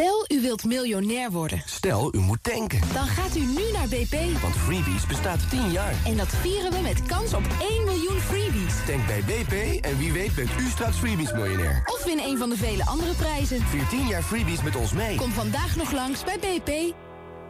Stel, 0.00 0.24
u 0.28 0.40
wilt 0.40 0.64
miljonair 0.64 1.30
worden. 1.30 1.62
Stel, 1.66 2.14
u 2.14 2.18
moet 2.18 2.42
tanken. 2.42 2.80
Dan 2.92 3.06
gaat 3.06 3.36
u 3.36 3.40
nu 3.40 3.72
naar 3.72 3.88
BP. 3.88 4.40
Want 4.40 4.56
Freebies 4.56 5.06
bestaat 5.06 5.50
10 5.50 5.70
jaar. 5.70 5.94
En 6.06 6.16
dat 6.16 6.26
vieren 6.28 6.72
we 6.72 6.80
met 6.80 7.02
kans 7.06 7.34
op 7.34 7.42
1 7.60 7.84
miljoen 7.84 8.20
freebies. 8.20 8.74
Tank 8.86 9.06
bij 9.06 9.22
BP 9.26 9.84
en 9.84 9.98
wie 9.98 10.12
weet 10.12 10.34
bent 10.34 10.50
u 10.60 10.68
straks 10.68 10.96
Freebies 10.96 11.32
miljonair. 11.32 11.82
Of 11.86 12.04
win 12.04 12.18
een 12.18 12.38
van 12.38 12.50
de 12.50 12.56
vele 12.56 12.86
andere 12.86 13.14
prijzen. 13.14 13.60
Vier 13.62 13.86
10 13.86 14.06
jaar 14.06 14.22
Freebies 14.22 14.62
met 14.62 14.76
ons 14.76 14.92
mee. 14.92 15.16
Kom 15.16 15.30
vandaag 15.30 15.76
nog 15.76 15.92
langs 15.92 16.24
bij 16.24 16.38
BP. 16.38 16.94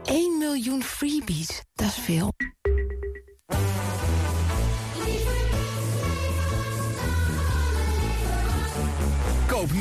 1 0.05 0.39
miljoen 0.39 0.83
freebies, 0.83 1.62
dat 1.75 1.87
is 1.87 1.98
veel. 2.05 2.33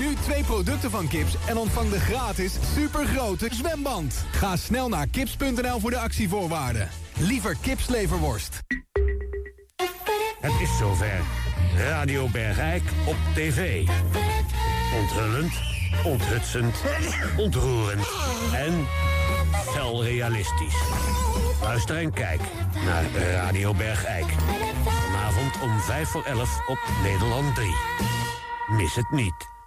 Nu 0.10 0.16
twee 0.16 0.44
producten 0.44 0.92
van 0.92 1.08
Kips 1.08 1.36
en 1.48 1.58
ontvang 1.58 1.90
de 1.90 2.00
gratis 2.00 2.58
supergrote 2.76 3.48
zwemband. 3.52 4.26
Ga 4.32 4.56
snel 4.56 4.90
naar 4.90 5.08
kips.nl 5.08 5.80
voor 5.80 5.90
de 5.90 5.98
actievoorwaarden. 5.98 6.90
Liever 7.18 7.58
kipsleverworst. 7.62 8.60
Het 10.40 10.52
is 10.62 10.78
zover. 10.78 11.22
Radio 11.78 12.28
Bergijk 12.28 12.84
op 13.08 13.16
tv. 13.34 13.88
Onthullend, 15.02 15.54
onthutsend, 16.06 16.76
ontroerend 17.38 18.08
en 18.54 18.88
fel 19.52 20.04
realistisch. 20.04 20.82
Luister 21.62 21.98
en 21.98 22.14
kijk 22.14 22.42
naar 22.86 23.04
Radio 23.32 23.74
Bergijk. 23.74 24.32
Vanavond 24.84 25.62
om 25.62 25.80
5 25.80 26.10
voor 26.10 26.24
11 26.24 26.68
op 26.68 26.80
Nederland 27.04 27.56
3. 27.56 27.76
Mis 28.68 28.96
het 28.96 29.12
niet. 29.12 29.59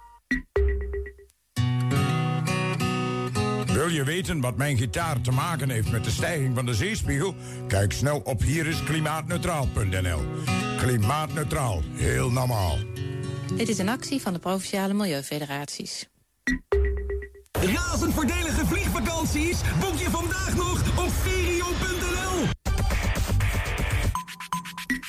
Wil 3.73 3.87
je 3.87 4.03
weten 4.03 4.41
wat 4.41 4.57
mijn 4.57 4.77
gitaar 4.77 5.21
te 5.21 5.31
maken 5.31 5.69
heeft 5.69 5.91
met 5.91 6.03
de 6.03 6.11
stijging 6.11 6.55
van 6.55 6.65
de 6.65 6.73
zeespiegel? 6.73 7.35
Kijk 7.67 7.93
snel 7.93 8.21
op 8.23 8.41
hierisklimaatneutraal.nl. 8.41 10.21
Klimaatneutraal, 10.77 11.81
heel 11.93 12.31
normaal. 12.31 12.77
Dit 13.55 13.69
is 13.69 13.77
een 13.77 13.89
actie 13.89 14.21
van 14.21 14.33
de 14.33 14.39
Provinciale 14.39 14.93
Milieufederaties. 14.93 16.07
Razend 17.51 18.13
voordelige 18.13 18.65
vliegvakanties 18.65 19.61
boek 19.79 19.97
je 19.97 20.09
vandaag 20.09 20.55
nog 20.55 21.05
op 21.05 21.11
ferio.nl. 21.11 22.12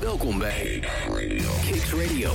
Welkom 0.00 0.38
bij 0.38 0.82
Kicks 1.66 1.92
Radio. 1.92 2.30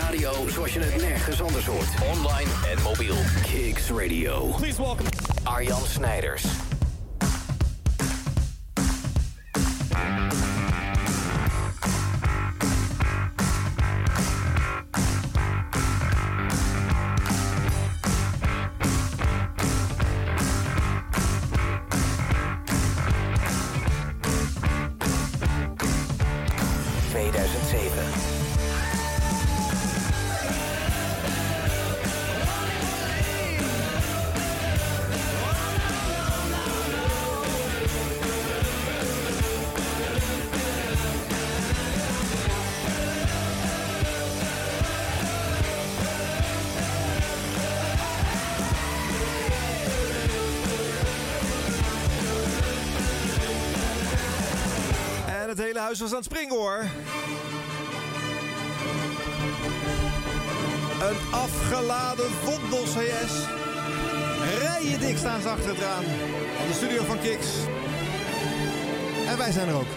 Radio 0.00 0.48
zoals 0.48 0.72
je 0.72 0.80
het 0.80 1.02
nergens 1.02 1.42
anders 1.42 1.66
hoort. 1.66 1.88
Online 2.12 2.50
en 2.70 2.82
mobiel. 2.82 3.16
Kicks 3.42 3.90
Radio. 3.90 4.54
Please 4.56 4.82
welcome 4.82 5.08
Arjan 5.42 5.86
Snijders. 5.86 6.44
Huis 55.84 56.00
was 56.00 56.10
aan 56.10 56.16
het 56.16 56.24
springen 56.24 56.56
hoor. 56.56 56.78
Een 61.00 61.32
afgeladen 61.32 62.30
Vondel 62.30 62.82
CS. 62.82 63.32
Rijen 64.58 65.00
dik 65.00 65.16
staan 65.16 65.40
ze 65.40 65.48
achter 65.48 65.68
het 65.68 65.78
raam. 65.78 66.04
Van 66.56 66.66
de 66.66 66.72
studio 66.72 67.04
van 67.04 67.20
Kiks. 67.20 67.46
En 69.26 69.38
wij 69.38 69.52
zijn 69.52 69.68
er 69.68 69.74
ook. 69.74 69.92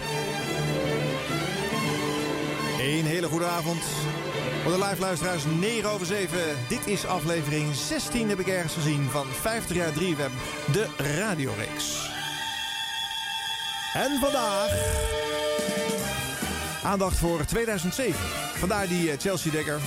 Een 2.80 3.06
hele 3.06 3.28
goede 3.28 3.46
avond. 3.46 3.84
Voor 4.64 4.72
de 4.72 4.86
live 4.86 5.00
luisteraars 5.02 5.44
9 5.60 5.90
over 5.90 6.06
7. 6.06 6.40
Dit 6.68 6.88
is 6.88 7.06
aflevering 7.06 7.76
16 7.76 8.30
heb 8.30 8.40
ik 8.40 8.48
ergens 8.48 8.74
gezien 8.74 9.10
van 9.10 9.28
50 9.28 9.76
jaar 9.76 9.94
3 9.94 10.16
web. 10.16 10.32
De 10.72 10.88
radioreeks. 10.98 12.12
En 13.94 14.20
vandaag 14.20 15.06
aandacht 16.88 17.18
voor 17.18 17.46
2007. 17.46 18.16
Vandaar 18.58 18.88
die 18.88 19.12
eh, 19.12 19.20
Chelsea-dekker. 19.20 19.80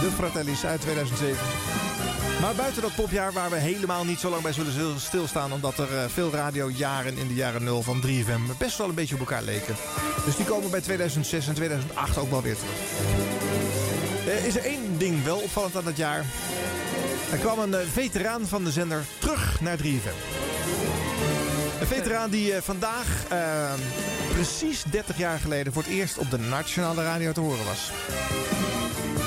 De 0.00 0.10
Fratellis 0.16 0.64
uit 0.64 0.80
2007. 0.80 1.36
Maar 2.40 2.54
buiten 2.54 2.82
dat 2.82 2.94
popjaar 2.94 3.32
waar 3.32 3.50
we 3.50 3.56
helemaal 3.56 4.04
niet 4.04 4.20
zo 4.20 4.30
lang 4.30 4.42
bij 4.42 4.52
zullen 4.52 4.72
stil- 4.72 4.98
stilstaan... 4.98 5.52
omdat 5.52 5.78
er 5.78 5.96
eh, 5.96 6.04
veel 6.12 6.30
radiojaren 6.30 7.18
in 7.18 7.28
de 7.28 7.34
jaren 7.34 7.64
0 7.64 7.82
van 7.82 8.02
3FM 8.06 8.58
best 8.58 8.78
wel 8.78 8.88
een 8.88 8.94
beetje 8.94 9.14
op 9.14 9.20
elkaar 9.20 9.42
leken. 9.42 9.76
Dus 10.24 10.36
die 10.36 10.44
komen 10.44 10.70
bij 10.70 10.80
2006 10.80 11.48
en 11.48 11.54
2008 11.54 12.18
ook 12.18 12.30
wel 12.30 12.42
weer 12.42 12.56
terug. 12.56 12.74
Eh, 14.26 14.46
is 14.46 14.56
er 14.56 14.64
één 14.64 14.98
ding 14.98 15.24
wel 15.24 15.36
opvallend 15.38 15.76
aan 15.76 15.84
dat 15.84 15.96
jaar. 15.96 16.24
Er 17.32 17.38
kwam 17.38 17.58
een 17.58 17.74
veteraan 17.92 18.46
van 18.46 18.64
de 18.64 18.70
zender 18.70 19.04
terug 19.18 19.60
naar 19.60 19.76
3FM. 19.78 20.49
Een 21.80 21.86
veteraan 21.86 22.30
die 22.30 22.52
eh, 22.54 22.62
vandaag, 22.62 23.24
eh, 23.28 23.72
precies 24.32 24.82
30 24.90 25.18
jaar 25.18 25.38
geleden... 25.38 25.72
voor 25.72 25.82
het 25.82 25.92
eerst 25.92 26.18
op 26.18 26.30
de 26.30 26.38
nationale 26.38 27.02
radio 27.02 27.32
te 27.32 27.40
horen 27.40 27.64
was. 27.64 27.90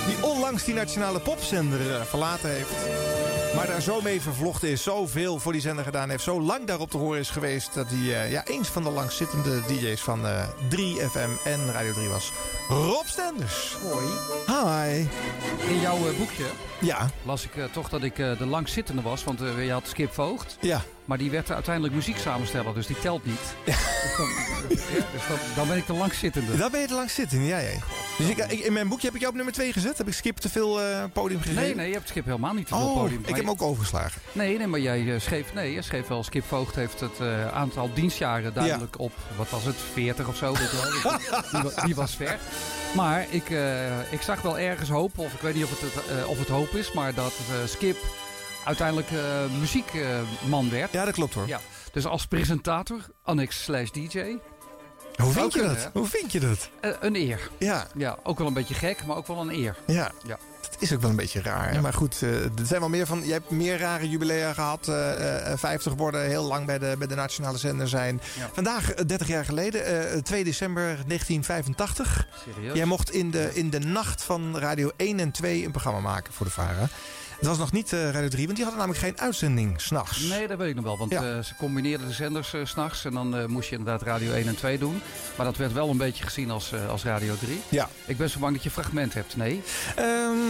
Die 0.07 0.23
onlangs 0.31 0.63
die 0.63 0.73
nationale 0.73 1.19
popzender 1.19 1.95
eh, 1.95 2.01
verlaten 2.01 2.49
heeft. 2.49 2.71
Maar 3.55 3.67
daar 3.67 3.81
zo 3.81 4.01
mee 4.01 4.21
vervlochten 4.21 4.69
is, 4.69 4.83
zoveel 4.83 5.39
voor 5.39 5.51
die 5.51 5.61
zender 5.61 5.83
gedaan 5.85 6.09
heeft... 6.09 6.23
zo 6.23 6.41
lang 6.41 6.65
daarop 6.65 6.89
te 6.91 6.97
horen 6.97 7.19
is 7.19 7.29
geweest... 7.29 7.73
dat 7.73 7.85
hij 7.89 8.23
eh, 8.23 8.31
ja, 8.31 8.45
eens 8.45 8.67
van 8.67 8.83
de 8.83 8.89
langzittende 8.89 9.61
DJ's 9.67 10.01
van 10.01 10.27
eh 10.27 10.47
3FM 10.69 11.43
en 11.43 11.71
Radio 11.71 11.93
3 11.93 12.07
was. 12.09 12.31
Rob 12.67 13.05
Stenders. 13.05 13.75
Hoi. 13.81 14.05
Hi. 14.47 15.07
In 15.73 15.79
jouw 15.79 15.97
boekje 16.17 16.45
Ja. 16.79 17.09
las 17.23 17.43
ik 17.43 17.51
toch 17.71 17.89
dat 17.89 18.03
ik 18.03 18.15
de 18.15 18.45
langzittende 18.45 19.01
was, 19.01 19.23
want 19.23 19.39
je 19.39 19.71
had 19.71 19.87
Skip 19.87 20.13
Voogd. 20.13 20.57
Ja. 20.59 20.81
Maar 21.05 21.17
die 21.17 21.31
werd 21.31 21.51
uiteindelijk 21.51 21.93
muziek 21.95 22.17
samensteller, 22.17 22.73
dus 22.73 22.87
die 22.87 22.99
telt 22.99 23.25
niet. 23.25 23.39
Dus, 24.03 24.17
dan, 24.17 24.27
ja, 24.97 25.05
dus 25.13 25.27
dan, 25.27 25.37
dan 25.55 25.67
ben 25.67 25.77
ik 25.77 25.85
de 25.87 25.93
langzittende. 25.93 26.57
Dan 26.57 26.71
ben 26.71 26.79
je 26.81 26.87
te 26.87 26.93
lang 26.93 27.09
zitten, 27.11 27.43
ja, 27.45 27.57
ja. 27.57 27.69
Dus 28.17 28.27
ik, 28.29 28.37
ik- 28.37 28.59
in 28.59 28.73
mijn 28.73 28.87
boekje 28.87 29.05
heb 29.05 29.13
ik 29.15 29.19
jou 29.19 29.31
op 29.31 29.37
nummer 29.37 29.53
2 29.55 29.73
gezet. 29.73 29.97
Heb 29.97 30.07
ik 30.07 30.13
Skip 30.13 30.37
te 30.37 30.49
veel 30.49 30.81
eh, 30.81 31.03
podium 31.13 31.39
gegeven? 31.41 31.61
Nee, 31.63 31.75
nee, 31.75 31.87
je 31.87 31.93
hebt 31.93 32.07
Skip 32.09 32.25
helemaal 32.25 32.53
niet 32.53 32.67
te 32.67 32.75
veel 32.75 32.83
Oh, 32.87 32.95
podium. 33.01 33.19
ik 33.19 33.27
heb 33.27 33.35
hem 33.37 33.49
ook 33.49 33.61
overgeslagen. 33.61 34.21
Nee, 34.31 34.57
nee, 34.57 34.67
maar 34.67 34.79
jij 34.79 35.13
eh, 35.13 35.19
schreef, 35.19 35.53
nee, 35.53 35.73
je 35.73 35.81
schreef 35.81 36.07
wel, 36.07 36.23
Skip 36.23 36.45
Voogd 36.47 36.75
heeft 36.75 36.99
het 36.99 37.19
eh, 37.19 37.47
aantal 37.47 37.89
dienstjaren 37.93 38.53
duidelijk 38.53 38.99
op, 38.99 39.11
wat 39.37 39.49
was 39.49 39.63
het, 39.63 39.75
40 39.93 40.27
of 40.27 40.35
zo, 40.35 40.53
weet 40.53 40.71
je 40.71 41.01
wel. 41.03 41.61
die, 41.71 41.85
die 41.85 41.95
was 41.95 42.15
ver. 42.15 42.37
Maar 42.95 43.25
ik, 43.29 43.49
ik 44.09 44.21
zag 44.21 44.41
wel 44.41 44.57
ergens 44.59 44.89
hoop, 44.89 45.17
of 45.17 45.33
ik 45.33 45.39
weet 45.41 45.53
niet 45.55 45.63
of 45.63 45.69
het, 45.81 46.25
of 46.27 46.39
het 46.39 46.47
hoop 46.47 46.69
is, 46.75 46.91
maar 46.91 47.13
dat 47.13 47.33
Skip 47.65 47.97
uiteindelijk 48.65 49.11
eh, 49.11 49.19
muziekman 49.59 50.69
werd. 50.69 50.91
Ja, 50.91 51.05
dat 51.05 51.13
klopt 51.13 51.33
hoor. 51.33 51.47
Ja, 51.47 51.59
dus 51.91 52.05
als 52.05 52.25
presentator, 52.25 52.99
annex 53.23 53.63
slash 53.63 53.89
DJ. 53.89 54.19
Hoe 55.13 55.31
Zou 55.31 55.33
vind 55.33 55.53
je 55.53 55.59
kunnen, 55.59 55.75
dat? 55.75 55.83
hè? 55.93 55.99
Hoe 55.99 56.07
vind 56.09 56.31
je 56.31 56.39
dat? 56.39 56.69
Eh, 56.81 56.91
een 56.99 57.15
eer. 57.15 57.49
Ja. 57.57 57.87
ja, 57.95 58.17
ook 58.23 58.37
wel 58.37 58.47
een 58.47 58.53
beetje 58.53 58.73
gek, 58.73 59.05
maar 59.05 59.15
ook 59.17 59.27
wel 59.27 59.41
een 59.41 59.51
eer. 59.53 59.75
Ja. 59.87 60.11
Ja. 60.27 60.37
Het 60.71 60.81
is 60.81 60.93
ook 60.93 61.01
wel 61.01 61.09
een 61.09 61.15
beetje 61.15 61.41
raar. 61.41 61.71
hè? 61.73 61.81
Maar 61.81 61.93
goed, 61.93 62.21
eh, 62.21 62.43
er 62.43 62.51
zijn 62.65 62.79
wel 62.79 62.89
meer 62.89 63.05
van. 63.05 63.25
Je 63.25 63.31
hebt 63.31 63.49
meer 63.49 63.77
rare 63.77 64.09
jubilea 64.09 64.53
gehad. 64.53 64.87
eh, 64.87 65.51
eh, 65.51 65.57
50 65.57 65.93
worden, 65.93 66.21
heel 66.25 66.43
lang 66.43 66.65
bij 66.65 66.79
de, 66.79 66.95
bij 66.97 67.07
de 67.07 67.15
nationale 67.15 67.57
zender 67.57 67.87
zijn. 67.87 68.21
Ja. 68.39 68.49
Vandaag, 68.53 68.91
eh, 68.91 69.05
30 69.05 69.27
jaar 69.27 69.45
geleden, 69.45 70.09
eh, 70.11 70.19
2 70.21 70.43
december 70.43 70.83
1985. 71.07 72.27
Serieus? 72.53 72.75
Jij 72.75 72.85
mocht 72.85 73.11
in 73.11 73.31
de, 73.31 73.49
in 73.53 73.69
de 73.69 73.79
nacht 73.79 74.23
van 74.23 74.57
Radio 74.59 74.91
1 74.97 75.19
en 75.19 75.31
2 75.31 75.65
een 75.65 75.71
programma 75.71 75.99
maken 75.99 76.33
voor 76.33 76.45
de 76.45 76.51
VARA. 76.51 76.87
Het 77.37 77.47
was 77.47 77.57
nog 77.57 77.71
niet 77.71 77.93
eh, 77.93 78.09
Radio 78.11 78.27
3, 78.29 78.45
want 78.45 78.55
die 78.57 78.65
hadden 78.65 78.85
namelijk 78.85 79.05
geen 79.05 79.19
uitzending 79.19 79.81
s'nachts. 79.81 80.19
Nee, 80.21 80.47
dat 80.47 80.57
weet 80.57 80.69
ik 80.69 80.75
nog 80.75 80.83
wel. 80.83 80.97
Want 80.97 81.11
Ja. 81.11 81.21
eh, 81.23 81.39
ze 81.43 81.55
combineerden 81.55 82.07
de 82.07 82.13
zenders 82.13 82.49
s 82.49 82.55
s'nachts. 82.63 83.05
En 83.05 83.11
dan 83.13 83.35
eh, 83.37 83.45
moest 83.45 83.69
je 83.69 83.75
inderdaad 83.77 84.01
Radio 84.07 84.31
1 84.33 84.47
en 84.47 84.55
2 84.55 84.77
doen. 84.77 85.01
Maar 85.35 85.45
dat 85.45 85.57
werd 85.57 85.73
wel 85.73 85.89
een 85.89 85.97
beetje 85.97 86.23
gezien 86.23 86.51
als, 86.51 86.71
eh, 86.71 86.89
als 86.89 87.03
Radio 87.03 87.35
3. 87.39 87.61
Ja. 87.69 87.89
Ik 88.05 88.17
ben 88.17 88.29
zo 88.29 88.39
bang 88.39 88.53
dat 88.53 88.63
je 88.63 88.69
fragment 88.69 89.13
hebt. 89.13 89.35
Nee. 89.37 89.61
Ehm, 89.95 90.05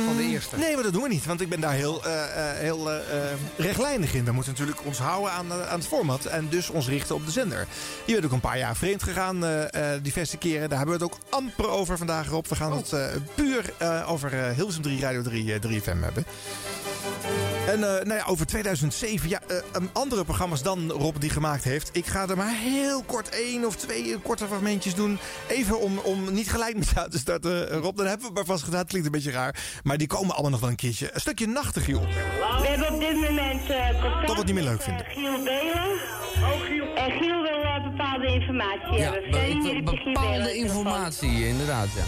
Van 0.05 0.17
de 0.17 0.23
eerste. 0.23 0.57
Nee, 0.57 0.73
maar 0.73 0.83
dat 0.83 0.93
doen 0.93 1.01
we 1.03 1.07
niet. 1.09 1.25
Want 1.25 1.41
ik 1.41 1.49
ben 1.49 1.59
daar 1.59 1.73
heel, 1.73 2.05
eh, 2.05 2.23
eh, 2.51 2.57
heel 2.57 2.91
eh, 2.91 2.97
eh, 2.97 3.37
rechtlijnig 3.57 4.13
in. 4.13 4.25
We 4.25 4.31
moeten 4.31 4.51
natuurlijk 4.51 4.85
ons 4.85 4.97
houden 4.97 5.31
aan, 5.31 5.51
eh, 5.51 5.67
aan 5.69 5.79
het 5.79 5.87
format. 5.87 6.25
En 6.25 6.47
dus 6.49 6.69
ons 6.69 6.87
richten 6.87 7.15
op 7.15 7.25
de 7.25 7.31
zender. 7.31 7.67
Je 8.05 8.13
bent 8.13 8.25
ook 8.25 8.31
een 8.31 8.39
paar 8.39 8.57
jaar 8.57 8.75
vreemd 8.75 9.03
gegaan. 9.03 9.45
eh, 9.45 9.93
eh, 9.95 10.03
diverse 10.03 10.37
keren. 10.37 10.69
Daar 10.69 10.77
hebben 10.77 10.97
we 10.97 11.03
het 11.03 11.13
ook 11.13 11.19
amper 11.29 11.69
over 11.69 11.97
vandaag, 11.97 12.27
Rob. 12.27 12.45
We 12.47 12.55
gaan 12.55 12.71
Oh. 12.71 12.77
het 12.77 12.93
eh, 12.93 13.05
puur 13.35 13.73
eh, 13.77 14.11
over 14.11 14.33
eh, 14.33 14.55
Hilversum 14.55 14.81
3, 14.81 14.99
Radio 15.01 15.21
3, 15.21 15.53
eh, 15.53 15.59
3FM 15.59 16.01
hebben. 16.03 16.25
En 17.67 17.73
eh, 17.83 18.05
nou 18.05 18.13
ja, 18.13 18.23
over 18.25 18.45
2007, 18.45 19.29
ja, 19.29 19.39
eh, 19.47 19.57
um, 19.75 19.89
andere 19.93 20.23
programma's 20.23 20.61
dan 20.63 20.91
Rob 20.91 21.15
die 21.19 21.29
gemaakt 21.29 21.63
heeft. 21.63 21.89
Ik 21.93 22.05
ga 22.05 22.27
er 22.27 22.37
maar 22.37 22.55
heel 22.55 23.03
kort 23.03 23.29
één 23.29 23.65
of 23.65 23.75
twee 23.75 24.17
korte 24.17 24.45
fragmentjes 24.47 24.95
doen. 24.95 25.19
Even 25.47 25.79
om, 25.79 25.97
om 25.97 26.33
niet 26.33 26.49
gelijk 26.49 26.77
met 26.77 26.89
jou 26.95 27.09
te 27.09 27.17
starten, 27.17 27.69
eh, 27.71 27.77
Rob. 27.79 27.97
Dan 27.97 28.05
hebben 28.05 28.21
we 28.21 28.25
het 28.27 28.33
maar 28.35 28.45
vast 28.55 28.63
gedaan. 28.63 28.79
Het 28.79 28.87
klinkt 28.89 29.07
een 29.07 29.13
beetje 29.13 29.31
raar. 29.31 29.55
Maar 29.83 29.97
die 29.97 30.07
komen 30.07 30.31
allemaal 30.33 30.51
nog 30.51 30.59
wel 30.59 30.69
een 30.69 30.75
keertje. 30.75 31.09
Een 31.13 31.19
stukje 31.21 31.47
nachtegiel. 31.47 31.99
We 32.01 32.67
hebben 32.67 32.93
op 32.93 32.99
dit 32.99 33.13
moment 33.15 33.69
eh 33.69 33.89
contact 34.01 34.27
Dat 34.27 34.35
wat 34.35 34.45
niet 34.45 34.55
meer 34.55 34.63
leuk 34.63 34.73
met, 34.73 34.83
vinden. 34.83 35.05
Giel 35.05 35.43
Belen. 35.43 35.91
Oh, 36.35 36.61
Giel. 36.61 36.93
En 36.95 37.11
Giel 37.11 37.41
wil 37.41 37.61
eh, 37.63 37.83
bepaalde 37.83 38.27
informatie 38.27 38.93
Ja, 38.93 39.11
hebben. 39.11 39.31
be- 39.31 39.37
be- 39.37 39.47
jullie 39.47 39.81
op 39.81 39.89
je 39.93 39.97
Giel 39.97 40.13
Belen 40.13 40.13
bepaalde 40.13 40.55
informatie, 40.55 41.47
inderdaad, 41.47 41.87
ja. 41.95 42.03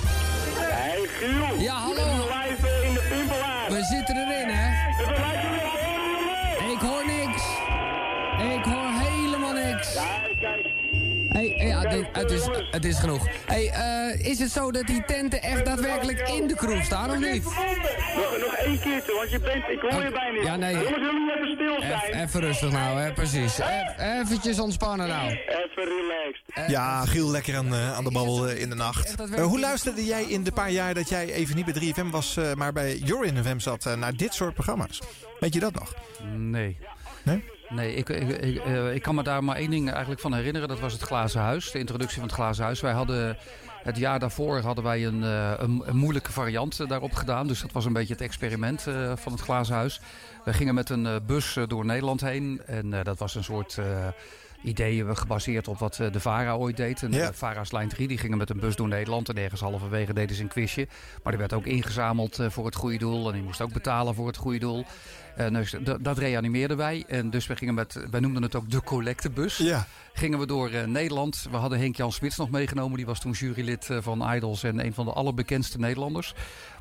Hey 0.59 1.07
Giel. 1.19 1.59
Ja, 1.61 1.73
hallo. 1.75 2.03
We 3.69 3.83
zitten 3.83 4.15
erin, 4.15 4.49
hè? 4.49 4.67
Ik 6.71 6.79
hoor 6.79 7.05
niks. 7.05 7.43
Ik 8.55 8.63
hoor 8.63 8.89
helemaal 8.91 9.53
niks. 9.53 9.97
Hey, 11.35 11.67
ja, 11.67 11.81
dit- 11.81 12.05
het, 12.11 12.31
is, 12.31 12.47
het 12.71 12.85
is 12.85 12.97
genoeg. 12.99 13.27
Hey, 13.45 13.69
eh, 13.69 14.25
is 14.31 14.39
het 14.39 14.51
zo 14.51 14.71
dat 14.71 14.85
die 14.87 15.03
tenten 15.05 15.41
echt 15.41 15.65
daadwerkelijk 15.65 16.19
in 16.29 16.47
de 16.47 16.55
kroeg 16.55 16.83
staan, 16.83 17.09
of 17.11 17.17
niet? 17.19 17.43
Nog, 17.43 18.37
nog 18.39 18.53
één 18.53 18.79
keertje, 18.79 19.13
want 19.15 19.31
je 19.31 19.39
bent, 19.39 19.63
ik 19.69 19.79
hoor 19.81 20.03
je 20.03 20.11
bijna 20.11 20.31
niet. 20.31 20.43
Ja, 20.43 20.55
nee. 20.55 20.73
Jongens, 20.73 20.95
jullie 20.95 21.33
even 21.35 21.51
stil 21.55 21.81
zijn. 21.81 22.23
Even 22.27 22.39
rustig 22.41 22.71
nou, 22.71 22.99
hè, 22.99 23.13
precies. 23.13 23.59
Eventjes 23.97 24.59
ontspannen 24.59 25.07
nou. 25.07 25.29
Even 25.31 25.83
relaxed. 25.83 26.71
Ja, 26.71 27.05
Giel, 27.05 27.31
lekker 27.31 27.55
aan, 27.57 27.73
eh, 27.73 27.93
aan 27.95 28.03
de 28.03 28.11
babbel 28.11 28.47
eh, 28.47 28.61
in 28.61 28.69
de 28.69 28.75
nacht. 28.75 29.15
Eh, 29.33 29.43
hoe 29.43 29.59
luisterde 29.59 30.05
jij 30.05 30.23
in 30.23 30.43
de 30.43 30.51
paar 30.51 30.71
jaar 30.71 30.93
dat 30.93 31.09
jij 31.09 31.33
even 31.33 31.55
niet 31.55 31.65
bij 31.65 31.73
3FM 31.73 32.09
was, 32.09 32.37
eh, 32.37 32.53
maar 32.53 32.73
bij 32.73 32.95
Jorin 32.97 33.43
FM 33.43 33.59
zat, 33.59 33.85
eh, 33.85 33.93
naar 33.95 34.15
dit 34.15 34.33
soort 34.33 34.53
programma's? 34.53 35.01
Weet 35.39 35.53
je 35.53 35.59
dat 35.59 35.73
nog? 35.73 35.93
Nee. 36.35 36.77
Nee? 37.23 37.43
Nee, 37.69 37.95
ik, 37.95 38.09
ik, 38.09 38.29
ik, 38.29 38.57
eh, 38.65 38.93
ik 38.93 39.01
kan 39.01 39.15
me 39.15 39.23
daar 39.23 39.43
maar 39.43 39.55
één 39.55 39.69
ding 39.69 39.89
eigenlijk 39.91 40.21
van 40.21 40.33
herinneren. 40.33 40.67
Dat 40.67 40.79
was 40.79 40.93
het 40.93 41.01
Glazen 41.01 41.41
Huis, 41.41 41.71
de 41.71 41.79
introductie 41.79 42.17
van 42.19 42.25
het 42.27 42.35
Glazen 42.35 42.63
Huis. 42.63 42.81
Wij 42.81 42.93
hadden 42.93 43.37
het 43.83 43.97
jaar 43.97 44.19
daarvoor 44.19 44.59
hadden 44.59 44.83
wij 44.83 45.05
een, 45.05 45.23
eh, 45.23 45.51
een, 45.57 45.81
een 45.85 45.97
moeilijke 45.97 46.31
variant 46.31 46.79
eh, 46.79 46.87
daarop 46.87 47.13
gedaan. 47.13 47.47
Dus 47.47 47.61
dat 47.61 47.71
was 47.71 47.85
een 47.85 47.93
beetje 47.93 48.13
het 48.13 48.21
experiment 48.21 48.81
van 49.15 49.31
het 49.31 49.41
Glazen 49.41 49.75
Huis. 49.75 49.99
We 50.45 50.53
gingen 50.53 50.73
met 50.75 50.89
een 50.89 51.19
bus 51.25 51.57
door 51.67 51.85
Nederland 51.85 52.21
heen. 52.21 52.61
En 52.65 52.89
dat 53.03 53.19
was 53.19 53.35
een 53.35 53.43
soort 53.43 53.77
eh, 53.77 54.07
idee 54.63 55.03
eh, 55.05 55.15
gebaseerd 55.15 55.67
op 55.67 55.77
wat 55.77 55.95
de 56.11 56.19
VARA 56.19 56.53
ooit 56.55 56.77
deed. 56.77 57.03
En 57.03 57.11
Ja. 57.11 57.27
eh, 57.27 57.33
VARA's 57.33 57.71
Lijn 57.71 57.89
3 57.89 58.07
die 58.07 58.17
gingen 58.17 58.37
met 58.37 58.49
een 58.49 58.59
bus 58.59 58.75
door 58.75 58.87
Nederland. 58.87 59.29
En 59.29 59.37
ergens 59.37 59.61
halverwege 59.61 60.13
deden 60.13 60.35
ze 60.35 60.41
een 60.41 60.47
quizje. 60.47 60.87
Maar 61.23 61.31
die 61.31 61.41
werd 61.41 61.53
ook 61.53 61.65
ingezameld 61.65 62.39
voor 62.49 62.65
het 62.65 62.75
goede 62.75 62.97
doel. 62.97 63.27
En 63.27 63.33
die 63.33 63.43
moest 63.43 63.61
ook 63.61 63.73
betalen 63.73 64.15
voor 64.15 64.27
het 64.27 64.37
goede 64.37 64.59
doel. 64.59 64.85
En 65.35 65.53
dus 65.53 65.75
dat, 65.99 66.17
reanimeerden 66.17 66.77
wij. 66.77 67.03
En 67.07 67.29
dus 67.29 67.47
we 67.47 67.55
gingen 67.55 67.73
met, 67.73 67.99
wij 68.11 68.19
noemden 68.19 68.43
het 68.43 68.55
ook 68.55 68.69
de 68.69 68.83
collectebus. 68.83 69.57
Ja. 69.57 69.87
Gingen 70.13 70.39
we 70.39 70.45
door 70.45 70.69
eh, 70.69 70.83
Nederland. 70.83 71.47
We 71.51 71.57
hadden 71.57 71.79
Henk-Jan 71.79 72.11
Smits 72.11 72.37
nog 72.37 72.49
meegenomen. 72.49 72.97
Die 72.97 73.05
was 73.05 73.19
toen 73.19 73.31
jurylid 73.31 73.89
eh, 73.89 73.97
van 74.01 74.33
Idols 74.33 74.63
en 74.63 74.85
een 74.85 74.93
van 74.93 75.05
de 75.05 75.11
allerbekendste 75.11 75.79
Nederlanders. 75.79 76.33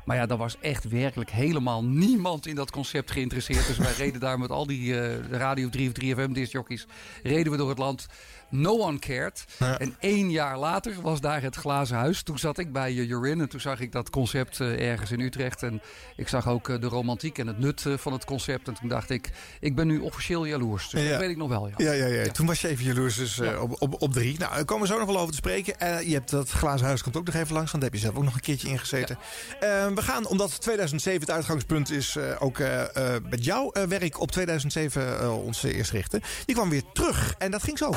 Maar 0.05 0.15
ja, 0.15 0.25
daar 0.25 0.37
was 0.37 0.57
echt 0.59 0.89
werkelijk 0.89 1.29
helemaal 1.29 1.83
niemand 1.83 2.47
in 2.47 2.55
dat 2.55 2.71
concept 2.71 3.11
geïnteresseerd. 3.11 3.67
Dus 3.67 3.77
wij 3.77 3.93
reden 4.05 4.19
daar 4.19 4.39
met 4.39 4.49
al 4.49 4.65
die 4.65 4.99
eh, 4.99 5.29
Radio 5.31 5.69
3 5.69 5.89
of 5.89 6.27
3FM 6.27 6.31
discjockeys. 6.31 6.87
Reden 7.23 7.51
we 7.51 7.57
door 7.57 7.69
het 7.69 7.77
land. 7.77 8.07
No 8.49 8.77
one 8.79 8.99
cared. 8.99 9.45
Ja. 9.59 9.79
En 9.79 9.95
één 9.99 10.31
jaar 10.31 10.57
later 10.59 11.01
was 11.01 11.21
daar 11.21 11.41
het 11.41 11.55
glazen 11.55 11.97
huis. 11.97 12.23
Toen 12.23 12.39
zat 12.39 12.57
ik 12.57 12.71
bij 12.73 12.93
uh, 12.93 13.07
Jorin 13.07 13.41
en 13.41 13.49
toen 13.49 13.59
zag 13.59 13.79
ik 13.79 13.91
dat 13.91 14.09
concept 14.09 14.59
eh, 14.59 14.89
ergens 14.91 15.11
in 15.11 15.19
Utrecht. 15.19 15.63
En 15.63 15.81
ik 16.15 16.27
zag 16.27 16.47
ook 16.47 16.69
eh, 16.69 16.79
de 16.81 16.87
romantiek 16.87 17.37
en 17.37 17.47
het 17.47 17.59
nut 17.59 17.85
eh, 17.85 17.93
van 17.97 18.13
het 18.13 18.25
concept. 18.25 18.67
En 18.67 18.73
toen 18.73 18.89
dacht 18.89 19.09
ik, 19.09 19.29
ik 19.59 19.75
ben 19.75 19.87
nu 19.87 19.99
officieel 19.99 20.45
jaloers. 20.45 20.89
Dus 20.89 21.01
Ja. 21.03 21.09
dat 21.09 21.19
weet 21.19 21.29
ik 21.29 21.37
nog 21.37 21.49
wel, 21.49 21.67
ja. 21.67 21.73
Ja, 21.77 21.91
ja, 21.91 22.05
ja. 22.05 22.31
Toen 22.31 22.45
was 22.45 22.61
je 22.61 22.67
even 22.67 22.85
jaloers 22.85 23.15
dus, 23.15 23.39
eh, 23.39 23.61
op, 23.61 23.81
op, 23.81 24.01
op 24.01 24.13
drie. 24.13 24.39
Nou, 24.39 24.53
daar 24.55 24.65
komen 24.65 24.87
we 24.87 24.93
zo 24.93 24.99
nog 24.99 25.07
wel 25.07 25.17
over 25.17 25.29
te 25.31 25.37
spreken. 25.37 25.79
Eh, 25.79 26.01
je 26.01 26.13
hebt 26.13 26.29
dat 26.29 26.49
glazen 26.49 26.85
huis 26.87 27.03
komt 27.03 27.17
ook 27.17 27.25
nog 27.25 27.35
even 27.35 27.53
langs, 27.53 27.71
want 27.71 27.83
daar 27.83 27.91
heb 27.91 27.99
je 28.01 28.05
zelf 28.05 28.17
ook 28.17 28.23
nog 28.23 28.33
een 28.33 28.39
keertje 28.41 28.67
ingezeten. 28.69 29.17
Eh, 29.59 29.87
we 29.87 30.01
gaan, 30.01 30.27
omdat 30.27 30.61
2007 30.61 31.21
het 31.21 31.31
uitgangspunt 31.31 31.91
is, 31.91 32.15
eh, 32.15 32.23
ook 32.39 32.59
eh, 32.59 33.15
eh, 33.15 33.21
met 33.29 33.45
jouw 33.45 33.71
eh, 33.71 33.83
werk 33.83 34.19
op 34.19 34.31
2007 34.31 35.19
eh, 35.19 35.43
ons 35.45 35.63
eh, 35.63 35.75
eerst 35.77 35.91
richten. 35.91 36.21
Je 36.45 36.53
kwam 36.53 36.69
weer 36.69 36.83
terug 36.93 37.35
en 37.37 37.51
dat 37.51 37.63
ging 37.63 37.77
zo. 37.77 37.93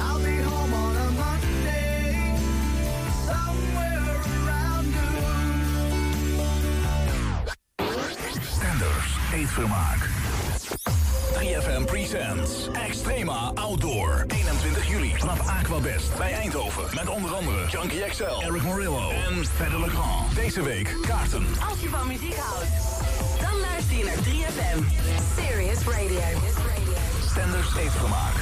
I'll 0.00 0.18
be 0.24 0.36
home 0.42 0.72
on 0.74 0.96
a 0.96 1.10
Monday, 1.10 2.36
somewhere 3.26 4.04
around 4.44 4.94
Stenders 8.42 9.10
Eetvermaak. 9.34 10.00
3FM 11.34 11.84
Presents 11.86 12.68
Extrema 12.72 13.52
Outdoor. 13.54 14.24
21 14.28 14.88
juli 14.88 15.12
vanaf 15.16 15.48
Aquabest 15.48 16.16
bij 16.16 16.32
Eindhoven. 16.32 16.84
Met 16.94 17.08
onder 17.08 17.34
andere 17.34 17.66
Junkie 17.68 18.04
XL, 18.08 18.42
Eric 18.42 18.62
Morillo 18.62 19.10
en 19.10 19.44
Verder 19.46 19.80
Legrand. 19.80 20.34
Deze 20.34 20.62
week 20.62 20.96
kaarten. 21.06 21.46
Als 21.70 21.80
je 21.80 21.88
van 21.88 22.06
muziek 22.06 22.36
houdt, 22.36 22.66
dan 23.40 23.60
luister 23.60 23.96
je 23.96 24.04
naar 24.04 24.14
3FM. 24.14 24.84
Serious 25.36 25.84
Radio. 25.84 26.77
Standard 27.28 27.72
heeft 27.72 27.94
gemaakt. 27.94 28.38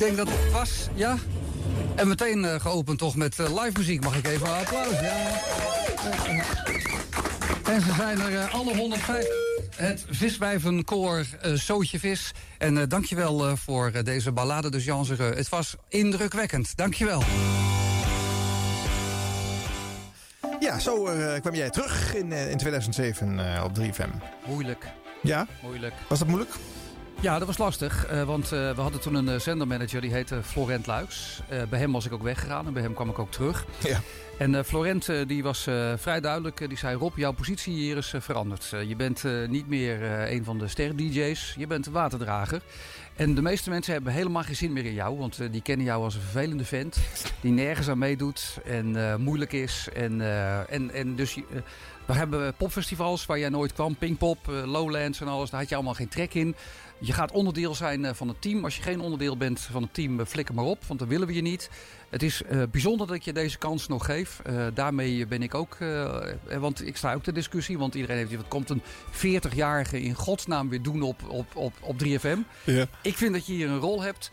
Denk 0.00 0.16
dat 0.16 0.28
het 0.30 0.52
was, 0.52 0.88
ja. 0.94 1.16
En 1.94 2.08
meteen 2.08 2.44
eh, 2.44 2.60
geopend 2.60 2.98
toch 2.98 3.16
met 3.16 3.38
eh, 3.38 3.62
live 3.62 3.78
muziek. 3.78 4.02
Mag 4.02 4.16
ik 4.16 4.26
even 4.26 4.46
een 4.46 4.54
applaus? 4.54 5.00
Ja. 5.00 5.40
En 7.64 7.80
ze 7.80 7.92
zijn 7.96 8.20
er 8.20 8.38
eh, 8.38 8.54
alle 8.54 8.76
105. 8.76 9.26
Het 9.76 10.04
viswijvenkoor 10.10 11.26
uh, 11.46 11.52
Zootje 11.52 11.98
Vis. 11.98 12.30
En 12.58 12.88
dankjewel 12.88 13.56
voor 13.56 13.92
deze 14.04 14.32
ballade 14.32 14.70
de 14.70 14.80
genre. 14.80 15.34
Het 15.34 15.48
was 15.48 15.76
indrukwekkend. 15.88 16.76
Dankjewel. 16.76 17.22
Ja, 20.60 20.78
zo 20.78 21.02
kwam 21.40 21.54
jij 21.54 21.70
terug 21.70 22.14
in, 22.14 22.32
in 22.32 22.56
2007 22.56 23.62
op 23.64 23.78
3FM. 23.78 24.10
Moeilijk. 24.46 24.86
Ja? 25.22 25.46
Moeilijk. 25.62 25.94
Was 26.08 26.18
dat 26.18 26.28
moeilijk? 26.28 26.50
Ja, 27.22 27.38
dat 27.38 27.46
was 27.46 27.58
lastig. 27.58 28.12
Uh, 28.12 28.22
want 28.22 28.44
uh, 28.44 28.50
we 28.50 28.80
hadden 28.80 29.00
toen 29.00 29.14
een 29.14 29.28
uh, 29.28 29.38
zendermanager, 29.38 30.00
die 30.00 30.12
heette 30.12 30.42
Florent 30.42 30.86
Luiks. 30.86 31.42
bij 31.68 31.78
hem 31.78 31.92
was 31.92 32.06
ik 32.06 32.12
ook 32.12 32.22
weggegaan 32.22 32.66
en 32.66 32.72
bij 32.72 32.82
hem 32.82 32.94
kwam 32.94 33.08
ik 33.08 33.18
ook 33.18 33.30
terug. 33.30 33.66
Ja. 33.78 34.00
En 34.38 34.64
Florent 34.64 35.08
die 35.26 35.42
was 35.42 35.62
vrij 35.96 36.20
duidelijk. 36.20 36.68
die 36.68 36.78
zei, 36.78 36.96
Rob, 36.96 37.16
jouw 37.16 37.32
positie 37.32 37.74
hier 37.74 37.96
is 37.96 38.14
veranderd. 38.18 38.74
je 38.86 38.96
bent 38.96 39.24
niet 39.48 39.68
meer 39.68 40.02
een 40.32 40.44
van 40.44 40.58
de 40.58 40.68
ster-dj's. 40.68 41.54
Je 41.58 41.66
bent 41.66 41.86
een 41.86 41.92
waterdrager. 41.92 42.62
En 43.16 43.34
de 43.34 43.42
meeste 43.42 43.70
mensen 43.70 43.92
hebben 43.92 44.12
helemaal 44.12 44.42
geen 44.42 44.56
zin 44.56 44.72
meer 44.72 44.84
in 44.84 44.94
jou. 44.94 45.18
Want 45.18 45.52
die 45.52 45.62
kennen 45.62 45.86
jou 45.86 46.04
als 46.04 46.14
een 46.14 46.20
vervelende 46.20 46.64
vent. 46.64 46.98
Die 47.40 47.52
nergens 47.52 47.88
aan 47.88 47.98
meedoet 47.98 48.58
en 48.64 49.20
moeilijk 49.22 49.52
is. 49.52 49.88
En, 49.94 50.20
en, 50.68 50.90
en 50.90 51.16
dus... 51.16 51.34
we 52.06 52.12
hebben 52.12 52.54
popfestivals 52.54 53.26
waar 53.26 53.38
jij 53.38 53.48
nooit 53.48 53.72
kwam. 53.72 53.96
Pinkpop, 53.96 54.38
Lowlands 54.64 55.20
en 55.20 55.28
alles. 55.28 55.50
Daar 55.50 55.60
had 55.60 55.68
je 55.68 55.74
allemaal 55.74 55.94
geen 55.94 56.08
trek 56.08 56.34
in. 56.34 56.54
Je 57.02 57.12
gaat 57.12 57.32
onderdeel 57.32 57.74
zijn 57.74 58.04
eh, 58.04 58.14
van 58.14 58.28
het 58.28 58.42
team. 58.42 58.64
Als 58.64 58.76
je 58.76 58.82
geen 58.82 59.00
onderdeel 59.00 59.36
bent 59.36 59.60
van 59.60 59.82
het 59.82 59.94
team, 59.94 60.20
eh, 60.20 60.26
flikker 60.26 60.54
maar 60.54 60.64
op, 60.64 60.84
want 60.84 60.98
dan 60.98 61.08
willen 61.08 61.26
we 61.26 61.34
je 61.34 61.42
niet. 61.42 61.70
Het 62.08 62.22
is 62.22 62.42
uh, 62.50 62.62
bijzonder 62.70 63.06
dat 63.06 63.16
ik 63.16 63.22
je 63.22 63.32
deze 63.32 63.58
kans 63.58 63.88
nog 63.88 64.04
geef. 64.04 64.40
Uh, 64.46 64.66
daarmee 64.74 65.26
ben 65.26 65.42
ik 65.42 65.54
ook, 65.54 65.76
uh, 65.78 66.16
want 66.58 66.86
ik 66.86 66.96
sta 66.96 67.14
ook 67.14 67.24
de 67.24 67.32
discussie, 67.32 67.78
want 67.78 67.94
iedereen 67.94 68.16
heeft, 68.16 68.36
wat 68.36 68.48
komt 68.48 68.70
een 68.70 68.82
40-jarige 69.12 70.02
in 70.02 70.14
godsnaam 70.14 70.68
weer 70.68 70.82
doen 70.82 71.02
op, 71.02 71.28
op, 71.28 71.56
op, 71.56 71.72
op 71.80 72.04
3FM? 72.04 72.38
Ja. 72.64 72.86
Ik 73.02 73.16
vind 73.16 73.32
dat 73.32 73.46
je 73.46 73.52
hier 73.52 73.68
een 73.68 73.78
rol 73.78 74.02
hebt. 74.02 74.30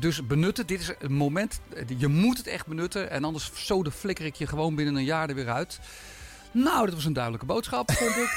dus 0.00 0.26
benutten, 0.26 0.66
dit 0.66 0.80
is 0.80 0.90
een 0.98 1.12
moment, 1.12 1.60
je 1.96 2.08
moet 2.08 2.38
het 2.38 2.46
echt 2.46 2.66
benutten. 2.66 3.10
En 3.10 3.24
anders 3.24 3.50
zo 3.54 3.82
de 3.82 3.90
flikker 3.90 4.24
ik 4.24 4.34
je 4.34 4.46
gewoon 4.46 4.74
binnen 4.74 4.96
een 4.96 5.04
jaar 5.04 5.28
er 5.28 5.34
weer 5.34 5.50
uit. 5.50 5.80
Nou, 6.54 6.84
dat 6.84 6.94
was 6.94 7.04
een 7.04 7.12
duidelijke 7.12 7.46
boodschap, 7.46 7.92
vond 7.92 8.16
ik. 8.16 8.28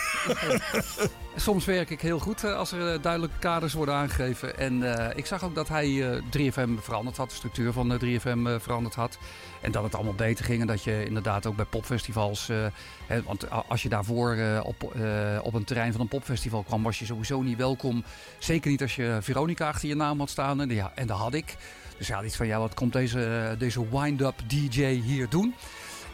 Soms 1.36 1.65
werk 1.65 1.89
ik 1.89 2.01
heel 2.01 2.19
goed 2.19 2.43
als 2.43 2.71
er 2.71 3.01
duidelijke 3.01 3.39
kaders 3.39 3.74
worden 3.74 3.95
aangegeven. 3.95 4.57
En 4.57 4.74
uh, 4.74 5.05
ik 5.15 5.25
zag 5.25 5.43
ook 5.43 5.55
dat 5.55 5.67
hij 5.67 5.88
uh, 5.88 6.21
3FM 6.38 6.69
veranderd 6.81 7.17
had, 7.17 7.29
de 7.29 7.36
structuur 7.36 7.74
van 7.74 8.00
3FM 8.03 8.38
uh, 8.38 8.59
veranderd 8.59 8.95
had. 8.95 9.17
En 9.62 9.71
dat 9.71 9.83
het 9.83 9.95
allemaal 9.95 10.13
beter 10.13 10.45
ging. 10.45 10.62
En 10.62 10.67
dat 10.67 10.83
je 10.83 11.05
inderdaad 11.05 11.45
ook 11.45 11.55
bij 11.55 11.65
popfestivals. 11.65 12.50
Hè, 13.07 13.24
want 13.24 13.50
als 13.67 13.83
je 13.83 13.89
daarvoor 13.89 14.38
op, 14.63 14.83
op 15.43 15.53
een 15.53 15.63
terrein 15.63 15.91
van 15.91 16.01
een 16.01 16.07
popfestival 16.07 16.63
kwam, 16.63 16.83
was 16.83 17.00
je 17.00 17.05
sowieso 17.05 17.41
niet 17.41 17.57
welkom. 17.57 18.03
Zeker 18.39 18.71
niet 18.71 18.81
als 18.81 18.95
je 18.95 19.17
Veronica 19.21 19.67
achter 19.67 19.88
je 19.88 19.95
naam 19.95 20.19
had 20.19 20.29
staan. 20.29 20.62
En, 20.62 20.69
ja, 20.69 20.91
en 20.95 21.07
dat 21.07 21.17
had 21.17 21.33
ik. 21.33 21.55
Dus 21.97 22.07
ja, 22.07 22.24
iets 22.24 22.36
van 22.36 22.47
ja, 22.47 22.59
wat 22.59 22.74
komt 22.74 22.93
deze, 22.93 23.55
deze 23.57 23.89
wind-up 23.89 24.36
DJ 24.47 24.86
hier 24.86 25.29
doen? 25.29 25.55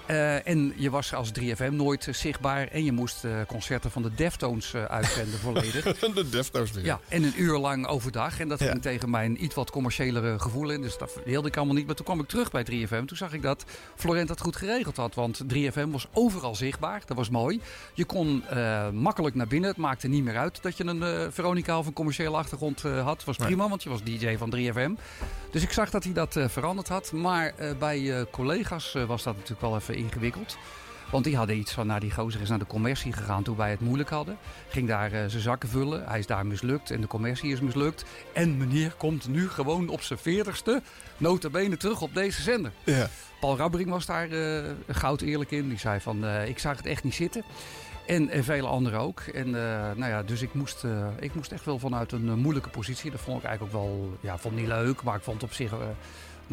Uh, 0.08 0.48
en 0.48 0.74
je 0.76 0.90
was 0.90 1.14
als 1.14 1.32
3FM 1.40 1.72
nooit 1.72 2.06
uh, 2.06 2.14
zichtbaar. 2.14 2.68
En 2.68 2.84
je 2.84 2.92
moest 2.92 3.24
uh, 3.24 3.32
concerten 3.48 3.92
van 3.92 4.02
de 4.02 4.14
Deftones 4.16 4.76
uitzenden 4.76 5.40
volledig. 5.40 5.84
de 6.00 6.30
Deftones 6.30 6.72
weer. 6.72 6.86
Ja, 6.86 7.00
en 7.08 7.24
een 7.24 7.34
uur 7.38 7.58
lang 7.58 7.88
overdag. 7.88 8.40
En 8.40 8.48
dat 8.48 8.60
ja. 8.60 8.66
ging 8.66 8.82
tegen 8.82 9.10
mijn 9.10 9.44
iets 9.44 9.56
wat 9.56 9.72
commerciëlere 9.72 10.40
gevoel 10.40 10.70
in. 10.70 10.82
Dus 10.82 10.98
dat 10.98 11.20
wilde 11.26 11.48
ik 11.48 11.58
allemaal 11.58 11.76
niet. 11.76 11.86
Maar 11.86 11.96
toen 11.96 12.06
kwam 12.06 12.20
ik 12.20 12.28
terug 12.28 12.52
bij 12.52 12.66
3FM. 12.66 13.06
Toen 13.06 13.18
zag 13.18 13.34
ik 13.34 13.42
dat 13.42 13.66
Florent 13.96 14.28
dat 14.28 14.42
goed 14.42 14.56
geregeld 14.56 14.98
had. 14.98 15.16
Want 15.16 15.44
3FM 15.54 15.90
was 15.90 16.08
overal 16.14 16.56
zichtbaar. 16.56 17.02
Dat 17.06 17.18
was 17.18 17.30
mooi. 17.30 17.62
Je 17.94 18.06
kon 18.06 18.44
makkelijk 18.94 19.36
naar 19.36 19.48
binnen. 19.48 19.70
Het 19.70 19.78
maakte 19.78 20.08
niet 20.08 20.24
meer 20.24 20.38
uit 20.38 20.62
dat 20.62 20.78
je 20.78 20.86
een 20.86 21.32
Veronica 21.32 21.78
of 21.78 21.88
een 21.88 21.94
commerciële 21.94 22.38
achtergrond 22.38 22.82
had. 22.82 23.18
Het 23.18 23.24
was 23.24 23.38
prima, 23.38 23.62
nee. 23.62 23.70
want 23.70 23.84
je 23.84 23.90
was 23.90 24.04
DJ 24.04 24.38
van 24.38 24.56
3FM. 24.56 25.02
Dus 25.52 25.64
ik 25.64 25.72
zag 25.72 25.90
dat 25.90 26.04
hij 26.04 26.14
dat 26.14 26.38
veranderd 26.48 26.88
had. 26.88 27.12
Maar 27.12 27.54
bij 27.80 28.26
collega's 28.32 28.94
was 29.08 29.24
dat 29.24 29.36
natuurlijk 29.36 29.62
wel 29.62 29.76
even 29.76 29.93
ingewikkeld. 29.96 30.58
Want 31.12 31.26
die 31.26 31.38
hadden 31.38 31.58
iets 31.58 31.72
van, 31.72 31.88
nou 31.88 32.00
die 32.00 32.12
gozer 32.12 32.42
is 32.42 32.50
naar 32.50 32.60
de 32.60 32.66
commercie 32.66 33.14
gegaan 33.14 33.44
toen 33.44 33.58
wij 33.58 33.70
het 33.70 33.80
moeilijk 33.80 34.10
hadden. 34.10 34.38
Ging 34.68 34.88
daar 34.88 35.14
uh, 35.14 35.20
zijn 35.28 35.42
zakken 35.42 35.70
vullen. 35.70 36.04
Hij 36.08 36.20
is 36.20 36.28
daar 36.28 36.46
mislukt 36.46 36.92
en 36.92 37.02
de 37.02 37.08
commercie 37.08 37.52
is 37.52 37.60
mislukt. 37.60 38.06
En 38.34 38.58
meneer 38.58 38.94
komt 38.98 39.28
nu 39.28 39.50
gewoon 39.50 39.90
op 39.90 40.02
zijn 40.02 40.20
veertigste 40.20 40.82
notabene 41.18 41.78
terug 41.78 42.02
op 42.02 42.14
deze 42.14 42.42
zender. 42.42 42.72
Ja. 42.84 43.08
Paul 43.40 43.58
Rabbering 43.58 43.90
was 43.90 44.06
daar 44.06 44.28
uh, 44.30 44.64
goud 44.88 45.22
eerlijk 45.22 45.52
in. 45.52 45.70
Die 45.70 45.80
zei 45.80 46.00
van, 46.00 46.24
uh, 46.24 46.48
ik 46.48 46.60
zag 46.60 46.78
het 46.78 46.86
echt 46.86 47.04
niet 47.04 47.16
zitten. 47.16 47.44
En, 48.08 48.30
en 48.30 48.44
vele 48.44 48.68
anderen 48.68 49.00
ook. 49.00 49.20
En 49.20 49.50
nou 49.96 50.06
ja, 50.06 50.24
dus 50.24 50.42
ik 50.42 50.54
moest, 50.54 50.84
ik 51.20 51.36
moest 51.36 51.52
echt 51.52 51.66
wel 51.66 51.80
vanuit 51.80 52.12
een 52.12 52.40
moeilijke 52.40 52.70
positie. 52.70 53.12
Dat 53.12 53.22
vond 53.22 53.38
ik 53.38 53.46
eigenlijk 53.46 53.76
ook 53.76 53.82
wel, 53.82 54.18
ja, 54.22 54.38
vond 54.38 54.56
niet 54.56 54.68
leuk. 54.68 55.04
Maar 55.04 55.16
ik 55.16 55.22
vond 55.22 55.42
het 55.42 55.50
op 55.50 55.56
zich 55.56 55.74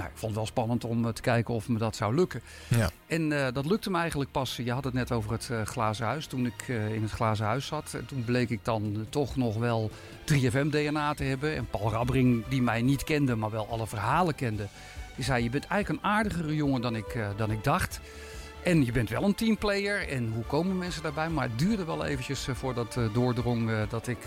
nou, 0.01 0.13
ik 0.13 0.19
vond 0.19 0.33
het 0.33 0.41
wel 0.41 0.47
spannend 0.47 0.85
om 0.85 1.13
te 1.13 1.23
kijken 1.23 1.55
of 1.55 1.69
me 1.69 1.79
dat 1.79 1.97
zou 1.97 2.15
lukken. 2.15 2.41
Ja. 2.69 2.91
En 3.07 3.31
uh, 3.31 3.47
dat 3.53 3.67
lukte 3.67 3.91
me 3.91 3.99
eigenlijk 3.99 4.31
pas. 4.31 4.57
Je 4.57 4.73
had 4.73 4.85
het 4.85 4.95
net 4.95 5.13
over 5.13 5.33
het 5.33 5.49
uh, 5.53 5.63
glazen 5.63 6.07
huis. 6.07 6.27
Toen 6.27 6.47
ik 6.47 6.69
uh, 6.69 6.95
in 6.95 7.03
het 7.03 7.11
glazen 7.11 7.47
huis 7.47 7.67
zat, 7.67 7.97
toen 8.07 8.25
bleek 8.25 8.51
ik 8.51 8.65
dan 8.65 9.07
toch 9.09 9.37
nog 9.37 9.57
wel 9.57 9.91
3FM-DNA 10.33 11.15
te 11.15 11.25
hebben. 11.25 11.57
En 11.57 11.67
Paul 11.71 11.91
Rabbering, 11.91 12.45
die 12.49 12.63
mij 12.63 12.83
niet 12.83 13.05
kende, 13.05 13.35
maar 13.35 13.51
wel 13.51 13.69
alle 13.71 13.87
verhalen 13.87 14.35
kende, 14.35 14.67
die 15.15 15.25
zei: 15.25 15.43
Je 15.43 15.51
bent 15.51 15.67
eigenlijk 15.67 16.03
een 16.03 16.11
aardigere 16.11 16.55
jongen 16.55 16.81
dan 16.81 16.97
ik, 16.97 17.19
dan 17.37 17.51
ik 17.51 17.65
dacht. 17.65 18.01
En 18.63 18.85
je 18.85 18.93
bent 18.93 19.09
wel 19.09 19.23
een 19.23 19.35
teamplayer. 19.35 20.09
En 20.09 20.33
hoe 20.35 20.45
komen 20.45 20.79
mensen 20.79 21.03
daarbij? 21.03 21.29
Maar 21.29 21.49
het 21.49 21.59
duurde 21.59 21.85
wel 21.85 22.05
eventjes 22.05 22.47
voordat 22.53 22.99
doordrong 23.13 23.71
dat 23.89 24.07
ik 24.07 24.27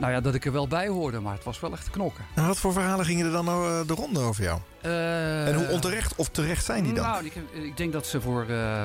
nou 0.00 0.12
ja, 0.12 0.20
dat 0.20 0.34
ik 0.34 0.44
er 0.44 0.52
wel 0.52 0.68
bij 0.68 0.88
hoorde, 0.88 1.20
maar 1.20 1.34
het 1.34 1.44
was 1.44 1.60
wel 1.60 1.72
echt 1.72 1.90
knokken. 1.90 2.24
En 2.34 2.46
wat 2.46 2.58
voor 2.58 2.72
verhalen 2.72 3.04
gingen 3.04 3.26
er 3.26 3.32
dan 3.32 3.46
uh, 3.48 3.80
de 3.86 3.94
ronde 3.94 4.20
over 4.20 4.42
jou? 4.42 4.60
Uh, 4.86 5.48
en 5.48 5.54
hoe 5.54 5.68
onterecht 5.68 6.14
of 6.14 6.28
terecht 6.28 6.64
zijn 6.64 6.84
die 6.84 6.92
dan? 6.92 7.04
Nou, 7.04 7.24
ik, 7.24 7.34
ik 7.52 7.76
denk 7.76 7.92
dat 7.92 8.06
ze 8.06 8.20
voor... 8.20 8.46
Uh, 8.48 8.82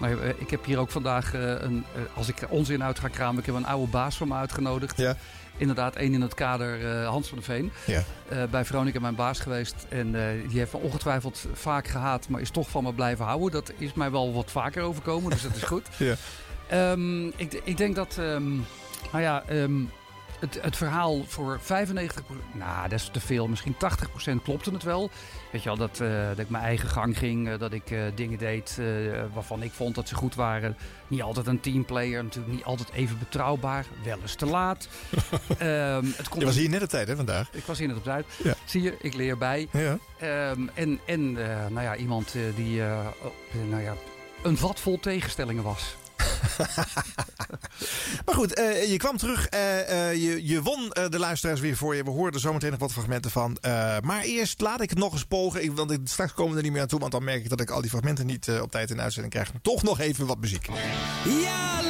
nou, 0.00 0.26
ik 0.38 0.50
heb 0.50 0.64
hier 0.64 0.78
ook 0.78 0.90
vandaag, 0.90 1.32
een, 1.34 1.84
als 2.14 2.28
ik 2.28 2.36
onzin 2.48 2.82
uit 2.82 2.98
ga 2.98 3.08
kramen... 3.08 3.40
ik 3.40 3.46
heb 3.46 3.54
een 3.54 3.66
oude 3.66 3.90
baas 3.90 4.16
van 4.16 4.28
me 4.28 4.34
uitgenodigd. 4.34 4.96
Ja. 4.96 5.16
Inderdaad, 5.56 5.96
één 5.96 6.14
in 6.14 6.20
het 6.20 6.34
kader, 6.34 7.04
Hans 7.04 7.28
van 7.28 7.38
de 7.38 7.44
Veen. 7.44 7.72
Ja. 7.86 8.02
bij 8.50 8.64
Veronica 8.64 9.00
mijn 9.00 9.14
baas 9.14 9.40
geweest. 9.40 9.74
En 9.88 10.12
die 10.48 10.58
heeft 10.58 10.72
me 10.72 10.78
ongetwijfeld 10.78 11.46
vaak 11.52 11.88
gehaat, 11.88 12.28
maar 12.28 12.40
is 12.40 12.50
toch 12.50 12.70
van 12.70 12.84
me 12.84 12.92
blijven 12.92 13.24
houden. 13.24 13.50
Dat 13.50 13.72
is 13.78 13.92
mij 13.92 14.10
wel 14.10 14.32
wat 14.32 14.50
vaker 14.50 14.82
overkomen, 14.82 15.30
dus 15.30 15.42
dat 15.42 15.56
is 15.56 15.62
goed. 15.62 15.86
ja. 15.98 16.14
Um, 16.92 17.32
ik, 17.36 17.60
ik, 17.64 17.76
denk 17.76 17.94
dat... 17.94 18.16
Um, 18.18 18.66
nou 19.12 19.22
ja... 19.22 19.42
Um, 19.50 19.90
het, 20.40 20.58
het, 20.62 20.76
verhaal 20.76 21.24
voor 21.26 21.60
95%, 21.60 21.64
nou 22.52 22.88
dat 22.88 22.92
is 22.92 23.08
te 23.12 23.20
veel, 23.20 23.48
misschien 23.48 23.74
80% 23.74 24.42
klopte 24.42 24.70
het 24.70 24.82
wel. 24.82 25.10
Weet 25.52 25.62
je 25.62 25.68
wel, 25.68 25.78
dat, 25.78 26.00
uh, 26.02 26.28
dat 26.28 26.38
ik 26.38 26.50
mijn 26.50 26.64
eigen 26.64 26.88
gang 26.88 27.18
ging, 27.18 27.48
uh, 27.48 27.58
dat 27.58 27.72
ik 27.72 27.90
uh, 27.90 28.02
dingen 28.14 28.38
deed 28.38 28.80
waarvan 29.32 29.62
ik 29.62 29.72
vond 29.72 29.94
dat 29.94 30.08
ze 30.08 30.14
goed 30.14 30.34
waren. 30.34 30.76
Niet 31.08 31.22
altijd 31.22 31.46
een 31.46 31.60
teamplayer, 31.60 32.24
natuurlijk 32.24 32.54
niet 32.54 32.64
altijd 32.64 32.90
even 32.92 33.18
betrouwbaar, 33.18 33.86
wel 34.04 34.18
eens 34.22 34.34
te 34.34 34.46
laat. 34.46 34.88
um, 35.62 36.14
het 36.16 36.28
Je 36.38 36.44
was 36.44 36.56
hier 36.56 36.68
net 36.68 36.82
op 36.82 36.88
tijd 36.88 37.08
hè 37.08 37.16
vandaag? 37.16 37.48
Ik 37.52 37.64
was 37.64 37.78
hier 37.78 37.88
net 37.88 37.96
op 37.96 38.04
tijd. 38.04 38.26
Ja. 38.42 38.54
Zie 38.64 38.82
je, 38.82 38.96
ik 39.00 39.14
leer 39.14 39.38
bij. 39.38 39.68
Ja. 39.72 39.98
Um, 40.50 40.70
en 40.74 41.00
en 41.06 41.32
nou 41.72 41.80
ja, 41.80 41.96
iemand 41.96 42.34
die 42.54 42.82
nou 43.68 43.82
ja, 43.82 43.94
een 44.42 44.56
vat 44.56 44.80
vol 44.80 44.98
tegenstellingen 45.00 45.62
was. 45.62 45.96
maar 48.24 48.34
goed, 48.34 48.58
uh, 48.58 48.90
je 48.90 48.96
kwam 48.96 49.16
terug. 49.16 49.48
Uh, 49.54 49.90
uh, 49.90 50.14
je, 50.14 50.46
je 50.46 50.62
won 50.62 50.90
de 51.08 51.18
luisteraars 51.18 51.60
weer 51.60 51.76
voor 51.76 51.94
je. 51.94 52.04
We 52.04 52.10
hoorden 52.10 52.40
zometeen 52.40 52.70
nog 52.70 52.80
wat 52.80 52.92
fragmenten 52.92 53.30
van. 53.30 53.56
maar 54.02 54.22
eerst 54.22 54.60
laat 54.60 54.80
ik 54.80 54.90
het 54.90 54.98
nog 54.98 55.12
eens 55.12 55.24
pogen. 55.24 55.74
Want 55.74 55.90
ik, 55.90 56.00
straks 56.04 56.32
komen 56.32 56.52
we 56.52 56.56
er 56.56 56.62
niet 56.62 56.72
meer 56.72 56.82
aan 56.82 56.88
toe. 56.88 57.00
Want 57.00 57.12
dan 57.12 57.24
merk 57.24 57.42
ik 57.42 57.48
dat 57.48 57.60
ik 57.60 57.70
al 57.70 57.80
die 57.80 57.90
fragmenten 57.90 58.26
niet 58.26 58.50
op 58.62 58.70
tijd 58.70 58.90
in 58.90 59.00
uitzending 59.00 59.34
krijg. 59.34 59.50
Toch 59.62 59.82
nog 59.82 60.00
even 60.00 60.26
wat 60.26 60.40
muziek. 60.40 60.66
Ja, 61.24 61.80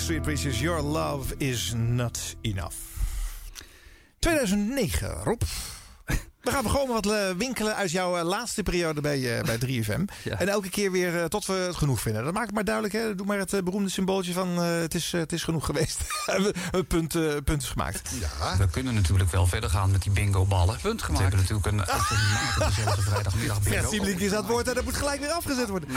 eh, 0.00 0.06
de 0.06 0.22
Manic 0.22 0.22
Street 0.22 0.22
Preachers. 0.22 0.60
Your 0.60 0.82
love 0.82 1.34
is 1.38 1.72
not 1.76 2.36
enough. 2.42 2.74
2009, 4.18 5.08
Rob. 5.24 5.42
Dan 6.42 6.52
gaan 6.52 6.62
we 6.62 6.68
gewoon 6.68 6.88
wat 6.88 7.06
eh, 7.06 7.30
winkelen 7.36 7.76
uit 7.76 7.90
jouw 7.90 8.16
eh, 8.16 8.24
laatste 8.24 8.62
periode 8.62 9.00
bij, 9.00 9.38
eh, 9.38 9.44
bij 9.44 9.58
3FM. 9.58 10.04
En 10.38 10.48
elke 10.48 10.68
keer 10.68 10.92
weer 10.92 11.28
tot 11.28 11.46
we 11.46 11.52
het 11.52 11.76
genoeg 11.76 12.00
vinden. 12.00 12.24
Dat 12.24 12.32
maakt 12.32 12.46
het 12.46 12.54
maar 12.54 12.64
duidelijk. 12.64 12.94
Hè? 12.94 13.14
Doe 13.14 13.26
maar 13.26 13.38
het 13.38 13.64
beroemde 13.64 13.90
symbooltje 13.90 14.32
van 14.32 14.48
het, 14.56 14.94
is, 14.94 15.12
het 15.12 15.32
is 15.32 15.42
genoeg 15.44 15.66
geweest. 15.66 16.00
Punt, 16.88 17.14
eh, 17.14 17.36
punt 17.44 17.62
is 17.62 17.68
gemaakt. 17.68 18.10
Ja. 18.20 18.56
We 18.56 18.68
kunnen 18.68 18.94
natuurlijk 18.94 19.30
wel 19.30 19.46
verder 19.46 19.70
gaan 19.70 19.90
met 19.90 20.02
die 20.02 20.12
bingo-ballen. 20.12 20.78
Punt 20.82 21.02
gemaakt. 21.02 21.24
We 21.24 21.36
hebben 21.36 21.40
natuurlijk 21.40 21.66
een 21.66 21.86
uitermate 22.60 23.02
vrijdagmiddag 23.02 23.62
bingo. 23.62 23.78
Fred 23.78 23.90
Siebelink 23.90 24.18
is 24.18 24.32
aan 24.32 24.36
het 24.36 24.46
woord 24.46 24.68
en 24.68 24.74
dat 24.74 24.84
moet 24.84 24.96
gelijk 24.96 25.20
weer 25.20 25.30
afgezet 25.30 25.68
worden. 25.68 25.88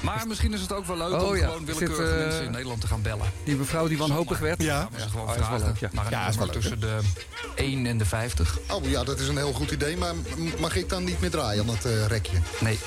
Maar 0.00 0.26
misschien 0.26 0.52
is 0.52 0.60
het 0.60 0.72
ook 0.72 0.86
wel 0.86 0.96
leuk 0.96 1.12
Oh 1.12 1.28
om 1.28 1.36
ja, 1.36 1.46
gewoon 1.46 1.66
zit, 1.66 1.78
willekeurige 1.78 2.14
eh, 2.14 2.24
mensen 2.24 2.44
in 2.44 2.50
Nederland 2.50 2.80
te 2.80 2.86
gaan 2.86 3.02
bellen. 3.02 3.32
Die 3.44 3.56
mevrouw 3.56 3.88
die 3.88 3.98
wanhopig 3.98 4.38
werd. 4.38 4.62
Ja, 4.62 4.88
maar 4.90 5.00
ze 5.00 5.08
gewoon 5.08 5.26
Oh, 5.26 5.32
dat 5.32 5.42
is 5.42 5.48
wel 5.48 5.58
vragen 5.58 5.66
leuk, 5.66 5.80
ja. 5.80 5.88
naar 5.92 6.04
een 6.04 6.10
Ja, 6.10 6.28
is 6.28 6.36
wel 6.36 6.46
nummer 6.46 6.64
leuk, 6.64 6.78
tussen 6.78 6.80
de 6.80 7.62
1 7.62 7.86
en 7.86 7.98
de 7.98 8.04
50. 8.04 8.58
Oh 8.70 8.84
ja, 8.84 9.04
dat 9.04 9.18
is 9.20 9.28
een 9.28 9.36
heel 9.36 9.52
goed 9.52 9.70
idee, 9.70 9.96
maar 9.96 10.14
mag 10.58 10.76
ik 10.76 10.88
dan 10.88 11.04
niet 11.04 11.20
meer 11.20 11.30
draaien 11.30 11.62
aan 11.62 11.74
het 11.74 11.84
eh, 11.84 12.06
rekje? 12.06 12.38
Nee. 12.60 12.78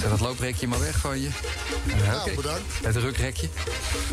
Zet 0.00 0.10
dat 0.10 0.20
looprekje 0.20 0.66
maar 0.68 0.80
weg 0.80 0.96
van 0.98 1.20
je. 1.20 1.28
Ja, 1.86 2.12
Nou, 2.14 2.34
bedankt. 2.34 2.62
Het 2.82 2.96
rukrekje. 2.96 3.48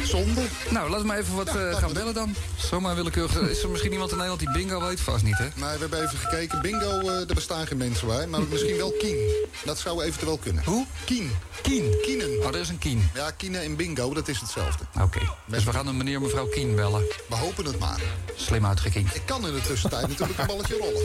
Zonde. 0.03 0.41
Nou, 0.70 0.89
laten 0.89 1.01
we 1.01 1.08
maar 1.08 1.17
even 1.17 1.36
wat 1.36 1.55
eh, 1.55 1.75
gaan 1.77 1.93
bellen 1.93 2.13
dan. 2.13 2.36
Zomaar 2.55 2.96
willekeurig. 2.96 3.50
Is 3.50 3.63
er 3.63 3.70
misschien 3.70 3.91
iemand 3.91 4.12
in 4.12 4.17
Nederland 4.17 4.39
die 4.46 4.51
bingo 4.51 4.81
weet? 4.88 5.00
Vast 5.01 5.24
niet, 5.24 5.38
hè? 5.38 5.43
Nee, 5.43 5.53
we 5.74 5.79
hebben 5.79 6.03
even 6.03 6.17
gekeken. 6.17 6.62
Bingo, 6.62 7.00
eh 7.00 7.20
er 7.29 7.36
bestaan 7.36 7.67
geen 7.67 7.77
mensen 7.77 8.08
bij. 8.08 8.27
Maar 8.27 8.41
misschien 8.50 8.77
wel 8.77 8.93
Kien. 9.00 9.17
Dat 9.65 9.79
zou 9.79 10.03
eventueel 10.03 10.38
kunnen. 10.38 10.63
Hoe? 10.63 10.86
Kien. 11.05 11.31
Kien? 11.62 11.96
Kienen. 12.01 12.39
Oh, 12.39 12.48
er 12.48 12.55
is 12.55 12.70
een 12.70 12.77
Kien. 12.77 13.10
Ja, 13.13 13.31
Kienen 13.31 13.62
en 13.62 13.75
bingo, 13.75 14.13
dat 14.13 14.27
is 14.27 14.39
hetzelfde. 14.39 14.84
Oké. 15.01 15.20
Dus 15.46 15.63
we 15.63 15.72
gaan 15.72 15.88
een 15.88 15.98
meneer 15.98 16.22
mevrouw 16.22 16.46
Kien 16.48 16.75
bellen. 16.75 17.03
We 17.29 17.36
hopen 17.36 17.65
het 17.65 17.79
maar. 17.79 18.00
Slim 18.36 18.65
uitgekiend. 18.65 19.15
Ik 19.15 19.22
kan 19.25 19.48
in 19.48 19.53
de 19.53 19.62
tussentijd 19.62 20.08
natuurlijk 20.08 20.39
een 20.39 20.46
balletje 20.48 20.77
rollen. 20.77 21.01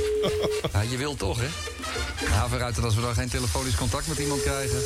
Ja, 0.72 0.80
je 0.90 0.96
wilt 0.96 1.18
toch, 1.18 1.38
hè? 1.40 1.48
Ja, 2.26 2.48
vooruit 2.48 2.74
dat 2.74 2.84
als 2.84 2.94
we 2.94 3.00
dan 3.00 3.14
geen 3.14 3.28
telefonisch 3.28 3.74
contact 3.90 4.08
met 4.08 4.18
iemand 4.18 4.42
krijgen... 4.42 4.78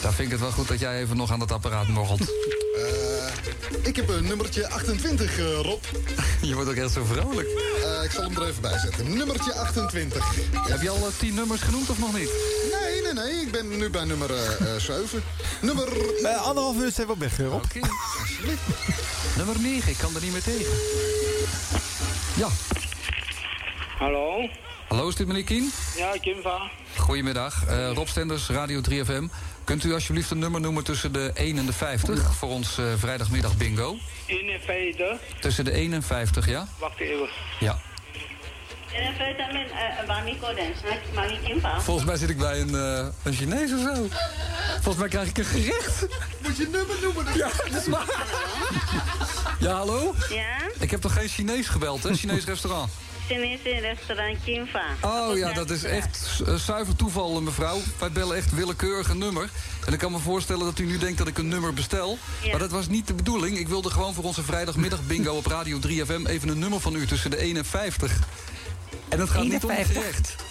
dan 0.00 0.12
vind 0.12 0.26
ik 0.26 0.30
het 0.30 0.40
wel 0.40 0.50
goed 0.50 0.68
dat 0.68 0.80
jij 0.80 1.00
even 1.00 1.16
nog 1.16 1.30
aan 1.30 1.38
dat 1.38 1.52
apparaat 1.52 1.88
morgelt. 1.88 2.20
Eh, 2.76 3.86
ik 3.86 3.96
heb 3.96 4.08
een 4.08 4.24
nummertje 4.24 4.68
28, 4.68 5.38
eh, 5.38 5.60
Rob. 5.60 5.82
Je 6.48 6.54
wordt 6.54 6.70
ook 6.70 6.76
echt 6.76 6.92
zo 6.92 7.04
vrolijk. 7.04 7.48
Eh, 7.48 8.04
ik 8.04 8.10
zal 8.10 8.22
hem 8.22 8.36
er 8.36 8.48
even 8.48 8.62
bij 8.62 8.78
zetten. 8.78 9.16
Nummertje 9.16 9.52
28. 9.52 10.34
Heb 10.68 10.82
je 10.82 10.90
al 10.90 10.96
eh, 10.96 11.12
tien 11.18 11.34
nummers 11.34 11.60
genoemd 11.60 11.90
of 11.90 11.98
nog 11.98 12.12
niet? 12.12 12.30
Nee, 12.72 13.02
nee, 13.02 13.12
nee. 13.12 13.40
Ik 13.40 13.50
ben 13.50 13.68
nu 13.78 13.90
bij 13.90 14.04
nummer 14.04 14.30
eh, 14.34 14.74
eh, 14.74 14.80
7. 14.80 15.22
Nummer... 15.60 15.88
Uh, 16.22 16.46
anderhalf 16.46 16.76
minuut 16.76 16.94
zijn 16.94 17.06
we 17.06 17.12
op 17.12 17.18
weg, 17.18 17.38
Rob. 17.38 17.52
Oké. 17.64 17.80
Nummer 19.36 19.60
9, 19.60 19.90
ik 19.90 19.98
kan 19.98 20.14
er 20.14 20.22
niet 20.22 20.32
meer 20.32 20.42
tegen. 20.42 20.72
Ja. 22.36 22.48
Hallo? 23.98 24.48
Hallo, 24.88 25.08
is 25.08 25.14
dit 25.14 25.26
meneer 25.26 25.44
Kien? 25.44 25.72
Ja, 25.96 26.12
Kimva. 26.20 26.70
Goedemiddag, 26.96 27.66
eh, 27.66 27.92
Rob 27.92 28.06
Stenders, 28.06 28.48
Radio 28.48 28.80
3FM. 28.80 29.26
Kunt 29.64 29.84
u 29.84 29.92
alsjeblieft 29.92 30.30
een 30.30 30.38
nummer 30.38 30.60
noemen 30.60 30.84
tussen 30.84 31.12
de 31.12 31.30
1 31.34 31.58
en 31.58 31.66
de 31.66 31.72
50 31.72 32.34
voor 32.34 32.48
ons 32.48 32.78
eh, 32.78 32.84
vrijdagmiddag 32.96 33.56
bingo? 33.56 33.96
51. 34.26 35.18
Tussen 35.40 35.64
de 35.64 35.70
1 35.70 35.92
en 35.92 36.02
50, 36.02 36.48
ja? 36.48 36.68
Wacht 36.78 37.00
even. 37.00 37.28
Ja. 37.60 37.78
Volgens 41.78 42.06
mij 42.06 42.16
zit 42.16 42.30
ik 42.30 42.38
bij 42.38 42.60
een, 42.60 42.74
eh, 42.74 43.06
een 43.22 43.32
Chinees 43.32 43.72
of 43.72 43.80
zo. 43.80 44.08
Volgens 44.74 44.96
mij 44.96 45.08
krijg 45.08 45.28
ik 45.28 45.38
een 45.38 45.44
gerecht. 45.44 46.06
Moet 46.42 46.56
je 46.56 46.68
nummer 46.72 46.96
noemen? 47.02 47.24
Ja, 47.34 47.48
dat 47.70 47.82
is 47.82 47.88
waar. 47.88 48.26
Ja, 49.58 49.72
hallo? 49.72 50.14
Ja? 50.28 50.56
Ik 50.78 50.90
heb 50.90 51.00
toch 51.00 51.12
geen 51.12 51.28
Chinees 51.28 51.68
gebeld, 51.68 52.02
hè? 52.02 52.14
Chinees 52.14 52.44
restaurant. 52.44 52.90
Chinese 53.28 53.80
restaurant 53.80 54.38
Kimfa. 54.44 54.84
Oh 55.00 55.36
ja, 55.36 55.52
dat 55.52 55.70
is 55.70 55.84
echt 55.84 56.42
eh, 56.46 56.54
zuiver 56.54 56.96
toeval, 56.96 57.42
mevrouw. 57.42 57.78
Wij 57.98 58.10
bellen 58.10 58.36
echt 58.36 58.54
willekeurig 58.54 59.08
een 59.08 59.18
nummer. 59.18 59.50
En 59.86 59.92
ik 59.92 59.98
kan 59.98 60.12
me 60.12 60.18
voorstellen 60.18 60.64
dat 60.64 60.78
u 60.78 60.84
nu 60.84 60.98
denkt 60.98 61.18
dat 61.18 61.26
ik 61.26 61.38
een 61.38 61.48
nummer 61.48 61.74
bestel. 61.74 62.18
Ja. 62.42 62.50
Maar 62.50 62.58
dat 62.58 62.70
was 62.70 62.88
niet 62.88 63.06
de 63.06 63.14
bedoeling. 63.14 63.58
Ik 63.58 63.68
wilde 63.68 63.90
gewoon 63.90 64.14
voor 64.14 64.24
onze 64.24 64.42
vrijdagmiddag 64.42 65.06
bingo 65.06 65.36
op 65.36 65.46
Radio 65.46 65.78
3FM... 65.78 66.26
even 66.26 66.48
een 66.48 66.58
nummer 66.58 66.80
van 66.80 66.94
u 66.94 67.06
tussen 67.06 67.30
de 67.30 67.36
1 67.36 67.56
en 67.56 67.64
50. 67.64 68.12
En 69.08 69.18
dat 69.18 69.30
gaat 69.30 69.42
niet 69.42 69.64
om 69.64 69.70
51? 69.70 70.02
gerecht. 70.02 70.34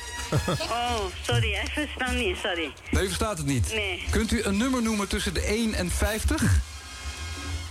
Oh, 0.71 1.05
sorry, 1.21 1.53
ik 1.53 1.71
verstaan 1.73 2.17
niet, 2.17 2.38
sorry. 2.43 2.73
Nee, 2.91 3.03
u 3.03 3.05
verstaat 3.05 3.38
het 3.38 3.47
niet. 3.47 3.73
Nee. 3.73 4.03
Kunt 4.09 4.31
u 4.31 4.43
een 4.43 4.57
nummer 4.57 4.81
noemen 4.81 5.07
tussen 5.07 5.33
de 5.33 5.41
1 5.41 5.73
en 5.73 5.91
50? 5.91 6.43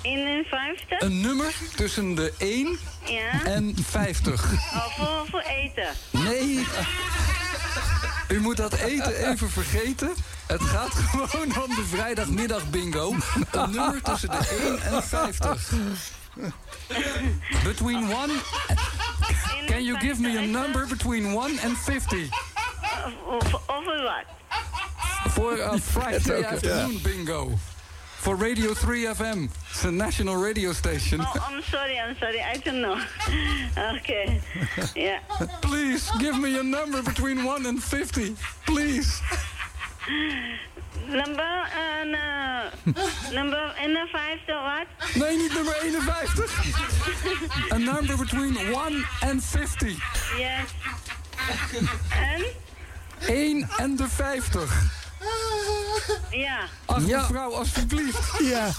51? 0.04 1.00
Een 1.00 1.20
nummer 1.20 1.54
tussen 1.76 2.14
de 2.14 2.32
1 2.38 2.78
Ja? 3.04 3.44
en 3.44 3.74
50. 3.88 4.44
Oh, 4.52 4.86
voor, 4.96 5.26
voor 5.30 5.40
eten. 5.40 5.88
Nee. 6.10 6.66
U 8.28 8.40
moet 8.40 8.56
dat 8.56 8.72
eten 8.72 9.30
even 9.30 9.50
vergeten. 9.50 10.12
Het 10.46 10.62
gaat 10.62 10.92
gewoon 10.92 11.62
om 11.62 11.74
de 11.74 11.84
vrijdagmiddag 11.90 12.70
bingo. 12.70 13.14
Een 13.50 13.70
nummer 13.70 14.02
tussen 14.02 14.30
de 14.30 14.78
1 14.82 14.94
en 14.94 15.02
50. 15.02 15.72
Between 17.64 18.10
1... 18.10 18.30
Can 19.66 19.84
you 19.84 19.98
give 19.98 20.20
me 20.20 20.38
a 20.38 20.40
number 20.62 20.86
between 20.86 21.24
1 21.24 21.36
and 21.64 21.78
50? 21.78 22.28
Over, 23.26 23.60
over 23.66 24.02
wat? 24.02 24.24
Voor 25.32 25.62
a 25.62 25.78
Friday 25.78 26.40
Ja. 26.40 26.48
afternoon 26.48 27.00
bingo. 27.02 27.58
For 28.24 28.36
Radio 28.36 28.72
3FM. 28.72 29.50
It's 29.68 29.84
a 29.84 29.92
national 29.92 30.36
radio 30.36 30.72
station. 30.72 31.20
Oh, 31.20 31.46
I'm 31.46 31.60
sorry, 31.64 32.00
I'm 32.00 32.16
sorry, 32.16 32.40
I 32.40 32.56
don't 32.56 32.80
know. 32.80 32.98
Okay, 33.96 34.40
yeah. 34.96 35.18
Please, 35.60 36.10
give 36.18 36.38
me 36.38 36.58
a 36.58 36.62
number 36.62 37.02
between 37.02 37.44
1 37.44 37.66
and 37.66 37.82
50. 37.82 38.34
Please. 38.64 39.20
Number, 41.06 41.42
uh, 41.42 42.04
no. 42.04 42.70
number 43.34 43.74
51, 43.76 44.64
what? 44.64 44.86
Nee, 45.14 45.36
niet 45.36 45.52
nummer 45.52 45.74
51. 45.74 47.72
A 47.72 47.78
number 47.78 48.16
between 48.16 48.56
1 48.72 49.04
and 49.20 49.44
50. 49.44 49.96
Yes. 50.38 50.72
En? 52.32 52.44
1 53.28 53.68
en 53.76 53.96
de 53.96 54.08
50. 54.08 55.03
Ja. 56.30 56.58
Ach, 56.86 56.98
mevrouw, 57.00 57.54
alsjeblieft. 57.54 58.18
Ja. 58.52 58.70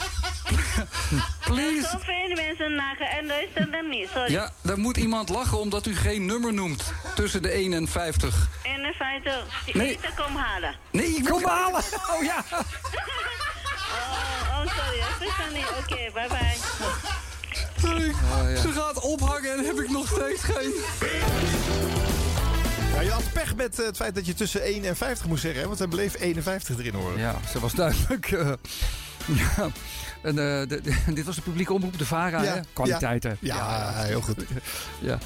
Please. 1.45 1.87
Zoveel 1.91 2.35
mensen 2.35 2.75
nagen 2.75 3.09
en 3.09 3.25
luisteren 3.25 3.71
dan 3.71 3.89
niet, 3.89 4.09
sorry. 4.13 4.31
Ja, 4.31 4.51
daar 4.61 4.77
moet 4.79 4.97
iemand 4.97 5.29
lachen 5.29 5.59
omdat 5.59 5.85
u 5.85 5.95
geen 5.95 6.25
nummer 6.25 6.53
noemt 6.53 6.93
tussen 7.15 7.41
de 7.41 7.49
1 7.49 7.73
en 7.73 7.87
50. 7.87 8.47
51, 8.63 9.45
die 9.65 9.77
Nee. 9.77 9.89
eten 9.89 10.09
kom 10.15 10.35
halen. 10.35 10.75
Nee, 10.91 11.07
ik 11.07 11.25
kom 11.25 11.45
halen. 11.45 11.83
Oh 12.17 12.23
ja. 12.23 12.43
Oh, 13.95 14.65
oh 14.65 14.73
sorry, 14.75 14.97
ik 14.97 15.15
verstaan 15.17 15.53
niet. 15.53 15.65
Oké, 15.79 15.95
bye 16.13 16.27
bye. 16.27 16.57
Sorry. 17.81 18.09
Oh, 18.09 18.61
Ze 18.61 18.71
gaat 18.71 18.99
ophangen 18.99 19.57
en 19.57 19.65
heb 19.65 19.79
ik 19.79 19.89
nog 19.89 20.07
steeds 20.07 20.43
geen... 20.43 20.73
Ja, 22.95 23.01
je 23.01 23.09
had 23.11 23.31
pech 23.33 23.55
met 23.55 23.79
eh, 23.79 23.85
het 23.85 23.95
feit 23.95 24.15
dat 24.15 24.25
je 24.25 24.33
tussen 24.33 24.61
1 24.63 24.83
en 24.85 24.95
50 24.95 25.27
moest 25.27 25.41
zeggen, 25.41 25.61
hè, 25.61 25.67
want 25.67 25.79
er 25.79 25.87
bleef 25.87 26.19
51 26.19 26.77
erin 26.79 26.93
horen. 26.93 27.19
Ja, 27.19 27.35
ze 27.51 27.59
was 27.59 27.73
duidelijk. 27.73 28.31
eh, 28.31 28.51
ja. 29.57 29.67
En, 30.21 30.29
eh, 30.39 30.67
de- 30.67 30.81
de- 30.83 31.13
dit 31.13 31.25
was 31.25 31.35
de 31.35 31.41
publieke 31.41 31.73
omroep, 31.73 31.97
de 31.97 32.05
VARA, 32.05 32.43
Ja, 32.43 32.53
hè? 32.53 32.59
Kwaliteiten. 32.73 33.37
ja. 33.39 33.55
Ja, 33.55 34.03
heel 34.03 34.21
goed. 34.21 34.43
ja. 34.99 35.17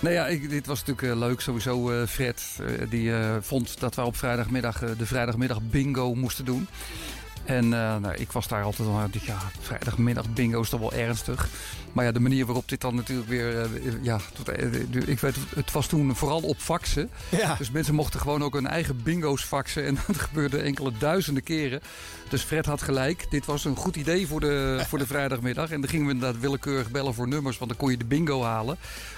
Nou 0.00 0.14
ja, 0.14 0.26
ik, 0.26 0.50
dit 0.50 0.66
was 0.66 0.84
natuurlijk 0.84 1.18
leuk. 1.20 1.40
Sowieso 1.40 2.06
Fred, 2.06 2.42
die 2.88 3.12
vond 3.40 3.80
dat 3.80 3.94
we 3.94 4.02
op 4.02 4.16
vrijdagmiddag 4.16 4.78
de 4.98 5.06
vrijdagmiddag 5.06 5.58
bingo 5.62 6.14
moesten 6.14 6.44
doen. 6.44 6.68
En 7.44 7.64
eh, 7.64 7.96
nou, 7.96 8.14
ik 8.14 8.32
was 8.32 8.48
daar 8.48 8.62
altijd 8.62 8.88
al, 8.88 9.08
ja, 9.12 9.38
vrijdagmiddag 9.60 10.28
bingo 10.28 10.60
is 10.60 10.68
toch 10.68 10.80
wel 10.80 10.92
ernstig. 10.92 11.48
Maar 11.92 12.04
ja, 12.04 12.12
de 12.12 12.20
manier 12.20 12.46
waarop 12.46 12.68
dit 12.68 12.80
dan 12.80 12.94
natuurlijk 12.94 13.28
weer, 13.28 13.60
eh, 13.60 13.68
ja, 14.02 14.18
tot, 14.32 14.48
eh, 14.48 14.72
ik 15.06 15.20
weet, 15.20 15.36
het 15.54 15.72
was 15.72 15.86
toen 15.86 16.16
vooral 16.16 16.40
op 16.40 16.58
faxen. 16.58 17.10
Ja. 17.28 17.54
Dus 17.54 17.70
mensen 17.70 17.94
mochten 17.94 18.20
gewoon 18.20 18.42
ook 18.42 18.54
hun 18.54 18.66
eigen 18.66 19.02
bingo's 19.02 19.42
faxen. 19.42 19.84
En 19.84 19.98
dat 20.06 20.16
gebeurde 20.16 20.58
enkele 20.58 20.92
duizenden 20.98 21.42
keren. 21.42 21.80
Dus 22.28 22.42
Fred 22.42 22.66
had 22.66 22.82
gelijk. 22.82 23.30
Dit 23.30 23.46
was 23.46 23.64
een 23.64 23.76
goed 23.76 23.96
idee 23.96 24.26
voor 24.26 24.40
de, 24.40 24.78
voor 24.88 24.98
de 24.98 25.06
vrijdagmiddag. 25.06 25.70
En 25.70 25.80
dan 25.80 25.90
gingen 25.90 26.06
we 26.06 26.12
inderdaad 26.12 26.40
willekeurig 26.40 26.90
bellen 26.90 27.14
voor 27.14 27.28
nummers. 27.28 27.58
Want 27.58 27.70
dan 27.70 27.78
kon 27.78 27.90
je 27.90 27.96
de 27.96 28.04
bingo 28.04 28.42
halen. 28.42 28.76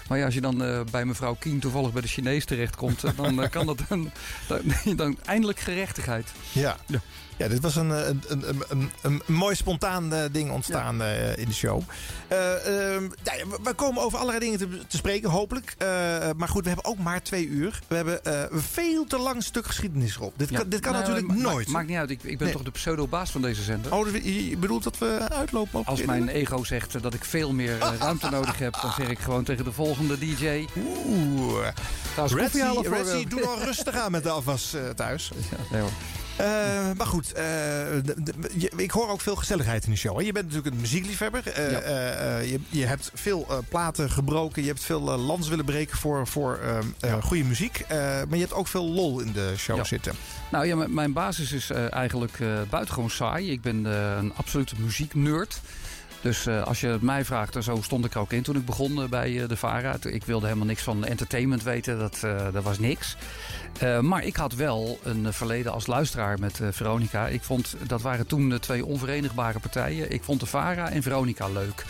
Maar 0.08 0.18
ja, 0.18 0.24
als 0.24 0.34
je 0.34 0.40
dan 0.40 0.84
bij 0.90 1.04
mevrouw 1.04 1.34
Kien 1.34 1.58
toevallig 1.58 1.92
bij 1.92 2.02
de 2.02 2.08
Chinees 2.08 2.44
terechtkomt... 2.44 3.02
dan 3.16 3.48
kan 3.50 3.66
dat 3.66 3.78
een, 3.88 4.10
dan, 4.48 4.96
dan 4.96 5.18
eindelijk 5.24 5.58
gerechtigheid. 5.58 6.32
Ja. 6.52 6.76
ja. 6.86 7.00
Dit 7.36 7.60
was 7.60 7.76
een, 7.76 7.90
eh, 7.92 8.06
een, 8.06 8.22
een, 8.28 8.62
een, 8.68 8.90
een, 9.02 9.22
mooi 9.26 9.54
spontaan 9.54 10.12
eh, 10.14 10.22
ding 10.32 10.50
ontstaan 10.50 11.02
eh, 11.02 11.36
in 11.36 11.48
de 11.48 11.54
show. 11.54 11.82
Nou 12.28 13.10
ja, 13.24 13.44
we- 13.62 13.74
komen 13.74 14.02
over 14.02 14.18
allerlei 14.18 14.38
dingen 14.44 14.58
te, 14.58 14.86
te 14.86 14.96
spreken, 14.96 15.30
hopelijk. 15.30 15.74
Maar 16.36 16.48
goed, 16.48 16.62
we 16.62 16.68
hebben 16.68 16.84
ook 16.84 16.98
maar 16.98 17.22
twee 17.22 17.46
uur. 17.46 17.80
We 17.88 17.94
hebben 17.94 18.18
een 18.54 18.60
veel 18.60 19.04
te 19.04 19.18
lang 19.18 19.42
stuk 19.42 19.66
geschiedenis 19.66 20.16
erop. 20.16 20.32
Dit 20.36 20.48
Ja. 20.50 20.58
kan, 20.58 20.68
dit 20.68 20.80
kan 20.80 20.92
Nou, 20.92 21.04
natuurlijk 21.04 21.32
ma- 21.34 21.42
ma- 21.42 21.50
nooit. 21.50 21.68
Maakt 21.68 21.88
niet 21.88 21.96
uit, 21.96 22.10
ik, 22.10 22.22
ik 22.22 22.36
ben 22.38 22.46
Nee. 22.46 22.56
toch 22.56 22.64
de 22.64 22.70
pseudo-baas 22.70 23.30
van 23.30 23.42
deze 23.42 23.62
zender. 23.62 23.94
Oh, 23.94 24.04
dus 24.04 24.22
je 24.22 24.56
bedoelt 24.56 24.82
dat 24.82 24.98
we 24.98 25.18
uitlopen 25.28 25.78
op 25.80 25.86
Als 25.86 26.04
mijn 26.04 26.28
ego 26.28 26.64
zegt 26.64 27.02
dat 27.02 27.14
ik 27.14 27.24
veel 27.24 27.52
meer 27.52 27.78
ruimte 28.00 28.30
nodig 28.30 28.58
heb, 28.58 28.78
dan 28.82 28.92
zeg 28.92 29.08
ik 29.08 29.18
gewoon 29.18 29.44
tegen 29.44 29.64
de 29.64 29.72
volgende 29.72 30.18
DJ. 30.18 30.66
Oeh. 31.06 31.66
Eh, 31.66 33.28
doe 33.28 33.40
nou 33.40 33.64
rustig 33.64 33.94
aan 33.94 34.10
met 34.10 34.22
de 34.22 34.30
afwas 34.30 34.74
thuis. 34.96 35.30
nee 35.70 35.80
hoor. 35.80 35.90
Eh, 36.36 36.46
maar 36.96 37.06
goed, 37.06 37.32
eh, 37.32 37.44
de- 38.04 38.14
de- 38.22 38.34
je- 38.56 38.72
ik 38.76 38.90
hoor 38.90 39.08
ook 39.08 39.20
veel 39.20 39.36
gezelligheid 39.36 39.84
in 39.84 39.90
de 39.90 39.96
show. 39.96 40.18
Hè? 40.18 40.24
Je 40.24 40.32
bent 40.32 40.46
natuurlijk 40.46 40.74
een 40.74 40.80
muziekliefhebber. 40.80 41.46
Eh, 41.52 41.70
Ja. 41.70 42.38
je, 42.38 42.60
je 42.68 42.86
hebt 42.86 43.10
veel 43.14 43.64
platen 43.68 44.10
gebroken. 44.10 44.62
Je 44.62 44.68
hebt 44.68 44.84
veel 44.84 45.00
lands 45.00 45.48
willen 45.48 45.64
breken 45.64 45.96
voor, 45.98 46.26
voor 46.26 46.60
goede 47.22 47.44
muziek. 47.44 47.84
Maar 47.88 48.26
je 48.30 48.38
hebt 48.38 48.52
ook 48.52 48.66
veel 48.68 48.84
lol 48.88 49.20
in 49.20 49.32
de 49.32 49.52
show 49.56 49.76
Ja. 49.76 49.84
zitten. 49.84 50.12
Nou 50.50 50.66
ja, 50.66 50.76
mijn 50.88 51.12
basis 51.12 51.52
is 51.52 51.70
eigenlijk 51.70 52.38
buitengewoon 52.70 53.10
saai. 53.10 53.50
Ik 53.50 53.60
ben 53.62 53.84
een 53.84 54.32
absolute 54.34 54.74
muzieknerd. 54.78 55.60
Dus 56.20 56.46
eh, 56.46 56.62
als 56.62 56.80
je 56.80 56.98
mij 57.00 57.24
vraagt, 57.24 57.64
zo 57.64 57.78
stond 57.82 58.04
ik 58.04 58.16
ook 58.16 58.32
in 58.32 58.42
toen 58.42 58.56
ik 58.56 58.64
begon 58.64 59.02
eh, 59.02 59.08
bij 59.08 59.42
eh, 59.42 59.48
de 59.48 59.56
VARA. 59.56 59.96
Ik 60.02 60.24
wilde 60.24 60.46
helemaal 60.46 60.66
niks 60.66 60.82
van 60.82 61.04
entertainment 61.04 61.62
weten, 61.62 61.98
dat, 61.98 62.20
dat 62.52 62.62
was 62.62 62.78
niks. 62.78 63.16
Maar 64.00 64.24
ik 64.24 64.36
had 64.36 64.54
wel 64.54 64.98
een 65.02 65.32
verleden 65.32 65.72
als 65.72 65.86
luisteraar 65.86 66.38
met 66.38 66.60
Veronica. 66.70 67.26
Ik 67.26 67.42
vond, 67.42 67.76
dat 67.86 68.02
waren 68.02 68.26
toen 68.26 68.48
de 68.48 68.58
twee 68.58 68.84
onverenigbare 68.84 69.58
partijen. 69.58 70.12
Ik 70.12 70.22
vond 70.22 70.40
de 70.40 70.46
VARA 70.46 70.90
en 70.90 71.02
Veronica 71.02 71.48
leuk. 71.48 71.84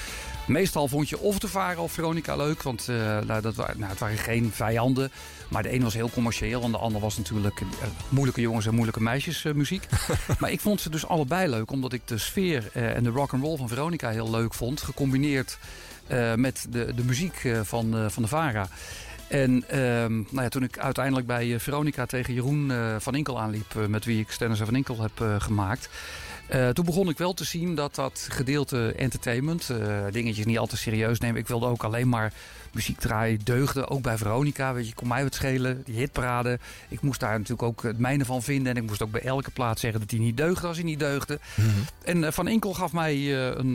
Meestal 0.47 0.89
vond 0.89 1.09
je 1.09 1.19
of 1.19 1.39
de 1.39 1.49
VARA 1.49 1.81
of 1.81 1.93
Veronica 1.93 2.37
leuk. 2.37 2.63
Want 2.63 2.87
nou, 3.27 3.41
dat 3.41 3.57
nou, 3.57 3.91
het 3.91 3.99
waren 3.99 4.19
geen 4.19 4.51
vijanden. 4.53 5.11
Maar 5.49 5.63
de 5.63 5.73
een 5.73 5.83
was 5.83 5.95
heel 5.95 6.11
commercieel. 6.11 6.63
En 6.63 6.71
de 6.71 6.79
ander 6.79 7.01
was 7.01 7.17
natuurlijk 7.17 7.61
eh, 7.61 7.67
moeilijke 8.09 8.41
jongens 8.41 8.67
en 8.67 8.75
moeilijke 8.75 9.03
meisjes 9.03 9.45
eh, 9.45 9.53
muziek. 9.53 9.87
maar 10.41 10.51
ik 10.51 10.61
vond 10.61 10.81
ze 10.81 10.91
dus 10.91 11.07
allebei 11.07 11.49
leuk. 11.49 11.71
Omdat 11.71 11.93
ik 11.93 12.03
de 12.05 12.19
sfeer 12.19 12.71
eh, 12.73 12.97
en 12.97 13.05
de 13.05 13.11
rock 13.11 13.33
and 13.33 13.43
roll 13.43 13.57
van 13.57 13.69
Veronica 13.69 14.11
heel 14.11 14.31
leuk 14.31 14.55
vond. 14.55 14.83
Gecombineerd 14.83 15.59
met 16.37 16.67
de, 16.71 16.95
de 16.95 17.05
muziek 17.05 17.53
van, 17.63 18.11
van 18.11 18.23
de 18.23 18.29
VARA. 18.29 18.69
En 19.29 19.65
ehm, 19.69 20.15
nou 20.15 20.43
ja, 20.43 20.49
toen 20.49 20.63
ik 20.63 20.79
uiteindelijk 20.79 21.27
bij 21.27 21.61
Veronica 21.61 22.07
tegen 22.07 22.35
Jeroen 22.35 22.73
van 22.99 23.15
Inkel 23.15 23.41
aanliep... 23.41 23.75
met 23.89 24.05
wie 24.05 24.21
ik 24.21 24.31
Stennis 24.31 24.59
van 24.59 24.77
Inkel 24.77 25.01
heb 25.03 25.43
gemaakt... 25.43 25.89
eh, 26.49 26.69
toen 26.69 26.85
begon 26.85 27.09
ik 27.09 27.19
wel 27.19 27.35
te 27.35 27.45
zien 27.45 27.75
dat 27.75 27.95
dat 27.95 28.27
gedeelte 28.31 28.93
entertainment... 28.93 29.71
eh, 29.71 30.05
dingetjes 30.11 30.45
niet 30.45 30.59
al 30.59 30.67
te 30.67 30.77
serieus 30.77 31.21
nemen. 31.21 31.41
Ik 31.41 31.49
wilde 31.49 31.67
ook 31.67 31.85
alleen 31.85 32.09
maar 32.09 32.33
muziek 32.73 32.99
draaien, 32.99 33.41
deugde. 33.45 33.89
Ook 33.89 34.03
bij 34.03 34.17
Veronica, 34.19 34.75
weet 34.75 34.89
je, 34.89 34.95
kon 34.95 35.09
mij 35.09 35.23
wat 35.23 35.35
schelen. 35.35 35.83
Die 35.85 35.97
hitparade. 35.97 36.59
Ik 36.89 37.01
moest 37.01 37.21
daar 37.21 37.33
natuurlijk 37.33 37.63
ook 37.63 37.83
het 37.83 37.99
mijne 37.99 38.25
van 38.25 38.43
vinden. 38.43 38.77
En 38.77 38.83
ik 38.83 38.89
moest 38.89 39.03
ook 39.03 39.11
bij 39.11 39.21
elke 39.21 39.51
plaat 39.51 39.79
zeggen 39.79 40.01
dat 40.01 40.11
hij 40.11 40.19
niet 40.19 40.37
deugde 40.37 40.67
als 40.67 40.77
hij 40.77 40.87
niet 40.87 40.99
deugde. 40.99 41.39
En 42.05 42.25
eh, 42.25 42.33
Van 42.33 42.49
Inkel 42.49 42.75
gaf 42.75 42.93
mij 42.93 43.35
een, 43.57 43.75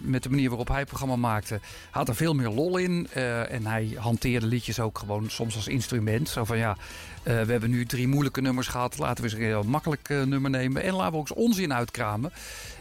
met 0.00 0.22
de 0.22 0.30
manier 0.30 0.48
waarop 0.48 0.68
hij 0.68 0.78
het 0.78 0.88
programma 0.88 1.16
maakte, 1.16 1.60
had 1.90 2.08
er 2.08 2.14
veel 2.16 2.34
meer 2.34 2.48
lol 2.48 2.76
in. 2.76 3.08
En 3.48 3.66
hij 3.66 3.96
hanteerde 3.96 4.46
liedjes 4.46 4.80
ook 4.80 4.98
gewoon 4.98 5.30
soms 5.30 5.56
als 5.56 5.68
instrument. 5.68 6.28
Zo 6.28 6.44
van 6.44 6.58
ja, 6.58 6.76
we 7.22 7.30
hebben 7.30 7.70
nu 7.70 7.86
drie 7.86 8.08
moeilijke 8.08 8.40
nummers 8.40 8.68
gehad. 8.68 8.98
Laten 8.98 9.24
we 9.24 9.30
eens 9.30 9.38
een 9.38 9.46
heel 9.46 9.62
makkelijk 9.62 10.08
eh, 10.08 10.22
nummer 10.22 10.50
nemen. 10.50 10.82
En 10.82 10.94
laten 10.94 11.12
we 11.12 11.18
ook 11.18 11.36
onzin 11.36 11.74
uitkramen. 11.74 12.32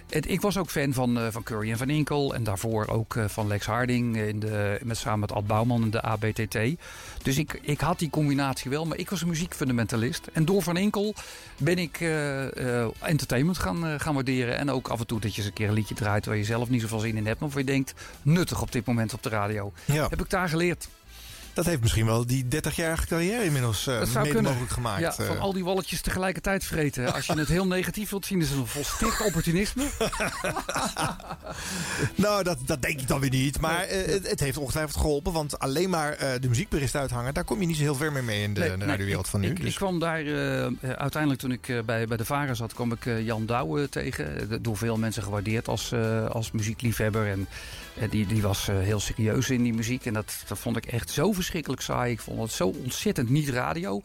En 0.10 0.22
ik 0.30 0.42
was 0.42 0.58
ook 0.58 0.70
fan 0.70 0.94
van, 0.94 1.20
eh, 1.20 1.28
van 1.30 1.44
Curry 1.44 1.72
en 1.72 1.78
Van 1.78 1.90
Inkel. 1.90 2.34
En 2.34 2.44
daarvoor 2.44 2.88
ook 2.88 3.16
eh, 3.16 3.26
van 3.28 3.48
Lex 3.48 3.66
Harding. 3.66 4.18
In 4.18 4.40
de, 4.40 4.80
met, 4.84 4.98
samen 4.98 5.20
met 5.20 5.32
Ad 5.32 5.48
Bouwman 5.48 5.82
in 5.82 5.90
de 5.90 6.02
ABTT. 6.02 6.58
Dus 7.24 7.38
ik, 7.38 7.60
ik 7.62 7.80
had 7.80 8.00
die 8.00 8.10
combinatie 8.10 8.72
wel. 8.72 8.86
Maar 8.86 8.98
ik 8.98 9.10
was 9.10 9.22
een 9.22 9.28
muziekfundamentalist. 9.28 10.28
En 10.34 10.46
door 10.46 10.62
Van 10.62 10.78
Inkel 10.78 11.14
ben 11.58 11.78
ik 11.78 12.00
eh, 12.02 12.82
eh, 12.82 12.90
entertainment 13.00 13.58
gaan, 13.58 13.86
eh, 13.86 13.94
gaan 13.98 14.14
waarderen. 14.14 14.58
En 14.58 14.72
ook 14.72 14.88
af 14.88 15.00
en 15.00 15.08
toe 15.08 15.20
dat 15.20 15.32
je 15.32 15.38
eens 15.38 15.48
een 15.48 15.56
keer 15.56 15.68
een 15.68 15.74
liedje 15.74 15.96
draait... 15.96 16.26
waar 16.26 16.38
je 16.38 16.44
zelf 16.44 16.70
niet 16.70 16.82
zoveel 16.82 17.00
zin 17.00 17.18
in 17.18 17.26
hebt. 17.26 17.40
Maar 17.40 17.50
waar 17.50 17.58
je 17.58 17.64
denkt, 17.64 17.94
nuttig 18.22 18.62
op 18.62 18.72
dit 18.72 18.86
moment 18.86 19.14
op 19.14 19.24
de 19.24 19.30
radio. 19.30 19.74
Ja. 19.86 20.08
Heb 20.10 20.22
ik 20.22 20.30
daar 20.30 20.50
geleerd. 20.50 20.88
Dat 21.60 21.68
heeft 21.68 21.82
misschien 21.82 22.06
wel 22.06 22.26
die 22.26 22.46
30-jarige 22.46 23.06
carrière 23.06 23.44
inmiddels 23.44 23.86
mede 23.86 24.22
kunnen. 24.22 24.44
mogelijk 24.44 24.72
gemaakt. 24.72 25.00
Ja, 25.02 25.16
eh. 25.18 25.26
van 25.28 25.40
al 25.40 25.54
die 25.54 25.64
walletjes 25.64 26.02
tegelijkertijd 26.02 26.64
vreten. 26.64 27.14
Als 27.14 27.26
je 27.26 27.34
het 27.34 27.48
heel 27.48 27.68
negatief 27.68 28.10
wilt 28.10 28.26
zien, 28.26 28.42
is 28.42 28.50
het 28.50 28.58
een 28.58 28.68
volstrekt 28.68 29.22
opportunisme. 29.28 29.84
Nou, 32.16 32.44
dat, 32.44 32.58
dat 32.66 32.82
denk 32.82 33.00
ik 33.02 33.08
dan 33.08 33.20
weer 33.20 33.30
niet. 33.30 33.60
Maar 33.60 33.82
eh, 33.84 34.14
het, 34.14 34.30
het 34.30 34.40
heeft 34.40 34.58
ongetwijfeld 34.58 34.98
geholpen. 34.98 35.34
Want 35.34 35.60
alleen 35.60 35.90
maar 35.90 36.18
de 36.40 36.48
muziekberist 36.48 36.96
uithangen... 36.96 37.34
daar 37.34 37.44
kom 37.44 37.60
je 37.60 37.68
niet 37.68 37.76
zo 37.76 37.82
heel 37.82 37.96
ver 37.96 38.12
mee 38.12 38.24
mee 38.24 38.44
in 38.44 38.54
de, 38.54 38.60
Nee, 38.60 38.70
de 38.70 38.86
nee, 38.86 39.18
ik- 39.18 39.26
van 39.26 39.40
nu. 39.40 39.50
Ik, 39.50 39.62
dus. 39.62 39.70
ik 39.70 39.76
kwam 39.76 40.00
daar 40.00 40.24
uiteindelijk 40.98 41.42
toen 41.42 41.52
ik 41.52 41.86
bij, 41.86 42.08
bij 42.08 42.18
de 42.18 42.26
VARA 42.26 42.54
zat, 42.54 42.74
kwam 42.74 42.92
ik 42.92 43.06
Jan 43.24 43.46
Douwe 43.46 43.90
tegen. 43.90 44.58
Door 44.62 44.78
veel 44.78 44.98
mensen 44.98 45.24
gewaardeerd 45.24 45.68
als, 45.68 45.94
als 46.30 46.52
muziekliefhebber. 46.52 47.28
En 47.28 47.48
die, 48.10 48.26
die 48.28 48.42
was 48.42 48.68
eh, 48.68 48.78
heel 48.80 49.00
serieus 49.00 49.50
in 49.50 49.64
die 49.64 49.74
muziek. 49.74 50.06
En 50.06 50.14
dat, 50.14 50.34
dat 50.48 50.60
vond 50.60 50.78
ik 50.78 50.86
echt 50.86 51.10
zo 51.10 51.32
verschrikkelijk 51.32 51.82
saai. 51.82 52.12
Ik 52.12 52.20
vond 52.20 52.42
het 52.42 52.52
zo 52.52 52.68
ontzettend 52.68 53.30
niet 53.30 53.50
radio. 53.50 54.02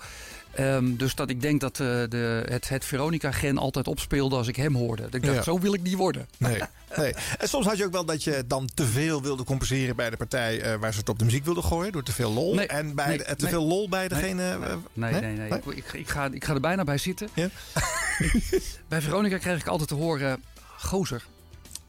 Ehm, 0.54 0.96
dus 0.96 1.14
dat 1.14 1.30
ik 1.30 1.40
denk 1.40 1.60
dat 1.60 1.80
eh, 1.80 1.86
de, 2.08 2.44
het, 2.48 2.68
het 2.68 2.84
Veronica-gen 2.84 3.58
altijd 3.58 3.86
opspeelde 3.88 4.36
als 4.36 4.48
ik 4.48 4.56
hem 4.56 4.74
hoorde. 4.74 5.02
Dat 5.02 5.14
ik 5.14 5.22
dacht, 5.22 5.34
Ja. 5.36 5.42
zo 5.42 5.58
wil 5.58 5.74
ik 5.74 5.82
niet 5.82 5.94
worden. 5.94 6.28
Nee, 6.38 6.60
nee. 6.96 7.14
En 7.38 7.48
soms 7.48 7.66
had 7.66 7.76
je 7.76 7.84
ook 7.84 7.92
wel 7.92 8.04
dat 8.04 8.24
je 8.24 8.44
dan 8.46 8.68
te 8.74 8.86
veel 8.86 9.22
wilde 9.22 9.44
compenseren 9.44 9.96
bij 9.96 10.10
de 10.10 10.16
partij 10.16 10.60
eh, 10.60 10.74
waar 10.78 10.92
ze 10.92 10.98
het 10.98 11.08
op 11.08 11.18
de 11.18 11.24
muziek 11.24 11.44
wilden 11.44 11.64
gooien. 11.64 11.92
Door 11.92 12.02
te 12.02 12.12
veel 12.12 12.32
lol. 12.32 12.54
Nee, 12.54 12.66
en 12.66 12.94
bij 12.94 13.06
nee, 13.08 13.18
de- 13.18 13.36
te 13.36 13.48
veel 13.48 13.64
lol 13.66 13.88
bij 13.88 14.08
degene. 14.08 14.58
Nee, 14.92 15.12
nee, 15.20 15.36
nee. 15.36 15.50
Ik, 15.50 15.64
ik, 15.64 15.92
ik 15.92 16.08
ga, 16.08 16.28
ik 16.32 16.44
ga 16.44 16.54
er 16.54 16.60
bijna 16.60 16.84
bij 16.84 16.98
zitten. 16.98 17.28
bij 18.88 19.00
Veronica 19.02 19.38
kreeg 19.38 19.60
ik 19.60 19.66
altijd 19.66 19.88
te 19.88 19.94
horen... 19.94 20.42
Gozer, 20.78 21.24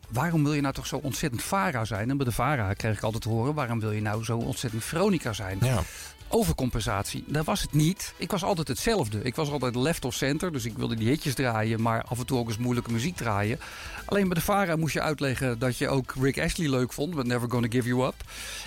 waarom 0.10 0.44
wil 0.44 0.54
je 0.54 0.62
nou 0.62 0.74
toch 0.74 0.88
zo 0.88 0.96
ontzettend 0.96 1.44
Vara 1.44 1.86
zijn? 1.86 2.10
En 2.10 2.18
bij 2.18 2.26
de 2.26 2.32
Vara 2.32 2.74
kreeg 2.74 2.98
ik 2.98 3.04
altijd 3.04 3.24
te 3.24 3.30
horen... 3.30 3.54
waarom 3.54 3.80
wil 3.80 3.92
je 3.92 4.02
nou 4.02 4.24
zo 4.24 4.38
ontzettend 4.38 4.84
Veronica 4.84 5.34
zijn? 5.34 5.58
Ja. 5.62 5.82
Overcompensatie, 6.30 7.24
dat 7.28 7.46
was 7.46 7.62
het 7.62 7.74
niet. 7.74 8.14
Ik 8.18 8.32
was 8.32 8.44
altijd 8.44 8.68
hetzelfde. 8.68 9.22
Ik 9.22 9.36
was 9.36 9.52
altijd 9.52 9.76
left 9.76 10.06
of 10.06 10.14
center, 10.14 10.52
dus 10.52 10.66
ik 10.66 10.78
wilde 10.78 10.96
die 10.96 11.08
hitjes 11.08 11.34
draaien... 11.34 11.82
maar 11.82 12.04
af 12.04 12.20
en 12.20 12.26
toe 12.26 12.38
ook 12.38 12.48
eens 12.48 12.58
moeilijke 12.58 12.92
muziek 12.92 13.16
draaien. 13.16 13.60
Alleen 14.06 14.28
bij 14.28 14.36
de 14.36 14.42
Vara 14.42 14.76
moest 14.76 14.94
je 14.94 15.02
uitleggen 15.02 15.60
dat 15.60 15.78
je 15.78 15.88
ook 15.88 16.14
Rick 16.22 16.40
Ashley 16.40 16.70
leuk 16.70 16.94
vond... 16.94 17.16
but 17.16 17.26
never 17.26 17.50
gonna 17.52 17.68
give 17.70 17.88
you 17.88 18.06
up. 18.06 18.14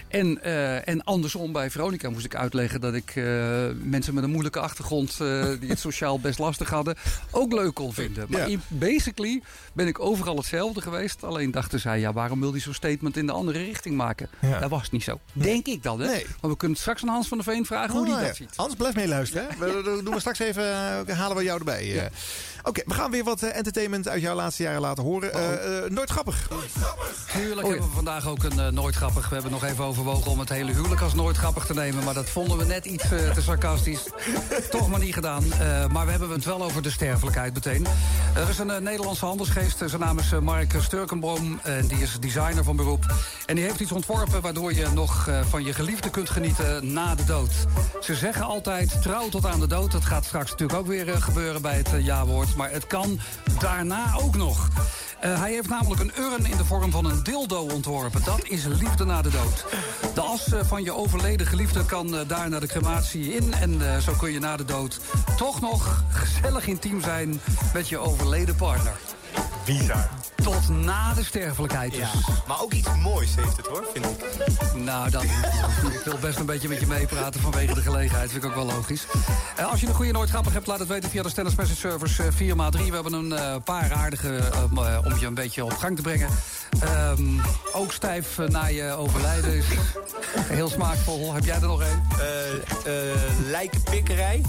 En, 0.09 0.43
eh, 0.43 0.89
en 0.89 1.05
andersom 1.05 1.53
bij 1.53 1.71
Veronica 1.71 2.11
moest 2.11 2.25
ik 2.25 2.35
uitleggen 2.35 2.81
dat 2.81 2.95
ik 2.95 3.17
eh, 3.17 3.25
mensen 3.83 4.15
met 4.15 4.25
een 4.25 4.31
moeilijke 4.31 4.61
achtergrond... 4.61 5.21
eh, 5.21 5.47
die 5.61 5.69
het 5.69 5.79
sociaal 5.79 6.21
best 6.21 6.39
lastig 6.39 6.71
hadden, 6.71 6.97
ook 7.31 7.53
leuk 7.53 7.75
kon 7.75 7.93
vinden. 7.93 8.27
Maar 8.29 8.49
basically 8.69 9.43
ben 9.73 9.87
ik 9.87 10.01
overal 10.01 10.37
hetzelfde 10.37 10.81
geweest. 10.81 11.25
Alleen 11.25 11.51
dachten 11.51 11.81
zij, 11.81 12.01
ja, 12.01 12.13
waarom 12.13 12.41
wil 12.41 12.51
hij 12.51 12.61
zo'n 12.61 12.75
statement 12.75 13.17
in 13.17 13.27
de 13.27 13.33
andere 13.33 13.59
richting 13.59 13.97
maken? 13.97 14.29
Ja. 14.41 14.59
Dat 14.59 14.71
was 14.71 14.91
niet 14.91 15.03
zo. 15.03 15.21
Denk 15.33 15.67
ik 15.67 15.83
dan, 15.83 16.01
hè? 16.01 16.07
Nee. 16.07 16.27
Maar 16.41 16.51
we 16.51 16.57
kunnen 16.57 16.79
straks 16.79 17.03
aan 17.03 17.09
Hans 17.09 17.29
van 17.29 17.37
der 17.37 17.47
Veen 17.49 17.67
vragen 17.67 17.91
hoe 17.91 18.01
Oh, 18.01 18.07
die 18.07 18.15
ja. 18.15 18.27
dat 18.27 18.37
ziet. 18.37 18.53
Hans, 18.57 18.75
blijf 18.75 18.95
meeluisteren. 18.95 19.47
hè. 19.59 19.59
We, 19.59 20.01
doen 20.05 20.15
we 20.15 20.21
straks 20.21 20.39
even, 20.39 20.65
eh, 21.07 21.19
halen 21.19 21.37
we 21.37 21.43
jou 21.43 21.59
erbij. 21.59 21.99
eh. 21.99 22.07
Oké, 22.63 22.83
we 22.87 22.95
gaan 22.95 23.11
weer 23.11 23.25
wat 23.25 23.43
eh, 23.43 23.57
entertainment 23.57 24.09
uit 24.09 24.23
jouw 24.23 24.35
laatste 24.35 24.63
jaren 24.63 24.81
laten 24.81 25.05
horen. 25.05 25.33
Eh, 25.33 25.79
eh, 25.85 25.91
nooit 25.91 26.11
grappig. 26.11 26.49
Tuurlijk 27.33 27.69
hebben 27.69 27.87
we 27.89 27.95
vandaag 27.95 28.27
ook 28.27 28.43
een 28.45 28.59
eh, 28.61 28.67
nooit 28.69 28.95
grappig. 28.95 29.29
We 29.29 29.35
hebben 29.35 29.53
nog 29.53 29.65
even 29.65 29.85
overwogen 29.85 30.31
om 30.31 30.39
het 30.39 30.49
hele 30.49 30.73
huwelijk 30.73 31.01
als 31.01 31.15
nooit 31.15 31.37
grappig 31.37 31.67
te 31.67 31.75
nemen. 31.75 32.05
Maar 32.05 32.15
dat 32.15 32.29
vonden 32.31 32.57
we 32.59 32.65
net 32.65 32.85
iets 32.85 33.11
eh, 33.11 33.31
te 33.31 33.43
sarcastisch. 33.43 34.03
Toch 34.71 34.89
maar 34.89 35.01
niet 35.01 35.15
gedaan. 35.15 35.53
Eh, 35.53 35.87
maar 35.87 36.05
we 36.05 36.11
hebben 36.11 36.31
het 36.31 36.45
wel 36.45 36.63
over 36.63 36.83
de 36.83 36.91
sterfelijkheid 36.91 37.55
meteen. 37.55 37.87
Er 38.35 38.49
is 38.49 38.59
een 38.59 38.71
eh, 38.71 38.81
Nederlandse 38.81 39.25
handelsgeest. 39.25 39.79
Zijn 39.87 40.01
naam 40.01 40.19
is 40.19 40.33
eh, 40.33 40.39
Mark 40.39 40.75
Sturkenboom. 40.81 41.61
En 41.63 41.87
die 41.87 41.99
is 41.99 42.17
designer 42.21 42.65
van 42.65 42.77
beroep. 42.77 43.15
En 43.47 43.55
die 43.55 43.65
heeft 43.65 43.81
iets 43.81 43.93
ontworpen 43.93 44.41
waardoor 44.41 44.75
je 44.75 44.87
nog 44.95 45.29
eh, 45.29 45.41
van 45.49 45.65
je 45.65 45.73
geliefde 45.73 46.11
kunt 46.11 46.31
genieten 46.31 46.93
na 46.93 47.15
de 47.15 47.25
dood. 47.25 47.38
Ze 48.01 48.15
zeggen 48.15 48.45
altijd 48.45 49.03
trouw 49.03 49.29
tot 49.29 49.47
aan 49.47 49.61
de 49.61 49.67
dood. 49.67 49.93
Dat 49.93 50.05
gaat 50.05 50.25
straks 50.25 50.51
natuurlijk 50.51 50.79
ook 50.79 50.87
weer 50.87 51.09
eh, 51.09 51.23
gebeuren 51.23 51.63
bij 51.63 51.77
het 51.77 51.93
eh, 51.93 52.05
ja-woord. 52.05 52.57
Maar 52.57 52.71
het 52.71 52.87
kan 52.87 53.21
daarna 53.59 54.15
ook 54.21 54.37
nog. 54.37 54.69
Eh, 55.21 55.41
hij 55.41 55.53
heeft 55.53 55.69
namelijk 55.69 56.01
een 56.01 56.13
urn 56.19 56.47
in 56.47 56.57
de 56.57 56.65
vorm 56.65 56.91
van 56.91 57.05
een 57.05 57.23
dildo 57.23 57.67
ontworpen. 57.73 58.25
Dat 58.25 58.49
is 58.49 58.65
liefde 58.65 59.05
na 59.05 59.23
de 59.23 59.31
dood. 59.31 59.65
De 60.15 60.21
as 60.21 60.49
van 60.63 60.83
je 60.83 60.95
overleden 60.95 61.47
geliefde 61.47 61.85
kan 61.85 62.17
daar 62.27 62.49
naar 62.49 62.61
de 62.61 62.67
crematie 62.67 63.35
in. 63.35 63.55
En 63.55 64.03
zo 64.03 64.13
kun 64.13 64.33
je 64.33 64.39
na 64.39 64.57
de 64.57 64.65
dood 64.65 65.01
toch 65.37 65.61
nog 65.61 66.05
gezellig 66.09 66.67
intiem 66.67 67.03
zijn 67.03 67.41
met 67.73 67.89
je 67.89 67.99
overleden 67.99 68.57
partner. 68.57 69.18
Bizar. 69.65 70.09
Tot 70.35 70.69
na 70.69 71.15
de 71.15 71.25
sterfelijkheid 71.25 71.93
dus. 71.93 72.09
Maar 72.47 72.63
ook 72.63 72.73
iets 72.73 72.89
moois 73.03 73.35
heeft 73.35 73.57
het 73.57 73.67
hoor, 73.67 73.87
vind 73.95 74.07
ik. 74.07 74.75
Nou, 74.75 75.11
dan, 75.11 75.23
ik 75.23 76.01
wil 76.05 76.19
best 76.19 76.39
een 76.39 76.47
beetje 76.47 76.69
met 76.69 76.81
je 76.81 76.87
meepraten 76.87 77.41
vanwege 77.41 77.75
de 77.75 77.83
gelegenheid. 77.83 78.31
Vind 78.31 78.45
ik 78.45 78.49
ook 78.49 78.55
wel 78.55 78.65
logisch. 78.65 79.07
Eh, 79.57 79.71
als 79.71 79.81
je 79.81 79.87
een 79.87 79.95
goede 79.95 80.13
nooit 80.13 80.31
grappig 80.31 80.53
hebt, 80.53 80.67
laat 80.67 80.79
het 80.79 80.89
weten 80.89 81.11
via 81.11 81.23
de 81.23 81.29
Stennis 81.29 81.55
Message 81.55 81.79
Servers 81.79 82.19
eh, 82.19 82.27
4x3. 82.27 82.89
We 82.89 82.95
hebben 82.95 83.13
een 83.13 83.33
eh, 83.33 83.55
paar 83.65 83.93
aardige 83.93 84.41
om, 84.71 84.79
om 84.79 85.19
je 85.19 85.27
een 85.27 85.35
beetje 85.35 85.65
op 85.65 85.73
gang 85.73 85.97
te 85.97 86.03
brengen. 86.03 86.29
Ehm, 86.81 87.23
ook 87.73 87.93
stijf 87.93 88.39
na 88.39 88.67
je 88.67 88.91
overlijden 88.91 89.55
is 89.55 89.65
heel 90.43 90.69
smaakvol. 90.69 91.35
Heb 91.35 91.45
jij 91.45 91.55
er 91.55 91.61
nog 91.61 91.81
een? 91.81 92.03
Eh, 92.19 93.13
eh, 93.13 93.19
lijkenpikkerij. 93.51 94.43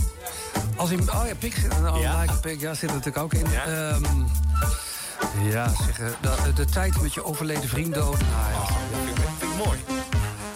Als 0.80 0.92
in, 0.92 1.00
oh 1.12 1.24
ja, 1.28 1.36
pik. 1.40 1.56
Oh, 1.84 2.00
Ja. 2.02 2.22
like 2.22 2.34
pik, 2.40 2.60
ja, 2.60 2.74
zit 2.74 2.90
er 2.90 2.96
natuurlijk 2.96 3.24
ook 3.24 3.34
in. 3.34 3.52
Ja. 3.52 3.66
Ehm, 3.66 4.04
ja, 5.52 5.70
zeg, 5.86 5.98
de, 6.22 6.54
de 6.56 6.66
tijd 6.66 7.02
met 7.02 7.14
je 7.14 7.24
overleden 7.24 7.70
vriend 7.70 7.94
dood. 7.94 8.20
Nou, 8.20 8.52
ja. 8.52 8.66
Vind 9.40 9.52
ik 9.52 9.66
mooi. 9.66 9.80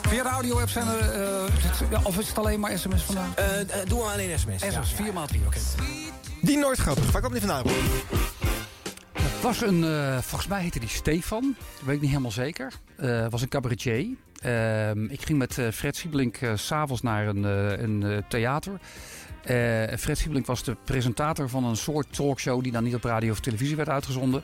Via 0.01 0.23
de 0.23 0.29
audio-app 0.29 0.69
zijn 0.69 0.87
er... 0.87 0.99
eh, 0.99 1.43
het- 1.51 1.83
ja, 1.89 1.99
of 2.03 2.17
is 2.19 2.27
het 2.27 2.37
alleen 2.37 2.59
maar 2.59 2.77
sms 2.77 3.01
vandaag? 3.03 3.33
Eh, 3.35 3.59
eh, 3.61 3.87
doe 3.87 4.03
maar 4.03 4.13
alleen 4.13 4.39
sms. 4.39 4.61
SMS, 4.73 4.93
4 4.93 5.13
maal 5.13 5.27
3, 5.27 5.41
oké. 5.45 5.57
Die 6.41 6.57
nooit 6.57 6.77
grappig. 6.79 7.11
Waar 7.11 7.21
komt 7.21 7.33
die 7.33 7.41
vandaan? 7.41 7.65
Het 9.13 9.41
was 9.41 9.61
een, 9.61 9.83
eh, 9.83 10.17
volgens 10.21 10.47
mij 10.49 10.61
heette 10.61 10.79
die 10.79 10.89
Stefan, 10.89 11.55
dat 11.57 11.85
weet 11.85 11.95
ik 11.95 12.01
niet 12.01 12.09
helemaal 12.09 12.31
zeker. 12.31 12.71
Eh 12.97 13.25
was 13.29 13.41
een 13.41 13.47
cabaretier. 13.47 14.07
Ehm, 14.41 15.05
ik 15.05 15.21
ging 15.25 15.37
met 15.37 15.57
eh, 15.57 15.71
Fred 15.71 15.95
Siebelink 15.95 16.37
eh, 16.37 16.51
s 16.55 16.65
s'avonds 16.65 17.01
naar 17.01 17.27
een, 17.27 17.45
eh, 17.45 17.81
een 17.81 18.23
theater. 18.29 18.79
Eh, 19.43 19.97
Fred 19.97 20.17
Siebelink 20.17 20.45
was 20.45 20.63
de 20.63 20.75
presentator 20.83 21.49
van 21.49 21.63
een 21.63 21.77
soort 21.77 22.07
talkshow... 22.13 22.63
die 22.63 22.71
dan 22.71 22.83
niet 22.83 22.95
op 22.95 23.03
radio 23.03 23.31
of 23.31 23.39
televisie 23.39 23.75
werd 23.75 23.89
uitgezonden. 23.89 24.43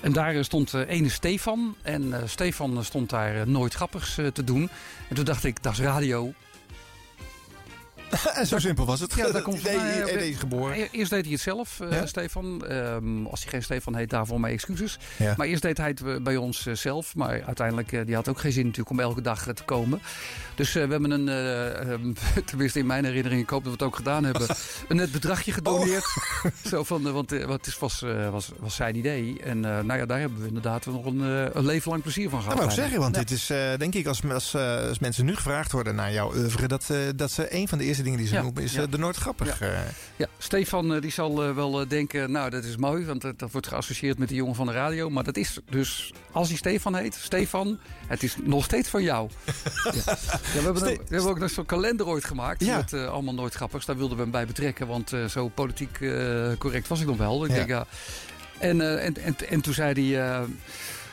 En 0.00 0.12
daar 0.12 0.34
eh, 0.34 0.42
stond 0.42 0.74
eh, 0.74 0.88
ene 0.88 1.08
Stefan. 1.08 1.74
En 1.82 2.14
Stefan 2.24 2.84
stond 2.84 3.10
daar 3.10 3.48
nooit 3.48 3.74
grappigs 3.74 4.14
te 4.32 4.44
doen. 4.44 4.68
En 5.08 5.14
toen 5.14 5.24
dacht 5.24 5.44
ik, 5.44 5.62
dat 5.62 5.72
is 5.72 5.80
radio. 5.80 6.32
En 8.34 8.46
zo 8.52 8.58
simpel 8.58 8.84
was 8.86 9.00
het. 9.00 9.14
Ja, 9.14 9.30
daar 9.32 9.42
komt 9.42 9.62
Nee, 9.62 9.76
hij 9.78 10.32
geboren. 10.32 10.88
Eerst 10.90 11.10
deed 11.10 11.22
hij 11.24 11.32
het 11.32 11.40
zelf, 11.42 11.80
eh? 11.80 12.04
Stefan. 12.04 12.66
Ehm, 12.66 13.26
als 13.26 13.40
hij 13.42 13.50
geen 13.50 13.62
Stefan 13.62 13.96
heet, 13.96 14.10
daarvoor 14.10 14.40
mijn 14.40 14.52
excuses. 14.54 14.98
Ja. 15.16 15.34
Maar 15.36 15.46
eerst 15.46 15.62
deed 15.62 15.78
hij 15.78 15.88
het 15.88 16.02
eh, 16.02 16.16
bij 16.22 16.36
ons 16.36 16.66
eh, 16.66 16.74
zelf. 16.74 17.14
Maar 17.14 17.42
uiteindelijk, 17.46 17.92
eh, 17.92 18.06
die 18.06 18.14
had 18.14 18.28
ook 18.28 18.40
geen 18.40 18.52
zin 18.52 18.62
natuurlijk 18.64 18.90
om 18.90 19.00
elke 19.00 19.20
dag 19.20 19.42
te 19.54 19.62
komen. 19.64 20.00
Dus 20.54 20.74
eh, 20.74 20.84
we 20.84 20.90
hebben 20.90 21.10
een, 21.10 21.28
eh, 21.28 21.92
ehm, 21.92 22.12
tenminste 22.44 22.78
in 22.78 22.86
mijn 22.86 23.04
herinnering, 23.04 23.42
ik 23.42 23.50
hoop 23.50 23.64
dat 23.64 23.72
we 23.72 23.78
het 23.78 23.86
ook 23.88 23.96
gedaan 23.96 24.24
hebben, 24.24 24.46
een 24.88 24.96
net 24.96 25.12
bedragje 25.12 25.52
gedoneerd. 25.52 26.04
Zo 26.66 26.84
van, 26.84 27.02
want, 27.12 27.30
want 27.30 27.66
het 27.66 27.78
was, 27.78 28.02
eh, 28.02 28.30
was, 28.30 28.50
was 28.58 28.74
zijn 28.74 28.96
idee. 28.96 29.40
En 29.42 29.64
eh, 29.64 29.80
nou 29.84 29.98
ja, 29.98 30.06
daar 30.06 30.18
hebben 30.20 30.40
we 30.40 30.46
inderdaad 30.46 30.86
nog 30.86 31.04
een, 31.04 31.20
een 31.56 31.64
leven 31.64 31.90
lang 31.90 32.02
plezier 32.02 32.30
van 32.30 32.38
Dat 32.38 32.42
gehad. 32.48 32.58
wou 32.58 32.70
ik 32.70 32.76
bijna. 32.76 32.82
zeggen, 32.90 33.00
want 33.00 33.14
Ja. 33.14 33.20
dit 33.20 33.30
is 33.30 33.50
eh, 33.50 33.78
denk 33.78 33.94
ik 33.94 34.06
als, 34.06 34.20
als, 34.32 34.54
als 34.88 34.98
mensen 34.98 35.24
nu 35.24 35.34
gevraagd 35.36 35.72
worden 35.72 35.94
naar 35.94 36.12
jouw 36.12 36.34
oeuvre... 36.34 36.66
Dat, 36.68 36.86
dat 37.16 37.30
ze 37.30 37.54
een 37.54 37.68
van 37.68 37.78
de 37.78 37.84
eerste 37.84 37.97
dingen 38.02 38.18
die 38.18 38.26
ze 38.28 38.34
Ja, 38.34 38.42
noemen 38.42 38.62
is 38.62 38.72
ja. 38.72 38.82
eh, 38.82 38.90
de 38.90 38.98
nooit 38.98 39.16
grappig. 39.16 39.60
eh. 39.60 39.78
Ja, 40.16 40.26
Stefan 40.38 40.94
eh, 40.94 41.00
die 41.00 41.10
zal 41.10 41.54
wel 41.54 41.88
denken, 41.88 42.30
nou 42.30 42.50
dat 42.50 42.64
is 42.64 42.76
mooi, 42.76 43.04
want 43.04 43.20
dat, 43.20 43.50
wordt 43.52 43.66
geassocieerd 43.66 44.18
met 44.18 44.28
de 44.28 44.34
jongen 44.34 44.54
van 44.54 44.66
de 44.66 44.72
radio. 44.72 45.10
Maar 45.10 45.24
dat 45.24 45.36
is 45.36 45.58
dus, 45.70 46.12
als 46.32 46.48
hij 46.48 46.56
Stefan 46.56 46.94
heet, 46.94 47.14
Stefan, 47.14 47.78
het 48.06 48.22
is 48.22 48.36
nog 48.42 48.64
steeds 48.64 48.88
van 48.88 49.02
jou. 49.02 49.28
ja. 49.84 49.90
Ja, 49.94 50.18
we, 50.52 50.60
hebben 50.60 50.76
Ste- 50.76 50.90
ook, 50.90 50.96
we 51.08 51.14
hebben 51.14 51.30
ook 51.30 51.38
nog 51.38 51.50
zo'n 51.50 51.66
kalender 51.66 52.06
ooit 52.06 52.24
gemaakt 52.24 52.64
Ja. 52.64 52.76
met 52.76 52.92
allemaal 52.92 53.34
nooit 53.34 53.54
grappigs. 53.54 53.86
Daar 53.86 53.96
wilden 53.96 54.16
we 54.16 54.22
hem 54.22 54.32
bij 54.32 54.46
betrekken, 54.46 54.86
want 54.86 55.12
zo 55.28 55.48
politiek 55.48 55.98
correct 56.58 56.88
was 56.88 57.00
ik 57.00 57.06
nog 57.06 57.16
wel. 57.16 57.44
Ik 57.44 57.50
Ja. 57.50 57.56
denk, 57.56 57.68
ja. 57.68 57.86
En, 58.58 59.00
en, 59.00 59.16
en, 59.16 59.36
en 59.48 59.60
toen 59.60 59.74
zei 59.74 60.12
hij... 60.14 60.46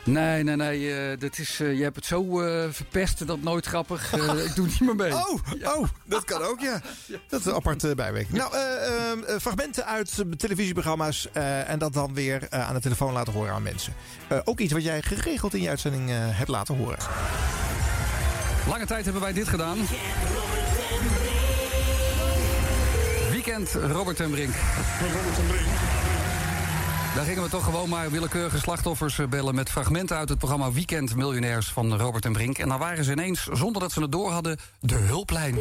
Nee, 0.05 0.43
nee, 0.43 0.55
nee, 0.55 0.93
eh, 1.11 1.19
dat 1.19 1.37
is, 1.37 1.59
eh, 1.59 1.77
je 1.77 1.83
hebt 1.83 1.95
het 1.95 2.05
zo 2.05 2.41
eh, 2.41 2.69
verpest, 2.71 3.27
dat 3.27 3.41
nooit 3.41 3.65
grappig. 3.65 4.13
Eh, 4.13 4.45
ik 4.45 4.55
doe 4.55 4.65
niet 4.65 4.79
meer 4.79 4.95
mee. 4.95 5.13
Oh, 5.13 5.39
oh, 5.63 5.87
dat 6.03 6.23
kan 6.23 6.41
ook, 6.41 6.59
ja. 6.59 6.81
Dat 7.29 7.39
is 7.39 7.45
een 7.45 7.53
apart 7.53 7.95
bijwerking. 7.95 8.37
Nou, 8.37 8.51
fragmenten 9.39 9.85
uit 9.85 10.23
televisieprogramma's 10.37 11.27
eh, 11.33 11.69
en 11.69 11.79
dat 11.79 11.93
dan 11.93 12.13
weer 12.13 12.47
eh, 12.49 12.67
aan 12.67 12.73
de 12.73 12.81
telefoon 12.81 13.13
laten 13.13 13.33
horen 13.33 13.53
aan 13.53 13.63
mensen. 13.63 13.93
Eh, 14.27 14.37
ook 14.43 14.59
iets 14.59 14.73
wat 14.73 14.83
jij 14.83 15.01
geregeld 15.01 15.53
in 15.53 15.61
je 15.61 15.69
uitzending 15.69 16.09
eh, 16.09 16.15
hebt 16.19 16.49
laten 16.49 16.75
horen. 16.75 16.97
Lange 18.67 18.85
tijd 18.85 19.03
hebben 19.03 19.21
wij 19.21 19.33
dit 19.33 19.47
gedaan. 19.47 19.77
Weekend 23.31 23.71
Robert 23.71 24.19
en 24.19 24.29
Brink. 24.31 24.53
Daar 27.15 27.25
gingen 27.25 27.43
we 27.43 27.49
toch 27.49 27.63
gewoon 27.63 27.89
maar 27.89 28.11
willekeurige 28.11 28.57
slachtoffers 28.57 29.19
eh, 29.19 29.27
bellen... 29.27 29.55
met 29.55 29.69
fragmenten 29.69 30.17
uit 30.17 30.29
het 30.29 30.37
programma 30.37 30.71
Weekend 30.71 31.15
Miljonairs 31.15 31.67
van 31.67 31.97
Robert 31.97 32.25
en 32.25 32.33
Brink. 32.33 32.57
En 32.57 32.69
dan 32.69 32.79
waren 32.79 33.03
ze 33.03 33.11
ineens, 33.11 33.47
zonder 33.51 33.81
dat 33.81 33.91
ze 33.91 34.01
het 34.01 34.11
door 34.11 34.31
hadden, 34.31 34.57
de 34.79 34.95
hulplijn. 34.95 35.55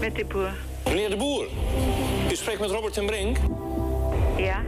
Met 0.00 0.14
de 0.16 0.24
boer. 0.24 0.50
Meneer 0.84 1.10
de 1.10 1.16
Boer, 1.16 1.46
u 2.30 2.34
spreekt 2.36 2.60
met 2.60 2.70
Robert 2.70 2.96
en 2.96 3.06
Brink 3.06 3.36
Ja, 4.36 4.62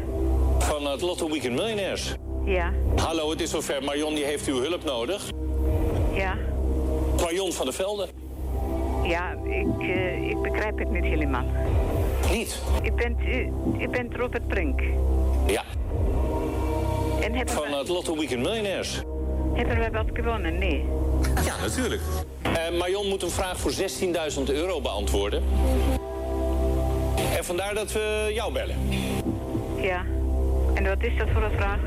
van 0.59 0.87
het 0.87 1.01
Lotto 1.01 1.29
Weekend 1.31 1.55
Millionaires. 1.55 2.15
ja, 2.45 2.73
Hallo, 2.97 3.31
het 3.31 3.41
is 3.41 3.51
zover. 3.51 3.85
Marion 3.85 4.15
die 4.15 4.25
heeft 4.25 4.47
uw 4.49 4.61
hulp 4.61 4.85
nodig. 4.85 5.23
ja. 6.15 6.37
Marion 7.21 7.53
van 7.53 7.65
der 7.65 7.75
Velde. 7.75 8.09
Ja, 9.05 9.31
ik, 9.45 9.79
eh, 9.81 10.29
ik 10.29 10.43
begrijp 10.43 10.79
het 10.79 10.91
niet 10.91 11.05
helemaal. 11.05 11.45
Niet? 12.31 12.61
U 12.85 12.93
bent, 12.93 13.21
u, 13.21 13.53
u 13.81 13.89
bent 13.89 14.17
Robert 14.17 14.49
Brink. 14.49 14.81
Ja, 15.47 15.63
En 17.21 17.35
hebben, 17.35 17.55
van 17.55 17.71
we, 17.71 17.77
het 17.77 17.89
Lotto 17.89 18.17
Weekend 18.17 18.43
Millionaires. 18.43 19.03
hebben 19.55 19.79
we 19.79 19.91
wat 19.91 20.07
gewonnen? 20.13 20.59
Nee. 20.59 20.85
Ja, 21.45 21.57
natuurlijk. 21.61 22.01
Eh, 22.43 22.79
Marion 22.79 23.09
moet 23.09 23.23
een 23.23 23.31
vraag 23.31 23.61
voor 23.61 23.73
16.000 23.73 24.43
euro 24.47 24.81
beantwoorden. 24.81 25.43
En 27.37 27.45
vandaar 27.45 27.75
dat 27.75 27.93
we 27.93 28.31
jou 28.35 28.53
bellen. 28.53 28.77
Ja. 29.81 30.05
En 30.75 30.85
wat 30.89 31.03
is 31.03 31.19
dat 31.19 31.29
voor 31.33 31.43
een 31.43 31.57
vraag? 31.57 31.79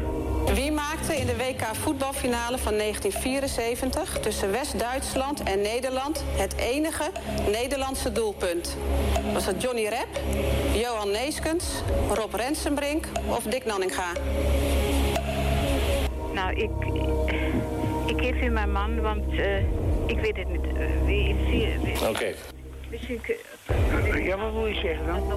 Wie 0.46 0.72
maakte 0.72 1.16
in 1.16 1.26
de 1.26 1.36
WK 1.38 1.66
voetbalfinale 1.76 2.58
van 2.58 2.78
1974 2.78 4.20
tussen 4.20 4.52
West-Duitsland 4.52 5.44
en 5.44 5.62
Nederland 5.62 6.24
het 6.28 6.56
enige 6.56 7.12
Nederlandse 7.52 8.12
doelpunt? 8.12 8.78
Was 9.34 9.46
het 9.46 9.62
Johnny 9.62 9.88
Rep, 9.88 10.08
Johan 10.74 11.12
Neeskens, 11.12 11.66
Rob 12.14 12.34
Rensenbrink 12.34 13.06
of 13.28 13.44
Dick 13.44 13.66
Nanninga? 13.66 14.12
Nou, 16.34 16.54
ik, 16.56 16.70
ik 18.06 18.22
geef 18.26 18.42
u 18.42 18.50
mijn 18.50 18.72
man, 18.72 19.02
want 19.02 19.32
eh, 19.32 19.58
ik 20.06 20.20
weet 20.20 20.38
het 20.38 20.50
niet. 20.50 20.66
Eh, 20.78 20.86
wie 21.06 21.36
is 21.92 22.02
Oké. 22.02 22.34
Misschien 22.90 23.22
Ja, 24.24 24.38
wat 24.38 24.52
wil 24.54 24.66
je 24.68 24.74
zeggen 24.76 25.06
dan? 25.06 25.32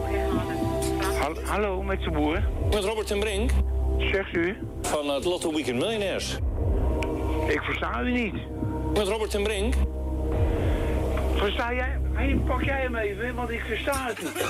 Hal- 1.20 1.42
Hallo, 1.44 1.82
met 1.82 2.02
de 2.02 2.10
boer. 2.10 2.42
Met 2.70 2.84
Robert 2.84 3.10
en 3.10 3.18
Brink 3.18 3.50
Zegt 3.98 4.34
u? 4.34 4.56
van 4.86 5.08
het 5.08 5.24
Lotto 5.24 5.52
Weekend 5.52 5.78
Millionaires. 5.78 6.38
Ik 7.46 7.62
versta 7.62 8.02
u 8.02 8.10
niet. 8.10 8.34
Met 8.94 9.08
Robert 9.08 9.34
en 9.34 9.42
Brink. 9.42 9.74
Versta 11.34 11.74
jij? 11.74 11.98
Hey, 12.12 12.40
pak 12.46 12.62
jij 12.62 12.80
hem 12.80 12.96
even, 12.96 13.34
want 13.34 13.50
ik 13.50 13.60
versta 13.60 14.06
het 14.06 14.22
niet. 14.22 14.42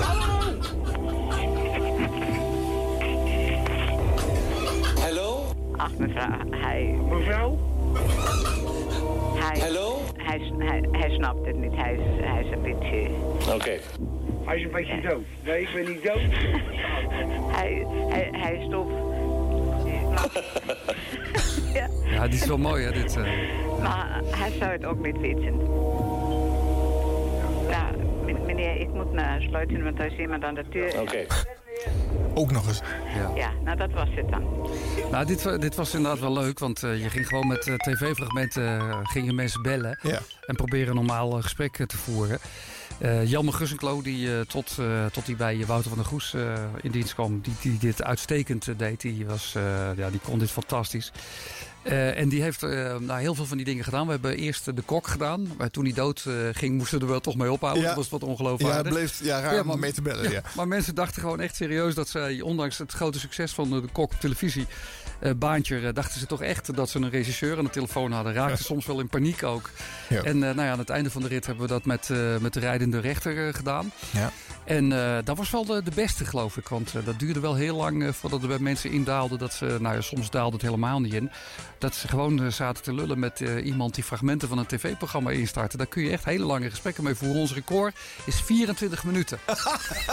Hallo? 5.01 5.43
Ach, 5.77 5.91
mevrouw, 5.97 6.37
hij... 6.49 6.99
Mevrouw? 7.09 7.57
Hij, 9.35 9.59
Hallo? 9.59 9.99
Hij, 10.17 10.51
hij, 10.57 10.83
hij 10.91 11.09
snapt 11.09 11.45
het 11.45 11.55
niet. 11.55 11.75
Hij 11.75 11.93
is, 11.93 12.25
hij 12.25 12.43
is 12.43 12.51
een 12.51 12.61
beetje... 12.61 13.07
Oké. 13.53 13.77
Hij 14.45 14.57
is 14.57 14.63
een 14.63 14.71
beetje 14.71 15.01
dood. 15.01 15.23
Nee, 15.43 15.61
ik 15.61 15.69
ben 15.73 15.91
niet 15.91 16.03
dood. 16.03 16.21
Hij, 17.57 17.85
hij, 18.09 18.29
hij 18.31 18.55
is 18.55 18.69
doof. 18.69 18.87
Ja, 21.73 21.87
Ja, 22.05 22.27
dit 22.27 22.41
is 22.41 22.45
wel 22.47 22.57
mooi 22.57 22.83
hè, 22.85 22.91
dit. 22.91 23.15
eh. 23.17 23.23
maar 23.81 24.21
hij 24.25 24.51
zou 24.59 24.71
het 24.71 24.85
ook 24.85 25.05
niet 25.05 25.19
weten. 25.19 25.57
Nou, 27.69 27.95
meneer, 28.45 28.79
ik 28.81 28.93
moet 28.93 29.11
naar 29.11 29.41
sluiten, 29.41 29.83
want 29.83 29.99
er 29.99 30.05
is 30.11 30.17
iemand 30.19 30.43
aan 30.43 30.55
de 30.55 30.63
deur. 30.69 31.01
Oké. 31.01 31.25
Ook 32.33 32.51
nog 32.51 32.67
eens. 32.67 32.81
Ja. 33.15 33.31
Ja, 33.35 33.49
nou 33.63 33.77
dat 33.77 33.91
was 33.91 34.07
het 34.11 34.29
dan. 34.31 34.69
Nou, 35.11 35.25
dit, 35.25 35.43
wa- 35.43 35.57
dit 35.57 35.75
was 35.75 35.93
inderdaad 35.93 36.19
wel 36.19 36.33
leuk, 36.33 36.59
want 36.59 36.83
eh, 36.83 37.01
je 37.01 37.09
ging 37.09 37.27
gewoon 37.27 37.47
met 37.47 37.67
eh, 37.67 37.73
tv-fragmenten 37.75 38.63
eh, 38.79 38.99
gingen 39.03 39.35
mensen 39.35 39.61
bellen. 39.61 39.99
Ja. 40.01 40.19
En 40.45 40.55
proberen 40.55 40.95
normaal 40.95 41.37
eh, 41.37 41.43
gesprek 41.43 41.79
eh, 41.79 41.85
te 41.85 41.97
voeren. 41.97 42.39
Eh 42.97 43.29
Jelmer 43.29 43.53
Gussenklo, 43.53 44.01
die 44.01 44.33
eh, 44.33 44.41
tot, 44.41 44.75
eh, 44.79 45.05
tot 45.05 45.25
hij 45.25 45.35
bij 45.35 45.65
Wouter 45.65 45.89
van 45.89 45.97
der 45.97 46.07
Goes 46.07 46.35
in 46.81 46.91
dienst 46.91 47.13
kwam, 47.13 47.41
die, 47.41 47.53
die 47.61 47.77
dit 47.77 48.03
uitstekend 48.03 48.67
deed. 48.77 49.01
Die, 49.01 49.25
was, 49.25 49.55
ja, 49.95 50.09
die 50.09 50.19
kon 50.19 50.39
dit 50.39 50.51
fantastisch. 50.51 51.11
En 51.83 52.29
die 52.29 52.41
heeft 52.41 52.61
nou, 52.61 53.19
heel 53.19 53.35
veel 53.35 53.45
van 53.45 53.57
die 53.57 53.65
dingen 53.65 53.83
gedaan. 53.83 54.05
We 54.05 54.11
hebben 54.11 54.37
eerst 54.37 54.75
de 54.75 54.81
kok 54.81 55.07
gedaan. 55.07 55.47
Maar 55.57 55.69
toen 55.69 55.83
hij 55.83 55.93
dood 55.93 56.25
ging, 56.51 56.77
moesten 56.77 56.97
we 56.97 57.03
er 57.03 57.11
wel 57.11 57.19
toch 57.19 57.35
mee 57.35 57.51
ophouden. 57.51 57.81
Ja. 57.81 57.87
Dat 57.87 57.97
was 57.97 58.09
wat 58.09 58.23
ongeloofwaardig. 58.23 58.77
Ja, 58.77 58.83
het 58.83 58.93
bleef 58.93 59.23
ja, 59.23 59.39
raar 59.39 59.65
maar- 59.65 59.79
mee 59.79 59.93
te 59.93 60.01
bellen. 60.01 60.31
Ja. 60.31 60.41
Maar 60.55 60.67
mensen 60.67 60.95
dachten 60.95 61.21
gewoon 61.21 61.39
echt 61.39 61.55
serieus 61.55 61.95
dat 61.95 62.09
zij, 62.09 62.41
ondanks 62.41 62.77
het 62.77 62.91
grote 62.91 63.19
succes 63.19 63.51
van 63.51 63.69
de 63.69 63.83
kok 63.91 64.13
op 64.13 64.19
televisie, 64.19 64.67
eh, 65.19 65.31
baantje, 65.35 65.79
eh, 65.79 65.93
dachten 65.93 66.19
ze 66.19 66.25
toch 66.25 66.41
echt 66.41 66.75
dat 66.75 66.89
ze 66.89 66.99
een 66.99 67.09
regisseur 67.09 67.57
aan 67.57 67.63
de 67.63 67.69
telefoon 67.69 68.11
hadden. 68.11 68.33
Raakten 68.33 68.65
soms 68.73 68.85
wel 68.85 68.99
in 68.99 69.07
paniek 69.07 69.43
ook. 69.43 69.69
Ja. 70.09 70.23
En 70.23 70.43
eh, 70.43 70.55
nou 70.55 70.61
ja, 70.61 70.71
aan 70.71 70.79
het 70.79 70.89
einde 70.89 71.11
van 71.11 71.21
de 71.21 71.27
rit 71.27 71.45
hebben 71.45 71.63
we 71.63 71.73
dat 71.73 71.85
met, 71.85 72.09
met 72.41 72.53
de 72.53 72.59
rijdende 72.59 72.99
rechter 72.99 73.53
gedaan. 73.53 73.91
Ja. 74.11 74.31
En 74.65 74.89
dat 75.23 75.37
was 75.37 75.49
wel 75.49 75.65
de, 75.65 75.83
de 75.83 75.91
beste, 75.95 76.25
geloof 76.25 76.57
ik. 76.57 76.67
Want 76.67 76.93
dat 77.05 77.19
duurde 77.19 77.39
wel 77.39 77.55
heel 77.55 77.75
lang 77.75 78.15
voordat 78.15 78.41
er 78.41 78.47
bij 78.47 78.59
mensen 78.59 78.91
indaalde. 78.91 79.37
Dat 79.37 79.53
ze, 79.53 79.77
nou 79.79 79.95
ja, 79.95 80.01
soms 80.01 80.29
daalde 80.29 80.55
het 80.55 80.65
helemaal 80.65 80.99
niet 80.99 81.13
in. 81.13 81.31
Dat 81.79 81.95
ze 81.95 82.07
gewoon 82.07 82.43
eh, 82.43 82.51
zaten 82.51 82.83
te 82.83 82.93
lullen 82.93 83.19
met 83.19 83.41
eh, 83.41 83.65
iemand 83.65 83.95
die 83.95 84.03
fragmenten 84.03 84.47
van 84.47 84.57
een 84.57 84.65
tv-programma 84.65 85.31
instartte. 85.31 85.77
Daar 85.77 85.85
kun 85.87 86.03
je 86.03 86.09
echt 86.11 86.25
hele 86.25 86.43
lange 86.45 86.69
gesprekken 86.69 87.03
mee 87.03 87.15
voeren. 87.15 87.39
Ons 87.41 87.53
record 87.53 87.95
is 88.25 88.41
24 88.41 89.03
minuten. 89.03 89.39
we, 89.45 89.53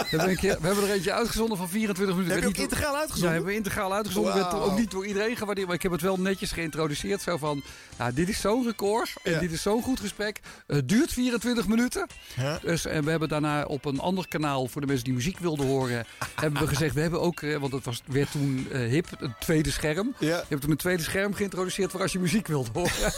hebben 0.09 0.35
keer- 0.35 0.57
we 0.61 0.65
hebben 0.67 0.83
er 0.83 0.91
eentje 0.93 1.13
uitgezonden 1.13 1.57
van 1.57 1.69
24 1.69 2.15
minuten. 2.15 2.35
Heb 2.41 2.43
je 2.43 2.49
Werd 2.57 2.63
ook 2.65 2.71
integraal 2.71 2.95
uitgezonden? 2.95 3.27
Ja, 3.29 3.35
hebben 3.35 3.51
we 3.51 3.57
integraal 3.57 3.93
uitgezonden. 3.93 4.33
Werd 4.33 4.51
Wauw. 4.51 4.61
ook 4.63 4.77
niet 4.77 4.91
door 4.91 5.05
iedereen 5.05 5.35
gewaardeerd. 5.37 5.67
Maar 5.67 5.75
ik 5.75 5.81
heb 5.83 5.91
het 5.91 6.01
wel 6.01 6.17
netjes 6.17 6.51
geïntroduceerd. 6.51 7.21
Zo 7.21 7.37
van, 7.37 7.63
nou, 7.97 8.13
dit 8.13 8.29
is 8.29 8.41
zo'n 8.41 8.65
record. 8.65 9.13
En 9.23 9.31
Ja. 9.31 9.39
dit 9.39 9.51
is 9.51 9.61
zo'n 9.61 9.81
goed 9.83 9.99
gesprek. 9.99 10.39
Het 10.67 10.89
duurt 10.89 11.13
24 11.13 11.67
minuten. 11.67 12.07
Ja. 12.35 12.59
Dus, 12.61 12.85
en 12.85 13.03
we 13.03 13.09
hebben 13.09 13.29
daarna 13.29 13.63
op 13.63 13.85
een 13.85 13.99
ander 13.99 14.27
kanaal, 14.27 14.67
voor 14.67 14.81
de 14.81 14.87
mensen 14.87 15.05
die 15.05 15.13
muziek 15.13 15.39
wilden 15.39 15.65
horen, 15.65 16.05
hebben 16.41 16.61
we 16.61 16.67
gezegd, 16.67 16.93
we 16.95 17.01
hebben 17.01 17.21
ook, 17.21 17.41
eh, 17.41 17.57
want 17.57 17.73
het 17.73 17.85
was, 17.85 18.01
werd 18.05 18.31
toen 18.31 18.67
hip, 18.71 19.07
een 19.19 19.33
tweede 19.39 19.71
scherm. 19.71 20.15
Ja. 20.19 20.27
Je 20.27 20.43
hebt 20.49 20.61
toen 20.61 20.71
een 20.71 20.77
tweede 20.77 21.03
scherm 21.03 21.13
geïntroduceerd 21.15 21.53
voor 21.55 22.01
als 22.01 22.11
je 22.11 22.19
muziek 22.19 22.47
wilde 22.47 22.69
horen. 22.73 22.91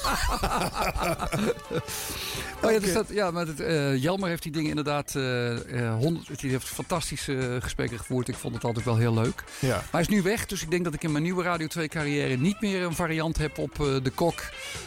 oh 2.63 2.71
ja, 2.71 2.79
dus 2.79 2.93
dat, 2.93 3.05
ja, 3.09 3.31
maar 3.31 3.47
het, 3.47 3.59
eh, 3.59 4.01
Jelmer 4.01 4.29
heeft 4.29 4.43
die 4.43 4.51
dingen 4.51 4.69
inderdaad, 4.69 5.15
eh 5.15 5.47
eh, 5.77 5.95
honderd, 5.95 6.39
die 6.39 6.51
heeft 6.51 6.67
fantastische 6.67 7.37
eh, 7.37 7.61
gesprekken 7.61 7.97
gevoerd. 7.97 8.27
Ik 8.27 8.35
vond 8.35 8.53
het 8.53 8.63
altijd 8.63 8.85
wel 8.85 8.97
heel 8.97 9.13
leuk. 9.13 9.43
Ja. 9.59 9.75
Maar 9.75 9.85
hij 9.91 10.01
is 10.01 10.07
nu 10.07 10.21
weg, 10.21 10.45
dus 10.45 10.61
ik 10.61 10.71
denk 10.71 10.83
dat 10.83 10.93
ik 10.93 11.03
in 11.03 11.11
mijn 11.11 11.23
nieuwe 11.23 11.43
Radio 11.43 11.67
2 11.67 11.87
carrière 11.87 12.37
niet 12.37 12.61
meer 12.61 12.83
een 12.83 12.95
variant 12.95 13.37
heb 13.37 13.57
op 13.57 13.79
eh, 13.79 13.95
de 14.03 14.09
kok, 14.09 14.41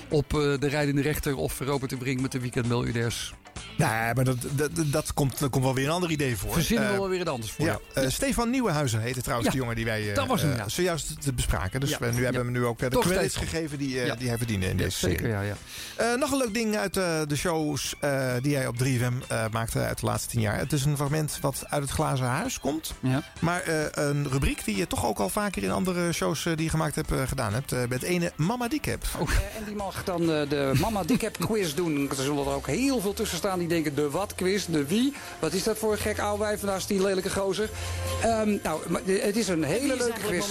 op 0.09 0.35
eh, 0.35 0.41
de 0.59 0.69
rijdende 0.69 1.03
rechter 1.03 1.37
of 1.37 1.59
Robert 1.59 1.91
de 1.91 1.97
Brink 1.97 2.21
met 2.21 2.33
de 2.33 2.41
weekendmiljardairs. 2.41 3.35
Nee, 3.79 3.89
maar 4.15 4.25
dat, 4.25 4.37
dat, 4.51 4.71
dat, 4.75 5.15
komt, 5.15 5.49
komt 5.51 5.65
wel 5.65 5.75
weer 5.75 5.85
een 5.85 5.91
ander 5.91 6.11
idee 6.11 6.37
voor. 6.37 6.53
Verzinnen 6.53 6.87
we 6.87 6.93
Eh, 6.93 6.99
wel 6.99 7.09
weer 7.09 7.19
wat 7.19 7.29
anders 7.29 7.53
voor. 7.53 7.65
Ja. 7.67 7.79
Eh, 7.95 8.09
Stefan 8.09 8.51
Nieuwenhuizen 8.51 9.01
heette 9.01 9.21
trouwens 9.23 9.47
Ja, 9.49 9.53
de 9.55 9.61
jongen 9.61 9.77
die 9.77 9.85
wij 9.85 10.09
eh, 10.09 10.15
dat 10.15 10.27
was 10.27 10.43
hem, 10.43 10.53
eh, 10.53 10.65
zojuist 10.67 11.23
te 11.23 11.33
bespraken. 11.33 11.81
Dus 11.81 11.91
Ja, 11.91 11.99
we, 11.99 12.07
nu 12.07 12.13
hebben 12.25 12.33
we 12.47 12.51
hem 12.51 12.53
nu 12.61 12.65
ook 12.65 12.79
de 12.79 12.89
credits 12.99 13.37
gegeven 13.37 13.79
die, 13.79 13.89
Ja. 13.95 14.15
die 14.15 14.29
hij 14.29 14.37
verdiende 14.39 14.67
in 14.67 14.77
Ja, 14.79 14.85
deze 14.85 14.99
zeker, 14.99 15.19
serie. 15.19 15.33
ja, 15.35 15.41
ja. 15.41 15.55
Eh, 15.97 16.19
nog 16.19 16.31
een 16.31 16.39
leuk 16.39 16.55
ding 16.55 16.77
uit 16.77 16.97
eh, 16.97 17.21
de 17.27 17.37
shows 17.37 17.95
eh, 18.01 18.33
die 18.43 18.57
hij 18.57 18.67
op 18.67 18.77
3FM 18.79 19.13
eh, 19.29 19.45
maakte 19.51 19.79
uit 19.79 20.01
de 20.01 20.07
laatste 20.07 20.29
tien 20.31 20.41
jaar. 20.41 20.59
Het 20.59 20.73
is 20.73 20.85
een 20.85 20.97
fragment 20.97 21.39
wat 21.41 21.65
uit 21.69 21.83
het 21.83 21.91
glazen 21.91 22.27
huis 22.27 22.61
komt. 22.61 22.93
Ja. 23.01 23.23
Maar 23.41 23.61
eh, 23.63 23.85
een 23.93 24.29
rubriek 24.31 24.65
die 24.65 24.77
je 24.77 24.87
toch 24.87 25.07
ook 25.07 25.19
al 25.19 25.29
vaker 25.29 25.63
in 25.63 25.71
andere 25.71 26.13
shows 26.13 26.43
die 26.43 26.63
je 26.63 26.69
gemaakt 26.69 26.95
hebt 26.95 27.13
gedaan 27.27 27.53
hebt. 27.53 27.89
Met 27.89 28.03
ene 28.03 28.33
Mama 28.37 28.69
Diekep. 28.69 29.05
Oh. 29.19 29.29
En 29.59 29.65
die 29.65 29.75
mag 29.75 30.05
dan 30.05 30.21
eh, 30.21 30.49
de 30.49 30.73
Mama 30.81 31.03
Dikheb 31.05 31.37
quiz 31.39 31.75
doen. 31.75 32.09
Er 32.11 32.17
zullen 32.17 32.47
er 32.47 32.53
ook 32.55 32.67
heel 32.67 33.01
veel 33.01 33.13
tussen 33.13 33.37
staan 33.39 33.50
die 33.59 33.69
denken 33.69 33.95
de 33.95 34.11
wat 34.11 34.35
quiz, 34.35 34.65
de 34.65 34.85
wie. 34.87 35.13
Wat 35.39 35.53
is 35.53 35.63
dat 35.63 35.79
voor 35.79 35.93
een 35.93 35.99
gek 35.99 36.19
oude 36.19 36.43
wijf 36.45 36.63
naast 36.63 36.89
die 36.89 37.03
lelijke 37.03 37.31
gozer? 37.31 37.71
Ehm, 38.23 38.57
nou, 38.63 38.81
de- 39.05 39.21
het 39.23 39.37
is 39.37 39.49
een 39.49 39.63
hele 39.65 39.97
leuke 39.97 40.21
quiz. 40.27 40.47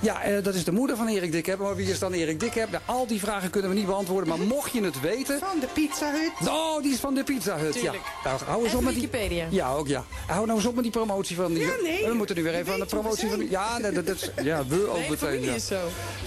Ja, 0.00 0.22
eh, 0.22 0.42
dat 0.44 0.54
is 0.54 0.64
de 0.64 0.72
moeder 0.72 0.96
van 0.96 1.08
Erik 1.08 1.32
Dikheb. 1.32 1.58
Maar 1.58 1.76
wie 1.76 1.90
is 1.90 1.98
dan 1.98 2.12
Erik 2.12 2.40
Dikheb? 2.40 2.70
Nou, 2.70 2.82
al 2.86 3.06
die 3.06 3.20
vragen 3.20 3.50
kunnen 3.50 3.70
we 3.70 3.76
niet 3.76 3.86
beantwoorden. 3.86 4.28
Maar 4.28 4.46
mocht 4.46 4.72
je 4.72 4.82
het 4.82 5.00
weten... 5.00 5.38
Van 5.38 5.58
de 5.60 5.66
Pizza 5.72 6.10
Hut. 6.12 6.48
Oh, 6.48 6.82
die 6.82 6.92
is 6.92 6.98
van 7.00 7.14
de 7.14 7.24
Pizza 7.24 7.56
Hut. 7.58 7.80
Ja. 7.80 7.92
Nou, 8.24 8.38
hou 8.46 8.62
eens 8.62 8.72
En 8.72 8.78
op 8.78 8.84
met 8.84 8.94
die... 8.94 9.02
Wikipedia. 9.10 9.46
Ja, 9.50 9.72
ook 9.72 9.86
ja. 9.88 10.04
Hou 10.26 10.46
nou 10.46 10.58
eens 10.58 10.66
op 10.68 10.74
met 10.74 10.82
die 10.82 10.92
promotie 10.92 11.36
van 11.36 11.52
die... 11.54 11.62
Ja, 11.62 11.72
nee, 11.82 12.06
we 12.06 12.14
moeten 12.14 12.36
nu 12.36 12.42
weer 12.42 12.54
even 12.54 12.72
aan 12.72 12.78
de 12.80 12.86
promotie 12.86 13.28
van... 13.28 13.38
die- 13.38 13.50
Ja, 13.50 13.78
dat, 13.78 13.94
dat, 13.94 14.06
dat 14.06 14.16
is- 14.16 14.44
ja, 14.44 14.66
we 14.66 14.88
ook 14.88 15.08
meteen. 15.08 15.42
Ja. 15.44 15.54
is 15.54 15.66
zo. 15.66 15.78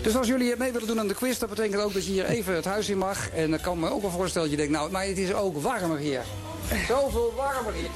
Dus 0.02 0.16
als 0.18 0.28
jullie 0.28 0.56
mee 0.58 0.72
willen 0.72 0.88
doen 0.88 1.00
aan 1.00 1.08
de 1.08 1.14
quiz, 1.14 1.38
dat 1.38 1.50
betekent 1.50 1.82
ook 1.82 1.94
dat 1.94 2.06
je 2.06 2.12
hier 2.12 2.26
even 2.26 2.56
het 2.56 2.66
huis 2.66 2.90
in 2.90 2.98
mag. 2.98 3.30
En 3.30 3.50
dan 3.50 3.62
kan 3.62 3.74
ik 3.74 3.80
me 3.80 3.90
ook 3.90 4.02
wel 4.02 4.12
voorstellen 4.12 4.50
dat 4.50 4.58
je 4.60 4.64
denkt, 4.66 4.80
nou, 4.80 4.92
maar 4.92 5.06
het 5.06 5.18
is 5.18 5.34
ook 5.34 5.62
warmer 5.82 5.98
hier. 5.98 6.22
Zoveel 6.88 7.34
warmer 7.36 7.74
hier. 7.74 7.90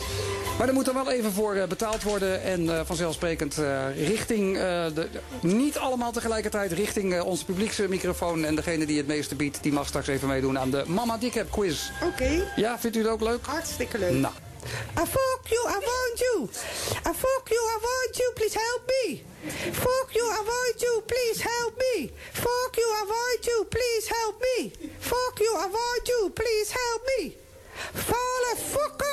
Maar 0.57 0.67
er 0.67 0.73
moet 0.73 0.87
er 0.87 0.93
wel 0.93 1.11
even 1.11 1.31
voor 1.31 1.55
eh, 1.55 1.67
betaald 1.67 2.03
worden. 2.03 2.43
En 2.43 2.77
eh, 2.77 2.85
vanzelfsprekend 2.85 3.57
eh, 3.57 4.07
richting, 4.07 4.55
eh, 4.57 4.61
de, 4.93 5.07
niet 5.41 5.77
allemaal 5.77 6.11
tegelijkertijd, 6.11 6.71
richting 6.71 7.13
eh, 7.13 7.25
onze 7.25 7.45
publieksmicrofoon. 7.45 8.45
En 8.45 8.55
degene 8.55 8.85
die 8.85 8.97
het 8.97 9.07
meeste 9.07 9.35
biedt, 9.35 9.63
die 9.63 9.73
mag 9.73 9.87
straks 9.87 10.07
even 10.07 10.27
meedoen 10.27 10.59
aan 10.59 10.69
de 10.69 10.83
Mama 10.87 11.17
Dikheb 11.17 11.51
quiz. 11.51 11.89
Oké. 12.03 12.51
Ja, 12.55 12.79
vindt 12.79 12.95
u 12.95 12.99
het 12.99 13.09
ook 13.09 13.21
leuk? 13.21 13.45
Hartstikke 13.45 13.97
leuk. 13.97 14.11
Nou. 14.13 14.33
I 14.97 15.05
fuck 15.05 15.41
you, 15.43 15.69
I 15.69 15.79
want 15.91 16.19
you. 16.19 16.49
I 17.09 17.13
fuck 17.13 17.47
you, 17.47 17.61
I 17.75 17.77
want 17.81 18.17
you, 18.17 18.31
please 18.33 18.57
help 18.57 18.81
me. 18.87 19.21
Fuck 19.71 20.07
you, 20.11 20.25
I 20.31 20.41
want 20.45 20.79
you, 20.81 21.01
please 21.05 21.41
help 21.43 21.73
me. 21.77 22.11
Fuck 22.31 22.75
you, 22.75 22.87
I 23.01 23.03
want 23.07 23.45
you, 23.45 23.65
please 23.69 24.09
help 24.09 24.35
me. 24.41 24.71
Fuck 24.99 25.39
you, 25.39 25.55
I 25.57 25.67
want 25.67 26.07
you, 26.07 26.31
please 26.33 26.71
help 26.71 27.01
me. 27.17 27.44
Falle 27.93 28.55
fucker! 28.57 29.05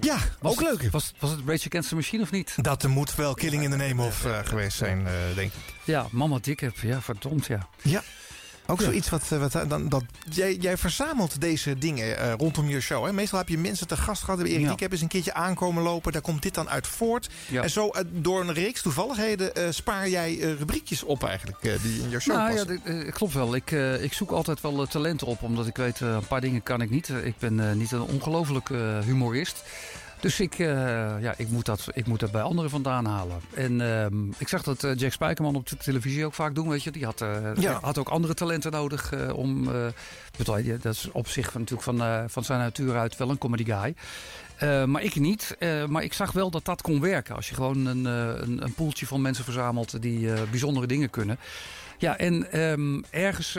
Ja, 0.00 0.18
ook 0.42 0.60
leuk. 0.60 0.90
Was, 0.90 1.12
was 1.18 1.30
het 1.30 1.40
Rage 1.46 1.66
Against 1.66 1.88
the 1.88 1.94
Machine 1.94 2.22
of 2.22 2.30
niet? 2.30 2.54
Dat 2.56 2.82
er 2.82 2.90
moet 2.90 3.14
wel 3.14 3.34
Killing 3.34 3.62
in 3.62 3.70
the 3.70 3.76
Name 3.76 4.02
of 4.02 4.24
eh, 4.24 4.38
geweest 4.44 4.76
zijn, 4.76 5.06
eh, 5.06 5.12
denk 5.34 5.52
ik. 5.52 5.74
Ja, 5.84 6.06
Mama 6.10 6.38
Dikheb. 6.40 6.76
Ja, 6.76 7.00
verdomd, 7.00 7.46
ja. 7.46 7.68
Ja. 7.82 8.02
Ook 8.66 8.78
Ja. 8.80 8.84
zoiets 8.84 9.08
wat, 9.08 9.22
eh, 9.32 9.38
wat 9.38 9.68
dan, 9.68 9.88
dat, 9.88 10.02
jij, 10.30 10.54
jij 10.54 10.76
verzamelt 10.76 11.40
deze 11.40 11.78
dingen 11.78 12.18
eh, 12.18 12.32
rondom 12.32 12.68
je 12.68 12.80
show. 12.80 13.04
Hè? 13.04 13.12
Meestal 13.12 13.38
heb 13.38 13.48
je 13.48 13.58
mensen 13.58 13.86
te 13.86 13.96
gast 13.96 14.22
gehad. 14.22 14.40
Erik 14.40 14.60
Ja. 14.60 14.68
Diek 14.68 14.80
heb 14.80 14.92
eens 14.92 15.00
een 15.00 15.08
keertje 15.08 15.34
aankomen 15.34 15.82
lopen. 15.82 16.12
Daar 16.12 16.22
komt 16.22 16.42
dit 16.42 16.54
dan 16.54 16.68
uit 16.68 16.86
voort. 16.86 17.28
Ja. 17.48 17.62
En 17.62 17.70
zo 17.70 17.88
eh, 17.88 18.02
door 18.12 18.40
een 18.40 18.52
reeks 18.52 18.82
toevalligheden 18.82 19.54
eh, 19.54 19.64
spaar 19.70 20.08
jij 20.08 20.38
eh, 20.40 20.52
rubriekjes 20.58 21.02
op 21.02 21.24
eigenlijk. 21.24 21.58
eh, 21.62 21.72
die 21.82 22.02
in 22.02 22.10
je 22.10 22.20
show 22.20 22.36
Nou 22.36 22.48
ja, 22.50 22.54
passen. 22.64 22.80
dit, 22.84 23.04
eh, 23.06 23.12
klopt 23.12 23.32
wel. 23.32 23.54
Ik, 23.54 23.70
eh, 23.72 24.02
ik 24.02 24.12
zoek 24.12 24.30
altijd 24.30 24.60
wel 24.60 24.82
eh, 24.82 24.88
talenten 24.88 25.26
op, 25.26 25.42
omdat 25.42 25.66
ik 25.66 25.76
weet, 25.76 26.00
eh, 26.00 26.08
een 26.08 26.26
paar 26.26 26.40
dingen 26.40 26.62
kan 26.62 26.80
ik 26.80 26.90
niet. 26.90 27.08
Eh, 27.08 27.24
ik 27.26 27.34
ben 27.38 27.68
eh, 27.68 27.74
niet 27.74 27.92
een 27.92 28.00
ongelofelijke 28.02 28.76
eh, 28.98 29.04
humorist. 29.06 29.62
Dus 30.26 30.40
ik, 30.40 30.58
eh, 30.58 30.66
ja, 31.20 31.34
ik, 31.36 31.48
moet 31.48 31.64
dat, 31.64 31.86
ik 31.92 32.06
moet 32.06 32.20
dat 32.20 32.30
bij 32.30 32.42
anderen 32.42 32.70
vandaan 32.70 33.04
halen. 33.04 33.40
En 33.54 33.80
ehm, 33.80 34.28
ik 34.38 34.48
zag 34.48 34.62
dat 34.62 34.84
eh, 34.84 34.94
Jack 34.96 35.12
Spijkerman 35.12 35.54
op 35.54 35.68
de 35.68 35.76
televisie 35.76 36.26
ook 36.26 36.34
vaak 36.34 36.54
doen, 36.54 36.68
weet 36.68 36.82
je. 36.82 36.90
Die 36.90 37.04
had, 37.04 37.20
eh, 37.20 37.54
Ja. 37.54 37.78
had 37.82 37.98
ook 37.98 38.08
andere 38.08 38.34
talenten 38.34 38.72
nodig 38.72 39.32
om... 39.32 39.68
dat 40.82 40.84
is 40.84 41.08
op 41.12 41.28
zich 41.28 41.50
van, 41.52 41.60
natuurlijk 41.60 41.88
van, 41.88 42.30
van 42.30 42.44
zijn 42.44 42.58
natuur 42.58 42.96
uit 42.96 43.16
wel 43.16 43.30
een 43.30 43.38
comedy 43.38 43.64
guy. 43.64 43.94
Maar 44.86 45.02
ik 45.02 45.14
niet. 45.14 45.56
Maar 45.88 46.02
ik 46.02 46.12
zag 46.12 46.32
wel 46.32 46.50
dat 46.50 46.64
dat 46.64 46.82
kon 46.82 47.00
werken. 47.00 47.34
Als 47.34 47.48
je 47.48 47.54
gewoon 47.54 47.86
een, 47.86 48.06
eh, 48.06 48.40
een, 48.40 48.62
een 48.62 48.74
poeltje 48.74 49.06
van 49.06 49.20
mensen 49.20 49.44
verzamelt 49.44 50.02
die 50.02 50.32
bijzondere 50.50 50.86
dingen 50.86 51.10
kunnen. 51.10 51.38
Ja, 51.98 52.18
en 52.18 52.52
ehm, 52.52 53.02
ergens 53.10 53.58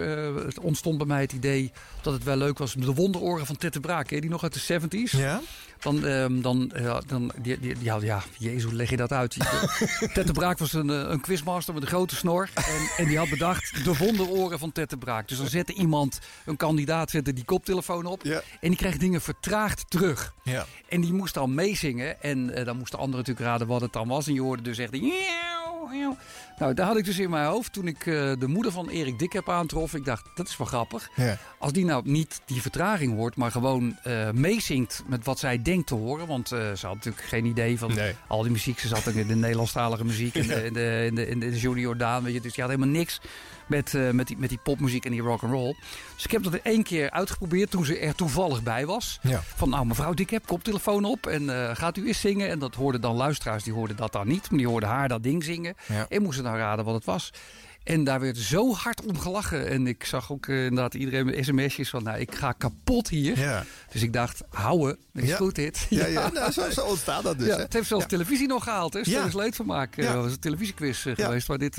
ontstond 0.62 0.98
bij 0.98 1.08
mij 1.08 1.22
het 1.22 1.34
idee 1.34 1.72
dat 2.02 2.14
het 2.14 2.24
wel 2.24 2.38
leuk 2.38 2.58
was. 2.58 2.74
De 2.74 2.94
wonderoren 2.94 3.46
van 3.46 3.58
Tette 3.58 3.80
Braak, 3.80 4.10
je 4.10 4.22
die 4.22 4.30
nog 4.30 4.44
uit 4.44 4.54
de 4.54 4.60
70s? 4.60 5.12
Ja? 5.12 5.42
Dan, 5.80 6.06
ehm, 6.06 6.42
dan, 6.42 6.72
ja, 6.76 7.02
dan 7.08 7.32
die, 7.42 7.60
die, 7.60 7.76
ja, 7.80 7.98
ja, 8.02 8.24
jezus, 8.38 8.64
hoe 8.64 8.74
leg 8.74 8.90
je 8.90 8.98
dat 8.98 9.12
uit? 9.12 9.38
Tette 10.14 10.32
Braak 10.32 10.58
was 10.58 10.74
een, 10.74 10.90
eh, 10.90 11.10
een 11.10 11.22
quizmaster 11.22 11.74
met 11.74 11.84
een 11.84 11.90
grote 11.90 12.16
snor. 12.16 12.50
En, 12.54 12.90
en 12.98 13.08
die 13.08 13.18
had 13.18 13.30
bedacht 13.30 13.84
de 13.84 13.98
wonderoren 13.98 14.60
van 14.60 14.72
Tette 14.72 14.98
Braak. 14.98 15.28
Dus 15.28 15.38
dan 15.38 15.48
zette 15.48 15.74
iemand, 15.74 16.20
een 16.46 16.58
kandidaat, 16.58 17.10
zette 17.10 17.34
die 17.34 17.46
koptelefoon 17.46 18.06
op. 18.06 18.24
Ja. 18.24 18.42
En 18.62 18.70
die 18.70 18.78
kreeg 18.78 18.98
dingen 18.98 19.22
vertraagd 19.22 19.86
terug. 19.90 20.34
Ja. 20.44 20.66
En 20.90 21.02
die 21.02 21.14
moest 21.14 21.34
dan 21.34 21.54
meezingen. 21.54 22.22
En 22.22 22.54
eh, 22.54 22.66
dan 22.66 22.78
moest 22.78 22.92
de 22.92 22.98
ander 22.98 23.18
natuurlijk 23.18 23.48
raden 23.48 23.68
wat 23.68 23.82
het 23.82 23.94
dan 23.94 24.08
was. 24.08 24.28
En 24.28 24.34
je 24.34 24.42
hoorde 24.42 24.64
dus 24.64 24.78
echt... 24.78 24.92
die. 24.92 25.14
Nou, 26.58 26.74
daar 26.74 26.88
had 26.88 26.98
ik 26.98 27.06
dus 27.06 27.20
in 27.20 27.30
mijn 27.30 27.46
hoofd 27.48 27.74
toen 27.74 27.88
ik 27.88 28.06
eh, 28.06 28.32
de 28.40 28.48
moeder 28.48 28.72
van 28.72 28.90
Erik 28.90 29.20
Dik 29.20 29.34
heb 29.34 29.50
aantrof. 29.50 29.94
Ik 29.94 30.06
dacht, 30.06 30.26
dat 30.36 30.48
is 30.48 30.58
wel 30.58 30.68
grappig. 30.68 31.10
Ja. 31.16 31.38
Als 31.58 31.72
die 31.72 31.86
nou 31.86 32.02
niet 32.10 32.42
die 32.46 32.62
vertraging 32.62 33.14
hoort, 33.16 33.36
maar 33.36 33.52
gewoon 33.52 33.98
eh 34.04 34.32
meezingt 34.32 35.04
met 35.08 35.26
wat 35.26 35.40
zij 35.40 35.62
denkt 35.62 35.88
te 35.88 35.96
horen. 35.96 36.28
Want 36.28 36.52
eh, 36.52 36.60
ze 36.74 36.86
had 36.86 36.96
natuurlijk 36.96 37.26
geen 37.26 37.46
idee 37.46 37.78
van 37.78 37.94
Nee. 37.94 38.16
al 38.28 38.42
die 38.42 38.52
muziek. 38.52 38.80
Ze 38.80 38.88
zat 38.88 39.08
ook 39.08 39.14
in 39.14 39.28
de 39.28 39.36
Nederlandstalige 39.36 40.06
muziek 40.06 40.36
en 40.36 40.48
de, 40.48 40.64
in 40.66 40.74
de, 40.74 41.06
in 41.06 41.16
de, 41.16 41.28
in 41.28 41.40
de 41.40 41.60
Junior 41.60 41.98
Daan. 41.98 42.24
Weet 42.24 42.34
je, 42.34 42.42
dus 42.42 42.54
die 42.54 42.64
had 42.64 42.74
helemaal 42.74 42.96
niks 42.96 43.22
Met, 43.68 43.94
eh, 43.94 44.10
met, 44.10 44.28
die, 44.28 44.38
met 44.38 44.50
die 44.50 44.60
popmuziek 44.64 45.06
en 45.06 45.12
die 45.12 45.22
rock 45.22 45.44
and 45.44 45.52
roll. 45.52 45.76
Dus 46.16 46.24
ik 46.24 46.32
heb 46.32 46.44
dat 46.44 46.54
er 46.54 46.60
één 46.64 46.84
keer 46.84 47.12
uitgeprobeerd 47.12 47.72
toen 47.72 47.86
ze 47.86 48.00
er 48.00 48.16
toevallig 48.16 48.64
bij 48.64 48.86
was. 48.86 49.20
Ja. 49.22 49.42
Van 49.56 49.70
nou 49.70 49.86
mevrouw, 49.86 50.12
ik 50.16 50.30
heb 50.30 50.46
koptelefoon 50.46 51.06
op 51.06 51.28
en 51.28 51.70
eh, 51.70 51.76
gaat 51.76 51.98
u 51.98 52.08
eens 52.08 52.20
zingen. 52.20 52.50
En 52.50 52.60
dat 52.60 52.76
hoorden 52.76 53.02
dan 53.02 53.16
luisteraars, 53.16 53.64
die 53.64 53.74
hoorden 53.74 53.96
dat 53.96 54.12
dan 54.12 54.28
niet. 54.28 54.50
Maar 54.50 54.60
die 54.60 54.68
hoorden 54.68 54.90
haar 54.90 55.08
dat 55.08 55.24
ding 55.24 55.44
zingen. 55.44 55.76
Ja. 55.86 56.06
En 56.10 56.22
moesten 56.22 56.44
dan 56.44 56.56
raden 56.56 56.86
wat 56.86 56.94
het 56.96 57.06
was. 57.06 57.32
En 57.88 58.04
daar 58.04 58.20
werd 58.20 58.38
zo 58.38 58.74
hard 58.74 59.06
om 59.06 59.20
gelachen. 59.20 59.68
En 59.70 59.88
ik 59.88 60.06
zag 60.06 60.32
ook 60.32 60.48
eh, 60.48 60.64
inderdaad 60.64 60.94
iedereen 60.94 61.26
met 61.26 61.46
sms'jes 61.46 61.90
van... 61.90 62.04
nou, 62.04 62.20
ik 62.20 62.36
ga 62.36 62.52
kapot 62.52 63.10
hier. 63.10 63.40
Ja. 63.40 63.64
Dus 63.92 64.02
ik 64.02 64.14
dacht, 64.14 64.42
houden, 64.50 64.98
is 65.14 65.28
Ja. 65.28 65.36
goed 65.36 65.56
dit. 65.56 65.86
Ja, 65.90 66.06
ja. 66.18 66.30
Nou, 66.34 66.52
zo, 66.52 66.70
zo 66.70 66.82
ontstaat 66.82 67.24
dat 67.24 67.40
dus. 67.40 67.48
Hè? 67.48 67.56
het 67.56 67.74
heeft 67.74 67.88
zelfs 67.88 68.06
televisie 68.06 68.48
nog 68.48 68.64
gehaald. 68.64 68.94
Hè? 68.94 69.04
Stel 69.04 69.30
leed 69.34 69.56
van 69.56 69.66
maken. 69.66 70.22
Was 70.22 70.32
een 70.32 70.40
televisiequiz 70.40 71.02
geweest... 71.02 71.48
waar 71.48 71.58
dit 71.58 71.78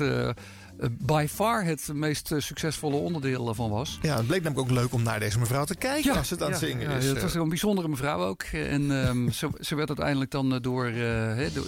by 0.87 1.25
far 1.29 1.63
het 1.63 1.89
meest 1.93 2.31
eh, 2.31 2.39
succesvolle 2.39 2.95
onderdeel 2.95 3.53
van 3.53 3.69
was. 3.69 3.99
Ja, 4.01 4.17
het 4.17 4.27
bleek 4.27 4.43
namelijk 4.43 4.69
ook 4.69 4.75
leuk 4.75 4.93
om 4.93 5.03
naar 5.03 5.19
deze 5.19 5.39
mevrouw 5.39 5.65
te 5.65 5.75
kijken 5.75 6.15
als 6.15 6.29
het 6.29 6.43
aan 6.43 6.49
het 6.49 6.59
zingen 6.59 6.89
ja, 6.89 6.95
is. 6.95 7.05
Het 7.05 7.15
eh. 7.15 7.21
was 7.21 7.33
een 7.33 7.49
bijzondere 7.49 7.87
mevrouw 7.87 8.23
ook. 8.23 8.43
En 8.43 9.03
ehm, 9.03 9.29
ze, 9.39 9.49
ze 9.59 9.75
werd 9.75 9.87
uiteindelijk 9.87 10.31
dan 10.31 10.53
eh, 10.53 10.61
door, 10.61 10.91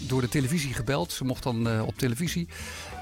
door- 0.01 0.21
de 0.21 0.29
televisie 0.29 0.73
gebeld. 0.73 1.11
Ze 1.11 1.23
mocht 1.23 1.43
dan 1.43 1.81
op 1.81 1.97
televisie. 1.97 2.47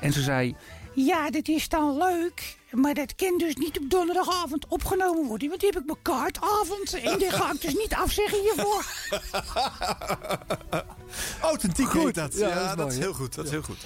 En 0.02 0.14
ze 0.14 0.22
zei... 0.22 0.56
Ja, 0.94 1.30
dat 1.30 1.48
is 1.48 1.70
dan 1.70 1.98
leuk. 1.98 2.58
Maar 2.72 2.94
dat 2.94 3.16
kan 3.16 3.38
dus 3.38 3.56
niet 3.56 3.80
op 3.80 3.90
donderdagavond 3.90 4.66
opgenomen 4.68 5.28
worden. 5.28 5.48
Want 5.50 5.60
die 5.62 5.70
heb 5.70 5.80
ik 5.82 5.86
mijn 5.86 6.02
kaartavond. 6.02 6.94
En 6.94 7.18
die 7.18 7.32
ga 7.32 7.52
ik 7.52 7.62
dus 7.62 7.74
niet 7.74 7.94
afzeggen 7.94 8.40
hiervoor. 8.42 8.86
Authentiek 11.42 11.88
Goed. 11.90 12.04
heet 12.04 12.16
dat. 12.16 12.34
Ja, 12.38 12.48
Ja, 12.48 12.54
dat 12.54 12.62
is 12.64 12.68
dat, 12.68 12.78
mooi, 12.78 12.90
is 12.90 12.96
hè? 12.96 13.02
heel 13.02 13.14
goed. 13.14 13.36
Dat 13.36 13.46
is 13.46 13.52
heel 13.52 13.62
goed. 13.62 13.78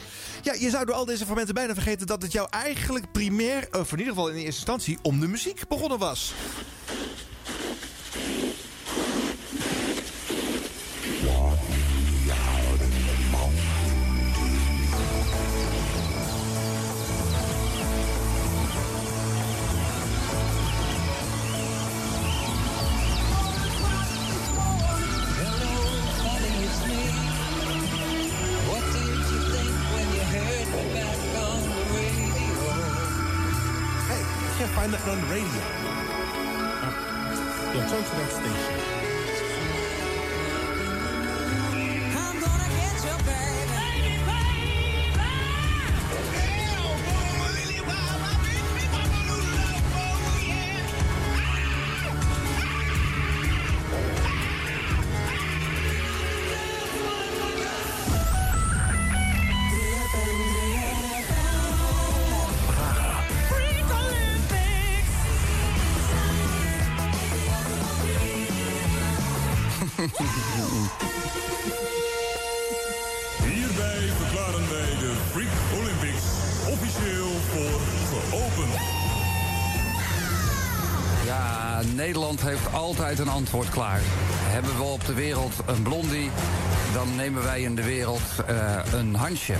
Ja, 0.41 0.53
je 0.53 0.69
zou 0.69 0.85
door 0.85 0.95
al 0.95 1.05
deze 1.05 1.23
fragmenten 1.23 1.53
bijna 1.53 1.73
vergeten 1.73 2.07
dat 2.07 2.21
het 2.21 2.31
jou 2.31 2.47
eigenlijk 2.49 3.11
primair, 3.11 3.67
of 3.71 3.91
in 3.91 3.97
ieder 3.97 4.13
geval 4.13 4.29
in 4.29 4.35
eerste 4.35 4.55
instantie, 4.55 4.97
om 5.01 5.19
de 5.19 5.27
muziek 5.27 5.67
begonnen 5.67 5.97
was. 5.99 6.33
Een 83.19 83.29
antwoord 83.29 83.69
klaar. 83.69 83.99
Hebben 84.03 84.77
we 84.77 84.83
op 84.83 85.05
de 85.05 85.13
wereld 85.13 85.53
een 85.65 85.83
blondie, 85.83 86.29
dan 86.93 87.15
nemen 87.15 87.43
wij 87.43 87.61
in 87.61 87.75
de 87.75 87.83
wereld 87.83 88.21
eh, 88.47 88.79
een 88.93 89.15
Hansje. 89.15 89.53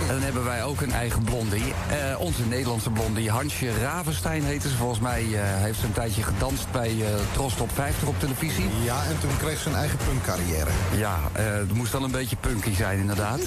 En 0.00 0.08
dan 0.08 0.20
hebben 0.20 0.44
wij 0.44 0.64
ook 0.64 0.80
een 0.80 0.92
eigen 0.92 1.22
blondie. 1.22 1.72
Eh, 1.90 2.20
onze 2.20 2.46
Nederlandse 2.46 2.90
blondie, 2.90 3.30
Hansje 3.30 3.78
Ravenstein 3.80 4.42
heette 4.42 4.68
ze. 4.68 4.76
Volgens 4.76 5.00
mij 5.00 5.22
eh, 5.22 5.40
heeft 5.42 5.78
ze 5.78 5.86
een 5.86 5.92
tijdje 5.92 6.22
gedanst 6.22 6.70
bij 6.72 6.88
eh 6.88 7.06
Tros 7.32 7.54
Top 7.54 7.70
50 7.74 8.08
op 8.08 8.20
televisie. 8.20 8.66
Ja, 8.84 9.04
en 9.04 9.18
toen 9.20 9.36
kreeg 9.38 9.58
ze 9.58 9.68
een 9.68 9.76
eigen 9.76 9.98
punkcarrière. 10.08 10.70
Ja, 10.96 11.18
het 11.32 11.72
moest 11.72 11.92
wel 11.92 12.04
een 12.04 12.10
beetje 12.10 12.36
punky 12.36 12.74
zijn 12.74 12.98
inderdaad. 12.98 13.40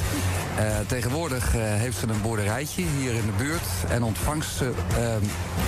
Tegenwoordig 0.87 1.51
heeft 1.53 1.97
ze 1.97 2.07
een 2.07 2.21
boerderijtje 2.21 2.83
hier 2.99 3.13
in 3.13 3.25
de 3.25 3.43
buurt 3.43 3.65
en 3.89 4.03
ontvangt 4.03 4.47
ze 4.57 4.71
ehm, 4.97 5.23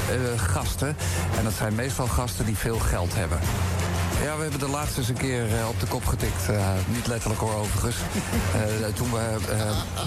eh, 0.10 0.40
gasten. 0.40 0.96
En 1.38 1.44
dat 1.44 1.54
zijn 1.54 1.76
meestal 1.76 2.08
gasten 2.08 2.46
die 2.46 2.58
veel 2.58 2.80
geld 2.80 3.16
hebben. 3.16 3.40
Ja, 4.24 4.36
we 4.36 4.42
hebben 4.42 4.60
de 4.60 4.70
laatste 4.70 5.00
eens 5.00 5.10
een 5.10 5.18
keer 5.18 5.58
eh, 5.58 5.68
op 5.68 5.80
de 5.80 5.86
kop 5.86 6.06
getikt. 6.06 6.50
Eh, 6.50 6.68
niet 6.88 7.08
letterlijk 7.08 7.42
hoor, 7.42 7.56
overigens. 7.56 7.96
Eh, 8.54 8.94
toen 8.94 9.12
we 9.12 9.38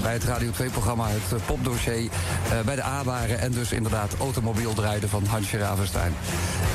bij 0.03 0.13
het 0.13 0.25
Radio 0.25 0.51
2-programma 0.51 1.09
het 1.09 1.47
popdossier 1.47 2.11
bij 2.65 2.75
de 2.75 2.85
A 2.85 3.05
waren... 3.05 3.39
en 3.39 3.53
dus 3.53 3.73
inderdaad 3.73 4.17
automobiel 4.19 4.75
draaiden 4.75 5.09
van 5.09 5.25
Hansje 5.25 5.59
Ravenstein. 5.59 6.15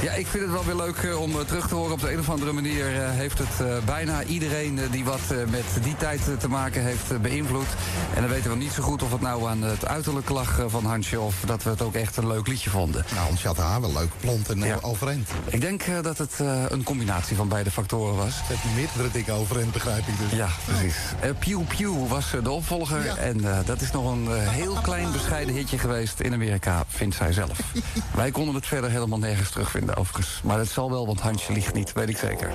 Ja, 0.01 0.11
ik 0.11 0.27
vind 0.27 0.43
het 0.43 0.51
wel 0.51 0.65
weer 0.65 0.75
leuk 0.75 1.19
om 1.19 1.45
terug 1.45 1.67
te 1.67 1.75
horen. 1.75 1.91
Op 1.91 1.99
de 1.99 2.11
een 2.11 2.19
of 2.19 2.29
andere 2.29 2.51
manier 2.51 2.85
heeft 2.95 3.37
het 3.37 3.85
bijna 3.85 4.23
iedereen... 4.23 4.79
die 4.91 5.03
wat 5.03 5.19
met 5.49 5.83
die 5.83 5.95
tijd 5.95 6.21
te 6.39 6.49
maken 6.49 6.83
heeft 6.83 7.21
beïnvloed. 7.21 7.67
En 8.13 8.21
dan 8.21 8.31
weten 8.31 8.51
we 8.51 8.57
niet 8.57 8.71
zo 8.71 8.83
goed 8.83 9.03
of 9.03 9.11
het 9.11 9.21
nou 9.21 9.49
aan 9.49 9.61
het 9.61 9.85
uiterlijk 9.85 10.29
lag 10.29 10.61
van 10.67 10.85
Hansje... 10.85 11.19
of 11.19 11.35
dat 11.45 11.63
we 11.63 11.69
het 11.69 11.81
ook 11.81 11.95
echt 11.95 12.17
een 12.17 12.27
leuk 12.27 12.47
liedje 12.47 12.69
vonden. 12.69 13.05
Nou, 13.13 13.27
Hansje 13.27 13.47
had 13.47 13.57
haar 13.57 13.81
wel 13.81 13.93
leuk, 13.93 14.11
blond 14.19 14.49
en 14.49 14.59
ja. 14.59 14.77
overeind. 14.81 15.29
Ik 15.45 15.61
denk 15.61 15.83
dat 16.01 16.17
het 16.17 16.33
een 16.69 16.83
combinatie 16.83 17.30
van 17.36 17.47
beide 17.47 17.71
factoren 17.71 18.15
was. 18.15 18.34
Het 18.43 18.57
meerdere 18.75 19.11
dikke 19.11 19.32
overeind, 19.32 19.71
begrijp 19.71 20.07
ik 20.07 20.13
dus. 20.19 20.38
Ja, 20.38 20.47
precies. 20.65 20.95
Eh, 21.19 21.29
Pew 21.39 21.61
Pew 21.77 22.07
was 22.07 22.34
eh, 22.34 22.43
de 22.43 22.51
opvolger. 22.51 23.07
En 23.17 23.45
eh, 23.45 23.57
dat 23.65 23.82
is 23.82 23.91
nog 23.91 24.11
een 24.11 24.27
eh, 24.27 24.47
heel 24.49 24.77
klein 24.82 25.11
bescheiden 25.11 25.55
hitje 25.55 25.77
geweest 25.77 26.19
in 26.19 26.34
Amerika, 26.34 26.84
vindt 26.88 27.15
zij 27.15 27.34
zelf. 27.34 27.59
Wij 28.15 28.32
konden 28.32 28.55
het 28.55 28.65
verder 28.67 28.89
helemaal 28.89 29.19
nergens 29.19 29.49
terugvinden, 29.49 29.95
overigens. 29.95 30.41
Maar 30.43 30.57
het 30.57 30.69
zal 30.69 30.89
wel, 30.91 31.05
want 31.05 31.19
Hansje 31.19 31.53
liegt 31.53 31.73
niet, 31.73 31.91
weet 31.93 32.09
ik 32.09 32.17
zeker. 32.17 32.53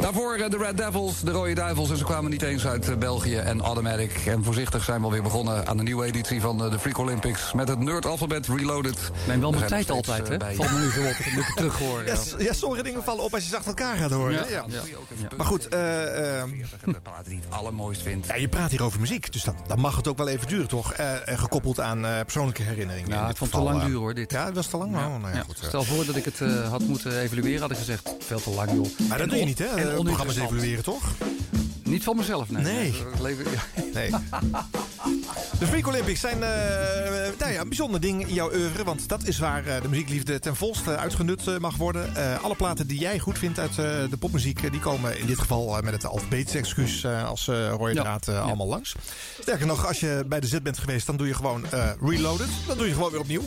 Daarvoor 0.00 0.36
de 0.36 0.56
Red 0.56 0.76
Devils, 0.76 1.20
de 1.20 1.30
Rode 1.30 1.52
Duivels. 1.54 1.90
En 1.90 1.96
ze 1.96 2.04
kwamen 2.04 2.30
niet 2.30 2.42
eens 2.42 2.66
uit 2.66 2.98
België 2.98 3.36
en 3.36 3.60
Automatic. 3.60 4.12
En 4.26 4.44
voorzichtig 4.44 4.84
zijn 4.84 4.98
we 4.98 5.04
alweer 5.04 5.22
begonnen 5.22 5.66
aan 5.66 5.76
de 5.76 5.82
nieuwe 5.82 6.04
editie 6.06 6.40
van 6.40 6.58
de 6.58 6.78
Freak 6.78 6.98
Olympics. 6.98 7.52
Met 7.52 7.68
het 7.68 7.78
Nerd 7.78 8.06
Alphabet 8.06 8.46
Reloaded. 8.46 8.98
Neem 9.26 9.40
wel 9.40 9.50
We 9.52 9.56
mijn 9.58 9.68
tijd 9.70 9.90
altijd, 9.90 10.28
hè? 10.28 10.36
bij- 10.36 10.54
Valt 10.54 10.70
me 10.72 10.78
nu 10.78 10.90
zo 10.90 11.00
op. 11.00 11.16
Dat 11.24 11.32
moet 11.34 11.44
ik 11.48 11.54
terug 11.56 11.78
horen. 11.78 12.06
Ja, 12.06 12.14
ja, 12.38 12.52
sommige 12.52 12.82
dingen 12.82 13.02
vallen 13.04 13.24
op 13.24 13.34
als 13.34 13.42
je 13.42 13.48
ze 13.48 13.56
achter 13.56 13.74
elkaar 13.86 14.02
gaat 14.02 14.10
horen. 14.18 14.32
Ja. 14.32 14.42
hè? 14.44 14.48
Ja. 14.48 14.64
Ja. 14.68 15.28
Maar 15.36 15.46
goed, 15.46 15.68
eh, 15.68 16.40
eh, 16.42 16.48
platen 17.02 17.30
die 17.30 17.40
het 17.40 17.50
allermooist 17.50 18.02
vindt. 18.02 18.26
ja, 18.26 18.34
je 18.34 18.48
praat 18.48 18.70
hier 18.70 18.82
over 18.82 19.00
muziek, 19.00 19.32
dus 19.32 19.42
dat, 19.44 19.54
dan 19.66 19.80
mag 19.80 19.96
het 19.96 20.08
ook 20.08 20.16
wel 20.16 20.28
even 20.28 20.48
duren, 20.48 20.68
toch? 20.68 20.92
Eh, 20.92 21.28
eh, 21.32 21.38
gekoppeld 21.38 21.80
aan 21.80 22.06
eh, 22.06 22.20
persoonlijke 22.20 22.62
herinneringen. 22.62 23.10
Ja, 23.10 23.26
dit 23.26 23.38
vond 23.38 23.52
het 23.52 23.60
te 23.60 23.66
lang 23.66 23.78
eh, 23.80 23.84
duren 23.86 24.00
hoor, 24.00 24.14
dit. 24.14 24.30
Ja, 24.32 24.44
het 24.44 24.54
was 24.54 24.66
te 24.66 24.76
lang. 24.76 24.90
maar, 24.90 25.08
nou 25.08 25.28
ja, 25.28 25.36
Ja, 25.36 25.42
goed, 25.42 25.60
eh. 25.60 25.68
Stel 25.68 25.82
voor 25.84 26.04
dat 26.06 26.16
ik 26.16 26.24
het 26.24 26.40
eh, 26.40 26.68
had 26.70 26.82
moeten 26.82 27.20
evalueren, 27.20 27.60
had 27.60 27.70
ik 27.70 27.76
gezegd, 27.76 28.14
veel 28.18 28.40
te 28.40 28.50
lang 28.50 28.70
joh. 28.72 29.08
Maar 29.08 29.18
dat 29.18 29.28
doe 29.28 29.38
je 29.38 29.44
niet, 29.44 29.58
hè? 29.58 29.66
en 29.66 29.90
eh, 29.90 30.00
Programma's 30.00 30.36
evalueren, 30.36 30.84
toch? 30.84 31.02
Niet 31.86 32.02
van 32.04 32.16
mezelf, 32.16 32.50
nee. 32.50 32.62
Nee. 32.62 32.94
Nee. 33.94 34.10
De 35.58 35.66
Freak 35.66 35.86
Olympics 35.86 36.20
zijn 36.20 36.42
eh, 36.42 36.48
nou 37.38 37.52
ja, 37.52 37.60
een 37.60 37.68
bijzonder 37.68 38.00
ding 38.00 38.26
in 38.28 38.34
jouw 38.34 38.52
oeuvre. 38.54 38.84
Want 38.84 39.08
dat 39.08 39.24
is 39.26 39.38
waar 39.38 39.66
eh, 39.66 39.82
de 39.82 39.88
muziekliefde 39.88 40.38
ten 40.38 40.56
volste 40.56 40.96
uitgenut 40.96 41.46
eh, 41.46 41.56
mag 41.58 41.76
worden. 41.76 42.16
Eh, 42.16 42.42
alle 42.44 42.54
platen 42.54 42.86
die 42.86 42.98
jij 42.98 43.18
goed 43.18 43.38
vindt 43.38 43.58
uit 43.58 43.70
eh, 43.70 43.76
de 44.10 44.16
popmuziek... 44.18 44.62
eh, 44.62 44.70
die 44.70 44.80
komen 44.80 45.18
in 45.18 45.26
dit 45.26 45.38
geval 45.38 45.76
eh, 45.76 45.82
met 45.82 45.92
het 45.92 46.06
alfabetische 46.06 46.58
excuus 46.58 47.04
eh, 47.04 47.28
als 47.28 47.48
eh 47.48 47.68
rode 47.70 47.94
Ja. 47.94 48.02
draad 48.02 48.28
eh, 48.28 48.42
allemaal 48.44 48.66
langs. 48.66 48.94
Sterker 49.40 49.66
nog, 49.66 49.86
als 49.86 50.00
je 50.00 50.24
bij 50.26 50.40
de 50.40 50.46
Z 50.46 50.58
bent 50.62 50.78
geweest... 50.78 51.06
dan 51.06 51.16
doe 51.16 51.26
je 51.26 51.34
gewoon 51.34 51.64
eh, 51.70 51.90
reloaded. 52.00 52.48
Dan 52.66 52.76
doe 52.78 52.86
je 52.86 52.92
gewoon 52.94 53.10
weer 53.10 53.20
opnieuw. 53.20 53.42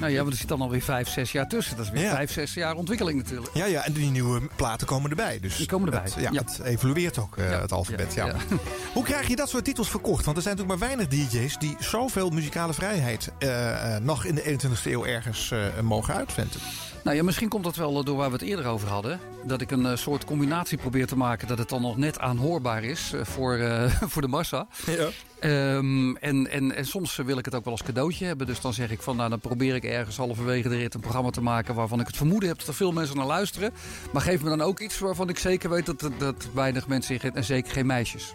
Nou 0.00 0.12
ja, 0.12 0.20
want 0.20 0.32
er 0.32 0.38
zit 0.38 0.48
dan 0.48 0.60
alweer 0.60 0.82
vijf, 0.82 1.08
zes 1.08 1.32
jaar 1.32 1.48
tussen. 1.48 1.76
Dat 1.76 1.84
is 1.86 1.90
weer 1.92 2.10
vijf, 2.10 2.32
zes 2.32 2.54
jaar 2.54 2.74
ontwikkeling 2.74 3.18
natuurlijk. 3.18 3.50
Ja, 3.54 3.64
ja, 3.64 3.84
en 3.84 3.92
die 3.92 4.10
nieuwe 4.10 4.40
platen 4.56 4.86
komen 4.86 5.10
erbij. 5.10 5.40
Dus 5.40 5.56
Die 5.56 5.66
komen 5.66 5.92
erbij, 5.92 6.10
Het, 6.14 6.32
ja, 6.34 6.42
het 6.42 6.60
evolueert 6.64 7.18
ook, 7.18 7.36
eh, 7.36 7.50
het 7.60 7.72
alfabet. 7.72 8.14
Ja. 8.14 8.34
Hoe 8.94 9.04
krijg 9.04 9.28
je 9.28 9.36
dat 9.36 9.48
soort 9.48 9.64
titels 9.64 9.90
verkocht? 9.90 10.24
Want 10.24 10.36
er 10.36 10.42
zijn 10.42 10.56
natuurlijk 10.56 10.80
maar 10.80 10.96
weinig 10.96 11.30
DJ's 11.30 11.58
die 11.58 11.76
zoveel 11.78 12.30
muzikale 12.30 12.72
vrijheid 12.72 13.30
eh, 13.38 13.94
eh, 13.96 14.02
nog 14.02 14.24
in 14.24 14.34
de 14.34 14.42
21ste 14.42 14.90
eeuw 14.90 15.04
ergens 15.04 15.50
eh, 15.50 15.80
mogen 15.80 16.14
uitventen. 16.14 16.60
Nou 17.04 17.16
ja, 17.16 17.22
misschien 17.22 17.48
komt 17.48 17.64
dat 17.64 17.76
wel 17.76 18.04
door 18.04 18.16
waar 18.16 18.30
we 18.30 18.36
het 18.36 18.44
eerder 18.44 18.66
over 18.66 18.88
hadden. 18.88 19.20
Dat 19.44 19.60
ik 19.60 19.70
een 19.70 19.86
eh, 19.86 19.96
soort 19.96 20.24
combinatie 20.24 20.78
probeer 20.78 21.06
te 21.06 21.16
maken 21.16 21.48
dat 21.48 21.58
het 21.58 21.68
dan 21.68 21.82
nog 21.82 21.96
net 21.96 22.18
aanhoorbaar 22.18 22.84
is 22.84 23.12
eh, 23.12 23.24
voor, 23.24 23.54
eh, 23.54 23.92
voor 24.12 24.22
de 24.22 24.28
massa. 24.28 24.66
Ja. 24.86 25.08
Ehm, 25.38 26.14
en, 26.16 26.50
en, 26.50 26.74
en 26.74 26.86
soms 26.86 27.16
wil 27.16 27.38
ik 27.38 27.44
het 27.44 27.54
ook 27.54 27.64
wel 27.64 27.72
als 27.72 27.82
cadeautje 27.82 28.24
hebben. 28.24 28.46
Dus 28.46 28.60
dan 28.60 28.72
zeg 28.72 28.90
ik 28.90 29.02
van, 29.02 29.16
nou 29.16 29.30
dan 29.30 29.40
probeer 29.40 29.74
ik 29.74 29.84
ergens 29.84 30.16
halverwege 30.16 30.68
de 30.68 30.76
rit 30.76 30.94
een 30.94 31.00
programma 31.00 31.30
te 31.30 31.42
maken 31.42 31.74
waarvan 31.74 32.00
ik 32.00 32.06
het 32.06 32.16
vermoeden 32.16 32.48
heb 32.48 32.58
dat 32.58 32.68
er 32.68 32.74
veel 32.74 32.92
mensen 32.92 33.16
naar 33.16 33.26
luisteren. 33.26 33.72
Maar 34.12 34.22
geef 34.22 34.42
me 34.42 34.48
dan 34.48 34.60
ook 34.60 34.80
iets 34.80 34.98
waarvan 34.98 35.28
ik 35.28 35.38
zeker 35.38 35.70
weet 35.70 35.86
dat, 35.86 36.10
dat, 36.18 36.48
weinig 36.54 36.86
mensen 36.86 37.20
in 37.20 37.34
en 37.34 37.44
zeker 37.44 37.72
geen 37.72 37.86
meisjes. 37.86 38.34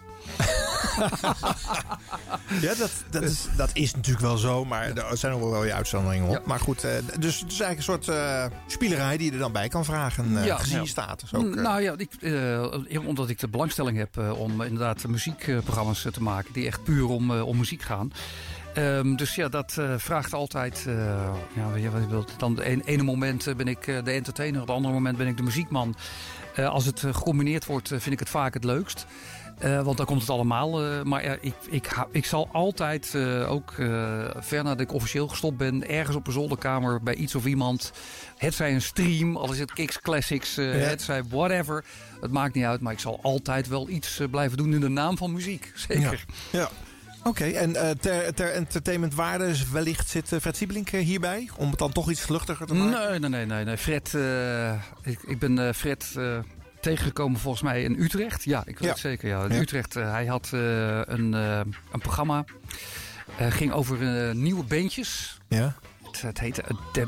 Ja, 2.61 2.73
dat, 2.75 2.91
dat, 3.09 3.23
is, 3.23 3.45
dat 3.57 3.69
is 3.73 3.95
natuurlijk 3.95 4.25
wel 4.25 4.37
zo, 4.37 4.65
maar 4.65 4.97
er 4.97 5.17
zijn 5.17 5.33
ook 5.33 5.51
wel 5.51 5.61
weer 5.61 5.73
uitzonderingen 5.73 6.37
op. 6.37 6.45
Maar 6.45 6.59
goed, 6.59 6.83
eh, 6.83 6.91
dus 7.19 7.39
het 7.39 7.51
is 7.51 7.59
eigenlijk 7.59 7.77
een 7.77 7.83
soort 7.83 8.07
eh 8.07 8.45
spielerij 8.67 9.17
die 9.17 9.25
je 9.25 9.31
er 9.31 9.39
dan 9.39 9.51
bij 9.51 9.67
kan 9.67 9.85
vragen, 9.85 10.43
eh, 10.43 10.59
gezien 10.59 10.81
je 10.81 10.87
status. 10.87 11.33
Ook. 11.33 11.55
Nou 11.55 11.81
ja, 11.81 11.95
ik, 11.97 13.05
omdat 13.05 13.29
ik 13.29 13.39
de 13.39 13.47
belangstelling 13.47 13.97
heb 13.97 14.17
om 14.37 14.61
inderdaad 14.61 15.07
muziekprogramma's 15.07 16.05
te 16.11 16.23
maken 16.23 16.53
die 16.53 16.65
echt 16.67 16.83
puur 16.83 17.05
om, 17.07 17.31
om 17.31 17.57
muziek 17.57 17.81
gaan. 17.81 18.11
Ehm, 18.73 19.15
dus 19.15 19.35
ja, 19.35 19.49
dat 19.49 19.77
vraagt 19.97 20.33
altijd. 20.33 20.85
eh, 20.87 20.95
ja, 21.53 21.75
je 21.75 21.89
wat 21.91 22.01
je 22.01 22.07
wilt. 22.07 22.33
Dan 22.37 22.59
ene 22.59 23.03
moment 23.03 23.57
ben 23.57 23.67
ik 23.67 23.85
de 23.85 24.11
entertainer, 24.11 24.61
op 24.61 24.67
het 24.67 24.75
andere 24.75 24.93
moment 24.93 25.17
ben 25.17 25.27
ik 25.27 25.37
de 25.37 25.43
muziekman. 25.43 25.95
Als 26.55 26.85
het 26.85 26.99
gecombineerd 26.99 27.65
wordt, 27.65 27.87
vind 27.87 28.05
ik 28.11 28.19
het 28.19 28.29
vaak 28.29 28.53
het 28.53 28.63
leukst. 28.63 29.05
Eh, 29.57 29.81
want 29.81 29.97
dan 29.97 30.05
komt 30.05 30.21
het 30.21 30.29
allemaal. 30.29 30.83
eh, 30.85 31.01
maar 31.03 31.23
ja, 31.23 31.37
ik, 31.41 31.53
ik, 31.69 31.89
ik 32.11 32.25
zal 32.25 32.49
altijd, 32.51 33.15
eh, 33.15 33.51
ook 33.51 33.71
eh, 33.71 34.23
ver 34.39 34.63
nadat 34.63 34.79
ik 34.79 34.93
officieel 34.93 35.27
gestopt 35.27 35.57
ben, 35.57 35.89
ergens 35.89 36.15
op 36.15 36.27
een 36.27 36.33
zolderkamer 36.33 37.03
bij 37.03 37.13
iets 37.15 37.35
of 37.35 37.45
iemand. 37.45 37.91
Het 38.37 38.53
zij 38.53 38.73
een 38.73 38.81
stream, 38.81 39.37
al 39.37 39.51
is 39.51 39.59
het 39.59 39.73
Kicks 39.73 39.99
Classics, 40.01 40.57
eh, 40.57 40.81
Ja. 40.81 40.87
het 40.87 41.01
zij 41.01 41.23
whatever. 41.23 41.83
Het 42.21 42.31
maakt 42.31 42.53
niet 42.53 42.65
uit, 42.65 42.81
maar 42.81 42.93
ik 42.93 42.99
zal 42.99 43.19
altijd 43.21 43.67
wel 43.67 43.89
iets 43.89 44.19
eh, 44.19 44.27
blijven 44.29 44.57
doen 44.57 44.73
in 44.73 44.79
de 44.81 44.89
naam 44.89 45.17
van 45.17 45.31
muziek. 45.33 45.71
Zeker. 45.87 46.25
Ja. 46.51 46.59
ja. 46.59 46.69
Oké, 47.23 47.43
en 47.45 47.75
eh, 47.75 47.89
ter, 47.89 48.33
ter 48.33 48.51
entertainmentwaarde 48.53 49.53
wellicht 49.71 50.09
zit 50.09 50.31
eh, 50.31 50.39
Fred 50.39 50.57
Siebelink 50.57 50.89
eh, 50.91 51.03
hierbij? 51.05 51.49
Om 51.57 51.69
het 51.69 51.79
dan 51.79 51.91
toch 51.91 52.09
iets 52.11 52.27
luchtiger 52.27 52.65
te 52.67 52.73
maken? 52.73 53.09
Nee, 53.09 53.19
nee, 53.19 53.29
nee, 53.29 53.45
nee. 53.45 53.65
nee. 53.65 53.77
Fred, 53.77 54.13
eh, 54.13 54.71
ik, 55.01 55.19
ik 55.25 55.39
ben 55.39 55.67
eh, 55.67 55.73
Fred 55.73 56.13
eh, 56.17 56.37
tegengekomen 56.79 57.39
volgens 57.39 57.63
mij 57.63 57.83
in 57.83 57.95
Utrecht. 57.99 58.43
Ja, 58.43 58.63
ik 58.65 58.79
weet 58.79 58.89
het 58.89 58.99
zeker. 58.99 59.27
Ja. 59.27 59.43
In. 59.43 59.61
Utrecht, 59.61 59.95
eh, 59.95 60.11
hij 60.11 60.25
had 60.25 60.49
eh, 60.53 60.99
een, 61.05 61.33
eh, 61.33 61.59
een 61.91 61.99
programma. 61.99 62.45
ging 63.37 63.71
over 63.71 63.97
nieuwe 64.35 64.63
bandjes. 64.63 65.37
Ja. 65.47 65.75
Het, 66.21 66.39
heette, 66.39 66.63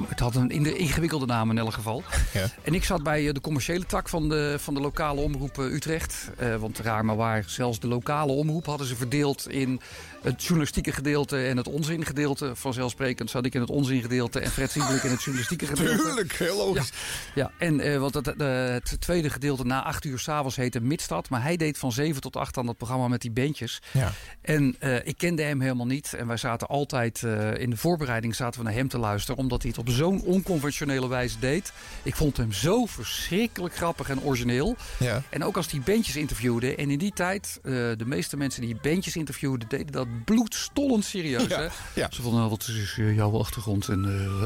het, 0.08 0.20
had 0.20 0.36
een 0.36 0.50
in 0.50 0.64
de 0.64 0.78
ingewikkelde 0.78 1.26
naam 1.26 1.50
in 1.50 1.58
elk 1.58 1.74
geval. 1.74 2.04
Ja. 2.34 2.48
En 2.64 2.74
ik 2.74 2.84
zat 2.84 3.04
bij 3.04 3.32
de 3.32 3.42
commerciële 3.42 3.86
tak 3.86 4.10
van 4.10 4.30
de, 4.30 4.56
van 4.60 4.74
de 4.74 4.80
lokale 4.80 5.22
omroep 5.22 5.58
Utrecht. 5.58 6.30
Want 6.60 6.80
raar 6.80 7.06
maar 7.06 7.16
waar, 7.16 7.44
zelfs 7.48 7.80
de 7.80 7.88
lokale 7.88 8.32
omroep 8.32 8.66
hadden 8.66 8.88
ze 8.88 8.96
verdeeld 8.96 9.50
in 9.50 9.82
het 10.22 10.42
journalistieke 10.42 10.92
gedeelte 10.92 11.38
en 11.38 11.58
het 11.58 11.68
onzingedeelte. 11.68 12.56
Vanzelfsprekend 12.56 13.30
zat 13.30 13.46
ik 13.46 13.54
in 13.54 13.62
het 13.62 13.70
onzingedeelte 13.70 14.40
en 14.40 14.52
Fred 14.52 14.72
Siebelink 14.72 15.04
in 15.04 15.10
het 15.10 15.22
journalistieke 15.22 15.66
gedeelte. 15.76 16.04
Tuurlijk, 16.04 16.34
heel 16.34 16.58
logisch. 16.58 16.92
Ja, 17.36 17.52
en 17.58 17.80
eh, 17.80 18.00
want 18.00 18.14
het, 18.14 18.28
eh, 18.28 18.68
het 18.68 18.96
tweede 19.00 19.30
gedeelte 19.30 19.66
na 19.66 19.84
acht 19.84 20.06
uur 20.06 20.20
s'avonds 20.20 20.56
heette 20.56 20.80
Midstad. 20.80 21.30
Maar 21.30 21.42
hij 21.42 21.58
deed 21.58 21.78
van 21.78 21.92
zeven 21.92 22.22
tot 22.22 22.36
acht 22.36 22.58
aan 22.58 22.66
dat 22.66 22.78
programma 22.78 23.08
met 23.08 23.22
die 23.22 23.32
bandjes. 23.32 23.82
Ja. 23.92 24.12
En 24.42 24.76
eh, 24.80 25.08
ik 25.08 25.18
kende 25.18 25.42
hem 25.42 25.62
helemaal 25.62 25.86
niet. 25.86 26.14
En 26.14 26.28
wij 26.28 26.38
zaten 26.38 26.68
altijd 26.68 27.22
in 27.58 27.70
de 27.70 27.78
voorbereiding 27.78 28.36
zaten 28.36 28.60
we 28.60 28.66
naar 28.66 28.76
hem 28.76 28.88
te 28.88 28.98
luisteren. 28.98 29.38
Omdat 29.38 29.62
hij 29.62 29.72
het 29.72 29.80
op 29.80 29.90
zo'n 29.90 30.22
onconventionele 30.22 31.08
wijze 31.08 31.40
deed. 31.40 31.74
Ik 32.04 32.16
vond 32.16 32.38
hem 32.38 32.52
zo 32.52 32.86
verschrikkelijk 32.86 33.76
grappig 33.76 34.10
en 34.10 34.22
origineel. 34.22 34.76
Ja. 35.00 35.22
En 35.30 35.44
ook 35.44 35.58
als 35.58 35.72
hij 35.72 35.82
bandjes 35.86 36.16
interviewde. 36.16 36.76
En 36.76 36.90
in 36.90 36.98
die 36.98 37.14
tijd, 37.14 37.60
de 37.62 38.06
meeste 38.06 38.38
mensen 38.38 38.62
die 38.62 38.76
bandjes 38.82 39.16
interviewden, 39.16 39.70
deden 39.70 39.92
dat 39.92 40.09
bloedstollend 40.26 41.06
serieus. 41.06 41.48
Ja, 41.48 41.60
Hè? 41.62 41.68
ja. 41.96 42.08
Zo 42.12 42.24
van, 42.24 42.34
nou, 42.34 42.50
wat 42.50 42.68
is 42.68 42.96
eh, 42.98 43.16
jouw 43.16 43.40
achtergrond? 43.40 43.88
En, 43.88 44.06
eh, 44.06 44.46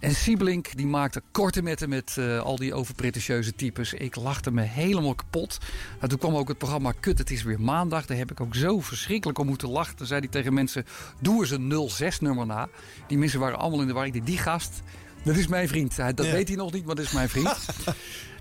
en 0.00 0.14
Siebelink, 0.14 0.76
die 0.76 0.86
maakte 0.86 1.22
korte 1.32 1.62
metten 1.62 1.88
met 1.88 2.14
eh, 2.18 2.40
al 2.40 2.56
die 2.56 2.74
overpretentieuze 2.74 3.54
types. 3.54 3.92
Ik 3.92 4.16
lachte 4.16 4.50
me 4.50 4.62
helemaal 4.62 5.14
kapot. 5.14 5.58
En 6.00 6.08
toen 6.08 6.18
kwam 6.18 6.34
ook 6.36 6.48
het 6.48 6.58
programma 6.58 6.92
Kut, 7.00 7.18
het 7.18 7.30
is 7.30 7.42
weer 7.42 7.60
maandag. 7.60 8.06
Daar 8.06 8.16
heb 8.16 8.30
ik 8.30 8.40
ook 8.40 8.54
zo 8.54 8.80
verschrikkelijk 8.80 9.38
om 9.38 9.46
moeten 9.46 9.68
lachen. 9.68 9.96
Toen 9.96 10.06
zei 10.06 10.20
hij 10.20 10.28
tegen 10.28 10.54
mensen, 10.54 10.84
doe 11.20 11.40
eens 11.40 11.50
een 11.50 11.88
06-nummer 11.90 12.46
na. 12.46 12.68
Die 13.06 13.18
mensen 13.18 13.40
waren 13.40 13.58
allemaal 13.58 13.80
in 13.80 13.86
de 13.86 13.92
war. 13.92 14.06
Ik 14.06 14.26
die 14.26 14.38
gast, 14.38 14.82
dat 15.24 15.36
is 15.36 15.46
mijn 15.46 15.68
vriend. 15.68 15.96
Dat 15.96 16.26
Ja. 16.26 16.32
weet 16.32 16.48
hij 16.48 16.56
nog 16.56 16.72
niet, 16.72 16.84
maar 16.86 16.94
dat 16.94 17.04
is 17.04 17.12
mijn 17.12 17.28
vriend. 17.28 17.56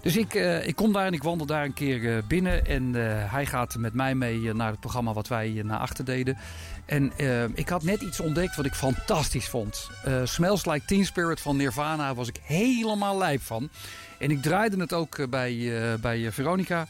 Dus 0.04 0.18
ik, 0.18 0.34
eh, 0.34 0.68
ik 0.68 0.76
kom 0.76 0.94
daar 0.94 1.06
en 1.06 1.14
ik 1.14 1.24
wandel 1.24 1.48
daar 1.48 1.64
een 1.64 1.74
keer 1.74 2.16
eh, 2.16 2.24
binnen. 2.28 2.66
En 2.66 2.96
eh, 2.96 3.32
hij 3.32 3.46
gaat 3.46 3.76
met 3.78 3.94
mij 3.94 4.16
mee 4.16 4.54
naar 4.54 4.72
het 4.72 4.80
programma 4.80 5.14
wat 5.14 5.28
wij 5.28 5.62
naar 5.64 5.80
achter 5.80 6.06
deden. 6.06 6.38
En 6.86 7.12
ik 7.54 7.70
had 7.70 7.84
net 7.84 8.02
iets 8.02 8.20
ontdekt 8.20 8.56
wat 8.56 8.66
ik 8.66 8.74
fantastisch 8.74 9.48
vond. 9.48 9.90
Smells 10.24 10.66
Like 10.66 10.86
Teen 10.86 11.06
Spirit 11.06 11.42
van 11.42 11.58
Nirvana 11.58 12.16
was 12.16 12.28
ik 12.28 12.40
helemaal 12.44 13.18
lijp 13.18 13.42
van. 13.42 13.70
En 14.20 14.32
ik 14.32 14.42
draaide 14.42 14.78
het 14.78 14.94
ook 14.94 15.30
bij, 15.30 15.72
bij 16.02 16.32
Veronica. 16.32 16.88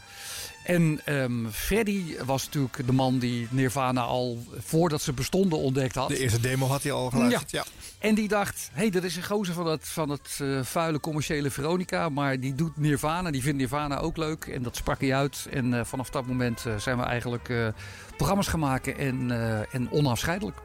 En 0.64 1.00
ehm, 1.04 1.48
Freddy 1.50 2.16
was 2.24 2.44
natuurlijk 2.44 2.86
de 2.86 2.92
man 2.92 3.18
die 3.18 3.46
Nirvana 3.50 4.00
al 4.00 4.44
voordat 4.58 5.02
ze 5.02 5.12
bestonden 5.12 5.58
ontdekt 5.58 5.94
had. 5.94 6.08
De 6.08 6.18
eerste 6.18 6.40
demo 6.40 6.66
had 6.66 6.82
hij 6.82 6.92
al 6.92 7.10
geluisterd. 7.10 7.50
Ja. 7.50 7.64
En 7.98 8.14
die 8.14 8.28
dacht, 8.28 8.68
hé, 8.72 8.80
hey, 8.80 8.90
dat 8.90 9.02
is 9.02 9.16
een 9.16 9.24
gozer 9.24 9.54
van 9.54 9.66
het, 9.66 9.88
van 9.88 10.10
het 10.10 10.38
eh, 10.40 10.62
vuile 10.62 11.00
commerciële 11.00 11.50
Veronica. 11.50 12.08
Maar 12.08 12.40
die 12.40 12.54
doet 12.54 12.76
Nirvana, 12.76 13.30
die 13.30 13.42
vindt 13.42 13.58
Nirvana 13.58 13.98
ook 13.98 14.16
leuk. 14.16 14.46
En 14.46 14.62
dat 14.62 14.76
sprak 14.76 15.00
hij 15.00 15.14
uit. 15.14 15.46
En 15.50 15.74
eh, 15.74 15.84
vanaf 15.84 16.10
dat 16.10 16.26
moment 16.26 16.66
eh, 16.66 16.76
zijn 16.76 16.96
we 16.96 17.02
eigenlijk 17.02 17.72
programma's 18.16 18.48
gaan 18.48 18.60
maken 18.60 18.98
en, 18.98 19.30
en 19.70 19.90
onafscheidelijk. 19.90 20.56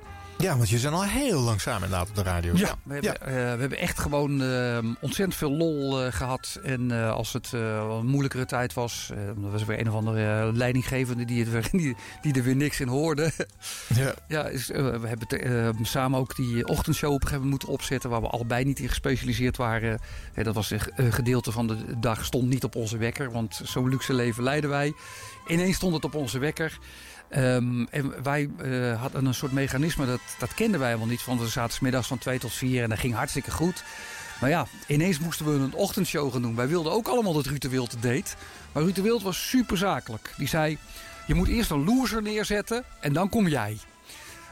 Ja, 0.42 0.58
want 0.58 0.70
je 0.70 0.80
zijn 0.80 0.94
al 0.94 1.04
heel 1.04 1.40
lang 1.40 1.62
samen 1.62 1.84
inderdaad 1.84 2.10
op 2.10 2.16
de 2.16 2.24
radio. 2.24 2.54
Ja, 2.56 2.76
we 2.84 2.94
hebben, 2.94 3.22
eh, 3.22 3.34
we 3.34 3.60
hebben 3.60 3.78
echt 3.78 4.00
gewoon 4.00 4.42
eh, 4.44 4.78
ontzettend 5.00 5.36
veel 5.36 5.52
lol 5.52 6.04
eh, 6.06 6.14
gehad. 6.14 6.60
En 6.64 6.92
eh, 6.92 7.12
als 7.12 7.34
het 7.34 7.52
een 7.52 8.06
moeilijkere 8.06 8.46
tijd 8.46 8.74
was, 8.74 9.10
er 9.16 9.52
was 9.52 9.64
weer 9.66 9.80
een 9.80 9.90
of 9.90 9.96
andere 9.96 10.54
leidinggevende 10.54 11.26
die, 11.26 11.40
het 11.40 11.52
weer, 11.52 11.68
die, 11.82 11.96
die 12.22 12.34
er 12.34 12.44
weer 12.44 12.56
niks 12.56 12.80
in 12.80 12.88
hoorde. 12.88 13.32
Ja. 13.96 14.14
Ja, 14.28 14.48
is, 14.48 14.68
we 14.68 15.00
hebben 15.08 15.28
te- 15.28 15.38
eh, 15.40 15.70
samen 15.82 16.20
ook 16.20 16.36
die 16.36 16.68
ochtendshow 16.68 17.10
op 17.14 17.22
een 17.22 17.28
gegeven 17.28 17.44
moment 17.44 17.62
moeten 17.64 17.80
opzetten... 17.80 18.10
waar 18.10 18.22
we 18.22 18.28
allebei 18.28 18.64
niet 18.66 18.80
in 18.80 18.90
gespecialiseerd 18.90 19.58
waren. 19.58 20.00
Dat 20.44 20.56
was 20.56 20.72
een 20.96 21.14
gedeelte 21.14 21.52
van 21.52 21.68
de 21.68 22.00
dag 22.00 22.26
stond 22.26 22.50
niet 22.50 22.64
op 22.64 22.76
onze 22.76 22.98
wekker... 22.98 23.32
want 23.32 23.62
zo'n 23.64 23.90
luxe 23.90 24.14
leven 24.14 24.44
leiden 24.44 24.70
wij. 24.70 24.94
Ineens 25.48 25.76
stond 25.76 25.94
het 25.94 26.06
op 26.06 26.16
onze 26.16 26.40
wekker... 26.40 26.80
Ehm, 27.30 27.86
en 27.90 28.24
wij 28.24 28.50
eh, 28.58 29.02
hadden 29.02 29.26
een 29.26 29.34
soort 29.34 29.52
mechanisme, 29.52 30.06
dat, 30.06 30.20
dat 30.40 30.54
kenden 30.54 30.80
wij 30.80 30.90
helemaal 30.90 31.10
niet. 31.10 31.26
Want 31.26 31.40
we 31.40 31.48
zaten 31.48 31.78
middags 31.82 32.08
van 32.08 32.18
2 32.18 32.40
tot 32.40 32.54
4 32.54 32.84
en 32.84 32.90
dat 32.90 33.00
ging 33.00 33.14
hartstikke 33.14 33.52
goed. 33.52 33.84
Maar 34.40 34.50
ja, 34.50 34.66
ineens 34.88 35.20
moesten 35.20 35.46
we 35.46 35.52
een 35.52 35.74
ochtendshow 35.74 36.32
gaan 36.32 36.42
doen. 36.42 36.56
Wij 36.56 36.68
wilden 36.68 36.92
ook 36.92 37.08
allemaal 37.08 37.34
dat 37.34 37.46
Ruud 37.46 37.62
de 37.62 37.70
Wild 37.70 38.02
deed. 38.02 38.36
Maar 38.72 38.84
Ruud 38.84 38.96
de 38.96 39.02
Wild 39.02 39.22
was 39.22 39.50
super 39.50 39.78
zakelijk. 39.78 40.34
Die 40.38 40.48
zei, 40.48 40.78
je 41.28 41.34
moet 41.34 41.48
eerst 41.48 41.72
een 41.72 41.84
loser 41.84 42.22
neerzetten 42.22 42.84
en 43.00 43.14
dan 43.14 43.30
kom 43.30 43.48
jij. 43.48 43.78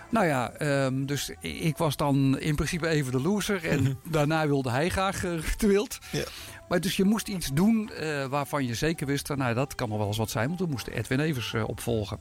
Nou 0.09 0.25
ja, 0.25 0.51
ehm, 0.51 1.05
dus 1.05 1.31
ik 1.39 1.77
was 1.77 1.95
dan 1.95 2.39
in 2.39 2.55
principe 2.55 2.87
even 2.87 3.11
de 3.11 3.21
loser. 3.21 3.65
En 3.65 3.99
daarna 4.03 4.47
wilde 4.47 4.69
hij 4.71 4.89
graag 4.89 5.23
uh, 5.23 5.31
Ruud 5.31 5.59
de 5.59 5.67
Wild. 5.67 5.97
Ja. 6.11 6.23
Maar 6.69 6.81
dus 6.81 6.95
je 6.97 7.03
moest 7.03 7.27
iets 7.27 7.49
doen 7.53 7.91
eh, 7.91 8.25
waarvan 8.25 8.65
je 8.65 8.75
zeker 8.75 9.07
wist... 9.07 9.35
nou, 9.35 9.53
dat 9.53 9.75
kan 9.75 9.89
nog 9.89 9.97
wel 9.97 10.07
eens 10.07 10.17
wat 10.17 10.29
zijn, 10.29 10.47
want 10.47 10.59
we 10.59 10.65
moesten 10.65 10.93
Edwin 10.93 11.19
Evers 11.19 11.53
eh, 11.53 11.67
opvolgen. 11.67 12.19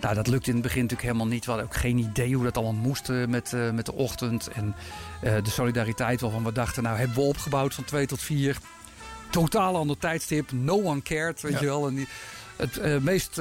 Nou, 0.00 0.14
dat 0.14 0.26
lukte 0.26 0.48
in 0.48 0.54
het 0.54 0.62
begin 0.62 0.80
natuurlijk 0.82 1.08
helemaal 1.08 1.32
niet. 1.32 1.44
We 1.44 1.50
hadden 1.50 1.68
ook 1.70 1.76
geen 1.76 1.98
idee 1.98 2.34
hoe 2.34 2.44
dat 2.44 2.56
allemaal 2.56 2.82
moest 2.82 3.08
eh, 3.08 3.26
met, 3.26 3.52
eh, 3.52 3.70
met 3.70 3.86
de 3.86 3.92
ochtend. 3.92 4.48
En 4.48 4.74
eh, 5.22 5.34
de 5.42 5.50
solidariteit 5.50 6.20
waarvan 6.20 6.44
we 6.44 6.52
dachten... 6.52 6.82
nou, 6.82 6.96
hebben 6.96 7.16
we 7.16 7.22
opgebouwd 7.22 7.74
van 7.74 7.84
2 7.84 8.06
tot 8.06 8.20
4. 8.20 8.56
Totaal 9.30 9.76
ander 9.76 9.98
tijdstip. 9.98 10.52
No 10.52 10.82
one 10.82 11.02
cared, 11.02 11.40
weet 11.40 11.52
Ja. 11.52 11.60
je 11.60 11.66
wel. 11.66 11.86
En 11.88 11.94
die, 11.94 12.08
het 12.56 12.78
eh, 12.78 12.96
meest... 12.98 13.40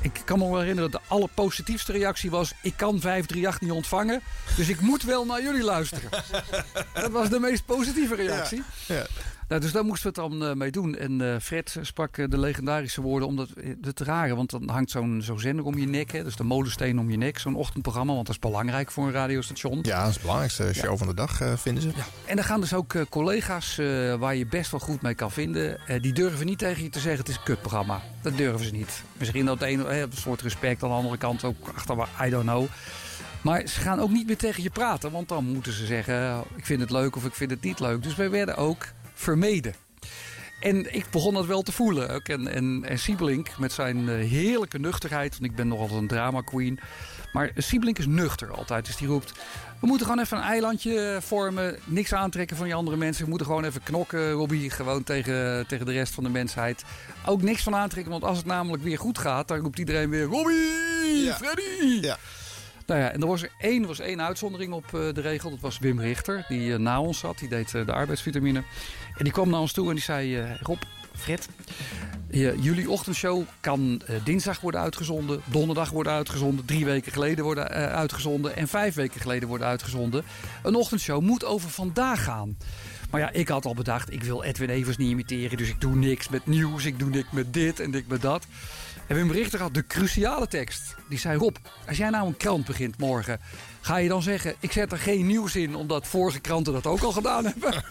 ik 0.00 0.20
kan 0.24 0.38
me 0.38 0.50
wel 0.50 0.58
herinneren, 0.58 0.90
de 0.90 1.00
allerpositiefste 1.06 1.92
reactie 1.92 2.30
was... 2.30 2.52
ik 2.62 2.72
kan 2.76 3.00
538 3.00 3.60
niet 3.60 3.70
ontvangen, 3.70 4.22
dus 4.56 4.68
ik 4.68 4.80
moet 4.80 5.02
wel 5.02 5.24
naar 5.24 5.42
jullie 5.42 5.64
luisteren. 5.64 6.10
dat 6.94 7.10
was 7.10 7.28
de 7.28 7.40
meest 7.40 7.64
positieve 7.64 8.14
reactie. 8.14 8.62
Ja. 8.86 9.06
Nou, 9.50 9.62
dus 9.62 9.72
daar 9.72 9.84
moesten 9.84 10.12
we 10.12 10.20
het 10.20 10.30
dan 10.30 10.48
eh, 10.48 10.54
mee 10.54 10.70
doen. 10.70 10.96
En 10.96 11.20
eh, 11.20 11.40
Fred 11.40 11.76
sprak 11.80 12.16
eh, 12.16 12.28
de 12.28 12.38
legendarische 12.38 13.00
woorden 13.00 13.28
om 13.28 13.36
dat 13.36 13.96
te 13.96 14.04
rare. 14.04 14.34
Want 14.34 14.50
dan 14.50 14.68
hangt 14.68 14.90
zo'n 14.90 15.22
zo'n 15.22 15.40
zender 15.40 15.64
om 15.64 15.78
je 15.78 15.86
nek. 15.86 16.12
Hè, 16.12 16.24
dus 16.24 16.36
de 16.36 16.44
molensteen 16.44 16.98
om 16.98 17.10
je 17.10 17.16
nek. 17.16 17.38
Zo'n 17.38 17.54
ochtendprogramma. 17.54 18.12
Want 18.12 18.26
dat 18.26 18.34
is 18.34 18.40
belangrijk 18.40 18.90
voor 18.90 19.06
een 19.06 19.12
radiostation. 19.12 19.78
Ja, 19.82 19.98
dat 19.98 20.08
is 20.08 20.12
het 20.12 20.22
belangrijkste 20.22 20.74
show 20.74 20.98
van 20.98 21.06
de 21.06 21.14
dag, 21.14 21.40
vinden 21.60 21.82
ze. 21.82 21.90
En 22.24 22.36
dan 22.36 22.44
gaan 22.44 22.60
dus 22.60 22.74
ook 22.74 22.94
collega's 23.08 23.76
waar 24.18 24.34
je 24.34 24.46
best 24.46 24.70
wel 24.70 24.80
goed 24.80 25.02
mee 25.02 25.14
kan 25.14 25.30
vinden. 25.30 25.80
die 26.00 26.12
durven 26.12 26.46
niet 26.46 26.58
tegen 26.58 26.82
je 26.82 26.88
te 26.88 27.00
zeggen: 27.00 27.20
het 27.20 27.28
is 27.28 27.36
een 27.36 27.42
kutprogramma. 27.42 28.02
Dat 28.22 28.36
durven 28.36 28.66
ze 28.66 28.72
niet. 28.72 29.02
Misschien 29.12 29.46
dat 29.46 29.62
een, 29.62 29.86
eh, 29.86 30.00
een 30.00 30.12
soort 30.12 30.42
respect. 30.42 30.82
Aan 30.82 30.88
de 30.88 30.94
andere 30.94 31.16
kant 31.16 31.44
ook 31.44 31.72
achter, 31.74 32.08
I 32.26 32.30
don't 32.30 32.44
know. 32.44 32.66
Maar 33.42 33.66
ze 33.66 33.80
gaan 33.80 34.00
ook 34.00 34.10
niet 34.10 34.26
meer 34.26 34.36
tegen 34.36 34.62
je 34.62 34.70
praten. 34.70 35.10
Want 35.10 35.28
dan 35.28 35.44
moeten 35.44 35.72
ze 35.72 35.86
zeggen: 35.86 36.44
ik 36.56 36.66
vind 36.66 36.80
het 36.80 36.90
leuk 36.90 37.16
of 37.16 37.24
ik 37.24 37.34
vind 37.34 37.50
het 37.50 37.62
niet 37.62 37.80
leuk. 37.80 38.02
Dus 38.02 38.14
wij 38.14 38.30
werden 38.30 38.56
ook 38.56 38.86
vermeden. 39.20 39.74
En 40.60 40.94
ik 40.94 41.06
begon 41.10 41.34
dat 41.34 41.46
wel 41.46 41.62
te 41.62 41.72
voelen. 41.72 42.10
ook. 42.10 42.28
En, 42.28 42.48
en, 42.48 42.84
en 42.88 42.98
Siebelink 42.98 43.58
met 43.58 43.72
zijn 43.72 44.08
eh, 44.08 44.14
heerlijke 44.14 44.78
nuchterheid. 44.78 45.30
Want 45.30 45.50
ik 45.50 45.56
ben 45.56 45.68
nogal 45.68 45.96
een 45.96 46.06
drama 46.06 46.40
queen. 46.40 46.80
Maar 47.32 47.50
Siebelink 47.56 47.98
is 47.98 48.06
nuchter 48.06 48.50
altijd. 48.50 48.86
Dus 48.86 48.96
die 48.96 49.08
roept... 49.08 49.32
We 49.80 49.86
moeten 49.86 50.06
gewoon 50.06 50.22
even 50.22 50.36
een 50.36 50.42
eilandje 50.42 51.18
vormen. 51.20 51.78
Niks 51.84 52.12
aantrekken 52.12 52.56
van 52.56 52.66
die 52.66 52.74
andere 52.74 52.96
mensen. 52.96 53.22
We 53.22 53.28
moeten 53.28 53.46
gewoon 53.46 53.64
even 53.64 53.82
knokken, 53.82 54.30
Robbie. 54.30 54.70
Gewoon 54.70 55.02
tegen, 55.02 55.66
tegen 55.66 55.86
de 55.86 55.92
rest 55.92 56.14
van 56.14 56.24
de 56.24 56.30
mensheid. 56.30 56.84
Ook 57.26 57.42
niks 57.42 57.62
van 57.62 57.74
aantrekken. 57.74 58.12
Want 58.12 58.24
als 58.24 58.36
het 58.36 58.46
namelijk 58.46 58.82
weer 58.82 58.98
goed 58.98 59.18
gaat... 59.18 59.48
dan 59.48 59.58
roept 59.58 59.78
iedereen 59.78 60.10
weer... 60.10 60.24
Robbie! 60.24 61.32
Freddy! 61.32 62.06
Ja. 62.06 62.16
Nou 62.86 63.00
ja, 63.00 63.10
en 63.10 63.20
er 63.20 63.26
was 63.26 63.42
er 63.42 63.50
één, 63.58 63.86
was 63.86 63.98
één 63.98 64.22
uitzondering 64.22 64.72
op 64.72 64.84
eh, 64.84 65.00
de 65.12 65.20
regel. 65.20 65.50
Dat 65.50 65.60
was 65.60 65.78
Wim 65.78 66.00
Richter, 66.00 66.44
die 66.48 66.72
eh, 66.72 66.78
na 66.78 67.00
ons 67.00 67.18
zat. 67.18 67.38
Die 67.38 67.48
deed 67.48 67.70
de 67.70 67.92
arbeidsvitamine. 67.92 68.62
En 69.20 69.26
die 69.26 69.34
kwam 69.34 69.50
naar 69.50 69.60
ons 69.60 69.72
toe 69.72 69.88
en 69.88 69.94
die 69.94 70.04
zei... 70.04 70.36
eh, 70.36 70.60
Rob, 70.60 70.82
Fred, 71.16 71.48
jullie 72.60 72.90
ochtendshow 72.90 73.42
kan 73.60 74.02
eh, 74.06 74.16
dinsdag 74.24 74.60
worden 74.60 74.80
uitgezonden. 74.80 75.40
Donderdag 75.44 75.90
worden 75.90 76.12
uitgezonden. 76.12 76.64
Drie 76.64 76.84
weken 76.84 77.12
geleden 77.12 77.44
worden 77.44 77.70
eh, 77.70 77.92
uitgezonden. 77.92 78.56
En 78.56 78.68
vijf 78.68 78.94
weken 78.94 79.20
geleden 79.20 79.48
worden 79.48 79.66
uitgezonden. 79.66 80.24
Een 80.62 80.74
ochtendshow 80.74 81.22
moet 81.22 81.44
over 81.44 81.70
vandaag 81.70 82.24
gaan. 82.24 82.56
Maar 83.10 83.20
ja, 83.20 83.30
ik 83.30 83.48
had 83.48 83.64
al 83.64 83.74
bedacht, 83.74 84.12
ik 84.12 84.22
wil 84.22 84.42
Edwin 84.42 84.68
Evers 84.68 84.96
niet 84.96 85.10
imiteren. 85.10 85.56
Dus 85.56 85.68
ik 85.68 85.80
doe 85.80 85.96
niks 85.96 86.28
met 86.28 86.46
nieuws, 86.46 86.84
ik 86.84 86.98
doe 86.98 87.10
niks 87.10 87.30
met 87.30 87.52
dit 87.52 87.80
en 87.80 87.90
niks 87.90 88.06
met 88.06 88.22
dat. 88.22 88.46
En 89.10 89.16
Wim 89.16 89.30
Richter 89.30 89.60
had 89.60 89.74
de 89.74 89.86
cruciale 89.86 90.46
tekst. 90.46 90.94
Die 91.08 91.18
zei, 91.18 91.38
Rob, 91.38 91.56
als 91.88 91.96
jij 91.96 92.10
nou 92.10 92.26
een 92.26 92.36
krant 92.36 92.66
begint 92.66 92.98
morgen... 92.98 93.40
ga 93.80 93.96
je 93.96 94.08
dan 94.08 94.22
zeggen, 94.22 94.54
ik 94.60 94.72
zet 94.72 94.92
er 94.92 94.98
geen 94.98 95.26
nieuws 95.26 95.56
in... 95.56 95.74
omdat 95.74 96.06
vorige 96.06 96.40
kranten 96.40 96.72
dat 96.72 96.86
ook 96.86 97.00
al 97.00 97.12
gedaan 97.12 97.44
hebben? 97.44 97.74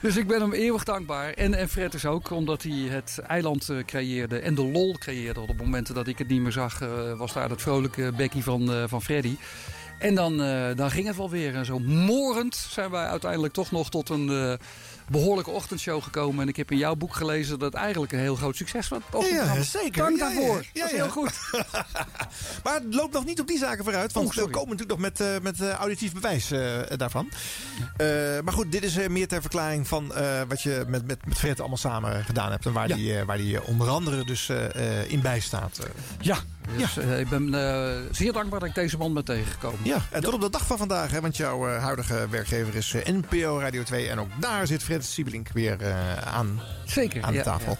Dus 0.00 0.16
ik 0.16 0.26
ben 0.26 0.40
hem 0.40 0.52
eeuwig 0.52 0.84
dankbaar. 0.84 1.32
En, 1.32 1.54
en 1.54 1.68
Fred 1.68 1.94
is 1.94 2.06
ook, 2.06 2.30
omdat 2.30 2.62
hij 2.62 2.72
het 2.72 3.18
eiland 3.26 3.68
eh, 3.68 3.84
creëerde 3.84 4.38
en 4.38 4.54
de 4.54 4.64
lol 4.64 4.98
creëerde. 4.98 5.40
Op 5.40 5.56
momenten 5.56 5.94
dat 5.94 6.06
ik 6.06 6.18
het 6.18 6.28
niet 6.28 6.40
meer 6.40 6.52
zag, 6.52 6.80
eh, 6.80 7.18
was 7.18 7.32
daar 7.32 7.48
dat 7.48 7.62
vrolijke 7.62 8.12
bekkie 8.16 8.42
van, 8.42 8.72
eh, 8.72 8.84
van 8.86 9.02
Freddy. 9.02 9.36
En 9.98 10.14
dan, 10.14 10.36
dan 10.76 10.90
ging 10.90 11.06
het 11.06 11.16
wel 11.16 11.30
weer. 11.30 11.54
En 11.54 11.64
zo 11.64 11.78
morend 11.78 12.54
zijn 12.54 12.90
wij 12.90 13.06
uiteindelijk 13.06 13.52
toch 13.52 13.70
nog 13.70 13.90
tot 13.90 14.08
een 14.08 14.58
behoorlijke 15.10 15.50
ochtendshow 15.50 16.02
gekomen. 16.02 16.42
En 16.42 16.48
ik 16.48 16.56
heb 16.56 16.70
in 16.70 16.76
jouw 16.78 16.94
boek 16.94 17.14
gelezen 17.14 17.58
dat 17.58 17.72
het 17.72 17.80
eigenlijk 17.82 18.12
een 18.12 18.18
heel 18.18 18.36
groot 18.36 18.56
succes 18.56 18.88
was. 18.88 19.00
Ja, 19.30 19.62
zeker. 19.62 20.02
Dank 20.02 20.18
daarvoor. 20.18 20.64
ja, 20.72 20.80
dat 20.82 20.90
is 20.90 20.96
ja. 20.96 20.96
heel 20.96 21.08
goed. 21.08 21.32
Maar 22.64 22.74
het 22.74 22.94
loopt 22.94 23.12
nog 23.12 23.24
niet 23.24 23.40
op 23.40 23.46
die 23.46 23.58
zaken 23.58 23.84
vooruit. 23.84 24.12
Want 24.12 24.26
Oh, 24.28 24.34
we 24.34 24.50
komen 24.50 24.76
natuurlijk 24.76 25.00
nog 25.00 25.00
met, 25.00 25.20
eh, 25.20 25.40
met 25.42 25.60
eh, 25.60 25.70
auditief 25.70 26.12
bewijs 26.12 26.50
eh, 26.50 26.78
daarvan. 26.96 27.28
Eh, 27.96 28.06
maar 28.44 28.52
goed, 28.52 28.72
dit 28.72 28.82
is 28.84 28.96
eh, 28.96 29.08
meer 29.08 29.28
ter 29.28 29.40
verklaring 29.40 29.88
van 29.88 30.14
eh, 30.14 30.40
wat 30.48 30.62
je 30.62 30.84
met, 30.88 31.06
met, 31.06 31.26
met 31.26 31.38
Fred 31.38 31.58
allemaal 31.60 31.76
samen 31.76 32.24
gedaan 32.24 32.50
hebt. 32.50 32.66
En 32.66 32.72
waar 32.72 32.88
Ja. 32.88 32.94
die, 32.94 33.18
eh, 33.18 33.24
waar 33.24 33.36
die 33.36 33.62
onder 33.64 33.88
andere 33.88 34.24
dus 34.24 34.48
eh, 34.48 35.00
eh, 35.00 35.10
in 35.10 35.20
bijstaat. 35.20 35.78
Ja, 36.20 36.38
dus, 36.76 36.96
eh, 36.96 37.20
ik 37.20 37.28
ben 37.28 37.54
eh, 37.54 37.96
zeer 38.10 38.32
dankbaar 38.32 38.60
dat 38.60 38.68
ik 38.68 38.74
deze 38.74 38.96
man 38.96 39.14
ben 39.14 39.24
tegengekomen. 39.24 39.80
Ja, 39.82 39.98
en 40.10 40.22
tot 40.22 40.34
op 40.34 40.40
de 40.40 40.50
dag 40.50 40.66
van 40.66 40.78
vandaag, 40.78 41.10
hè, 41.10 41.20
want 41.20 41.36
jouw 41.36 41.68
eh, 41.68 41.82
huidige 41.82 42.26
werkgever 42.30 42.74
is 42.74 42.94
NPO 43.04 43.58
Radio 43.60 43.82
2. 43.82 44.08
En 44.08 44.20
ook 44.20 44.28
daar 44.40 44.66
zit 44.66 44.82
Fred 44.82 45.04
Siebelink 45.04 45.48
weer 45.52 45.82
eh, 45.82 46.16
aan, 46.16 46.60
Zeker, 46.84 47.22
aan 47.22 47.32
de 47.32 47.38
ja, 47.38 47.42
tafel. 47.44 47.76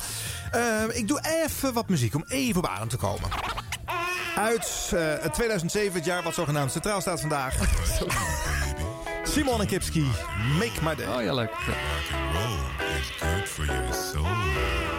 Eh, 0.50 0.96
ik 0.96 1.08
doe 1.08 1.20
even 1.44 1.72
wat 1.72 1.88
muziek 1.88 2.14
om 2.14 2.24
even 2.28 2.58
op 2.58 2.66
adem 2.66 2.88
te 2.88 2.96
komen. 2.96 3.30
Uit 4.36 4.90
eh, 4.94 5.00
het 5.20 5.34
2007, 5.34 5.92
het 5.92 6.04
jaar 6.04 6.22
wat 6.22 6.34
zogenaamd 6.34 6.72
centraal 6.72 7.00
staat 7.00 7.20
vandaag. 7.20 7.54
Simon 9.32 9.60
en 9.60 9.66
Kipski, 9.66 10.06
Make 10.58 10.82
My 10.82 10.94
Day. 10.94 11.16
Oh 11.16 11.22
ja, 11.22 11.34
leuk. 11.34 11.50
Good 13.18 13.48
for 13.48 13.64
your 13.64 13.94
soul. 13.94 14.97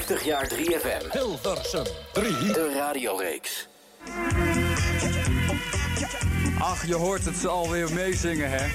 50 0.00 0.24
jaar 0.24 0.48
3FM. 0.48 1.12
Hilversum 1.12 1.84
3. 2.12 2.32
De 2.52 2.72
radioreeks. 2.74 3.68
Ach, 6.58 6.86
je 6.86 6.94
hoort 6.94 7.24
het 7.24 7.36
ze 7.36 7.48
alweer 7.48 7.92
meezingen, 7.92 8.50
hè? 8.50 8.66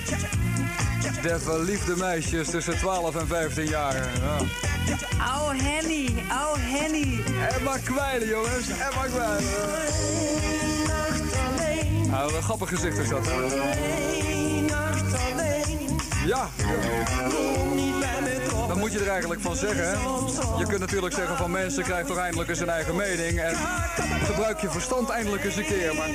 De 1.22 1.40
verliefde 1.40 1.96
meisjes 1.96 2.50
tussen 2.50 2.78
12 2.78 3.16
en 3.16 3.28
15 3.28 3.66
jaar. 3.66 3.96
Ja. 3.96 4.38
Oh, 5.18 5.50
Henny. 5.50 6.10
Oh, 6.30 6.54
Henny. 6.58 7.24
En 7.50 7.64
maar 7.64 7.80
kwijlen, 7.80 8.28
jongens. 8.28 8.68
En 8.68 8.96
maar 8.96 9.08
kwijlen. 9.08 9.44
Nou, 12.10 12.24
wat 12.24 12.34
een 12.34 12.44
grappig 12.44 12.70
gezicht 12.70 12.98
is 12.98 13.10
dat. 13.10 13.28
Ja. 16.26 16.50
Moet 18.78 18.92
je 18.92 19.00
er 19.00 19.10
eigenlijk 19.10 19.42
van 19.42 19.56
zeggen? 19.56 20.00
Je 20.58 20.66
kunt 20.68 20.80
natuurlijk 20.80 21.14
zeggen 21.14 21.38
van 21.38 21.52
mensen 21.52 21.84
krijgen 21.84 22.08
toch 22.08 22.18
eindelijk 22.18 22.50
eens 22.50 22.60
een 22.60 22.70
eigen 22.70 22.96
mening. 22.96 23.40
En 23.40 23.56
gebruik 24.24 24.60
je 24.60 24.70
verstand 24.70 25.10
eindelijk 25.10 25.44
eens 25.44 25.56
een 25.56 25.66
keer. 25.66 25.96
Maar 25.96 26.10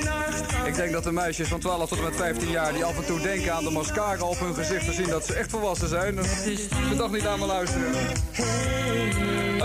ik 0.65 0.75
denk 0.75 0.91
dat 0.91 1.03
de 1.03 1.11
meisjes 1.11 1.47
van 1.47 1.59
12 1.59 1.89
tot 1.89 1.97
en 1.97 2.03
met 2.03 2.15
15 2.15 2.49
jaar... 2.49 2.73
die 2.73 2.85
af 2.85 2.97
en 2.97 3.05
toe 3.05 3.21
denken 3.21 3.53
aan 3.53 3.63
de 3.63 3.71
mascara 3.71 4.23
op 4.23 4.39
hun 4.39 4.53
gezicht 4.53 4.85
te 4.85 4.93
zien 4.93 5.09
dat 5.09 5.25
ze 5.25 5.33
echt 5.33 5.49
volwassen 5.49 5.87
zijn... 5.87 6.15
dat 6.15 6.25
ze 6.25 6.95
toch 6.97 7.11
niet 7.11 7.25
aan 7.25 7.39
me 7.39 7.45
luisteren. 7.45 7.91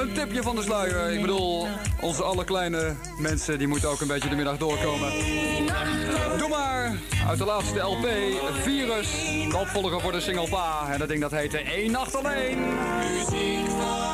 Een 0.00 0.12
tipje 0.12 0.42
van 0.42 0.56
de 0.56 0.62
sluier. 0.62 1.10
Ik 1.10 1.20
bedoel, 1.20 1.66
onze 2.00 2.22
allerkleine 2.22 2.94
mensen 3.18 3.58
die 3.58 3.66
moeten 3.66 3.88
ook 3.88 4.00
een 4.00 4.06
beetje 4.06 4.28
de 4.28 4.36
middag 4.36 4.56
doorkomen. 4.56 5.10
Doe 6.38 6.48
maar! 6.48 6.98
Uit 7.28 7.38
de 7.38 7.44
laatste 7.44 7.80
LP, 7.80 8.06
Virus. 8.62 9.08
De 9.50 9.56
opvolger 9.56 10.00
voor 10.00 10.12
de 10.12 10.20
single 10.20 10.48
Pa. 10.48 10.88
En 10.92 10.98
dat 10.98 11.08
ding 11.08 11.20
dat 11.20 11.30
heette 11.30 11.76
Eén 11.76 11.90
Nacht 11.90 12.14
Alleen. 12.14 12.58
Muziek 12.58 13.66
van 13.70 14.06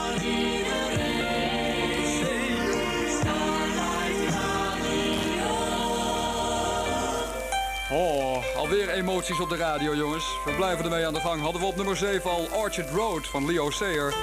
Oh, 7.92 8.56
alweer 8.56 8.88
emoties 8.88 9.40
op 9.40 9.48
de 9.48 9.56
radio, 9.56 9.94
jongens. 9.94 10.24
We 10.44 10.52
blijven 10.52 10.84
ermee 10.84 11.06
aan 11.06 11.14
de 11.14 11.20
gang. 11.20 11.42
Hadden 11.42 11.60
we 11.60 11.66
op 11.66 11.76
nummer 11.76 11.96
7 11.96 12.30
al 12.30 12.48
Orchard 12.52 12.90
Road 12.90 13.26
van 13.26 13.46
Leo 13.46 13.70
Sayer. 13.70 14.14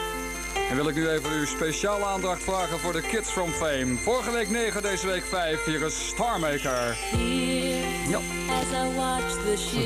En 0.69 0.75
wil 0.75 0.87
ik 0.87 0.95
nu 0.95 1.09
even 1.09 1.31
uw 1.31 1.45
speciale 1.45 2.05
aandacht 2.05 2.43
vragen 2.43 2.79
voor 2.79 2.93
de 2.93 3.01
Kids 3.01 3.29
from 3.29 3.49
Fame. 3.51 3.97
Vorige 3.97 4.31
week 4.31 4.49
9, 4.49 4.81
deze 4.81 5.07
week 5.07 5.23
5. 5.23 5.65
Hier 5.65 5.81
is 5.81 6.07
Starmaker. 6.07 6.97
Ja. 8.09 8.19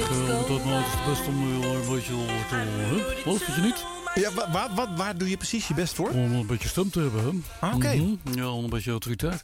Go 0.04 0.48
dat 0.48 0.66
nou 0.66 0.84
het 0.84 1.10
best 1.10 1.28
om 1.28 1.64
een 1.64 1.94
beetje 1.94 2.14
te? 2.50 3.22
Wat, 3.26 3.38
vind 3.38 3.56
je 3.56 3.62
niet? 3.62 3.93
Ja, 4.16 4.32
wa- 4.34 4.52
wa- 4.52 4.74
wat, 4.76 4.88
waar 4.96 5.18
doe 5.18 5.30
je 5.30 5.38
precies 5.38 5.68
je 5.68 5.74
best 5.74 5.94
voor? 5.94 6.10
Om 6.10 6.34
een 6.34 6.46
beetje 6.48 6.68
stem 6.68 6.90
te 6.90 7.00
hebben? 7.00 7.44
Ah, 7.60 7.76
oké. 7.76 7.94
Mhm. 7.96 8.38
Ja, 8.38 8.50
om 8.50 8.64
een 8.64 8.70
beetje 8.70 8.92
autoriteit. 8.92 9.42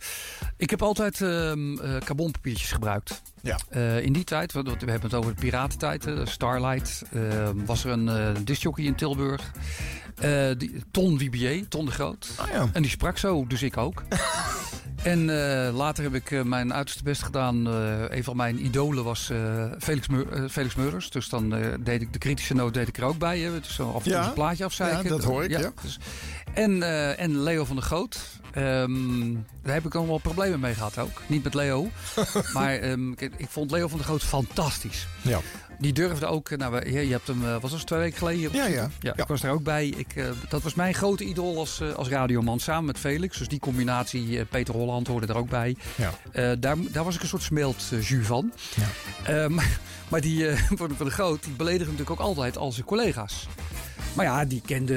Ik 0.57 0.69
heb 0.69 0.81
altijd 0.81 1.21
ehm 1.21 1.77
eh, 1.79 1.97
carbonpapiertjes 1.97 2.71
gebruikt. 2.71 3.21
Ja. 3.41 3.57
Eh, 3.69 4.01
in 4.03 4.13
die 4.13 4.23
tijd, 4.23 4.51
we, 4.53 4.61
we 4.63 4.69
hebben 4.69 5.01
het 5.01 5.13
over 5.13 5.35
de 5.35 5.41
piratentijd, 5.41 6.05
Starlight, 6.23 7.01
ehm, 7.13 7.65
was 7.65 7.83
er 7.83 7.91
een 7.91 8.09
eh 8.09 8.31
discjockey 8.43 8.83
in 8.85 8.95
Tilburg. 8.95 9.51
Eh, 10.15 10.49
die, 10.57 10.83
Ton 10.91 11.17
Wibier, 11.17 11.67
Ton 11.67 11.85
de 11.85 11.91
Groot. 11.91 12.29
Ah, 12.35 12.47
ja. 12.51 12.69
En 12.73 12.81
die 12.81 12.91
sprak 12.91 13.17
zo, 13.17 13.45
dus 13.47 13.61
ik 13.61 13.77
ook. 13.77 14.03
En 15.03 15.29
eh, 15.29 15.75
later 15.75 16.03
heb 16.03 16.13
ik 16.13 16.31
eh, 16.31 16.41
mijn 16.41 16.73
uiterste 16.73 17.03
best 17.03 17.23
gedaan. 17.23 17.67
Eh, 17.67 18.17
een 18.17 18.23
van 18.23 18.35
mijn 18.35 18.65
idolen 18.65 19.03
was 19.03 19.31
Felix, 19.79 20.07
Meur- 20.07 20.49
Felix 20.49 20.75
Meurders. 20.75 21.09
Dus 21.09 21.29
dan 21.29 21.49
deed 21.79 22.01
ik 22.01 22.13
de 22.13 22.19
kritische 22.19 22.53
noot 22.53 22.73
deed 22.73 22.87
ik 22.87 22.97
er 22.97 23.03
ook 23.03 23.17
bij. 23.17 23.39
Hè. 23.39 23.59
Dus 23.61 23.79
af 23.79 23.95
en 23.95 24.01
toe 24.01 24.11
Ja. 24.11 24.27
een 24.27 24.33
plaatje 24.33 24.65
afzeiken. 24.65 25.03
Ja, 25.03 25.09
dat 25.09 25.23
hoor 25.23 25.43
ik, 25.43 25.49
ja. 25.49 25.71
dus- 25.81 25.99
en, 26.53 26.83
en 27.17 27.43
Leo 27.43 27.65
van 27.65 27.75
der 27.75 27.85
Goot. 27.85 28.19
Ehm, 28.53 29.33
daar 29.63 29.73
heb 29.73 29.85
ik 29.85 29.95
allemaal 29.95 30.17
problemen 30.17 30.59
mee 30.59 30.73
gehad 30.73 30.97
ook. 30.97 31.21
Niet 31.27 31.43
met 31.43 31.53
Leo. 31.53 31.89
maar 32.53 32.73
ehm, 32.75 33.13
kijk, 33.13 33.33
ik 33.37 33.47
vond 33.49 33.71
Leo 33.71 33.87
van 33.87 33.97
der 33.97 34.07
Goot 34.07 34.23
fantastisch. 34.23 35.07
Ja. 35.21 35.39
Die 35.79 35.93
durfde 35.93 36.25
ook, 36.25 36.57
nou, 36.57 36.71
we- 36.73 36.91
je, 36.91 37.05
je 37.05 37.11
hebt 37.11 37.27
hem, 37.27 37.45
eh, 37.45 37.61
was 37.61 37.71
dat 37.71 37.87
twee 37.87 37.99
weken 37.99 38.17
geleden? 38.17 38.49
Ja, 38.53 38.65
ja. 38.65 38.89
ja, 38.99 39.13
ik 39.17 39.27
was 39.27 39.41
daar 39.41 39.51
ook 39.51 39.63
bij. 39.63 39.87
Ik, 39.87 40.15
eh, 40.15 40.25
dat 40.49 40.61
was 40.63 40.73
mijn 40.73 40.93
grote 40.93 41.23
idool 41.23 41.57
als, 41.57 41.79
eh, 41.81 41.93
als 41.93 42.07
radioman, 42.07 42.59
samen 42.59 42.85
met 42.85 42.97
Felix. 42.99 43.37
Dus 43.37 43.47
die 43.47 43.59
combinatie, 43.59 44.39
eh, 44.39 44.45
Peter 44.49 44.73
Holland 44.73 45.07
hoorde 45.07 45.27
er 45.27 45.37
ook 45.37 45.49
bij. 45.49 45.75
Ja. 45.95 46.13
Eh, 46.31 46.51
daar, 46.59 46.75
daar 46.91 47.03
was 47.03 47.15
ik 47.15 47.21
een 47.21 47.27
soort 47.27 47.41
smeltjus 47.41 48.13
van. 48.21 48.51
Eh, 49.23 49.47
maar, 49.47 49.79
maar 50.09 50.21
die 50.21 50.47
eh, 50.47 50.61
van, 50.75 50.91
de 50.97 51.09
Groot, 51.09 51.43
die 51.43 51.53
beledigde 51.53 51.91
natuurlijk 51.91 52.19
ook 52.21 52.27
altijd 52.27 52.57
al 52.57 52.71
zijn 52.71 52.85
collega's. 52.85 53.47
Maar 54.13 54.25
ja, 54.25 54.45
die 54.45 54.61
kende 54.65 54.93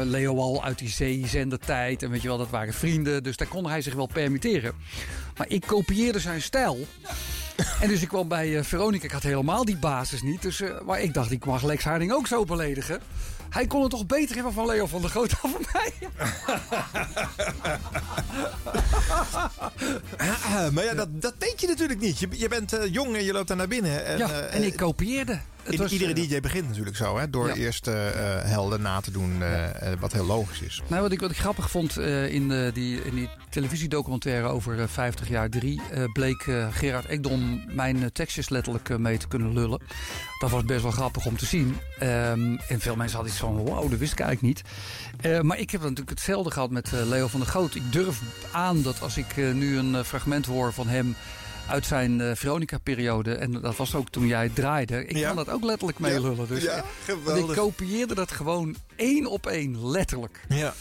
eh, 0.00 0.06
Leo 0.06 0.38
al 0.38 0.64
uit 0.64 0.78
die 0.78 0.88
zeezendertijd. 0.88 2.02
En 2.02 2.10
weet 2.10 2.22
je 2.22 2.28
wel, 2.28 2.38
dat 2.38 2.50
waren 2.50 2.74
vrienden. 2.74 3.22
Dus 3.22 3.36
daar 3.36 3.48
kon 3.48 3.68
hij 3.68 3.82
zich 3.82 3.94
wel 3.94 4.06
permitteren. 4.06 4.72
Maar 5.36 5.48
ik 5.48 5.62
kopieerde 5.66 6.18
zijn 6.20 6.42
stijl. 6.42 6.86
En 7.80 7.88
dus 7.88 8.02
ik 8.02 8.08
kwam 8.08 8.28
bij 8.28 8.58
eh, 8.58 8.64
Veronica. 8.64 9.04
Ik 9.04 9.12
had 9.12 9.22
helemaal 9.22 9.64
die 9.64 9.76
basis 9.76 10.22
niet. 10.22 10.42
Dus, 10.42 10.60
eh, 10.60 10.80
maar 10.86 11.00
ik 11.00 11.14
dacht, 11.14 11.30
ik 11.30 11.44
mag 11.44 11.62
Lex 11.62 11.84
Harding 11.84 12.12
ook 12.12 12.26
zo 12.26 12.44
beledigen. 12.44 13.00
Hij 13.50 13.66
kon 13.66 13.82
het 13.82 13.90
toch 13.90 14.06
beter 14.06 14.34
hebben 14.34 14.52
van 14.52 14.66
Leo 14.66 14.86
van 14.86 15.00
der 15.00 15.10
Groot 15.10 15.30
dan 15.42 15.50
van 15.50 15.66
mij. 15.72 15.92
Ah, 20.16 20.68
maar 20.70 20.84
ja, 20.84 20.94
dat, 20.94 21.22
dat 21.22 21.34
weet 21.38 21.60
je 21.60 21.66
natuurlijk 21.66 22.00
niet. 22.00 22.18
Je, 22.18 22.28
je 22.30 22.48
bent 22.48 22.72
eh, 22.72 22.92
jong 22.92 23.16
en 23.16 23.24
je 23.24 23.32
loopt 23.32 23.48
daar 23.48 23.56
naar 23.56 23.68
binnen. 23.68 24.04
En, 24.04 24.18
ja, 24.18 24.28
en 24.40 24.62
ik 24.62 24.76
kopieerde. 24.76 25.40
Het 25.64 25.72
in- 25.72 25.78
was, 25.80 25.92
iedere 25.92 26.12
eh, 26.14 26.28
DJ 26.28 26.40
begint 26.40 26.68
natuurlijk 26.68 26.96
zo, 26.96 27.18
hè? 27.18 27.30
Door 27.30 27.46
Ja. 27.48 27.54
eerst 27.54 27.86
eh, 27.86 28.08
eh, 28.08 28.44
helden 28.44 28.82
na 28.82 29.00
te 29.00 29.10
doen, 29.10 29.42
wat 30.00 30.12
heel 30.12 30.24
logisch 30.24 30.60
is. 30.60 30.82
Nou, 30.86 31.02
wat 31.02 31.12
ik, 31.12 31.20
wat 31.20 31.30
ik 31.30 31.36
grappig 31.36 31.70
vond 31.70 31.98
in, 31.98 32.70
die, 32.74 33.02
in 33.04 33.14
die 33.14 33.28
televisiedocumentaire 33.50 34.46
over 34.48 34.80
eh, 34.80 34.84
50 34.88 35.28
jaar 35.28 35.48
3... 35.48 35.80
eh, 35.90 36.04
bleek 36.12 36.42
Gerard 36.70 37.06
Ekdom 37.06 37.62
mijn 37.74 38.12
tekstjes 38.12 38.48
letterlijk 38.48 38.98
mee 38.98 39.18
te 39.18 39.28
kunnen 39.28 39.52
lullen. 39.52 39.80
Dat 40.38 40.50
was 40.50 40.64
best 40.64 40.82
wel 40.82 40.90
grappig 40.90 41.26
om 41.26 41.36
te 41.36 41.46
zien. 41.46 41.76
Ehm, 41.98 42.54
en 42.68 42.80
veel 42.80 42.96
mensen 42.96 43.14
hadden 43.16 43.32
iets 43.32 43.40
van, 43.42 43.56
wow, 43.56 43.90
dat 43.90 43.98
wist 43.98 44.12
ik 44.12 44.20
eigenlijk 44.20 44.62
niet. 45.22 45.42
Maar 45.42 45.58
ik 45.58 45.70
heb 45.70 45.80
natuurlijk 45.80 46.10
hetzelfde 46.10 46.50
gehad 46.50 46.70
met 46.70 46.92
Leo 46.92 47.26
van 47.28 47.40
der 47.40 47.48
Goot. 47.48 47.74
Ik 47.74 47.92
durf 47.92 48.20
aan 48.52 48.82
dat 48.82 49.02
als 49.02 49.16
ik 49.16 49.36
nu 49.36 49.78
een 49.78 50.04
fragment 50.04 50.46
hoor 50.46 50.72
van 50.72 50.88
hem 50.88 51.14
uit 51.68 51.86
zijn 51.86 52.20
eh, 52.20 52.30
Veronica-periode... 52.34 53.34
en 53.34 53.52
dat 53.52 53.76
was 53.76 53.94
ook 53.94 54.08
toen 54.10 54.26
jij 54.26 54.48
draaide... 54.54 55.06
ik 55.06 55.16
Ja. 55.16 55.26
kan 55.26 55.36
dat 55.36 55.50
ook 55.50 55.64
letterlijk 55.64 55.98
meelullen. 55.98 56.48
Dus, 56.48 56.62
Ja, 56.62 56.70
eh, 56.76 56.82
geweldig. 57.04 57.50
ik 57.50 57.56
kopieerde 57.56 58.14
dat 58.14 58.32
gewoon 58.32 58.76
één 58.96 59.26
op 59.26 59.46
één, 59.46 59.90
letterlijk. 59.90 60.40
Ja. 60.48 60.74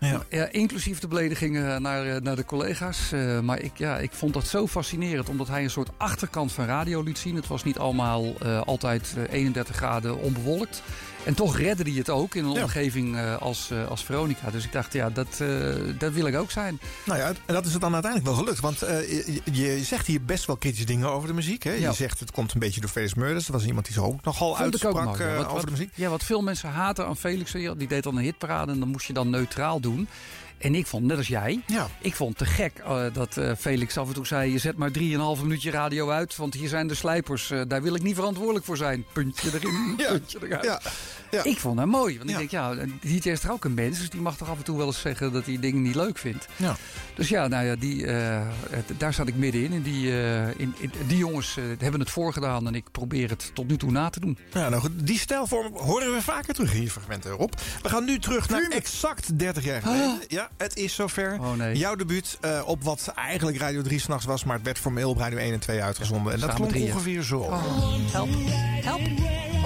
Ja. 0.00 0.22
Ja, 0.28 0.48
inclusief 0.50 0.98
de 0.98 1.08
beledigingen 1.08 1.82
naar, 1.82 2.06
eh, 2.06 2.20
naar 2.20 2.36
de 2.36 2.44
collega's. 2.44 2.98
Maar 3.42 3.60
ik, 3.60 3.78
ja, 3.78 3.98
ik 3.98 4.12
vond 4.12 4.34
dat 4.34 4.46
zo 4.46 4.66
fascinerend, 4.66 5.28
omdat 5.28 5.48
hij 5.48 5.62
een 5.62 5.70
soort 5.70 5.90
achterkant 5.96 6.52
van 6.52 6.64
radio 6.66 7.02
liet 7.02 7.18
zien. 7.18 7.34
Het 7.36 7.46
was 7.46 7.64
niet 7.64 7.78
allemaal 7.78 8.38
altijd 8.64 9.14
eh, 9.16 9.22
31 9.32 9.76
graden 9.76 10.18
onbewolkt. 10.18 10.82
En 11.24 11.34
toch 11.34 11.56
redde 11.58 11.82
hij 11.82 11.92
het 11.92 12.10
ook 12.10 12.34
in 12.34 12.44
een 12.44 12.52
Ja. 12.52 12.62
omgeving 12.62 13.16
eh, 13.16 13.36
als, 13.36 13.70
eh, 13.70 13.88
als 13.88 14.04
Veronica. 14.04 14.50
Dus 14.50 14.64
ik 14.64 14.72
dacht, 14.72 14.92
ja, 14.92 15.10
dat, 15.10 15.26
eh, 15.40 15.48
dat 15.98 16.12
wil 16.12 16.26
ik 16.26 16.36
ook 16.36 16.50
zijn. 16.50 16.80
Nou 17.04 17.18
ja, 17.18 17.26
en 17.46 17.54
dat 17.54 17.66
is 17.66 17.72
het 17.72 17.80
dan 17.80 17.92
uiteindelijk 17.92 18.32
wel 18.34 18.40
gelukt. 18.44 18.60
Want 18.60 18.78
je, 18.78 19.40
je 19.52 19.84
zegt 19.84 20.06
hier 20.06 20.22
best 20.24 20.44
wel 20.46 20.56
kritische 20.56 20.86
dingen 20.86 21.10
over 21.10 21.28
de 21.28 21.34
muziek. 21.34 21.62
Hè? 21.62 21.72
Ja. 21.72 21.88
Je 21.90 21.94
zegt 21.96 22.20
het 22.20 22.30
komt 22.30 22.52
een 22.52 22.60
beetje 22.60 22.80
door 22.80 22.90
Felix 22.90 23.14
Murders. 23.14 23.46
Er 23.46 23.52
was 23.52 23.64
iemand 23.64 23.84
die 23.84 23.94
zich 23.94 24.02
ook 24.04 24.24
nogal 24.24 24.46
Vond 24.56 24.58
ook 24.84 24.94
uitsprak 24.94 25.18
eh, 25.18 25.36
Wat- 25.36 25.44
over 25.44 25.52
wat- 25.56 25.64
de 25.64 25.70
muziek. 25.70 25.90
Ja, 25.94 26.08
wat 26.08 26.24
veel 26.24 26.42
mensen 26.42 26.68
haten 26.68 27.06
aan 27.06 27.16
Felix, 27.16 27.52
die 27.52 27.86
deed 27.86 28.02
dan 28.02 28.16
een 28.16 28.22
hitparade 28.22 28.72
en 28.72 28.78
dan 28.78 28.88
moest 28.88 29.06
je 29.06 29.12
dan 29.12 29.30
neutraal 29.30 29.80
doen. 29.80 30.08
En 30.60 30.74
ik 30.74 30.86
vond, 30.86 31.04
net 31.04 31.16
als 31.16 31.28
jij, 31.28 31.60
ik 32.00 32.14
vond 32.14 32.38
het 32.38 32.48
te 32.48 32.54
gek 32.54 32.78
eh, 32.78 33.04
dat 33.12 33.36
eh, 33.36 33.52
Felix 33.58 33.96
af 33.98 34.08
en 34.08 34.14
toe 34.14 34.26
zei... 34.26 34.52
je 34.52 34.58
zet 34.58 34.76
maar 34.76 34.90
3,5 34.98 35.42
minuutje 35.42 35.70
radio 35.70 36.10
uit, 36.10 36.36
want 36.36 36.54
hier 36.54 36.68
zijn 36.68 36.86
de 36.86 36.94
slijpers. 36.94 37.50
eh, 37.50 37.60
daar 37.68 37.82
wil 37.82 37.94
ik 37.94 38.02
niet 38.02 38.14
verantwoordelijk 38.14 38.64
voor 38.64 38.76
zijn. 38.76 39.04
Puntje 39.12 39.50
erin, 39.54 39.96
puntje 39.96 40.38
eruit. 40.42 40.64
Ja, 40.64 40.80
ja. 41.30 41.44
Ik 41.44 41.58
vond 41.58 41.78
hem 41.78 41.88
mooi, 41.88 42.18
want 42.18 42.30
ik 42.30 42.36
denk, 42.36 42.50
ja, 42.50 42.74
DJ 43.00 43.28
is 43.30 43.40
toch 43.40 43.50
ook 43.50 43.64
een 43.64 43.74
mens... 43.74 43.98
dus 43.98 44.10
die 44.10 44.20
mag 44.20 44.36
toch 44.36 44.50
af 44.50 44.56
en 44.56 44.62
toe 44.64 44.76
wel 44.76 44.86
eens 44.86 45.00
zeggen 45.00 45.32
dat 45.32 45.46
hij 45.46 45.58
dingen 45.60 45.82
niet 45.82 45.94
leuk 45.94 46.18
vindt. 46.18 46.46
Ja. 46.56 46.76
Dus 47.14 47.28
ja, 47.28 47.48
nou 47.48 47.64
ja, 47.66 47.76
die, 47.76 48.06
eh, 48.06 48.46
het- 48.70 48.92
daar 49.00 49.14
zat 49.14 49.28
ik 49.28 49.34
middenin. 49.36 49.72
En 49.72 49.82
die, 49.82 50.10
eh, 50.22 50.48
in, 50.48 50.74
in- 50.78 50.92
die 51.06 51.16
jongens 51.18 51.56
eh, 51.56 51.64
hebben 51.78 52.00
het 52.00 52.10
voorgedaan 52.10 52.66
en 52.66 52.74
ik 52.74 52.84
probeer 52.92 53.28
het 53.30 53.50
tot 53.54 53.68
nu 53.68 53.76
toe 53.76 53.90
na 53.90 54.10
te 54.10 54.20
doen. 54.20 54.38
Ja, 54.52 54.68
nou 54.68 54.80
goed, 54.82 54.90
die 55.06 55.18
stijlvorm 55.18 55.76
horen 55.76 56.12
we 56.14 56.22
vaker 56.22 56.54
terug 56.54 56.74
in 56.74 56.82
je 56.82 56.90
fragmenten 56.90 57.30
erop. 57.30 57.60
We 57.82 57.88
gaan 57.88 58.04
nu 58.04 58.18
terug 58.18 58.48
naar 58.48 58.68
exact 58.70 59.38
30 59.38 59.64
jaar 59.64 59.82
geleden. 59.82 60.18
Ja, 60.28 60.48
het 60.56 60.76
is 60.76 60.94
zover. 60.94 61.36
Oh 61.40 61.52
nee. 61.52 61.76
Jouw 61.76 61.94
debuut 61.94 62.38
eh, 62.40 62.62
op 62.66 62.82
wat 62.82 63.12
eigenlijk 63.14 63.56
Radio 63.58 63.82
3 63.82 63.98
s'nachts 63.98 64.24
was, 64.24 64.44
maar 64.44 64.56
het 64.56 64.64
werd 64.64 64.78
formeel 64.78 65.10
op 65.10 65.16
Radio 65.18 65.38
1 65.38 65.52
en 65.52 65.60
2 65.60 65.82
uitgezonden. 65.82 66.32
en 66.32 66.40
dat 66.40 66.54
klonk 66.54 66.70
drieën. 66.70 66.92
ongeveer 66.92 67.22
zo. 67.22 67.50
Help, 68.12 68.28
help. 68.82 69.00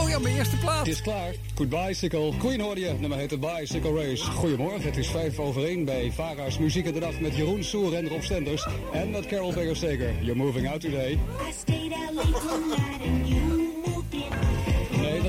Oh 0.05 0.11
ja, 0.11 0.18
mijn 0.18 0.36
eerste 0.36 0.57
plaat. 0.57 0.86
Is 0.86 1.02
klaar. 1.02 1.34
Good 1.55 1.68
Bicycle. 1.68 2.32
Queen 2.38 2.61
hoorde 2.61 2.80
je. 2.80 2.92
Nummer 2.98 3.18
heet 3.18 3.30
de 3.30 3.38
Bicycle 3.38 3.92
Race. 3.92 4.24
Goedemorgen. 4.30 4.82
Het 4.82 4.96
is 4.96 5.09
vijf 5.09 5.38
over 5.38 5.64
één 5.64 5.84
bij 5.84 6.12
Vara's 6.12 6.59
Muziek 6.59 6.86
in 6.86 6.92
de 6.92 7.00
Dag 7.00 7.20
met 7.20 7.36
Jeroen 7.36 7.64
Soer 7.64 7.94
en 7.94 8.09
Rob 8.09 8.22
Stenders. 8.22 8.66
En 8.92 9.11
met 9.11 9.26
Carol 9.26 9.52
Begersteker. 9.52 10.14
You're 10.20 10.36
moving 10.36 10.68
out 10.70 10.80
today. 10.80 11.18
Nee, 11.66 11.88
dat 11.88 12.24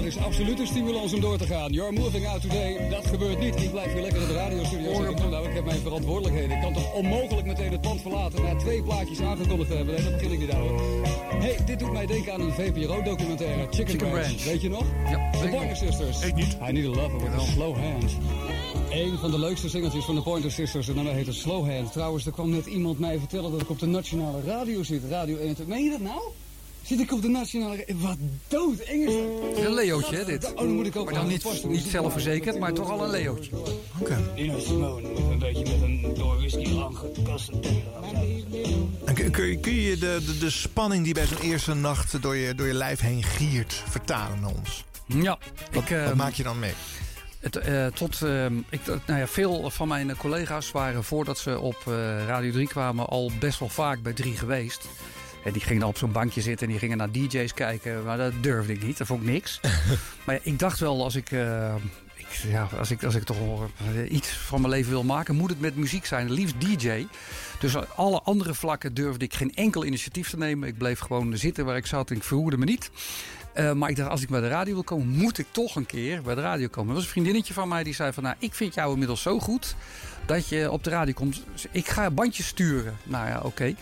is 0.05 0.17
absoluut 0.17 0.59
een 0.59 0.67
stimulans 0.67 1.13
om 1.13 1.21
door 1.21 1.37
te 1.37 1.45
gaan. 1.45 1.71
You're 1.71 1.91
moving 1.91 2.27
out 2.27 2.41
today. 2.41 2.89
Dat 2.89 3.05
gebeurt 3.05 3.39
niet. 3.39 3.55
Ik 3.55 3.71
blijf 3.71 3.93
hier 3.93 4.01
lekker 4.01 4.21
in 4.21 4.27
de 4.27 4.33
radiostudio 4.33 5.03
zitten. 5.05 5.29
Nou, 5.29 5.47
ik 5.47 5.53
heb 5.53 5.65
mijn 5.65 5.79
verantwoordelijkheden. 5.79 6.55
Ik 6.55 6.61
kan 6.61 6.73
toch 6.73 6.93
onmogelijk 6.93 7.47
meteen 7.47 7.71
het 7.71 7.81
pand 7.81 8.01
verlaten 8.01 8.43
na 8.43 8.55
twee 8.55 8.83
plaatjes 8.83 9.21
aangekondigd 9.21 9.69
te 9.69 9.75
hebben. 9.75 9.95
Nee, 9.95 10.03
dat 10.03 10.13
begin 10.13 10.31
ik 10.31 10.39
niet 10.39 10.51
aan. 10.51 10.63
hey, 11.39 11.57
dit 11.65 11.79
doet 11.79 11.91
mij 11.91 12.05
denken 12.05 12.33
aan 12.33 12.41
een 12.41 12.53
VPRO-documentaire. 12.53 13.67
Chicken, 13.69 13.87
Chicken 13.87 14.11
Ranch. 14.11 14.25
Ranch. 14.25 14.43
Weet 14.43 14.61
je 14.61 14.69
nog? 14.69 14.85
Ja, 15.09 15.31
De. 15.31 15.49
Pointer 15.49 15.75
Sisters. 15.75 16.21
Ik 16.21 16.35
niet. 16.35 16.57
I 16.69 16.71
need 16.71 16.85
a 16.85 17.01
lover 17.01 17.19
with 17.19 17.33
a 17.33 17.39
slow 17.39 17.75
hand. 17.77 18.11
Een 18.91 19.17
van 19.17 19.31
de 19.31 19.39
leukste 19.39 19.69
singeltjes 19.69 20.05
van 20.05 20.15
de 20.15 20.21
Pointer 20.21 20.51
Sisters. 20.51 20.87
En 20.87 20.95
dan 20.95 21.07
heet 21.07 21.25
het 21.25 21.35
Slow 21.35 21.69
Hand. 21.69 21.91
Trouwens, 21.91 22.25
er 22.25 22.31
kwam 22.31 22.49
net 22.49 22.65
iemand 22.65 22.99
mij 22.99 23.19
vertellen 23.19 23.51
dat 23.51 23.61
ik 23.61 23.69
op 23.69 23.79
de 23.79 23.85
nationale 23.85 24.41
radio 24.45 24.83
zit. 24.83 25.03
Radio 25.09 25.37
21. 25.37 25.67
Meen 25.67 25.83
je 25.83 25.89
dat 25.89 25.99
nou? 25.99 26.21
Zit 26.85 26.99
ik 26.99 27.11
op 27.11 27.21
de 27.21 27.27
nationale? 27.27 27.85
Wat 27.95 28.17
doodeng 28.47 29.07
is 29.07 29.13
dat? 29.13 29.65
Een 29.65 29.73
leootje, 29.73 30.15
hè, 30.15 30.25
dit. 30.25 30.45
Oh, 30.51 30.57
dan 30.57 30.69
moet 30.75 30.85
ik 30.85 30.95
ook 30.95 31.05
Maar 31.05 31.13
dan 31.13 31.27
niet, 31.27 31.41
vast- 31.41 31.65
niet 31.65 31.83
zelfverzekerd, 31.83 32.59
maar 32.59 32.73
toch 32.73 32.89
al 32.89 33.03
een 33.03 33.09
leootje. 33.09 33.51
Nina 34.35 34.59
Simone, 34.59 35.07
een 35.31 35.39
beetje 35.39 35.63
met 35.63 35.81
een 35.81 36.13
door 36.13 36.35
whisky 36.37 36.67
lang 36.69 36.97
gekaste 36.97 37.51
En 39.05 39.13
kun, 39.13 39.31
kun 39.31 39.45
je- 39.45 39.59
kun 39.59 39.73
je 39.73 39.97
de, 39.97 40.21
de, 40.25 40.37
de 40.37 40.49
spanning 40.49 41.03
die 41.03 41.13
bij 41.13 41.25
zo'n 41.25 41.41
eerste 41.41 41.73
nacht 41.73 42.21
door 42.21 42.35
je, 42.35 42.55
door 42.55 42.67
je 42.67 42.73
lijf 42.73 42.99
heen 42.99 43.23
giert 43.23 43.83
vertalen 43.89 44.39
naar 44.39 44.51
ons? 44.57 44.83
Ja, 45.05 45.37
Wat, 45.71 45.83
ik, 45.83 45.89
wat 45.89 45.99
ehm, 45.99 46.15
maak 46.17 46.33
je 46.33 46.43
dan 46.43 46.59
mee? 46.59 46.73
Het, 47.39 47.55
eh, 47.55 47.85
tot, 47.87 48.21
ehm, 48.21 48.57
ik, 48.69 48.79
nou 48.85 49.19
ja, 49.19 49.27
veel 49.27 49.69
van 49.69 49.87
mijn 49.87 50.17
collega's 50.17 50.71
waren 50.71 51.03
voordat 51.03 51.37
ze 51.37 51.59
op 51.59 51.77
eh, 51.87 51.93
Radio 52.27 52.51
3 52.51 52.67
kwamen 52.67 53.07
al 53.07 53.31
best 53.39 53.59
wel 53.59 53.69
vaak 53.69 54.01
bij 54.01 54.13
3 54.13 54.37
geweest. 54.37 54.87
En 55.45 55.51
die 55.51 55.61
gingen 55.61 55.79
dan 55.79 55.89
op 55.89 55.97
zo'n 55.97 56.11
bankje 56.11 56.41
zitten 56.41 56.65
en 56.65 56.71
die 56.71 56.81
gingen 56.81 56.97
naar 56.97 57.11
DJ's 57.11 57.53
kijken. 57.53 58.03
Maar 58.03 58.17
dat 58.17 58.33
durfde 58.41 58.73
ik 58.73 58.83
niet, 58.83 58.97
dat 58.97 59.07
vond 59.07 59.21
ik 59.21 59.27
niks. 59.27 59.59
maar 60.25 60.35
ja, 60.35 60.41
ik 60.43 60.59
dacht 60.59 60.79
wel, 60.79 61.03
als 61.03 61.15
ik, 61.15 61.31
eh, 61.31 61.75
ik, 62.15 62.27
ja, 62.27 62.69
als 62.77 62.91
ik, 62.91 63.03
als 63.03 63.15
ik 63.15 63.23
toch 63.23 63.37
eh, 63.37 64.11
iets 64.11 64.29
van 64.29 64.61
mijn 64.61 64.73
leven 64.73 64.91
wil 64.91 65.03
maken, 65.03 65.35
moet 65.35 65.49
het 65.49 65.59
met 65.59 65.75
muziek 65.75 66.05
zijn. 66.05 66.31
Liefst 66.31 66.61
DJ. 66.61 67.05
Dus 67.59 67.75
op 67.75 67.93
alle 67.95 68.21
andere 68.21 68.53
vlakken 68.53 68.93
durfde 68.93 69.25
ik 69.25 69.33
geen 69.33 69.53
enkel 69.53 69.85
initiatief 69.85 70.29
te 70.29 70.37
nemen. 70.37 70.67
Ik 70.67 70.77
bleef 70.77 70.99
gewoon 70.99 71.37
zitten 71.37 71.65
waar 71.65 71.77
ik 71.77 71.85
zat 71.85 72.09
en 72.09 72.15
ik 72.15 72.23
verhoerde 72.23 72.57
me 72.57 72.65
niet. 72.65 72.91
Eh, 73.53 73.73
maar 73.73 73.89
ik 73.89 73.95
dacht, 73.95 74.09
als 74.09 74.21
ik 74.21 74.29
bij 74.29 74.41
de 74.41 74.47
radio 74.47 74.73
wil 74.73 74.83
komen, 74.83 75.07
moet 75.07 75.37
ik 75.37 75.47
toch 75.51 75.75
een 75.75 75.85
keer 75.85 76.21
bij 76.21 76.35
de 76.35 76.41
radio 76.41 76.67
komen. 76.67 76.89
Er 76.89 76.95
was 76.95 77.03
een 77.03 77.09
vriendinnetje 77.09 77.53
van 77.53 77.67
mij 77.67 77.83
die 77.83 77.93
zei 77.93 78.13
van, 78.13 78.23
nou, 78.23 78.35
ik 78.39 78.53
vind 78.53 78.73
jou 78.73 78.91
inmiddels 78.91 79.21
zo 79.21 79.39
goed 79.39 79.75
dat 80.25 80.47
je 80.47 80.71
op 80.71 80.83
de 80.83 80.89
radio 80.89 81.13
komt. 81.13 81.43
Dus 81.51 81.65
ik 81.71 81.87
ga 81.87 82.11
bandjes 82.11 82.47
sturen. 82.47 82.97
Nou 83.03 83.27
ja, 83.27 83.39
oké. 83.43 83.75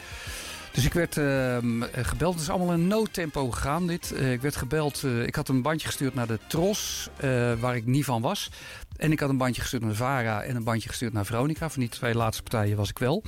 Dus 0.73 0.85
ik 0.85 0.93
werd 0.93 1.17
ehm, 1.17 1.81
gebeld. 1.91 2.33
Het 2.33 2.43
is 2.43 2.49
allemaal 2.49 2.73
in 2.73 2.87
no-tempo 2.87 3.51
gegaan 3.51 3.87
dit. 3.87 4.11
Eh, 4.11 4.31
ik 4.31 4.41
werd 4.41 4.55
gebeld. 4.55 5.03
eh, 5.03 5.23
ik 5.23 5.35
had 5.35 5.47
een 5.49 5.61
bandje 5.61 5.87
gestuurd 5.87 6.13
naar 6.13 6.27
de 6.27 6.39
Tros, 6.47 7.09
eh, 7.17 7.53
waar 7.53 7.75
ik 7.75 7.85
niet 7.85 8.05
van 8.05 8.21
was. 8.21 8.49
En 8.97 9.11
ik 9.11 9.19
had 9.19 9.29
een 9.29 9.37
bandje 9.37 9.61
gestuurd 9.61 9.83
naar 9.83 9.93
Vara 9.93 10.43
en 10.43 10.55
een 10.55 10.63
bandje 10.63 10.89
gestuurd 10.89 11.13
naar 11.13 11.25
Veronica. 11.25 11.69
Van 11.69 11.79
die 11.79 11.89
twee 11.89 12.15
laatste 12.15 12.43
partijen 12.43 12.77
was 12.77 12.89
ik 12.89 12.99
wel. 12.99 13.23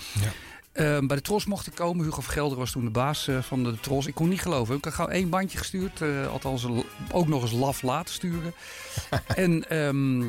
Eh, 0.76 0.98
bij 1.00 1.16
de 1.16 1.22
Tros 1.22 1.46
mocht 1.46 1.68
ik 1.68 1.76
komen. 1.76 2.06
Hugo 2.06 2.22
Vergelder 2.22 2.58
was 2.58 2.72
toen 2.72 2.84
de 2.84 2.90
baas 2.90 3.28
eh, 3.28 3.42
van 3.42 3.64
de 3.64 3.80
Tros. 3.80 4.06
Ik 4.06 4.16
kon 4.16 4.30
niet 4.30 4.42
geloven. 4.42 4.76
Ik 4.76 4.84
had 4.84 4.94
gewoon 4.94 5.12
één 5.12 5.30
bandje 5.30 5.58
gestuurd. 5.58 6.02
eh, 6.02 6.28
althans, 6.32 6.68
ook 7.12 7.28
nog 7.28 7.42
eens 7.42 7.52
laf 7.52 7.82
laten 7.82 8.14
sturen. 8.14 8.54
en 9.36 9.70
ehm, 9.70 10.20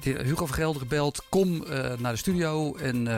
die- 0.00 0.16
Hugo 0.22 0.46
Vergelder 0.46 0.86
belt. 0.86 1.22
Kom 1.28 1.64
naar 1.98 2.12
de 2.12 2.16
studio 2.18 2.76
en 2.76 3.08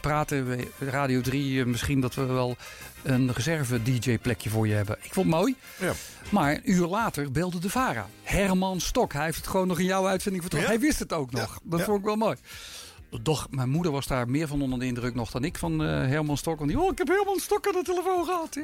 praten. 0.00 0.48
We- 0.48 0.68
Radio 0.78 1.20
3, 1.20 1.60
eh, 1.60 1.66
misschien 1.66 2.00
dat 2.00 2.14
we 2.14 2.24
wel 2.24 2.56
een 3.02 3.32
reserve-DJ-plekje 3.32 4.50
voor 4.50 4.66
je 4.68 4.74
hebben. 4.74 4.96
Ik 5.02 5.12
vond 5.12 5.26
het 5.26 5.34
mooi. 5.36 5.54
Ja. 5.78 5.92
Maar 6.30 6.52
een 6.52 6.70
uur 6.70 6.86
later 6.86 7.30
belde 7.32 7.58
de 7.58 7.70
VARA. 7.70 8.06
Herman 8.22 8.80
Stok. 8.80 9.12
Hij 9.12 9.24
heeft 9.24 9.36
het 9.36 9.46
gewoon 9.46 9.66
nog 9.66 9.78
in 9.78 9.84
jouw 9.84 10.06
uitzending 10.06 10.42
verteld. 10.42 10.66
Hij 10.66 10.80
wist 10.80 10.98
het 10.98 11.12
ook 11.12 11.30
nog. 11.30 11.58
Dat 11.62 11.82
vond 11.82 11.98
ik 11.98 12.04
wel 12.04 12.16
mooi. 12.16 12.36
Doch, 13.20 13.46
mijn 13.50 13.68
moeder 13.70 13.92
was 13.92 14.06
daar 14.06 14.28
meer 14.30 14.48
van 14.48 14.62
onder 14.62 14.78
de 14.78 14.86
indruk 14.86 15.14
nog 15.14 15.30
dan 15.30 15.44
ik 15.44 15.58
van 15.58 15.82
eh, 15.82 15.88
Herman 15.88 16.36
Stok. 16.36 16.58
Want 16.58 16.70
die, 16.70 16.80
oh, 16.80 16.92
ik 16.92 16.98
heb 16.98 17.08
Herman 17.08 17.38
Stok 17.38 17.66
aan 17.66 17.72
de 17.72 17.82
telefoon 17.82 18.24
gehad. 18.24 18.58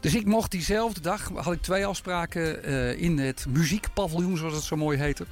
Dus 0.00 0.14
ik 0.14 0.26
mocht 0.26 0.50
diezelfde 0.50 1.00
dag, 1.00 1.30
had 1.34 1.52
ik 1.52 1.62
twee 1.62 1.86
afspraken 1.86 2.64
eh, 2.64 3.00
in 3.02 3.18
het 3.18 3.46
muziekpaviljoen, 3.48 4.36
zoals 4.36 4.54
het 4.54 4.62
zo 4.64 4.76
mooi 4.76 4.98
heette. 4.98 5.26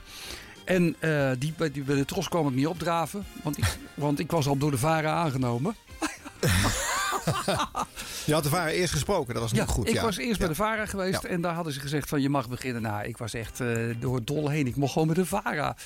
En 0.64 0.97
eh, 0.99 1.31
die, 1.39 1.55
bij- 1.57 1.70
die, 1.70 1.83
bij 1.83 1.97
de 1.97 2.05
Tros 2.05 2.28
kwam 2.28 2.45
het 2.47 2.55
niet 2.55 2.66
opdraven, 2.66 3.26
want 3.43 3.59
ik, 3.59 3.78
want 3.95 4.18
ik 4.18 4.31
was 4.31 4.47
al 4.47 4.57
door 4.57 4.70
de 4.70 4.78
VARA 4.78 5.12
aangenomen. 5.12 5.74
Je 8.27 8.33
had 8.33 8.43
de 8.43 8.49
varen 8.49 8.73
eerst 8.73 8.93
gesproken, 8.93 9.35
dat 9.35 9.43
was 9.43 9.53
niet 9.53 9.62
goed. 9.62 9.89
Ik 9.89 9.95
ja. 9.95 10.03
was 10.03 10.16
eerst 10.16 10.39
bij 10.39 10.49
de 10.49 10.55
VARA 10.55 10.87
geweest 10.87 11.25
en 11.25 11.41
daar 11.41 11.55
hadden 11.55 11.73
ze 11.73 11.81
gezegd 11.81 12.09
van 12.09 12.21
je 12.21 12.29
mag 12.29 12.49
beginnen. 12.49 12.83
Nou, 12.83 13.05
ik 13.05 13.16
was 13.16 13.35
echt 13.35 13.61
eh, 13.61 13.77
door 13.99 14.14
het 14.14 14.27
dol 14.27 14.49
heen. 14.49 14.66
Ik 14.66 14.77
mocht 14.77 14.93
gewoon 14.93 15.09
met 15.09 15.16
de 15.16 15.27
VARA. 15.27 15.77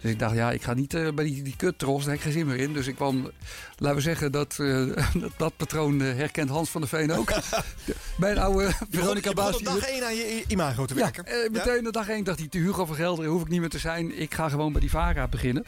Dus 0.00 0.10
ik 0.10 0.18
dacht, 0.18 0.34
ja, 0.34 0.50
ik 0.50 0.62
ga 0.62 0.74
niet 0.74 0.94
eh, 0.94 1.08
bij 1.14 1.24
die, 1.24 1.42
die 1.42 1.56
kuttros, 1.56 2.00
daar 2.00 2.08
heb 2.08 2.14
ik 2.18 2.22
geen 2.22 2.32
zin 2.32 2.46
meer 2.46 2.56
in. 2.56 2.72
Dus 2.72 2.86
ik 2.86 2.94
kwam, 2.94 3.30
laten 3.76 3.96
we 3.96 4.02
zeggen, 4.02 4.32
dat, 4.32 4.58
eh, 4.58 4.86
dat, 5.22 5.32
dat 5.36 5.56
patroon 5.56 6.00
herkent 6.00 6.48
Hans 6.48 6.70
van 6.70 6.80
der 6.80 6.90
Veen 6.90 7.12
ook. 7.12 7.32
Mijn 8.16 8.38
oude 8.38 8.72
Veronica 8.90 9.28
je 9.28 9.34
Baas. 9.34 9.56
op 9.56 9.64
dag 9.64 9.78
één 9.78 10.04
aan 10.04 10.16
je 10.16 10.44
imago 10.46 10.86
te 10.86 10.94
werken. 10.94 11.24
Ja, 11.26 11.48
meteen 11.50 11.84
de 11.84 11.92
dag 11.92 12.08
één 12.08 12.24
dacht 12.24 12.38
hij, 12.38 12.48
Hugo 12.50 12.86
van 12.86 12.96
Gelder 12.96 13.26
hoef 13.26 13.42
ik 13.42 13.48
niet 13.48 13.60
meer 13.60 13.68
te 13.68 13.78
zijn. 13.78 14.20
Ik 14.20 14.34
ga 14.34 14.48
gewoon 14.48 14.72
bij 14.72 14.80
die 14.80 14.90
VARA 14.90 15.28
beginnen. 15.28 15.64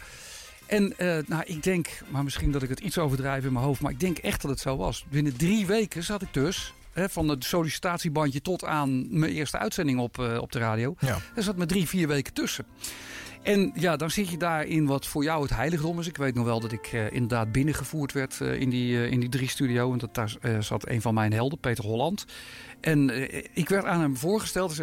En 0.75 0.99
eh, 0.99 1.17
nou, 1.27 1.43
ik 1.47 1.63
denk, 1.63 1.89
maar 2.09 2.25
misschien 2.25 2.53
dat 2.53 2.63
ik 2.63 2.69
het 2.69 2.81
iets 2.81 2.99
overdrijf 2.99 3.45
in 3.45 3.53
mijn 3.53 3.65
hoofd, 3.65 3.81
maar 3.81 3.91
ik 3.91 4.01
denk 4.01 4.19
echt 4.19 4.43
dat 4.43 4.51
het 4.51 4.61
zo 4.61 4.77
was. 4.77 5.05
Binnen 5.09 5.37
drie 5.37 5.67
weken 5.67 6.03
zat 6.03 6.23
ik 6.23 6.29
dus, 6.33 6.75
hè, 6.93 7.09
van 7.09 7.29
het 7.29 7.45
sollicitatiebandje 7.45 8.43
tot 8.43 8.65
aan 8.65 9.19
mijn 9.19 9.33
eerste 9.33 9.59
uitzending 9.59 9.99
op, 9.99 10.19
eh, 10.19 10.39
op 10.41 10.53
de 10.53 10.59
radio. 10.59 10.95
Ja. 10.99 11.19
Er 11.35 11.43
zat 11.43 11.57
me 11.57 11.67
drie, 11.67 11.89
vier 11.89 12.09
weken 12.09 12.33
tussen. 12.33 12.65
En 13.43 13.73
ja, 13.75 13.97
dan 13.97 14.11
zit 14.11 14.29
je 14.29 14.37
daar 14.37 14.65
in 14.65 14.87
wat 14.87 15.07
voor 15.07 15.23
jou 15.23 15.43
het 15.43 15.55
heiligdom 15.55 15.99
is. 15.99 16.07
Ik 16.07 16.17
weet 16.17 16.35
nog 16.35 16.45
wel 16.45 16.61
dat 16.61 16.73
ik 16.73 16.87
eh, 16.87 17.13
inderdaad 17.13 17.53
binnengevoerd 17.53 18.13
werd 18.13 18.41
in, 18.41 18.71
die, 18.71 19.09
in 19.09 19.21
die 19.21 19.29
drie 19.29 19.49
studio. 19.49 19.93
En 19.93 19.99
dat, 19.99 20.15
daar 20.15 20.37
zat 20.61 20.89
een 20.89 21.01
van 21.01 21.15
mijn 21.15 21.33
helden, 21.33 21.59
Peter 21.59 21.85
Holland. 21.85 22.25
En 22.81 23.11
ik 23.55 23.69
werd 23.69 23.85
aan 23.85 24.01
hem 24.01 24.17
voorgesteld. 24.17 24.83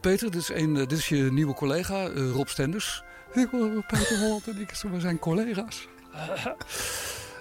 Peter, 0.00 0.30
dit 0.30 0.40
is, 0.40 0.48
een, 0.48 0.74
dit 0.74 0.92
is 0.92 1.08
je 1.08 1.32
nieuwe 1.32 1.54
collega, 1.54 2.06
Rob 2.06 2.46
Stenders. 2.46 3.02
Ik, 3.38 3.52
eh, 3.52 3.86
Peter 3.86 4.18
Holland 4.18 4.48
en 4.48 4.60
ik, 4.60 4.70
we 4.92 5.00
zijn 5.00 5.18
collega's. 5.18 5.88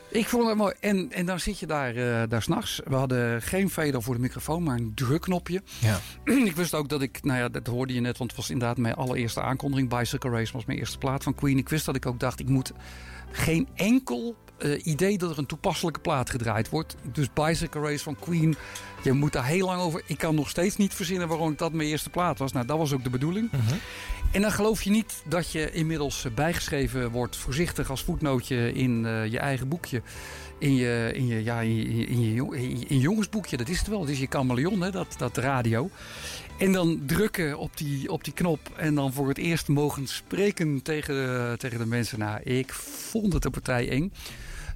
Ik 0.10 0.28
vond 0.28 0.48
het 0.48 0.58
mooi. 0.58 0.74
En, 0.80 1.12
en 1.12 1.26
dan 1.26 1.40
zit 1.40 1.60
je 1.60 1.66
daar, 1.66 1.96
eh 1.96 2.30
daar 2.30 2.42
s'nachts. 2.42 2.82
We 2.86 2.96
hadden 2.96 3.42
geen 3.42 3.70
fader 3.70 4.02
voor 4.02 4.14
de 4.14 4.22
microfoon, 4.22 4.64
maar 4.64 4.78
een 4.78 4.92
drukknopje. 4.96 5.62
Ja. 5.80 6.00
ik 6.24 6.56
wist 6.56 6.74
ook 6.74 6.90
dat 6.90 7.02
ik, 7.02 7.24
nou 7.24 7.40
ja, 7.40 7.50
dat 7.50 7.68
hoorde 7.68 7.94
je 7.94 8.00
net, 8.00 8.18
want 8.18 8.30
het 8.30 8.40
was 8.40 8.50
inderdaad 8.50 8.78
mijn 8.78 8.96
allereerste 8.96 9.42
aankondiging. 9.42 9.90
Bicycle 9.90 10.30
Race 10.30 10.54
was 10.54 10.66
mijn 10.66 10.80
eerste 10.80 10.98
plaat 10.98 11.24
van 11.24 11.36
Queen. 11.36 11.58
Ik 11.58 11.70
wist 11.70 11.86
dat 11.86 11.96
ik 11.96 12.06
ook 12.06 12.20
dacht, 12.20 12.40
ik 12.40 12.50
moet 12.50 12.72
geen 13.32 13.68
enkel 13.76 14.36
eh, 14.58 14.86
idee 14.86 15.18
dat 15.18 15.32
er 15.32 15.38
een 15.38 15.46
toepasselijke 15.46 16.00
plaat 16.00 16.30
gedraaid 16.30 16.70
wordt. 16.70 16.96
Dus 17.12 17.34
Bicycle 17.34 17.82
Race 17.82 18.04
van 18.04 18.16
Queen, 18.20 18.56
je 19.08 19.14
moet 19.20 19.34
daar 19.34 19.46
heel 19.46 19.66
lang 19.66 19.82
over. 19.82 20.02
Ik 20.06 20.18
kan 20.18 20.36
nog 20.36 20.50
steeds 20.50 20.76
niet 20.78 20.94
verzinnen 20.94 21.28
waarom 21.28 21.54
dat 21.58 21.74
mijn 21.74 21.90
eerste 21.90 22.10
plaat 22.10 22.40
was. 22.40 22.52
Nou, 22.52 22.66
dat 22.66 22.78
was 22.78 22.94
ook 22.94 23.04
de 23.04 23.10
bedoeling. 23.10 23.50
En 24.32 24.42
dan 24.42 24.52
geloof 24.52 24.82
je 24.84 24.90
niet 24.90 25.22
dat 25.26 25.52
je 25.52 25.72
inmiddels 25.72 26.26
eh, 26.26 26.32
bijgeschreven 26.32 27.12
wordt, 27.12 27.36
voorzichtig 27.36 27.90
als 27.90 28.04
voetnootje 28.04 28.74
in 28.74 29.06
eh, 29.06 29.26
je 29.32 29.40
eigen 29.40 29.68
boekje. 29.68 30.02
In 30.60 30.76
je, 30.76 31.12
in, 31.14 31.28
je, 31.28 31.44
ja, 31.44 31.60
in, 31.62 31.76
je, 31.76 31.84
in, 32.06 32.22
je, 32.22 32.28
in 32.58 32.80
je- 32.80 32.86
in 32.86 32.96
je 32.96 33.00
jongensboekje, 33.00 33.58
dat 33.58 33.70
is 33.70 33.80
het 33.80 33.88
wel. 33.88 34.02
Het 34.02 34.10
is 34.10 34.20
je 34.20 34.28
chameleon, 34.30 34.82
hè, 34.82 34.92
dat, 34.92 35.16
dat 35.18 35.38
radio. 35.38 35.90
En 36.60 36.72
dan 36.72 37.02
drukken 37.06 37.58
op 37.58 37.78
die, 37.78 38.12
op 38.12 38.24
die 38.24 38.34
knop 38.34 38.60
en 38.76 38.96
dan 38.96 39.14
voor 39.14 39.28
het 39.28 39.38
eerst 39.38 39.68
mogen 39.68 40.08
spreken 40.08 40.82
tegen, 40.82 41.14
de- 41.16 41.56
tegen 41.58 41.80
de 41.80 41.86
mensen. 41.86 42.20
Nou, 42.20 42.42
ik 42.44 42.74
vond 42.74 43.34
het 43.34 43.46
een 43.46 43.52
partij 43.52 43.90
eng. 43.90 44.14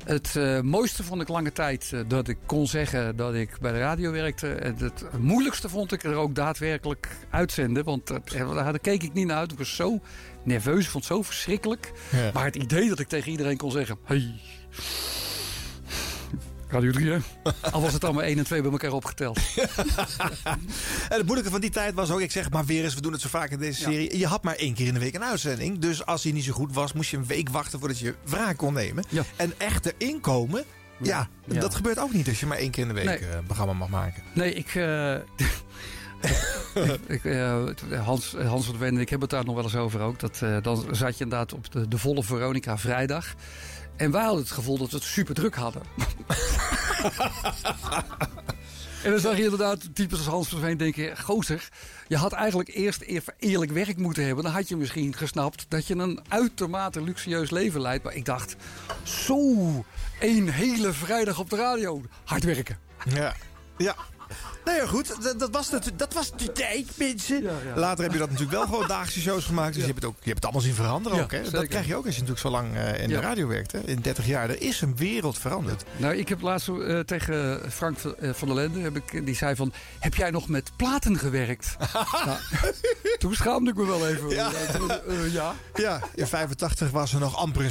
Het 0.04 0.36
eh, 0.36 0.60
mooiste 0.60 1.04
vond 1.04 1.22
ik 1.22 1.28
lange 1.28 1.52
tijd 1.52 1.92
eh, 1.94 2.00
dat 2.08 2.28
ik 2.28 2.38
kon 2.46 2.68
zeggen 2.68 3.16
dat 3.16 3.34
ik 3.34 3.58
bij 3.62 3.72
de 3.72 3.80
radio 3.80 4.12
werkte. 4.12 4.54
En 4.54 4.76
het 4.78 5.04
moeilijkste 5.20 5.70
vond 5.70 5.92
ik 5.92 6.04
er 6.04 6.16
ook 6.16 6.36
daadwerkelijk 6.36 7.08
uitzenden. 7.30 7.84
Want 7.84 8.10
eh, 8.10 8.56
daar 8.56 8.80
keek 8.80 9.04
ik 9.04 9.14
niet 9.14 9.28
naar 9.28 9.38
uit. 9.38 9.52
Ik 9.52 9.58
was 9.58 9.76
zo 9.76 10.00
nerveus, 10.44 10.84
ik 10.84 10.90
vond 10.90 11.08
het 11.08 11.14
zo 11.14 11.22
verschrikkelijk. 11.22 11.92
Ja. 12.12 12.32
Maar 12.34 12.46
het 12.46 12.56
idee 12.56 12.90
dat 12.90 13.00
ik 13.00 13.08
tegen 13.08 13.32
iedereen 13.32 13.58
kon 13.58 13.72
zeggen... 13.72 13.98
Hey, 14.04 14.34
Radio 16.72 16.92
3 16.92 17.12
hè? 17.12 17.18
Al 17.72 17.82
was 17.82 17.94
het 17.94 18.04
allemaal 18.04 18.24
1 18.24 18.38
en 18.38 18.44
2 18.44 18.62
bij 18.62 18.72
elkaar 18.72 18.92
opgeteld. 18.92 19.40
En 21.10 21.18
het 21.18 21.24
moeilijke 21.26 21.52
van 21.52 21.62
die 21.62 21.70
tijd 21.70 21.94
was 21.94 22.12
ook, 22.12 22.20
ik 22.22 22.32
zeg 22.32 22.50
maar 22.52 22.66
weer 22.66 22.84
eens, 22.84 22.96
we 22.96 23.02
doen 23.02 23.12
het 23.12 23.22
zo 23.22 23.30
vaak 23.30 23.50
in 23.50 23.60
deze 23.60 23.82
serie. 23.82 24.18
Je 24.18 24.28
had 24.28 24.44
maar 24.44 24.56
één 24.56 24.74
keer 24.74 24.88
in 24.88 24.94
de 24.94 25.00
week 25.00 25.16
een 25.16 25.24
uitzending. 25.24 25.80
Dus 25.80 26.06
als 26.06 26.24
hij 26.24 26.32
niet 26.32 26.44
zo 26.44 26.54
goed 26.54 26.74
was, 26.74 26.94
moest 26.94 27.10
je 27.10 27.18
een 27.18 27.26
week 27.26 27.50
wachten 27.50 27.80
voordat 27.80 28.00
je 28.00 28.16
wraak 28.26 28.58
kon 28.58 28.74
nemen. 28.74 29.04
En 29.36 29.54
echt 29.58 29.94
erin 29.98 30.20
komen, 30.22 30.64
ja, 31.02 31.28
Ja. 31.46 31.60
dat 31.60 31.76
gebeurt 31.76 32.00
ook 32.00 32.14
niet 32.14 32.28
als 32.28 32.40
je 32.40 32.46
maar 32.46 32.58
één 32.58 32.72
keer 32.72 32.82
in 32.82 32.88
de 32.88 32.94
week 32.94 33.06
Nee. 33.06 33.18
eh, 33.18 33.36
een 33.36 33.44
programma 33.46 33.74
mag 33.74 33.90
maken. 33.90 34.24
Nee, 34.34 34.54
ik. 34.54 34.76
eh, 34.76 35.16
ik, 37.08 37.24
eh, 37.26 37.64
Hans, 38.04 38.36
Hans 38.46 38.66
van 38.66 38.78
der 38.78 38.88
Ven, 38.88 38.98
ik 38.98 39.10
heb 39.10 39.22
het 39.22 39.30
daar 39.30 39.46
nog 39.46 39.56
wel 39.56 39.64
eens 39.64 39.76
over 39.76 40.00
ook. 40.00 40.20
Dat, 40.20 40.40
eh, 40.42 40.58
dan 40.62 40.86
zat 40.92 41.18
je 41.18 41.24
inderdaad 41.24 41.54
op 41.54 41.72
de, 41.72 41.88
de 41.88 41.98
volle 41.98 42.24
Veronica 42.24 42.78
vrijdag. 42.78 43.34
En 43.96 44.12
wij 44.12 44.24
hadden 44.24 44.42
het 44.42 44.52
gevoel 44.52 44.78
dat 44.78 44.90
we 44.90 44.96
het 44.96 45.06
super 45.06 45.36
druk 45.36 45.56
hadden. 45.56 45.82
en 49.04 49.12
dan 49.12 49.20
zag 49.20 49.38
je 49.38 49.44
inderdaad 49.44 49.96
types 49.96 50.18
als 50.18 50.28
Hans 50.28 50.48
van 50.48 50.60
der 50.60 50.68
Veen 50.68 50.78
denken... 50.78 51.18
Gozer, 51.18 51.70
je 52.08 52.18
had 52.18 52.32
eigenlijk 52.32 52.70
eerst 52.70 53.02
even 53.02 53.34
eerlijk 53.40 53.72
werk 53.72 53.98
moeten 53.98 54.26
hebben. 54.26 54.44
Dan 54.44 54.54
had 54.54 54.68
je 54.68 54.76
misschien 54.76 55.16
gesnapt 55.16 55.66
dat 55.70 55.88
je 55.88 55.96
een 55.96 56.20
uitermate 56.28 57.02
luxueus 57.02 57.50
leven 57.50 57.82
leidt. 57.82 58.04
Maar 58.04 58.16
ik 58.16 58.26
dacht, 58.26 58.56
zo, 59.04 59.56
één 60.20 60.48
hele 60.48 60.94
vrijdag 60.94 61.40
op 61.40 61.50
de 61.50 61.56
radio. 61.56 62.02
Hard 62.24 62.44
werken. 62.44 62.78
Ja, 63.06 63.36
ja. 63.78 63.96
Nou 64.66 64.78
ja, 64.78 64.86
goed. 64.86 65.24
Dat, 65.24 65.40
dat, 65.40 65.50
was, 65.52 65.70
natu- 65.70 65.96
dat 65.96 66.14
was 66.14 66.32
de 66.36 66.52
tijd, 66.52 66.88
mensen. 66.98 67.44
Later 67.76 68.04
heb 68.04 68.14
je 68.14 68.20
dat 68.20 68.30
natuurlijk 68.30 68.58
wel 68.58 68.66
gewoon 68.66 68.88
dagelijkse 68.88 69.20
shows 69.22 69.46
gemaakt. 69.46 69.74
Dus 69.74 69.82
je, 69.82 69.88
hebt 69.90 69.96
het 70.02 70.06
ook, 70.06 70.16
je 70.20 70.24
hebt 70.24 70.36
het 70.36 70.44
allemaal 70.44 70.62
zien 70.62 70.74
veranderen 70.74 71.22
ook. 71.24 71.32
Hè? 71.32 71.50
Dat 71.50 71.68
krijg 71.68 71.88
je 71.88 71.96
ook 71.96 72.06
als 72.06 72.16
je 72.16 72.22
natuurlijk 72.22 72.48
zo 72.48 72.50
lang 72.52 72.76
eh, 72.76 73.02
in 73.02 73.10
de 73.10 73.20
radio 73.20 73.48
werkt. 73.48 73.72
Hè? 73.72 73.80
In 73.80 74.00
30 74.02 74.26
jaar. 74.26 74.50
Er 74.50 74.62
is 74.62 74.82
een 74.82 74.96
wereld 74.96 75.38
veranderd. 75.38 75.84
Nou, 75.98 76.16
ik 76.16 76.30
heb 76.30 76.42
laatst 76.42 76.68
eh, 76.68 77.00
tegen 77.00 77.62
Frank 77.72 77.98
van- 78.00 78.16
eh, 78.18 78.30
van 78.34 78.48
der 78.48 78.58
Lende, 78.58 78.80
heb 78.80 78.96
ik, 78.96 79.26
die 79.26 79.36
zei 79.36 79.56
van... 79.56 79.74
Heb 80.00 80.16
jij 80.16 80.30
nog 80.32 80.48
met 80.48 80.72
platen 80.76 81.18
gewerkt? 81.18 81.76
nou, 82.26 82.38
toen 83.20 83.36
schaamde 83.36 83.70
ik 83.72 83.76
me 83.78 83.86
wel 83.86 84.08
even. 84.08 84.30
Ja. 84.30 85.56
Ja, 85.76 86.00
in 86.16 86.28
85 86.28 86.90
was 86.92 87.14
er 87.14 87.20
nog 87.20 87.38
amper 87.38 87.62
een 87.64 87.68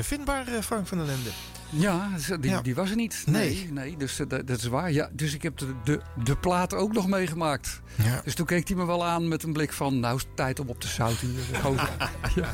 cd 0.00 0.06
vindbaar, 0.06 0.44
Frank 0.62 0.86
van 0.86 0.98
der 0.98 1.06
Lende. 1.06 1.30
Ja, 1.74 2.08
die, 2.40 2.50
Ja. 2.50 2.60
die 2.60 2.74
was 2.74 2.90
er 2.90 2.96
niet. 2.96 3.22
Nee. 3.26 3.54
Nee, 3.54 3.72
nee 3.72 3.96
dus 3.96 4.18
eh, 4.18 4.28
dat, 4.28 4.46
dat 4.46 4.58
is 4.58 4.66
waar. 4.66 4.92
Ja, 4.92 5.08
dus 5.12 5.34
ik 5.34 5.42
heb 5.42 5.58
de, 5.58 5.74
de, 5.84 6.00
de 6.24 6.36
plaat 6.36 6.74
ook 6.74 6.92
nog 6.92 7.06
meegemaakt. 7.06 7.80
Ja. 7.94 8.20
Dus 8.24 8.34
toen 8.34 8.46
keek 8.46 8.68
hij 8.68 8.76
me 8.76 8.84
wel 8.86 9.04
aan 9.04 9.28
met 9.28 9.42
een 9.42 9.52
blik 9.52 9.72
van... 9.72 10.00
Nou 10.00 10.16
is 10.16 10.22
het 10.22 10.36
tijd 10.36 10.60
om 10.60 10.68
op 10.68 10.80
te 10.80 10.86
zouten 10.88 11.28
hier. 11.28 11.60
Gewoon. 11.60 11.76
ja. 12.34 12.48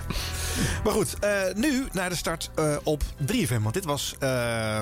Maar 0.84 0.92
goed, 0.92 1.18
eh, 1.18 1.54
nu 1.54 1.86
naar 1.92 2.08
de 2.08 2.16
start 2.16 2.50
eh, 2.54 2.76
op 2.82 3.02
3FM. 3.32 3.62
Want 3.62 3.74
dit 3.74 3.84
was, 3.84 4.14
eh 4.18 4.28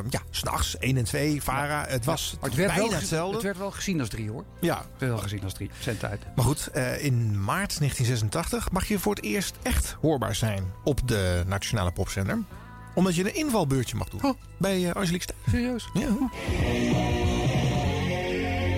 ja, 0.08 0.20
s'nachts, 0.30 0.78
1 0.78 0.96
en 0.96 1.04
2, 1.04 1.42
VARA. 1.42 1.84
Het 1.88 2.04
was 2.04 2.36
het 2.40 2.54
werd, 2.54 2.74
bijna 2.74 2.88
wel, 2.88 2.98
hetzelfde. 2.98 3.34
het 3.34 3.44
werd 3.44 3.58
wel 3.58 3.70
gezien 3.70 4.00
als 4.00 4.08
drie 4.08 4.30
hoor. 4.30 4.44
Ja. 4.60 4.76
Het 4.76 4.86
werd 4.98 5.12
wel 5.12 5.20
gezien 5.22 5.42
als 5.44 5.52
drie. 5.52 5.70
Zendtijd. 5.78 6.22
Maar 6.34 6.44
goed, 6.44 6.66
eh, 6.66 7.04
in 7.04 7.44
maart 7.44 7.78
1986 7.78 8.70
mag 8.70 8.88
je 8.88 8.98
voor 8.98 9.14
het 9.14 9.24
eerst 9.24 9.56
echt 9.62 9.96
hoorbaar 10.00 10.34
zijn 10.34 10.72
op 10.84 11.08
de 11.08 11.42
nationale 11.46 11.92
popzender. 11.92 12.38
Omdat 12.96 13.14
je 13.14 13.24
een 13.24 13.34
invalbeurtje 13.34 13.96
mag 13.96 14.08
doen. 14.08 14.20
Bij 14.56 14.88
eh 14.88 14.94
Angelique 14.94 15.22
Stijn. 15.22 15.38
Serieus? 15.50 15.88
Ja. 15.94 16.08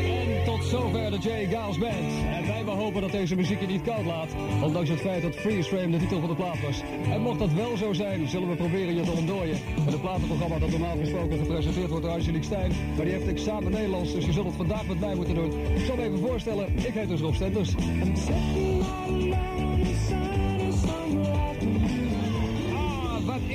En 0.09 0.45
tot 0.45 0.65
zover 0.65 1.11
de 1.11 1.19
Jay 1.19 1.47
Giles 1.47 1.79
Band. 1.79 2.13
En 2.31 2.47
wij 2.47 2.65
maar 2.65 2.75
hopen 2.75 3.01
dat 3.01 3.11
deze 3.11 3.35
muziek 3.35 3.61
je 3.61 3.67
niet 3.67 3.83
koud 3.83 4.05
laat. 4.05 4.29
Ondanks 4.63 4.89
het 4.89 5.01
feit 5.01 5.23
dat 5.23 5.35
Freeze 5.35 5.69
Frame 5.69 5.91
de 5.91 5.99
titel 5.99 6.21
van 6.21 6.29
de 6.29 6.35
plaat 6.35 6.61
was. 6.61 6.83
En 7.11 7.21
mocht 7.21 7.39
dat 7.39 7.53
wel 7.53 7.77
zo 7.77 7.93
zijn, 7.93 8.29
zullen 8.29 8.49
we 8.49 8.57
proberen 8.57 8.95
je 8.95 9.03
te 9.03 9.11
ontdooien. 9.11 9.59
Met 9.85 9.95
een 9.95 10.01
platenprogramma 10.01 10.59
dat 10.59 10.71
normaal 10.71 10.97
gesproken 10.97 11.39
gepresenteerd 11.39 11.89
wordt 11.89 12.05
door 12.05 12.15
Angelique 12.15 12.45
Stijn. 12.45 12.73
Maar 12.97 13.05
die 13.05 13.15
heeft 13.15 13.29
examen 13.29 13.73
Nederlands, 13.73 14.13
dus 14.13 14.25
je 14.25 14.33
zult 14.33 14.47
het 14.47 14.57
vandaag 14.57 14.87
met 14.87 15.01
mij 15.01 15.15
moeten 15.15 15.35
doen. 15.35 15.53
Ik 15.77 15.85
zal 15.87 15.97
me 15.97 16.03
even 16.03 16.19
voorstellen, 16.19 16.77
ik 16.77 16.95
heet 16.95 17.09
dus 17.09 17.21
Rob 17.21 17.35
Stenders. 17.35 17.75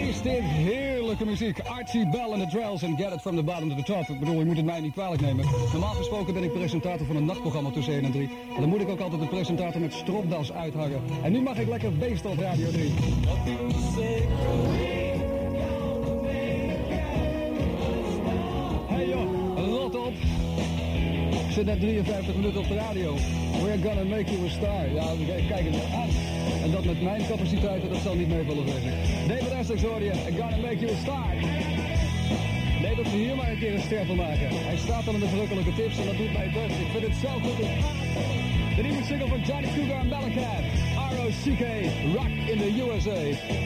Is 0.08 0.22
dit 0.22 0.39
heerlijk 0.39 0.93
heerlijke 1.20 1.43
muziek. 1.45 1.60
Archie 1.68 2.10
Bell 2.10 2.32
en 2.32 2.39
the 2.39 2.47
Drells 2.47 2.82
en 2.82 2.97
Get 2.97 3.14
It 3.14 3.22
From 3.22 3.36
The 3.36 3.43
Bottom 3.43 3.70
To 3.70 3.76
The 3.76 3.84
Top. 3.84 4.10
Ik 4.10 4.20
bedoel, 4.20 4.39
je 4.39 4.45
moet 4.45 4.56
het 4.56 4.66
mij 4.66 4.80
niet 4.80 4.93
kwalijk 4.93 5.22
nemen. 5.22 5.45
Normaal 5.72 5.93
gesproken 5.93 6.34
ben 6.34 6.43
ik 6.43 6.54
presentator 6.54 7.06
van 7.06 7.16
een 7.16 7.26
nachtprogramma 7.26 7.70
tussen 7.70 7.93
1 7.93 8.04
en 8.04 8.12
3. 8.12 8.30
En 8.56 8.62
dan 8.62 8.70
moet 8.70 8.82
ik 8.82 8.89
ook 8.89 8.99
altijd 8.99 9.22
de 9.22 9.28
presentator 9.28 9.82
met 9.82 9.93
stropdas 9.93 10.51
uithangen. 10.51 11.01
En 11.24 11.32
nu 11.32 11.41
mag 11.41 11.58
ik 11.58 11.68
lekker 11.68 11.97
beesten 11.97 12.30
op 12.30 12.38
Radio 12.38 12.70
3. 12.70 12.91
Hey 18.88 19.08
joh, 19.08 19.42
zit 21.54 21.66
net 21.66 21.80
53 21.80 22.36
minuten 22.36 22.60
op 22.60 22.68
de 22.68 22.76
radio. 22.76 23.16
We're 23.64 23.82
gonna 23.88 24.04
make 24.04 24.32
you 24.32 24.45
a 24.45 24.49
star. 24.49 24.89
Ja, 24.93 25.06
kijk 25.28 25.47
kijk 25.47 25.66
het 25.66 25.84
aan. 26.01 26.10
En 26.64 26.72
dat 26.72 26.86
met 26.86 27.01
mijn 27.01 27.28
capaciteiten, 27.28 27.89
dat 27.89 28.01
zal 28.04 28.16
niet 28.16 28.28
meevallen 28.28 28.68
zeggen. 28.68 28.91
David 29.28 29.51
Essex 29.51 29.82
hoor 29.82 30.01
je, 30.01 30.12
I'm 30.12 30.36
gonna 30.41 30.58
make 30.58 30.80
you 30.80 30.91
a 30.91 30.99
star. 31.06 31.34
Nee, 32.82 32.95
dat 32.95 33.06
we 33.12 33.18
hier 33.18 33.36
maar 33.36 33.49
een 33.51 33.60
keer 33.60 33.74
een 33.74 33.82
ster 33.82 34.06
van 34.06 34.16
maken. 34.16 34.47
Hij 34.70 34.78
staat 34.78 35.06
dan 35.06 35.14
in 35.14 35.20
de 35.20 35.28
verrukkelijke 35.28 35.74
tips 35.74 35.97
en 35.97 36.06
dat 36.06 36.18
doet 36.18 36.34
mij 36.34 36.49
best. 36.58 36.80
Ik 36.86 36.89
vind 36.93 37.04
het 37.08 37.18
zelf 37.22 37.41
goed. 37.41 37.58
De 38.76 38.82
nieuwe 38.82 39.04
single 39.04 39.28
van 39.28 39.41
Johnny 39.41 39.70
Cougar 39.76 39.99
en 39.99 40.10
Bellacat. 40.10 40.66
R.O.C.K. 41.12 41.64
Rock 42.18 42.34
in 42.51 42.58
the 42.64 42.72
USA. 42.84 43.20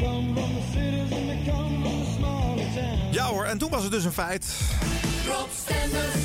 Come 0.04 0.26
from 0.36 0.52
the 0.58 0.64
cities 0.74 1.12
and 1.18 1.26
they 1.30 1.40
come 1.52 1.74
from 1.84 1.96
the 2.04 2.12
smaller 2.18 2.68
towns. 2.76 3.16
Ja 3.16 3.26
hoor, 3.26 3.46
en 3.46 3.58
toen 3.58 3.70
was 3.70 3.84
het 3.84 3.92
dus 3.92 4.04
een 4.04 4.12
feit. 4.12 4.46
Rob 5.28 5.50
Stenders. 5.66 6.16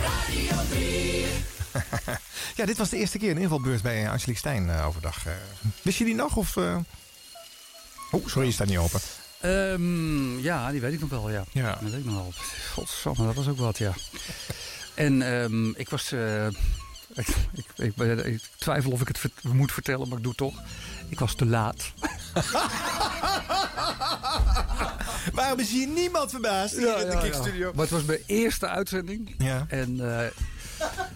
Radio 0.00 0.56
3. 0.70 1.26
Ja, 2.56 2.66
dit 2.66 2.78
was 2.78 2.88
de 2.88 2.96
eerste 2.96 3.18
keer 3.18 3.30
een 3.30 3.38
invalbeurt 3.38 3.82
bij 3.82 4.10
Angelique 4.10 4.38
Stijn 4.38 4.70
eh, 4.70 4.86
overdag. 4.86 5.26
Eh, 5.26 5.32
wist 5.82 5.98
je 5.98 6.04
die 6.04 6.14
nog? 6.14 6.36
Of, 6.36 6.56
eh? 6.56 6.76
Oh, 8.10 8.26
sorry, 8.26 8.46
je 8.46 8.52
staat 8.52 8.66
niet 8.66 8.78
open. 8.78 9.00
Ehm, 9.40 10.38
ja, 10.38 10.70
die 10.70 10.80
weet 10.80 10.92
ik 10.92 11.00
nog 11.00 11.10
wel, 11.10 11.30
ja. 11.30 11.44
Ja. 11.52 11.78
Dat 11.80 11.90
weet 11.90 12.00
ik 12.00 12.04
nog 12.04 12.14
wel. 12.14 12.32
Godsamme, 12.74 13.24
dat 13.26 13.34
was 13.34 13.48
ook 13.48 13.58
wat, 13.58 13.78
ja. 13.78 13.92
En 14.94 15.22
ehm, 15.22 15.68
ik 15.68 15.88
was... 15.88 16.12
eh, 16.12 16.46
ik, 17.22 17.26
ik, 17.76 17.96
ik, 18.24 18.40
twijfel 18.58 18.90
of 18.90 19.00
ik 19.00 19.08
het 19.08 19.42
moet 19.42 19.72
vertellen, 19.72 20.08
maar 20.08 20.16
ik 20.18 20.22
doe 20.24 20.32
het 20.36 20.40
toch. 20.40 20.62
Ik 21.10 21.18
was 21.18 21.34
te 21.34 21.46
laat. 21.46 21.92
Waarom 25.32 25.58
is 25.58 25.70
hier 25.70 25.88
niemand 25.88 26.30
verbaasd 26.30 26.76
hier 26.76 27.00
in 27.00 27.10
de 27.10 27.18
Kickstudio? 27.22 27.72
Maar 27.72 27.82
het 27.82 27.90
was 27.90 28.04
mijn 28.04 28.22
eerste 28.26 28.68
uitzending. 28.68 29.34
Ja. 29.38 29.66
En 29.68 30.20
eh, 30.20 30.26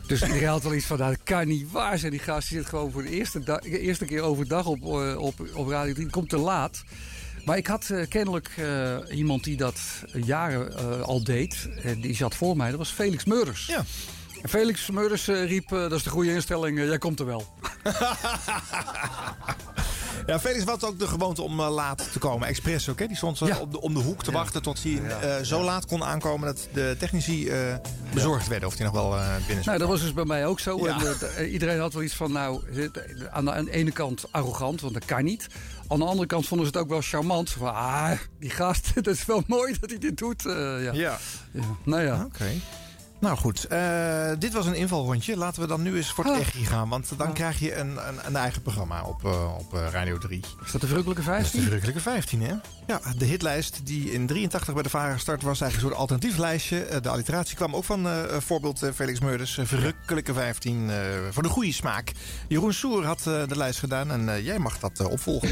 dus 0.07 0.23
iedereen 0.23 0.49
had 0.49 0.63
wel 0.63 0.75
iets 0.75 0.87
van, 0.87 0.99
nou, 0.99 1.11
dat 1.11 1.21
kan 1.25 1.49
niet 1.49 1.71
waar 1.71 1.99
zijn. 1.99 2.11
Die 2.11 2.21
gast 2.21 2.49
zit 2.49 2.67
gewoon 2.67 2.91
voor 2.91 3.03
de 3.03 3.11
eerste, 3.11 3.61
eerste 3.63 4.05
keer 4.05 4.21
overdag 4.21 4.67
op, 4.67 4.83
eh, 4.83 5.17
op, 5.19 5.41
op 5.55 5.69
Radio 5.69 5.93
3. 5.93 6.05
Die 6.05 6.11
komt 6.15 6.29
te 6.29 6.39
laat. 6.39 6.85
Maar 7.45 7.57
ik 7.57 7.67
had 7.67 7.91
eh, 7.91 8.09
kennelijk 8.09 8.51
eh, 8.57 8.97
iemand 9.11 9.45
die 9.45 9.57
dat 9.57 9.81
jaren 10.13 10.77
eh, 10.77 11.01
al 11.01 11.25
deed. 11.25 11.69
En 11.83 12.01
die 12.01 12.15
zat 12.15 12.35
voor 12.35 12.57
mij. 12.57 12.69
Dat 12.69 12.79
was 12.79 12.91
Felix 12.91 13.25
Meurders. 13.25 13.67
Ja. 13.67 13.85
En 14.45 14.51
Felix 14.51 14.91
Meurders 14.91 15.29
eh, 15.29 15.47
riep, 15.47 15.73
eh, 15.73 15.79
dat 15.79 15.93
is 15.93 16.03
de 16.03 16.11
goede 16.11 16.33
instelling, 16.33 16.79
eh, 16.79 16.87
jij 16.87 16.99
komt 16.99 17.21
er 17.21 17.27
wel. 17.27 17.45
Ja, 20.27 20.41
Felix 20.41 20.65
had 20.65 20.85
ook 20.85 20.99
de 20.99 21.07
gewoonte 21.07 21.43
om 21.43 21.61
laat 21.63 22.13
te 22.13 22.19
komen. 22.19 22.49
Expres 22.49 22.89
ook, 22.89 22.99
hè? 22.99 23.07
Die 23.07 23.17
stond 23.17 23.39
zo 23.39 23.47
op 23.61 23.73
de, 23.73 23.81
om 23.81 23.95
de 23.95 24.01
hoek 24.01 24.23
te 24.23 24.33
wachten 24.33 24.63
tot 24.63 24.83
hij 24.83 25.45
zo 25.45 25.63
laat 25.63 25.87
kon 25.87 26.05
aankomen 26.05 26.47
dat 26.47 26.69
de 26.73 26.97
technici 26.99 27.51
bezorgd 28.15 28.49
werden 28.49 28.69
of 28.69 28.77
hij 28.77 28.87
nog 28.87 28.95
wel 28.95 29.11
binnen 29.11 29.47
zou 29.47 29.65
Nou, 29.65 29.79
dat 29.79 29.89
was 29.89 30.01
dus 30.01 30.13
bij 30.13 30.25
mij 30.25 30.47
ook 30.47 30.61
zo. 30.61 30.85
Ja. 30.85 30.99
En, 31.37 31.49
iedereen 31.49 31.79
had 31.79 31.93
wel 31.93 32.03
iets 32.03 32.15
van, 32.15 32.33
nou, 32.33 32.63
aan 33.31 33.45
de, 33.45 33.53
aan 33.53 33.65
de 33.65 33.71
ene 33.71 33.93
kant 33.93 34.25
arrogant, 34.31 34.81
want 34.81 34.95
dat 34.95 35.05
kan 35.05 35.25
niet. 35.25 35.47
Aan 35.89 35.99
de 35.99 36.05
andere 36.05 36.27
kant 36.27 36.47
vonden 36.47 36.67
ze 36.67 36.73
het 36.73 36.83
ook 36.83 36.89
wel 36.89 37.01
charmant. 37.01 37.51
Van, 37.51 37.75
ah, 37.75 38.11
die 38.39 38.51
gast, 38.51 38.95
dat 39.05 39.07
is 39.07 39.25
wel 39.25 39.43
mooi 39.47 39.77
dat 39.81 39.91
hij 39.91 39.99
dit 39.99 40.17
doet. 40.19 40.43
ja. 40.43 40.79
Ja. 40.79 40.93
Ja. 40.93 41.19
Nou 41.85 42.03
ja. 42.03 42.25
Oké. 42.25 42.51
Nou 43.25 43.37
goed, 43.37 43.65
eh, 43.65 44.31
dit 44.39 44.53
was 44.53 44.67
een 44.67 44.75
invalrondje. 44.75 45.37
Laten 45.37 45.63
we 45.63 45.69
dan 45.69 45.83
nu 45.83 45.97
eens 45.97 46.11
voor 46.11 46.25
het 46.25 46.39
echi 46.39 46.65
gaan. 46.65 46.89
Want 46.89 47.11
dan 47.17 47.33
krijg 47.33 47.59
je 47.59 47.75
een, 47.75 48.09
een, 48.09 48.19
een 48.27 48.37
eigen 48.37 48.63
programma 48.63 49.03
op, 49.03 49.25
eh, 49.25 49.55
op 49.59 49.75
eh, 49.75 49.87
Radio 49.91 50.19
3. 50.19 50.41
Is 50.65 50.73
dat 50.73 50.81
de 50.81 50.87
verrukkelijke 50.87 51.23
Dat 51.25 51.35
is 51.35 51.41
15? 51.41 51.59
de 51.59 51.65
verrukkelijke 51.65 52.01
15, 52.01 52.43
hè? 52.43 52.55
Ja, 52.87 53.01
de 53.19 53.25
hitlijst 53.25 53.81
die 53.87 54.13
in 54.13 54.27
83 54.27 54.75
bij 54.75 54.83
de 54.83 54.89
VARA 54.89 55.13
gestart 55.13 55.43
was... 55.43 55.61
eigenlijk 55.61 55.75
een 55.75 55.97
soort 55.97 56.11
alternatief 56.11 56.39
lijstje. 56.39 57.01
De 57.01 57.09
alliteratie 57.09 57.57
kwam 57.57 57.75
ook 57.75 57.85
van 57.85 58.09
voorbeeld 58.39 58.91
Felix 58.95 59.21
Meurders. 59.21 59.59
verrukkelijke 59.63 60.35
15 60.35 60.91
eh, 60.91 60.97
voor 61.31 61.43
de 61.43 61.49
goede 61.49 61.73
smaak. 61.73 62.13
Jeroen 62.49 62.73
Soer 62.73 63.05
had 63.05 63.23
de 63.23 63.57
lijst 63.57 63.79
gedaan 63.79 64.11
en 64.11 64.43
jij 64.43 64.59
mag 64.59 64.79
dat 64.79 65.09
opvolgen. 65.09 65.49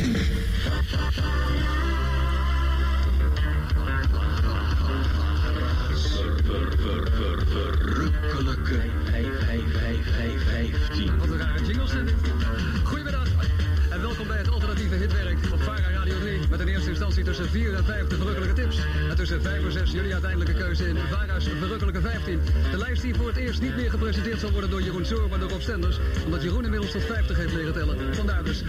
Instantie 17.29 17.45
tussen 17.45 17.49
4 17.49 17.75
en 17.75 17.85
5 17.85 18.07
de 18.07 18.17
verrukkelijke 18.17 18.55
tips. 18.55 18.77
En 19.11 19.17
tussen 19.17 19.43
5 19.43 19.65
en 19.65 19.73
6 19.73 19.91
jullie 19.91 20.13
uiteindelijke 20.13 20.55
keuze 20.55 20.89
in 20.89 20.97
Vara's 20.97 21.45
verrukkelijke 21.45 22.01
15. 22.01 22.41
De 22.71 22.79
lijst 22.79 23.03
die 23.03 23.15
voor 23.15 23.27
het 23.27 23.37
eerst 23.37 23.61
niet 23.61 23.77
meer 23.77 23.91
gepresenteerd 23.91 24.41
zal 24.41 24.51
worden 24.51 24.71
door 24.71 24.83
Jeroen 24.83 25.05
Soor, 25.05 25.29
maar 25.29 25.39
door 25.39 25.51
Rob 25.51 25.61
Stenders. 25.61 25.99
Omdat 26.25 26.43
Jeroen 26.43 26.65
inmiddels 26.65 26.93
tot 26.93 27.05
50 27.05 27.37
heeft 27.37 27.53
leren 27.53 27.73
tellen. 27.73 28.15
Vandaar 28.15 28.45
dus 28.45 28.63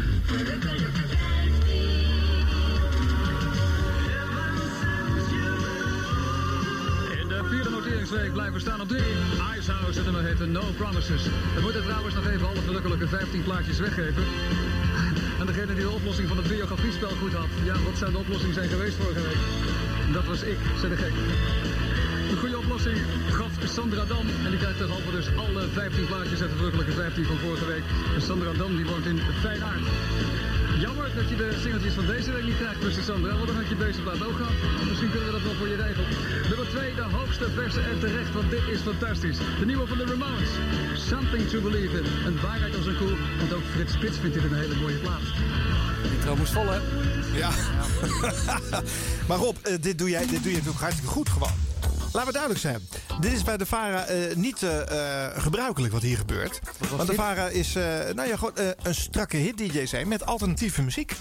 vierde 7.49 7.69
noteringsweek 7.69 8.33
blijven 8.33 8.61
staan 8.61 8.81
op 8.81 8.87
3. 8.87 9.01
Icehouse, 9.57 9.97
het 9.97 10.03
nummer 10.03 10.23
heette 10.23 10.45
No 10.45 10.61
Promises. 10.77 11.23
We 11.55 11.61
moeten 11.61 11.83
trouwens 11.83 12.15
nog 12.15 12.27
even 12.27 12.47
alle 12.47 12.61
verrukkelijke 12.61 13.07
15 13.07 13.43
plaatjes 13.43 13.79
weggeven. 13.79 14.23
En 15.43 15.49
degene 15.49 15.73
die 15.73 15.83
de 15.83 15.89
oplossing 15.89 16.27
van 16.27 16.37
het 16.37 16.47
biografiespel 16.47 17.09
goed 17.09 17.33
had. 17.33 17.47
Ja, 17.63 17.73
wat 17.73 17.97
zou 17.97 18.11
de 18.11 18.17
oplossing 18.17 18.53
zijn 18.53 18.69
geweest 18.69 18.95
vorige 18.95 19.21
week? 19.21 19.37
Dat 20.13 20.25
was 20.25 20.41
ik, 20.41 20.57
zei 20.79 20.89
de 20.89 20.97
gek. 20.97 21.13
De 22.29 22.35
goede 22.35 22.57
oplossing 22.57 22.97
gaf 23.29 23.51
Sandra 23.63 24.05
Dam. 24.05 24.27
En 24.45 24.49
die 24.49 24.59
krijgt 24.59 24.77
derhalve 24.77 25.11
dus 25.11 25.27
alle 25.35 25.67
15 25.67 26.05
plaatjes 26.05 26.41
uit 26.41 26.49
de 26.49 26.55
verrukkelijke 26.55 26.91
15 26.91 27.25
van 27.25 27.37
vorige 27.37 27.65
week. 27.65 27.83
Sandra 28.17 28.53
Dam 28.53 28.75
die 28.75 28.85
woont 28.85 29.05
in 29.05 29.19
Feyenoord. 29.41 30.52
Jammer 30.83 31.15
dat 31.15 31.29
je 31.29 31.35
de 31.35 31.57
singeltjes 31.61 31.93
van 31.93 32.05
deze 32.05 32.31
week 32.31 32.43
niet 32.43 32.57
krijgt, 32.57 32.81
Mr. 32.81 33.03
Sandra. 33.03 33.33
Want 33.35 33.47
dan 33.47 33.55
had 33.55 33.67
je 33.67 33.77
deze 33.77 34.01
plaat 34.01 34.23
ook 34.27 34.37
gehad. 34.41 34.57
Misschien 34.89 35.09
kunnen 35.11 35.27
we 35.27 35.33
dat 35.37 35.41
wel 35.41 35.55
voor 35.55 35.67
je 35.67 35.75
regelen. 35.75 36.09
Nummer 36.49 36.67
2, 36.69 36.95
de 36.95 37.01
hoogste 37.01 37.51
verse 37.51 37.81
en 37.81 37.99
terecht, 37.99 38.33
want 38.33 38.49
dit 38.49 38.65
is 38.71 38.81
fantastisch. 38.81 39.37
De 39.59 39.65
nieuwe 39.65 39.87
van 39.87 39.97
de 39.97 40.05
Ramones. 40.05 40.51
Something 41.09 41.49
to 41.49 41.61
believe 41.61 41.97
in. 41.97 42.05
Een 42.25 42.39
waarheid 42.41 42.75
als 42.75 42.85
een 42.85 42.97
koe, 42.97 43.13
want 43.39 43.53
ook 43.53 43.65
Frits 43.73 43.93
Spits 43.93 44.17
vindt 44.17 44.35
dit 44.35 44.43
een 44.43 44.59
hele 44.63 44.75
mooie 44.75 44.97
plaat. 44.97 45.27
Die 46.09 46.19
trouw 46.19 46.35
moest 46.35 46.51
vallen, 46.51 46.73
hè? 46.73 46.81
Ja. 47.37 47.51
maar 49.27 49.37
Rob, 49.37 49.55
eh, 49.61 49.73
dit, 49.81 49.97
doe 49.97 50.09
jij, 50.09 50.25
dit 50.27 50.43
doe 50.43 50.51
je 50.51 50.57
natuurlijk 50.57 50.83
hartstikke 50.85 51.11
goed 51.11 51.29
gewoon. 51.29 51.55
Laten 52.13 52.27
we 52.27 52.39
duidelijk 52.39 52.61
zijn. 52.61 52.87
Dit 53.19 53.31
is 53.31 53.43
bij 53.43 53.57
de 53.57 53.65
VARA 53.65 54.05
eh, 54.05 54.35
niet 54.35 54.63
eh, 54.63 55.25
eh, 55.25 55.41
gebruikelijk 55.41 55.93
wat 55.93 56.01
hier 56.01 56.17
gebeurt. 56.17 56.59
Want 56.95 57.07
de? 57.09 57.13
VARA 57.13 57.47
is 57.47 57.73
nou 58.13 58.27
ja, 58.27 58.37
gewoon, 58.37 58.53
een 58.83 58.95
strakke 58.95 59.37
hit-dj 59.37 59.85
zijn 59.85 60.07
met 60.07 60.25
alternatieve 60.25 60.81
muziek. 60.81 61.15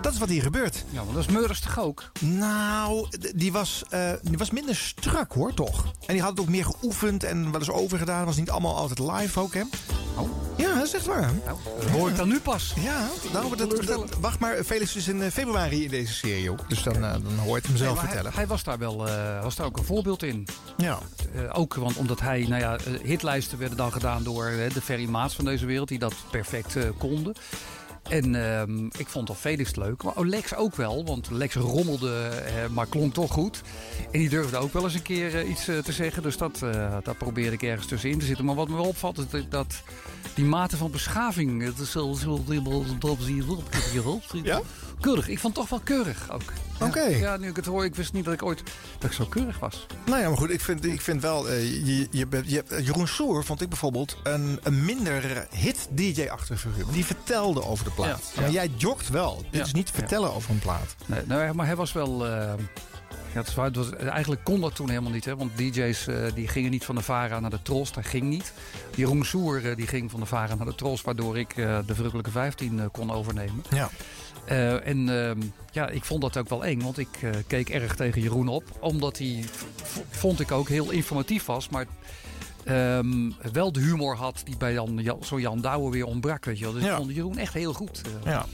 Dat 0.00 0.12
is 0.12 0.18
wat 0.18 0.28
hier 0.28 0.42
gebeurt. 0.42 0.84
Ja, 0.90 0.98
want 0.98 1.14
dat 1.14 1.24
is 1.28 1.32
Meurders 1.32 1.60
toch 1.60 1.78
ook? 1.78 2.10
Nou, 2.20 3.08
die 3.34 3.52
was, 3.52 3.82
die 4.22 4.38
was 4.38 4.50
minder 4.50 4.76
strak 4.76 5.32
hoor, 5.32 5.54
toch? 5.54 5.84
En 6.06 6.12
die 6.14 6.22
had 6.22 6.30
het 6.30 6.40
ook 6.40 6.48
meer 6.48 6.64
geoefend 6.64 7.24
en 7.24 7.50
wel 7.50 7.60
eens 7.60 7.70
overgedaan. 7.70 8.24
Was 8.24 8.36
niet 8.36 8.50
allemaal 8.50 8.76
altijd 8.76 8.98
live 8.98 9.40
ook, 9.40 9.54
hè? 9.54 9.62
Oh. 10.16 10.28
Ja, 10.56 10.74
dat 10.74 10.86
is 10.86 10.94
echt 10.94 11.06
waar. 11.06 11.30
Dat 11.80 11.90
hoor 11.90 12.08
ik 12.08 12.16
dan 12.16 12.28
nu 12.28 12.40
pas. 12.40 12.74
Ja, 12.80 13.08
nou, 13.32 13.56
dat, 13.56 13.86
dat- 13.86 14.14
wacht 14.20 14.38
maar. 14.38 14.64
Felix 14.64 14.96
is 14.96 15.08
in 15.08 15.30
februari 15.30 15.84
in 15.84 15.90
deze 15.90 16.12
serie 16.12 16.50
ook. 16.50 16.68
Dus 16.68 16.82
dan, 16.82 17.00
dan 17.00 17.38
hoor 17.38 17.48
je 17.48 17.54
het 17.54 17.66
hem 17.66 17.76
zelf 17.76 17.98
vertellen. 17.98 18.24
Hij, 18.24 18.32
hij 18.34 18.46
was 18.46 18.62
daar 18.62 18.78
wel 18.78 18.96
was 19.42 19.54
daar 19.56 19.66
ook 19.66 19.76
een 19.76 19.84
voorbeeld 19.84 20.22
in. 20.22 20.25
Ja. 20.76 20.98
Eh, 21.34 21.58
ook 21.58 21.74
want 21.74 21.96
omdat 21.96 22.20
hij, 22.20 22.46
nou 22.48 22.60
ja, 22.60 22.76
eh, 22.76 22.92
hitlijsten 23.02 23.58
werden 23.58 23.76
dan 23.76 23.92
gedaan 23.92 24.22
door 24.22 24.46
eh, 24.46 24.74
de 24.74 24.80
Ferry 24.80 25.08
Maats 25.08 25.34
van 25.34 25.44
deze 25.44 25.66
wereld, 25.66 25.88
die 25.88 25.98
dat 25.98 26.14
perfect 26.30 26.76
eh, 26.76 26.84
konden. 26.98 27.34
En 28.08 28.34
ehm, 28.34 28.84
ik 28.86 29.08
vond 29.08 29.28
al 29.28 29.34
Felix 29.34 29.74
leuk, 29.74 30.02
maar 30.02 30.16
oh, 30.16 30.26
Lex 30.26 30.54
ook 30.54 30.76
wel, 30.76 31.04
want 31.04 31.30
Lex 31.30 31.54
rommelde, 31.54 32.28
eh, 32.28 32.68
maar 32.70 32.86
klonk 32.86 33.14
toch 33.14 33.32
goed. 33.32 33.62
En 34.12 34.18
die 34.18 34.28
durfde 34.28 34.56
ook 34.56 34.72
wel 34.72 34.84
eens 34.84 34.94
een 34.94 35.02
keer 35.02 35.34
eh, 35.34 35.48
iets 35.48 35.68
eh, 35.68 35.78
te 35.78 35.92
zeggen, 35.92 36.22
dus 36.22 36.36
dat, 36.36 36.62
eh, 36.62 36.96
daar 37.02 37.14
probeerde 37.18 37.52
ik 37.52 37.62
ergens 37.62 37.86
tussenin 37.86 38.18
te 38.18 38.24
zitten. 38.24 38.44
Maar 38.44 38.54
wat 38.54 38.68
me 38.68 38.74
wel 38.74 38.84
opvalt, 38.84 39.18
is 39.18 39.24
dat, 39.30 39.50
dat 39.50 39.82
die 40.34 40.44
mate 40.44 40.76
van 40.76 40.90
beschaving, 40.90 41.62
het 41.62 41.78
is 41.78 41.90
zo, 41.90 42.08
dat 42.08 42.18
Ja? 44.44 44.60
Keurig. 45.00 45.28
Ik 45.28 45.38
vond 45.38 45.56
het 45.56 45.68
toch 45.68 45.78
wel 45.84 45.96
keurig 45.96 46.30
ook. 46.30 46.52
Ja. 46.78 46.86
Oké. 46.86 47.00
Ja, 47.04 47.36
nu 47.36 47.48
ik 47.48 47.56
het 47.56 47.66
hoor, 47.66 47.84
ik 47.84 47.94
wist 47.94 48.12
niet 48.12 48.24
dat 48.24 48.34
ik 48.34 48.42
ooit 48.42 48.62
dat 48.98 49.10
ik 49.10 49.16
zo 49.16 49.24
keurig 49.24 49.58
was. 49.58 49.86
Nou 50.06 50.20
ja, 50.20 50.28
maar 50.28 50.36
goed, 50.36 50.50
ik 50.50 50.60
vind, 50.60 50.84
ik 50.84 51.00
vind 51.00 51.22
wel... 51.22 51.48
eh, 51.48 51.62
je, 51.86 52.08
je, 52.10 52.26
je, 52.44 52.54
hebt- 52.54 52.86
Jeroen 52.86 53.08
Soer 53.08 53.44
vond 53.44 53.60
ik 53.60 53.68
bijvoorbeeld 53.68 54.16
een, 54.22 54.60
een 54.62 54.84
minder 54.84 55.46
hit-DJ-achtige 55.50 56.58
figuur. 56.68 56.84
Die 56.92 57.04
vertelde 57.04 57.64
over 57.64 57.84
de 57.84 57.90
plaat. 57.90 58.22
Ja, 58.34 58.40
Maar 58.40 58.50
jij 58.50 58.70
jogt 58.76 59.08
wel. 59.08 59.44
Dit 59.50 59.66
is 59.66 59.72
niet 59.72 59.90
vertellen 59.90 60.34
over 60.34 60.50
een 60.50 60.58
plaat. 60.58 60.96
Nee, 61.06 61.20
nou, 61.26 61.54
maar 61.54 61.66
hij 61.66 61.76
was 61.76 61.92
wel. 61.92 62.26
eh, 62.26 62.52
ja, 63.32 63.42
het 63.42 63.54
waar, 63.54 63.64
het 63.66 63.76
was, 63.76 63.90
eigenlijk 63.92 64.44
kon 64.44 64.60
dat 64.60 64.74
toen 64.74 64.88
helemaal 64.88 65.10
niet. 65.10 65.24
Hè, 65.24 65.36
want 65.36 65.56
DJ's 65.56 66.06
eh, 66.06 66.16
die 66.34 66.48
gingen 66.48 66.70
niet 66.70 66.84
van 66.84 66.94
de 66.94 67.02
Vara 67.02 67.40
naar 67.40 67.50
de 67.50 67.62
Tros. 67.62 67.92
Dat 67.92 68.06
ging 68.06 68.22
niet. 68.22 68.52
Jeroen 68.94 69.24
Soer 69.24 69.70
eh, 69.70 69.76
die 69.76 69.86
ging 69.86 70.10
van 70.10 70.20
de 70.20 70.26
Vara 70.26 70.54
naar 70.54 70.66
de 70.66 70.74
Tros. 70.74 71.02
Waardoor 71.02 71.38
ik 71.38 71.56
eh, 71.56 71.78
de 71.86 71.94
Verrukkelijke 71.94 72.30
15 72.30 72.80
eh, 72.80 72.86
kon 72.92 73.10
overnemen. 73.12 73.64
Ja. 73.70 73.90
Eh, 74.46 74.86
en 74.86 75.08
ehm, 75.28 75.40
ja, 75.72 75.88
ik 75.88 76.04
vond 76.04 76.20
dat 76.22 76.36
ook 76.36 76.48
wel 76.48 76.64
eng. 76.64 76.80
Want 76.82 76.98
ik 76.98 77.08
eh, 77.22 77.30
keek 77.46 77.68
erg 77.68 77.94
tegen 77.96 78.22
Jeroen 78.22 78.48
op. 78.48 78.64
Omdat 78.80 79.18
hij, 79.18 79.44
vond 80.10 80.40
ik 80.40 80.52
ook, 80.52 80.68
heel 80.68 80.90
informatief 80.90 81.44
was. 81.44 81.68
Maar 81.68 81.86
ehm, 82.64 83.30
wel 83.52 83.72
de 83.72 83.80
humor 83.80 84.16
had 84.16 84.40
die 84.44 84.56
bij 84.56 84.72
Jan, 84.72 84.98
Jan, 85.02 85.18
zo 85.24 85.40
Jan 85.40 85.60
Douwe 85.60 85.90
weer 85.90 86.06
ontbrak. 86.06 86.44
Weet 86.44 86.58
je 86.58 86.64
wel. 86.64 86.72
Dus 86.72 86.82
Ja. 86.82 86.90
ik 86.90 86.96
vond 86.96 87.14
Jeroen 87.14 87.38
echt 87.38 87.54
heel 87.54 87.72
goed. 87.72 88.00
eh. 88.24 88.32
Ja. 88.32 88.46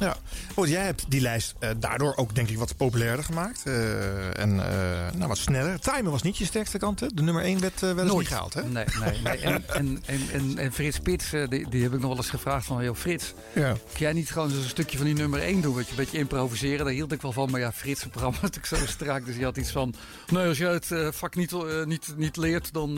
Ja, 0.00 0.16
goed, 0.54 0.68
jij 0.68 0.84
hebt 0.84 1.04
die 1.08 1.20
lijst 1.20 1.54
eh, 1.58 1.70
daardoor 1.78 2.16
ook 2.16 2.34
denk 2.34 2.48
ik 2.48 2.58
wat 2.58 2.76
populairder 2.76 3.24
gemaakt. 3.24 3.62
eh, 3.64 4.38
en 4.40 4.50
eh, 4.50 5.12
nou, 5.14 5.28
wat 5.28 5.38
sneller. 5.38 5.80
Timer 5.80 6.10
was 6.10 6.22
niet 6.22 6.36
je 6.36 6.44
sterkste 6.44 6.78
kant, 6.78 7.00
hè? 7.00 7.06
De 7.14 7.22
nummer 7.22 7.42
1 7.42 7.60
werd 7.60 7.80
wel 7.80 7.98
eens 7.98 8.12
niet 8.12 8.28
gehaald, 8.28 8.54
hè? 8.54 8.62
Nee, 8.62 8.84
nee, 9.00 9.20
nee. 9.22 9.38
En, 9.50 9.64
en, 9.72 10.02
en, 10.32 10.58
en, 10.58 10.72
Frits 10.72 10.96
Spits, 10.96 11.32
eh, 11.32 11.48
die, 11.48 11.68
die 11.68 11.82
heb 11.82 11.92
ik 11.92 12.00
nog 12.00 12.08
wel 12.08 12.16
eens 12.16 12.30
gevraagd 12.30 12.66
van... 12.66 12.84
Joh, 12.84 12.96
Frits, 12.96 13.34
Ja. 13.54 13.70
kan 13.72 13.78
jij 13.98 14.12
niet 14.12 14.30
gewoon 14.30 14.50
zo'n 14.50 14.62
stukje 14.62 14.96
van 14.96 15.06
die 15.06 15.14
nummer 15.14 15.40
1 15.40 15.60
doen? 15.60 15.74
Weet 15.74 15.84
je, 15.84 15.90
een 15.90 15.96
beetje 15.96 16.18
improviseren, 16.18 16.84
daar 16.84 16.94
hield 16.94 17.12
ik 17.12 17.22
wel 17.22 17.32
van. 17.32 17.50
Maar 17.50 17.60
ja, 17.60 17.72
Frits, 17.72 18.06
programma 18.06 18.36
is 18.36 18.42
natuurlijk 18.42 18.66
zo 18.82 18.92
strak. 18.92 19.24
Dus 19.26 19.34
hij 19.34 19.44
had 19.44 19.56
iets 19.56 19.70
van... 19.70 19.94
Nee, 20.32 20.46
als 20.46 20.58
jij 20.58 20.72
het 20.72 21.14
vak 21.14 21.34
niet, 21.36 21.52
niet, 21.84 22.14
niet 22.16 22.36
leert, 22.36 22.72
dan... 22.72 22.90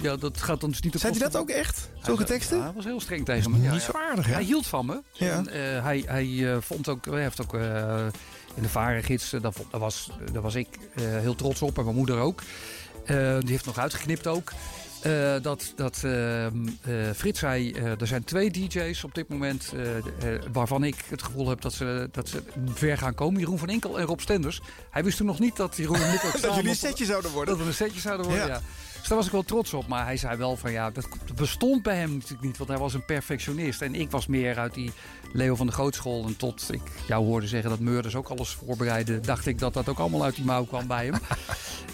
ja, 0.00 0.16
dat 0.16 0.40
gaat 0.40 0.60
dan 0.60 0.70
dus 0.70 0.80
niet 0.80 0.94
op 0.94 1.00
Zei 1.00 1.12
hij 1.12 1.22
dat 1.22 1.36
ook 1.36 1.50
echt? 1.50 1.90
Zulke 2.02 2.24
teksten? 2.24 2.56
Ja, 2.56 2.62
hij 2.62 2.72
was 2.72 2.84
heel 2.84 3.00
streng 3.00 3.24
tegen 3.24 3.50
me. 3.50 3.60
Ja, 3.60 3.72
niet 3.72 3.82
zo 3.82 3.92
aardig, 4.10 4.26
hè? 4.26 4.32
Hij 4.32 4.42
hield 4.42 4.66
van 4.66 4.86
me. 4.86 5.02
Ja. 5.12 5.36
En, 5.36 5.82
hij 5.82 6.04
hij 6.06 6.24
eh, 6.48 6.56
vond 6.60 6.88
ook, 6.88 7.04
heeft 7.04 7.42
ook 7.42 7.54
eh, 7.54 8.06
in 8.54 8.62
de 8.62 8.68
varengids, 8.68 9.32
eh, 9.32 9.42
daar, 9.42 9.52
daar, 9.70 9.80
was, 9.80 10.10
daar 10.32 10.42
was 10.42 10.54
ik 10.54 10.68
heel 10.96 11.34
trots 11.34 11.62
op 11.62 11.78
en 11.78 11.84
mijn 11.84 11.96
moeder 11.96 12.18
ook. 12.18 12.42
Die 13.40 13.50
heeft 13.50 13.66
nog 13.66 13.78
uitgeknipt 13.78 14.26
ook. 14.26 14.52
dat 15.42 15.72
dat 15.76 16.00
ehm, 16.04 16.66
eh, 16.82 16.94
Frits 17.16 17.38
zei, 17.38 17.72
er 17.72 18.06
zijn 18.06 18.24
twee 18.24 18.50
DJ's 18.50 19.04
op 19.04 19.14
dit 19.14 19.28
moment 19.28 19.72
waarvan 20.52 20.84
ik 20.84 20.96
het 21.08 21.22
gevoel 21.22 21.48
heb 21.48 21.60
dat 21.60 21.72
ze, 21.72 22.08
dat 22.12 22.28
ze 22.28 22.42
ver 22.74 22.98
gaan 22.98 23.14
komen. 23.14 23.40
Jeroen 23.40 23.58
van 23.58 23.68
Enkel 23.68 23.98
en 23.98 24.06
Rob 24.06 24.20
Stenders. 24.20 24.60
Hij 24.90 25.04
wist 25.04 25.16
toen 25.16 25.26
nog 25.26 25.38
niet 25.38 25.56
dat 25.56 25.76
Jeroen 25.76 26.02
en 26.02 26.14
ik 26.14 26.24
ook 26.24 26.40
Dat 26.40 26.54
jullie 26.54 26.70
een 26.70 26.76
setje 26.76 27.04
zouden 27.04 27.30
worden. 27.30 27.54
Dat 27.54 27.62
we 27.62 27.68
een 27.68 27.76
setje 27.76 28.00
zouden 28.00 28.26
worden, 28.26 28.46
Ja. 28.46 28.52
ja. 28.52 28.60
Dus 29.02 29.10
daar 29.10 29.20
was 29.20 29.26
ik 29.26 29.32
wel 29.32 29.42
trots 29.42 29.74
op. 29.74 29.86
Maar 29.86 30.04
hij 30.04 30.16
zei 30.16 30.36
wel 30.36 30.56
van 30.56 30.72
ja, 30.72 30.90
dat 30.90 31.08
bestond 31.34 31.82
bij 31.82 31.96
hem 31.96 32.12
natuurlijk 32.12 32.42
niet. 32.42 32.56
Want 32.56 32.70
hij 32.70 32.78
was 32.78 32.94
een 32.94 33.04
perfectionist. 33.04 33.82
En 33.82 33.94
ik 33.94 34.10
was 34.10 34.26
meer 34.26 34.58
uit 34.58 34.74
die 34.74 34.92
Leo 35.32 35.54
van 35.54 35.66
de 35.66 35.72
Gootschool. 35.72 36.24
En 36.26 36.36
tot 36.36 36.72
ik 36.72 36.80
jou 37.06 37.24
hoorde 37.24 37.46
zeggen 37.46 37.70
dat 37.70 37.78
Meurders 37.78 38.14
ook 38.14 38.28
alles 38.28 38.50
voorbereidde... 38.50 39.20
dacht 39.20 39.46
ik 39.46 39.58
dat 39.58 39.74
dat 39.74 39.88
ook 39.88 39.98
allemaal 39.98 40.24
uit 40.24 40.34
die 40.34 40.44
mouw 40.44 40.64
kwam 40.64 40.86
bij 40.86 41.04
hem. 41.04 41.14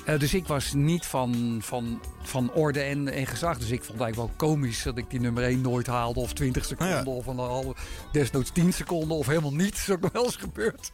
Eh, 0.08 0.18
dus 0.18 0.34
ik 0.34 0.46
was 0.46 0.72
niet 0.72 1.06
van, 1.06 1.58
van, 1.62 2.00
van 2.22 2.52
orde 2.52 2.80
en, 2.80 3.08
en 3.08 3.26
gezag. 3.26 3.58
Dus 3.58 3.70
ik 3.70 3.84
vond 3.84 4.00
eigenlijk 4.00 4.30
wel 4.38 4.48
komisch 4.48 4.82
dat 4.82 4.96
ik 4.96 5.10
die 5.10 5.20
nummer 5.20 5.42
1 5.42 5.60
nooit 5.60 5.86
haalde. 5.86 6.20
Of 6.20 6.32
20 6.32 6.64
seconden, 6.64 7.06
of 7.06 7.26
een 7.26 7.38
halve, 7.38 7.74
desnoods 8.12 8.50
10 8.50 8.72
seconden. 8.72 9.16
Of 9.16 9.26
helemaal 9.26 9.54
niet. 9.54 9.70
Dat 9.70 9.78
is 9.78 9.90
ook 9.90 10.00
nog 10.00 10.12
wel 10.12 10.24
eens 10.24 10.36
gebeurd. 10.36 10.92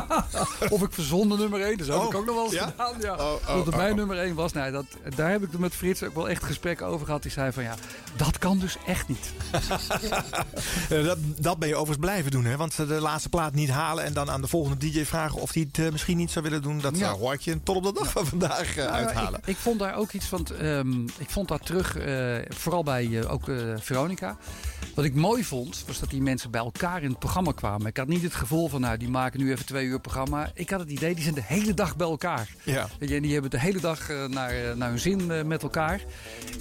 of 0.74 0.82
ik 0.82 0.92
verzonde 0.92 1.36
nummer 1.36 1.60
1. 1.60 1.76
Dat 1.78 1.86
heb 1.86 1.96
ik 1.96 2.02
Oh, 2.02 2.14
ook 2.14 2.26
nog 2.26 2.34
wel 2.34 2.44
eens 2.44 2.52
ja? 2.52 2.66
gedaan. 2.66 2.94
Ja. 3.00 3.14
Oh, 3.14 3.32
oh, 3.32 3.54
dat 3.54 3.66
het 3.66 3.76
mijn 3.76 3.96
nummer 3.96 4.18
1 4.18 4.34
was. 4.34 4.52
Nou, 4.52 4.72
dat, 4.72 4.86
daar 5.16 5.37
heb 5.40 5.48
ik 5.48 5.54
er 5.54 5.60
met 5.60 5.74
Frits 5.74 6.02
ook 6.02 6.14
wel 6.14 6.28
echt 6.28 6.44
gesprekken 6.44 6.86
over 6.86 7.06
gehad. 7.06 7.22
Die 7.22 7.30
zei 7.30 7.52
van 7.52 7.62
ja, 7.62 7.74
dat 8.16 8.38
kan 8.38 8.58
dus 8.58 8.76
echt 8.86 9.08
niet. 9.08 9.32
Eh, 10.88 11.04
dat, 11.04 11.18
dat 11.36 11.58
ben 11.58 11.68
je 11.68 11.74
overigens 11.74 12.06
blijven 12.06 12.30
doen, 12.30 12.44
hè? 12.44 12.56
Want 12.56 12.76
de 12.76 12.84
laatste 12.84 13.28
plaat 13.28 13.54
niet 13.54 13.70
halen 13.70 14.04
en 14.04 14.12
dan 14.12 14.30
aan 14.30 14.40
de 14.40 14.46
volgende 14.48 14.76
DJ 14.90 15.04
vragen 15.04 15.40
of 15.40 15.52
hij 15.52 15.66
het 15.72 15.84
eh, 15.84 15.92
misschien 15.92 16.16
niet 16.16 16.30
zou 16.30 16.44
willen 16.44 16.62
doen. 16.62 16.80
Dat 16.80 16.98
Ja. 16.98 17.10
hoor 17.12 17.32
ik 17.32 17.40
je 17.40 17.62
tot 17.62 17.76
op 17.76 17.82
de 17.84 17.92
dag 17.92 18.10
van 18.10 18.26
vandaag 18.26 18.76
eh, 18.76 18.84
Nou, 18.84 18.90
uithalen. 18.90 19.40
Ik, 19.40 19.46
ik 19.46 19.56
vond 19.56 19.78
daar 19.78 19.94
ook 19.94 20.12
iets 20.12 20.26
van. 20.26 20.46
ehm, 20.60 21.02
ik 21.02 21.30
vond 21.30 21.48
dat 21.48 21.66
terug, 21.66 21.96
vooral 22.48 22.82
bij 22.82 23.26
ook 23.28 23.44
Veronica. 23.76 24.36
Wat 24.94 25.04
ik 25.04 25.14
mooi 25.14 25.44
vond, 25.44 25.84
was 25.86 25.98
dat 26.00 26.10
die 26.10 26.22
mensen 26.22 26.50
bij 26.50 26.60
elkaar 26.60 27.02
in 27.02 27.08
het 27.10 27.18
programma 27.18 27.52
kwamen. 27.52 27.86
Ik 27.86 27.96
had 27.96 28.06
niet 28.08 28.22
het 28.22 28.34
gevoel 28.34 28.68
van, 28.68 28.80
nou, 28.80 28.96
die 28.96 29.08
maken 29.08 29.40
nu 29.40 29.50
even 29.52 29.66
twee 29.66 29.86
uur 29.86 30.00
programma. 30.00 30.50
Ik 30.54 30.70
had 30.70 30.80
het 30.80 30.90
idee, 30.90 31.14
die 31.14 31.22
zijn 31.22 31.34
de 31.34 31.42
hele 31.44 31.74
dag 31.74 31.96
bij 31.96 32.06
elkaar. 32.06 32.48
Ja. 32.64 32.88
En 32.98 33.22
die 33.22 33.32
hebben 33.32 33.50
de 33.50 33.60
hele 33.60 33.80
dag 33.80 34.08
naar, 34.28 34.76
naar 34.76 34.88
hun 34.88 34.98
zin 34.98 35.27
eh, 35.30 35.42
met 35.44 35.62
elkaar. 35.62 36.00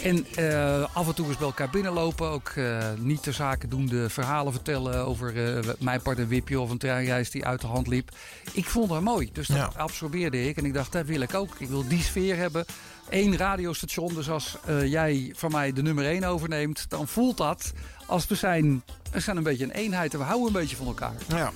En 0.03 0.25
eh, 0.35 0.85
af 0.93 1.07
en 1.07 1.15
toe 1.15 1.27
eens 1.27 1.37
bij 1.37 1.45
elkaar 1.47 1.69
binnenlopen. 1.69 2.29
Ook 2.29 2.49
eh, 2.49 2.77
niet 2.97 3.23
ter 3.23 3.33
zake 3.33 3.67
doende 3.67 4.09
verhalen 4.09 4.53
vertellen 4.53 5.05
over 5.05 5.33
mijn 5.79 6.01
part 6.01 6.17
een 6.17 6.27
wipje 6.27 6.59
of 6.59 6.69
een 6.69 6.77
treinreis 6.77 7.31
die 7.31 7.45
uit 7.45 7.61
de 7.61 7.67
hand 7.67 7.87
liep. 7.87 8.09
Ik 8.51 8.65
vond 8.65 8.89
dat 8.89 9.01
mooi. 9.01 9.29
Dus 9.33 9.47
dat 9.47 9.57
Ja. 9.57 9.71
absorbeerde 9.75 10.47
ik. 10.47 10.57
En 10.57 10.65
ik 10.65 10.73
dacht, 10.73 10.91
dat 10.91 11.05
wil 11.05 11.21
ik 11.21 11.33
ook. 11.33 11.55
Ik 11.57 11.67
wil 11.69 11.87
die 11.87 12.01
sfeer 12.03 12.37
hebben. 12.37 12.65
Eén 13.09 13.37
radiostation. 13.37 14.13
Dus 14.13 14.29
als 14.29 14.57
jij 14.85 15.33
van 15.35 15.51
mij 15.51 15.73
de 15.73 15.81
nummer 15.81 16.05
één 16.05 16.23
overneemt, 16.23 16.85
dan 16.89 17.07
voelt 17.07 17.37
dat 17.37 17.71
als 18.05 18.27
we 18.27 18.35
zijn, 18.35 18.83
we 19.11 19.19
zijn 19.19 19.37
een 19.37 19.43
beetje 19.43 19.63
een 19.63 19.71
eenheid 19.71 20.13
en 20.13 20.19
we 20.19 20.25
houden 20.25 20.47
een 20.47 20.53
beetje 20.61 20.75
van 20.75 20.87
elkaar. 20.87 21.15
Ja. 21.27 21.51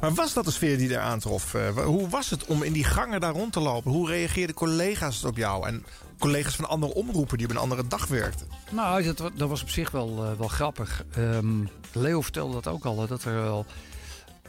Maar 0.00 0.14
was 0.14 0.32
dat 0.32 0.44
de 0.44 0.50
sfeer 0.50 0.78
die 0.78 0.94
er 0.94 1.00
aantrof? 1.00 1.52
Hoe 1.84 2.08
was 2.08 2.30
het 2.30 2.44
om 2.46 2.62
in 2.62 2.72
die 2.72 2.84
gangen 2.84 3.20
daar 3.20 3.32
rond 3.32 3.52
te 3.52 3.60
lopen? 3.60 3.90
Hoe 3.90 4.08
reageerden 4.08 4.54
collega's 4.54 5.24
op 5.24 5.36
jou? 5.36 5.66
En 5.66 5.84
collega's 6.18 6.56
van 6.56 6.68
andere 6.68 6.94
omroepen 6.94 7.38
die 7.38 7.46
op 7.46 7.52
een 7.52 7.58
andere 7.58 7.86
dag 7.86 8.06
werkten? 8.06 8.46
Nou, 8.70 9.02
dat, 9.02 9.30
dat 9.36 9.48
was 9.48 9.62
op 9.62 9.70
zich 9.70 9.90
wel, 9.90 10.24
eh, 10.24 10.38
wel 10.38 10.48
grappig. 10.48 11.04
Ehm, 11.14 11.64
Leo 11.92 12.20
vertelde 12.20 12.54
dat 12.54 12.66
ook 12.66 12.84
al, 12.84 13.06
dat 13.06 13.24
er 13.24 13.34
wel... 13.34 13.66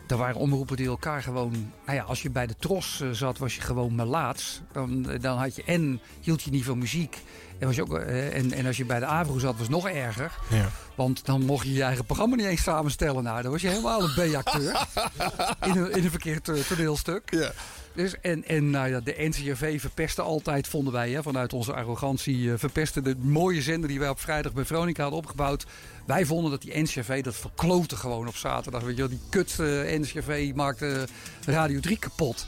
Er 0.08 0.18
waren 0.18 0.36
omroepen 0.36 0.78
die 0.78 0.88
elkaar 0.88 1.22
gewoon... 1.22 1.72
Nou 1.86 1.98
ja, 1.98 2.04
als 2.04 2.22
je 2.22 2.30
bij 2.30 2.48
de 2.48 2.56
Tros 2.60 3.02
eh, 3.02 3.10
zat, 3.10 3.38
was 3.38 3.56
je 3.56 3.62
gewoon 3.62 3.96
melaats. 3.96 4.62
Dan, 4.72 5.10
eh, 5.10 5.22
dan 5.22 5.38
had 5.38 5.56
je 5.56 5.64
en 5.64 6.02
hield 6.22 6.42
je 6.42 6.52
niet 6.52 6.64
van 6.64 6.78
muziek. 6.78 7.24
En, 7.60 7.68
was 7.68 7.76
je 7.76 7.82
ook, 7.82 7.98
en, 7.98 8.52
en 8.52 8.66
als 8.66 8.78
je 8.78 8.86
bij 8.86 9.00
de 9.00 9.06
Avro 9.06 9.40
zat, 9.40 9.52
was 9.52 9.62
het 9.62 9.70
nog 9.70 9.88
erger. 9.88 10.32
Ja. 10.50 10.70
Want 10.96 11.26
dan 11.26 11.46
mocht 11.46 11.66
je 11.66 11.74
je 11.74 11.84
eigen 11.84 12.06
programma 12.06 12.36
niet 12.36 12.46
eens 12.46 12.64
samenstellen. 12.64 13.24
Nou, 13.24 13.42
dan 13.42 13.52
was 13.52 13.62
je 13.62 13.68
helemaal 13.68 14.02
een 14.04 14.32
B-acteur. 14.32 14.88
in, 15.70 15.78
een, 15.78 15.92
in 15.92 16.04
een 16.04 16.10
verkeerd 16.10 16.68
toneelstuk. 16.68 17.32
Ja. 17.32 17.52
Dus, 17.96 18.20
en 18.22 18.46
en 18.46 18.70
nou 18.70 18.90
ja, 18.90 19.00
de 19.00 19.16
NCRV 19.18 19.80
verpestte 19.82 20.22
altijd, 20.22 20.68
vonden 20.68 20.94
wij, 20.94 21.12
hè, 21.12 21.24
vanuit 21.24 21.54
onze 21.54 21.74
arrogantie, 21.74 22.52
eh, 22.52 22.58
verpestte 22.58 23.02
de 23.02 23.16
mooie 23.20 23.62
zender 23.62 23.90
die 23.90 24.00
wij 24.00 24.10
op 24.10 24.20
vrijdag 24.20 24.54
bij 24.54 24.66
Veronica 24.66 25.02
hadden 25.02 25.20
opgebouwd. 25.20 25.66
Wij 26.06 26.26
vonden 26.26 26.52
dat 26.52 26.62
die 26.62 26.82
NCRV, 26.82 27.24
dat 27.24 27.36
verkloten 27.36 27.98
gewoon 27.98 28.28
op 28.28 28.36
zaterdag. 28.36 28.84
Weet 28.84 28.96
je 28.96 29.02
wel, 29.02 29.10
die 29.10 29.20
kut 29.30 29.60
eh, 29.60 30.00
NCRV 30.00 30.52
maakte 30.56 31.08
Radio 31.46 31.80
3 31.80 31.98
kapot. 31.98 32.48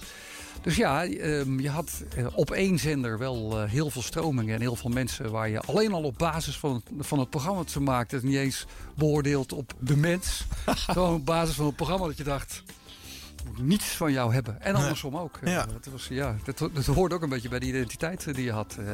Dus 0.61 0.75
ja, 0.75 1.05
ehm, 1.05 1.59
je 1.59 1.69
had 1.69 2.03
eh, 2.15 2.25
op 2.33 2.51
één 2.51 2.79
zender 2.79 3.17
wel 3.17 3.65
heel 3.65 3.89
veel 3.89 4.01
stromingen 4.01 4.55
en 4.55 4.61
heel 4.61 4.75
veel 4.75 4.89
mensen 4.89 5.31
waar 5.31 5.49
je 5.49 5.59
alleen 5.59 5.93
al 5.93 6.03
op 6.03 6.17
basis 6.17 6.57
van, 6.57 6.81
van 6.99 7.19
het 7.19 7.29
programma 7.29 7.59
dat 7.59 7.71
ze 7.71 7.79
maakten, 7.79 8.19
niet 8.23 8.35
eens 8.35 8.65
beoordeeld 8.95 9.53
op 9.53 9.73
de 9.79 9.97
mens. 9.97 10.45
Gewoon 10.65 11.13
op 11.13 11.25
basis 11.25 11.55
van 11.55 11.65
het 11.65 11.75
programma 11.75 12.05
dat 12.05 12.17
je 12.17 12.23
dacht, 12.23 12.63
moet 13.47 13.57
niets 13.67 13.85
van 13.85 14.11
jou 14.11 14.33
hebben. 14.33 14.61
En 14.61 14.75
andersom 14.75 15.17
ook. 15.17 15.37
Eh, 15.41 15.51
Ja. 15.53 15.65
Dat, 15.65 15.87
was, 15.91 16.07
ja, 16.09 16.35
dat, 16.43 16.69
dat 16.73 16.85
hoort 16.85 17.13
ook 17.13 17.21
een 17.21 17.29
beetje 17.29 17.49
bij 17.49 17.59
de 17.59 17.65
identiteit 17.65 18.27
eh, 18.27 18.33
die 18.33 18.43
je 18.43 18.51
had. 18.51 18.77
eh. 18.79 18.91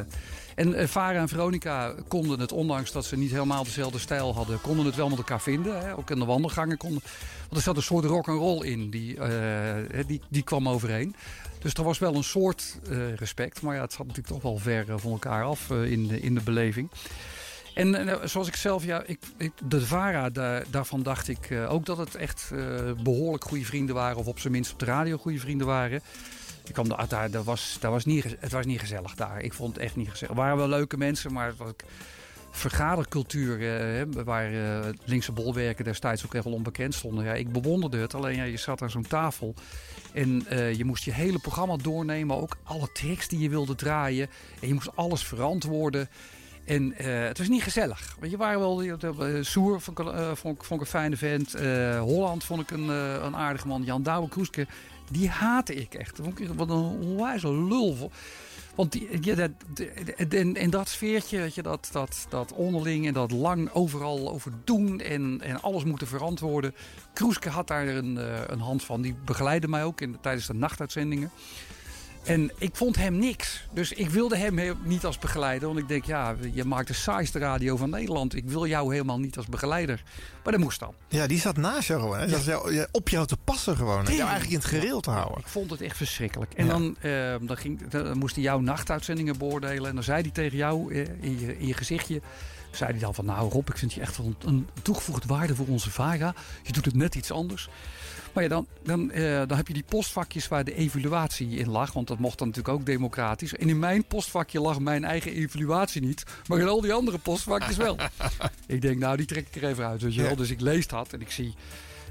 En 0.54 0.88
Vara 0.88 1.18
en 1.18 1.28
Veronica 1.28 1.94
konden 2.08 2.40
het, 2.40 2.52
ondanks 2.52 2.92
dat 2.92 3.04
ze 3.04 3.16
niet 3.16 3.30
helemaal 3.30 3.64
dezelfde 3.64 3.98
stijl 3.98 4.34
hadden, 4.34 4.60
konden 4.60 4.86
het 4.86 4.94
wel 4.94 5.08
met 5.08 5.18
elkaar 5.18 5.40
vinden. 5.40 5.78
Hè. 5.80 5.96
Ook 5.96 6.10
in 6.10 6.18
de 6.18 6.24
wandelgangen 6.24 6.76
konden. 6.76 7.02
Want 7.40 7.56
er 7.56 7.62
zat 7.62 7.76
een 7.76 7.82
soort 7.82 8.04
rock 8.04 8.28
and 8.28 8.38
roll 8.38 8.64
in, 8.66 8.90
die, 8.90 9.18
die, 10.06 10.20
die 10.28 10.42
kwam 10.42 10.68
overeen. 10.68 11.14
Dus 11.58 11.72
er 11.74 11.84
was 11.84 11.98
wel 11.98 12.14
een 12.14 12.24
soort 12.24 12.78
respect. 13.16 13.62
Maar 13.62 13.74
ja, 13.74 13.80
het 13.80 13.92
zat 13.92 14.06
natuurlijk 14.06 14.34
toch 14.34 14.42
wel 14.42 14.58
ver 14.58 14.98
van 15.00 15.10
elkaar 15.12 15.44
af 15.44 15.70
in, 15.70 16.06
de, 16.06 16.20
in 16.20 16.34
de 16.34 16.40
beleving. 16.44 16.90
En 17.74 18.08
eh, 18.08 18.26
zoals 18.26 18.48
ik 18.48 18.56
zelf, 18.56 18.84
ja, 18.84 19.02
ik, 19.06 19.18
ik, 19.36 19.52
de 19.64 19.86
VARA, 19.86 20.30
daar, 20.30 20.64
daarvan 20.70 21.02
dacht 21.02 21.28
ik 21.28 21.50
eh, 21.50 21.72
ook 21.72 21.86
dat 21.86 21.98
het 21.98 22.14
echt 22.14 22.50
eh, 22.54 22.90
behoorlijk 23.02 23.44
goede 23.44 23.64
vrienden 23.64 23.94
waren. 23.94 24.16
Of 24.16 24.26
op 24.26 24.38
zijn 24.38 24.52
minst 24.52 24.72
op 24.72 24.78
de 24.78 24.84
radio 24.84 25.16
goede 25.16 25.38
vrienden 25.38 25.66
waren. 25.66 26.00
Ik 26.64 26.72
kwam 26.72 26.88
daar, 26.88 27.30
daar, 27.30 27.42
was, 27.42 27.76
daar 27.80 27.90
was 27.90 28.04
niet, 28.04 28.36
het 28.38 28.52
was 28.52 28.66
niet 28.66 28.80
gezellig 28.80 29.14
daar. 29.14 29.40
Ik 29.40 29.52
vond 29.52 29.74
het 29.74 29.84
echt 29.84 29.96
niet 29.96 30.10
gezellig. 30.10 30.34
Er 30.34 30.40
waren 30.40 30.56
wel 30.56 30.68
leuke 30.68 30.96
mensen, 30.96 31.32
maar 31.32 31.46
het 31.46 31.56
was 31.56 31.72
vergadercultuur, 32.50 34.06
waar 34.24 34.52
eh, 34.52 34.90
linkse 35.04 35.32
bolwerken 35.32 35.84
destijds 35.84 36.24
ook 36.24 36.34
echt 36.34 36.44
wel 36.44 36.52
onbekend 36.52 36.94
stonden. 36.94 37.24
Ja, 37.24 37.34
ik 37.34 37.52
bewonderde 37.52 37.98
het, 37.98 38.14
alleen 38.14 38.36
ja, 38.36 38.44
je 38.44 38.56
zat 38.56 38.82
aan 38.82 38.90
zo'n 38.90 39.06
tafel 39.06 39.54
en 40.12 40.44
je 40.76 40.84
moest 40.84 41.04
je 41.04 41.12
hele 41.12 41.38
programma 41.38 41.76
doornemen, 41.76 42.40
ook 42.40 42.56
alle 42.62 42.92
tricks 42.92 43.28
die 43.28 43.38
je 43.38 43.48
wilde 43.48 43.74
draaien. 43.74 44.28
En 44.60 44.68
je 44.68 44.74
moest 44.74 44.96
alles 44.96 45.24
verantwoorden. 45.24 46.08
En 46.64 46.92
eh, 46.98 47.22
het 47.26 47.38
was 47.38 47.48
niet 47.48 47.62
gezellig. 47.62 48.16
Want 48.18 48.30
je 48.30 48.36
waren 48.36 48.58
wel 48.60 48.84
uh, 48.84 48.94
Soer, 49.40 49.80
vond 49.80 49.98
ik, 49.98 50.06
eh, 50.06 50.30
vond, 50.34 50.62
ik- 50.62 50.70
een 50.80 50.86
fijne 50.86 51.16
vent. 51.16 51.52
Holland 51.98 52.44
vond 52.44 52.60
ik 52.60 52.70
een, 52.70 52.88
een 52.88 53.36
aardige 53.36 53.66
man. 53.68 53.82
Jan 53.82 54.02
Douwe 54.02 54.28
Kroeske, 54.28 54.66
die 55.10 55.28
haatte 55.28 55.74
ik 55.74 55.94
echt. 55.94 56.18
Vond 56.22 56.40
ik, 56.40 56.48
wat 56.48 56.70
een 56.70 56.76
onwijze 57.00 57.52
lul. 57.52 58.10
Want 58.74 58.92
die, 58.92 59.34
dat, 59.36 59.50
en, 60.28 60.70
dat 60.70 60.88
sfeertje, 60.88 61.50
je, 61.54 61.62
dat, 61.62 61.88
dat, 61.92 62.26
dat 62.28 62.52
onderling 62.52 63.06
en 63.06 63.12
dat 63.12 63.30
lang 63.30 63.70
overal 63.72 64.30
over 64.32 64.52
doen 64.64 65.00
en, 65.00 65.40
en 65.42 65.60
alles 65.62 65.84
moeten 65.84 66.06
verantwoorden. 66.06 66.74
Kroeske 67.12 67.48
had 67.48 67.66
daar 67.68 67.86
een, 67.86 68.16
een 68.52 68.60
hand 68.60 68.84
van. 68.84 69.00
Die 69.02 69.14
begeleidde 69.24 69.68
mij 69.68 69.84
ook 69.84 70.00
in, 70.00 70.16
tijdens 70.20 70.46
de 70.46 70.54
nachtuitzendingen. 70.54 71.30
En 72.24 72.50
ik 72.58 72.76
vond 72.76 72.96
hem 72.96 73.18
niks. 73.18 73.66
Dus 73.72 73.92
ik 73.92 74.10
wilde 74.10 74.36
hem 74.36 74.76
niet 74.84 75.04
als 75.04 75.18
begeleider. 75.18 75.68
Want 75.68 75.80
ik 75.80 75.88
denk, 75.88 76.04
ja, 76.04 76.34
je 76.52 76.64
maakt 76.64 76.88
de 76.88 76.94
saaiste 76.94 77.38
radio 77.38 77.76
van 77.76 77.90
Nederland. 77.90 78.34
Ik 78.34 78.44
wil 78.48 78.66
jou 78.66 78.92
helemaal 78.92 79.18
niet 79.18 79.36
als 79.36 79.46
begeleider. 79.46 80.02
Maar 80.42 80.52
dat 80.52 80.62
moest 80.62 80.80
dan. 80.80 80.94
Ja, 81.08 81.26
die 81.26 81.40
zat 81.40 81.56
naast 81.56 81.88
jou 81.88 82.00
gewoon. 82.00 82.18
Hè? 82.18 82.36
Is 82.36 82.44
jou, 82.44 82.74
ja, 82.74 82.86
op 82.90 83.08
jou 83.08 83.26
te 83.26 83.36
passen 83.44 83.76
gewoon. 83.76 84.06
En 84.06 84.14
jou 84.14 84.28
eigenlijk 84.28 84.50
in 84.50 84.56
het 84.56 84.66
gereel 84.66 85.00
te 85.00 85.10
houden. 85.10 85.38
Ik 85.38 85.46
vond 85.46 85.70
het 85.70 85.80
echt 85.80 85.96
verschrikkelijk. 85.96 86.52
En 86.52 86.66
dan, 86.66 86.96
eh, 87.00 87.34
dan, 87.40 87.56
ging, 87.56 87.88
dan 87.88 88.18
moest 88.18 88.34
hij 88.34 88.44
jouw 88.44 88.60
nachtuitzendingen 88.60 89.38
beoordelen. 89.38 89.88
En 89.88 89.94
dan 89.94 90.04
zei 90.04 90.22
hij 90.22 90.30
tegen 90.30 90.56
jou 90.56 90.94
eh, 90.94 91.00
in, 91.20 91.40
je, 91.40 91.58
in 91.58 91.66
je 91.66 91.74
gezichtje... 91.74 92.20
zei 92.70 92.90
hij 92.90 93.00
dan 93.00 93.14
van, 93.14 93.24
nou 93.24 93.50
Rob, 93.50 93.68
ik 93.68 93.78
vind 93.78 93.92
je 93.92 94.00
echt 94.00 94.16
wel 94.16 94.26
een, 94.26 94.36
een 94.48 94.68
toegevoegde 94.82 95.28
waarde 95.28 95.54
voor 95.54 95.66
onze 95.66 95.90
VARA. 95.90 96.34
Je 96.62 96.72
doet 96.72 96.84
het 96.84 96.94
net 96.94 97.14
iets 97.14 97.30
anders. 97.30 97.68
Maar 98.34 98.42
ja, 98.42 98.48
dan, 98.48 98.66
dan, 98.82 99.10
eh, 99.10 99.42
dan 99.46 99.56
heb 99.56 99.68
je 99.68 99.74
die 99.74 99.84
postvakjes 99.88 100.48
waar 100.48 100.64
de 100.64 100.74
evaluatie 100.74 101.48
in 101.48 101.70
lag. 101.70 101.92
Want 101.92 102.08
dat 102.08 102.18
mocht 102.18 102.38
dan 102.38 102.48
natuurlijk 102.48 102.74
ook 102.74 102.86
democratisch. 102.86 103.54
En 103.54 103.68
in 103.68 103.78
mijn 103.78 104.04
postvakje 104.04 104.60
lag 104.60 104.80
mijn 104.80 105.04
eigen 105.04 105.32
evaluatie 105.32 106.02
niet. 106.02 106.24
Maar 106.46 106.58
in 106.58 106.68
al 106.68 106.80
die 106.80 106.92
andere 106.92 107.18
postvakjes 107.18 107.76
wel. 107.76 107.96
ik 108.66 108.82
denk, 108.82 108.98
nou, 108.98 109.16
die 109.16 109.26
trek 109.26 109.46
ik 109.50 109.62
er 109.62 109.68
even 109.68 109.86
uit. 109.86 110.02
Weet 110.02 110.14
je 110.14 110.22
wel. 110.22 110.36
Dus 110.36 110.50
ik 110.50 110.60
lees 110.60 110.86
dat 110.86 111.12
en 111.12 111.20
ik 111.20 111.30
zie... 111.30 111.54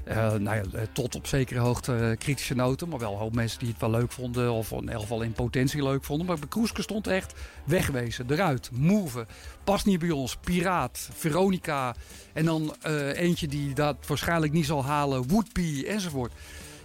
eh, 0.04 0.32
nou 0.34 0.56
ja, 0.56 0.62
eh, 0.72 0.82
tot 0.92 1.14
op 1.14 1.26
zekere 1.26 1.60
hoogte 1.60 1.96
eh, 1.96 2.18
kritische 2.18 2.54
noten. 2.54 2.88
Maar 2.88 2.98
wel 2.98 3.18
hoop 3.18 3.34
mensen 3.34 3.58
die 3.58 3.68
het 3.68 3.80
wel 3.80 3.90
leuk 3.90 4.12
vonden. 4.12 4.52
Of 4.52 4.70
in 4.70 4.88
elk 4.88 5.00
geval 5.00 5.22
in 5.22 5.32
potentie 5.32 5.82
leuk 5.82 6.04
vonden. 6.04 6.26
Maar 6.26 6.38
Kroeske 6.48 6.82
stond 6.82 7.06
echt 7.06 7.34
wegwezen, 7.64 8.30
eruit, 8.30 8.70
move. 8.72 9.26
Past 9.64 9.86
niet 9.86 9.98
bij 9.98 10.10
ons, 10.10 10.36
piraat, 10.36 11.08
Veronica. 11.12 11.94
En 12.32 12.44
dan 12.44 12.74
eentje 13.14 13.46
die 13.46 13.74
dat 13.74 13.96
waarschijnlijk 14.06 14.52
niet 14.52 14.66
zal 14.66 14.84
halen, 14.84 15.28
Woodpie 15.28 15.86
enzovoort. 15.86 16.32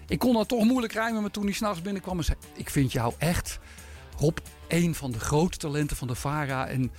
Ik 0.08 0.20
kon 0.20 0.34
dat 0.34 0.48
toch 0.48 0.64
moeilijk 0.64 0.94
rijmen, 0.94 1.22
maar 1.22 1.32
toen 1.32 1.44
hij 1.44 1.54
s'nachts 1.54 1.82
binnenkwam 1.82 2.18
en 2.18 2.24
zei... 2.24 2.38
Ik 2.54 2.70
vind 2.70 2.92
jou 2.92 3.14
echt, 3.18 3.60
Rob, 4.18 4.38
een 4.68 4.96
van 4.96 5.12
de 5.12 5.20
grote 5.20 5.58
talenten 5.58 5.98
van 5.98 6.08
de 6.08 6.16
VARA. 6.16 6.68
En 6.68 6.92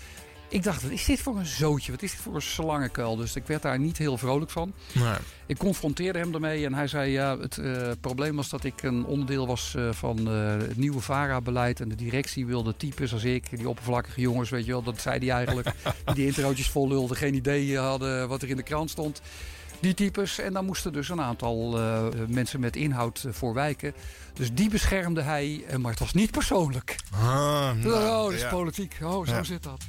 ik 0.51 0.63
dacht, 0.63 0.83
wat 0.83 0.91
is 0.91 1.05
dit 1.05 1.21
voor 1.21 1.39
een 1.39 1.47
zootje? 1.47 1.93
Wat 1.93 2.03
is 2.03 2.11
dit 2.11 2.21
voor 2.21 2.35
een 2.35 2.43
slangenkuil? 2.43 3.17
Dus 3.17 3.37
ik 3.37 3.47
werd 3.47 3.63
daar 3.63 3.79
niet 3.79 3.99
heel 3.99 4.19
vrolijk 4.19 4.51
van. 4.51 4.73
Nee. 4.93 5.15
Ik 5.47 5.59
confronteerde 5.59 6.19
hem 6.19 6.35
ermee 6.35 6.65
en 6.65 6.75
hij 6.75 6.87
zei... 6.87 7.11
Ja, 7.11 7.39
het 7.39 7.59
eh, 7.59 7.91
probleem 8.01 8.37
was 8.37 8.49
dat 8.49 8.65
ik 8.65 8.83
een 8.83 9.05
onderdeel 9.05 9.47
was 9.47 9.75
eh, 9.75 9.93
van 9.93 10.19
eh, 10.19 10.51
het 10.51 10.77
nieuwe 10.77 11.01
VARA-beleid... 11.01 11.81
en 11.81 11.89
de 11.89 11.95
directie 11.95 12.47
wilde 12.47 12.77
types 12.77 13.13
als 13.13 13.25
ik, 13.25 13.59
die 13.59 13.69
oppervlakkige 13.69 14.21
jongens, 14.21 14.51
weet 14.51 14.65
je 14.65 14.71
wel... 14.71 14.83
dat 14.83 15.01
zei 15.01 15.19
hij 15.19 15.31
eigenlijk, 15.31 15.73
die 16.05 16.15
de 16.15 16.27
introotjes 16.27 16.71
vol 16.71 16.89
lulden... 16.89 17.17
geen 17.17 17.35
idee 17.35 17.79
hadden 17.79 18.29
wat 18.29 18.43
er 18.43 18.49
in 18.49 18.57
de 18.57 18.63
krant 18.63 18.91
stond. 18.91 19.21
Die 19.81 19.95
types. 19.95 20.39
En 20.39 20.53
daar 20.53 20.65
moesten 20.65 20.93
dus 20.93 21.09
een 21.09 21.21
aantal 21.21 21.79
mensen 22.29 22.61
met 22.61 22.77
inhoud 22.77 23.25
eh, 23.27 23.33
voor 23.33 23.55
wijken. 23.55 23.95
Dus 24.33 24.53
die 24.53 24.69
beschermde 24.69 25.21
hij, 25.21 25.65
maar 25.79 25.91
het 25.91 26.01
was 26.01 26.13
niet 26.13 26.31
persoonlijk. 26.31 26.97
Ah, 27.11 27.21
oh, 27.21 27.73
nou, 27.73 28.25
dat 28.25 28.33
is 28.33 28.41
ja. 28.41 28.49
politiek. 28.49 28.99
Oh, 29.03 29.27
zo 29.27 29.33
Ja. 29.33 29.43
zit 29.43 29.63
dat. 29.63 29.83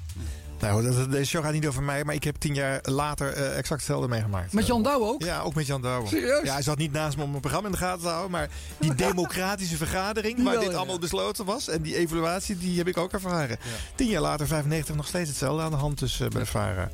Nou, 0.62 1.10
deze 1.10 1.26
show 1.26 1.44
gaat 1.44 1.54
niet 1.54 1.68
over 1.68 1.84
mij, 1.84 2.04
maar 2.04 2.16
ik 2.16 2.24
heb 2.24 2.36
tien 2.36 2.54
jaar 2.54 2.80
later 2.84 3.34
eh, 3.34 3.58
exact 3.58 3.70
hetzelfde 3.70 4.08
meegemaakt. 4.08 4.54
Met 4.54 4.66
Jan 4.68 4.84
Douwe 4.84 5.06
ook? 5.06 5.24
Ja, 5.24 5.42
ook 5.42 5.56
met 5.56 5.66
Jan 5.66 5.82
Douwe. 5.82 6.08
Serieus? 6.08 6.44
Ja, 6.44 6.54
hij 6.54 6.62
zat 6.62 6.78
niet 6.78 6.92
naast 6.92 7.18
me 7.18 7.24
om 7.24 7.30
mijn 7.30 7.42
programma 7.42 7.68
in 7.68 7.74
de 7.74 7.80
gaten 7.80 8.02
te 8.02 8.08
houden, 8.08 8.32
maar 8.32 8.50
die 8.80 8.96
democratische 9.08 9.78
vergadering 9.78 10.36
Die 10.36 10.44
waar 10.44 10.54
wel, 10.54 10.64
dit 10.64 10.72
ja. 10.72 10.78
allemaal 10.78 11.00
besloten 11.00 11.46
was 11.46 11.68
en 11.68 11.82
die 11.82 11.98
evaluatie, 11.98 12.58
die 12.58 12.78
heb 12.78 12.88
ik 12.88 12.98
ook 12.98 13.12
ervaren. 13.12 13.58
Tien 13.96 14.08
jaar 14.08 14.22
later, 14.22 14.48
95, 14.48 14.96
nog 14.96 15.08
steeds 15.08 15.30
hetzelfde 15.30 15.64
aan 15.64 15.72
de 15.72 15.78
hand 15.78 16.00
dus 16.00 16.20
eh, 16.20 16.28
bij 16.28 16.42
de 16.42 16.48
VARA. 16.48 16.90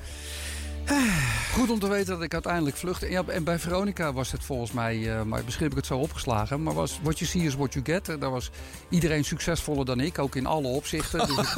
Goed 1.54 1.70
om 1.70 1.80
te 1.80 1.90
weten 1.90 2.14
dat 2.14 2.24
ik 2.24 2.34
uiteindelijk 2.34 2.78
vluchtte. 2.78 3.10
Ja, 3.10 3.24
en 3.28 3.44
bij 3.44 3.60
Veronica 3.60 4.14
was 4.14 4.32
het 4.32 4.44
volgens 4.44 4.72
mij, 4.72 5.18
eh, 5.18 5.22
maar 5.22 5.42
misschien 5.44 5.64
heb 5.64 5.72
ik 5.72 5.78
het 5.78 5.88
zo 5.88 5.98
opgeslagen. 5.98 6.64
Maar 6.64 6.74
was 6.74 7.00
what 7.02 7.20
you 7.20 7.32
see 7.32 7.42
is 7.42 7.56
what 7.56 7.74
you 7.74 7.86
get. 7.86 8.10
Eh, 8.10 8.20
Daar 8.20 8.32
was 8.32 8.50
iedereen 8.90 9.26
succesvoller 9.26 9.86
dan 9.86 10.00
ik, 10.00 10.20
ook 10.20 10.36
in 10.36 10.46
alle 10.46 10.68
opzichten. 10.68 11.28
Dus 11.28 11.56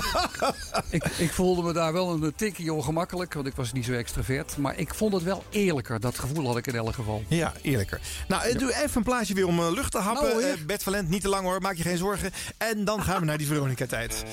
ik, 0.89 1.03
ik, 1.25 1.31
voelde 1.31 1.61
me 1.61 1.73
daar 1.73 1.93
wel 1.93 2.09
een 2.13 2.33
tikje 2.35 2.73
ongemakkelijk, 2.73 3.33
want 3.33 3.47
ik 3.47 3.55
was 3.55 3.73
niet 3.73 3.85
zo 3.85 3.93
extravert. 3.93 4.57
Maar 4.57 4.77
ik 4.77 4.93
vond 4.93 5.13
het 5.13 5.23
wel 5.23 5.43
eerlijker. 5.49 5.99
Dat 5.99 6.19
gevoel 6.19 6.45
had 6.47 6.57
ik 6.57 6.67
in 6.67 6.75
elk 6.75 6.93
geval. 6.93 7.23
Ja, 7.27 7.53
eerlijker. 7.61 7.99
Nou, 8.27 8.43
eh, 8.43 8.57
doe 8.57 8.73
even 8.73 8.97
een 8.97 9.03
plaatje 9.03 9.33
weer 9.33 9.47
om 9.47 9.61
lucht 9.61 9.91
te 9.91 9.97
happen. 9.97 10.41
Nou, 10.41 10.63
Bert 10.65 10.83
Valent, 10.83 11.09
niet 11.09 11.21
te 11.21 11.29
lang 11.29 11.43
hoor, 11.43 11.61
maak 11.61 11.75
je 11.75 11.83
geen 11.83 11.97
zorgen. 11.97 12.31
En 12.57 12.85
dan 12.85 13.03
gaan 13.03 13.19
we 13.19 13.25
naar 13.25 13.37
die 13.37 13.47
Veronica-tijd. 13.47 14.23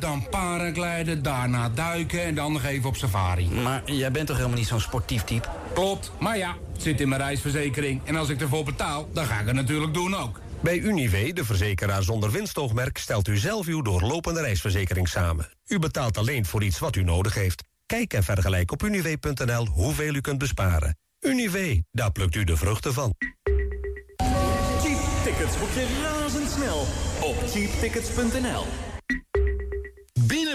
Dan 0.00 0.26
paragliden, 0.30 1.22
daarna 1.22 1.68
duiken 1.68 2.22
en 2.22 2.34
dan 2.34 2.52
nog 2.52 2.64
even 2.64 2.88
op 2.88 2.96
safari. 2.96 3.48
Maar 3.48 3.82
jij 3.84 4.10
bent 4.10 4.26
toch 4.26 4.36
helemaal 4.36 4.58
niet 4.58 4.66
zo'n 4.66 4.80
sportief 4.80 5.24
type? 5.24 5.48
Klopt, 5.74 6.12
maar 6.18 6.38
ja, 6.38 6.56
het 6.72 6.82
zit 6.82 7.00
in 7.00 7.08
mijn 7.08 7.20
reisverzekering. 7.20 8.00
En 8.04 8.16
als 8.16 8.28
ik 8.28 8.40
ervoor 8.40 8.64
betaal, 8.64 9.08
dan 9.12 9.26
ga 9.26 9.40
ik 9.40 9.46
het 9.46 9.54
natuurlijk 9.54 9.94
doen 9.94 10.16
ook. 10.16 10.40
Bij 10.60 10.78
Unive, 10.78 11.32
de 11.32 11.44
verzekeraar 11.44 12.02
zonder 12.02 12.30
winstoogmerk, 12.30 12.98
stelt 12.98 13.28
u 13.28 13.36
zelf 13.36 13.66
uw 13.66 13.82
doorlopende 13.82 14.40
reisverzekering 14.40 15.08
samen. 15.08 15.48
U 15.66 15.78
betaalt 15.78 16.18
alleen 16.18 16.46
voor 16.46 16.62
iets 16.62 16.78
wat 16.78 16.96
u 16.96 17.02
nodig 17.02 17.34
heeft. 17.34 17.64
Kijk 17.86 18.12
en 18.12 18.22
vergelijk 18.22 18.72
op 18.72 18.82
unive.nl 18.82 19.66
hoeveel 19.66 20.14
u 20.14 20.20
kunt 20.20 20.38
besparen. 20.38 20.96
Unive, 21.20 21.84
daar 21.90 22.12
plukt 22.12 22.34
u 22.34 22.44
de 22.44 22.56
vruchten 22.56 22.92
van. 22.92 23.14
Cheap 24.82 25.24
tickets 25.24 25.58
boek 25.58 25.70
je 25.74 26.00
razendsnel 26.02 26.78
op 27.20 27.36
cheaptickets.nl. 27.48 28.91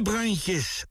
Brandjes, 0.01 0.85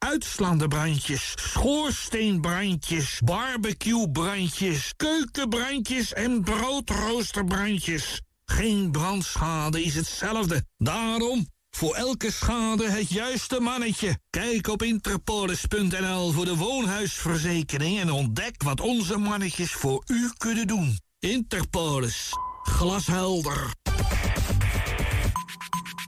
schoorsteenbrandjes, 1.35 3.21
barbecuebrandjes, 3.25 4.93
keukenbrandjes 4.97 6.13
en 6.13 6.43
broodroosterbrandjes. 6.43 8.21
Geen 8.45 8.91
brandschade 8.91 9.83
is 9.83 9.95
hetzelfde. 9.95 10.65
Daarom 10.79 11.47
voor 11.71 11.95
elke 11.95 12.33
schade 12.33 12.91
het 12.91 13.11
juiste 13.11 13.61
mannetje. 13.61 14.19
Kijk 14.31 14.69
op 14.69 14.83
interpolis.nl 14.83 16.33
voor 16.33 16.45
de 16.45 16.57
woonhuisverzekering 16.57 18.01
en 18.01 18.11
ontdek 18.11 18.63
wat 18.63 18.81
onze 18.81 19.19
mannetjes 19.19 19.73
voor 19.73 20.03
u 20.07 20.31
kunnen 20.37 20.67
doen. 20.67 20.99
Interpolis. 21.19 22.31
Glashelder. 22.63 23.75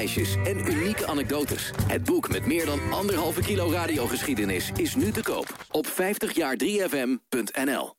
en 0.00 0.72
unieke 0.72 1.06
anekdotes. 1.06 1.70
Het 1.86 2.04
boek 2.04 2.28
met 2.28 2.46
meer 2.46 2.66
dan 2.66 2.78
anderhalve 2.90 3.40
kilo 3.40 3.70
radiogeschiedenis 3.70 4.70
is 4.76 4.94
nu 4.94 5.10
te 5.10 5.22
koop 5.22 5.66
op 5.70 5.86
50jaar3fm.nl. 5.86 7.94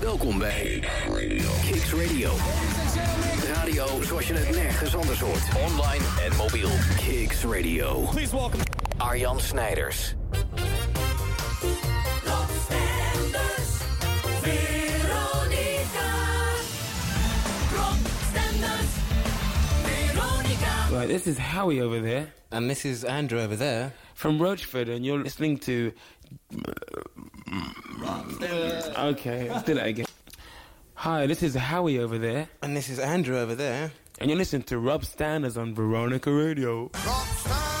Welkom 0.00 0.38
bij 0.38 0.84
Kicks 1.70 1.92
Radio. 1.92 2.32
Radio 3.54 4.02
zoals 4.02 4.26
je 4.26 4.34
het 4.34 4.56
nergens 4.56 4.96
anders 4.96 5.20
hoort. 5.20 5.42
Online 5.66 6.04
en 6.24 6.36
mobiel. 6.36 6.70
Kicks 6.96 7.44
Radio. 7.44 8.00
Please 8.10 8.36
welcome 8.36 8.62
Arjan 8.96 9.40
Snijders. 9.40 10.14
Rob 12.24 12.48
Right, 20.90 21.06
this 21.06 21.26
is 21.26 21.36
Howie 21.36 21.80
over 21.82 22.00
there. 22.00 22.32
And 22.50 22.70
this 22.70 22.86
is 22.86 23.04
Andrew 23.04 23.38
over 23.40 23.56
there. 23.56 23.92
From 24.14 24.40
Rochford, 24.40 24.88
and 24.88 25.04
you're 25.04 25.22
listening 25.22 25.58
to. 25.58 25.92
Okay, 28.98 29.50
let's 29.50 29.64
do 29.64 29.74
that 29.74 29.86
again. 29.86 30.06
Hi, 30.94 31.26
this 31.26 31.42
is 31.42 31.54
Howie 31.54 31.98
over 31.98 32.16
there. 32.16 32.48
And 32.62 32.74
this 32.74 32.88
is 32.88 32.98
Andrew 32.98 33.36
over 33.38 33.54
there. 33.54 33.92
And 34.18 34.30
you're 34.30 34.38
listening 34.38 34.62
to 34.64 34.78
Rob 34.78 35.04
Standers 35.04 35.58
on 35.58 35.74
Veronica 35.74 36.32
Radio. 36.32 36.90
Veronica 36.94 37.77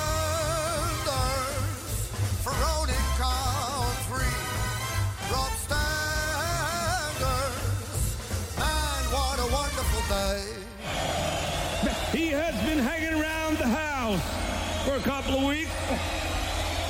a 14.98 15.02
couple 15.02 15.36
of 15.36 15.44
weeks. 15.44 15.70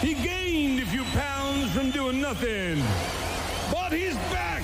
He 0.01 0.15
gained 0.15 0.81
a 0.81 0.87
few 0.87 1.05
pounds 1.05 1.71
from 1.73 1.91
doing 1.91 2.21
nothing. 2.21 2.83
But 3.71 3.93
he's 3.93 4.15
back 4.33 4.63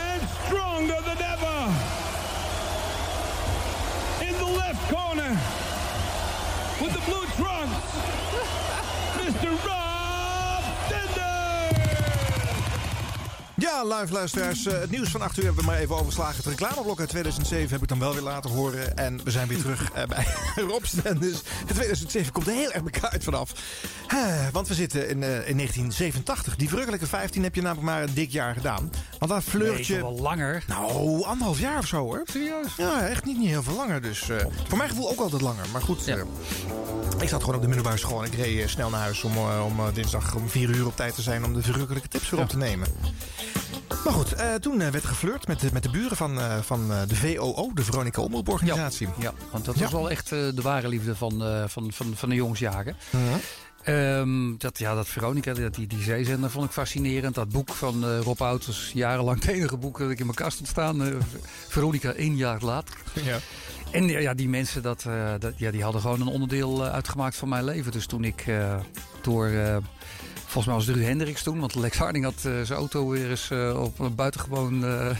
and 0.00 0.22
stronger 0.46 0.98
than 1.02 1.18
ever. 1.20 1.58
In 4.24 4.32
the 4.38 4.50
left 4.56 4.90
corner 4.90 5.30
with 6.80 6.92
the 6.94 7.02
blue 7.10 7.26
trunks, 7.36 7.76
Mr. 9.18 9.66
Rob 9.66 9.85
Ja, 13.72 13.84
live 13.84 14.12
luisteraars. 14.12 14.66
eh, 14.66 14.80
het 14.80 14.90
nieuws 14.90 15.08
van 15.08 15.20
8 15.20 15.38
uur 15.38 15.44
hebben 15.44 15.64
we 15.64 15.70
maar 15.70 15.78
even 15.80 15.96
overslagen. 15.96 16.36
Het 16.36 16.46
reclameblok 16.46 17.00
uit 17.00 17.08
2007 17.08 17.70
heb 17.70 17.82
ik 17.82 17.88
dan 17.88 17.98
wel 17.98 18.12
weer 18.12 18.22
laten 18.22 18.50
horen. 18.50 18.96
En 18.96 19.20
we 19.24 19.30
zijn 19.30 19.48
weer 19.48 19.58
terug 19.60 19.90
eh, 19.92 20.04
bij 20.04 20.26
Rob 20.70 20.84
Stenders. 20.84 21.42
De 21.42 21.74
2007 21.74 22.32
komt 22.32 22.46
er 22.46 22.52
heel 22.52 22.72
erg 22.72 22.82
elkaar 22.82 23.10
uit 23.10 23.24
vanaf. 23.24 23.52
Eh, 24.06 24.46
want 24.52 24.68
we 24.68 24.74
zitten 24.74 25.08
in, 25.08 25.22
eh, 25.22 25.48
in 25.48 25.56
1987. 25.56 26.56
Die 26.56 26.68
verrukkelijke 26.68 27.06
15 27.06 27.42
heb 27.42 27.54
je 27.54 27.60
namelijk 27.62 27.86
maar 27.86 28.02
een 28.02 28.14
dik 28.14 28.30
jaar 28.30 28.54
gedaan. 28.54 28.90
Want 29.18 29.30
dan 29.30 29.42
flirt 29.42 29.88
Nee, 29.88 30.00
wel 30.00 30.18
langer. 30.20 30.62
Nou, 30.66 31.22
anderhalf 31.24 31.58
jaar 31.60 31.78
of 31.78 31.86
zo 31.86 31.96
hoor. 31.96 32.22
Serieus? 32.24 32.72
Ja, 32.76 33.06
echt 33.08 33.24
niet, 33.24 33.38
niet 33.38 33.48
heel 33.48 33.62
veel 33.62 33.76
langer. 33.76 34.02
Dus 34.02 34.28
eh, 34.28 34.36
voor 34.68 34.76
mijn 34.78 34.90
gevoel 34.90 35.10
ook 35.10 35.20
altijd 35.20 35.42
langer. 35.42 35.64
Maar 35.72 35.82
goed, 35.82 36.08
eh, 36.08 36.20
ik 37.20 37.28
zat 37.28 37.40
gewoon 37.40 37.54
op 37.54 37.60
de 37.60 37.66
middelbare 37.68 37.96
school. 37.98 38.20
En 38.24 38.32
ik 38.32 38.38
reed 38.38 38.60
eh, 38.62 38.68
snel 38.68 38.90
naar 38.90 39.00
huis 39.00 39.22
om, 39.22 39.36
eh, 39.36 39.64
om 39.64 39.78
eh, 39.80 39.86
dinsdag 39.94 40.34
om 40.34 40.48
4 40.48 40.68
uur 40.68 40.86
op 40.86 40.96
tijd 40.96 41.14
te 41.14 41.22
zijn... 41.22 41.44
om 41.44 41.52
de 41.54 41.62
verrukkelijke 41.62 42.08
tips 42.08 42.30
weer 42.30 42.40
op 42.40 42.48
te 42.48 42.56
nemen. 42.56 42.88
Maar 44.06 44.14
goed, 44.14 44.32
eh, 44.32 44.54
toen 44.54 44.80
eh, 44.80 44.88
werd 44.88 45.04
geflirt 45.04 45.46
met 45.46 45.60
de, 45.60 45.68
met 45.72 45.82
de 45.82 45.90
buren 45.90 46.16
van, 46.16 46.40
eh, 46.40 46.60
van 46.60 46.88
de 47.08 47.16
VOO, 47.16 47.70
de 47.74 47.82
Veronica 47.82 48.22
Omroeporganisatie. 48.22 49.08
Ja, 49.18 49.32
want 49.50 49.64
dat 49.64 49.76
was 49.76 49.92
wel 49.92 50.10
echt 50.10 50.28
de 50.28 50.62
ware 50.62 50.88
liefde 50.88 51.16
van, 51.16 51.42
van, 51.68 51.92
van, 51.92 52.12
van 52.16 52.28
de 52.28 52.34
jongensjaren. 52.34 52.96
Ehm, 53.86 54.56
dat, 54.58 54.78
ja, 54.78 54.94
dat 54.94 55.08
Veronica, 55.08 55.54
dat, 55.54 55.74
die, 55.74 55.86
die 55.86 56.02
zeezender 56.02 56.50
vond 56.50 56.64
ik 56.64 56.70
fascinerend. 56.70 57.34
Dat 57.34 57.48
boek 57.48 57.68
van 57.68 58.04
eh, 58.04 58.20
Rob 58.20 58.40
Oud 58.40 58.66
was 58.66 58.90
jarenlang 58.94 59.40
het 59.40 59.48
enige 59.48 59.76
boek 59.76 59.98
dat 59.98 60.10
ik 60.10 60.18
in 60.18 60.24
mijn 60.24 60.38
kast 60.38 60.58
had 60.58 60.68
staan. 60.68 61.22
Veronica 61.68 62.12
één 62.12 62.36
jaar 62.36 62.62
later. 62.62 62.96
Ja. 63.12 63.38
En 63.90 64.08
ja, 64.08 64.18
ja, 64.18 64.34
die 64.34 64.48
mensen 64.48 64.82
dat, 64.82 65.06
dat, 65.38 65.52
ja, 65.56 65.70
die 65.70 65.82
hadden 65.82 66.00
gewoon 66.00 66.20
een 66.20 66.26
onderdeel 66.26 66.84
uitgemaakt 66.84 67.36
van 67.36 67.48
mijn 67.48 67.64
leven. 67.64 67.92
Dus 67.92 68.06
toen 68.06 68.24
ik 68.24 68.44
door... 69.22 69.50
Volgens 70.56 70.74
mij 70.76 70.84
was 70.84 70.94
het 70.94 71.04
Ruud 71.04 71.18
Hendricks 71.18 71.42
toen, 71.42 71.60
want 71.60 71.74
Lex 71.74 71.98
Harding 71.98 72.24
had 72.24 72.34
eh, 72.44 72.52
zijn 72.62 72.78
auto 72.78 73.08
weer 73.08 73.30
eens 73.30 73.50
eh, 73.50 73.82
op 73.82 73.98
een 73.98 74.14
buitengewoon 74.14 74.84
eh, 74.84 75.16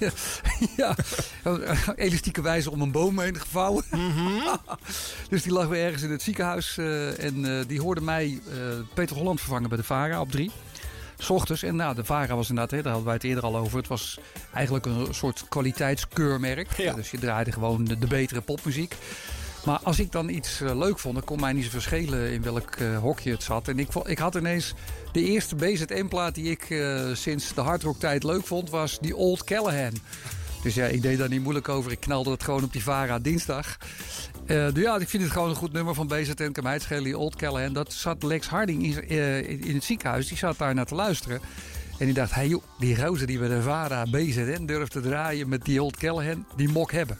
ja, 0.76 0.94
elastieke 1.96 2.42
wijze 2.42 2.70
om 2.70 2.80
een 2.80 2.90
boom 2.90 3.20
heen 3.20 3.40
gevouwen. 3.40 3.84
dus 5.30 5.42
die 5.42 5.52
lag 5.52 5.66
weer 5.66 5.84
ergens 5.84 6.02
in 6.02 6.10
het 6.10 6.22
ziekenhuis. 6.22 6.78
en 7.18 7.64
die 7.66 7.80
hoorde 7.80 8.00
mij 8.00 8.40
Peter 8.94 9.16
Holland 9.16 9.40
vervangen 9.40 9.68
bij 9.68 9.78
de 9.78 9.84
VARA 9.84 10.20
op 10.20 10.30
drie. 10.30 10.50
S 11.18 11.30
ochtends. 11.30 11.62
En 11.62 11.76
nou, 11.76 11.94
de 11.94 12.04
VARA 12.04 12.34
was 12.34 12.48
inderdaad, 12.48 12.70
hè, 12.70 12.82
daar 12.82 12.92
hadden 12.92 13.04
wij 13.04 13.14
het 13.14 13.24
eerder 13.24 13.44
al 13.44 13.56
over. 13.56 13.78
Het 13.78 13.88
was 13.88 14.18
eigenlijk 14.54 14.86
een 14.86 15.06
soort 15.10 15.44
kwaliteitskeurmerk. 15.48 16.76
Dus 16.94 17.10
je 17.10 17.18
draaide 17.18 17.52
gewoon 17.52 17.84
de, 17.84 17.98
de 17.98 18.06
betere 18.06 18.40
popmuziek. 18.40 18.96
Maar 19.66 19.80
als 19.82 19.98
ik 19.98 20.12
dan 20.12 20.28
iets 20.28 20.60
eh, 20.60 20.78
leuk 20.78 20.98
vond, 20.98 21.14
dan 21.14 21.24
kon 21.24 21.40
mij 21.40 21.52
niet 21.52 21.64
zo 21.64 21.70
verschelen 21.70 22.32
in 22.32 22.42
welk 22.42 22.74
eh, 22.74 22.98
hokje 22.98 23.30
het 23.30 23.42
zat. 23.42 23.68
En 23.68 23.78
ik, 23.78 23.94
ik 24.04 24.18
had 24.18 24.34
ineens 24.34 24.74
de 25.12 25.22
eerste 25.24 25.56
BZM-plaat 25.56 26.34
die 26.34 26.50
ik 26.50 26.70
eh, 26.70 27.04
sinds 27.12 27.54
de 27.54 27.60
hardrock-tijd 27.60 28.24
leuk 28.24 28.46
vond, 28.46 28.70
was 28.70 28.98
die 29.00 29.16
Old 29.16 29.44
Callahan. 29.44 29.92
Dus 30.62 30.74
ja, 30.74 30.86
ik 30.86 31.02
deed 31.02 31.18
daar 31.18 31.28
niet 31.28 31.42
moeilijk 31.42 31.68
over. 31.68 31.92
Ik 31.92 32.00
knalde 32.00 32.30
het 32.30 32.42
gewoon 32.42 32.64
op 32.64 32.72
die 32.72 32.82
VARA 32.82 33.18
dinsdag. 33.18 33.76
Dus 34.46 34.72
ja, 34.74 34.96
ik 34.98 35.08
vind 35.08 35.22
het 35.22 35.32
gewoon 35.32 35.48
een 35.48 35.54
goed 35.54 35.72
nummer 35.72 35.94
van 35.94 36.06
BZN. 36.06 37.02
Die 37.02 37.18
Old 37.18 37.36
Callahan. 37.36 37.72
Dat 37.72 37.92
zat 37.92 38.22
Lex 38.22 38.48
Harding 38.48 38.96
in, 38.96 39.60
in 39.64 39.74
het 39.74 39.84
ziekenhuis. 39.84 40.28
Die 40.28 40.36
zat 40.36 40.58
daar 40.58 40.74
naar 40.74 40.86
te 40.86 40.94
luisteren. 40.94 41.40
En 41.98 42.04
die 42.04 42.14
dacht, 42.14 42.34
hey 42.34 42.60
die 42.78 42.96
roze 42.96 43.26
die 43.26 43.38
bij 43.38 43.48
de 43.48 43.62
VARA 43.62 44.04
BZN 44.10 44.64
durft 44.64 44.92
te 44.92 45.00
draaien 45.00 45.48
met 45.48 45.64
die 45.64 45.82
Old 45.82 45.96
Callahan, 45.96 46.46
die 46.56 46.68
mok 46.68 46.92
hebben. 46.92 47.18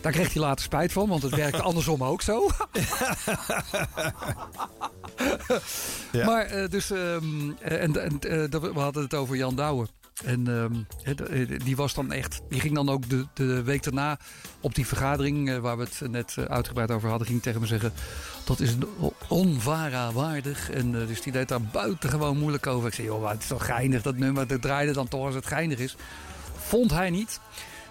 Daar 0.00 0.12
kreeg 0.12 0.32
hij 0.32 0.42
later 0.42 0.64
spijt 0.64 0.92
van, 0.92 1.08
want 1.08 1.22
het 1.22 1.34
werkte 1.34 1.62
andersom 1.70 2.04
ook 2.04 2.22
zo. 2.22 2.48
Maar 6.12 6.44
eh, 6.44 6.68
dus, 6.68 6.90
ehm, 6.90 7.50
eh, 7.60 7.82
en, 7.82 8.02
en 8.02 8.20
eh, 8.20 8.60
we 8.60 8.80
hadden 8.80 9.02
het 9.02 9.14
over 9.14 9.36
Jan 9.36 9.56
Douwe. 9.56 9.86
En 10.24 10.48
ehm, 10.48 11.16
eh, 11.18 11.58
die 11.64 11.76
was 11.76 11.94
dan 11.94 12.12
echt, 12.12 12.40
die 12.48 12.60
ging 12.60 12.74
dan 12.74 12.88
ook 12.88 13.08
de, 13.08 13.26
de 13.34 13.62
week 13.62 13.82
daarna 13.82 14.18
op 14.60 14.74
die 14.74 14.86
vergadering 14.86 15.58
waar 15.58 15.76
we 15.76 15.82
het 15.82 16.10
net 16.10 16.36
uitgebreid 16.48 16.90
over 16.90 17.08
hadden, 17.08 17.26
ging 17.26 17.42
tegen 17.42 17.60
me 17.60 17.66
zeggen: 17.66 17.92
dat 18.44 18.60
is 18.60 18.74
onvara 19.28 20.12
waardig. 20.12 20.70
En 20.70 20.92
dus 20.92 21.22
die 21.22 21.32
deed 21.32 21.48
daar 21.48 21.62
buitengewoon 21.62 22.38
moeilijk 22.38 22.66
over. 22.66 22.88
Ik 22.88 22.94
zei: 22.94 23.06
joh, 23.06 23.30
het 23.30 23.42
is 23.42 23.46
toch 23.46 23.66
geinig 23.66 24.02
dat 24.02 24.16
nummer, 24.16 24.46
dat 24.46 24.62
draaide 24.62 24.92
dan 24.92 25.08
toch 25.08 25.24
als 25.24 25.34
het 25.34 25.46
geinig 25.46 25.78
is. 25.78 25.96
Vond 26.56 26.90
hij 26.90 27.10
niet. 27.10 27.40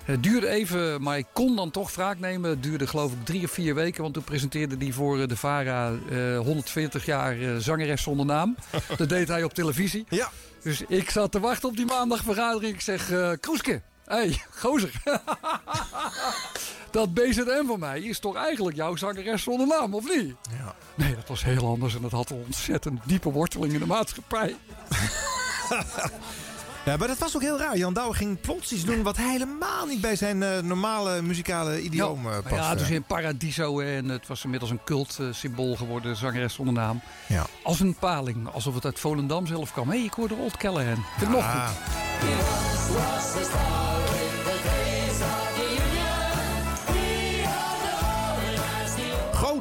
Het 0.06 0.24
duurde 0.24 0.48
even, 0.48 1.02
maar 1.02 1.18
ik 1.18 1.26
kon 1.34 1.56
dan 1.56 1.72
toch 1.72 1.96
wraak 1.96 2.20
nemen. 2.20 2.50
Het 2.50 2.64
duurde 2.64 2.88
geloof 2.88 3.12
ik 3.12 3.26
drie 3.26 3.44
of 3.44 3.52
vier 3.52 3.76
weken. 3.76 4.02
Want 4.02 4.14
toen 4.14 4.24
presenteerde 4.24 4.76
hij 4.78 4.92
voor 4.92 5.22
eh, 5.22 5.28
de 5.28 5.36
VARA 5.36 5.94
eh, 6.10 6.38
140 6.38 7.06
jaar 7.06 7.40
eh, 7.40 7.56
zangeres 7.58 8.02
zonder 8.02 8.26
naam. 8.26 8.56
Dat 8.98 9.10
deed 9.10 9.28
hij 9.28 9.44
op 9.44 9.54
televisie. 9.54 10.06
Ja. 10.10 10.30
Dus 10.62 10.82
ik 10.88 11.10
zat 11.10 11.32
te 11.32 11.40
wachten 11.40 11.70
op 11.70 11.76
die 11.76 11.86
maandagvergadering. 11.86 12.74
Ik 12.74 12.82
zeg, 12.82 13.12
eh 13.12 13.32
Kroeske, 13.40 13.82
hé, 14.06 14.16
hey, 14.16 14.42
gozer. 14.50 14.92
dat 16.92 17.14
BZM 17.14 17.66
van 17.66 17.80
mij 17.80 18.00
is 18.00 18.20
toch 18.20 18.36
eigenlijk 18.36 18.76
jouw 18.76 18.96
zangeres 18.96 19.44
zonder 19.44 19.68
naam, 19.68 19.94
of 19.94 20.16
niet? 20.16 20.36
Ja. 20.58 20.76
Nee, 20.96 21.16
dat 21.16 21.28
was 21.28 21.44
heel 21.44 21.68
anders. 21.68 21.96
En 21.96 22.02
dat 22.02 22.12
had 22.12 22.30
een 22.30 22.44
ontzettend 22.46 23.00
diepe 23.06 23.32
worteling 23.32 23.74
in 23.74 23.80
de 23.80 23.86
maatschappij. 23.86 24.56
Ja, 26.86 26.98
maar 26.98 27.08
dat 27.08 27.18
was 27.18 27.36
ook 27.36 27.42
heel 27.42 27.58
raar. 27.58 27.78
Jan 27.78 27.94
Douwe 27.94 28.14
ging 28.16 28.42
plots 28.42 28.72
iets 28.74 28.84
doen 28.86 29.04
wat 29.04 29.18
helemaal 29.18 29.86
niet 29.86 30.02
bij 30.02 30.16
zijn 30.16 30.44
eh, 30.44 30.60
normale 30.60 31.22
muzikale 31.22 31.82
idioom 31.82 32.28
eh, 32.28 32.34
Ja, 32.34 32.42
paste. 32.42 32.56
ja, 32.56 32.76
dus 32.76 32.90
in 32.90 33.04
Paradiso 33.04 33.80
en 33.80 34.10
het 34.10 34.28
was 34.28 34.44
inmiddels 34.44 34.72
een 34.72 34.80
cultsymbool 34.86 35.76
geworden, 35.76 36.16
zangeres 36.16 36.54
zonder 36.54 36.74
naam. 36.74 37.02
Ja. 37.28 37.46
Als 37.64 37.80
een 37.80 37.96
paling, 38.00 38.48
alsof 38.54 38.76
het 38.76 38.86
uit 38.86 39.00
Volendam 39.00 39.48
zelf 39.48 39.72
kwam. 39.72 39.90
Hé, 39.90 39.96
hey, 39.96 40.06
ik 40.06 40.14
hoorde 40.14 40.36
Old 40.36 40.58
Callahan. 40.58 40.92
Ik 40.94 41.00
vind 41.18 41.32
het 41.32 41.40
nog 41.40 41.52
goed. 41.52 41.72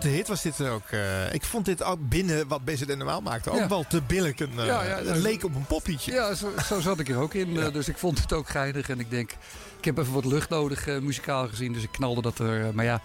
Grote 0.05 0.16
hit 0.16 0.28
was 0.28 0.43
dit 0.43 0.60
ook. 0.68 0.89
eh, 0.90 1.35
ik 1.35 1.44
vond 1.44 1.64
dit 1.64 1.82
ook 1.82 1.98
binnen 2.09 2.48
wat 2.48 2.64
BZN 2.64 2.97
normaal 2.97 3.20
maakte 3.20 3.51
ook 3.51 3.56
Ja. 3.59 3.68
wel 3.68 3.85
te 3.89 4.02
billig. 4.02 4.39
Een, 4.40 4.59
eh, 4.59 4.66
Ja, 4.66 4.82
ja, 4.85 4.97
het 5.05 5.16
leek 5.16 5.44
op 5.44 5.55
een 5.55 5.66
poppietje. 5.66 6.12
Ja, 6.12 6.35
zo, 6.35 6.52
zo 6.68 6.81
zat 6.81 6.98
ik 6.98 7.09
er 7.09 7.16
ook 7.18 7.35
in. 7.35 7.56
eh, 7.60 7.72
Dus 7.72 7.89
ik 7.89 7.98
vond 7.98 8.20
het 8.20 8.32
ook 8.32 8.48
geinig. 8.48 8.89
En 8.89 9.01
ik 9.01 9.10
denk, 9.10 9.31
ik 9.78 9.85
heb 9.85 9.98
even 9.98 10.12
wat 10.12 10.24
lucht 10.24 10.48
nodig 10.48 10.86
muzikaal 10.86 11.48
gezien. 11.48 11.72
Dus 11.72 11.82
ik 11.82 11.93
knalde 11.93 12.22
dat 12.22 12.39
er. 12.39 12.74
maar 12.74 12.85
ja, 12.85 13.01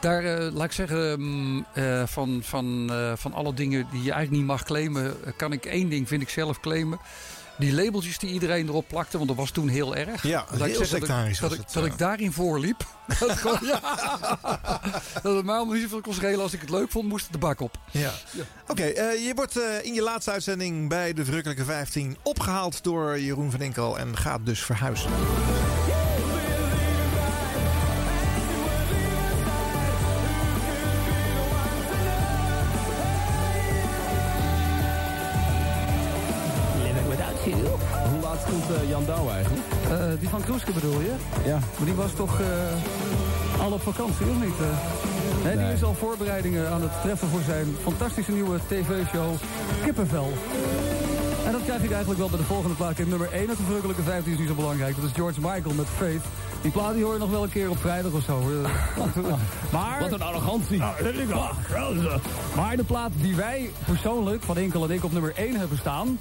daar, 0.00 0.22
laat 0.40 0.64
ik 0.64 0.72
zeggen, 0.72 1.20
mm, 1.20 1.66
van, 2.06 2.40
van, 2.44 2.90
van 3.16 3.32
alle 3.32 3.54
dingen 3.54 3.86
die 3.90 4.02
je 4.02 4.12
eigenlijk 4.12 4.30
niet 4.30 4.50
mag 4.50 4.62
claimen, 4.64 5.14
kan 5.36 5.52
ik 5.52 5.64
één 5.64 5.88
ding, 5.88 6.08
vind 6.08 6.22
ik 6.22 6.28
zelf 6.28 6.60
claimen. 6.60 6.98
Die 7.62 7.72
labeltjes 7.72 8.18
die 8.18 8.30
iedereen 8.30 8.68
erop 8.68 8.88
plakte, 8.88 9.16
want 9.16 9.28
dat 9.28 9.36
was 9.38 9.50
toen 9.50 9.68
heel 9.68 9.96
erg. 9.96 10.22
Ja, 10.22 10.46
ik 10.52 10.58
heel 10.64 10.84
sectarisch 10.84 11.38
dat, 11.38 11.52
ik, 11.52 11.60
dat 11.72 11.84
ik 11.84 11.98
daarin 11.98 12.32
voorliep. 12.32 12.86
dat, 13.18 13.28
het 13.28 13.38
gewoon- 13.38 13.58
ja. 13.62 13.80
dat 15.22 15.36
het 15.36 15.44
mij 15.44 15.54
allemaal 15.54 15.74
niet 15.74 15.82
zoveel 15.82 16.00
kon 16.00 16.14
schelen. 16.14 16.40
Als 16.40 16.52
ik 16.52 16.60
het 16.60 16.70
leuk 16.70 16.90
vond, 16.90 17.08
moest 17.08 17.24
het 17.24 17.32
de 17.32 17.38
bak 17.38 17.60
op. 17.60 17.78
Ja. 17.90 18.10
Oké, 18.66 18.82
eh, 18.82 19.26
je 19.26 19.32
wordt 19.34 19.56
eh, 19.56 19.84
in 19.84 19.94
je 19.94 20.02
laatste 20.02 20.30
uitzending 20.30 20.88
bij 20.88 21.12
de 21.12 21.24
Verrukkelijke 21.24 21.64
15 21.64 22.16
opgehaald 22.22 22.82
door 22.84 23.20
Jeroen 23.20 23.50
van 23.50 23.60
Enkel 23.60 23.98
en 23.98 24.16
gaat 24.16 24.46
dus 24.46 24.62
verhuizen. 24.62 25.10
Die 40.22 40.30
van 40.30 40.42
Kroeske 40.42 40.72
bedoel 40.72 41.00
je? 41.00 41.14
Ja. 41.44 41.58
Maar 41.76 41.84
die 41.84 41.94
was 41.94 42.12
toch 42.14 42.40
eh, 42.40 43.62
al 43.62 43.72
op 43.72 43.82
vakantie, 43.82 44.26
of 44.26 44.40
niet? 44.40 44.54
nee, 45.44 45.56
die 45.56 45.72
is 45.72 45.82
al 45.82 45.94
voorbereidingen 45.94 46.70
aan 46.70 46.82
het 46.82 47.02
treffen 47.02 47.28
voor 47.28 47.40
zijn 47.42 47.76
fantastische 47.82 48.32
nieuwe 48.32 48.58
tv-show 48.68 49.34
Kippenvel. 49.84 50.32
En 51.46 51.52
dat 51.52 51.62
krijg 51.64 51.82
ik 51.82 51.90
eigenlijk 51.90 52.20
wel 52.20 52.28
bij 52.28 52.38
de 52.38 52.44
volgende 52.44 52.76
plaat. 52.76 52.98
Heb 52.98 53.06
nummer 53.06 53.32
1 53.32 53.48
uit 53.48 53.56
de 53.56 53.64
verrukkelijke 53.64 54.02
15 54.02 54.32
is 54.32 54.38
niet 54.38 54.48
zo 54.48 54.54
belangrijk. 54.54 54.96
Dat 54.96 55.04
is 55.04 55.10
George 55.14 55.40
Michael 55.40 55.74
met 55.74 55.86
Faith. 55.96 56.24
Die 56.62 56.70
plaat 56.70 56.94
die 56.94 57.04
hoor 57.04 57.12
je 57.12 57.18
nog 57.18 57.30
wel 57.30 57.42
een 57.42 57.50
keer 57.50 57.70
op 57.70 57.78
vrijdag 57.78 58.12
of 58.12 58.22
zo. 58.22 58.42
Maar... 59.72 60.00
Wat 60.00 60.12
een 60.12 60.22
arrogantie. 60.22 60.78
Maar 62.56 62.76
de 62.76 62.84
plaat 62.84 63.10
die 63.14 63.34
wij 63.34 63.70
persoonlijk, 63.84 64.42
Van 64.42 64.58
Inkel 64.58 64.84
en 64.84 64.90
ik, 64.90 65.04
op 65.04 65.12
nummer 65.12 65.32
1 65.36 65.56
hebben 65.56 65.78
staan... 65.78 66.18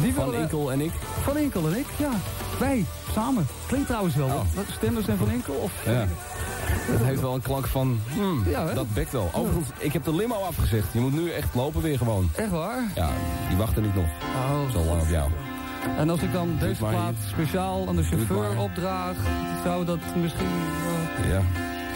Die 0.00 0.14
Van 0.14 0.34
Inkel 0.34 0.72
en 0.72 0.80
ik? 0.80 0.92
Van 1.22 1.36
Inkel 1.36 1.66
en 1.68 1.76
ik, 1.78 1.86
ja. 1.96 2.10
Wij, 2.58 2.84
samen. 3.12 3.46
Klinkt 3.66 3.86
trouwens 3.86 4.14
wel. 4.14 4.28
Wat? 4.28 4.64
Stenders 4.76 5.08
en 5.08 5.18
Van 5.18 5.30
Inkel? 5.30 5.54
Of... 5.54 5.72
Ja. 5.84 6.06
Het 6.66 7.04
heeft 7.04 7.20
wel 7.20 7.34
een 7.34 7.42
klank 7.42 7.66
van, 7.66 8.00
hmm, 8.14 8.42
Ja, 8.48 8.66
hè? 8.66 8.74
dat 8.74 8.94
bekt 8.94 9.12
wel. 9.12 9.30
Overigens, 9.32 9.68
ik 9.78 9.92
heb 9.92 10.04
de 10.04 10.14
limo 10.14 10.34
afgezegd. 10.34 10.86
Je 10.92 11.00
moet 11.00 11.12
nu 11.12 11.30
echt 11.30 11.54
lopen 11.54 11.82
weer 11.82 11.98
gewoon. 11.98 12.30
Echt 12.34 12.50
waar? 12.50 12.82
Ja, 12.94 13.10
die 13.48 13.56
wachten 13.56 13.82
niet 13.82 13.94
nog. 13.94 14.04
Oh. 14.04 14.70
Zo 14.72 14.84
lang 14.84 15.00
op 15.00 15.08
jou. 15.08 15.30
En 15.98 16.10
als 16.10 16.20
ik 16.20 16.32
dan 16.32 16.56
deze 16.60 16.84
plaat 16.84 17.14
speciaal 17.28 17.84
aan 17.88 17.96
de 17.96 18.02
chauffeur 18.02 18.58
opdraag, 18.58 19.16
zou 19.64 19.84
dat 19.84 19.98
misschien... 20.16 20.46
eh, 21.22 21.28
Ja. 21.30 21.40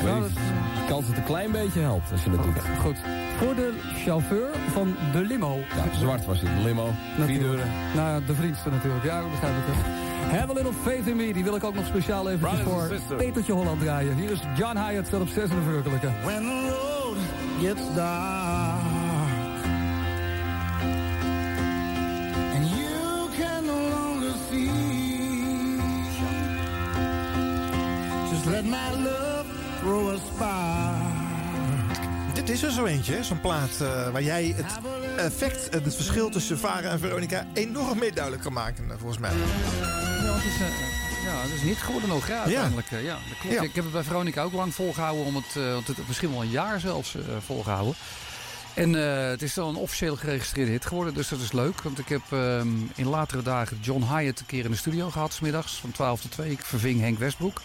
Weet 0.03 0.12
dat- 0.15 0.23
niet. 0.29 0.35
De 0.35 0.85
kans 0.89 1.01
dat 1.07 1.09
het 1.09 1.16
een 1.16 1.25
klein 1.25 1.51
beetje 1.53 1.81
helpt 1.81 2.12
als 2.12 2.25
je 2.25 2.31
dat 2.31 2.43
doet. 2.43 2.55
Goed. 2.81 2.97
Voor 3.39 3.55
de 3.55 3.73
chauffeur 4.05 4.49
van 4.73 4.95
de 5.12 5.19
limo. 5.20 5.57
Ja, 5.77 5.99
zwart 5.99 6.25
was 6.25 6.41
het. 6.41 6.49
De 6.57 6.62
limo. 6.65 6.89
Vier 7.25 7.39
deuren. 7.39 7.66
Nou, 7.95 8.23
de 8.27 8.35
vriendste 8.35 8.70
natuurlijk. 8.70 9.05
Ja, 9.05 9.19
ik 9.20 9.31
begrijp 9.31 9.55
het. 9.57 9.75
hè. 9.77 10.37
Have 10.39 10.51
a 10.51 10.55
little 10.55 10.73
faith 10.83 11.07
in 11.07 11.16
me. 11.16 11.33
Die 11.33 11.45
wil 11.45 11.57
ik 11.57 11.65
ook 11.65 11.75
nog 11.75 11.87
speciaal 11.87 12.29
even 12.31 12.39
Brothers 12.39 13.03
voor. 13.09 13.16
Petertje 13.16 13.53
Holland 13.53 13.81
draaien. 13.81 14.15
Hier 14.16 14.31
is 14.31 14.41
John 14.57 14.77
Hyatt, 14.77 15.07
staat 15.07 15.20
op 15.20 15.29
6 15.29 15.51
in 15.51 15.57
de 15.57 15.62
verrukkelijke. 15.62 16.09
When 16.25 16.43
the 16.43 16.69
road 16.69 17.16
gets 17.61 17.95
dark 17.95 18.81
and 22.55 22.66
you 22.69 23.29
can 23.39 23.65
no 23.66 23.89
longer 23.97 24.33
see, 24.51 24.70
just 28.31 28.47
let 28.47 28.65
my 28.65 28.91
love 29.05 29.47
throw 29.80 30.09
a 30.10 30.16
spark. 30.16 31.26
Dit 32.34 32.48
is 32.48 32.62
er 32.62 32.70
zo 32.70 32.84
eentje, 32.84 33.24
zo'n 33.24 33.40
plaat 33.40 33.80
eh, 33.80 34.10
waar 34.10 34.22
jij 34.22 34.55
het 34.56 34.78
effect, 35.16 35.74
het 35.74 35.94
verschil 35.94 36.30
tussen 36.30 36.59
Vara 36.59 36.90
en 36.90 36.98
Veronica 36.98 37.46
enorm 37.55 37.98
mee 37.98 38.12
duidelijk 38.12 38.42
kan 38.42 38.52
maken, 38.52 38.84
eh, 38.90 38.96
volgens 38.98 39.18
mij. 39.18 39.30
Ja, 39.30 40.34
het 40.34 40.44
is, 40.44 40.60
eh, 40.60 41.24
ja, 41.24 41.40
het 41.42 41.52
is 41.52 41.62
niet 41.62 41.76
geworden 41.76 42.09
nog, 42.09 42.28
ja, 42.28 42.44
eh, 42.44 42.52
Ja, 42.52 42.62
dat 42.62 42.84
klopt. 43.38 43.55
Ja. 43.55 43.62
Ik 43.62 43.74
heb 43.74 43.84
het 43.84 43.92
bij 43.92 44.02
Veronica 44.02 44.42
ook 44.42 44.52
lang 44.52 44.74
volgehouden, 44.74 45.24
om 45.24 45.36
het, 45.36 45.56
eh, 45.56 45.72
want 45.72 45.86
het 45.86 46.06
misschien 46.06 46.30
wel 46.30 46.42
een 46.42 46.50
jaar 46.50 46.80
zelfs 46.80 47.14
eh, 47.14 47.22
volgehouden. 47.44 47.94
En 48.74 48.94
eh, 48.94 49.28
het 49.28 49.42
is 49.42 49.55
dan 49.55 49.68
een 49.68 49.76
officieel 49.76 50.16
geregistreerde 50.16 50.70
hit 50.70 50.86
geworden, 50.86 51.14
dus 51.14 51.28
dat 51.28 51.40
is 51.40 51.52
leuk. 51.52 51.82
Want 51.82 51.98
ik 51.98 52.09
heb 52.09 52.22
ehm, 52.30 52.68
in 52.94 53.06
latere 53.09 53.42
dagen 53.42 53.78
John 53.80 54.02
Hyatt 54.02 54.40
een 54.40 54.46
keer 54.46 54.64
in 54.64 54.70
de 54.70 54.76
studio 54.76 55.10
gehad, 55.10 55.32
smiddags 55.32 55.72
van 55.74 55.90
12 55.90 56.20
tot 56.20 56.30
2. 56.30 56.50
Ik 56.50 56.60
verving 56.64 57.00
Henk 57.00 57.18
Westbroek. 57.18 57.60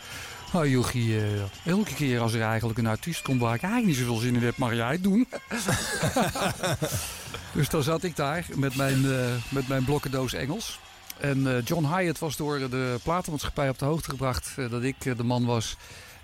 Nou, 0.54 0.70
jochie, 0.70 1.18
eh, 1.18 1.42
elke 1.66 1.94
keer 1.94 2.20
als 2.20 2.34
er 2.34 2.42
eigenlijk 2.42 2.80
een 2.80 2.88
artiest 2.88 3.22
komt 3.22 3.42
waar 3.42 3.56
ik 3.56 3.62
eigenlijk 3.62 3.92
niet 3.92 4.08
zoveel 4.08 4.22
zin 4.22 4.36
in 4.36 4.44
heb, 4.44 4.58
mag 4.58 4.74
jij 4.74 4.92
het 4.92 5.04
doen. 5.04 5.28
dus 7.54 7.70
dan 7.70 7.84
zat 7.84 8.04
ik 8.04 8.16
daar 8.16 8.46
met 8.56 8.76
mijn, 8.76 9.06
eh, 9.06 9.26
met 9.50 9.68
mijn 9.68 9.86
blokkendoos 9.86 10.34
Engels. 10.34 10.80
En 11.18 11.56
eh, 11.56 11.66
John 11.66 11.86
Hyatt 11.86 12.20
was 12.20 12.36
door 12.36 12.70
de 12.70 13.00
platenmaatschappij 13.04 13.70
op 13.70 13.80
de 13.80 13.86
hoogte 13.86 14.10
gebracht 14.10 14.56
dat 14.70 14.84
ik 14.84 15.18
de 15.18 15.24
man 15.24 15.46
was 15.46 15.78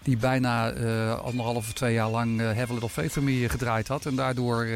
die 0.03 0.17
bijna 0.17 0.71
anderhalf 1.15 1.57
of 1.67 1.73
twee 1.73 1.93
jaar 1.93 2.09
lang 2.09 2.41
eh, 2.41 2.45
Have 2.45 2.71
a 2.71 2.73
Little 2.73 2.89
Faith 2.89 3.15
in 3.15 3.23
Me 3.23 3.49
gedraaid 3.49 3.87
had. 3.87 4.05
En 4.05 4.15
daardoor 4.15 4.67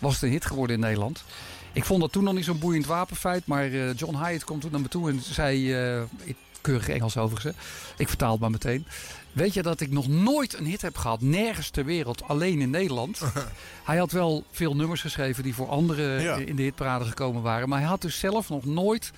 was 0.00 0.14
het 0.14 0.22
een 0.22 0.30
hit 0.30 0.46
geworden 0.46 0.76
in 0.76 0.82
Nederland. 0.82 1.24
Ik 1.72 1.84
vond 1.84 2.00
dat 2.00 2.12
toen 2.12 2.24
nog 2.24 2.34
niet 2.34 2.44
zo'n 2.44 2.58
boeiend 2.58 2.86
wapenfeit, 2.86 3.46
maar 3.46 3.70
John 3.94 4.16
Hyatt 4.16 4.44
komt 4.44 4.60
toen 4.60 4.70
naar 4.70 4.80
me 4.80 4.88
toe 4.88 5.10
en 5.10 5.20
zei, 5.20 5.74
ik, 6.24 6.36
keurig 6.64 6.88
Engels 6.88 7.16
overigens, 7.16 7.54
hè. 7.56 7.62
ik 7.96 8.08
vertaal 8.08 8.32
het 8.32 8.40
maar 8.40 8.50
meteen. 8.50 8.86
Weet 9.32 9.54
je 9.54 9.62
dat 9.62 9.80
ik 9.80 9.90
nog 9.90 10.08
nooit 10.08 10.58
een 10.58 10.64
hit 10.64 10.82
heb 10.82 10.96
gehad, 10.96 11.20
nergens 11.20 11.70
ter 11.70 11.84
wereld, 11.84 12.22
alleen 12.28 12.60
in 12.60 12.70
Nederland? 12.70 13.20
hij 13.84 13.96
had 13.96 14.12
wel 14.12 14.44
veel 14.50 14.76
nummers 14.76 15.00
geschreven 15.00 15.42
die 15.42 15.54
voor 15.54 15.68
anderen 15.68 16.22
Ja. 16.22 16.36
in 16.36 16.56
de 16.56 16.62
hitparade 16.62 17.04
gekomen 17.04 17.42
waren. 17.42 17.68
Maar 17.68 17.78
hij 17.78 17.88
had 17.88 18.00
dus 18.02 18.18
zelf 18.18 18.48
nog 18.48 18.64
nooit 18.64 19.12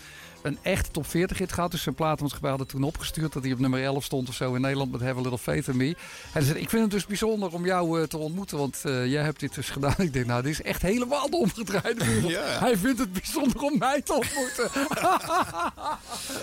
een 0.46 0.58
echt 0.62 0.92
top 0.92 1.06
40 1.06 1.38
hit 1.38 1.52
gehad. 1.52 1.70
Dus 1.70 1.82
zijn 1.82 1.94
platenmaatschappij 1.94 2.50
had 2.50 2.58
het 2.58 2.68
toen 2.68 2.82
opgestuurd 2.82 3.32
dat 3.32 3.42
hij 3.42 3.52
op 3.52 3.58
nummer 3.58 3.82
11 3.82 4.04
stond 4.04 4.28
of 4.28 4.34
zo 4.34 4.54
in 4.54 4.60
Nederland 4.60 4.92
met 4.92 5.00
Have 5.00 5.18
a 5.18 5.20
Little 5.20 5.38
Faith 5.38 5.68
in 5.68 5.76
Me. 5.76 5.88
En 5.88 5.96
hij 6.32 6.42
zei, 6.42 6.58
ik 6.58 6.70
vind 6.70 6.82
het 6.82 6.90
dus 6.90 7.06
bijzonder 7.06 7.52
om 7.52 7.64
jou 7.64 8.00
eh, 8.00 8.06
te 8.06 8.18
ontmoeten, 8.18 8.58
want 8.58 8.80
eh, 8.84 9.06
jij 9.06 9.22
hebt 9.22 9.40
dit 9.40 9.54
dus 9.54 9.70
gedaan. 9.70 9.94
Ik 10.06 10.12
denk, 10.12 10.26
nou, 10.26 10.42
dit 10.42 10.52
is 10.52 10.62
echt 10.62 10.82
helemaal 10.82 11.30
de 11.30 11.36
omgedraaide 11.36 12.04
wereld. 12.04 12.24
Ja. 12.36 12.58
Hij 12.58 12.76
vindt 12.76 12.98
het 12.98 13.12
bijzonder 13.12 13.62
om 13.62 13.78
mij 13.78 14.02
te 14.02 14.12
ontmoeten. 14.12 14.70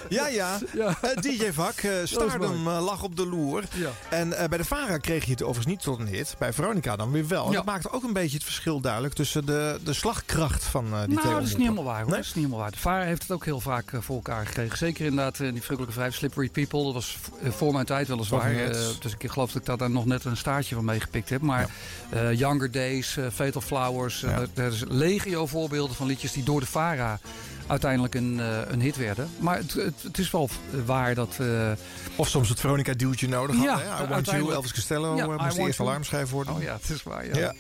Ja, 0.10 0.28
ja. 0.28 0.60
Eh, 1.02 1.22
DJ-vak, 1.22 1.76
eh 1.76 1.92
Stardom 2.04 2.70
lag 2.70 3.04
op 3.04 3.16
de 3.16 3.28
loer. 3.28 3.64
Ja. 3.74 3.90
En 4.10 4.30
bij 4.30 4.58
de 4.58 4.66
Vara 4.66 4.98
kreeg 4.98 5.26
je 5.26 5.32
het 5.32 5.42
overigens 5.42 5.68
niet 5.68 5.82
tot 5.82 6.00
een 6.00 6.08
hit. 6.08 6.36
Bij 6.40 6.54
Veronica 6.54 6.96
dan 6.96 7.12
weer 7.12 7.28
wel. 7.28 7.46
En. 7.46 7.52
Dat 7.52 7.66
maakte 7.66 7.92
ook 7.92 8.04
een 8.04 8.14
beetje 8.14 8.36
het 8.36 8.44
verschil 8.46 8.80
duidelijk 8.80 9.14
tussen 9.14 9.46
de, 9.46 9.80
de 9.84 9.94
slagkracht 9.94 10.64
van 10.64 10.84
die 10.84 10.92
nou, 10.92 11.20
twee 11.20 11.34
dat 11.34 11.44
is 11.44 11.50
niet 11.50 11.58
helemaal 11.58 11.84
waar 11.84 12.02
hoor. 12.02 12.10
Dat 12.10 12.20
is 12.20 12.26
niet 12.26 12.36
helemaal 12.36 12.60
waar. 12.60 12.72
De 12.72 12.78
VARA 12.78 13.04
heeft 13.04 13.22
het 13.22 13.32
ook 13.32 13.46
heel 13.46 13.60
vaak 13.60 13.93
voor 14.02 14.16
elkaar 14.16 14.46
gekregen. 14.46 14.78
Zeker 14.78 15.06
inderdaad 15.06 15.40
in 15.40 15.52
die 15.52 15.62
Verrukkelijke 15.62 16.00
Vijf, 16.00 16.16
Slippery 16.16 16.50
People. 16.50 16.84
Dat 16.84 16.94
was 16.94 17.18
eh, 17.44 17.52
voor 17.52 17.74
mijn 17.74 17.86
tijd 17.86 18.08
weliswaar. 18.08 18.56
Eh, 18.56 18.68
dus 19.00 19.16
ik 19.18 19.32
geloof 19.32 19.52
dat 19.52 19.68
ik 19.68 19.80
daar 19.80 19.90
nog 19.90 20.06
net 20.06 20.26
een 20.26 20.38
staartje 20.38 20.76
van 20.76 20.86
meegepikt 20.86 21.30
heb. 21.30 21.42
Maar 21.42 21.70
eh, 22.10 22.34
Younger 22.34 22.72
Days, 22.72 23.18
eh, 23.18 23.26
Fatal 23.34 23.62
Flowers. 23.62 24.24
eh, 24.24 24.30
Ja. 24.32 24.46
er- 24.64 24.72
is 24.72 24.84
legio 24.88 25.48
voorbeelden 25.48 25.96
van 25.96 26.08
liedjes 26.08 26.32
die 26.32 26.44
door 26.44 26.60
de 26.60 26.66
VARA 26.66 27.20
uiteindelijk 27.68 28.16
een, 28.16 28.40
eh, 28.40 28.58
een 28.68 28.82
hit 28.82 28.96
werden. 28.98 29.30
Maar 29.40 29.58
het, 29.58 29.74
het, 29.74 29.94
het 30.04 30.18
is 30.18 30.32
wel 30.32 30.50
eh, 30.74 30.80
waar 30.86 31.16
dat... 31.16 31.38
eh, 31.40 31.72
Of 32.16 32.28
soms 32.28 32.50
het 32.50 32.60
Veronica-duwtje 32.60 33.28
nodig 33.28 33.56
Ja, 33.56 33.70
hadden. 33.70 33.98
hè? 33.98 34.04
I 34.04 34.08
Want 34.08 34.26
You. 34.30 34.52
Elvis 34.52 34.74
Costello 34.74 35.16
Ja, 35.16 35.22
eh, 35.22 35.28
moest 35.28 35.40
de 35.40 35.46
Want 35.46 35.58
eerste 35.58 35.76
You. 35.78 35.90
alarmschijf 35.90 36.30
worden. 36.30 36.54
Oh 36.54 36.62
ja, 36.62 36.74
het 36.82 36.90
is 36.90 37.04
waar. 37.04 37.26
Ja. 37.26 37.38
Ja. 37.38 37.54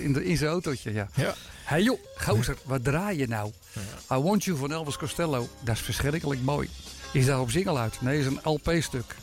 In, 0.00 0.12
de, 0.12 0.24
in 0.24 0.36
zijn 0.36 0.50
autootje, 0.50 0.92
ja. 0.92 1.08
Ja. 1.14 1.34
Hé 1.68 1.76
joh, 1.76 1.98
gozer, 2.16 2.56
wat 2.64 2.84
draai 2.84 3.18
je 3.18 3.26
nou? 3.26 3.52
I 4.12 4.16
Want 4.16 4.44
You 4.44 4.56
van 4.56 4.72
Elvis 4.72 4.96
Costello, 4.96 5.48
dat 5.60 5.74
is 5.74 5.80
verschrikkelijk 5.80 6.40
mooi. 6.40 6.68
Is 7.12 7.26
daar 7.26 7.40
op 7.40 7.50
single 7.50 7.78
uit? 7.78 8.00
Nee, 8.00 8.18
is 8.18 8.26
een 8.26 8.40
LP-stuk. 8.42 9.16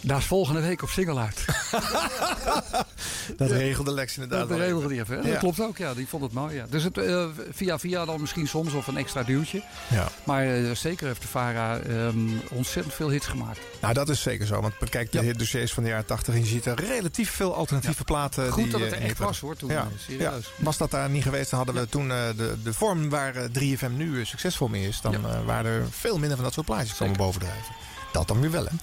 Dat 0.00 0.18
is 0.18 0.24
volgende 0.24 0.60
week 0.60 0.82
op 0.82 0.88
single 0.90 1.18
uit. 1.20 1.44
Dat 3.36 3.50
regelde 3.50 3.92
Lex 3.92 4.14
inderdaad 4.18 4.48
Dat 4.48 4.58
regelde 4.58 4.88
die 4.88 5.00
even. 5.00 5.16
hè? 5.18 5.22
Ja. 5.24 5.30
Dat 5.30 5.38
klopt 5.38 5.60
ook, 5.60 5.76
ja. 5.76 5.94
Die 5.94 6.08
vond 6.08 6.22
het 6.22 6.32
mooi, 6.32 6.54
ja. 6.54 6.66
Dus 6.70 6.82
het, 6.82 6.98
eh, 6.98 7.26
via 7.52 7.78
via 7.78 8.04
dan 8.04 8.20
misschien 8.20 8.48
soms 8.48 8.72
of 8.72 8.86
een 8.86 8.96
extra 8.96 9.22
duwtje. 9.22 9.62
Ja. 9.88 10.08
Maar 10.24 10.46
eh, 10.64 10.70
zeker 10.70 11.06
heeft 11.06 11.22
de 11.22 11.28
VARA 11.28 11.78
ehm, 11.78 12.18
ontzettend 12.50 12.94
veel 12.94 13.08
hits 13.10 13.26
gemaakt. 13.26 13.58
Nou, 13.80 13.94
dat 13.94 14.08
is 14.08 14.22
zeker 14.22 14.46
zo. 14.46 14.60
Want 14.60 14.78
bekijk 14.78 15.12
de 15.12 15.36
dossiers 15.36 15.72
van 15.72 15.82
de 15.82 15.88
jaren 15.88 16.04
80 16.06 16.34
en 16.34 16.40
je 16.40 16.46
ziet 16.46 16.66
er 16.66 16.80
relatief 16.84 17.30
veel 17.30 17.54
alternatieve 17.54 18.04
platen. 18.04 18.50
Goed 18.52 18.62
die, 18.62 18.72
dat 18.72 18.80
het 18.80 18.90
eh, 18.90 18.96
er 18.96 19.02
in 19.02 19.08
echt 19.10 19.18
was, 19.18 19.40
hoor, 19.40 19.56
toen, 19.56 19.70
Ja. 19.70 19.80
eh, 19.80 19.86
serieus. 20.06 20.50
Was 20.58 20.76
dat 20.76 20.90
daar 20.90 21.10
niet 21.10 21.22
geweest, 21.22 21.50
dan 21.50 21.58
hadden 21.64 21.82
we 21.82 21.88
toen 21.88 22.10
eh, 22.10 22.16
de, 22.36 22.54
de 22.62 22.72
vorm 22.72 23.08
waar 23.08 23.34
eh, 23.36 23.44
3FM 23.76 23.90
nu 23.96 24.20
eh, 24.20 24.26
succesvol 24.26 24.68
mee 24.68 24.88
is. 24.88 25.00
Dan 25.00 25.14
eh, 25.14 25.44
waren 25.44 25.70
er 25.72 25.86
veel 25.90 26.18
minder 26.18 26.34
van 26.36 26.44
dat 26.44 26.54
soort 26.54 26.66
plaatjes 26.66 26.96
komen 26.96 27.16
bovendrijven. 27.16 27.74
Dat 28.12 28.28
dan 28.28 28.40
weer 28.40 28.50
wel, 28.50 28.64
hè. 28.64 28.76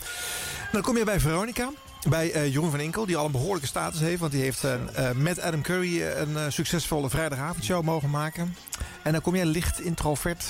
Dan 0.71 0.81
kom 0.81 0.97
je 0.97 1.03
bij 1.03 1.19
Veronica. 1.19 1.69
Bij 2.09 2.31
eh, 2.31 2.53
Jeroen 2.53 2.69
van 2.71 2.79
Inkel, 2.79 3.05
die 3.05 3.17
al 3.17 3.25
een 3.25 3.31
behoorlijke 3.31 3.67
status 3.67 3.99
heeft. 3.99 4.19
Want 4.19 4.31
die 4.31 4.41
heeft 4.41 4.63
eh, 4.63 4.73
eh, 4.73 5.15
met 5.15 5.41
Adam 5.41 5.61
Curry 5.61 6.01
een 6.01 6.51
succesvolle 6.51 7.09
vrijdagavondshow 7.09 7.83
mogen 7.83 8.09
maken. 8.09 8.55
En 9.03 9.11
dan 9.11 9.21
kom 9.21 9.35
jij 9.35 9.45
licht 9.45 9.81
introvert. 9.81 10.45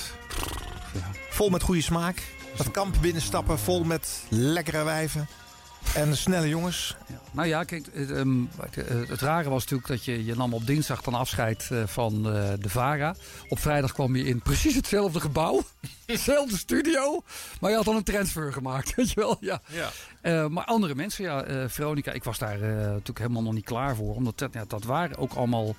Vol 1.30 1.48
met 1.48 1.62
goede 1.62 1.80
smaak. 1.80 2.22
Dat 2.56 2.70
kamp 2.70 2.96
binnenstappen, 3.00 3.58
vol 3.58 3.84
met 3.84 4.22
lekkere 4.28 4.84
wijven. 4.84 5.28
En 5.94 6.16
snelle 6.16 6.48
jongens. 6.48 6.96
Nou 7.30 7.48
ja, 7.48 7.64
kijk, 7.64 7.86
het, 7.92 8.10
ehm, 8.12 8.40
het- 8.60 9.08
het 9.08 9.20
rare 9.20 9.48
was 9.48 9.60
natuurlijk 9.62 9.88
dat 9.88 10.04
je, 10.04 10.24
je 10.24 10.34
nam 10.36 10.54
op 10.54 10.66
dinsdag 10.66 11.02
dan 11.02 11.14
afscheid 11.14 11.68
eh, 11.72 11.82
van 11.86 12.14
eh, 12.14 12.48
de 12.60 12.68
VARA. 12.68 13.14
Op 13.48 13.58
vrijdag 13.58 13.92
kwam 13.92 14.16
je 14.16 14.24
in 14.24 14.40
precies 14.40 14.74
hetzelfde 14.74 15.20
gebouw. 15.20 15.62
Hetzelfde 16.06 16.56
studio. 16.56 17.22
Maar 17.60 17.70
je 17.70 17.76
had 17.76 17.84
dan 17.84 17.96
een 17.96 18.02
transfer 18.02 18.52
gemaakt, 18.52 18.94
weet 18.96 19.08
je 19.10 19.20
wel. 19.20 19.36
Ja. 19.40 19.60
Ja. 19.66 19.88
Eh, 20.20 20.46
maar 20.46 20.64
andere 20.64 20.94
mensen, 20.94 21.24
ja, 21.24 21.42
eh, 21.42 21.64
Veronica, 21.68 22.12
ik 22.12 22.24
was 22.24 22.38
daar 22.38 22.60
eh, 22.60 22.68
natuurlijk 22.76 23.18
helemaal 23.18 23.42
nog 23.42 23.52
niet 23.52 23.64
klaar 23.64 23.96
voor. 23.96 24.14
Omdat 24.14 24.38
dat, 24.38 24.52
ja, 24.52 24.64
dat 24.68 24.84
waren 24.84 25.18
ook 25.18 25.32
allemaal, 25.32 25.74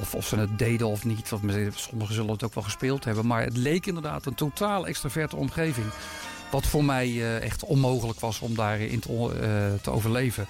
of, 0.00 0.14
of 0.14 0.26
ze 0.26 0.36
het 0.36 0.58
deden 0.58 0.86
of 0.86 1.04
niet. 1.04 1.26
Sommigen 1.74 2.14
zullen 2.14 2.30
het 2.30 2.42
ook 2.42 2.54
wel 2.54 2.64
gespeeld 2.64 3.04
hebben. 3.04 3.26
Maar 3.26 3.42
het 3.42 3.56
leek 3.56 3.86
inderdaad 3.86 4.26
een 4.26 4.34
totaal 4.34 4.86
extraverte 4.86 5.36
omgeving. 5.36 5.86
Wat 6.52 6.66
voor 6.66 6.84
mij 6.84 7.06
eh, 7.06 7.42
echt 7.42 7.64
onmogelijk 7.64 8.20
was 8.20 8.40
om 8.40 8.54
daarin 8.54 9.00
te, 9.00 9.10
eh, 9.10 9.82
te 9.82 9.90
overleven. 9.90 10.46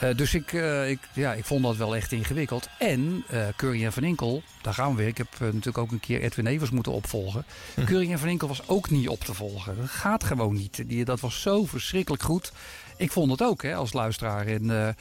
Eh, 0.00 0.16
dus 0.16 0.34
ik, 0.34 0.52
ik, 0.88 0.98
ja, 1.12 1.32
ik 1.32 1.44
vond 1.44 1.62
dat 1.62 1.76
wel 1.76 1.96
echt 1.96 2.12
ingewikkeld. 2.12 2.68
En 2.78 3.24
eh 3.28 3.46
Curry 3.56 3.84
en 3.84 3.92
Van 3.92 4.04
Inkel, 4.04 4.42
daar 4.62 4.74
gaan 4.74 4.90
we 4.90 4.96
weer. 4.96 5.06
Ik 5.06 5.18
heb 5.18 5.28
natuurlijk 5.38 5.78
ook 5.78 5.90
een 5.90 6.00
keer 6.00 6.20
Edwin 6.20 6.46
Evers 6.46 6.70
moeten 6.70 6.92
opvolgen. 6.92 7.44
Curry 7.84 8.12
en 8.12 8.18
Van 8.18 8.28
Inkel 8.28 8.48
was 8.48 8.68
ook 8.68 8.90
niet 8.90 9.08
op 9.08 9.20
te 9.20 9.34
volgen. 9.34 9.76
Dat 9.76 9.88
gaat 9.88 10.24
gewoon 10.24 10.54
niet. 10.54 10.88
Die, 10.88 11.04
dat 11.04 11.20
was 11.20 11.40
zo 11.40 11.64
verschrikkelijk 11.64 12.22
goed. 12.22 12.52
Ik 12.96 13.12
vond 13.12 13.30
het 13.30 13.42
ook 13.42 13.62
hè, 13.62 13.74
als 13.74 13.92
luisteraar. 13.92 14.46
En, 14.46 14.96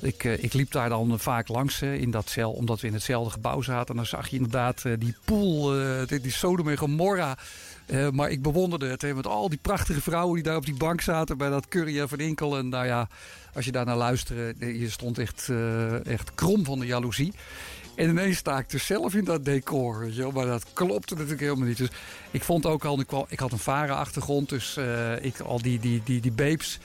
ik, 0.00 0.24
ik 0.24 0.52
liep 0.52 0.72
daar 0.72 0.88
dan 0.88 1.18
vaak 1.18 1.48
langs 1.48 1.82
in 1.82 2.10
dat 2.10 2.28
cel, 2.28 2.50
omdat 2.50 2.80
we 2.80 2.86
in 2.86 2.92
hetzelfde 2.92 3.30
gebouw 3.30 3.62
zaten. 3.62 3.88
En 3.88 3.96
dan 3.96 4.06
zag 4.06 4.28
je 4.28 4.36
inderdaad 4.36 4.82
die 4.98 5.16
pool, 5.24 5.72
die, 6.06 6.20
die 6.20 6.32
Sodom 6.32 6.68
en 6.68 6.76
Gomorra. 6.76 7.36
Eh, 7.86 8.10
maar 8.10 8.30
ik 8.30 8.42
bewonderde 8.42 8.86
het 8.86 9.14
met 9.14 9.26
al 9.26 9.48
die 9.48 9.58
prachtige 9.62 10.00
vrouwen 10.00 10.34
die 10.34 10.42
daar 10.42 10.56
op 10.56 10.64
die 10.64 10.76
bank 10.76 11.00
zaten 11.00 11.38
bij 11.38 11.48
dat 11.48 11.68
Curry 11.68 12.08
Van 12.08 12.18
Inkel. 12.18 12.58
En 12.58 12.68
nou 12.68 12.86
ja, 12.86 13.08
als 13.54 13.64
je 13.64 13.72
daar 13.72 13.86
naar 13.86 13.96
luisterde, 13.96 14.78
je 14.78 14.90
stond 14.90 15.18
echt, 15.18 15.48
eh, 15.50 16.06
echt 16.06 16.34
krom 16.34 16.64
van 16.64 16.78
de 16.78 16.86
jaloezie. 16.86 17.32
En 17.94 18.08
ineens 18.08 18.36
sta 18.36 18.58
ik 18.58 18.70
dus 18.70 18.86
zelf 18.86 19.14
in 19.14 19.24
dat 19.24 19.44
decor. 19.44 20.08
Maar 20.32 20.46
dat 20.46 20.64
klopte 20.72 21.14
natuurlijk 21.14 21.40
helemaal 21.40 21.66
niet. 21.66 21.76
Dus 21.76 21.90
ik 22.30 22.42
vond 22.42 22.66
ook 22.66 22.84
al, 22.84 23.00
ik 23.28 23.38
had 23.38 23.52
een 23.52 23.58
varen-achtergrond. 23.58 24.48
Dus 24.48 24.76
eh, 24.76 25.24
ik, 25.24 25.40
al 25.40 25.62
die, 25.62 25.78
die, 25.78 26.00
die, 26.04 26.20
die 26.20 26.32
babes, 26.32 26.78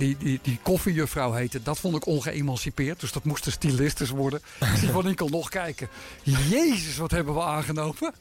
die, 0.00 0.16
die, 0.18 0.38
die 0.42 0.58
koffiejuffrouw 0.62 1.32
heette, 1.32 1.62
dat 1.62 1.78
vond 1.78 1.96
ik 1.96 2.06
ongeëmancipeerd. 2.06 3.00
Dus 3.00 3.12
dat 3.12 3.24
moesten 3.24 3.52
stylistes 3.52 4.10
worden. 4.10 4.40
Ik 4.60 4.78
zie 4.78 4.88
Van 4.88 5.08
Inkel 5.08 5.28
nog 5.28 5.48
kijken. 5.48 5.88
Jezus, 6.22 6.96
wat 6.96 7.10
hebben 7.10 7.34
we 7.34 7.42
aangenomen. 7.42 7.94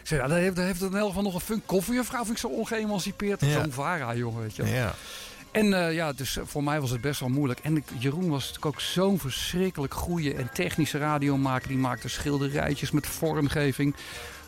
ik 0.00 0.06
zei, 0.06 0.20
nou, 0.20 0.32
daar 0.32 0.40
heeft, 0.40 0.56
daar 0.56 0.66
heeft 0.66 0.82
in 0.82 0.96
elk 0.96 1.08
geval 1.08 1.22
nog 1.22 1.34
een 1.34 1.40
funk 1.40 1.62
koffiejuffrouw. 1.66 2.24
Vind 2.24 2.30
ik 2.30 2.38
zo 2.38 2.48
ongeëmancipeerd. 2.48 3.40
Ja. 3.40 3.62
Zo'n 3.62 3.72
vara, 3.72 4.14
jongen, 4.14 4.40
weet 4.40 4.56
je 4.56 4.62
wel. 4.62 4.72
Ja. 4.72 4.94
En 5.50 5.86
eh, 5.86 5.94
ja, 5.94 6.12
dus 6.12 6.36
eh, 6.36 6.44
voor 6.46 6.64
mij 6.64 6.80
was 6.80 6.90
het 6.90 7.00
best 7.00 7.20
wel 7.20 7.28
moeilijk. 7.28 7.60
En 7.60 7.76
ik, 7.76 7.84
Jeroen 7.98 8.28
was 8.28 8.40
natuurlijk 8.40 8.66
ook 8.66 8.80
zo'n 8.80 9.18
verschrikkelijk 9.18 9.94
goede 9.94 10.34
en 10.34 10.50
technische 10.52 10.98
radiomaker. 10.98 11.68
Die 11.68 11.78
maakte 11.78 12.08
schilderijtjes 12.08 12.90
met 12.90 13.06
vormgeving. 13.06 13.94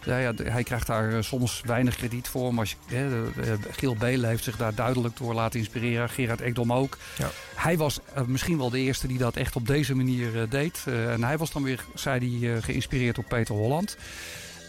Ja, 0.04 0.32
hij 0.42 0.62
krijgt 0.62 0.86
daar 0.86 1.12
eh, 1.12 1.22
soms 1.22 1.62
weinig 1.64 1.96
krediet 1.96 2.28
voor. 2.28 2.54
Maar 2.54 2.74
de- 2.88 3.30
Giel 3.70 3.96
Belen 3.96 4.28
heeft 4.28 4.44
zich 4.44 4.56
daar 4.56 4.74
duidelijk 4.74 5.16
door 5.16 5.34
laten 5.34 5.58
inspireren. 5.58 6.08
Gerard 6.08 6.40
Ekdom 6.40 6.72
ook. 6.72 6.98
Ja. 7.18 7.30
Hij 7.54 7.76
was 7.76 7.98
eh, 8.14 8.22
misschien 8.24 8.58
wel 8.58 8.70
de 8.70 8.78
eerste 8.78 9.06
die 9.06 9.18
dat 9.18 9.36
echt 9.36 9.56
op 9.56 9.66
deze 9.66 9.94
manier 9.94 10.40
eh, 10.42 10.50
deed. 10.50 10.82
Eh, 10.86 11.12
en 11.12 11.24
hij 11.24 11.38
was 11.38 11.52
dan 11.52 11.62
weer, 11.62 11.84
zei 11.94 12.38
hij, 12.40 12.54
eh, 12.56 12.62
geïnspireerd 12.62 13.14
door 13.14 13.24
Peter 13.24 13.54
Holland. 13.54 13.96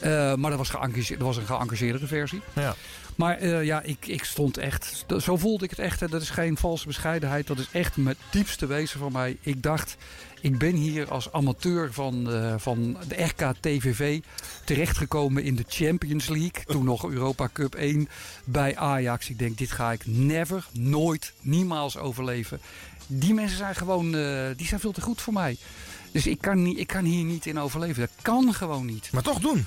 Eh, 0.01 0.33
maar 0.35 0.49
dat 0.51 0.59
was, 0.59 0.71
dat 1.09 1.17
was 1.17 1.37
een 1.37 1.45
geëngageerdere 1.45 2.07
versie. 2.07 2.41
Ja. 2.53 2.75
Maar 3.15 3.37
eh, 3.37 3.63
ja, 3.63 3.81
ik, 3.81 4.07
ik 4.07 4.23
stond 4.23 4.57
echt. 4.57 5.05
Zo 5.21 5.37
voelde 5.37 5.63
ik 5.63 5.69
het 5.69 5.79
echt. 5.79 6.11
Dat 6.11 6.21
is 6.21 6.29
geen 6.29 6.57
valse 6.57 6.87
bescheidenheid. 6.87 7.47
Dat 7.47 7.59
is 7.59 7.67
echt 7.71 7.97
met 7.97 8.17
diepste 8.31 8.65
wezen 8.65 8.99
van 8.99 9.11
mij. 9.11 9.37
Ik 9.41 9.61
dacht, 9.63 9.95
ik 10.43 10.57
ben 10.57 10.75
hier 10.75 11.11
als 11.11 11.31
amateur 11.31 11.93
van, 11.93 12.31
eh, 12.31 12.53
van 12.57 12.97
de 13.07 13.23
RK-TVV 13.23 14.19
terechtgekomen 14.65 15.43
in 15.43 15.55
de 15.55 15.63
Champions 15.67 16.27
League. 16.27 16.63
Toen 16.65 16.83
nog 16.83 17.09
Europa 17.09 17.49
Cup 17.53 17.75
1 17.75 18.09
bij 18.43 18.75
Ajax. 18.77 19.29
Ik 19.29 19.39
denk, 19.39 19.57
dit 19.57 19.71
ga 19.71 19.91
ik 19.91 20.05
never, 20.05 20.67
nooit, 20.71 21.33
niemals 21.41 21.97
overleven. 21.97 22.59
Die 23.07 23.33
mensen 23.33 23.57
zijn 23.57 23.75
gewoon, 23.75 24.15
eh, 24.15 24.47
die 24.55 24.67
zijn 24.67 24.79
veel 24.79 24.91
te 24.91 25.01
goed 25.01 25.21
voor 25.21 25.33
mij. 25.33 25.57
Dus 26.11 26.27
ik 26.27 26.41
kan, 26.41 26.61
niet, 26.61 26.77
ik 26.79 26.87
kan 26.87 27.03
hier 27.03 27.23
niet 27.25 27.45
in 27.45 27.59
overleven. 27.59 28.01
Dat 28.01 28.21
kan 28.21 28.53
gewoon 28.53 28.85
niet. 28.85 29.09
Maar 29.11 29.23
toch 29.23 29.39
doen. 29.39 29.65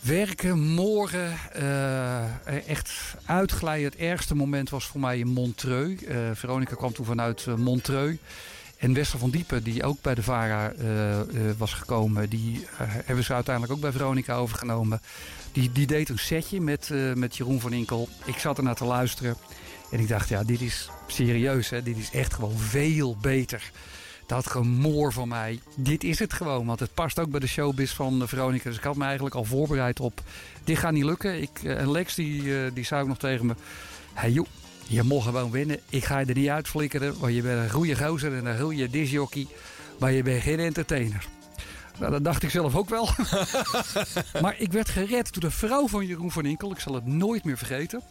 Werken, 0.00 0.60
morgen, 0.60 1.38
eh, 1.52 2.68
echt 2.68 2.92
uitglijden. 3.24 3.90
Het 3.90 4.00
ergste 4.00 4.34
moment 4.34 4.70
was 4.70 4.86
voor 4.86 5.00
mij 5.00 5.18
in 5.18 5.28
Montreux. 5.28 6.04
Eh, 6.04 6.16
Veronica 6.34 6.74
kwam 6.74 6.92
toen 6.92 7.06
vanuit 7.06 7.46
Montreux. 7.56 8.18
En 8.82 8.92
Wester 8.92 9.18
van 9.18 9.30
Diepen, 9.30 9.62
die 9.62 9.84
ook 9.84 10.00
bij 10.00 10.14
de 10.14 10.22
VARA 10.22 10.72
eh, 10.72 11.20
eh, 11.20 11.26
was 11.58 11.72
gekomen... 11.72 12.28
die 12.28 12.66
eh, 12.78 12.86
hebben 12.88 13.24
ze 13.24 13.34
uiteindelijk 13.34 13.74
ook 13.74 13.80
bij 13.80 13.92
Veronica 13.92 14.34
overgenomen. 14.34 15.00
Die, 15.52 15.72
die 15.72 15.86
deed 15.86 16.08
een 16.08 16.18
setje 16.18 16.60
met, 16.60 16.90
met 17.14 17.36
Jeroen 17.36 17.60
van 17.60 17.72
Inkel. 17.72 18.08
Ik 18.24 18.38
zat 18.38 18.58
ernaar 18.58 18.74
te 18.74 18.84
luisteren. 18.84 19.36
En 19.90 20.00
ik 20.00 20.08
dacht, 20.08 20.28
ja, 20.28 20.42
dit 20.44 20.60
is 20.60 20.90
serieus. 21.06 21.70
Hè? 21.70 21.82
Dit 21.82 21.96
is 21.96 22.10
echt 22.10 22.34
gewoon 22.34 22.58
veel 22.58 23.16
beter. 23.20 23.70
Dat 24.26 24.46
gemoor 24.46 25.12
van 25.12 25.28
mij, 25.28 25.60
dit 25.76 26.04
is 26.04 26.18
het 26.18 26.32
gewoon. 26.32 26.66
Want 26.66 26.80
het 26.80 26.94
past 26.94 27.18
ook 27.18 27.30
bij 27.30 27.40
de 27.40 27.46
showbiz 27.46 27.92
van 27.92 28.28
Veronica. 28.28 28.68
Dus 28.68 28.78
ik 28.78 28.84
had 28.84 28.96
me 28.96 29.04
eigenlijk 29.04 29.34
al 29.34 29.44
voorbereid 29.44 30.00
op... 30.00 30.20
dit 30.64 30.78
gaat 30.78 30.92
niet 30.92 31.04
lukken. 31.04 31.42
Ik, 31.42 31.62
en 31.62 31.90
Lex 31.90 32.14
die, 32.14 32.72
die 32.72 32.84
zei 32.84 33.02
ook 33.02 33.08
nog 33.08 33.18
tegen 33.18 33.46
me... 33.46 33.54
Hey 34.12 34.30
joh, 34.30 34.46
je 34.86 35.02
mag 35.02 35.24
gewoon 35.24 35.50
winnen. 35.50 35.80
Ik 35.88 36.04
ga 36.04 36.18
je 36.18 36.26
er 36.26 36.34
niet 36.34 36.48
uitflikkeren. 36.48 37.18
Want 37.18 37.34
je 37.34 37.42
bent 37.42 37.62
een 37.62 37.70
goede 37.70 37.96
gozer 37.96 38.36
en 38.36 38.46
een 38.46 38.60
goede 38.60 38.90
disjockey. 38.90 39.46
Maar 39.98 40.12
je 40.12 40.22
bent 40.22 40.42
geen 40.42 40.58
entertainer. 40.58 41.26
Nou, 41.98 42.12
dat 42.12 42.24
dacht 42.24 42.42
ik 42.42 42.50
zelf 42.50 42.76
ook 42.76 42.88
wel. 42.88 43.08
maar 44.42 44.54
ik 44.58 44.72
werd 44.72 44.88
gered 44.88 45.32
door 45.32 45.42
de 45.42 45.50
vrouw 45.50 45.88
van 45.88 46.06
Jeroen 46.06 46.30
van 46.30 46.46
Inkel. 46.46 46.70
Ik 46.70 46.78
zal 46.78 46.94
het 46.94 47.06
nooit 47.06 47.44
meer 47.44 47.58
vergeten. 47.58 48.02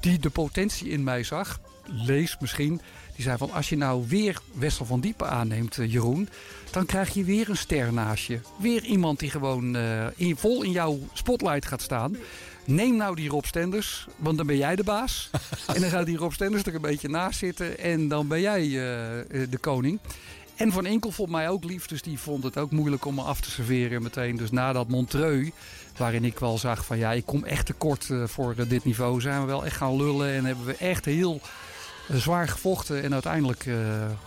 Die 0.00 0.18
de 0.18 0.30
potentie 0.30 0.88
in 0.88 1.04
mij 1.04 1.22
zag. 1.22 1.60
Lees 1.86 2.36
misschien. 2.40 2.80
Die 3.14 3.24
zei 3.24 3.36
van 3.36 3.52
als 3.52 3.68
je 3.68 3.76
nou 3.76 4.04
weer 4.08 4.40
Wessel 4.52 4.84
van 4.84 5.00
Diepen 5.00 5.30
aanneemt, 5.30 5.78
eh, 5.78 5.92
Jeroen. 5.92 6.28
Dan 6.70 6.86
krijg 6.86 7.14
je 7.14 7.24
weer 7.24 7.50
een 7.50 7.56
ster 7.56 7.92
naast 7.92 8.26
je. 8.26 8.40
Weer 8.58 8.84
iemand 8.84 9.18
die 9.18 9.30
gewoon 9.30 9.76
eh, 9.76 10.06
in, 10.16 10.36
vol 10.36 10.62
in 10.62 10.70
jouw 10.70 10.98
spotlight 11.12 11.66
gaat 11.66 11.82
staan. 11.82 12.16
Neem 12.66 12.96
nou 12.96 13.16
die 13.16 13.28
Rob 13.28 13.44
Stenders, 13.44 14.06
want 14.16 14.36
dan 14.36 14.46
ben 14.46 14.56
jij 14.56 14.76
de 14.76 14.84
baas. 14.84 15.30
en 15.74 15.80
dan 15.80 15.90
gaat 15.90 16.06
die 16.06 16.16
Rob 16.16 16.32
Stenders 16.32 16.62
er 16.62 16.74
een 16.74 16.80
beetje 16.80 17.08
naast 17.08 17.38
zitten. 17.38 17.78
En 17.78 18.08
dan 18.08 18.28
ben 18.28 18.40
jij 18.40 18.60
eh, 18.60 19.20
eh, 19.20 19.50
de 19.50 19.58
koning. 19.58 19.98
En 20.56 20.72
Van 20.72 20.86
Enkel 20.86 21.10
vond 21.10 21.30
mij 21.30 21.48
ook 21.48 21.64
lief, 21.64 21.86
dus 21.86 22.02
die 22.02 22.18
vond 22.18 22.44
het 22.44 22.58
ook 22.58 22.70
moeilijk 22.70 23.04
om 23.04 23.14
me 23.14 23.22
af 23.22 23.40
te 23.40 23.50
serveren 23.50 24.02
meteen. 24.02 24.36
Dus 24.36 24.50
na 24.50 24.72
dat 24.72 24.88
Montreux, 24.88 25.50
waarin 25.96 26.24
ik 26.24 26.38
wel 26.38 26.58
zag 26.58 26.84
van 26.84 26.98
ja, 26.98 27.12
ik 27.12 27.26
kom 27.26 27.44
echt 27.44 27.66
tekort 27.66 28.10
eh, 28.10 28.24
voor 28.26 28.54
dit 28.68 28.84
niveau, 28.84 29.20
zijn 29.20 29.40
we 29.40 29.46
wel 29.46 29.64
echt 29.64 29.76
gaan 29.76 29.96
lullen 29.96 30.32
en 30.32 30.44
hebben 30.44 30.64
we 30.64 30.76
echt 30.76 31.04
heel 31.04 31.40
zwaar 32.08 32.48
gevochten. 32.48 33.02
En 33.02 33.12
uiteindelijk 33.12 33.66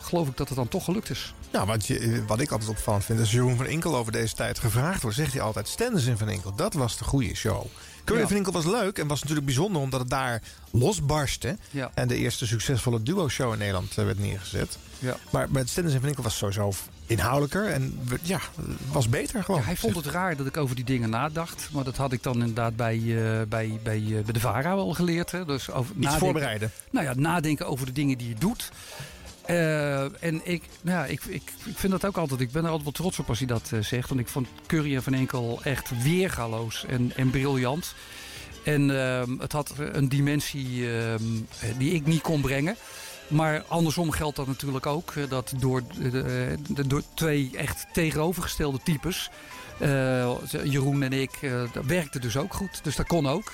geloof 0.01 0.27
ik 0.27 0.37
dat 0.37 0.47
het 0.47 0.57
dan 0.57 0.67
toch 0.67 0.83
gelukt 0.83 1.09
is. 1.09 1.33
Nou, 1.51 1.67
wat, 1.67 1.87
je, 1.87 2.23
wat 2.27 2.39
ik 2.39 2.51
altijd 2.51 2.69
opvallend 2.69 3.05
vind, 3.05 3.19
als 3.19 3.31
Jeroen 3.31 3.57
van 3.57 3.65
Inkel 3.65 3.95
over 3.95 4.11
deze 4.11 4.35
tijd 4.35 4.59
gevraagd 4.59 5.01
wordt, 5.01 5.17
zegt 5.17 5.33
hij 5.33 5.41
altijd: 5.41 5.67
Stenders 5.67 6.05
in 6.05 6.17
Van 6.17 6.29
Inkel, 6.29 6.55
dat 6.55 6.73
was 6.73 6.97
de 6.97 7.03
goede 7.03 7.35
show. 7.35 7.65
Curry 8.07 8.21
Ja. 8.21 8.27
van 8.27 8.37
Inkel 8.37 8.51
was 8.53 8.65
leuk 8.65 8.97
en 8.97 9.07
was 9.07 9.19
natuurlijk 9.19 9.45
bijzonder 9.45 9.81
omdat 9.81 9.99
het 9.99 10.09
daar 10.09 10.41
losbarstte. 10.71 11.57
Ja. 11.71 11.91
En 11.93 12.07
de 12.07 12.15
eerste 12.15 12.47
succesvolle 12.47 13.03
duo-show 13.03 13.51
in 13.53 13.57
Nederland 13.59 13.97
eh, 13.97 14.05
werd 14.05 14.19
neergezet. 14.19 14.77
Ja. 14.99 15.17
Maar 15.29 15.47
met 15.51 15.69
Stenders 15.69 15.93
in 15.95 15.99
Van 15.99 16.09
Inkel 16.09 16.23
was 16.23 16.37
sowieso 16.37 16.73
inhoudelijker 17.05 17.67
en 17.67 17.99
ja, 18.21 18.39
was 18.91 19.09
beter 19.09 19.43
gewoon. 19.43 19.59
Ja, 19.59 19.65
hij 19.65 19.77
vond 19.77 19.95
het 19.95 20.05
raar 20.05 20.35
dat 20.35 20.45
ik 20.45 20.57
over 20.57 20.75
die 20.75 20.85
dingen 20.85 21.09
nadacht. 21.09 21.69
Maar 21.71 21.83
dat 21.83 21.97
had 21.97 22.11
ik 22.11 22.23
dan 22.23 22.33
inderdaad 22.33 22.75
bij, 22.75 22.95
eh, 22.95 23.47
bij, 23.47 23.79
bij, 23.83 23.97
eh, 23.97 24.23
bij 24.23 24.33
de 24.33 24.39
VARA 24.39 24.75
wel 24.75 24.93
geleerd. 24.93 25.31
Hè. 25.31 25.45
Dus 25.45 25.71
over 25.71 25.95
Iets 25.99 26.15
voorbereiden. 26.15 26.71
Nou 26.91 27.05
ja, 27.05 27.13
nadenken 27.15 27.67
over 27.67 27.85
de 27.85 27.91
dingen 27.91 28.17
die 28.17 28.27
je 28.27 28.35
doet. 28.39 28.71
Eh, 29.47 30.23
en 30.23 30.41
ik, 30.43 30.63
nou 30.81 30.97
ja, 30.97 31.05
ik, 31.05 31.23
ik, 31.23 31.41
ik 31.65 31.77
vind 31.77 31.91
dat 31.91 32.05
ook 32.05 32.17
altijd. 32.17 32.39
Ik 32.39 32.51
ben 32.51 32.61
er 32.63 32.67
altijd 32.69 32.83
wel 32.83 32.93
trots 32.93 33.19
op 33.19 33.29
als 33.29 33.37
hij 33.37 33.47
dat 33.47 33.69
eh, 33.73 33.79
zegt. 33.79 34.09
Want 34.09 34.21
ik 34.21 34.27
vond 34.27 34.47
Curry 34.65 34.95
en 34.95 35.03
Van 35.03 35.13
Enkel 35.13 35.59
echt 35.63 36.03
weergaloos 36.03 36.85
en, 36.87 37.11
en 37.15 37.29
briljant. 37.29 37.95
En 38.63 38.99
ehm, 38.99 39.37
het 39.39 39.51
had 39.51 39.73
een 39.77 40.09
dimensie 40.09 40.97
ehm, 40.97 41.23
die 41.77 41.93
ik 41.93 42.05
niet 42.05 42.21
kon 42.21 42.41
brengen. 42.41 42.75
Maar 43.27 43.63
andersom 43.67 44.11
geldt 44.11 44.35
dat 44.35 44.47
natuurlijk 44.47 44.85
ook. 44.85 45.11
eh, 45.15 45.23
Dat 45.29 45.53
door, 45.59 45.83
de, 45.99 46.57
de- 46.69 46.87
door 46.87 47.03
twee 47.13 47.49
echt 47.55 47.85
tegenovergestelde 47.93 48.79
types. 48.83 49.29
Jeroen 50.63 51.03
en 51.03 51.13
ik, 51.13 51.31
dat 51.73 51.85
werkte 51.85 52.19
dus 52.19 52.37
ook 52.37 52.53
goed. 52.53 52.79
Dus 52.83 52.95
dat 52.95 53.07
kon 53.07 53.27
ook. 53.27 53.51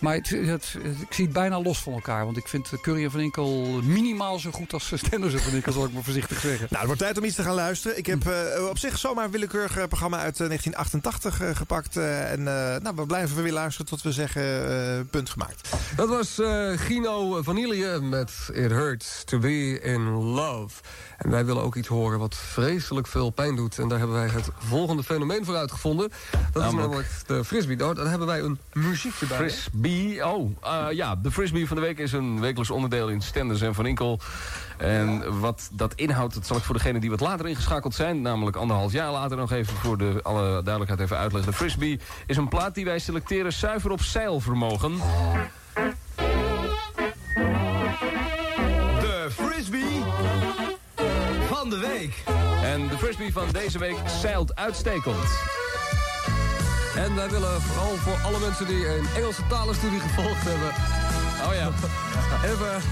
Maar 0.00 0.14
het, 0.14 0.28
het- 0.28 0.76
ik 1.00 1.12
zie 1.14 1.24
het 1.24 1.32
bijna 1.32 1.60
los 1.62 1.78
van 1.82 1.92
elkaar. 1.92 2.24
Want 2.24 2.36
ik 2.36 2.48
vind 2.48 2.70
Curry 2.82 3.04
en 3.04 3.10
Van 3.10 3.20
Inkel 3.20 3.80
minimaal 3.82 4.38
zo 4.38 4.50
goed 4.50 4.72
als 4.72 4.92
Stenders 4.94 5.32
en 5.34 5.40
Van 5.40 5.52
Inkel, 5.52 5.72
zal 5.72 5.84
ik 5.84 5.92
maar 5.92 6.02
voorzichtig 6.02 6.40
zeggen. 6.40 6.58
Nou, 6.70 6.76
het 6.76 6.86
wordt 6.86 7.00
tijd 7.00 7.18
om 7.18 7.24
iets 7.24 7.34
te 7.36 7.42
gaan 7.42 7.54
luisteren. 7.54 7.98
Ik 7.98 8.06
heb 8.06 8.26
eh, 8.26 8.68
op 8.68 8.78
zich 8.78 8.98
zomaar 8.98 9.24
een 9.24 9.30
willekeurig 9.30 9.76
eh, 9.76 9.84
programma 9.86 10.16
uit 10.18 10.40
eh, 10.40 10.46
1988 10.46 11.40
eh, 11.40 11.56
gepakt. 11.56 11.96
eh, 11.96 12.32
en 12.32 12.38
eh, 12.38 12.80
nou, 12.82 12.96
we 12.96 13.06
blijven 13.06 13.42
weer 13.42 13.52
luisteren 13.52 13.86
tot 13.90 14.02
we 14.02 14.12
zeggen 14.12 14.42
eh, 14.70 15.00
punt 15.10 15.30
gemaakt. 15.30 15.68
Dat 15.96 16.08
was 16.08 16.38
eh, 16.38 16.70
Gino 16.78 17.42
Vanille 17.42 18.00
met 18.00 18.32
It 18.52 18.70
Hurts 18.70 19.22
to 19.24 19.38
Be 19.38 19.80
in 19.80 20.08
Love. 20.10 20.74
En 21.18 21.30
wij 21.30 21.44
willen 21.44 21.62
ook 21.62 21.76
iets 21.76 21.88
horen 21.88 22.18
wat 22.18 22.36
vreselijk 22.36 23.06
veel 23.06 23.30
pijn 23.30 23.56
doet. 23.56 23.78
En 23.78 23.88
daar 23.88 23.98
hebben 23.98 24.16
wij 24.16 24.28
het 24.28 24.48
volgende 24.58 25.02
fenomeen 25.02 25.44
voor 25.44 25.56
uitgevonden. 25.56 26.10
Dat 26.52 26.64
is 26.64 26.72
namelijk 26.72 27.08
de 27.26 27.44
frisbee. 27.44 27.76
Nou, 27.76 27.94
daar 27.94 28.08
hebben 28.08 28.26
wij 28.26 28.40
een 28.40 28.58
muziekje 28.72 29.26
bij. 29.26 29.36
Frisbee, 29.36 29.89
oh, 30.22 30.50
eh, 30.62 30.86
ja, 30.92 31.16
de 31.16 31.30
frisbee 31.30 31.66
van 31.66 31.76
de 31.76 31.82
week 31.82 31.98
is 31.98 32.12
een 32.12 32.40
wekelijks 32.40 32.70
onderdeel 32.70 33.08
in 33.08 33.20
Stenders 33.20 33.60
en 33.60 33.74
Van 33.74 33.86
Inkel. 33.86 34.20
En 34.78 35.40
wat 35.40 35.70
dat 35.72 35.94
inhoudt, 35.94 36.34
dat 36.34 36.46
zal 36.46 36.56
ik 36.56 36.62
voor 36.62 36.74
degenen 36.74 37.00
die 37.00 37.10
wat 37.10 37.20
later 37.20 37.48
ingeschakeld 37.48 37.94
zijn... 37.94 38.22
namelijk 38.22 38.56
anderhalf 38.56 38.92
jaar 38.92 39.10
later 39.10 39.36
nog 39.36 39.52
even 39.52 39.76
voor 39.76 39.98
de 39.98 40.20
alle 40.22 40.62
duidelijkheid 40.62 41.00
even 41.00 41.16
uitleggen. 41.16 41.50
De 41.50 41.56
frisbee 41.58 42.00
is 42.26 42.36
een 42.36 42.48
plaat 42.48 42.74
die 42.74 42.84
wij 42.84 42.98
selecteren 42.98 43.52
zuiver 43.52 43.90
op 43.90 44.02
zeilvermogen. 44.02 44.92
De 49.00 49.28
frisbee 49.30 50.02
van 51.48 51.70
de 51.70 51.78
week. 51.78 52.22
En 52.62 52.88
de 52.88 52.98
frisbee 52.98 53.32
van 53.32 53.48
deze 53.52 53.78
week 53.78 53.96
zeilt 54.06 54.56
uitstekend. 54.56 55.16
En 56.94 57.14
wij 57.14 57.30
willen 57.30 57.62
vooral 57.62 57.96
voor 57.96 58.18
alle 58.24 58.38
mensen 58.38 58.66
die 58.66 58.88
een 58.88 59.06
Engelse 59.16 59.46
talenstudie 59.46 60.00
gevolgd 60.00 60.44
hebben... 60.44 60.68
Oh 61.46 61.54
ja. 61.54 61.70
Even 62.50 62.82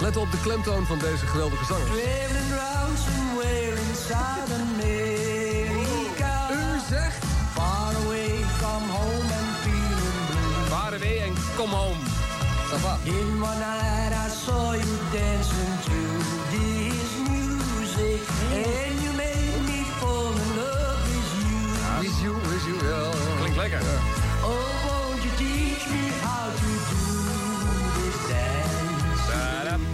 letten 0.00 0.20
op 0.20 0.30
de 0.30 0.40
klemtoon 0.40 0.86
van 0.86 0.98
deze 0.98 1.26
geweldige 1.26 1.64
zanger. 1.64 1.86
U 6.50 6.80
zegt? 6.88 7.24
Far 7.54 7.94
away, 8.04 8.44
come 8.60 8.92
home 8.92 9.28
and 9.38 9.56
feeling 9.62 10.26
blue. 10.30 10.66
Far 10.68 10.94
away 10.94 11.22
and 11.28 11.38
come 11.56 11.74
home. 11.74 11.96
In 13.04 13.40
one 13.42 13.58
night 13.58 14.12
I 14.12 14.28
saw 14.28 14.72
you 14.72 14.98
dancing 15.12 15.78
to 15.88 15.98
this 16.50 17.10
music. 17.28 18.20
And 18.52 19.02
you 19.02 19.12
made 19.16 19.62
me 19.66 19.84
fall 20.00 20.32
in 20.32 20.56
love 20.56 21.00
with 21.08 21.30
you. 21.40 21.58
With 22.00 22.22
you, 22.22 22.34
with 22.34 22.66
you, 22.66 22.88
ja. 22.88 23.27
Lekker. 23.68 23.84
Oh, 24.42 24.56
won't 24.88 25.22
you 25.24 25.30
teach 25.36 25.84
me 25.92 26.08
how 26.24 26.48
to 26.48 26.70
do 26.88 27.04
this 27.96 28.18
dance? 28.28 29.28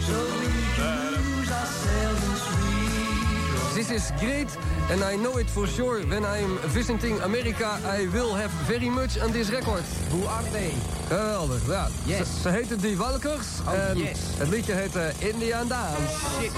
So 0.07 0.15
we 0.39 0.53
can 0.77 1.11
lose 1.11 1.51
ourselves 1.51 2.23
in 2.29 2.37
sweet 2.37 3.75
This 3.75 3.91
is 3.91 4.13
great 4.21 4.51
and 4.91 5.03
I 5.03 5.17
know 5.17 5.39
it 5.39 5.51
for 5.51 5.67
sure. 5.69 6.01
When 6.07 6.25
I'm 6.25 6.59
visiting 6.73 7.21
America, 7.23 7.79
I 7.99 8.09
will 8.13 8.35
have 8.35 8.51
very 8.67 8.89
much 8.89 9.19
on 9.23 9.33
this 9.33 9.49
record. 9.51 9.83
Who 10.11 10.27
are 10.27 10.51
they? 10.53 10.73
Geweldig, 11.09 11.67
ja. 11.67 11.89
Yes. 12.05 12.19
Ze, 12.19 12.41
ze 12.43 12.49
heten 12.49 12.79
Die 12.81 12.97
Walkers 12.97 13.47
Oh, 13.67 13.73
en 13.89 13.97
yes. 13.99 14.19
het 14.39 14.49
liedje 14.49 14.73
heet 14.73 14.97
eh, 14.97 15.29
Indian 15.29 15.69
Dance. 15.69 15.97
Shit. 16.41 16.53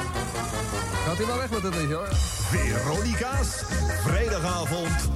Gaat 1.06 1.20
u 1.20 1.26
maar 1.26 1.36
weg 1.38 1.50
met 1.50 1.62
het 1.62 1.74
liedje 1.74 1.94
hoor. 1.94 2.08
Veronica's 2.50 3.48
vrijdagavond 4.04 5.08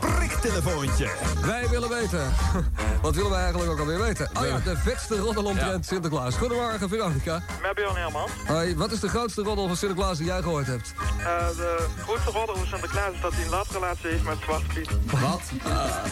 priktelefoontje. 0.00 1.08
Wij 1.46 1.68
willen 1.68 1.88
weten. 1.88 2.32
Wat 3.02 3.14
willen 3.14 3.30
wij 3.30 3.40
eigenlijk 3.40 3.70
ook 3.72 3.78
alweer 3.78 3.98
weten? 4.00 4.28
Oh 4.40 4.46
ja, 4.46 4.58
de 4.64 4.76
vetste 4.76 5.16
roddel 5.18 5.44
omtrent 5.44 5.86
Sinterklaas. 5.86 6.34
Goedemorgen, 6.36 6.88
Veronica. 6.88 7.42
Met 7.62 7.74
Björn 7.74 7.96
Heerman. 7.96 8.28
Hoi, 8.46 8.76
wat 8.76 8.92
is 8.92 9.00
de 9.00 9.08
grootste 9.08 9.42
roddel 9.42 9.66
van 9.66 9.76
Sinterklaas 9.76 10.16
die 10.18 10.26
jij 10.26 10.42
gehoord 10.42 10.66
hebt? 10.66 10.92
Eh, 11.18 11.24
de 11.56 11.86
grootste 12.02 12.30
roddel 12.30 12.56
van 12.58 12.66
Sinterklaas 12.66 13.12
is 13.14 13.20
dat 13.20 13.32
hij 13.34 13.44
een 13.44 13.50
latrelatie 13.50 14.10
heeft 14.10 14.22
met 14.22 14.36
Zwarte 14.42 14.66
Piet. 14.74 14.88
Wat? 15.10 15.42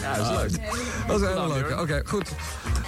ja, 0.01 0.15
dat 0.15 0.25
is 0.25 0.37
leuk. 0.37 0.67
Dat 1.07 1.21
is 1.21 1.27
een 1.27 1.41
hele 1.41 1.53
leuke. 1.53 1.81
Oké, 1.81 2.01
goed. 2.05 2.29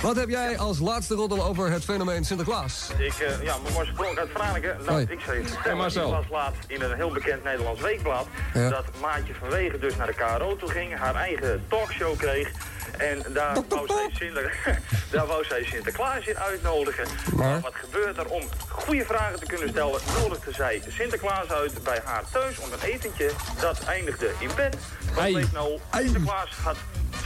Wat 0.01 0.15
heb 0.15 0.29
jij 0.29 0.57
als 0.57 0.79
laatste 0.79 1.15
roddel 1.15 1.43
over 1.43 1.71
het 1.71 1.83
fenomeen 1.83 2.25
Sinterklaas? 2.25 2.89
Ik, 2.97 3.13
eh, 3.13 3.43
ja, 3.43 3.57
mijn 3.61 3.73
mooiste 3.73 3.93
sprong 3.93 4.17
uit 4.17 4.29
Franeker. 4.29 4.75
Nou, 4.77 4.91
Hoi. 4.91 5.05
ik 5.09 5.19
zei 5.25 5.41
het. 5.41 5.55
Hey, 5.57 5.75
Marcel. 5.75 6.07
Ik 6.07 6.13
was 6.13 6.25
laat 6.31 6.53
in 6.67 6.81
een 6.81 6.95
heel 6.95 7.11
bekend 7.11 7.43
Nederlands 7.43 7.81
weekblad. 7.81 8.27
Ja. 8.53 8.69
Dat 8.69 8.85
Maatje 9.01 9.33
van 9.39 9.49
Wegen 9.49 9.79
dus 9.79 9.95
naar 9.95 10.07
de 10.07 10.13
KRO 10.13 10.55
toe 10.55 10.69
ging. 10.69 10.97
Haar 10.97 11.15
eigen 11.15 11.63
talkshow 11.67 12.17
kreeg. 12.17 12.51
En 12.97 13.23
daar 13.33 13.57
wou, 13.69 13.87
zij 13.87 14.09
Sinter, 14.13 14.79
daar 15.11 15.25
wou 15.25 15.45
zij 15.45 15.63
Sinterklaas 15.63 16.25
in 16.25 16.37
uitnodigen. 16.37 17.07
Maar 17.35 17.59
wat 17.59 17.75
gebeurt 17.75 18.17
er 18.17 18.25
om 18.25 18.43
goede 18.69 19.05
vragen 19.05 19.39
te 19.39 19.45
kunnen 19.45 19.69
stellen? 19.69 20.01
Nodigde 20.21 20.53
zij 20.53 20.81
Sinterklaas 20.87 21.49
uit 21.49 21.83
bij 21.83 22.01
haar 22.03 22.23
thuis 22.31 22.59
om 22.59 22.71
een 22.71 22.89
etentje. 22.89 23.31
Dat 23.59 23.83
eindigde 23.83 24.31
in 24.39 24.49
bed. 24.55 24.77
Wat 25.13 25.51
nou? 25.51 25.79
Sinterklaas 25.91 26.49
had 26.63 26.77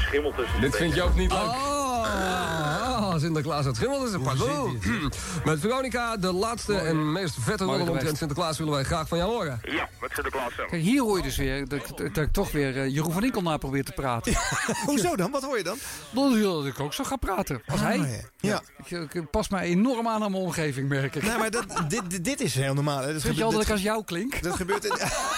schimmel 0.04 0.34
tussen 0.36 0.62
Dit 0.62 0.76
vind 0.76 0.94
je 0.96 1.02
ook 1.02 1.16
niet 1.16 1.32
leuk. 1.32 1.42
Oh, 1.42 3.16
Sinterklaas 3.18 3.66
het 3.66 3.76
schimmel 3.76 4.06
is 4.06 4.14
een 4.14 4.22
pardon. 4.22 4.80
Met 5.46 5.60
Veronica, 5.60 6.18
de 6.18 6.32
laatste 6.34 6.76
en 6.76 7.12
meest 7.12 7.36
vette 7.40 7.64
roddel 7.64 7.88
omtrent. 7.88 8.18
Sinterklaas 8.18 8.58
willen 8.58 8.74
wij 8.74 8.84
graag 8.84 9.08
van 9.08 9.18
jou 9.18 9.32
horen. 9.32 9.60
Ja, 9.64 9.90
met 10.02 10.12
Sinterklaas 10.14 10.54
zelf. 10.56 10.70
Kijk, 10.70 10.82
hier 10.82 11.02
hoor 11.02 11.18
je 11.18 11.24
dus 11.24 11.38
weer 11.38 11.68
dat, 11.68 11.88
dat, 11.88 11.98
dat 11.98 12.18
ik 12.26 12.34
toch 12.34 12.52
weer 12.52 12.78
eh, 12.78 12.94
Jeroen 12.94 13.12
van 13.12 13.24
Inkel 13.24 13.42
na 13.42 13.58
probeer 13.58 13.84
te 13.84 13.92
praten. 13.92 14.34
Hoezo 14.86 15.16
dan? 15.16 15.32
Wat 15.32 15.44
hoor 15.44 15.58
je 15.58 15.64
dan? 15.64 15.78
Dat 16.12 16.34
dat 16.42 16.66
ik 16.66 16.80
ook 16.80 16.94
zo 16.94 17.04
ga 17.04 17.16
praten. 17.16 17.62
Als 17.68 17.80
Ah, 17.80 17.86
hij. 17.86 18.26
Ja. 18.50 18.62
Ja. 18.88 19.00
Ik, 19.00 19.14
ik 19.14 19.30
pas 19.30 19.50
mij 19.50 19.66
enorm 19.66 20.08
aan 20.08 20.24
aan 20.24 20.32
mijn 20.32 20.44
omgeving, 20.44 20.90
merk 20.90 21.16
ik. 21.16 21.24
Nee, 21.24 21.38
maar 21.38 21.52
dat, 21.52 21.66
dit, 21.88 22.24
dit- 22.24 22.42
is 22.42 22.56
heel 22.56 22.74
normaal. 22.74 23.02
Dat 23.02 23.06
Vind 23.10 23.22
je 23.24 23.28
al 23.30 23.34
gebeurt- 23.34 23.52
dat 23.54 23.62
ik 23.64 23.70
als 23.72 23.82
jou 23.82 24.04
klink? 24.04 24.42
Dat 24.42 24.56
gebeurt 24.56 24.86
in, 24.86 24.92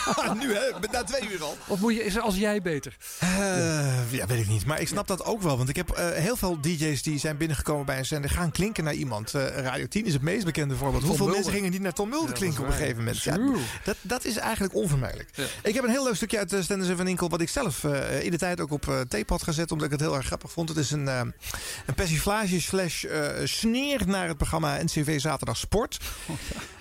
nu, 0.41 0.53
hè? 0.53 0.61
Na 0.91 1.03
twee 1.03 1.29
uur 1.31 1.43
al. 1.43 1.57
Of 1.67 1.79
moet 1.79 1.93
je, 1.95 2.03
is 2.03 2.15
er 2.15 2.21
als 2.21 2.35
jij 2.35 2.61
beter? 2.61 2.97
Eh, 3.19 4.11
ja, 4.11 4.25
weet 4.27 4.39
ik 4.39 4.47
niet. 4.47 4.65
Maar 4.65 4.81
ik 4.81 4.87
snap 4.87 5.07
dat 5.07 5.23
ook 5.25 5.41
wel. 5.41 5.57
Want 5.57 5.69
ik 5.69 5.75
heb 5.75 5.89
eh, 5.89 6.09
heel 6.09 6.35
veel 6.35 6.61
DJ's 6.61 7.01
die 7.03 7.19
zijn 7.19 7.37
binnengekomen 7.37 7.85
bij 7.85 7.97
een 7.97 8.05
zender. 8.05 8.29
gaan 8.29 8.51
klinken 8.51 8.83
naar 8.83 8.93
iemand. 8.93 9.33
Eh, 9.33 9.47
Radio 9.57 9.87
10 9.87 10.05
is 10.05 10.13
het 10.13 10.21
meest 10.21 10.45
bekende 10.45 10.75
voorbeeld. 10.75 10.99
Tom 10.99 11.09
Hoeveel 11.09 11.25
Mulder. 11.25 11.43
mensen 11.43 11.59
gingen 11.59 11.71
niet 11.75 11.81
naar 11.85 11.93
Tom 11.93 12.09
Mulder 12.09 12.29
Ja, 12.29 12.35
klinken 12.35 12.59
op 12.61 12.67
een 12.67 12.73
gegeven 12.73 12.97
moment? 12.97 13.23
Ja, 13.23 13.37
dat, 13.83 13.95
dat 14.01 14.25
is 14.25 14.37
eigenlijk 14.37 14.75
onvermijdelijk. 14.75 15.29
Ik 15.63 15.73
heb 15.73 15.83
een 15.83 15.89
heel 15.89 16.03
leuk 16.03 16.15
stukje 16.15 16.37
uit 16.37 16.53
uh, 16.53 16.61
Stenders 16.61 16.89
en 16.89 16.97
Van 16.97 17.07
Inkel. 17.07 17.29
wat 17.29 17.41
ik 17.41 17.49
zelf 17.49 17.83
in 18.21 18.31
de 18.31 18.37
tijd 18.37 18.61
ook 18.61 18.71
op 18.71 18.85
uh, 18.85 18.99
tape 18.99 19.33
had 19.33 19.43
gezet. 19.43 19.71
omdat 19.71 19.85
ik 19.85 19.91
het 19.93 20.01
heel 20.01 20.15
erg 20.15 20.25
grappig 20.25 20.51
vond. 20.51 20.69
Het 20.69 20.77
is 20.77 20.91
een, 20.91 21.07
een 21.07 21.33
persiflage 21.95 22.61
slash 22.61 22.94
eh, 23.03 23.27
sneer 23.43 24.01
naar 24.05 24.27
het 24.27 24.37
programma 24.37 24.81
NCV 24.83 25.19
Zaterdag 25.19 25.57
Sport. 25.57 25.97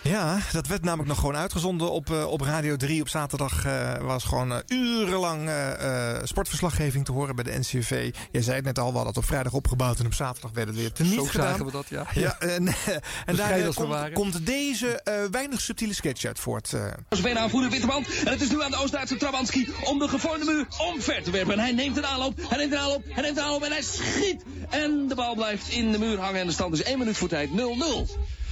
Ja, 0.02 0.38
dat 0.52 0.66
werd 0.66 0.82
namelijk 0.84 1.08
nog 1.08 1.18
gewoon 1.18 1.36
uitgezonden 1.36 1.90
op, 1.90 2.10
eh, 2.10 2.26
op 2.26 2.40
Radio 2.40 2.76
3 2.76 3.00
op 3.00 3.08
zaterdag. 3.08 3.64
eh, 3.64 3.96
was 4.00 4.24
gewoon 4.24 4.62
urenlang 4.66 5.48
eh, 5.48 6.14
eh, 6.16 6.20
sportverslaggeving 6.24 7.04
te 7.04 7.12
horen 7.12 7.34
bij 7.34 7.44
de 7.44 7.58
NCV. 7.58 8.14
Jij 8.32 8.42
zei 8.42 8.56
het 8.56 8.64
net 8.64 8.78
al, 8.78 8.86
we 8.88 8.92
hadden 8.94 9.06
het 9.14 9.16
op 9.16 9.24
vrijdag 9.24 9.52
opgebouwd 9.52 9.98
en 9.98 10.06
op 10.06 10.14
zaterdag 10.14 10.50
werd 10.54 10.66
het 10.68 10.76
weer 10.76 10.92
teniet 10.92 11.14
Zo 11.14 11.24
gedaan. 11.24 11.46
zagen 11.48 11.64
we 11.66 11.72
dat, 11.72 11.86
ja. 11.88 12.06
Ja, 12.14 12.38
en, 12.40 12.66
en 13.26 13.36
daar 13.36 14.10
komt, 14.12 14.46
deze 14.46 15.00
eh, 15.02 15.14
weinig 15.30 15.60
subtiele 15.60 15.94
sketch 15.94 16.24
uit 16.24 16.38
voort. 16.38 16.72
eh. 16.72 16.84
Spelen 17.10 17.42
aanvoerder 17.42 17.70
Witteman. 17.70 18.04
En 18.24 18.32
het 18.32 18.40
is 18.40 18.50
nu 18.50 18.62
aan 18.62 18.70
de 18.70 18.76
Oost-Duitse 18.76 19.16
Trabanski 19.16 19.68
om 19.84 19.98
de 19.98 20.08
gevormde 20.08 20.44
muur 20.44 20.66
omver 20.78 21.22
te 21.22 21.30
werpen. 21.30 21.52
En 21.52 21.58
hij 21.58 21.72
neemt 21.72 21.96
een 21.96 22.06
aanloop, 22.06 22.48
hij 22.48 22.58
neemt 22.58 22.72
een 22.72 22.78
aanloop, 22.78 23.02
hij 23.08 23.22
neemt 23.22 23.36
een 23.36 23.42
aanloop 23.44 23.62
en 23.62 23.70
hij 23.72 23.82
schiet. 23.82 24.42
En 24.70 25.08
de 25.08 25.14
bal 25.14 25.34
blijft 25.34 25.68
in 25.68 25.92
de 25.92 25.98
muur 25.98 26.03
hangen 26.18 26.40
en 26.40 26.46
de 26.46 26.52
stand 26.52 26.74
is 26.74 26.82
1 26.82 26.98
minuut 26.98 27.16
voor 27.16 27.28
tijd 27.28 27.48
0-0. 27.48 27.52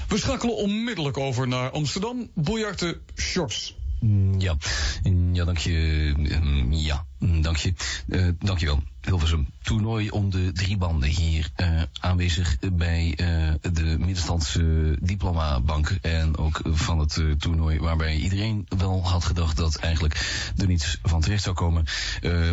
We 0.09 0.19
schakelen 0.19 0.57
onmiddellijk 0.57 1.17
over 1.19 1.49
naar 1.49 1.71
Amsterdam. 1.71 2.31
Biljarte 2.35 3.01
Shorts. 3.17 3.75
Mm, 4.01 4.41
Ja, 4.41 4.57
Mm, 5.03 5.35
ja, 5.35 5.45
dank 5.45 5.59
je. 5.59 6.13
Mm, 6.17 6.73
Ja, 6.73 7.07
dank 7.19 7.57
je. 7.57 7.75
Eh, 8.09 8.29
dank 8.39 8.59
je 8.59 8.67
wel. 8.67 8.83
Hilversum. 9.01 9.47
Toernooi 9.63 10.11
om 10.11 10.31
de 10.31 10.53
drie 10.53 10.77
banden 10.77 11.09
hier 11.09 11.51
eh, 11.55 11.83
aanwezig 12.01 12.57
bij 12.73 13.15
eh, 13.17 13.73
de 13.73 13.97
middenstandse 13.99 14.97
diplomabank. 15.01 15.99
En 16.01 16.37
ook 16.37 16.61
van 16.65 16.99
het 16.99 17.21
toernooi 17.39 17.79
waarbij 17.79 18.17
iedereen 18.17 18.67
wel 18.79 19.09
had 19.09 19.25
gedacht 19.25 19.57
dat 19.57 19.77
eigenlijk 19.77 20.15
er 20.57 20.67
niets 20.67 20.99
van 21.03 21.21
terecht 21.21 21.43
zou 21.43 21.55
komen. 21.55 21.85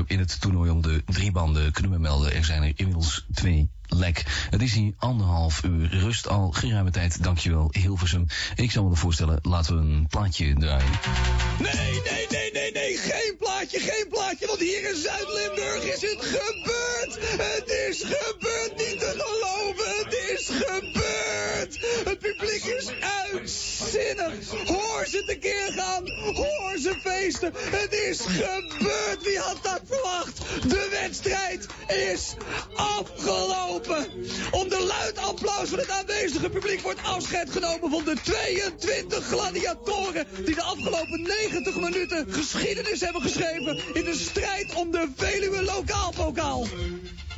In 0.06 0.20
het 0.20 0.42
toernooi 0.42 0.70
om 0.70 0.82
de 0.82 1.04
drie 1.06 1.32
banden 1.32 1.72
kunnen 1.72 1.92
we 1.92 2.00
melden. 2.00 2.34
Er 2.34 2.46
zijn 2.46 2.64
er 2.64 2.74
inmiddels 2.76 3.26
twee 3.34 3.70
lek. 3.90 4.48
Het 4.50 4.62
is 4.62 4.74
hier 4.74 4.94
anderhalf 4.98 5.64
uur 5.64 5.90
rust 5.90 6.28
al 6.28 6.52
geruime 6.52 6.92
tijd. 6.92 7.24
Dankjewel 7.24 7.68
Hilversum. 7.72 8.26
Ik 8.56 8.72
zou 8.72 8.90
me 8.90 8.96
voorstellen, 8.96 9.40
laten 9.42 9.76
we 9.76 9.82
een 9.82 10.08
plaatje 10.10 10.54
draaien. 10.54 11.00
Nee, 11.60 11.74
nee, 11.74 12.26
nee, 12.30 12.52
nee, 12.52 12.72
nee, 12.72 12.98
geen 12.98 13.36
plaatje, 13.40 13.80
geen 13.80 14.08
plaatje, 14.10 14.48
want 14.48 14.60
hier 14.60 14.90
in 14.90 14.96
Zuid-Limburg 14.96 15.84
is 15.84 16.02
het 16.02 16.20
gebeurd. 16.20 17.18
Het 17.38 17.70
is 17.90 18.04
gebeurd, 18.04 18.78
niet 18.78 19.00
te 19.00 19.16
geloven, 19.18 20.06
het 20.06 20.14
is 20.14 20.40
is 20.40 20.99
Het 21.78 22.20
publiek 22.20 22.64
is 22.64 22.92
uitzinnig! 23.30 24.50
Hoor 24.66 25.06
ze 25.06 25.24
tekeer 25.26 25.72
gaan! 25.76 26.10
Hoor 26.36 26.78
ze 26.78 26.96
feesten! 27.04 27.54
Het 27.56 27.94
is 27.94 28.20
gebeurd! 28.22 29.24
Wie 29.24 29.40
had 29.40 29.60
dat 29.64 29.82
verwacht? 29.86 30.38
De 30.70 30.88
wedstrijd 30.92 31.66
is 31.88 32.34
afgelopen! 32.76 34.08
Onder 34.52 34.82
luid 34.82 35.18
applaus 35.18 35.70
van 35.70 35.80
het 35.80 35.90
aanwezige 35.90 36.50
publiek 36.50 36.82
wordt 36.82 37.04
afscheid 37.04 37.50
genomen 37.50 37.90
van 37.90 38.04
de 38.04 38.16
22 38.24 39.26
gladiatoren 39.26 40.28
die 40.46 40.56
de 40.56 40.64
afgelopen 40.64 41.22
90 41.22 41.76
minuten 41.76 42.34
geschiedenis 42.34 43.02
hebben 43.02 43.22
geschreven 43.22 43.82
in 43.94 44.04
de 44.04 44.16
strijd 44.16 44.74
om 44.74 44.92
de 44.92 45.08
Veluwe 45.16 45.64
Lokaalpokaal. 45.64 46.68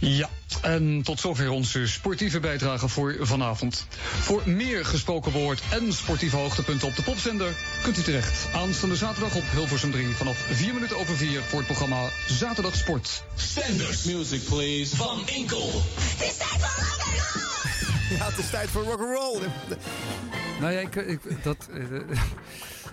Ja, 0.04 0.30
en 0.62 1.02
tot 1.04 1.20
zover 1.20 1.50
onze 1.50 1.88
sportieve 1.88 2.40
bijdrage 2.40 2.88
voor 2.88 3.16
vanavond. 3.20 3.86
Voor 4.20 4.42
meer 4.46 4.86
gesproken 4.86 5.32
woord 5.32 5.62
en 5.72 5.94
sportieve 5.94 6.36
hoogtepunten 6.36 6.88
op 6.88 6.96
de 6.96 7.02
popzender... 7.02 7.54
kunt 7.84 7.98
u 7.98 8.02
terecht 8.02 8.48
aanstaande 8.54 8.96
zaterdag 8.96 9.36
op 9.36 9.44
Hilversum 9.52 9.92
3... 9.92 10.08
vanaf 10.08 10.38
4 10.38 10.74
minuten 10.74 10.98
over 10.98 11.16
4 11.16 11.42
voor 11.42 11.58
het 11.58 11.68
programma 11.68 12.10
Zaterdag 12.28 12.76
Sport. 12.76 13.24
Sanders 13.36 14.04
Music, 14.04 14.42
please. 14.50 14.96
Van 14.96 15.22
Inkel. 15.26 15.82
Ja, 18.10 18.26
het 18.26 18.38
is 18.38 18.50
tijd 18.50 18.70
voor 18.70 18.84
rock'n'roll. 18.84 19.40
Nou 20.60 20.74
ja, 20.74 20.80
ik, 20.80 20.96
ik, 20.96 21.20
dat, 21.44 21.70
eh, 21.74 22.18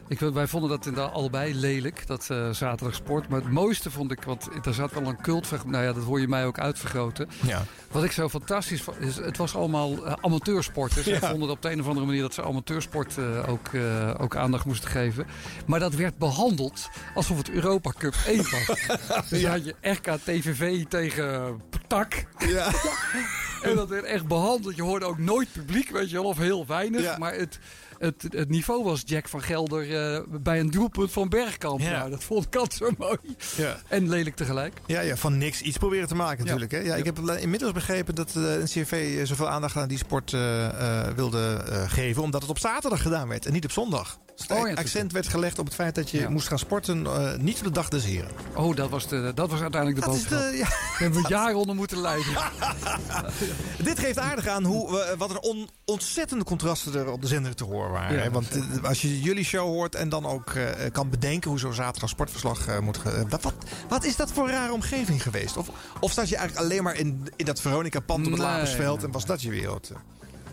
ik, 0.09 0.19
wij 0.19 0.47
vonden 0.47 0.71
dat 0.71 0.87
inderdaad 0.87 1.13
allebei 1.13 1.55
lelijk, 1.55 2.07
dat 2.07 2.31
eh, 2.31 2.51
zaterdag 2.51 2.95
sport. 2.95 3.29
Maar 3.29 3.41
het 3.41 3.51
mooiste 3.51 3.91
vond 3.91 4.11
ik, 4.13 4.23
want 4.23 4.49
er 4.67 4.75
zat 4.75 4.93
wel 4.93 5.07
een 5.07 5.21
cult... 5.21 5.51
Nou 5.67 5.85
ja, 5.85 5.93
dat 5.93 6.05
hoor 6.05 6.21
je 6.21 6.29
mij 6.29 6.47
ook 6.47 6.59
uitvergroten. 6.59 7.29
Ja. 7.43 7.65
Wat 7.91 8.05
ik 8.05 8.13
zo 8.13 8.29
fantastisch 8.29 8.83
vond, 8.83 9.01
is 9.01 9.17
het 9.17 9.37
was 9.37 9.55
allemaal 9.55 10.07
eh, 10.07 10.13
amateursport. 10.21 10.95
Dus 10.95 11.05
Ja. 11.05 11.31
vonden 11.31 11.51
op 11.51 11.63
de 11.63 11.71
een 11.71 11.81
of 11.81 11.87
andere 11.87 12.07
manier 12.07 12.23
dat 12.23 12.35
ze 12.35 12.43
amateursport 12.43 13.19
eh, 13.19 13.49
ook, 13.49 13.69
ook 14.19 14.37
aandacht 14.37 14.65
moesten 14.65 14.91
geven. 14.91 15.27
Maar 15.67 15.81
dat 15.81 15.95
werd 15.95 16.19
behandeld 16.19 16.89
alsof 17.15 17.37
het 17.39 17.51
Europa 17.51 17.93
Cup 17.99 18.15
1 18.27 18.37
was. 18.37 18.87
dus 19.31 19.45
had 19.45 19.65
je 19.65 19.75
RKTVV 19.81 20.85
tegen 20.85 21.61
Tak. 21.87 22.25
Ja. 22.39 22.71
En 23.63 23.75
dat 23.77 23.89
werd 23.89 24.05
echt 24.05 24.27
behandeld. 24.27 24.77
Je 24.77 24.83
hoorde 24.83 25.05
ook 25.05 25.19
nooit 25.19 25.53
publiek, 25.53 25.91
weet 25.91 26.11
je 26.11 26.17
wel, 26.17 26.25
of 26.25 26.39
heel 26.39 26.67
weinig. 26.67 27.19
Maar 27.19 27.35
het, 27.35 27.59
het, 27.99 28.27
het 28.29 28.49
niveau 28.49 28.85
was 28.85 29.03
Jack 29.05 29.29
van 29.29 29.43
Gelder 29.43 30.15
eh, 30.15 30.23
bij 30.29 30.61
een 30.61 30.71
doelpunt 30.71 31.13
van 31.13 31.29
Bergkamp. 31.29 31.81
Ja. 31.81 31.91
Nou, 31.91 32.11
dat 32.11 32.25
vond 32.25 32.47
ik 32.47 32.57
altijd 32.57 32.75
zo 32.75 32.91
mooi. 32.99 33.19
Ja. 33.57 33.77
En 33.89 34.09
lelijk 34.09 34.37
tegelijk. 34.37 34.81
Ja, 34.87 35.01
ja, 35.01 35.17
van 35.17 35.39
niks 35.39 35.63
iets 35.63 35.77
proberen 35.77 36.09
te 36.09 36.15
maken 36.15 36.45
natuurlijk. 36.45 36.71
Hè? 36.71 36.79
Ja, 36.79 36.95
ik 36.95 37.05
heb 37.05 37.19
inmiddels 37.19 37.73
begrepen 37.73 38.15
dat 38.15 38.31
de 38.31 38.61
NCRV 38.65 39.27
zoveel 39.27 39.49
aandacht 39.49 39.77
aan 39.77 39.89
die 39.89 39.99
sport 39.99 40.33
eh, 40.33 41.07
eh, 41.07 41.15
wilde 41.15 41.65
eh, 41.69 41.91
geven. 41.91 42.23
Omdat 42.23 42.41
het 42.41 42.51
op 42.51 42.59
zaterdag 42.59 43.03
gedaan 43.03 43.29
werd 43.29 43.47
en 43.47 43.53
niet 43.53 43.65
op 43.65 43.71
zondag. 43.71 44.19
Oh, 44.49 44.69
ja, 44.69 44.75
accent 44.75 45.13
werd 45.13 45.29
gelegd 45.29 45.59
op 45.59 45.65
het 45.65 45.75
feit 45.75 45.95
dat 45.95 46.11
je 46.11 46.29
moest 46.29 46.49
gaan 46.49 46.59
sporten. 46.59 47.07
eh, 47.07 47.35
niet 47.39 47.59
op 47.59 47.65
de 47.65 47.71
dag 47.71 47.89
des 47.89 48.05
heren. 48.05 48.31
Oh, 48.55 48.77
dat 48.77 48.91
was, 48.91 49.09
de, 49.09 49.33
dat 49.35 49.51
was 49.51 49.61
uiteindelijk 49.61 50.01
de 50.05 50.07
Dat 50.11 50.17
is 50.17 50.29
boodschap. 50.29 50.51
de- 50.51 50.57
ja. 50.57 50.67
Hebben 50.71 51.23
we 51.23 51.29
jaren 51.29 51.57
onder 51.57 51.75
moeten 51.75 51.99
lijden. 52.01 52.33
Dit 53.85 53.99
geeft 53.99 54.19
aardig 54.19 54.47
aan 54.47 54.65
hoe, 54.65 54.91
we- 54.91 55.15
wat 55.19 55.31
een 55.31 55.41
on- 55.43 55.69
ontzettende 55.85 56.45
contrasten 56.45 56.95
er 56.95 57.11
op 57.13 57.21
de 57.23 57.27
zender 57.29 57.55
te 57.55 57.65
horen 57.65 57.91
waren. 57.91 58.23
Hè? 58.23 58.31
Want 58.31 58.49
eh, 58.51 58.85
als 58.85 59.03
je 59.03 59.21
jullie 59.21 59.45
show 59.45 59.67
hoort 59.67 59.95
en 59.95 60.09
dan 60.09 60.27
ook 60.27 60.51
eh, 60.51 60.65
kan 60.93 61.11
bedenken 61.11 61.51
hoe 61.51 61.59
zo'n 61.59 61.75
zaterdag 61.75 62.09
sportverslag 62.11 62.67
eh, 62.67 62.79
moet... 62.79 62.99
wat, 63.29 63.43
wat, 63.43 63.55
wat 63.89 64.05
is 64.05 64.17
dat 64.17 64.33
voor 64.33 64.45
een 64.49 64.55
rare 64.55 64.73
omgeving 64.73 65.23
geweest? 65.23 65.57
Of, 65.57 65.69
of 66.01 66.13
zat 66.13 66.29
je 66.29 66.37
eigenlijk 66.37 66.67
alleen 66.67 66.83
maar 66.83 66.97
in, 66.97 67.29
in 67.37 67.45
dat 67.45 67.61
Veronica-pand 67.61 68.27
op 68.27 68.33
het 68.33 68.41
nee, 68.79 68.97
en 69.03 69.11
was 69.13 69.27
dat 69.27 69.43
je 69.43 69.51
wereld? 69.51 69.91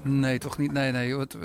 Nee, 0.07 0.37
toch 0.37 0.57
niet. 0.57 0.71
Nee, 0.71 0.91
nee. 0.91 1.15
Wat, 1.15 1.37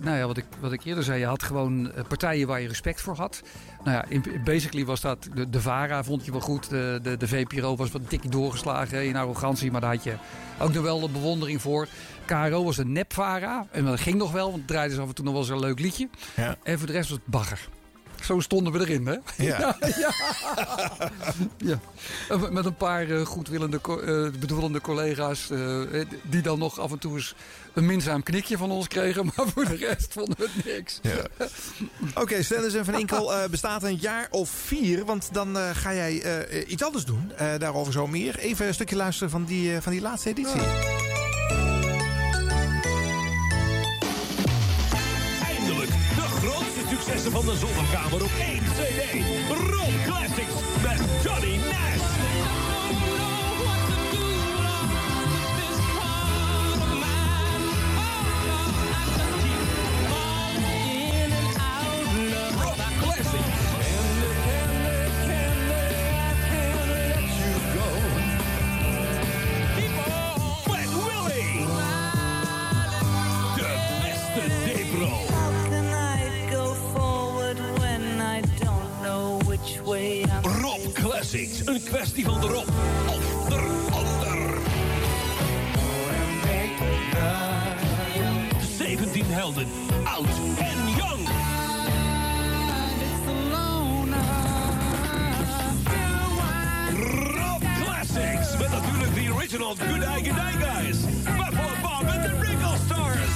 nou 0.00 0.16
ja, 0.16 0.26
wat, 0.26 0.36
ik, 0.36 0.44
wat 0.60 0.72
ik 0.72 0.84
eerder 0.84 1.04
zei, 1.04 1.18
je 1.18 1.26
had 1.26 1.42
gewoon 1.42 1.92
eh, 1.92 2.04
partijen 2.08 2.46
waar 2.46 2.60
je 2.60 2.68
respect 2.68 3.00
voor 3.00 3.16
had. 3.16 3.42
Nou 3.84 3.96
ja, 3.96 4.04
in, 4.08 4.24
basically 4.44 4.84
was 4.84 5.00
dat 5.00 5.28
de, 5.34 5.50
de 5.50 5.60
VARA 5.60 6.04
vond 6.04 6.24
je 6.24 6.30
wel 6.30 6.40
goed. 6.40 6.70
De, 6.70 6.98
de, 7.02 7.16
de 7.16 7.28
VPRO 7.28 7.76
was 7.76 7.90
wat 7.90 8.10
dik 8.10 8.32
doorgeslagen 8.32 9.04
in 9.04 9.16
arrogantie, 9.16 9.70
maar 9.70 9.80
daar 9.80 9.94
had 9.94 10.04
je 10.04 10.14
ook 10.58 10.72
nog 10.72 10.82
wel 10.82 11.00
de 11.00 11.08
bewondering 11.08 11.60
voor. 11.60 11.88
KRO 12.24 12.64
was 12.64 12.78
een 12.78 12.92
nep-VARA 12.92 13.66
en 13.70 13.84
dat 13.84 14.00
ging 14.00 14.16
nog 14.16 14.32
wel, 14.32 14.46
want 14.46 14.58
het 14.58 14.66
draaide 14.66 14.94
ze 14.94 15.00
af 15.00 15.08
en 15.08 15.14
toe 15.14 15.24
nog 15.24 15.34
wel 15.34 15.42
eens 15.42 15.50
een 15.50 15.60
leuk 15.60 15.78
liedje. 15.78 16.08
Ja. 16.36 16.56
En 16.62 16.78
voor 16.78 16.86
de 16.86 16.92
rest 16.92 17.08
was 17.08 17.18
het 17.18 17.26
bagger. 17.26 17.68
Zo 18.22 18.40
stonden 18.40 18.72
we 18.72 18.80
erin, 18.80 19.06
hè? 19.06 19.16
Ja. 19.44 19.58
ja. 19.98 20.12
ja. 21.56 21.78
En 22.28 22.52
Met 22.52 22.64
een 22.64 22.74
paar 22.76 23.10
eh, 23.10 23.26
goedwillende, 23.26 23.80
eh, 23.82 24.40
bedoelende 24.40 24.80
collega's... 24.80 25.50
eh, 25.50 26.00
eh, 26.00 26.06
die 26.22 26.42
dan 26.42 26.58
nog 26.58 26.78
af 26.80 26.90
en 26.92 26.98
toe 26.98 27.14
eens 27.14 27.34
een 27.74 27.86
minzaam 27.86 28.22
knikje 28.22 28.56
van 28.58 28.70
ons 28.70 28.88
kregen. 28.88 29.24
Maar 29.36 29.46
voor 29.54 29.64
de 29.64 29.76
rest 29.76 30.12
vonden 30.12 30.36
we 30.38 30.48
het 30.54 30.64
niks. 30.64 31.00
Oké, 32.14 32.42
Stenders 32.42 32.74
en 32.74 32.84
Van 32.84 32.98
Inkel 32.98 33.34
eh, 33.34 33.48
bestaat 33.48 33.82
een 33.82 33.96
jaar 33.96 34.26
of 34.30 34.50
vier. 34.50 35.04
Want 35.04 35.28
dan 35.32 35.58
eh, 35.58 35.70
ga 35.72 35.94
jij 35.94 36.22
eh, 36.22 36.70
iets 36.70 36.82
anders 36.82 37.04
doen. 37.04 37.32
Eh, 37.36 37.46
daarover 37.58 37.92
zo 37.92 38.06
meer. 38.06 38.38
Even 38.38 38.66
een 38.66 38.74
stukje 38.74 38.96
luisteren 38.96 39.30
van 39.30 39.44
die, 39.44 39.74
eh, 39.74 39.80
van 39.82 39.92
die 39.92 40.00
laatste 40.00 40.28
editie. 40.28 40.60
Successen 47.04 47.32
van 47.32 47.44
de 47.44 47.56
zolderkamer 47.56 48.22
op 48.22 48.30
één 48.40 48.62
CD. 48.62 49.24
Rock 49.48 50.02
Classics 50.04 50.54
met 50.82 51.22
Johnny 51.22 51.56
Nash. 51.56 52.13
Rob 79.94 80.92
Classics, 80.92 81.66
een 81.66 81.82
kwestie 81.82 82.24
van 82.24 82.40
de 82.40 82.46
Rob 82.46 82.68
of 83.08 83.48
de 83.48 83.88
ander. 83.92 84.58
17 88.76 89.24
helden, 89.26 89.66
oud 90.04 90.28
en 90.58 90.88
jong. 90.96 91.28
Rob 97.34 97.62
Classics, 97.82 98.56
met 98.58 98.70
natuurlijk 98.70 99.14
de 99.14 99.32
original 99.34 99.74
Good 99.74 100.02
Eye 100.02 100.24
Good 100.24 100.38
Eye 100.38 100.66
Guys. 100.66 100.98
Buffalo 101.22 101.72
Bob 101.82 102.08
en 102.08 102.22
de 102.22 102.38
Wrinkle 102.38 102.76
Stars. 102.84 103.34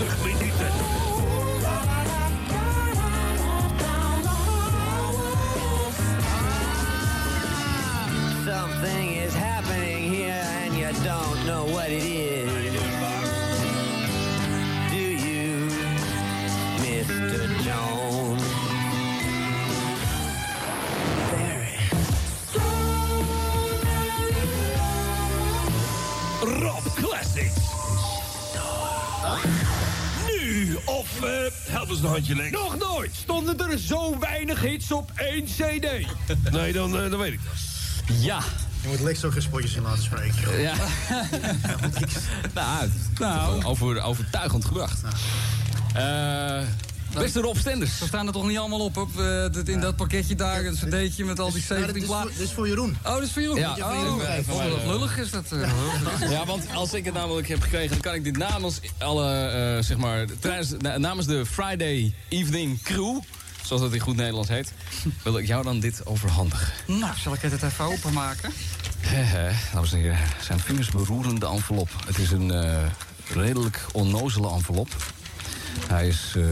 In 0.00 0.06
70. 0.08 0.50
Something 8.44 9.12
is 9.12 9.34
happening 9.34 10.10
here 10.10 10.42
and 10.44 10.74
you 10.74 10.90
don't 11.04 11.46
know 11.46 11.66
what 11.66 11.90
it 11.90 12.02
is. 12.02 12.49
Een 31.98 32.04
handje 32.06 32.34
lek. 32.34 32.50
Nog 32.50 32.78
nooit 32.78 33.10
stonden 33.14 33.70
er 33.70 33.78
zo 33.78 34.18
weinig 34.18 34.60
hits 34.60 34.92
op 34.92 35.10
één 35.14 35.44
cd. 35.44 35.86
Nee, 36.50 36.72
dan, 36.72 37.00
eh, 37.00 37.10
dan 37.10 37.18
weet 37.18 37.32
ik 37.32 37.40
dat. 37.44 37.54
Ja. 38.20 38.40
Je 38.82 38.88
moet 38.88 39.00
Lex 39.00 39.24
ook 39.24 39.32
geen 39.32 39.42
spotjes 39.42 39.74
in 39.74 39.82
laten 39.82 40.02
spreken. 40.02 40.60
Ja. 40.60 40.74
nou, 42.54 42.88
nou. 43.18 43.64
Over, 43.64 44.02
overtuigend 44.02 44.64
gebracht. 44.64 45.00
Eh 45.94 46.62
beste 47.14 47.40
Rob 47.40 47.56
Stenders. 47.56 47.98
Ze 47.98 48.06
staan 48.06 48.26
er 48.26 48.32
toch 48.32 48.46
niet 48.46 48.58
allemaal 48.58 48.80
op, 48.80 48.96
op 48.96 49.20
eh, 49.20 49.44
in 49.64 49.80
dat 49.80 49.96
pakketje 49.96 50.34
daar. 50.34 50.64
Een 50.64 50.74
cd'tje 50.74 51.24
met 51.24 51.38
al 51.40 51.52
die 51.52 51.62
17 51.62 52.04
platen. 52.04 52.30
Dit 52.30 52.40
is 52.40 52.52
voor 52.52 52.68
Jeroen. 52.68 52.96
Oh, 53.04 53.12
dat 53.12 53.22
is 53.22 53.30
voor 53.32 53.42
Jeroen? 53.42 53.58
Ja. 53.58 53.74
Oh, 53.78 54.16
oh, 54.48 54.68
wat 54.70 54.84
lullig 54.86 55.18
is 55.18 55.30
dat. 55.30 55.52
eh. 55.52 56.30
Ja, 56.30 56.44
want 56.46 56.64
als 56.74 56.92
ik 56.94 57.04
het 57.04 57.14
namelijk 57.14 57.48
heb 57.48 57.62
gekregen, 57.62 57.88
dan 57.90 58.00
kan 58.00 58.14
ik 58.14 58.24
dit 58.24 58.36
namens 58.36 58.80
alle, 58.98 59.46
eh, 59.76 59.84
zeg 59.84 59.96
maar, 59.96 60.24
namens 60.98 61.26
de 61.26 61.46
Friday 61.46 62.14
Evening 62.28 62.82
Crew, 62.82 63.18
zoals 63.64 63.82
dat 63.82 63.92
in 63.92 64.00
goed 64.00 64.16
Nederlands 64.16 64.48
heet, 64.48 64.72
wil 65.24 65.38
ik 65.38 65.46
jou 65.46 65.62
dan 65.64 65.80
dit 65.80 66.06
overhandigen. 66.06 66.72
Nou, 66.86 67.12
zal 67.22 67.32
ik 67.34 67.40
het 67.40 67.62
even 67.62 67.84
openmaken? 67.84 68.52
Dames 69.72 69.92
en 69.92 69.98
heren, 69.98 70.18
zijn 70.42 70.60
vingers 70.60 70.88
beroerende 70.90 71.46
envelop. 71.46 71.88
Het 72.06 72.18
is 72.18 72.30
een 72.30 72.50
eh, 72.50 72.78
redelijk 73.34 73.86
onnozele 73.92 74.48
envelop. 74.50 74.88
Hij 75.88 76.08
is 76.08 76.34
eh, 76.36 76.44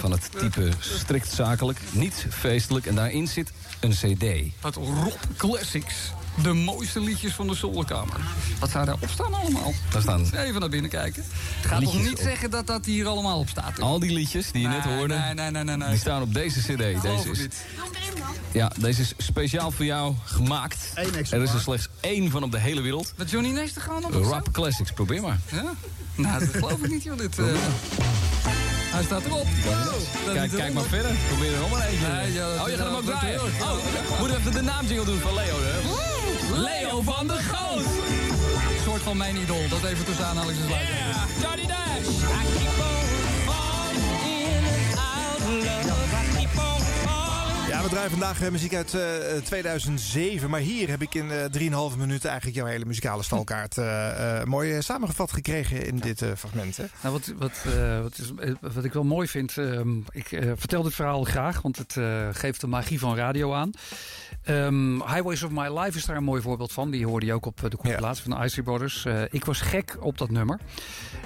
van 0.00 0.10
het 0.10 0.30
type 0.38 0.68
strikt 0.78 1.30
zakelijk, 1.30 1.80
niet 1.90 2.26
feestelijk 2.30 2.86
en 2.86 2.94
daarin 2.94 3.28
zit 3.28 3.52
een 3.80 3.90
cd. 3.90 4.24
Het 4.60 4.74
Rob 4.74 5.14
Classics. 5.36 6.12
De 6.42 6.52
mooiste 6.52 7.00
liedjes 7.00 7.32
van 7.32 7.46
de 7.46 7.54
zolderkamer. 7.54 8.16
Wat 8.58 8.70
zou 8.70 8.84
daarop 8.84 9.08
staan 9.10 9.34
allemaal? 9.34 9.72
Daar 9.90 10.02
staan 10.02 10.30
Even 10.34 10.60
naar 10.60 10.68
binnen 10.68 10.90
kijken. 10.90 11.24
Ga 11.62 11.78
toch 11.78 12.02
niet 12.02 12.12
op. 12.12 12.18
zeggen 12.18 12.50
dat 12.50 12.66
dat 12.66 12.84
hier 12.84 13.06
allemaal 13.06 13.38
op 13.38 13.48
staat? 13.48 13.80
al 13.80 13.98
die 13.98 14.12
liedjes 14.12 14.50
die 14.50 14.62
je 14.62 14.68
net 14.68 14.84
hoorde, 14.84 15.14
nee, 15.14 15.34
nee, 15.34 15.50
nee, 15.50 15.64
nee, 15.64 15.76
nee. 15.76 15.88
die 15.88 15.98
staan 15.98 16.22
op 16.22 16.34
deze 16.34 16.60
cd. 16.60 17.02
Deze 17.02 17.30
is, 17.30 17.38
niet. 17.38 17.64
ja, 18.52 18.72
deze 18.78 19.00
is 19.00 19.14
speciaal 19.16 19.70
voor 19.70 19.84
jou 19.84 20.14
gemaakt. 20.24 20.90
Er 20.94 21.42
is 21.42 21.52
er 21.52 21.60
slechts 21.60 21.88
één 22.00 22.30
van 22.30 22.42
op 22.42 22.50
de 22.50 22.58
hele 22.58 22.80
wereld. 22.80 23.12
Met 23.16 23.30
Johnny 23.30 23.50
Nees 23.50 23.72
te 23.72 23.80
gaan 23.80 24.04
op? 24.04 24.12
Rap 24.12 24.52
Classics, 24.52 24.92
probeer 24.92 25.22
maar. 25.22 25.40
Ja? 25.50 25.74
Nou, 26.14 26.38
dat 26.38 26.48
geloof 26.48 26.82
ik 26.82 26.90
niet, 26.90 27.02
joh. 27.02 27.18
Dit, 27.18 27.38
eh. 27.38 27.44
Hij 28.92 29.02
staat 29.04 29.24
erop. 29.24 29.46
Kijk, 30.34 30.50
kijk 30.50 30.72
maar 30.72 30.84
verder. 30.84 31.10
Probeer 31.28 31.52
er 31.52 31.58
nog 31.58 31.70
maar 31.70 31.86
eentje. 31.86 32.06
Ja, 32.32 32.62
oh, 32.62 32.68
je 32.68 32.76
gaat 32.76 32.86
hem 32.86 32.96
ook 32.96 33.04
draaien. 33.04 33.40
Oh, 33.40 33.72
moeten 34.18 34.36
we 34.36 34.40
even 34.40 34.52
de 34.52 34.62
naamjingle 34.62 35.04
doen 35.04 35.18
van 35.18 35.34
Leo, 35.34 35.56
hè? 35.60 35.78
Leo 36.60 37.02
van 37.02 37.26
der 37.26 37.36
Goot. 37.36 37.84
Een 37.84 38.82
soort 38.84 39.02
van 39.02 39.16
mijn 39.16 39.36
idool. 39.36 39.68
Dat 39.68 39.84
even 39.84 40.04
tussen 40.04 40.26
aanhalingstekens 40.26 40.88
yeah, 40.88 41.42
Johnny 41.42 41.66
Dash. 41.66 42.08
I 42.08 42.42
keep 42.58 42.78
on 42.90 43.06
falling 43.48 44.04
in 44.24 44.62
and 44.72 44.98
out 44.98 45.40
of 45.40 46.12
love. 46.12 46.21
Ja, 47.82 47.88
we 47.88 47.94
draaien 47.94 48.10
vandaag 48.10 48.42
eh, 48.42 48.50
muziek 48.50 48.74
uit 48.74 48.94
eh, 48.94 49.36
2007. 49.44 50.50
Maar 50.50 50.60
hier 50.60 50.88
heb 50.88 51.02
ik 51.02 51.14
in 51.14 51.30
eh 51.30 51.90
3,5 51.92 51.98
minuten 51.98 52.28
eigenlijk 52.30 52.56
jouw 52.58 52.66
hele 52.66 52.84
muzikale 52.84 53.22
stalkaart 53.22 53.78
eh, 53.78 54.38
eh, 54.40 54.46
mooi 54.46 54.72
eh, 54.72 54.80
samengevat 54.80 55.32
gekregen 55.32 55.86
in 55.86 55.96
dit 55.98 56.22
eh, 56.22 56.30
fragment. 56.36 56.76
Hè? 56.76 56.84
Nou, 57.02 57.14
wat, 57.14 57.32
wat, 57.38 57.74
eh, 57.76 58.00
wat, 58.00 58.18
is, 58.18 58.32
eh, 58.38 58.52
wat 58.74 58.84
ik 58.84 58.92
wel 58.92 59.04
mooi 59.04 59.28
vind, 59.28 59.58
ehm, 59.58 59.96
ik 60.10 60.32
eh, 60.32 60.50
vertel 60.56 60.82
dit 60.82 60.94
verhaal 60.94 61.24
graag, 61.24 61.62
want 61.62 61.76
het 61.78 61.96
eh, 61.96 62.28
geeft 62.32 62.60
de 62.60 62.66
magie 62.66 62.98
van 62.98 63.16
radio 63.16 63.52
aan. 63.54 63.70
Ehm, 64.42 64.94
Highways 64.94 65.42
of 65.42 65.50
My 65.50 65.78
Life 65.78 65.98
is 65.98 66.04
daar 66.06 66.16
een 66.16 66.24
mooi 66.24 66.42
voorbeeld 66.42 66.72
van. 66.72 66.90
Die 66.90 67.06
hoorde 67.06 67.26
je 67.26 67.32
ook 67.32 67.46
op 67.46 67.64
eh, 67.64 67.70
de 67.70 67.76
compilatie 67.76 68.22
van 68.22 68.38
de 68.38 68.44
Icy 68.44 68.62
Brothers. 68.62 69.04
Eh, 69.04 69.22
ik 69.30 69.44
was 69.44 69.60
gek 69.60 69.96
op 70.00 70.18
dat 70.18 70.30
nummer. 70.30 70.60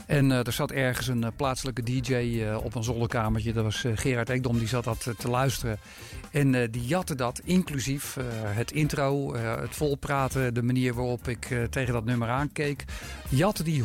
En 0.07 0.33
eh, 0.33 0.47
er 0.47 0.53
zat 0.53 0.70
ergens 0.70 1.07
een 1.09 1.24
eh, 1.24 1.31
plaatselijke 1.37 1.83
DJ 1.83 2.15
eh, 2.15 2.57
op 2.65 2.74
een 2.74 2.85
zolderkamertje. 2.85 3.53
Dat 3.53 3.65
was 3.65 3.85
eh, 3.85 3.93
Gerard 3.95 4.31
Ekdom, 4.31 4.59
die 4.59 4.69
zat 4.69 4.85
dat 4.85 5.07
eh, 5.07 5.15
te 5.15 5.28
luisteren. 5.28 5.78
En 6.31 6.55
eh, 6.55 6.69
die 6.70 6.86
jatte 6.86 7.15
dat, 7.15 7.40
inclusief 7.44 8.16
eh, 8.16 8.24
het 8.31 8.73
intro, 8.73 9.32
eh, 9.32 9.57
het 9.57 9.77
volpraten, 9.77 10.55
de 10.55 10.62
manier 10.62 10.94
waarop 10.94 11.28
ik 11.28 11.55
tegen 11.70 11.93
dat 11.93 12.05
nummer 12.05 12.28
aankeek. 12.28 12.85
Jatte 13.28 13.62
die 13.62 13.82
100% 13.82 13.85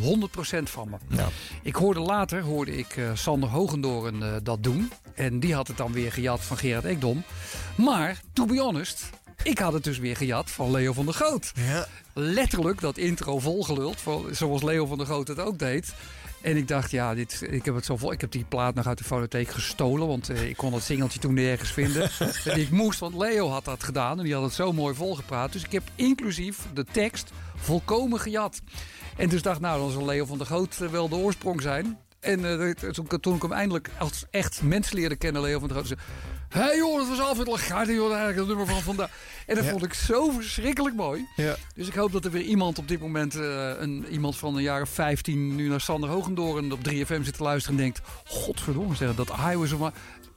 van 0.63 0.89
me. 0.89 1.25
Ik 1.61 1.75
hoorde 1.75 1.99
later 1.99 2.41
hoorde 2.41 2.77
ik 2.77 2.99
Sander 3.13 3.49
Hogendoren 3.49 4.43
dat 4.43 4.63
doen. 4.63 4.91
En 5.15 5.39
die 5.39 5.53
had 5.53 5.67
het 5.67 5.77
dan 5.77 5.91
weer 5.91 6.11
gejat 6.11 6.41
van 6.41 6.57
Gerard 6.57 6.85
Ekdom. 6.85 7.23
Maar, 7.75 8.21
to 8.33 8.45
be 8.45 8.59
honest, 8.59 9.09
ik 9.43 9.59
had 9.59 9.73
het 9.73 9.83
dus 9.83 9.97
weer 9.97 10.15
gejat 10.15 10.51
van 10.51 10.71
Leo 10.71 10.93
van 10.93 11.05
der 11.05 11.13
Goot. 11.13 11.51
Letterlijk 12.13 12.81
dat 12.81 12.97
intro 12.97 13.39
volgeluld, 13.39 13.97
zoals 14.31 14.61
Leo 14.61 14.85
van 14.85 14.97
der 14.97 15.07
Goot 15.07 15.27
het 15.27 15.39
ook 15.39 15.59
deed. 15.59 15.93
En 16.41 16.57
ik 16.57 16.67
dacht, 16.67 16.91
ja, 16.91 17.13
dit, 17.13 17.41
ik 17.49 17.65
heb 17.65 17.75
het 17.75 17.85
zo 17.85 17.97
vol. 17.97 18.11
Ik 18.11 18.21
heb 18.21 18.31
die 18.31 18.45
plaat 18.45 18.75
nog 18.75 18.87
uit 18.87 18.97
de 18.97 19.03
fonotheek 19.03 19.49
gestolen. 19.49 20.07
Want 20.07 20.29
eh, 20.29 20.49
ik 20.49 20.57
kon 20.57 20.71
dat 20.71 20.81
singeltje 20.81 21.19
toen 21.19 21.33
nergens 21.33 21.71
vinden. 21.71 22.09
en 22.45 22.59
ik 22.59 22.69
moest, 22.69 22.99
want 22.99 23.15
Leo 23.15 23.49
had 23.49 23.65
dat 23.65 23.83
gedaan. 23.83 24.17
En 24.17 24.23
die 24.23 24.33
had 24.33 24.43
het 24.43 24.53
zo 24.53 24.73
mooi 24.73 24.95
volgepraat. 24.95 25.51
Dus 25.51 25.63
ik 25.63 25.71
heb 25.71 25.83
inclusief 25.95 26.67
de 26.73 26.85
tekst 26.91 27.31
volkomen 27.55 28.19
gejat. 28.19 28.61
En 29.17 29.29
dus 29.29 29.41
dacht, 29.41 29.59
nou, 29.59 29.79
dan 29.79 29.91
zal 29.91 30.05
Leo 30.05 30.25
van 30.25 30.37
der 30.37 30.47
Goot 30.47 30.81
eh, 30.81 30.87
wel 30.87 31.09
de 31.09 31.15
oorsprong 31.15 31.61
zijn. 31.61 31.97
En 32.19 32.45
eh, 32.45 32.71
toen, 33.19 33.35
ik 33.35 33.41
hem 33.41 33.51
eindelijk 33.51 33.89
als 33.99 34.25
echt 34.29 34.61
mens 34.61 34.91
leerde 34.91 35.15
kennen, 35.15 35.41
Leo 35.41 35.59
van 35.59 35.67
der 35.67 35.77
Goot. 35.77 35.95
Hé 36.51 36.59
hey 36.61 36.77
joh, 36.77 36.97
dat 36.97 37.07
was 37.07 37.19
Alfred 37.19 37.47
Lagarde, 37.47 37.93
joh, 37.93 38.07
eigenlijk 38.07 38.37
het 38.37 38.47
nummer 38.47 38.67
van 38.67 38.81
vandaag. 38.81 39.09
En 39.45 39.55
dat 39.55 39.63
Ja. 39.63 39.71
vond 39.71 39.83
ik 39.83 39.93
zo 39.93 40.29
verschrikkelijk 40.29 40.95
mooi. 40.95 41.27
Ja. 41.35 41.55
Dus 41.75 41.87
ik 41.87 41.93
hoop 41.93 42.11
dat 42.11 42.25
er 42.25 42.31
weer 42.31 42.41
iemand 42.41 42.77
op 42.77 42.87
dit 42.87 42.99
moment, 42.99 43.35
eh, 43.35 43.69
een, 43.79 44.05
iemand 44.09 44.37
van 44.37 44.55
jaar 44.61 44.81
of 44.81 44.89
15, 44.89 45.55
nu 45.55 45.67
naar 45.67 45.81
Sander 45.81 46.09
Hogendoren 46.09 46.71
op 46.71 46.83
3FM 46.83 47.23
zit 47.23 47.37
te 47.37 47.43
luisteren 47.43 47.77
en 47.77 47.83
denkt: 47.83 48.01
Godverdomme, 48.25 48.95
zeg, 48.95 49.15
dat 49.15 49.35
Highways 49.35 49.71
of. 49.71 49.91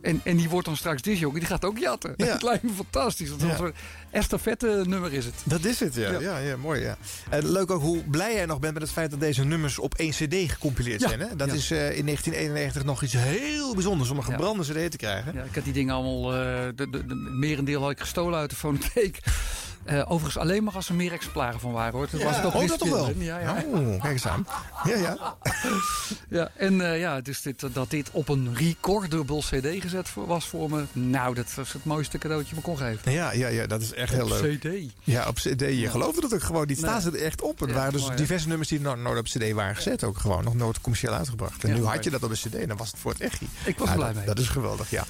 En, 0.04 0.20
en 0.24 0.36
die 0.36 0.48
wordt 0.48 0.66
dan 0.66 0.76
straks 0.76 1.02
disjockey, 1.02 1.38
die 1.38 1.48
gaat 1.48 1.64
ook 1.64 1.78
jatten. 1.78 2.14
Ja. 2.16 2.26
Het 2.32 2.42
lijkt 2.42 2.62
me 2.62 2.70
fantastisch. 2.70 3.28
Dat 3.28 3.40
Ja. 3.40 3.58
een 3.58 3.74
estafette 4.10 4.84
nummer 4.86 5.12
is 5.12 5.24
het. 5.24 5.34
Dat 5.44 5.64
is 5.64 5.80
het, 5.80 5.94
ja. 5.94 6.10
Ja. 6.10 6.18
ja. 6.20 6.38
ja, 6.38 6.56
mooi, 6.56 6.82
ja. 6.82 6.96
En 7.30 7.50
leuk 7.52 7.70
ook 7.70 7.82
hoe 7.82 8.02
blij 8.02 8.34
jij 8.34 8.46
nog 8.46 8.58
bent 8.60 8.72
met 8.72 8.82
het 8.82 8.92
feit 8.92 9.10
dat 9.10 9.20
deze 9.20 9.44
nummers 9.44 9.78
op 9.78 9.94
één 9.94 10.10
cd 10.10 10.34
gecompileerd 10.50 11.00
zijn. 11.00 11.20
Hè? 11.20 11.36
Dat 11.36 11.52
is 11.52 11.70
eh, 11.70 11.78
in 11.96 12.04
1991 12.04 12.84
nog 12.84 13.02
iets 13.02 13.12
heel 13.16 13.74
bijzonders 13.74 14.10
om 14.10 14.16
een 14.16 14.24
gebrande 14.24 14.62
cd 14.62 14.90
te 14.90 14.96
krijgen. 14.96 15.32
Ja, 15.34 15.42
ik 15.42 15.54
had 15.54 15.64
die 15.64 15.72
dingen 15.72 15.94
allemaal, 15.94 16.22
de, 16.30 16.72
de, 16.90 17.06
de 17.06 17.14
merendeel 17.14 17.80
had 17.82 17.90
ik 17.90 18.00
gestolen 18.00 18.38
uit 18.38 18.50
de 18.50 18.56
fonotheek. 18.56 19.20
Eh, 19.84 20.02
overigens 20.10 20.36
alleen 20.38 20.64
maar 20.64 20.74
als 20.74 20.88
er 20.88 20.94
meer 20.94 21.12
exemplaren 21.12 21.60
van 21.60 21.72
waren 21.72 21.92
hoor. 21.92 22.08
Ja. 22.12 22.24
was 22.24 22.36
het 22.36 22.44
ook 22.44 22.54
Oh, 22.54 22.68
dat 22.68 22.78
toch 22.78 22.88
wel? 22.88 23.10
Ja, 23.18 23.38
ja. 23.38 23.64
Oh, 23.72 24.00
kijk 24.00 24.12
eens 24.12 24.26
aan. 24.26 24.46
Ja, 24.84 24.96
ja. 24.96 25.16
Ja, 26.28 26.50
en 26.56 26.80
eh, 26.92 26.98
ja, 27.00 27.20
dus 27.20 27.42
dit, 27.42 27.66
dat 27.72 27.90
dit 27.90 28.10
op 28.12 28.28
een 28.28 28.54
recordable 28.56 29.38
CD 29.40 29.82
gezet 29.82 30.08
voor- 30.08 30.26
was 30.26 30.48
voor 30.48 30.70
me. 30.70 30.84
Nou, 30.92 31.34
dat 31.34 31.54
was 31.54 31.72
het 31.72 31.84
mooiste 31.84 32.18
cadeautje 32.18 32.54
me 32.54 32.60
kon 32.60 32.76
geven. 32.78 33.12
Ja, 33.12 33.32
ja, 33.32 33.48
ja, 33.48 33.66
dat 33.66 33.80
is 33.80 33.92
echt 33.92 34.12
heel 34.12 34.24
Op 34.24 34.28
leuk. 34.40 34.58
CD. 34.60 34.92
Ja, 35.04 35.28
op 35.28 35.34
CD. 35.36 35.60
Je 35.60 35.88
geloofde 35.90 36.20
dat 36.20 36.34
ook 36.34 36.42
gewoon. 36.42 36.66
Die 36.66 36.76
staan 36.76 36.92
Nee. 36.92 37.00
ze 37.00 37.10
er 37.18 37.22
echt 37.24 37.42
op. 37.42 37.60
Er 37.60 37.72
waren 37.72 37.92
dus 37.92 38.02
mooi, 38.02 38.16
diverse 38.16 38.48
nummers 38.48 38.68
die 38.68 38.80
no- 38.80 38.94
nooit 38.94 39.18
op 39.18 39.24
CD 39.24 39.52
waren 39.52 39.76
gezet. 39.76 40.04
Ook 40.04 40.18
gewoon 40.18 40.44
nog 40.44 40.54
nooit 40.54 40.80
commercieel 40.80 41.12
uitgebracht. 41.12 41.64
En 41.64 41.70
nu 41.72 41.80
mooi. 41.80 41.94
had 41.94 42.04
je 42.04 42.10
dat 42.10 42.22
op 42.22 42.30
een 42.30 42.36
CD 42.36 42.54
en 42.54 42.68
dan 42.68 42.76
was 42.76 42.90
het 42.90 43.00
voor 43.00 43.10
het 43.12 43.20
echt. 43.20 43.40
Ik 43.64 43.78
was 43.78 43.92
blij 43.92 44.06
dat, 44.06 44.16
mee. 44.16 44.24
Dat 44.26 44.38
is 44.38 44.48
geweldig, 44.48 44.90
ja. 44.90 45.04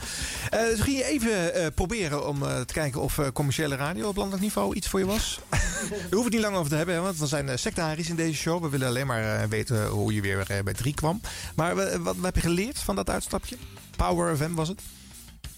Eh 0.51 0.60
dus 0.64 0.80
ging 0.80 0.96
je 0.96 1.05
even 1.05 1.74
proberen 1.74 2.28
om 2.28 2.38
te 2.40 2.72
kijken 2.72 3.01
of 3.01 3.18
commerciële 3.32 3.76
radio 3.76 4.09
op 4.09 4.16
landelijk 4.16 4.42
niveau 4.42 4.63
iets 4.72 4.88
voor 4.88 5.00
je 5.00 5.06
was? 5.06 5.40
We 5.50 5.96
hoeven 6.00 6.22
het 6.22 6.32
niet 6.32 6.40
lang 6.40 6.56
over 6.56 6.70
te 6.70 6.76
hebben, 6.76 6.94
hè, 6.94 7.00
want 7.00 7.18
we 7.18 7.26
zijn 7.26 7.48
eh, 7.48 7.56
sectarisch 7.56 8.08
in 8.08 8.16
deze 8.16 8.40
show. 8.40 8.62
We 8.62 8.68
willen 8.68 8.88
alleen 8.88 9.06
maar 9.06 9.40
eh, 9.40 9.48
weten 9.48 9.86
hoe 9.86 10.14
je 10.14 10.20
weer 10.20 10.50
eh, 10.50 10.62
bij 10.62 10.72
drie 10.72 10.94
kwam. 10.94 11.20
Maar 11.54 11.76
wat, 11.76 12.16
wat 12.16 12.22
heb 12.22 12.34
je 12.34 12.40
geleerd 12.40 12.78
van 12.78 12.96
dat 12.96 13.10
uitstapje? 13.10 13.56
Power 13.96 14.36
FM 14.36 14.54
was 14.54 14.68
het? 14.68 14.80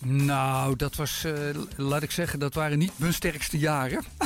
Nou, 0.08 0.76
dat 0.76 0.96
was, 0.96 1.24
eh, 1.24 1.32
laat 1.76 2.02
ik 2.02 2.10
zeggen, 2.10 2.38
dat 2.38 2.54
waren 2.54 2.78
niet 2.78 2.92
mijn 2.96 3.14
sterkste 3.14 3.58
jaren. 3.58 4.04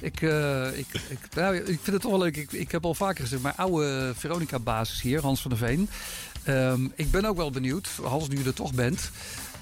ik, 0.00 0.22
eh, 0.22 0.78
ik, 0.78 0.86
ik, 1.08 1.18
nou, 1.34 1.56
ik 1.56 1.64
vind 1.64 1.86
het 1.86 2.00
toch 2.00 2.10
wel 2.10 2.20
leuk. 2.20 2.36
Ik, 2.36 2.52
ik 2.52 2.70
heb 2.70 2.84
al 2.84 2.94
vaker 2.94 3.22
gezegd, 3.22 3.42
mijn 3.42 3.56
oude 3.56 4.12
Veronica-basis 4.16 5.00
hier, 5.00 5.20
Hans 5.20 5.40
van 5.40 5.50
der 5.50 5.58
Veen. 5.58 5.88
Ehm, 6.42 6.84
ik 6.94 7.10
ben 7.10 7.24
ook 7.24 7.36
wel 7.36 7.50
benieuwd, 7.50 7.88
Hans, 8.02 8.28
nu 8.28 8.38
je 8.38 8.44
er 8.44 8.54
toch 8.54 8.74
bent. 8.74 9.10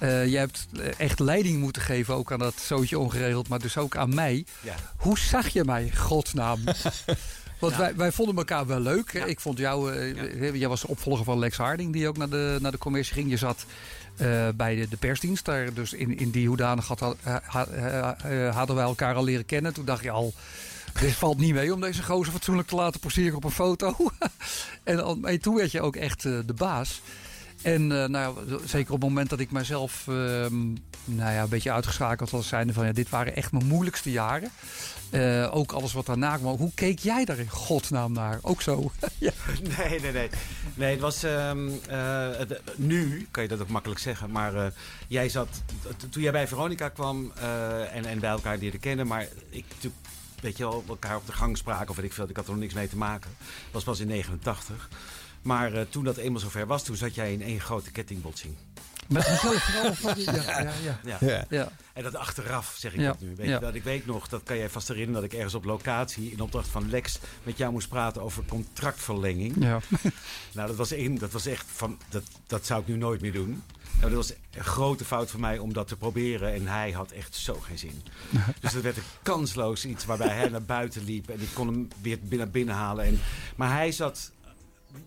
Eh 0.03 0.27
jij 0.27 0.41
hebt 0.41 0.67
echt 0.99 1.19
leiding 1.19 1.61
moeten 1.61 1.83
geven 1.83 2.15
ook 2.15 2.33
aan 2.33 2.39
dat 2.39 2.55
zootje 2.61 2.99
ongeregeld, 2.99 3.49
maar 3.49 3.59
dus 3.59 3.77
ook 3.77 3.97
aan 3.97 4.15
mij. 4.15 4.45
Ja. 4.61 4.75
Hoe 4.97 5.19
zag 5.19 5.49
je 5.49 5.65
mij, 5.65 5.91
godsnaam? 5.97 6.61
Want 7.61 7.73
Ja. 7.73 7.79
wij, 7.79 7.97
wij 7.97 8.13
vonden 8.13 8.37
elkaar 8.37 8.67
wel 8.67 8.81
leuk. 8.81 9.13
Ik 9.13 9.41
vond 9.41 9.59
jou, 9.59 9.93
eh, 9.95 10.55
jij 10.55 10.69
was 10.69 10.81
de 10.81 10.89
opvolger 10.89 11.25
van 11.25 11.39
Lex 11.39 11.57
Harding, 11.57 11.93
die 11.93 12.09
ook 12.09 12.17
naar 12.17 12.29
de, 12.29 12.59
naar 12.61 12.71
de 12.71 12.79
commercie 12.79 13.15
ging. 13.15 13.31
Je 13.31 13.37
zat 13.37 13.65
eh, 14.17 14.49
bij 14.55 14.75
de, 14.75 14.89
de 14.89 14.97
persdienst. 14.97 15.45
Daar, 15.45 15.73
dus 15.75 15.93
in, 15.93 16.19
in 16.19 16.31
die 16.31 16.49
hoedanigheid 16.49 17.01
had, 17.01 17.17
ha- 17.23 17.43
ha- 17.45 17.67
eh, 17.67 18.47
eh, 18.47 18.55
hadden 18.57 18.77
wij 18.77 18.85
elkaar 18.85 19.15
al 19.15 19.25
leren 19.25 19.47
kennen. 19.47 19.73
Toen 19.75 19.85
dacht 19.85 20.03
je 20.03 20.11
al, 20.11 20.35
dit 21.01 21.13
valt 21.13 21.39
niet 21.39 21.55
mee 21.55 21.75
om 21.75 21.81
deze 21.81 22.03
gozer 22.03 22.33
fatsoenlijk 22.33 22.69
te 22.69 22.75
laten 22.75 23.01
poseren 23.01 23.37
op 23.37 23.45
een 23.45 23.51
foto. 23.51 23.97
en, 24.85 25.25
en 25.25 25.41
toen 25.41 25.55
werd 25.57 25.71
je 25.73 25.81
ook 25.81 25.97
echt 25.97 26.25
eh, 26.25 26.39
de 26.47 26.55
baas. 26.55 27.01
En 27.63 28.03
eh, 28.03 28.09
nou, 28.09 28.39
zeker 28.65 28.93
op 28.93 29.01
het 29.01 29.09
moment 29.09 29.31
dat 29.31 29.41
ik 29.41 29.51
mezelf 29.51 30.05
ehm, 30.09 30.67
nou 31.05 31.33
ja, 31.33 31.43
een 31.43 31.49
beetje 31.49 31.73
uitgeschakeld 31.73 32.31
was, 32.31 32.49
zijnde 32.49 32.73
van 32.73 32.87
ja, 32.87 32.93
dit 32.93 33.09
waren 33.09 33.37
echt 33.37 33.53
mijn 33.53 33.67
moeilijkste 33.67 34.11
jaren. 34.11 34.51
Eh, 35.11 35.55
ook 35.55 35.73
alles 35.73 35.93
wat 35.93 36.07
daarna 36.07 36.37
kwam. 36.37 36.57
Hoe 36.57 36.71
keek 36.75 36.99
jij 36.99 37.25
daar 37.25 37.39
in 37.39 37.49
godsnaam 37.49 38.13
naar? 38.13 38.39
Ook 38.43 38.63
zo. 38.63 38.91
ja. 39.19 39.33
Nee, 39.79 40.01
nee, 40.01 40.13
nee. 40.13 40.31
Nee, 40.75 40.91
het 40.91 41.01
was... 41.01 41.23
ehm, 41.23 41.69
eh, 41.89 42.29
nu 42.77 43.27
kan 43.31 43.43
je 43.43 43.49
dat 43.49 43.61
ook 43.61 43.69
makkelijk 43.69 44.01
zeggen. 44.01 44.31
Maar 44.31 44.73
jij 45.09 45.29
zat... 45.29 45.63
Toen 46.11 46.23
jij 46.23 46.33
bij 46.33 46.49
Veronica 46.49 46.89
kwam 46.89 47.33
en, 47.93 48.05
en 48.05 48.21
bij 48.21 48.31
elkaar 48.31 48.59
leerde 48.59 48.79
kennen... 48.79 49.07
Maar 49.07 49.27
ik 49.51 49.65
weet 50.43 50.57
je 50.57 50.63
wel, 50.63 50.85
elkaar 50.89 51.17
op 51.17 51.27
de 51.27 51.33
gang 51.33 51.57
spraken 51.57 51.89
of 51.89 51.97
weet 51.97 52.05
ik 52.05 52.13
veel. 52.13 52.29
Ik 52.29 52.37
had 52.37 52.45
er 52.45 52.51
nog 52.51 52.61
niks 52.61 52.75
mee 52.75 52.89
te 52.89 52.97
maken. 52.97 53.31
Dat 53.41 53.73
was 53.73 53.85
pas 53.85 54.01
in 54.01 54.07
89. 54.07 54.89
Maar 55.43 55.73
eh, 55.73 55.83
toen 55.89 56.05
dat 56.05 56.17
eenmaal 56.17 56.41
zover 56.41 56.67
was, 56.67 56.83
toen 56.85 56.97
zat 56.97 57.15
jij 57.15 57.33
in 57.33 57.43
één 57.43 57.61
grote 57.61 57.91
kettingbotsing. 57.91 58.55
Met 59.09 59.29
mezelf 59.29 59.65
vooral? 59.99 60.17
Ja, 60.35 60.61
ja, 60.61 60.73
ja. 60.85 60.99
Ja. 61.05 61.17
Ja. 61.21 61.45
Ja. 61.49 61.69
En 61.93 62.03
dat 62.03 62.15
achteraf 62.15 62.75
zeg 62.79 62.93
ik 62.93 63.01
Ja. 63.01 63.07
dat 63.07 63.21
nu. 63.21 63.35
Weet 63.37 63.49
Ja. 63.49 63.59
dat 63.59 63.75
ik 63.75 63.83
weet 63.83 64.07
nog, 64.07 64.29
dat 64.29 64.43
kan 64.45 64.57
jij 64.57 64.69
vast 64.69 64.89
herinneren, 64.89 65.21
dat 65.23 65.31
ik 65.33 65.37
ergens 65.37 65.55
op 65.55 65.65
locatie 65.65 66.31
in 66.31 66.41
opdracht 66.41 66.69
van 66.69 66.91
Lex 66.91 67.19
met 67.43 67.57
jou 67.57 67.73
moest 67.73 67.89
praten 67.89 68.23
over 68.23 68.45
contractverlenging. 68.49 69.55
Ja. 69.59 69.81
nou, 70.55 70.67
dat 70.69 70.77
was, 70.77 70.91
één, 70.93 71.19
dat 71.19 71.33
was 71.33 71.47
echt 71.47 71.67
van, 71.73 71.99
dat, 72.09 72.23
dat 72.47 72.67
zou 72.67 72.81
ik 72.81 72.87
nu 72.89 72.97
nooit 72.97 73.21
meer 73.21 73.33
doen. 73.33 73.63
Nou, 74.01 74.15
dat 74.15 74.27
was 74.27 74.37
een 74.51 74.65
grote 74.65 75.05
fout 75.05 75.31
van 75.31 75.41
mij 75.41 75.59
om 75.59 75.73
dat 75.73 75.89
te 75.89 75.97
proberen. 75.97 76.53
En 76.53 76.67
hij 76.67 76.91
had 76.91 77.11
echt 77.11 77.35
zo 77.35 77.55
geen 77.55 77.79
zin. 77.79 78.03
Dus 78.61 78.73
dat 78.73 78.83
werd 78.83 78.97
een 78.97 79.03
kansloos 79.23 79.85
iets 79.85 80.05
waarbij 80.05 80.29
hij 80.35 80.49
naar 80.49 80.63
buiten 80.63 81.05
liep. 81.05 81.29
En 81.29 81.41
ik 81.41 81.49
kon 81.55 81.67
hem 81.67 81.89
weer 82.03 82.19
binnen, 82.23 82.51
binnen 82.51 82.75
halen. 82.75 83.05
En, 83.05 83.21
maar 83.57 83.73
hij 83.73 83.93
zat... 83.93 84.31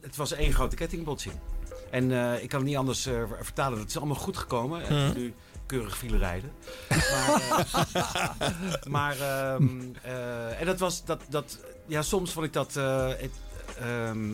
Het 0.02 0.16
was 0.16 0.32
één 0.32 0.54
grote 0.54 0.76
kettingbotsing. 0.76 1.36
En 1.92 2.12
eh, 2.12 2.44
ik 2.44 2.50
kan 2.50 2.60
het 2.60 2.68
niet 2.68 2.78
anders 2.78 3.06
eh, 3.06 3.24
vertalen. 3.42 3.80
Het 3.80 3.90
is 3.90 3.98
allemaal 3.98 4.16
goed 4.16 4.38
gekomen. 4.38 4.84
En 4.86 4.96
Mhm. 5.08 5.18
nu 5.18 5.34
keurig 5.66 5.98
file 5.98 6.18
rijden. 6.18 6.52
Maar, 6.90 7.42
eh, 7.50 8.86
maar 8.96 9.20
eh, 9.20 10.60
en 10.60 10.66
dat 10.66 10.80
was... 10.80 11.06
Dat, 11.06 11.22
dat, 11.30 11.60
ja, 11.88 12.02
soms 12.02 12.32
vond 12.32 12.46
ik 12.46 12.54
dat... 12.54 12.76
eh, 12.76 13.08
het, 13.08 13.32
ehm, 13.80 14.34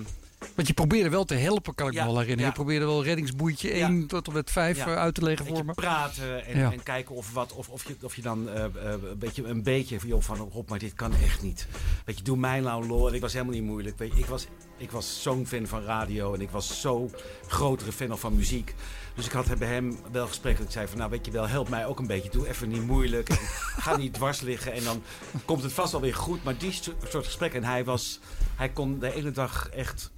Want 0.55 0.67
je 0.67 0.73
probeerde 0.73 1.09
wel 1.09 1.23
te 1.25 1.33
helpen, 1.33 1.75
kan 1.75 1.87
ik 1.87 1.93
Ja, 1.93 1.99
me 1.99 2.05
wel 2.11 2.19
herinneren. 2.19 2.43
ja. 2.51 2.55
Je 2.57 2.63
probeerde 2.63 2.85
wel 2.85 3.03
reddingsboeitje 3.03 3.71
1 3.71 4.07
tot 4.07 4.27
en 4.27 4.33
met 4.33 4.51
5 4.51 4.77
Ja. 4.77 4.85
uit 4.95 5.13
te 5.15 5.23
leggen 5.23 5.45
voor 5.45 5.57
je, 5.57 5.63
me. 5.63 5.73
praten 5.73 6.45
en, 6.45 6.71
en 6.71 6.83
kijken 6.83 7.15
of, 7.15 7.33
wat, 7.33 7.53
of, 7.53 7.69
of, 7.69 7.87
je, 7.87 7.95
of 8.01 8.15
je 8.15 8.21
dan 8.21 8.49
eh, 8.49 8.63
eh, 8.63 8.71
een, 8.83 9.17
beetje, 9.19 9.43
een 9.47 9.63
beetje 9.63 9.99
van, 9.99 10.09
joh, 10.09 10.21
van 10.21 10.37
Rob, 10.53 10.69
maar 10.69 10.79
dit 10.79 10.93
kan 10.93 11.13
echt 11.23 11.41
niet. 11.41 11.67
Weet 12.05 12.17
je, 12.17 12.23
doe 12.23 12.37
mij 12.37 12.59
nou 12.59 12.87
lol. 12.87 13.07
En 13.07 13.13
ik 13.13 13.21
was 13.21 13.33
helemaal 13.33 13.53
niet 13.53 13.63
moeilijk. 13.63 13.97
Weet 13.97 14.11
je, 14.13 14.19
ik 14.19 14.25
was, 14.25 14.47
ik 14.77 14.91
was 14.91 15.21
zo'n 15.21 15.47
fan 15.47 15.67
van 15.67 15.83
radio 15.83 16.33
en 16.33 16.41
ik 16.41 16.49
was 16.49 16.81
zo 16.81 17.09
grotere 17.47 17.91
fan 17.91 18.17
van 18.17 18.35
muziek. 18.35 18.73
Dus 19.15 19.25
ik 19.25 19.31
had 19.31 19.57
bij 19.57 19.67
hem 19.67 19.97
wel 20.11 20.27
gesprekken. 20.27 20.65
Ik 20.65 20.71
zei 20.71 20.87
van, 20.87 20.97
nou 20.97 21.09
weet 21.09 21.25
je 21.25 21.31
wel, 21.31 21.47
help 21.47 21.69
mij 21.69 21.85
ook 21.85 21.99
een 21.99 22.07
beetje. 22.07 22.29
Doe 22.29 22.47
even 22.47 22.69
niet 22.69 22.85
moeilijk. 22.85 23.29
En 23.29 23.37
ga 23.83 23.97
niet 23.97 24.13
dwars 24.13 24.41
liggen 24.41 24.73
en 24.73 24.83
dan 24.83 25.03
komt 25.45 25.63
het 25.63 25.73
vast 25.73 25.91
wel 25.91 26.01
weer 26.01 26.15
goed. 26.15 26.43
Maar 26.43 26.57
die 26.57 26.71
soort 26.71 27.25
gesprekken. 27.25 27.63
En 27.63 27.69
hij 27.69 27.83
was, 27.83 28.19
hij 28.55 28.69
kon 28.69 28.99
de 28.99 29.13
ene 29.13 29.31
dag 29.31 29.69
echt 29.69 30.11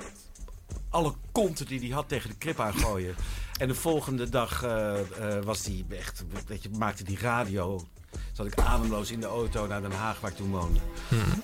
alle 0.89 1.13
konten 1.31 1.65
die 1.65 1.79
hij 1.79 1.89
had 1.89 2.07
tegen 2.07 2.29
de 2.29 2.35
krip 2.35 2.59
aangooien. 2.59 3.15
En 3.57 3.67
de 3.67 3.75
volgende 3.75 4.29
dag 4.29 4.63
eh, 4.63 4.99
eh, 4.99 5.43
was 5.43 5.65
hij 5.65 5.85
echt, 5.89 6.23
weet 6.47 6.63
je, 6.63 6.69
maakte 6.69 7.03
die 7.03 7.19
radio. 7.19 7.87
Zat 8.31 8.45
ik 8.45 8.55
ademloos 8.59 9.11
in 9.11 9.19
de 9.19 9.25
auto 9.25 9.67
naar 9.67 9.81
Den 9.81 9.91
Haag, 9.91 10.19
waar 10.19 10.31
ik 10.31 10.37
toen 10.37 10.51
woonde. 10.51 10.79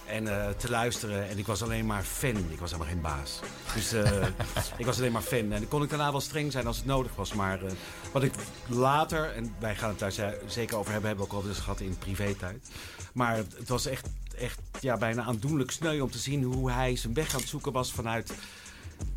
En 0.06 0.28
eh, 0.28 0.50
te 0.58 0.70
luisteren. 0.70 1.30
En 1.30 1.38
ik 1.38 1.46
was 1.48 1.64
alleen 1.64 1.86
maar 1.86 2.04
fan. 2.04 2.30
Ik 2.50 2.60
was 2.60 2.72
helemaal 2.72 2.94
geen 2.94 3.02
baas. 3.02 3.40
Dus 3.76 3.94
eh, 3.94 4.28
ik 4.78 4.86
was 4.86 4.98
alleen 4.98 5.12
maar 5.12 5.22
fan. 5.22 5.40
En 5.40 5.50
dan 5.50 5.68
kon 5.68 5.84
ik 5.84 5.90
daarna 5.90 6.12
wel 6.12 6.22
streng 6.22 6.52
zijn 6.52 6.68
als 6.68 6.78
het 6.78 6.86
nodig 6.86 7.16
was. 7.16 7.34
Maar 7.34 7.64
eh, 7.64 7.72
wat 8.12 8.24
ik 8.24 8.34
later, 8.68 9.34
en 9.36 9.54
wij 9.60 9.76
gaan 9.76 9.90
het 9.90 10.00
daar 10.00 10.12
ze- 10.12 10.42
zeker 10.48 10.78
over 10.78 10.92
hebben, 10.92 11.10
hebben 11.10 11.28
we 11.28 11.34
ook 11.36 11.44
al 11.44 11.50
eens 11.50 11.60
gehad 11.60 11.80
in 11.80 11.98
privé-tijd. 12.00 12.70
Maar 13.14 13.36
het, 13.36 13.56
het 13.58 13.70
was 13.70 13.86
echt, 13.86 14.08
echt 14.38 14.60
ja, 14.80 14.98
bijna 14.98 15.24
aandoenlijk 15.24 15.72
sneu 15.72 16.00
om 16.02 16.12
te 16.12 16.18
zien 16.18 16.44
hoe 16.44 16.72
hij 16.72 16.96
zijn 16.96 17.14
weg 17.14 17.34
aan 17.34 17.40
het 17.40 17.50
zoeken 17.50 17.72
was 17.72 17.92
vanuit 17.92 18.34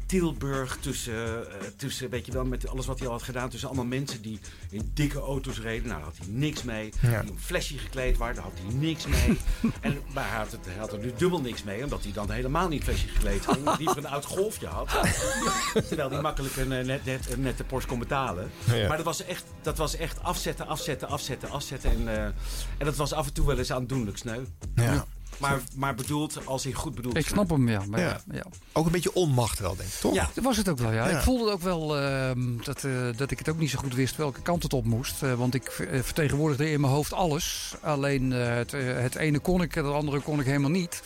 Tilburg 0.06 0.76
tussen, 0.80 1.50
eh, 1.60 1.66
tussen, 1.76 2.10
weet 2.10 2.26
je 2.26 2.32
wel, 2.32 2.44
met 2.44 2.68
alles 2.68 2.86
wat 2.86 2.98
hij 2.98 3.08
al 3.08 3.12
had 3.12 3.22
gedaan, 3.22 3.48
tussen 3.48 3.68
allemaal 3.68 3.86
mensen 3.86 4.22
die 4.22 4.40
in 4.70 4.90
dikke 4.94 5.18
auto's 5.18 5.60
reden. 5.60 5.88
Nou, 5.88 5.98
daar 5.98 6.08
had 6.08 6.18
hij 6.18 6.26
niks 6.28 6.62
mee. 6.62 6.92
Ja. 7.00 7.20
Die 7.20 7.30
een 7.30 7.38
flesje 7.38 7.78
gekleed 7.78 8.16
waren, 8.16 8.34
daar 8.34 8.44
had 8.44 8.58
hij 8.64 8.74
niks 8.74 9.06
mee. 9.06 9.38
en, 9.80 9.98
maar 10.14 10.28
hij 10.28 10.38
had, 10.38 10.52
het, 10.52 10.64
hij 10.64 10.78
had 10.78 10.92
er 10.92 10.98
nu 10.98 11.12
dubbel 11.16 11.40
niks 11.40 11.62
mee, 11.62 11.84
omdat 11.84 12.02
hij 12.02 12.12
dan 12.12 12.30
helemaal 12.30 12.68
niet 12.68 12.82
flesje 12.82 13.08
gekleed 13.08 13.46
ging. 13.46 13.78
Liever 13.78 13.98
een 13.98 14.06
oud 14.06 14.24
golfje 14.24 14.66
had. 14.66 14.88
Terwijl 15.88 16.10
hij 16.10 16.20
makkelijk 16.20 16.56
een 16.56 16.72
eh, 16.72 16.84
net, 16.84 17.04
net, 17.04 17.32
een 17.32 17.42
nette 17.42 17.64
Porsche 17.64 17.88
kon 17.88 17.98
betalen. 17.98 18.50
Ja. 18.64 18.88
Maar 18.88 18.96
dat 18.96 19.06
was, 19.06 19.24
echt, 19.24 19.44
dat 19.62 19.78
was 19.78 19.96
echt 19.96 20.22
afzetten, 20.22 20.66
afzetten, 20.66 21.08
afzetten, 21.08 21.50
afzetten. 21.50 21.90
En, 21.90 22.08
eh, 22.08 22.24
en 22.24 22.84
dat 22.84 22.96
was 22.96 23.12
af 23.12 23.26
en 23.26 23.32
toe 23.32 23.46
wel 23.46 23.58
eens 23.58 23.72
aandoenlijk 23.72 24.16
sneu. 24.16 24.44
Ja. 24.74 25.06
Maar, 25.50 25.60
maar 25.76 25.94
bedoeld 25.94 26.46
als 26.46 26.64
hij 26.64 26.72
goed 26.72 26.94
bedoeld 26.94 27.16
Ik 27.16 27.26
snap 27.26 27.50
hem, 27.50 27.68
ja. 27.68 27.82
Maar 27.88 28.00
Ja. 28.00 28.06
ja. 28.06 28.20
ja. 28.34 28.44
Ook 28.72 28.86
een 28.86 28.92
beetje 28.92 29.14
onmacht 29.14 29.58
wel, 29.58 29.76
denk 29.76 29.88
ik, 29.88 29.94
toch? 30.00 30.14
Ja. 30.14 30.30
Dat 30.34 30.44
was 30.44 30.56
het 30.56 30.68
ook 30.68 30.78
wel, 30.78 30.92
ja. 30.92 31.08
Ja. 31.08 31.16
Ik 31.16 31.22
voelde 31.22 31.50
ook 31.50 31.62
wel 31.62 31.98
ehm, 31.98 32.40
dat, 32.64 32.84
eh, 32.84 32.92
dat 33.16 33.30
ik 33.30 33.38
het 33.38 33.48
ook 33.48 33.58
niet 33.58 33.70
zo 33.70 33.78
goed 33.78 33.94
wist 33.94 34.16
welke 34.16 34.40
kant 34.42 34.62
het 34.62 34.72
op 34.72 34.84
moest. 34.84 35.22
Eh, 35.22 35.34
want 35.34 35.54
ik 35.54 35.68
eh, 35.68 36.00
vertegenwoordigde 36.02 36.70
in 36.70 36.80
mijn 36.80 36.92
hoofd 36.92 37.12
alles. 37.12 37.74
Alleen 37.80 38.30
het, 38.30 38.72
eh, 38.72 38.80
het 38.84 39.14
ene 39.14 39.38
kon 39.38 39.62
ik, 39.62 39.74
het 39.74 39.86
andere 39.86 40.20
kon 40.20 40.40
ik 40.40 40.46
helemaal 40.46 40.70
niet. 40.70 41.02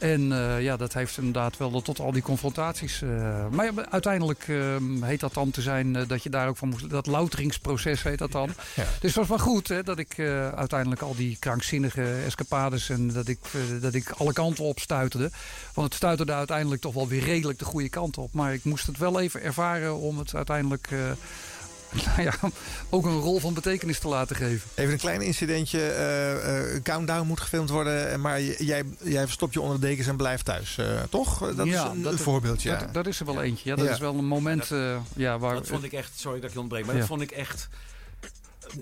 En 0.00 0.32
eh, 0.32 0.62
ja, 0.62 0.76
dat 0.76 0.92
heeft 0.92 1.16
inderdaad 1.16 1.56
wel 1.56 1.82
tot 1.82 1.98
al 2.00 2.12
die 2.12 2.22
confrontaties. 2.22 3.02
eh, 3.02 3.46
maar 3.50 3.64
ja, 3.64 3.72
uiteindelijk 3.90 4.44
ehm, 4.48 5.02
heet 5.02 5.20
dat 5.20 5.34
dan 5.34 5.50
te 5.50 5.60
zijn 5.60 5.96
eh, 5.96 6.08
dat 6.08 6.22
je 6.22 6.30
daar 6.30 6.48
ook 6.48 6.56
van 6.56 6.68
moest. 6.68 6.90
Dat 6.90 7.06
louteringsproces 7.06 8.02
heet 8.02 8.18
dat 8.18 8.32
dan. 8.32 8.50
Ja. 8.74 8.84
Dus 9.00 9.14
het 9.14 9.14
was 9.14 9.28
wel 9.28 9.38
goed 9.38 9.68
hè, 9.68 9.82
dat 9.82 9.98
ik 9.98 10.18
uiteindelijk 10.54 11.02
al 11.02 11.14
die 11.14 11.36
krankzinnige 11.38 12.14
escapades 12.24 12.88
en 12.88 13.12
dat 13.12 13.28
ik, 13.28 13.38
dat 13.80 13.94
ik 13.94 14.10
alle 14.10 14.32
kanten 14.32 14.64
op 14.64 14.78
stuiterde. 14.78 15.30
Want 15.74 15.86
het 15.86 15.96
stuiterde 15.96 16.32
uiteindelijk 16.32 16.80
toch 16.80 16.94
wel 16.94 17.08
weer 17.08 17.24
redelijk 17.24 17.58
de 17.58 17.64
goede 17.64 17.88
kant 17.88 18.18
op. 18.18 18.32
Maar 18.32 18.54
ik 18.54 18.64
moest 18.64 18.86
het 18.86 18.98
wel 18.98 19.20
even 19.20 19.42
ervaren 19.42 19.96
om 19.96 20.18
het 20.18 20.34
uiteindelijk 20.34 20.88
nou 21.92 22.22
ja, 22.28 22.34
ook 22.90 23.04
een 23.06 23.18
rol 23.20 23.40
van 23.40 23.54
betekenis 23.54 23.98
te 23.98 24.08
laten 24.08 24.36
geven. 24.36 24.70
Even 24.74 24.92
een 24.92 24.98
klein 24.98 25.20
incidentje. 25.20 25.80
eh, 25.80 26.74
eh, 26.74 26.82
countdown 26.82 27.26
moet 27.26 27.40
gefilmd 27.40 27.70
worden. 27.70 28.20
Maar 28.20 28.40
j- 28.40 28.54
jij, 28.58 28.82
jij 29.02 29.22
verstopt 29.24 29.54
je 29.54 29.60
onder 29.60 29.80
de 29.80 29.86
dekens 29.86 30.06
en 30.06 30.16
blijft 30.16 30.44
thuis. 30.44 30.78
eh, 30.78 30.86
toch? 31.10 31.52
Dat 31.54 31.66
Ja, 31.66 31.84
is 31.84 31.90
een, 31.90 32.02
dat- 32.02 32.12
een 32.12 32.18
voorbeeldje. 32.18 32.70
Dat, 32.70 32.80
ja. 32.80 32.86
dat 32.86 33.06
is 33.06 33.20
er 33.20 33.26
wel 33.26 33.42
eentje. 33.42 33.68
Ja, 33.70 33.76
dat 33.76 33.84
Ja. 33.86 33.92
is 33.92 33.98
wel 33.98 34.14
een 34.14 34.24
moment 34.26 34.70
eh, 34.70 34.96
ja, 35.16 35.38
waar... 35.38 35.54
Dat 35.54 35.66
vond 35.66 35.84
ik 35.84 35.92
echt, 35.92 36.10
sorry 36.14 36.40
dat 36.40 36.48
ik 36.48 36.54
je 36.54 36.60
ontbreek, 36.60 36.84
maar 36.84 36.94
Ja. 36.94 37.00
dat 37.00 37.08
vond 37.08 37.20
ik 37.22 37.30
echt, 37.30 37.68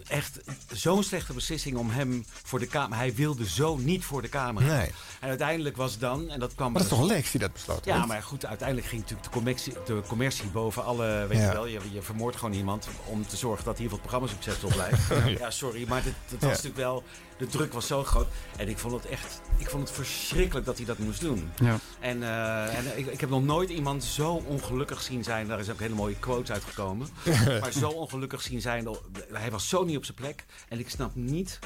echt 0.09 0.39
zo'n 0.73 1.02
slechte 1.02 1.32
beslissing 1.32 1.77
om 1.77 1.90
hem 1.90 2.24
voor 2.44 2.59
de 2.59 2.66
camera. 2.66 2.97
Hij 3.01 3.15
wilde 3.15 3.48
zo 3.48 3.77
niet 3.77 4.05
voor 4.05 4.23
de 4.23 4.28
camera. 4.28 4.77
Nee. 4.77 4.90
En 5.20 5.28
uiteindelijk 5.28 5.77
was 5.77 5.98
dan, 5.98 6.31
en 6.31 6.40
dat 6.40 6.55
kwam. 6.55 6.73
Maar 6.73 6.82
dat 6.82 6.90
is 6.93 6.98
dus- 6.98 7.06
toch 7.06 7.16
Lex 7.16 7.31
die 7.31 7.40
dat 7.40 7.52
besloten 7.52 7.82
Ja, 7.93 7.97
heeft? 7.97 8.09
maar 8.09 8.23
goed, 8.23 8.47
uiteindelijk 8.47 8.89
ging 8.89 9.01
natuurlijk 9.01 9.28
de 9.28 9.35
commercie, 9.35 9.73
de 9.86 10.02
commercie 10.09 10.47
boven 10.48 10.85
alle. 10.85 11.27
Weet 11.28 11.39
Ja. 11.39 11.44
je 11.47 11.52
wel, 11.52 11.66
je, 11.66 11.81
je 11.93 12.02
vermoordt 12.02 12.36
gewoon 12.36 12.55
iemand 12.55 12.89
om 13.05 13.27
te 13.27 13.36
zorgen 13.36 13.65
dat 13.65 13.78
in 13.78 13.82
ieder 13.82 13.98
geval 13.98 14.19
het 14.19 14.23
programma 14.23 14.27
succesvol 14.43 14.70
blijft. 14.70 15.39
ja, 15.43 15.51
sorry, 15.51 15.85
maar 15.89 16.02
dit 16.02 16.15
was 16.31 16.40
Ja. 16.40 16.47
natuurlijk 16.48 16.77
wel. 16.77 17.02
De 17.39 17.47
druk 17.47 17.73
was 17.73 17.86
zo 17.86 18.05
groot. 18.05 18.27
En 18.56 18.69
ik 18.69 18.78
vond 18.78 18.94
het 18.94 19.06
echt. 19.06 19.40
Ik 19.56 19.70
vond 19.70 19.89
het 19.89 19.97
verschrikkelijk 19.97 20.66
dat 20.66 20.77
hij 20.77 20.86
dat 20.86 20.98
moest 20.98 21.20
doen. 21.20 21.51
Ja. 21.60 21.78
En, 22.01 22.23
eh, 22.23 22.78
en 22.78 22.98
ik, 22.98 23.06
ik 23.06 23.20
heb 23.20 23.31
nog 23.31 23.44
nooit 23.44 23.70
iemand 23.70 24.05
zo 24.05 24.43
ongelukkig 24.47 25.02
zien 25.02 25.24
zijn. 25.24 25.48
Daar 25.48 25.60
is 25.60 25.70
ook 25.70 25.81
hele 25.81 25.94
mooie 25.94 26.19
quotes 26.19 26.51
uitgekomen. 26.51 27.09
maar 27.60 27.73
zo 27.73 27.89
ongelukkig 27.89 28.43
zien 28.43 28.60
zijn. 28.60 28.89
Hij 29.32 29.51
was 29.51 29.69
zo 29.69 29.85
niet 29.85 29.97
op 29.97 30.05
zijn 30.05 30.16
plek. 30.16 30.44
En 30.69 30.78
ik 30.78 30.90
snap 30.90 31.15
niet 31.15 31.59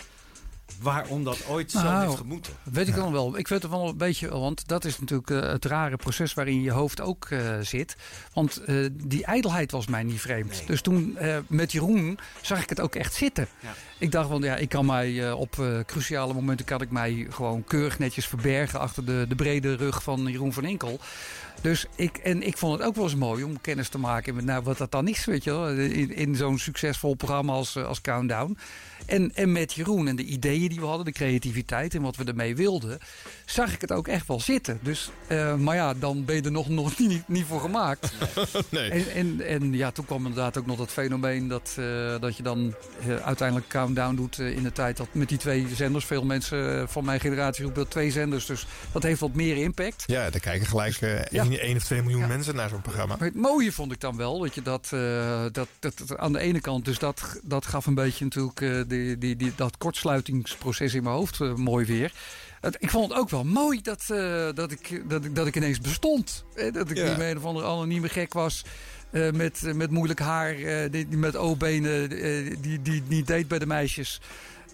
waarom 0.80 1.24
dat 1.24 1.46
ooit 1.48 1.70
zo 1.70 1.82
Nou, 1.82 2.04
heeft 2.06 2.16
gemoeten. 2.18 2.52
Weet 2.62 2.88
ik 2.88 2.94
dan 2.94 3.12
wel. 3.12 3.38
Ik 3.38 3.48
weet 3.48 3.62
het 3.62 3.70
wel 3.70 3.88
een 3.88 3.96
beetje, 3.96 4.28
want 4.28 4.68
dat 4.68 4.84
is 4.84 4.98
natuurlijk 4.98 5.30
eh, 5.30 5.40
het 5.50 5.64
rare 5.64 5.96
proces 5.96 6.34
waarin 6.34 6.62
je 6.62 6.70
hoofd 6.70 7.00
ook 7.00 7.24
eh, 7.30 7.58
zit. 7.60 7.96
Want 8.32 8.64
eh, 8.64 8.86
die 8.92 9.24
ijdelheid 9.24 9.70
was 9.70 9.86
mij 9.86 10.02
niet 10.02 10.20
vreemd. 10.20 10.62
Dus 10.66 10.80
toen 10.80 11.16
eh, 11.16 11.36
met 11.46 11.72
Jeroen 11.72 12.18
zag 12.40 12.62
ik 12.62 12.68
het 12.68 12.80
ook 12.80 12.94
echt 12.94 13.14
zitten. 13.14 13.46
Ja. 13.60 13.74
Ik 13.98 14.12
dacht 14.12 14.28
van 14.28 14.42
ja, 14.42 14.56
ik 14.56 14.68
kan 14.68 14.86
mij 14.86 15.28
eh, 15.28 15.38
op 15.38 15.58
eh, 15.58 15.78
cruciale 15.86 16.34
momenten 16.34 16.66
kan 16.66 16.80
ik 16.80 16.90
mij 16.90 17.26
gewoon 17.30 17.64
keurig 17.64 17.98
netjes 17.98 18.26
verbergen 18.26 18.80
achter 18.80 19.04
de, 19.04 19.24
de 19.28 19.34
brede 19.34 19.74
rug 19.76 20.02
van 20.02 20.26
Jeroen 20.26 20.52
van 20.52 20.64
Inkel. 20.64 21.00
Dus 21.62 21.86
ik, 21.96 22.16
en 22.16 22.42
ik 22.42 22.56
vond 22.56 22.78
het 22.78 22.86
ook 22.86 22.94
wel 22.94 23.04
eens 23.04 23.14
mooi 23.14 23.44
om 23.44 23.60
kennis 23.60 23.88
te 23.88 23.98
maken 23.98 24.34
met 24.34 24.44
nou, 24.44 24.62
wat 24.62 24.78
dat 24.78 24.90
dan 24.90 25.08
is, 25.08 25.24
weet 25.24 25.44
je 25.44 25.50
wel. 25.50 25.68
In, 25.68 26.14
in 26.14 26.36
zo'n 26.36 26.58
succesvol 26.58 27.14
programma 27.14 27.52
als, 27.52 27.76
eh, 27.76 27.86
als 27.86 28.00
Countdown. 28.00 28.58
En, 29.06 29.34
en 29.34 29.52
met 29.52 29.72
Jeroen 29.72 30.08
en 30.08 30.16
de 30.16 30.24
ideeën 30.24 30.68
die 30.68 30.80
we 30.80 30.86
hadden, 30.86 31.04
de 31.04 31.12
creativiteit 31.12 31.94
en 31.94 32.02
wat 32.02 32.16
we 32.16 32.24
ermee 32.24 32.56
wilden, 32.56 32.98
zag 33.44 33.72
ik 33.74 33.80
het 33.80 33.92
ook 33.92 34.08
echt 34.08 34.26
wel 34.26 34.40
zitten. 34.40 34.78
Dus, 34.82 35.10
eh, 35.26 35.54
maar 35.54 35.74
ja, 35.74 35.94
dan 35.94 36.24
ben 36.24 36.36
je 36.36 36.42
er 36.42 36.52
nog, 36.52 36.68
nog 36.68 36.98
niet, 36.98 37.28
niet 37.28 37.44
voor 37.44 37.60
gemaakt. 37.60 38.12
nee. 38.68 38.90
En, 38.90 39.10
en, 39.14 39.40
en 39.46 39.72
ja, 39.72 39.90
toen 39.90 40.04
kwam 40.04 40.26
inderdaad 40.26 40.58
ook 40.58 40.66
nog 40.66 40.78
dat 40.78 40.90
fenomeen 40.90 41.48
dat, 41.48 41.76
eh, 41.78 42.20
dat 42.20 42.36
je 42.36 42.42
dan 42.42 42.74
uiteindelijk 43.24 43.68
countdown 43.68 44.14
doet 44.14 44.38
in 44.38 44.62
de 44.62 44.72
tijd 44.72 44.96
dat 44.96 45.08
met 45.12 45.28
die 45.28 45.38
twee 45.38 45.66
zenders. 45.74 46.04
Veel 46.04 46.24
mensen 46.24 46.88
van 46.88 47.04
mijn 47.04 47.20
generatie 47.20 47.64
roepen 47.64 47.88
twee 47.88 48.10
zenders, 48.10 48.46
dus 48.46 48.66
dat 48.92 49.02
heeft 49.02 49.20
wat 49.20 49.34
meer 49.34 49.56
impact. 49.56 50.04
Ja, 50.06 50.30
daar 50.30 50.40
kijken 50.40 50.66
gelijk 50.66 51.00
eh 51.58 51.68
1, 51.68 51.76
of 51.76 51.84
2 51.84 52.02
miljoen 52.02 52.26
mensen 52.28 52.54
naar 52.54 52.68
zo'n 52.68 52.80
programma. 52.82 53.16
Maar 53.18 53.26
het 53.28 53.36
mooie 53.36 53.72
vond 53.72 53.92
ik 53.92 54.00
dan 54.00 54.16
wel, 54.16 54.38
dat 54.38 54.54
je 54.54 54.62
dat, 54.62 54.90
eh, 54.92 55.42
dat, 55.52 55.68
dat, 55.78 55.98
dat 55.98 56.18
aan 56.18 56.32
de 56.32 56.38
ene 56.38 56.60
kant, 56.60 56.84
dus 56.84 56.98
dat, 56.98 57.40
dat 57.42 57.66
gaf 57.66 57.86
een 57.86 57.94
beetje 57.94 58.24
natuurlijk 58.24 58.60
eh, 58.60 58.80
die, 58.86 59.18
die, 59.18 59.36
die, 59.36 59.52
dat 59.56 59.76
kortsluitingsproces 59.78 60.94
in 60.94 61.02
mijn 61.02 61.14
hoofd 61.14 61.40
eh, 61.40 61.54
mooi 61.54 61.86
weer. 61.86 62.12
Ik 62.78 62.90
vond 62.90 63.08
het 63.10 63.18
ook 63.18 63.30
wel 63.30 63.44
mooi 63.44 63.80
dat, 63.82 64.04
dat, 64.54 64.70
ik, 64.70 65.02
dat, 65.08 65.24
ik, 65.24 65.34
dat 65.36 65.46
ik 65.46 65.56
ineens 65.56 65.80
bestond. 65.80 66.44
Dat 66.72 66.90
ik 66.90 66.96
Ja. 66.96 67.08
niet 67.08 67.16
meer 67.16 67.30
een 67.30 67.36
of 67.36 67.44
andere 67.44 67.66
anonieme 67.66 68.08
gek 68.08 68.32
was. 68.32 68.62
met, 69.32 69.62
met 69.74 69.90
moeilijk 69.90 70.20
haar, 70.20 70.54
eh, 70.54 70.90
die, 70.90 71.08
die 71.08 71.18
met 71.18 71.36
O-benen, 71.36 72.08
die, 72.62 72.82
die 72.82 73.02
niet 73.08 73.26
deed 73.26 73.48
bij 73.48 73.58
de 73.58 73.66
meisjes. 73.66 74.20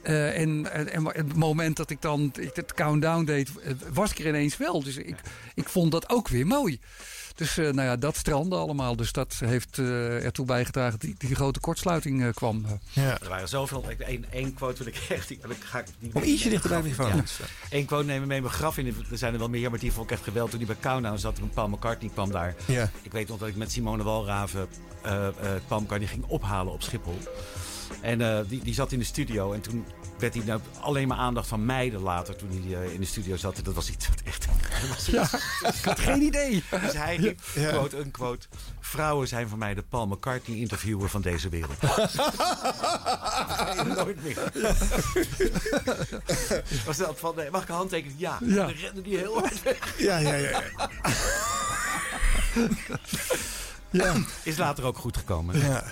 Eh, 0.03 0.41
en, 0.41 0.73
en, 0.73 0.89
en 0.93 1.05
het 1.07 1.35
moment 1.37 1.77
dat 1.77 1.91
ik 1.91 2.03
dan 2.03 2.33
het 2.55 2.75
countdown 2.75 3.25
deed, 3.25 3.51
eh, 3.61 3.73
was 3.93 4.11
ik 4.11 4.19
er 4.19 4.27
ineens 4.27 4.57
wel. 4.57 4.83
Dus 4.83 4.97
ik, 4.97 5.17
ik 5.55 5.69
vond 5.69 5.93
dat 5.93 6.09
ook 6.11 6.29
weer 6.29 6.47
mooi. 6.47 6.81
Dus 7.35 7.59
eh, 7.59 7.65
nou 7.65 7.89
ja, 7.89 7.97
dat 7.97 8.17
strandde 8.17 8.57
allemaal. 8.57 8.97
Dus 8.97 9.13
dat 9.13 9.35
heeft 9.45 9.79
eh, 9.79 10.25
ertoe 10.25 10.47
bijgedragen 10.47 10.91
dat 10.91 11.01
die, 11.01 11.15
die 11.19 11.35
grote 11.35 11.61
kortsluiting 11.61 12.23
eh, 12.25 12.29
kwam. 12.35 12.65
Ja. 12.93 13.21
Er 13.23 13.29
waren 13.29 13.49
zoveel. 13.49 13.85
ik- 13.91 14.01
Één 14.01 14.25
één 14.31 14.55
quote 14.55 14.85
wil 14.85 14.93
ik 14.93 15.07
echt. 15.09 15.29
Die, 15.29 15.39
die 15.47 15.57
ga 15.61 15.79
ik, 15.79 15.87
die, 15.99 16.11
Om 16.15 16.23
ietsje 16.23 16.49
dichter 16.49 16.71
bij 16.71 16.83
de 16.83 16.89
microfoon. 16.89 17.17
Ja. 17.17 17.23
Eén 17.71 17.85
quote 17.85 18.05
nemen 18.07 18.29
mee 18.29 18.41
mijn 18.41 18.53
graf 18.53 18.79
in. 18.79 18.87
Er 19.11 19.19
zijn 19.19 19.33
er 19.33 19.39
wel 19.39 19.49
meer, 19.49 19.71
maar 19.71 19.79
die 19.79 19.93
vond 19.93 20.07
ik 20.11 20.17
echt 20.17 20.23
geweldig. 20.25 20.51
Toen 20.51 20.59
die 20.59 20.69
bij 20.69 20.77
Countdown 20.81 21.17
zat, 21.19 21.35
toen 21.37 21.51
Paul 21.51 21.69
McCartney 21.69 22.11
kwam 22.11 22.31
daar. 22.31 22.55
Ja. 22.65 22.91
Ik 23.03 23.13
weet 23.13 23.29
nog 23.29 23.39
dat 23.39 23.49
ik 23.49 23.57
met 23.57 23.73
Simone 23.73 24.03
Walraven 24.03 24.69
eh 25.03 25.27
eh 25.27 25.33
Paul 25.69 25.81
McCartney 25.81 26.09
ging 26.09 26.25
ophalen 26.27 26.73
op 26.73 26.83
Schiphol. 26.83 27.19
En 28.01 28.21
eh, 28.21 28.39
die, 28.49 28.63
die 28.63 28.75
zat 28.75 28.93
in 28.93 28.99
de 28.99 29.05
studio. 29.05 29.53
En 29.53 29.61
toen 29.61 29.87
werd 30.19 30.35
hij 30.35 30.43
nou 30.45 30.61
alleen 30.81 31.09
maar 31.09 31.19
aandacht 31.19 31.49
van 31.49 31.65
meiden 31.67 32.01
later. 32.01 32.37
Toen 32.37 32.49
hij 32.51 32.83
eh, 32.83 32.93
in 32.93 33.01
de 33.01 33.07
studio 33.07 33.37
zat. 33.37 33.57
En 33.59 33.65
dat 33.65 33.75
was 33.75 33.91
iets 33.91 34.09
wat 34.09 34.21
echt... 34.25 34.47
was 34.95 35.07
Ja, 35.07 35.23
ik 35.79 35.85
had 35.85 35.99
geen 36.01 36.23
idee. 36.23 36.63
Dus 36.81 36.93
hij 36.93 37.19
ging, 37.19 37.39
Ja. 37.55 37.71
quote, 37.71 37.99
unquote... 37.99 38.47
Vrouwen 38.81 39.29
zijn 39.29 39.49
voor 39.49 39.59
mij 39.59 39.75
de 39.75 39.83
Paul 39.83 40.07
McCartney 40.07 40.57
interviewer 40.57 41.09
van 41.09 41.23
deze 41.23 41.49
wereld. 41.49 41.83
Nee, 41.83 41.91
nooit 43.97 44.23
meer. 44.23 44.53
Was 46.87 46.97
dat 46.97 47.19
van, 47.19 47.35
nee, 47.37 47.51
mag 47.51 47.63
ik 47.63 47.69
een 47.69 47.75
handtekening? 47.75 48.19
Ja. 48.21 48.39
Ja. 48.45 48.55
Dan 48.55 48.69
rende 48.71 49.03
die 49.03 49.17
heel 49.17 49.39
hard 49.39 49.63
weg. 49.63 49.95
Ja, 49.99 50.19
ja, 50.19 50.35
ja. 50.35 50.49
ja. 50.49 50.63
ja. 53.91 54.15
Is 54.43 54.57
later 54.57 54.85
ook 54.85 54.99
goed 54.99 55.17
gekomen. 55.17 55.59
Ja. 55.59 55.85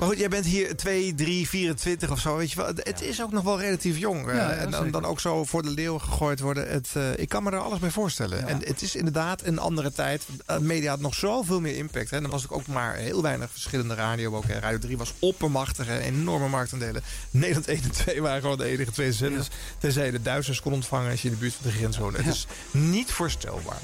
Maar 0.00 0.08
goed, 0.08 0.18
jij 0.18 0.28
bent 0.28 0.44
hier 0.46 0.76
2, 0.76 1.14
3, 1.14 1.48
24 1.48 2.10
of 2.10 2.18
zo. 2.18 2.36
Weet 2.36 2.50
je 2.50 2.56
wel. 2.56 2.66
Het 2.74 3.02
is 3.02 3.22
ook 3.22 3.32
nog 3.32 3.42
wel 3.44 3.60
relatief 3.60 3.98
jong. 3.98 4.28
eh, 4.28 4.34
Ja, 4.34 4.40
ja, 4.50 4.56
en 4.56 4.70
dan, 4.70 4.90
dan 4.90 5.04
ook 5.04 5.20
zo 5.20 5.44
voor 5.44 5.62
de 5.62 5.70
leeuw 5.70 5.98
gegooid 5.98 6.40
worden. 6.40 6.70
Het, 6.70 6.88
eh, 6.92 7.18
ik 7.18 7.28
kan 7.28 7.42
me 7.42 7.50
er 7.50 7.58
alles 7.58 7.78
bij 7.78 7.90
voorstellen. 7.90 8.48
En 8.48 8.60
het 8.64 8.82
is 8.82 8.94
inderdaad 8.94 9.42
een 9.44 9.58
andere 9.58 9.92
tijd. 9.92 10.26
Eh, 10.46 10.58
media 10.58 10.90
had 10.90 11.00
nog 11.00 11.14
zoveel 11.14 11.60
meer 11.60 11.76
impact. 11.76 12.10
Hè. 12.10 12.20
Dan 12.20 12.30
was 12.30 12.44
ik 12.44 12.52
ook 12.52 12.66
maar 12.66 12.94
heel 12.94 13.22
weinig 13.22 13.50
verschillende 13.50 13.94
radio. 13.94 14.36
Ook, 14.36 14.46
hè. 14.46 14.58
Radio 14.58 14.78
3 14.78 14.96
was 14.98 15.12
oppermachtig. 15.18 15.86
Hè. 15.86 15.98
Enorme 15.98 16.48
marktaandelen. 16.48 17.02
Nederland 17.30 17.68
1 17.68 17.82
en 17.82 17.90
2 17.90 18.22
waren 18.22 18.40
gewoon 18.40 18.58
de 18.58 18.64
enige 18.64 18.90
twee 18.90 19.12
zenders. 19.12 19.48
Tenzij 19.78 20.06
je 20.06 20.12
de 20.12 20.22
Duitsers 20.22 20.60
kon 20.60 20.72
ontvangen 20.72 21.10
als 21.10 21.22
je 21.22 21.28
in 21.28 21.34
de 21.34 21.40
buurt 21.40 21.54
van 21.54 21.70
de 21.70 21.76
grens 21.76 21.98
woonde. 21.98 22.18
Het 22.22 22.34
is 22.34 22.46
niet 22.70 23.10
voorstelbaar. 23.12 23.78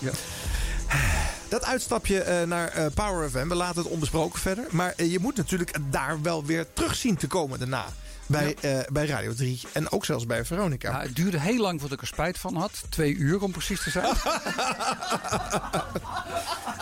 Dat 1.49 1.65
uitstapje 1.65 2.21
eh, 2.21 2.47
naar 2.47 2.69
eh, 2.69 2.87
Power 2.95 3.31
FM, 3.31 3.49
we 3.49 3.55
laten 3.55 3.83
het 3.83 3.93
onbesproken 3.93 4.41
verder. 4.41 4.65
Maar 4.71 4.93
eh, 4.97 5.13
je 5.13 5.19
moet 5.19 5.37
natuurlijk 5.37 5.73
daar 5.91 6.23
wel 6.23 6.45
weer 6.45 6.67
terug 6.73 6.95
zien 6.95 7.17
te 7.17 7.27
komen 7.27 7.59
daarna. 7.59 7.85
Bij, 8.29 8.57
bij 8.93 9.07
Radio 9.07 9.35
3 9.35 9.61
en 9.73 9.91
ook 9.91 10.05
zelfs 10.05 10.27
bij 10.27 10.45
Veronica. 10.45 11.01
Het 11.01 11.17
duurde 11.17 11.41
heel 11.41 11.61
lang 11.61 11.81
voordat 11.81 11.99
ik 11.99 12.05
er 12.05 12.11
spijt 12.11 12.39
van 12.39 12.57
had. 12.57 12.83
Twee 12.89 13.15
uur 13.15 13.43
om 13.43 13.53
precies 13.53 13.83
te 13.83 13.91
zijn. 13.91 14.05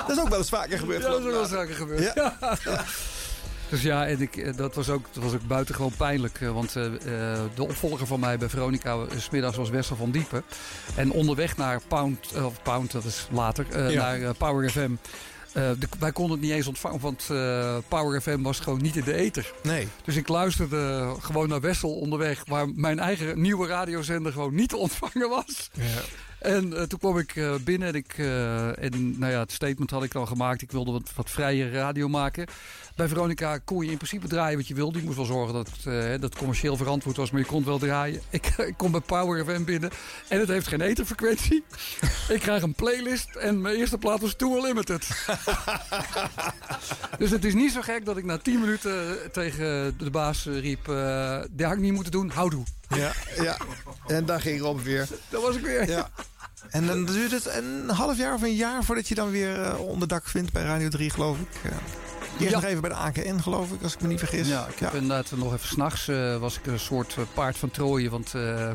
Dat 0.06 0.16
is 0.16 0.22
ook 0.22 0.28
wel 0.28 0.38
eens 0.38 0.48
vaker 0.48 0.78
gebeurd. 0.78 1.02
Ja, 1.02 1.08
dat 1.08 1.20
is 1.20 1.26
ook 1.26 1.32
wel 1.32 1.40
eens 1.40 1.50
vaker 1.50 1.74
gebeurd. 1.74 2.14
Ja. 2.14 2.36
Dus 3.74 3.82
ja, 3.82 4.06
en 4.06 4.20
ik, 4.20 4.36
eh, 4.36 4.56
dat, 4.56 4.74
was 4.74 4.88
ook, 4.88 5.06
dat 5.12 5.22
was 5.22 5.32
ook 5.32 5.46
buitengewoon 5.46 5.92
pijnlijk. 5.96 6.40
eh, 6.40 6.50
Want 6.52 6.76
eh, 6.76 6.84
de 7.54 7.62
opvolger 7.62 8.06
van 8.06 8.20
mij 8.20 8.38
bij 8.38 8.48
Veronica 8.48 8.92
eh, 8.94 9.18
s 9.18 9.30
middags 9.30 9.56
was 9.56 9.70
Wessel 9.70 9.96
van 9.96 10.10
Diepen. 10.10 10.42
En 10.96 11.10
onderweg 11.10 11.56
naar 11.56 11.80
Pound, 11.88 12.32
of 12.42 12.62
Pound, 12.62 12.92
dat 12.92 13.04
is 13.04 13.26
later, 13.30 13.90
Ja. 13.90 14.16
naar 14.16 14.34
Power 14.34 14.70
FM. 14.70 14.90
de- 15.52 15.76
wij 15.98 16.12
konden 16.12 16.32
het 16.36 16.46
niet 16.46 16.54
eens 16.54 16.66
ontvangen, 16.66 17.00
want 17.00 17.26
Power 17.88 18.20
FM 18.20 18.42
was 18.42 18.60
gewoon 18.60 18.82
niet 18.82 18.96
in 18.96 19.04
de 19.04 19.14
ether. 19.14 19.52
Nee. 19.62 19.88
Dus 20.04 20.16
ik 20.16 20.28
luisterde 20.28 21.14
gewoon 21.20 21.48
naar 21.48 21.60
Wessel 21.60 21.94
onderweg, 21.94 22.42
waar 22.46 22.68
mijn 22.74 22.98
eigen 22.98 23.40
nieuwe 23.40 23.66
radiozender 23.66 24.32
gewoon 24.32 24.54
niet 24.54 24.68
te 24.68 24.76
ontvangen 24.76 25.28
was. 25.28 25.70
Ja. 25.72 25.82
En 26.38 26.88
toen 26.88 26.98
kwam 26.98 27.18
ik 27.18 27.34
binnen 27.64 27.88
en, 27.88 27.94
ik, 27.94 28.14
en 28.78 29.18
nou 29.18 29.32
ja, 29.32 29.38
het 29.38 29.52
statement 29.52 29.90
had 29.90 30.02
ik 30.04 30.12
dan 30.12 30.26
gemaakt. 30.26 30.62
Ik 30.62 30.70
wilde 30.72 30.92
wat, 30.92 31.10
wat 31.16 31.30
vrije 31.30 31.70
radio 31.70 32.08
maken. 32.08 32.46
Bij 32.96 33.08
Veronica 33.08 33.58
kon 33.58 33.84
je 33.84 33.90
in 33.90 33.96
principe 33.96 34.28
draaien 34.28 34.58
wat 34.58 34.68
je 34.68 34.74
wilde. 34.74 34.98
Je 34.98 35.04
moest 35.04 35.16
wel 35.16 35.26
zorgen 35.26 35.54
dat 35.54 35.70
het, 35.70 35.86
eh, 35.86 36.20
dat 36.20 36.36
commercieel 36.36 36.76
verantwoord 36.76 37.16
was, 37.16 37.30
maar 37.30 37.40
je 37.40 37.46
kon 37.46 37.56
het 37.56 37.66
wel 37.66 37.78
draaien. 37.78 38.20
Ik, 38.30 38.46
ik 38.46 38.74
kom 38.76 38.90
bij 38.90 39.00
Power 39.00 39.44
FM 39.44 39.64
binnen 39.64 39.90
en 40.28 40.40
het 40.40 40.48
heeft 40.48 40.66
geen 40.66 40.80
etherfrequentie. 40.80 41.64
ik 42.28 42.40
krijg 42.40 42.62
een 42.62 42.74
playlist 42.74 43.34
en 43.34 43.60
mijn 43.60 43.76
eerste 43.76 43.98
plaat 43.98 44.20
was 44.20 44.34
Too 44.34 44.62
Limited. 44.62 45.06
dus 47.18 47.30
het 47.30 47.44
is 47.44 47.54
niet 47.54 47.72
zo 47.72 47.80
gek 47.80 48.04
dat 48.04 48.16
ik 48.16 48.24
na 48.24 48.38
10 48.38 48.60
minuten 48.60 49.18
tegen 49.32 49.94
de 49.98 50.10
baas 50.10 50.46
eh, 50.46 50.60
riep... 50.60 50.88
eh 50.88 51.40
dit 51.50 51.66
had 51.66 51.74
ik 51.74 51.80
niet 51.80 51.92
moeten 51.92 52.12
doen, 52.12 52.30
houdoe. 52.30 52.64
Ja, 52.88 53.12
ja. 53.42 53.56
En 54.06 54.26
daar 54.26 54.40
ging 54.40 54.60
Rob 54.60 54.80
weer. 54.80 55.08
Dat 55.28 55.42
was 55.42 55.56
ik 55.56 55.62
weer. 55.62 55.88
Ja. 55.88 56.10
En 56.70 56.86
dan 56.86 57.04
duurt 57.04 57.30
het 57.30 57.46
een 57.46 57.88
half 57.88 58.16
jaar 58.16 58.34
of 58.34 58.42
een 58.42 58.54
jaar 58.54 58.84
voordat 58.84 59.08
je 59.08 59.14
dan 59.14 59.30
weer 59.30 59.62
eh, 59.62 59.80
onderdak 59.80 60.26
vindt 60.26 60.52
bij 60.52 60.62
Radio 60.62 60.88
3, 60.88 61.10
geloof 61.10 61.38
ik. 61.38 61.48
Ja. 61.62 62.03
Eerst 62.38 62.50
Ja. 62.50 62.60
nog 62.60 62.64
even 62.64 62.80
bij 62.80 62.90
de 62.90 62.96
AKN, 62.96 63.38
geloof 63.38 63.72
ik, 63.72 63.82
als 63.82 63.94
ik 63.94 64.00
me 64.00 64.08
niet 64.08 64.18
vergis. 64.18 64.48
Ja, 64.48 64.66
ik 64.66 64.78
heb 64.78 64.94
inderdaad 64.94 65.32
nog 65.36 65.54
even 65.54 65.68
s'nachts 65.68 66.08
uh, 66.08 66.36
was 66.36 66.58
ik 66.58 66.66
een 66.66 66.78
soort 66.78 67.16
uh, 67.18 67.24
paard 67.34 67.56
van 67.58 67.70
Troje. 67.70 68.10
Want 68.10 68.32
uh, 68.36 68.70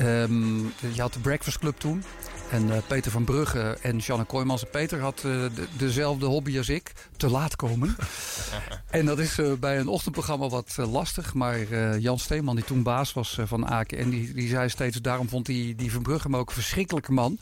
um, 0.00 0.72
je 0.92 1.00
had 1.00 1.12
de 1.12 1.18
Breakfast 1.18 1.58
Club 1.58 1.78
toen. 1.78 2.04
En 2.50 2.68
uh, 2.68 2.76
Peter 2.86 3.10
van 3.10 3.24
Brugge 3.24 3.78
en 3.82 3.98
Janne 3.98 4.24
Kooijmans 4.24 4.62
en 4.62 4.70
Peter 4.70 5.00
had 5.00 5.22
uh, 5.26 5.32
de, 5.54 5.66
dezelfde 5.76 6.26
hobby 6.26 6.58
als 6.58 6.68
ik. 6.68 6.92
Te 7.16 7.28
laat 7.30 7.56
komen. 7.56 7.96
en 8.90 9.06
dat 9.06 9.18
is 9.18 9.38
uh, 9.38 9.52
bij 9.52 9.78
een 9.78 9.88
ochtendprogramma 9.88 10.48
wat 10.48 10.76
uh, 10.80 10.92
lastig. 10.92 11.34
Maar 11.34 11.58
uh, 11.58 11.98
Jan 11.98 12.18
Steeman, 12.18 12.56
die 12.56 12.64
toen 12.64 12.82
baas 12.82 13.12
was 13.12 13.36
uh, 13.38 13.46
van 13.46 13.64
AKN, 13.64 14.08
die, 14.08 14.32
die 14.32 14.48
zei 14.48 14.68
steeds... 14.68 15.00
daarom 15.00 15.28
vond 15.28 15.46
die, 15.46 15.74
die 15.74 15.92
Van 15.92 16.02
Brugge 16.02 16.26
hem 16.26 16.36
ook 16.36 16.48
een 16.48 16.54
verschrikkelijke 16.54 17.12
man. 17.12 17.38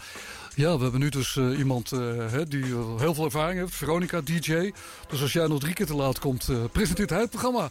Ja, 0.54 0.76
we 0.76 0.82
hebben 0.82 1.00
nu 1.00 1.08
dus 1.08 1.36
uh, 1.36 1.58
iemand 1.58 1.90
hè, 1.90 2.48
die 2.48 2.64
heel 2.98 3.14
veel 3.14 3.24
ervaring 3.24 3.58
heeft. 3.60 3.74
Veronica, 3.74 4.20
DJ. 4.20 4.72
Dus 5.08 5.22
als 5.22 5.32
jij 5.32 5.46
nog 5.46 5.60
drie 5.60 5.74
keer 5.74 5.86
te 5.86 5.96
laat 5.96 6.18
komt, 6.18 6.48
uh, 6.48 6.56
presenteert 6.72 7.10
hij 7.10 7.20
het 7.20 7.30
programma. 7.30 7.70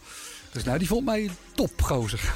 Dus 0.52 0.64
nou, 0.64 0.78
die 0.78 0.88
vond 0.88 1.04
mij 1.04 1.30
topgozer. 1.54 2.20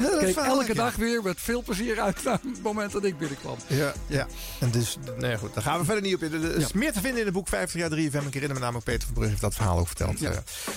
ja, 0.00 0.44
elke 0.44 0.74
dag 0.74 0.96
weer 0.96 1.22
met 1.22 1.40
veel 1.40 1.62
plezier 1.62 2.00
uit 2.00 2.24
naar 2.24 2.38
het 2.52 2.62
moment 2.62 2.92
dat 2.92 3.04
ik 3.04 3.18
binnenkwam. 3.18 3.56
Ja, 3.66 3.92
ja. 4.06 4.26
En 4.60 4.70
dus, 4.70 4.96
nee 5.18 5.38
goed, 5.38 5.54
daar 5.54 5.62
gaan 5.62 5.78
we 5.78 5.84
verder 5.84 6.02
niet 6.02 6.14
op 6.14 6.22
in. 6.22 6.32
Er 6.32 6.56
is 6.56 6.62
ja. 6.62 6.68
meer 6.74 6.92
te 6.92 7.00
vinden 7.00 7.18
in 7.18 7.24
het 7.24 7.34
boek 7.34 7.48
50 7.48 7.80
jaar 7.80 7.90
3FM. 7.90 8.26
Ik 8.26 8.34
herinner 8.34 8.52
me 8.52 8.58
namelijk 8.58 8.84
Peter 8.84 9.02
van 9.02 9.12
Brugge 9.12 9.30
heeft 9.30 9.42
dat 9.42 9.54
verhaal 9.54 9.78
ook 9.78 9.86
verteld. 9.86 10.18
Ja. 10.18 10.30
Uh, 10.30 10.36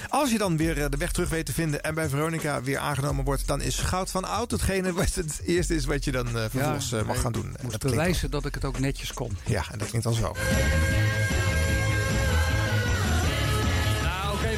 als 0.09 0.31
je 0.31 0.37
dan 0.37 0.57
weer 0.57 0.89
de 0.89 0.97
weg 0.97 1.11
terug 1.11 1.29
weet 1.29 1.45
te 1.45 1.53
vinden 1.53 1.83
en 1.83 1.95
bij 1.95 2.09
Veronica 2.09 2.61
weer 2.61 2.77
aangenomen 2.77 3.25
wordt... 3.25 3.47
dan 3.47 3.61
is 3.61 3.79
goud 3.79 4.11
van 4.11 4.23
oud 4.23 4.51
hetgene 4.51 4.93
wat 4.93 5.13
het 5.13 5.41
eerste 5.45 5.75
is 5.75 5.85
wat 5.85 6.03
je 6.03 6.11
dan 6.11 6.27
uh, 6.27 6.33
vervolgens 6.49 6.91
mag 7.05 7.21
gaan 7.21 7.31
doen. 7.31 7.53
Ik 7.55 7.63
moest 7.63 7.79
bewijzen 7.79 8.31
dat 8.31 8.45
ik 8.45 8.53
het 8.53 8.65
ook 8.65 8.79
netjes 8.79 9.13
kon. 9.13 9.37
Ja, 9.45 9.63
en 9.71 9.77
dat 9.77 9.87
klinkt 9.87 10.07
dan 10.07 10.15
zo. 10.15 10.35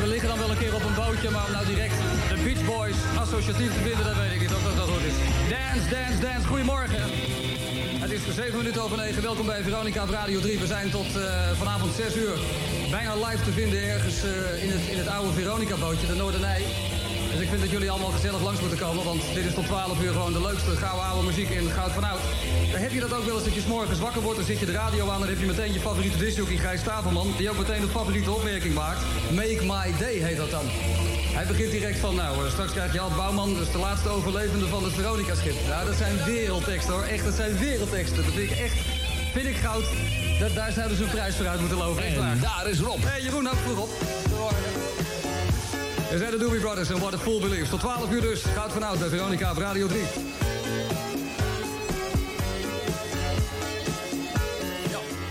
We 0.08 0.14
liggen 0.14 0.30
dan 0.30 0.40
wel 0.40 0.52
een 0.52 0.58
keer 0.58 0.76
op 0.76 0.84
een 0.84 0.96
bootje, 0.96 1.30
maar 1.30 1.46
om 1.46 1.52
nou 1.52 1.66
direct 1.66 1.98
de 2.30 2.38
Beach 2.44 2.66
Boys 2.66 2.96
associatief 3.18 3.74
te 3.74 3.80
vinden, 3.80 4.06
dat 4.06 4.16
weet 4.16 4.32
ik 4.32 4.40
niet 4.40 4.54
of 4.54 4.64
dat, 4.64 4.76
dat 4.76 4.90
goed 4.90 5.06
is. 5.12 5.18
Dance, 5.50 5.90
dance, 5.90 6.20
dance, 6.20 6.48
goedemorgen. 6.48 7.02
Het 8.04 8.12
is 8.12 8.22
7 8.36 8.58
minuten 8.58 8.82
over 8.82 8.98
9. 8.98 9.22
Welkom 9.22 9.46
bij 9.46 9.64
Veronica 9.64 10.04
op 10.04 10.10
Radio 10.10 10.40
3. 10.40 10.60
We 10.60 10.66
zijn 10.66 10.90
tot 10.90 11.16
uh, 11.16 11.52
vanavond 11.52 11.94
6 11.94 12.16
uur 12.16 12.38
bijna 12.92 13.16
live 13.16 13.44
te 13.44 13.52
vinden 13.52 13.84
ergens 13.84 14.24
uh, 14.24 14.64
in, 14.64 14.72
het, 14.72 14.82
in 14.92 14.98
het 14.98 15.08
oude 15.08 15.32
Veronica-bootje, 15.34 16.08
de 16.08 16.16
Noordernij. 16.16 16.62
Dus 17.38 17.46
ik 17.46 17.52
vind 17.52 17.66
dat 17.66 17.76
jullie 17.76 17.92
allemaal 17.92 18.18
gezellig 18.20 18.42
langs 18.42 18.60
moeten 18.60 18.80
komen, 18.80 19.04
want 19.04 19.22
dit 19.34 19.46
is 19.46 19.54
tot 19.54 19.66
12 19.66 20.02
uur 20.02 20.12
gewoon 20.12 20.34
de 20.34 20.42
leukste 20.42 20.76
gouden 20.76 21.06
oude 21.06 21.26
muziek 21.26 21.50
in 21.50 21.70
Goud 21.70 21.92
van 21.92 22.04
Oud. 22.04 22.20
Dan 22.72 22.82
heb 22.82 22.92
je 22.92 23.00
dat 23.00 23.14
ook 23.14 23.26
wel 23.26 23.36
eens 23.36 23.44
dat 23.44 23.54
je 23.54 23.62
's 23.62 23.66
morgens 23.66 24.00
wakker 24.00 24.22
wordt, 24.22 24.38
dan 24.38 24.48
zit 24.48 24.60
je 24.60 24.66
de 24.66 24.72
radio 24.72 25.10
aan, 25.10 25.20
dan 25.20 25.30
heb 25.30 25.40
je 25.40 25.46
meteen 25.46 25.74
je 25.74 25.80
favoriete 25.80 26.18
discjockey 26.18 26.58
Gijs 26.58 26.80
Stavelman, 26.80 27.34
die 27.38 27.50
ook 27.50 27.58
meteen 27.58 27.82
de 27.82 27.88
favoriete 27.88 28.32
opmerking 28.32 28.74
maakt. 28.74 29.02
Make 29.32 29.62
my 29.64 29.98
day 30.00 30.14
heet 30.14 30.38
dat 30.38 30.52
dan. 30.52 30.66
Hij 31.38 31.46
begint 31.46 31.72
direct 31.72 32.00
van, 32.00 32.16
nou, 32.16 32.46
eh, 32.46 32.52
straks 32.52 32.72
krijg 32.72 32.94
je 32.94 33.00
Ad 33.00 33.16
Bouwman, 33.16 33.60
is 33.62 33.72
de 33.72 33.78
laatste 33.78 34.10
overlevende 34.10 34.68
van 34.68 34.84
het 34.84 34.94
Veronica-schip. 34.94 35.56
Ja, 35.68 35.86
dat 35.86 35.96
zijn 35.96 36.24
wereldteksten 36.26 36.94
hoor, 36.94 37.04
echt, 37.04 37.24
dat 37.24 37.34
zijn 37.34 37.58
wereldteksten. 37.58 38.24
Dat 38.24 38.34
vind 38.34 38.52
ik 38.52 38.58
echt, 38.58 38.76
vind 39.34 39.46
ik 39.46 39.56
goud. 39.56 39.86
Dat, 40.40 40.54
daar 40.54 40.72
zouden 40.72 40.98
ze 40.98 41.04
een 41.04 41.10
prijs 41.10 41.36
voor 41.36 41.48
uit 41.48 41.60
moeten 41.60 41.78
lopen, 41.78 42.04
echt 42.04 42.18
waar. 42.18 42.40
daar 42.40 42.68
is 42.70 42.80
Rob. 42.80 43.04
Hey, 43.04 43.22
Jeroen, 43.22 43.46
hou 43.46 43.58
vroeg 43.58 43.80
op. 43.80 43.90
Er 46.12 46.18
zijn 46.18 46.32
de 46.32 46.38
Doobie 46.38 46.60
Brothers 46.60 46.90
en 46.90 47.00
What 47.00 47.14
a 47.14 47.18
Full 47.18 47.40
Believes. 47.42 47.70
Tot 47.70 47.80
12 47.80 48.12
uur 48.12 48.22
dus, 48.22 48.42
goud 48.42 48.72
van 48.72 48.84
oud 48.84 49.00
bij 49.00 49.10
Veronica 49.10 49.52
op 49.52 49.58
Radio 49.58 49.88
3. 49.88 50.02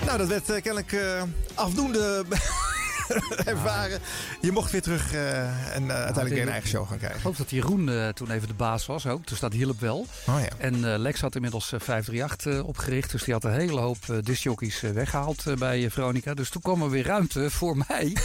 Nou, 0.07 0.19
dat 0.19 0.28
werd 0.28 0.51
eh, 0.51 0.62
kennelijk 0.62 0.93
eh, 0.93 1.23
afdoende 1.55 2.24
ervaren. 3.44 4.01
Je 4.40 4.53
mocht 4.53 4.70
weer 4.70 4.82
terug 4.82 5.12
eh, 5.12 5.40
en 5.77 5.90
eh, 5.90 5.97
uiteindelijk 5.97 6.35
weer 6.35 6.43
een 6.43 6.48
eigen 6.48 6.69
show 6.69 6.85
gaan 6.85 6.93
Ik 6.93 6.98
krijgen. 6.98 7.20
geloof 7.20 7.36
dat 7.36 7.51
Jeroen 7.51 7.89
eh, 7.89 8.09
toen 8.09 8.31
even 8.31 8.48
de 8.48 8.55
baas 8.55 8.86
was 8.86 9.07
ook. 9.07 9.27
Dus 9.27 9.40
dat 9.40 9.53
hielp 9.53 9.81
wel. 9.81 10.07
Oh 10.28 10.40
ja. 10.40 10.48
En 10.59 10.93
eh, 10.93 10.98
Lex 10.98 11.20
had 11.20 11.35
inmiddels 11.35 11.73
eh, 11.73 11.81
538 11.81 12.53
eh, 12.61 12.69
opgericht. 12.69 13.11
Dus 13.11 13.23
die 13.24 13.35
had 13.35 13.44
een 13.44 13.53
hele 13.53 13.81
hoop 13.81 13.97
uh, 14.11 14.16
discjockeys 14.23 14.82
eh, 14.82 14.90
weggehaald 14.90 15.47
eh, 15.47 15.55
bij 15.55 15.90
Veronica. 15.90 16.35
Dus 16.35 16.48
toen 16.51 16.62
kwam 16.62 16.82
er 16.82 16.90
weer 16.90 17.07
ruimte 17.07 17.51
voor 17.51 17.77
mij. 17.89 18.16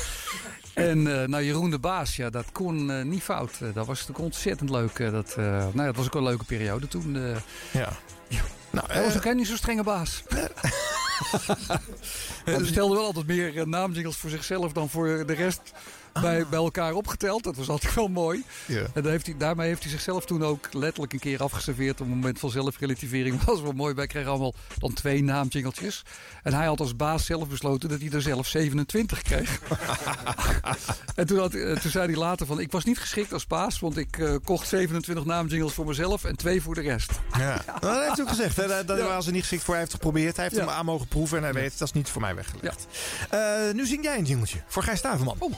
En 0.73 1.21
eh, 1.21 1.27
nou, 1.27 1.43
Jeroen 1.43 1.69
de 1.69 1.79
baas, 1.79 2.15
ja, 2.15 2.29
dat 2.29 2.45
kon 2.51 2.91
eh, 2.91 3.03
niet 3.03 3.21
fout. 3.23 3.51
Eh, 3.53 3.59
dat 3.73 3.85
was 3.85 3.99
natuurlijk 3.99 4.19
ontzettend 4.19 4.69
leuk. 4.69 4.97
dat, 5.11 5.33
nou, 5.37 5.71
ja, 5.75 5.85
dat 5.85 5.95
was 5.95 6.05
ook 6.05 6.15
een 6.15 6.23
leuke 6.23 6.43
periode 6.45 6.87
toen. 6.87 7.15
eh. 7.15 7.35
Ja. 7.71 7.89
Nou, 8.69 8.87
Hij 8.91 8.97
was 9.03 9.07
ook 9.07 9.13
helemaal 9.13 9.33
niet 9.35 9.47
zo'n 9.47 9.57
strenge 9.57 9.83
baas. 9.83 10.23
Hij 12.45 12.57
bestelde 12.57 12.95
wel 12.95 13.05
altijd 13.05 13.27
meer 13.27 13.67
naamjingles 13.67 14.15
voor 14.15 14.29
zichzelf 14.29 14.71
dan 14.71 14.89
voor 14.89 15.25
de 15.25 15.33
rest 15.33 15.61
bij, 16.13 16.45
bij 16.49 16.59
elkaar 16.59 16.93
opgeteld. 16.93 17.43
Dat 17.43 17.55
was 17.55 17.69
altijd 17.69 17.93
wel 17.93 18.07
mooi. 18.07 18.43
En 18.93 19.05
heeft 19.05 19.25
hij, 19.25 19.35
daarmee 19.37 19.67
heeft 19.67 19.81
hij 19.81 19.91
zichzelf 19.91 20.25
toen 20.25 20.43
ook 20.43 20.67
letterlijk 20.73 21.13
een 21.13 21.19
keer 21.19 21.43
afgeserveerd. 21.43 22.01
Op 22.01 22.05
een 22.05 22.11
moment 22.13 22.39
van 22.39 22.49
zelfrelativering. 22.49 23.37
Dat 23.41 23.45
was 23.45 23.61
wel 23.61 23.71
mooi. 23.71 23.93
Wij 23.93 24.07
kregen 24.07 24.29
allemaal 24.29 24.53
dan 24.77 24.93
twee 24.93 25.23
naamjingeltjes. 25.23 26.03
En 26.43 26.53
hij 26.53 26.65
had 26.65 26.79
als 26.79 26.95
baas 26.95 27.25
zelf 27.25 27.47
besloten 27.47 27.89
dat 27.89 27.99
hij 28.01 28.09
er 28.11 28.21
zelf 28.21 28.47
27 28.47 29.21
kreeg. 29.21 29.59
en 31.15 31.25
toen, 31.27 31.37
had, 31.39 31.53
eh, 31.53 31.75
toen 31.75 31.91
zei 31.91 32.05
hij 32.05 32.15
later 32.15 32.45
van... 32.45 32.59
Ik 32.59 32.71
was 32.71 32.83
niet 32.83 32.99
geschikt 32.99 33.33
als 33.33 33.47
baas, 33.47 33.79
want 33.79 33.97
ik 33.97 34.17
eh, 34.17 34.35
kocht 34.43 34.67
27 34.67 35.25
naamjingles 35.25 35.73
voor 35.73 35.85
mezelf 35.85 36.23
en 36.23 36.35
twee 36.35 36.61
voor 36.61 36.75
de 36.75 36.81
rest. 36.81 37.11
Ja. 37.37 37.61
Nou, 37.67 37.79
dat 37.79 38.03
heeft 38.03 38.15
hij 38.15 38.21
ook 38.21 38.29
gezegd. 38.29 38.55
Hè. 38.55 38.67
Daar, 38.67 38.85
daar 38.85 38.97
Ja. 38.97 39.05
waren 39.05 39.23
ze 39.23 39.31
niet 39.31 39.41
geschikt 39.41 39.63
voor. 39.63 39.73
Hij 39.73 39.83
heeft 39.83 39.93
het 39.93 40.01
geprobeerd. 40.03 40.35
Hij 40.35 40.45
heeft 40.45 40.55
Ja. 40.57 40.61
hem 40.65 40.71
aan 40.75 40.85
mogen 40.85 41.07
proeven. 41.07 41.37
En 41.37 41.43
hij 41.43 41.53
weet, 41.53 41.77
dat 41.77 41.87
is 41.87 41.93
niet 41.93 42.09
voor 42.09 42.21
mij 42.21 42.35
weggelegd. 42.35 42.87
Eh, 43.29 43.39
nu 43.73 43.85
zing 43.85 44.03
jij 44.03 44.17
een 44.17 44.25
jingeltje 44.25 44.57
voor 44.67 44.83
Gijs 44.83 44.99
Staverman. 44.99 45.35
Oh. 45.39 45.51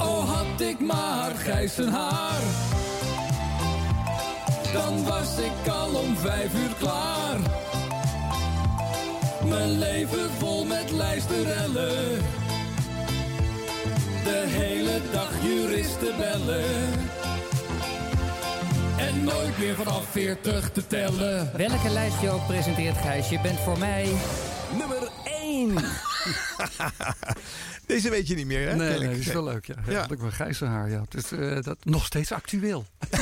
Oh, 0.00 0.28
had 0.28 0.60
ik 0.60 0.80
maar 0.80 1.34
grijze 1.34 1.90
haar. 1.90 2.40
Dan 4.72 5.04
was 5.04 5.38
ik 5.38 5.72
al 5.72 5.94
om 5.94 6.16
vijf 6.16 6.54
uur 6.54 6.74
klaar. 6.78 7.38
Mijn 9.44 9.78
leven 9.78 10.30
vol 10.38 10.64
met 10.64 10.90
lijsterellen. 10.90 12.18
De 14.24 14.44
hele 14.46 15.00
dag 15.12 15.30
juristen 15.42 16.16
bellen. 16.16 17.17
En 18.98 19.24
nooit 19.24 19.58
meer 19.58 19.74
vanaf 19.74 20.04
40 20.10 20.70
te 20.70 20.86
tellen. 20.86 21.50
Welke 21.56 21.90
lijst 21.90 22.20
je 22.20 22.30
ook 22.30 22.46
presenteert, 22.46 22.96
Gijs, 22.96 23.28
je 23.28 23.40
bent 23.40 23.58
voor 23.58 23.78
mij... 23.78 24.08
Nummer 24.78 25.08
1. 25.48 25.74
Deze 27.86 28.10
weet 28.10 28.28
je 28.28 28.34
niet 28.34 28.46
meer, 28.46 28.68
hè? 28.68 28.76
Nee, 28.76 28.98
nee, 28.98 29.08
dat 29.08 29.18
is 29.18 29.26
wel 29.26 29.44
leuk. 29.44 29.66
Ja, 29.66 29.74
ja. 29.86 29.92
Ja. 29.92 30.00
Dat 30.02 30.10
ik 30.10 30.18
wel 30.18 30.30
gijzenhaar, 30.30 30.90
ja. 30.90 31.00
Het 31.00 31.14
is 31.14 31.32
eh, 31.32 31.62
dat, 31.62 31.76
nog 31.82 32.04
steeds 32.04 32.32
actueel. 32.32 32.86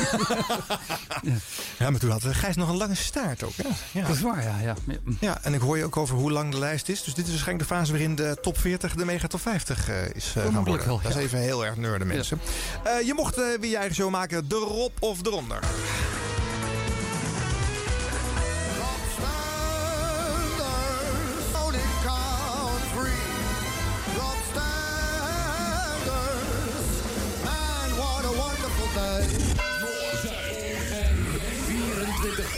Ja, 1.79 1.89
maar 1.89 1.99
toen 1.99 2.09
had 2.09 2.23
eh, 2.23 2.35
Gijs 2.35 2.55
nog 2.55 2.69
een 2.69 2.77
lange 2.77 2.95
staart 2.95 3.43
ook. 3.43 3.55
Hè? 3.55 3.67
Ja. 3.99 4.07
Dat 4.07 4.15
is 4.15 4.21
waar, 4.21 4.43
ja. 4.43 4.59
ja. 4.61 4.75
Ja. 4.85 4.97
Ja, 5.19 5.43
en 5.43 5.53
ik 5.53 5.61
hoor 5.61 5.77
je 5.77 5.83
ook 5.83 5.97
over 5.97 6.15
hoe 6.15 6.31
lang 6.31 6.51
de 6.51 6.59
lijst 6.59 6.89
is. 6.89 7.03
Dus 7.03 7.13
dit 7.13 7.25
is 7.25 7.31
waarschijnlijk 7.31 7.69
de 7.69 7.75
fase 7.75 7.91
waarin 7.91 8.15
de 8.15 8.37
top 8.41 8.57
40 8.57 8.95
de 8.95 9.05
mega 9.05 9.27
top 9.27 9.41
50 9.41 9.89
eh, 9.89 10.09
is 10.09 10.33
eh, 10.35 10.43
gaan 10.43 10.63
worden. 10.63 10.85
wel, 10.85 11.01
Dat 11.01 11.09
is 11.11 11.17
ja. 11.17 11.21
even 11.21 11.39
heel 11.39 11.65
erg 11.65 11.75
nerden, 11.75 12.07
mensen. 12.07 12.39
Eh, 12.83 13.01
je 13.05 13.13
mocht 13.13 13.37
eh, 13.37 13.43
weer 13.59 13.69
je 13.69 13.77
eigen 13.77 13.95
show 13.95 14.09
maken. 14.09 14.47
De 14.47 14.55
Rob 14.55 14.91
of 14.99 15.25
eronder. 15.25 15.59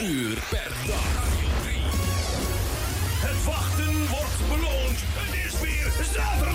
Uur 0.02 0.38
per 0.50 0.72
dag. 0.88 1.28
Het 3.22 3.44
wachten 3.44 4.08
wordt 4.08 4.48
beloond. 4.48 5.00
Het 5.02 5.46
is 5.46 5.60
weer 5.60 5.92
zaterdag. 6.14 6.49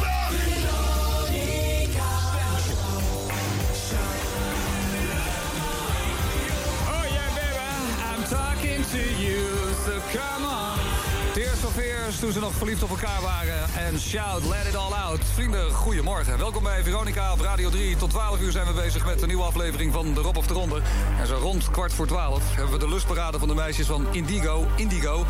Toen 12.05 12.33
ze 12.33 12.41
nog 12.41 12.55
verliefd 12.55 12.83
op 12.83 12.91
elkaar 12.91 13.21
waren. 13.23 13.69
En 13.75 14.01
shout, 14.01 14.45
let 14.45 14.67
it 14.67 14.77
all 14.77 14.93
out. 14.93 15.21
Vrienden, 15.35 15.71
goedemorgen. 15.71 16.39
Welkom 16.39 16.63
bij 16.63 16.83
Veronica 16.83 17.33
op 17.33 17.41
Radio 17.41 17.71
3. 17.71 17.97
Tot 17.97 18.11
12 18.11 18.41
uur 18.41 18.53
zijn 18.53 18.67
we 18.67 18.73
bezig 18.73 19.05
met 19.05 19.23
een 19.23 19.29
nieuwe 19.29 19.43
aflevering 19.43 19.93
van 19.93 20.15
De 20.15 20.21
Rob 20.21 20.37
of 20.37 20.47
de 20.47 20.55
Ronde. 20.55 20.81
En 21.21 21.27
zo 21.27 21.37
rond 21.37 21.71
kwart 21.71 21.93
voor 21.93 22.07
12 22.07 22.55
hebben 22.55 22.73
we 22.73 22.79
de 22.79 22.89
lustparade 22.89 23.39
van 23.39 23.49
de 23.49 23.55
meisjes 23.55 23.87
van 23.87 24.07
Indigo. 24.11 24.67
Indigo. 24.77 25.27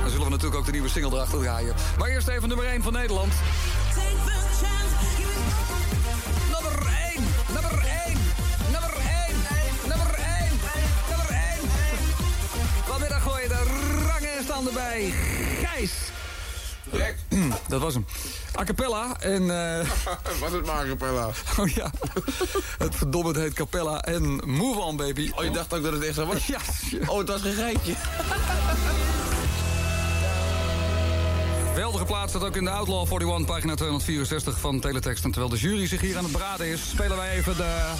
Dan 0.00 0.10
zullen 0.10 0.24
we 0.24 0.30
natuurlijk 0.30 0.58
ook 0.60 0.64
de 0.64 0.72
nieuwe 0.72 0.88
single 0.88 1.10
erachter 1.10 1.38
draaien. 1.38 1.74
Maar 1.98 2.08
eerst 2.08 2.28
even 2.28 2.48
nummer 2.48 2.66
1 2.66 2.82
van 2.82 2.92
Nederland. 2.92 3.32
Nummer 6.52 6.86
1, 7.14 7.24
nummer 7.52 7.86
1, 8.06 8.18
nummer 8.72 8.94
1, 9.26 9.36
nummer 9.88 10.14
1, 10.14 10.60
nummer 11.08 11.30
1. 11.30 11.70
Vanmiddag 12.86 13.22
gooi 13.22 13.42
je 13.42 13.48
de 13.48 13.62
rangen 14.06 14.36
en 14.36 14.44
standen 14.44 14.74
bij 14.74 15.12
Dat 17.68 17.80
was 17.80 17.94
hem. 17.94 18.06
A 18.58 18.64
cappella 18.64 19.20
en... 19.20 19.50
eh, 19.50 19.86
Was 20.40 20.52
het 20.52 20.66
maar 20.66 20.84
a 20.84 20.86
cappella? 20.86 21.26
oh 21.60 21.68
ja, 21.68 21.90
het 22.78 22.94
verdomme 22.94 23.38
heet 23.40 23.52
Capella 23.52 24.00
en 24.00 24.40
Move 24.50 24.80
On 24.80 24.96
Baby. 24.96 25.30
Oh, 25.34 25.44
je 25.44 25.50
dacht 25.50 25.74
ook 25.74 25.82
dat 25.82 25.92
het 25.92 26.02
echt 26.04 26.14
zo 26.14 26.26
was? 26.26 26.46
Ja. 26.52 26.58
Oh, 27.06 27.18
het 27.18 27.28
was 27.28 27.40
geen 27.40 27.54
geitje. 27.54 27.94
Geweldige 31.68 32.04
plaats 32.04 32.32
staat 32.32 32.44
ook 32.44 32.56
in 32.56 32.64
de 32.64 32.70
Outlaw 32.70 33.12
41, 33.12 33.46
pagina 33.46 33.74
264 33.74 34.58
van 34.58 34.80
Teletext. 34.80 35.24
En 35.24 35.30
terwijl 35.30 35.52
de 35.52 35.58
jury 35.58 35.86
zich 35.86 36.00
hier 36.00 36.16
aan 36.16 36.22
het 36.22 36.32
beraden 36.32 36.66
is, 36.66 36.88
spelen 36.88 37.16
wij 37.16 37.30
even 37.30 37.56
de... 37.56 37.92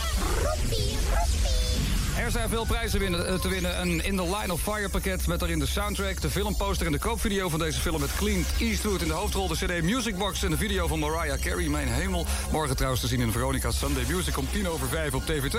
Er 2.18 2.30
zijn 2.30 2.48
veel 2.48 2.64
prijzen 2.64 3.26
eh, 3.26 3.34
te 3.34 3.48
winnen. 3.48 3.80
Een 3.80 4.04
In 4.04 4.16
the 4.16 4.22
Line 4.22 4.52
of 4.52 4.60
Fire 4.60 4.88
pakket 4.88 5.26
met 5.26 5.38
daarin 5.38 5.58
de 5.58 5.66
soundtrack, 5.66 6.20
de 6.20 6.30
filmposter 6.30 6.86
en 6.86 6.92
de 6.92 6.98
koopvideo 6.98 7.48
van 7.48 7.58
deze 7.58 7.80
film 7.80 8.00
met 8.00 8.14
Clint 8.16 8.46
Eastwood 8.58 9.02
in 9.02 9.08
de 9.08 9.14
hoofdrol, 9.14 9.48
de 9.48 9.54
CD 9.54 9.82
Musicbox 9.82 10.42
en 10.42 10.50
de 10.50 10.56
video 10.56 10.86
van 10.86 10.98
Mariah 10.98 11.40
Carey, 11.40 11.68
Mijn 11.68 11.88
Hemel. 11.88 12.26
Morgen 12.50 12.76
trouwens 12.76 13.02
te 13.02 13.08
zien 13.08 13.20
in 13.20 13.32
Veronica 13.32 13.70
Sunday 13.70 14.04
Music 14.08 14.38
om 14.38 14.46
10 14.52 14.68
over 14.68 14.88
5 14.88 15.14
op 15.14 15.22
TV2. 15.22 15.58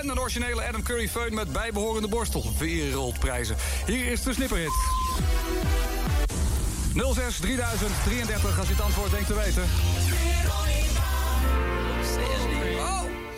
En 0.00 0.08
een 0.08 0.20
originele 0.20 0.68
Adam 0.68 0.82
Curry 0.82 1.08
feun 1.08 1.34
met 1.34 1.52
bijbehorende 1.52 2.08
borstel. 2.08 2.52
Wereldprijzen. 2.58 3.56
Hier 3.86 4.06
is 4.06 4.22
de 4.22 4.32
snipperhit. 4.32 4.72
06 6.94 7.38
3033 7.40 8.58
als 8.58 8.68
je 8.68 8.74
het 8.74 8.82
antwoord 8.82 9.10
denkt 9.10 9.26
te 9.26 9.34
weten. 9.34 9.62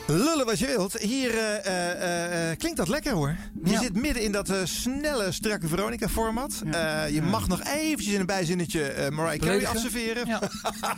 Lullen 0.07 0.47
wat 0.47 0.59
je 0.59 0.67
wilt. 0.67 0.93
Hier 1.01 1.31
eh, 1.39 1.67
eh, 1.67 2.51
eh, 2.51 2.59
klinkt 2.59 2.77
dat 2.79 2.89
lekker 2.89 3.13
hoor. 3.13 3.37
Je 3.65 3.71
Ja. 3.71 3.81
zit 3.81 3.95
midden 3.97 4.23
in 4.23 4.33
dat 4.33 4.53
snelle, 4.65 5.33
strakke 5.33 5.69
Veronica-format. 5.69 6.63
Je 7.11 7.23
mag 7.23 7.49
nog 7.49 7.63
eventjes 7.63 8.15
in 8.15 8.21
een 8.21 8.27
bijzinnetje 8.27 9.09
Mariah 9.13 9.41
Carey 9.41 9.67
afserveren. 9.67 10.27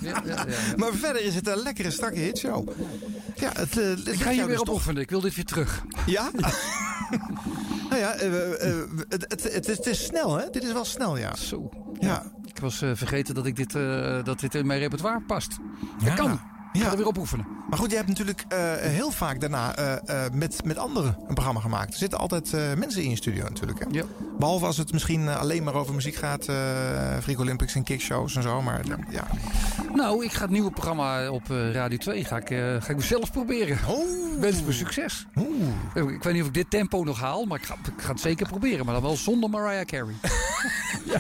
Ja. 0.00 0.44
maar 0.76 0.92
verder 0.92 1.22
is 1.22 1.34
het 1.34 1.48
een 1.48 1.56
lekkere, 1.62 1.90
strakke 1.90 2.18
hitshow. 2.18 2.68
Ja, 3.34 3.50
het, 3.52 3.74
het 3.74 4.06
Ik 4.08 4.14
ga 4.20 4.28
hier 4.28 4.34
jou 4.34 4.36
weer 4.36 4.46
dus 4.46 4.58
op 4.60 4.68
oefenen. 4.68 5.02
Ik 5.02 5.10
wil 5.10 5.20
dit 5.20 5.34
weer 5.34 5.44
terug. 5.44 5.82
Ja? 6.06 6.30
nou 7.90 7.96
ja, 8.00 8.14
het, 9.08 9.26
het, 9.28 9.66
het, 9.66 9.86
is- 9.86 10.04
snel 10.04 10.36
hè? 10.36 10.50
Dit 10.50 10.64
is 10.64 10.72
wel 10.72 10.84
snel, 10.84 11.16
ja. 11.16 11.34
Zo. 11.36 11.70
Ja. 11.98 12.32
Ik 12.44 12.58
was 12.58 12.76
vergeten 12.94 13.34
dat, 13.34 13.46
ik 13.46 13.56
dit, 13.56 13.72
dat 14.24 14.40
dit 14.40 14.54
in 14.54 14.66
mijn 14.66 14.80
repertoire 14.80 15.20
past. 15.20 15.56
Dat 16.04 16.14
kan. 16.14 16.40
Ga 16.84 16.90
er 16.90 16.96
weer 16.96 17.06
op 17.06 17.18
oefenen. 17.18 17.46
Maar 17.70 17.78
goed, 17.78 17.88
jij 17.88 17.96
hebt 17.96 18.08
natuurlijk 18.08 18.44
eh, 18.48 18.58
heel 18.76 19.10
vaak 19.10 19.40
daarna 19.40 19.76
eh, 19.76 20.24
eh, 20.24 20.32
met, 20.32 20.64
met 20.64 20.78
anderen 20.78 21.16
een 21.28 21.34
programma 21.34 21.60
gemaakt. 21.60 21.92
Er 21.92 21.98
zitten 21.98 22.18
altijd 22.18 22.52
mensen 22.76 23.02
in 23.02 23.10
je 23.10 23.16
studio 23.16 23.42
natuurlijk. 23.42 23.78
Hè? 23.78 23.84
Ja. 23.90 24.04
Behalve 24.38 24.66
als 24.66 24.76
het 24.76 24.92
misschien 24.92 25.28
alleen 25.28 25.62
maar 25.64 25.74
over 25.74 25.94
muziek 25.94 26.14
gaat. 26.14 26.48
eh 26.48 26.54
Freak 27.22 27.38
Olympics 27.38 27.74
en 27.74 27.82
kickshows 27.82 28.36
en 28.36 28.42
zo. 28.42 28.62
Maar 28.62 28.80
eh, 28.80 28.86
ja. 29.10 29.26
Nou, 29.94 30.24
ik 30.24 30.32
ga 30.32 30.40
het 30.42 30.50
nieuwe 30.50 30.70
programma 30.70 31.30
op 31.30 31.42
Radio 31.72 31.98
2 31.98 32.24
ga 32.24 32.36
ik, 32.36 32.46
ga 32.82 32.92
ik 32.92 33.00
zelf 33.02 33.32
proberen. 33.32 33.78
Oh. 33.88 34.40
Wens 34.40 34.62
me 34.62 34.72
succes. 34.72 35.26
Ik 35.94 36.22
weet 36.22 36.32
niet 36.32 36.42
of 36.42 36.48
ik 36.48 36.54
dit 36.54 36.70
tempo 36.70 37.04
nog 37.04 37.20
haal, 37.20 37.44
maar 37.44 37.58
ik 37.58 37.64
ga, 37.64 37.74
ik 37.96 38.02
ga 38.02 38.10
het 38.10 38.20
zeker 38.20 38.46
proberen. 38.48 38.84
Maar 38.84 38.94
dan 38.94 39.02
wel 39.02 39.16
zonder 39.16 39.50
Mariah 39.50 39.84
Carey. 39.86 40.14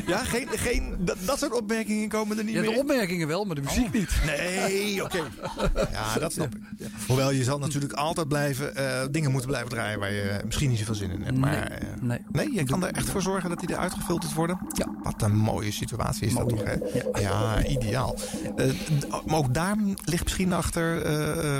Ja, 0.06 0.18
geen, 0.18 0.48
geen, 0.50 0.94
dat, 0.98 1.16
dat 1.24 1.38
soort 1.38 1.52
opmerkingen 1.52 2.08
komen 2.08 2.38
er 2.38 2.44
niet 2.44 2.54
Ja, 2.54 2.60
meer 2.60 2.68
de 2.68 2.74
in? 2.74 2.80
opmerkingen 2.82 3.28
wel, 3.28 3.44
maar 3.44 3.54
de 3.54 3.60
muziek 3.62 3.92
niet. 3.92 4.10
Nee, 4.26 5.04
oké. 5.04 5.18
Ja, 5.92 6.18
dat 6.18 6.32
snap 6.32 6.54
ik. 6.54 6.62
Hoewel 7.06 7.30
je 7.30 7.44
zal 7.44 7.58
natuurlijk 7.58 7.92
altijd 7.92 8.28
blijven, 8.28 8.76
eh, 8.76 9.06
dingen 9.10 9.30
moeten 9.30 9.48
blijven 9.48 9.70
draaien 9.70 9.98
waar 9.98 10.12
je 10.12 10.20
eh, 10.22 10.44
misschien 10.44 10.68
niet 10.70 10.78
zoveel 10.78 10.94
zin 10.94 11.10
in 11.10 11.22
hebt. 11.22 11.38
Maar, 11.38 11.66
eh, 11.66 11.86
nee. 12.00 12.18
nee, 12.32 12.52
je 12.54 12.64
kan 12.64 12.84
er 12.84 12.92
echt 12.92 13.10
voor 13.10 13.22
zorgen 13.22 13.48
dat 13.48 13.60
die 13.60 13.70
eruit 13.70 13.92
gefilterd 13.92 14.34
worden. 14.34 14.58
Ja. 14.72 14.86
Wat 15.02 15.22
een 15.22 15.36
mooie 15.36 15.72
situatie 15.72 16.26
is 16.26 16.34
dat 16.34 16.48
toch, 16.48 16.62
hè? 16.64 16.74
Ja, 17.20 17.64
ideaal. 17.64 18.14
D- 18.56 19.26
maar 19.26 19.38
ook 19.38 19.54
daar 19.54 19.76
ligt 20.04 20.22
misschien 20.22 20.52
achter 20.52 21.00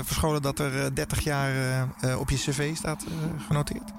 verscholen 0.05 0.41
dat 0.41 0.59
er 0.59 0.79
eh, 0.83 0.85
30 0.93 1.23
jaar 1.23 1.53
op 2.19 2.29
je 2.29 2.35
cv 2.35 2.75
staat 2.75 3.03
genoteerd. 3.47 3.91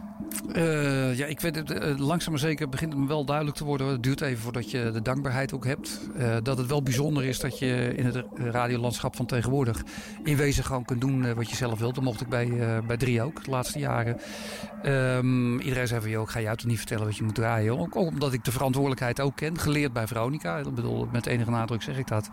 Eh, 0.53 1.19
ja, 1.19 1.27
ik 1.27 1.41
weet 1.41 1.55
het. 1.57 1.71
eh, 1.71 1.99
langzaam 1.99 2.31
maar 2.33 2.41
zeker 2.41 2.69
begint 2.69 2.93
het 2.93 3.03
me 3.03 3.09
wel 3.09 3.25
duidelijk 3.25 3.57
te 3.57 3.65
worden. 3.65 3.87
Het 3.87 4.03
duurt 4.03 4.21
even 4.21 4.43
voordat 4.43 4.71
je 4.71 4.91
de 4.93 5.03
dankbaarheid 5.03 5.53
ook 5.53 5.65
hebt. 5.65 6.01
Eh, 6.17 6.37
dat 6.43 6.59
het 6.59 6.67
wel 6.67 6.83
bijzonder 6.83 7.25
is 7.25 7.41
dat 7.41 7.59
je 7.59 7.93
in 7.97 8.07
het 8.07 8.25
radiolandschap 8.35 9.17
van 9.17 9.27
tegenwoordig 9.27 9.83
in 10.25 10.37
wezen 10.37 10.65
gewoon 10.65 10.85
kunt 10.85 11.01
doen 11.01 11.35
wat 11.35 11.51
je 11.51 11.57
zelf 11.57 11.79
wilt. 11.79 11.95
Dat 11.95 12.05
mocht 12.05 12.21
ik 12.21 12.29
bij, 12.29 12.53
bij 12.87 12.97
drie 12.97 13.23
ook, 13.23 13.45
de 13.45 13.51
laatste 13.51 13.79
jaren. 13.79 14.21
Ehm, 14.83 15.59
iedereen 15.59 15.87
zei 15.89 16.01
van, 16.01 16.11
joh, 16.11 16.23
ik 16.23 16.29
ga 16.29 16.39
je 16.39 16.49
uit 16.49 16.65
niet 16.65 16.79
vertellen 16.79 17.05
wat 17.05 17.17
je 17.17 17.25
moet 17.25 17.35
draaien. 17.35 17.79
Ook, 17.79 17.97
ook 17.97 18.09
omdat 18.09 18.33
ik 18.33 18.45
de 18.45 18.53
verantwoordelijkheid 18.53 19.21
ook 19.21 19.37
ken, 19.37 19.59
geleerd 19.59 19.93
bij 19.93 20.07
Veronica. 20.07 20.59
Ik 20.59 20.75
bedoel, 20.75 21.09
met 21.13 21.27
enige 21.27 21.51
nadruk 21.51 21.83
zeg 21.83 21.99
ik 21.99 22.07
dat. 22.07 22.31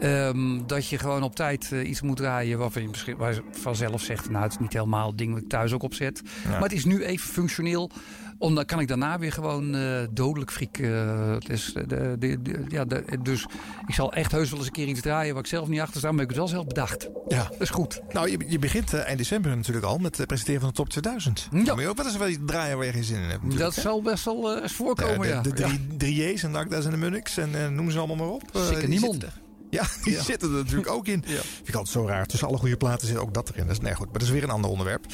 Ehm, 0.00 0.66
dat 0.66 0.88
je 0.88 0.98
gewoon 0.98 1.22
op 1.22 1.34
tijd 1.34 1.70
iets 1.70 2.00
moet 2.00 2.16
draaien 2.16 2.58
waarvan 2.58 2.82
je 2.82 2.88
misschien 2.88 3.16
waar 3.16 3.34
je 3.34 3.42
vanzelf 3.50 4.02
zegt, 4.02 4.30
nou, 4.30 4.42
het 4.42 4.52
is 4.52 4.58
niet 4.58 4.72
helemaal 4.72 5.06
het 5.06 5.18
ding 5.18 5.32
wat 5.32 5.42
ik 5.42 5.48
thuis 5.48 5.72
ook 5.72 5.82
opzet. 5.82 6.22
Ja. 6.44 6.50
Maar 6.50 6.62
het 6.62 6.72
is 6.72 6.84
nu 6.84 7.04
even 7.04 7.25
functioneel. 7.26 7.90
Om, 8.38 8.54
dan 8.54 8.64
kan 8.64 8.80
ik 8.80 8.88
daarna 8.88 9.18
weer 9.18 9.32
gewoon 9.32 9.74
eh, 9.74 10.00
dodelijk 10.10 10.52
friek. 10.52 10.78
eh, 10.78 11.30
het 11.34 11.48
is 11.48 11.72
de, 11.86 12.16
de, 12.18 12.38
ja, 12.68 12.84
dus 13.22 13.46
ik 13.86 13.94
zal 13.94 14.12
echt 14.12 14.32
heus 14.32 14.48
wel 14.50 14.58
eens 14.58 14.66
een 14.66 14.72
keer 14.72 14.86
iets 14.86 15.00
draaien 15.00 15.34
waar 15.34 15.42
ik 15.42 15.48
zelf 15.48 15.68
niet 15.68 15.80
achter 15.80 15.98
sta. 15.98 16.12
Maar 16.12 16.22
ik 16.22 16.28
heb 16.28 16.38
het 16.38 16.38
wel 16.38 16.48
zelf 16.48 16.66
bedacht. 16.66 17.08
Ja. 17.28 17.42
Dat 17.50 17.60
is 17.60 17.70
goed. 17.70 18.00
Nou, 18.12 18.30
je, 18.30 18.38
je 18.48 18.58
begint 18.58 18.92
eh, 18.94 19.00
eind 19.06 19.18
december 19.18 19.56
natuurlijk 19.56 19.86
al 19.86 19.98
met 19.98 20.16
het 20.16 20.26
presenteren 20.26 20.60
van 20.60 20.68
de 20.70 20.74
top 20.76 20.88
2000. 20.88 21.48
Ja. 21.50 21.58
moet 21.58 21.66
je 21.66 21.88
ook 21.88 21.96
wel 21.96 22.06
eens 22.06 22.16
wel 22.16 22.28
iets 22.28 22.38
draaien 22.46 22.76
waar 22.76 22.86
je 22.86 22.92
geen 22.92 23.04
zin 23.04 23.16
in 23.22 23.28
hebt. 23.28 23.58
Dat 23.58 23.74
hè? 23.74 23.80
zal 23.80 24.02
best 24.02 24.24
wel 24.24 24.56
eh, 24.56 24.62
eens 24.62 24.72
voorkomen, 24.72 25.28
ja. 25.28 25.40
de, 25.40 25.48
Ja. 25.54 25.66
drie, 25.66 25.86
drie 25.96 26.32
J's 26.32 26.42
en 26.42 26.52
de 26.52 26.58
Akda's 26.58 26.84
en 26.84 26.90
de 26.90 26.96
Munniks 26.96 27.36
en 27.36 27.54
eh, 27.62 27.68
noem 27.68 27.90
ze 27.90 27.98
allemaal 27.98 28.16
maar 28.16 28.28
op. 28.28 28.42
Eh, 28.54 28.78
die 28.78 28.88
niemand. 28.88 29.24
Ja, 29.70 29.84
die 30.04 30.12
Ja. 30.12 30.22
zitten 30.22 30.50
er 30.50 30.56
natuurlijk 30.56 30.90
ook 30.90 31.06
in. 31.06 31.22
Vind 31.26 31.68
ik 31.68 31.74
altijd 31.74 31.94
zo 31.94 32.06
raar. 32.06 32.26
Tussen 32.26 32.48
alle 32.48 32.56
goede 32.58 32.76
platen 32.76 33.06
zit 33.08 33.16
ook 33.16 33.34
dat 33.34 33.48
erin. 33.50 33.66
Dat 33.66 33.76
is, 33.76 33.80
nee, 33.82 33.94
goed, 33.94 34.04
maar 34.04 34.12
dat 34.18 34.22
is 34.22 34.30
weer 34.30 34.42
een 34.42 34.50
ander 34.50 34.70
onderwerp. 34.70 35.04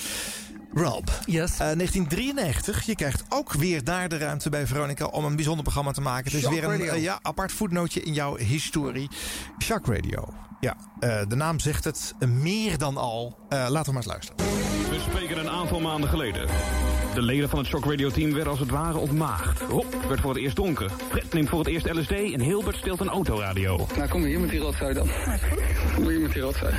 Rob, 0.74 1.08
yes. 1.24 1.56
1993. 1.56 2.86
Je 2.86 2.94
krijgt 2.94 3.24
ook 3.28 3.52
weer 3.52 3.84
daar 3.84 4.08
de 4.08 4.18
ruimte 4.18 4.50
bij 4.50 4.66
Veronica 4.66 5.04
om 5.04 5.24
een 5.24 5.36
bijzonder 5.36 5.62
programma 5.62 5.92
te 5.92 6.00
maken. 6.00 6.24
Het 6.24 6.34
is 6.34 6.40
Shock 6.40 6.52
weer 6.52 6.64
een 6.64 6.80
eh, 6.80 7.02
ja, 7.02 7.18
apart 7.22 7.52
voetnootje 7.52 8.02
in 8.02 8.12
jouw 8.12 8.36
historie. 8.36 9.10
Shock 9.58 9.86
Radio. 9.86 10.28
Ja, 10.62 10.76
eh, 11.00 11.20
de 11.28 11.36
naam 11.36 11.60
zegt 11.60 11.84
het 11.84 12.14
eh, 12.18 12.28
meer 12.28 12.78
dan 12.78 12.96
al. 12.96 13.38
Eh, 13.48 13.66
laten 13.68 13.92
we 13.92 13.98
maar 13.98 14.02
eens 14.02 14.06
luisteren. 14.06 14.81
We 14.92 15.00
spreken 15.00 15.38
een 15.38 15.50
aantal 15.50 15.80
maanden 15.80 16.08
geleden. 16.08 16.46
De 17.14 17.22
leden 17.22 17.48
van 17.48 17.58
het 17.58 17.68
Shock 17.68 17.84
Radio 17.84 18.10
team 18.10 18.32
werden 18.32 18.50
als 18.50 18.60
het 18.60 18.70
ware 18.70 18.98
ontmaagd. 18.98 19.60
Rob 19.60 19.84
werd 20.08 20.20
voor 20.20 20.30
het 20.30 20.42
eerst 20.42 20.56
dronken. 20.56 20.90
Fred 21.08 21.32
neemt 21.32 21.48
voor 21.48 21.58
het 21.58 21.68
eerst 21.68 21.90
LSD 21.90 22.10
en 22.10 22.40
Hilbert 22.40 22.76
speelt 22.76 23.00
een 23.00 23.08
autoradio. 23.08 23.86
Nou, 23.96 24.08
kom 24.08 24.24
hier 24.24 24.40
met 24.40 24.50
die 24.50 24.60
rotzooi 24.60 24.94
dan. 24.94 25.08
Kom 25.94 26.08
hier 26.08 26.20
met 26.20 26.32
die 26.32 26.42
rotzooi. 26.42 26.72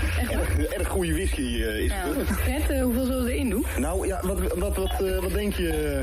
Erg 0.78 0.88
goede 0.88 1.14
whisky 1.14 1.42
eh, 1.42 1.84
is 1.84 1.92
het. 1.94 2.28
Fred, 2.38 2.70
eh, 2.70 2.84
hoeveel 2.84 3.06
zullen 3.06 3.24
we 3.24 3.32
erin 3.32 3.50
doen? 3.50 3.66
Nou 3.78 4.08
ja, 4.08 4.20
wat, 4.24 4.40
wat, 4.58 4.76
wat, 4.76 5.02
eh, 5.02 5.20
wat 5.20 5.34
denk 5.34 5.54
je? 5.54 6.00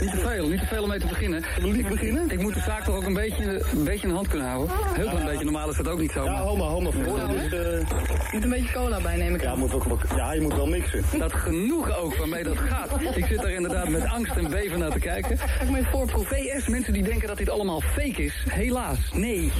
Niet 0.00 0.10
te 0.10 0.16
veel, 0.16 0.48
niet 0.48 0.60
te 0.60 0.66
veel 0.66 0.82
om 0.82 0.88
mee 0.88 0.98
te 0.98 1.06
beginnen. 1.06 1.44
Niet 1.62 1.88
beginnen? 1.88 2.30
Ik 2.30 2.40
moet 2.40 2.54
de 2.54 2.60
zaak 2.60 2.84
toch 2.84 2.96
ook 2.96 3.04
een 3.06 3.14
beetje, 3.14 3.64
een 3.72 3.84
beetje 3.84 4.02
in 4.02 4.08
de 4.08 4.14
hand 4.14 4.28
kunnen 4.28 4.48
houden. 4.48 4.76
Heel 4.94 5.08
klein 5.08 5.26
beetje, 5.26 5.44
normaal 5.44 5.70
is 5.70 5.76
dat 5.76 5.88
ook 5.88 6.00
niet 6.00 6.12
zo. 6.12 6.24
Ja, 6.24 6.34
hou 6.34 6.58
maar, 6.58 6.66
hou 6.66 6.82
maar 6.82 6.92
voor. 6.92 7.18
Dus, 7.28 7.52
eh, 7.52 8.32
Moet 8.32 8.42
een 8.42 8.50
beetje 8.50 8.72
cola 8.72 9.00
bij, 9.00 9.16
neem 9.16 9.34
ik 9.34 9.42
ja, 9.42 9.54
moet 9.54 9.72
ook, 9.72 10.02
ja, 10.16 10.32
je 10.32 10.40
moet 10.40 10.54
wel 10.54 10.66
mixen. 10.66 11.04
Dat 11.18 11.32
genoeg 11.42 11.96
ook 11.96 12.16
waarmee 12.16 12.42
dat 12.42 12.58
gaat. 12.58 13.16
Ik 13.16 13.24
zit 13.26 13.40
daar 13.40 13.50
inderdaad 13.50 13.88
met 13.88 14.04
angst 14.04 14.36
en 14.36 14.50
beven 14.50 14.78
naar 14.78 14.90
te 14.90 14.98
kijken. 14.98 15.38
Ga 15.38 15.62
ik 15.62 15.70
me 15.70 15.84
voorproeven. 15.84 16.36
PS, 16.36 16.68
mensen 16.68 16.92
die 16.92 17.02
denken 17.02 17.28
dat 17.28 17.36
dit 17.36 17.50
allemaal 17.50 17.80
fake 17.80 18.24
is. 18.24 18.44
Helaas, 18.48 18.98
nee. 19.12 19.52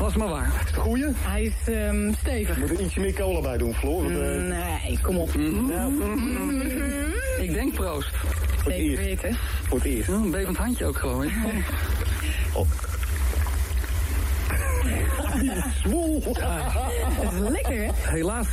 Was 0.00 0.14
maar 0.14 0.28
waar. 0.28 0.46
Is 0.46 0.70
het 0.70 0.76
goeie? 0.76 1.06
Hij 1.16 1.42
is 1.42 1.74
ehm, 1.74 2.12
stevig. 2.20 2.58
Moet 2.58 2.70
er 2.70 2.80
ietsje 2.80 3.00
meer 3.00 3.14
cola 3.14 3.40
bij 3.40 3.56
doen, 3.56 3.74
Floor. 3.74 4.02
want, 4.02 4.14
eh, 4.14 4.28
Nee, 4.84 4.98
kom 5.02 5.16
op. 5.18 5.30
Ik 7.38 7.52
denk 7.52 7.74
proost. 7.74 8.10
Zeker 8.66 8.96
weten. 8.96 9.36
Voor 9.68 9.78
het 9.78 9.86
eerst. 9.86 10.08
Ja, 10.08 10.14
een 10.14 10.30
bevend 10.30 10.56
handje 10.56 10.86
ook 10.86 10.96
gewoon. 10.96 11.28
hè. 11.38 11.60
Zwoel. 15.82 16.22
Het 16.24 17.32
is 17.32 17.48
lekker, 17.48 17.84
hè? 17.84 17.90
Helaas. 17.94 18.46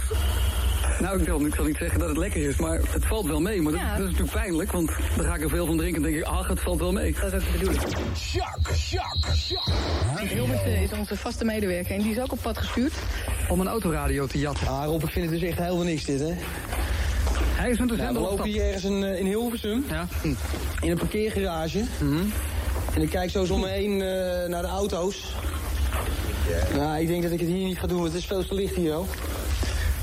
Nou, 0.99 1.19
ik 1.19 1.25
wil, 1.25 1.45
ik 1.45 1.55
zal 1.55 1.65
niet 1.65 1.77
zeggen 1.77 1.99
dat 1.99 2.07
het 2.09 2.17
lekker 2.17 2.49
is, 2.49 2.55
maar 2.57 2.79
het 2.89 3.05
valt 3.05 3.25
wel 3.25 3.39
mee. 3.39 3.61
Maar 3.61 3.71
dat, 3.71 3.81
Ja. 3.81 3.89
dat 3.97 3.99
is 3.99 4.11
natuurlijk 4.11 4.31
pijnlijk, 4.31 4.71
want 4.71 4.91
dan 5.17 5.25
ga 5.25 5.35
ik 5.35 5.41
er 5.43 5.49
veel 5.49 5.65
van 5.65 5.77
drinken 5.77 6.03
en 6.03 6.09
denk 6.11 6.21
ik, 6.23 6.23
ach, 6.29 6.47
het 6.47 6.59
valt 6.59 6.79
wel 6.79 6.91
mee. 6.91 7.13
Dat 7.21 7.33
is 7.33 7.33
ook 7.33 7.51
de 7.51 7.57
bedoeling. 7.57 7.81
Shock, 8.17 8.69
shock, 8.75 9.35
shock. 9.35 9.69
Hilbert 10.29 10.65
is 10.65 10.97
onze 10.99 11.17
vaste 11.17 11.45
medewerker 11.45 11.95
en 11.95 12.01
die 12.01 12.11
is 12.11 12.19
ook 12.19 12.31
op 12.31 12.39
pad 12.41 12.57
gestuurd. 12.57 12.93
Om 13.49 13.59
een 13.59 13.67
autoradio 13.67 14.27
te 14.27 14.39
jatten. 14.39 14.67
Ah, 14.67 14.85
Rob, 14.85 15.03
ik 15.03 15.09
vind 15.09 15.29
het 15.31 15.39
dus 15.39 15.49
echt 15.49 15.57
helemaal 15.57 15.83
niks 15.83 16.03
dit, 16.05 16.19
hè? 16.19 16.33
Hij 17.55 17.69
is 17.69 17.77
met 17.79 17.89
de 17.89 17.95
Nou, 17.95 18.13
we 18.13 18.19
lopen 18.19 18.45
hier 18.45 18.63
ergens 18.65 18.83
in, 18.83 19.03
eh, 19.03 19.19
in 19.19 19.25
Hilversum. 19.25 19.85
Ja. 19.89 20.07
In 20.81 20.91
een 20.91 20.97
parkeergarage. 20.97 21.83
En 22.93 23.01
ik 23.01 23.09
kijk 23.09 23.29
zo 23.29 23.39
eens 23.39 23.49
om 23.49 23.59
me 23.59 23.67
heen 23.67 23.91
eh, 24.01 24.49
naar 24.49 24.61
de 24.61 24.67
auto's. 24.67 25.33
Nou, 26.75 26.99
ik 27.01 27.07
denk 27.07 27.23
dat 27.23 27.31
ik 27.31 27.39
het 27.39 27.49
hier 27.49 27.65
niet 27.67 27.77
ga 27.79 27.87
doen, 27.87 27.97
want 28.01 28.11
het 28.11 28.21
is 28.21 28.27
veel 28.27 28.45
te 28.47 28.53
licht 28.55 28.75
hier, 28.75 28.91
hoor. 28.93 29.05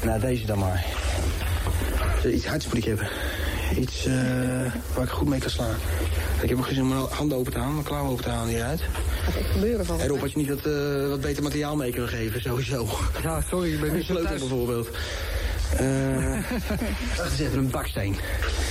Nou, 0.03 0.21
deze 0.21 0.47
dan 0.47 0.59
maar. 0.59 0.85
Iets 2.33 2.47
hards 2.47 2.67
moet 2.67 2.77
ik 2.77 2.85
hebben. 2.85 3.09
Iets 3.79 4.07
eh, 4.07 4.13
waar 4.95 5.05
ik 5.05 5.11
goed 5.11 5.29
mee 5.29 5.41
kan 5.41 5.51
slaan. 5.51 5.75
Ik 6.43 6.49
heb 6.49 6.59
ook 6.59 6.65
geen 6.65 6.75
zin 6.75 6.83
om 6.83 6.89
mijn 6.89 7.01
handen 7.11 7.39
open 7.39 7.53
te 7.53 7.59
halen, 7.59 7.75
mijn 7.75 7.87
klauwen 7.87 8.11
open 8.11 8.25
te 8.25 8.31
halen 8.31 8.49
hieruit. 8.49 8.81
Gaat 9.25 9.35
echt 9.35 9.51
gebeuren 9.53 9.87
van. 9.87 10.01
En 10.01 10.09
Rob, 10.09 10.21
had 10.21 10.33
je 10.33 10.39
niet 10.39 10.49
wat, 10.49 10.67
eh, 10.67 11.09
wat 11.09 11.21
beter 11.21 11.43
materiaal 11.43 11.77
mee 11.77 11.91
kunnen 11.91 12.09
geven, 12.09 12.41
sowieso. 12.41 12.89
Ja, 13.23 13.41
sorry, 13.51 13.73
ik 13.73 13.81
ben 13.81 13.89
Een 13.91 13.97
niet 13.97 14.05
sleutel 14.05 14.27
thuis. 14.27 14.41
bijvoorbeeld. 14.41 14.89
Eh 15.77 16.39
wacht 17.17 17.31
eens 17.31 17.41
even, 17.41 17.59
een 17.59 17.71
baksteen. 17.71 18.17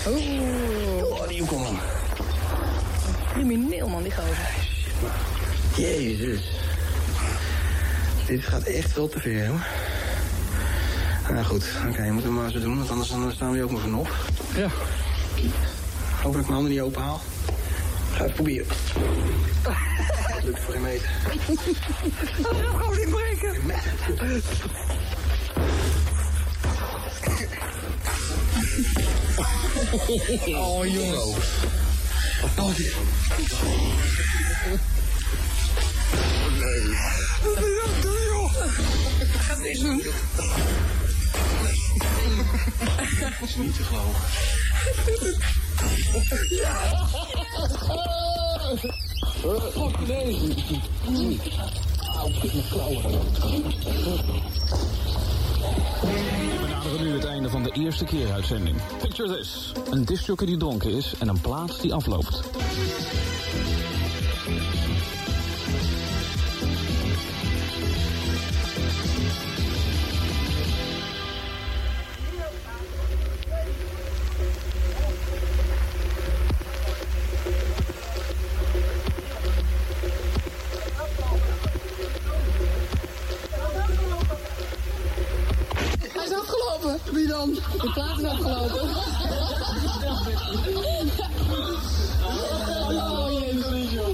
Oeh, 0.08 1.04
Oh, 1.04 1.28
die 1.28 1.46
kom 1.46 1.64
dan. 1.64 1.80
crimineel 3.34 3.88
man, 3.88 4.04
die 4.04 4.12
gozer. 4.12 4.50
Jezus. 5.78 6.42
Dit 8.28 8.44
gaat 8.44 8.64
echt 8.64 8.96
wel 8.96 9.10
te 9.10 9.20
ver, 9.20 9.48
hoor. 9.48 9.66
Nou 11.30 11.44
goed, 11.44 11.66
oké, 11.90 12.12
moeten 12.12 12.30
we 12.30 12.40
maar 12.40 12.52
zo 12.52 12.60
doen, 12.60 12.78
want 12.78 12.90
anders 12.90 13.10
dan 13.10 13.32
staan 13.32 13.50
we 13.50 13.56
hier 13.56 13.64
ook 13.64 13.72
nog 13.72 13.82
van 13.82 13.96
op. 13.96 14.10
Ja. 14.56 14.70
Hoop 16.22 16.34
dat 16.34 16.42
ik 16.42 16.48
mijn 16.48 16.54
handen 16.54 16.72
niet 16.72 16.82
open 16.82 17.02
haal. 17.02 17.22
Ga 18.14 18.24
even 18.24 18.34
proberen. 18.34 18.68
Lukt 20.44 20.60
voor 20.60 20.74
geen 20.74 20.82
meter. 20.82 21.10
Dat 22.42 22.56
gaat 22.56 22.78
gewoon 22.78 22.98
niet 22.98 23.10
breken. 23.10 23.56
Oh, 30.56 30.86
jongen. 30.86 31.20
Oh, 32.58 32.76
dit... 32.76 32.94
Wat 37.44 37.58
wil 37.58 37.68
je 37.68 37.82
dat 37.86 38.02
doen, 38.02 38.22
joh? 38.26 38.54
Ga 39.40 39.56
niks 39.56 39.80
doen. 39.80 40.04
Is 43.42 43.56
niet 43.56 43.76
te 43.76 43.84
geloven. 43.84 44.22
Fuck 49.72 50.08
deze. 50.08 50.48
We 56.02 56.58
benaderen 56.62 57.04
nu 57.04 57.14
het 57.14 57.26
einde 57.26 57.50
van 57.50 57.64
de 57.64 57.72
eerste 57.72 58.06
keer 58.06 58.32
uitzending. 58.32 58.78
Picture 59.02 59.38
this. 59.38 59.72
Een 59.92 60.06
discjockey 60.06 60.46
die 60.46 60.58
dronken 60.58 60.92
is 60.92 61.14
en 61.20 61.28
een 61.28 61.42
plaat 61.42 61.82
die 61.82 61.94
afloopt. 61.94 62.42
Wie 87.12 87.28
dan? 87.28 87.54
De 87.54 87.92
plaat 87.94 88.20
is 88.20 88.26
afgelopen. 88.26 88.90
Je 93.90 94.14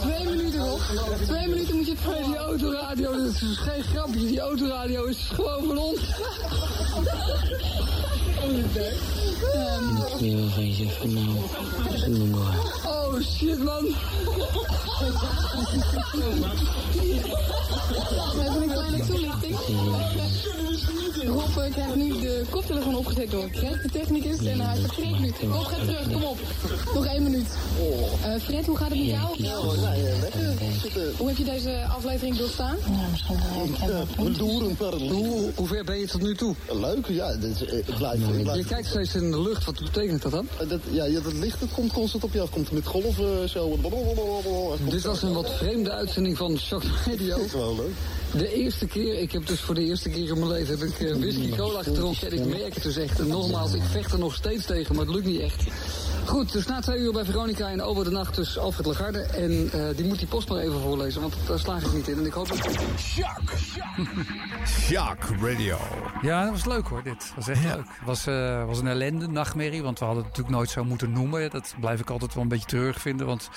twee 0.00 0.24
minuten 0.24 0.58
nog. 0.58 0.80
Twee 1.24 1.48
minuten 1.48 1.76
moet 1.76 1.86
je 1.86 1.92
het 1.92 2.04
Hey, 2.04 2.22
die 2.22 2.36
autoradio, 2.36 3.16
dat 3.16 3.26
is 3.26 3.58
geen 3.58 3.82
grapje. 3.82 4.26
Die 4.26 4.40
autoradio 4.40 5.04
is 5.04 5.28
gewoon 5.32 5.64
van 5.64 5.78
ons. 5.78 6.00
Ehm, 8.48 8.54
Heel 10.18 10.48
van 10.48 10.90
van 10.98 11.12
nou. 11.12 11.28
Oh 12.86 13.20
shit 13.20 13.64
man. 13.64 13.86
Even 18.40 18.62
een 18.62 18.68
kleine 18.70 19.06
toelichting. 19.06 19.56
Rob 21.26 21.70
krijgt 21.72 21.94
nu 21.94 22.20
de 22.20 22.44
koptelefoon 22.50 22.96
opgezet 22.96 23.30
door 23.30 23.48
Fred, 23.52 23.82
de 23.82 23.88
technicus. 23.92 24.44
En 24.44 24.60
hij 24.60 24.76
vertrekt 24.76 25.18
nu. 25.18 25.32
Rob, 25.50 25.64
ga 25.66 25.76
terug, 25.76 26.12
kom 26.12 26.22
op. 26.22 26.38
Nog 26.94 27.06
één 27.06 27.22
minuut. 27.22 27.48
Eh, 28.24 28.40
Fred, 28.40 28.66
hoe 28.66 28.76
gaat 28.76 28.88
het 28.88 28.98
met 28.98 29.08
jou? 29.08 29.36
Hoe 31.16 31.28
heb 31.28 31.36
je 31.36 31.44
deze 31.44 31.84
aflevering 31.96 32.36
doorstaan? 32.36 32.76
Hoe, 35.10 35.50
hoe 35.54 35.66
ver 35.66 35.84
ben 35.84 35.98
je 35.98 36.06
tot 36.06 36.22
nu 36.22 36.34
toe? 36.34 36.54
Leuk, 36.72 37.06
ja. 37.06 37.32
Dat 37.32 37.50
is, 37.50 37.64
eh, 37.64 37.72
het 37.72 37.96
blijft, 37.96 38.37
Je 38.44 38.64
kijkt 38.64 38.86
steeds 38.88 39.14
in 39.14 39.30
de 39.30 39.42
lucht, 39.42 39.64
wat 39.64 39.78
betekent 39.82 40.22
dat 40.22 40.32
dan? 40.32 40.48
Eh, 40.60 40.68
Dat, 40.68 40.80
ja, 40.90 41.04
ja, 41.04 41.20
dat 41.20 41.32
licht 41.32 41.60
dat 41.60 41.68
komt 41.74 41.92
constant 41.92 42.24
op 42.24 42.32
je 42.32 42.40
af. 42.40 42.50
Komt 42.50 42.72
met 42.72 42.86
golven 42.86 43.48
zo. 43.48 43.78
Dit 44.88 45.02
was 45.02 45.22
een 45.22 45.32
wat 45.32 45.50
vreemde 45.56 45.90
uitzending 45.90 46.36
van 46.36 46.58
Shock 46.58 46.82
Radio. 47.06 47.38
Gewoon 47.48 47.76
leuk. 47.76 47.94
De 48.32 48.54
eerste 48.54 48.86
keer, 48.86 49.18
ik 49.18 49.32
heb 49.32 49.46
dus 49.46 49.60
voor 49.60 49.74
de 49.74 49.84
eerste 49.84 50.10
keer 50.10 50.28
in 50.28 50.38
mijn 50.38 50.50
leven 50.50 50.78
heb 50.78 50.88
ik 50.88 51.00
eh, 51.00 51.16
whisky 51.16 51.56
cola 51.56 51.82
gedronken. 51.82 52.30
En 52.30 52.38
ik 52.38 52.46
merk 52.46 52.74
het 52.74 52.82
dus 52.82 52.96
echt. 52.96 53.20
En 53.20 53.28
nogmaals, 53.28 53.72
ik 53.74 53.82
vecht 53.82 54.12
er 54.12 54.18
nog 54.18 54.34
steeds 54.34 54.66
tegen, 54.66 54.94
maar 54.94 55.04
het 55.04 55.14
lukt 55.14 55.26
niet 55.26 55.40
echt. 55.40 55.62
Goed, 56.28 56.52
dus 56.52 56.66
na 56.66 56.80
twee 56.80 56.98
uur 56.98 57.12
bij 57.12 57.24
Veronica 57.24 57.70
en 57.70 57.82
over 57.82 58.04
de 58.04 58.10
nacht 58.10 58.34
dus 58.34 58.58
Alfred 58.58 58.86
Lagarde. 58.86 59.22
En 59.22 59.70
eh, 59.72 59.96
die 59.96 60.06
moet 60.06 60.18
die 60.18 60.28
post 60.28 60.48
maar 60.48 60.58
even 60.58 60.80
voorlezen, 60.80 61.20
want 61.20 61.34
daar 61.46 61.58
slaag 61.58 61.82
ik 61.82 61.92
niet 61.92 62.08
in. 62.08 62.18
En 62.18 62.26
ik 62.26 62.32
hoop 62.32 62.48
dat... 62.48 62.68
Sjaak 64.66 65.22
Radio. 65.42 65.78
Ja, 66.22 66.42
dat 66.42 66.50
was 66.50 66.64
leuk 66.64 66.86
hoor, 66.86 67.02
dit. 67.02 67.32
was 67.36 67.48
echt 67.48 67.64
leuk. 67.64 67.76
Het 67.76 68.06
was, 68.06 68.26
eh, 68.26 68.64
was 68.66 68.78
een 68.78 68.86
ellende, 68.86 69.28
nachtmerrie, 69.28 69.82
want 69.82 69.98
we 69.98 70.04
hadden 70.04 70.24
het 70.24 70.32
natuurlijk 70.32 70.56
nooit 70.56 70.70
zo 70.70 70.84
moeten 70.84 71.12
noemen. 71.12 71.50
Dat 71.50 71.74
blijf 71.80 72.00
ik 72.00 72.10
altijd 72.10 72.34
wel 72.34 72.42
een 72.42 72.48
beetje 72.48 72.66
terug 72.66 73.00
vinden, 73.00 73.26
want 73.26 73.48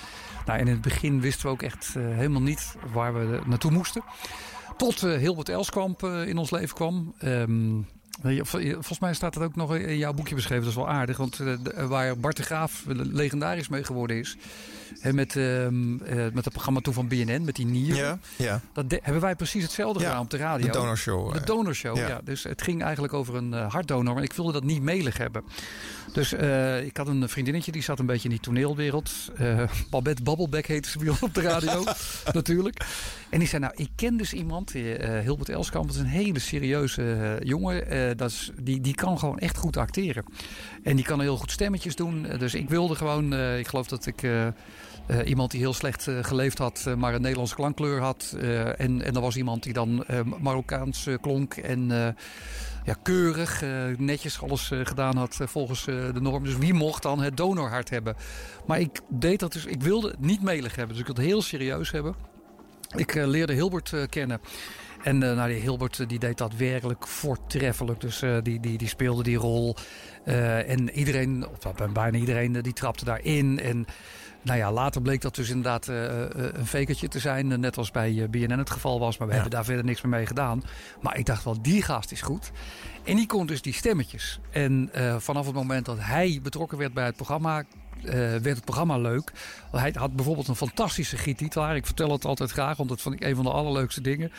nou, 0.45 0.59
in 0.59 0.67
het 0.67 0.81
begin 0.81 1.21
wisten 1.21 1.45
we 1.45 1.51
ook 1.51 1.61
echt 1.61 1.93
helemaal 1.93 2.41
niet 2.41 2.75
waar 2.93 3.13
we 3.13 3.39
naartoe 3.45 3.71
moesten. 3.71 4.03
Tot 4.77 5.03
eh, 5.03 5.17
Hilbert 5.17 5.49
Elskamp 5.49 6.03
eh, 6.03 6.27
in 6.27 6.37
ons 6.37 6.51
leven 6.51 6.75
kwam. 6.75 7.13
Ehm, 7.19 7.75
je- 8.23 8.45
volgens 8.71 8.99
mij 8.99 9.13
staat 9.13 9.33
dat 9.33 9.43
ook 9.43 9.55
nog 9.55 9.75
in 9.75 9.97
jouw 9.97 10.13
boekje 10.13 10.35
beschreven. 10.35 10.63
Dat 10.63 10.71
is 10.71 10.77
wel 10.77 10.89
aardig, 10.89 11.17
want 11.17 11.39
eh, 11.39 11.87
waar 11.87 12.17
Bart 12.17 12.37
de 12.37 12.43
Graaf 12.43 12.83
legendarisch 12.87 13.69
mee 13.69 13.83
geworden 13.83 14.17
is... 14.17 14.37
Met, 15.11 15.35
eh, 15.35 15.67
met 16.33 16.43
het 16.45 16.49
programma 16.53 16.79
toen 16.79 16.93
van 16.93 17.07
BNN, 17.07 17.41
met 17.45 17.55
die 17.55 17.65
nieren. 17.65 17.97
Ja, 17.97 18.19
ja. 18.45 18.61
Dat 18.73 18.89
de- 18.89 18.99
hebben 19.03 19.21
wij 19.21 19.35
precies 19.35 19.63
hetzelfde 19.63 19.99
Ja, 19.99 20.05
gedaan 20.07 20.21
op 20.23 20.29
de 20.29 20.37
radio. 20.37 20.65
de 20.65 20.71
donorshow, 20.71 21.33
De 21.33 21.39
eh. 21.39 21.45
donorshow, 21.45 21.97
ja. 21.97 22.07
Ja. 22.07 22.21
Dus 22.23 22.43
het 22.43 22.61
ging 22.61 22.83
eigenlijk 22.83 23.13
over 23.13 23.35
een 23.35 23.53
eh, 23.53 23.71
hartdonor. 23.71 24.13
Maar 24.13 24.23
ik 24.23 24.33
wilde 24.33 24.51
dat 24.51 24.63
niet 24.63 24.81
melig 24.81 25.17
hebben. 25.17 25.43
Dus 26.13 26.33
ik 26.83 26.97
had 26.97 27.07
een 27.07 27.29
vriendinnetje, 27.29 27.71
die 27.71 27.81
zat 27.83 27.99
een 27.99 28.05
beetje 28.05 28.23
in 28.23 28.29
die 28.29 28.39
toneelwereld. 28.39 29.11
Babette 29.89 30.23
Babbelbeck 30.23 30.65
heette 30.65 30.89
ze 30.89 30.97
bij 30.97 31.09
ons 31.09 31.21
op 31.21 31.33
de 31.33 31.41
radio, 31.41 31.83
natuurlijk. 32.33 32.85
En 33.29 33.39
die 33.39 33.47
zei, 33.47 33.61
nou, 33.61 33.73
ik 33.75 33.89
ken 33.95 34.17
dus 34.17 34.33
iemand, 34.33 34.71
Hilbert 35.23 35.49
Elskamp. 35.49 35.85
Dat 35.87 35.95
is 35.95 36.01
een 36.01 36.07
hele 36.07 36.39
serieuze 36.39 37.37
jongen. 37.43 38.17
Dat 38.17 38.29
is, 38.29 38.51
die, 38.61 38.81
die 38.81 38.95
kan 38.95 39.19
gewoon 39.19 39.39
echt 39.39 39.57
goed 39.57 39.77
acteren. 39.77 40.23
En 40.83 40.95
die 40.95 41.05
kan 41.05 41.21
heel 41.21 41.37
goed 41.37 41.51
stemmetjes 41.51 41.95
doen. 41.95 42.27
Dus 42.37 42.53
ik 42.53 42.69
wilde 42.69 42.95
gewoon, 42.95 43.33
ik 43.33 43.67
geloof 43.67 43.87
dat 43.87 44.05
ik... 44.05 44.21
eh, 45.11 45.29
iemand 45.29 45.51
die 45.51 45.59
heel 45.59 45.73
slecht 45.73 46.07
eh, 46.07 46.17
geleefd 46.21 46.57
had, 46.57 46.83
eh, 46.87 46.93
maar 46.93 47.13
een 47.13 47.21
Nederlandse 47.21 47.55
klankkleur 47.55 48.01
had. 48.01 48.35
En, 48.77 49.01
en 49.01 49.15
er 49.15 49.21
was 49.21 49.35
iemand 49.35 49.63
die 49.63 49.73
dan 49.73 50.05
Marokkaans 50.39 51.07
klonk 51.21 51.53
en 51.53 51.87
ja, 52.83 52.95
keurig, 53.03 53.63
netjes 53.97 54.41
alles 54.41 54.71
gedaan 54.83 55.17
had 55.17 55.37
volgens 55.41 55.85
de 55.85 56.19
norm. 56.21 56.43
Dus 56.43 56.57
wie 56.57 56.73
mocht 56.73 57.01
dan 57.01 57.21
het 57.21 57.37
donorhart 57.37 57.89
hebben? 57.89 58.15
Maar 58.65 58.79
ik 58.79 58.99
deed 59.09 59.39
dat 59.39 59.53
dus, 59.53 59.65
ik 59.65 59.81
wilde 59.81 60.07
het 60.07 60.19
niet 60.19 60.41
melig 60.41 60.75
hebben. 60.75 60.95
Dus 60.95 60.99
ik 60.99 61.05
wilde 61.05 61.21
het 61.21 61.29
heel 61.29 61.41
serieus 61.41 61.91
hebben. 61.91 62.15
Ik 62.95 63.13
leerde 63.13 63.53
Hilbert 63.53 63.93
kennen. 64.09 64.41
En 65.03 65.17
nou, 65.17 65.49
die 65.49 65.61
Hilbert 65.61 66.09
die 66.09 66.19
deed 66.19 66.37
dat 66.37 66.55
werkelijk 66.55 67.07
voortreffelijk. 67.07 68.01
Dus 68.01 68.23
die, 68.43 68.59
die, 68.59 68.77
die 68.77 68.87
speelde 68.87 69.23
die 69.23 69.37
rol. 69.37 69.75
En 70.23 70.89
iedereen, 70.89 71.47
of 71.47 71.91
bijna 71.93 72.17
iedereen, 72.17 72.53
die 72.53 72.73
trapte 72.73 73.05
daarin. 73.05 73.59
En 73.59 73.85
nou 74.41 74.57
ja, 74.57 74.71
later 74.71 75.01
bleek 75.01 75.21
dat 75.21 75.35
dus 75.35 75.47
inderdaad 75.49 75.87
eh, 75.87 76.21
eh, 76.23 76.29
een 76.53 76.67
fakertje 76.67 77.07
te 77.07 77.19
zijn. 77.19 77.51
eh, 77.51 77.57
net 77.57 77.77
als 77.77 77.91
bij 77.91 78.21
eh, 78.21 78.29
BNN 78.29 78.57
het 78.57 78.69
geval 78.69 78.99
was. 78.99 79.17
Maar 79.17 79.27
we 79.27 79.33
hebben 79.33 79.51
daar 79.51 79.65
verder 79.65 79.85
niks 79.85 80.01
meer 80.01 80.11
mee 80.11 80.25
gedaan. 80.25 80.63
Maar 81.01 81.17
ik 81.17 81.25
dacht 81.25 81.43
wel, 81.43 81.61
die 81.61 81.81
gast 81.81 82.11
is 82.11 82.21
goed. 82.21 82.51
En 83.03 83.15
die 83.15 83.27
kon 83.27 83.45
dus 83.45 83.61
die 83.61 83.73
stemmetjes. 83.73 84.39
En 84.51 84.89
eh, 84.93 85.15
vanaf 85.17 85.45
het 85.45 85.55
moment 85.55 85.85
dat 85.85 85.97
hij 85.99 86.39
betrokken 86.43 86.77
werd 86.77 86.93
bij 86.93 87.05
het 87.05 87.15
programma... 87.15 87.59
eh, 88.03 88.11
werd 88.13 88.45
het 88.45 88.63
programma 88.65 88.97
leuk. 88.97 89.31
Hij 89.71 89.93
had 89.97 90.15
bijvoorbeeld 90.15 90.47
een 90.47 90.55
fantastische 90.55 91.17
gietitelaar. 91.17 91.75
Ik 91.75 91.85
vertel 91.85 92.11
het 92.11 92.25
altijd 92.25 92.51
graag, 92.51 92.77
want 92.77 92.89
dat 92.89 93.01
vond 93.01 93.15
ik 93.15 93.23
een 93.23 93.35
van 93.35 93.43
de 93.45 93.51
allerleukste 93.51 94.01
dingen. 94.01 94.31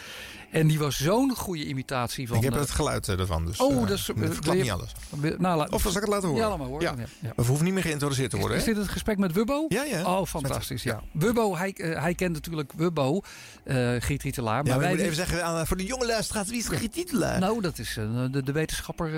En 0.53 0.67
die 0.67 0.79
was 0.79 0.97
zo'n 0.97 1.35
goede 1.37 1.65
imitatie 1.67 2.29
van... 2.29 2.37
Ik 2.37 2.43
heb 2.43 2.53
eh, 2.53 2.61
het 2.61 2.71
geluid 2.71 3.09
eh, 3.09 3.19
ervan, 3.19 3.45
dus 3.47 3.59
Oh, 3.61 3.73
eh, 3.73 3.81
dat 3.81 3.91
is... 3.91 4.05
verklap 4.05 4.55
niet 4.55 4.71
alles. 4.71 4.93
Nou, 5.39 5.57
laat- 5.57 5.71
Of 5.71 5.83
zal 5.83 5.91
ik 5.91 5.97
het 6.01 6.09
laten 6.09 6.29
horen? 6.29 6.43
Ja, 6.43 6.49
laat 6.49 6.59
maar. 6.71 6.81
Ja. 6.81 6.95
Ja. 7.21 7.33
We 7.37 7.43
hoeven 7.47 7.65
niet 7.65 7.75
meer 7.75 7.83
geïntroduceerd 7.83 8.31
te 8.31 8.37
worden, 8.37 8.57
Is 8.57 8.65
dit 8.65 8.77
het 8.77 8.89
gesprek 8.89 9.19
met 9.19 9.33
Wubbo? 9.33 9.65
Ja, 9.69 9.83
ja. 9.85 10.05
Oh, 10.05 10.27
fantastisch, 10.27 10.83
ja. 10.83 11.03
Wubbo, 11.13 11.57
hij, 11.57 11.75
hij 11.77 12.15
kent 12.15 12.33
natuurlijk 12.33 12.73
Wubbo, 12.77 13.21
eh 13.65 13.91
Giet 13.99 14.23
Rietelaar. 14.23 14.57
Ja, 14.57 14.63
Maar 14.63 14.71
maar 14.71 14.79
wij 14.81 14.89
ik 14.91 14.95
moet 14.97 15.05
even 15.05 15.17
zeggen, 15.17 15.45
aan, 15.45 15.67
voor 15.67 15.77
de 15.77 15.85
jonge 15.85 16.07
luisteraars, 16.07 16.49
wie 16.49 16.59
is 16.59 16.67
de 16.67 16.77
getitelaar? 16.77 17.41
Nou, 17.41 17.61
dat 17.61 17.79
is 17.79 17.95
de, 18.31 18.43
de 18.45 18.53
wetenschapper. 18.53 19.15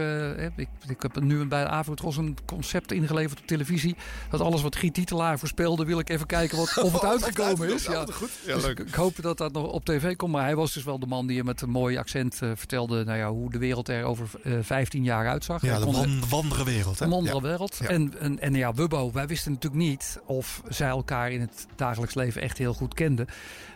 ik, 0.56 0.68
ik 0.88 1.02
heb 1.02 1.20
nu 1.20 1.44
bij 1.46 1.62
de 1.62 1.68
Avrotros 1.68 2.16
een 2.16 2.36
concept 2.46 2.92
ingeleverd 2.92 3.40
op 3.40 3.46
televisie. 3.46 3.96
Dat 4.30 4.40
alles 4.40 4.62
wat 4.62 4.76
Giet 4.76 4.94
Titelaar 4.94 5.38
voorspelde, 5.38 5.84
wil 5.84 5.98
ik 5.98 6.08
even 6.10 6.26
kijken 6.26 6.56
wat, 6.58 6.78
of 6.84 6.92
het 6.92 7.04
uitgekomen 7.04 7.74
is. 7.74 7.84
Ja. 7.84 8.06
goed. 8.12 8.30
Ja, 8.46 8.54
Dus 8.54 8.62
leuk. 8.64 8.78
ik, 8.78 8.88
ik 8.88 8.94
hoop 8.94 9.22
dat 9.22 9.38
dat 9.38 9.52
nog 9.52 9.66
op 9.66 9.84
tv 9.84 10.16
komt. 10.16 10.32
Maar 10.32 10.44
hij 10.44 10.56
was 10.56 10.72
dus 10.72 10.84
wel 10.84 10.98
de 10.98 11.06
man 11.06 11.23
die 11.26 11.44
met 11.44 11.60
een 11.60 11.70
mooi 11.70 11.96
accent 11.98 12.42
eh, 12.42 12.50
vertelde 12.54 13.04
nou 13.04 13.18
ja, 13.18 13.30
hoe 13.30 13.50
de 13.50 13.58
wereld 13.58 13.88
er 13.88 14.04
over 14.04 14.28
eh 14.42 14.52
15 14.60 15.04
jaar 15.04 15.28
uitzag. 15.28 15.62
Ja, 15.62 15.78
de 15.78 15.84
wan- 15.84 16.28
wandere 16.28 16.64
wereld, 16.64 16.98
hè? 16.98 17.04
Een 17.04 17.10
wandere 17.10 17.36
Ja. 17.36 17.42
wereld. 17.42 17.78
Ja. 17.80 17.88
En, 17.88 18.14
en, 18.20 18.40
en 18.40 18.54
ja, 18.54 18.72
Wubbo, 18.74 19.10
wij 19.12 19.26
wisten 19.26 19.52
natuurlijk 19.52 19.82
niet 19.82 20.20
of 20.26 20.62
zij 20.68 20.88
elkaar 20.88 21.30
in 21.32 21.40
het 21.40 21.66
dagelijks 21.76 22.14
leven 22.14 22.42
echt 22.42 22.58
heel 22.58 22.74
goed 22.74 22.94
kenden. 22.94 23.26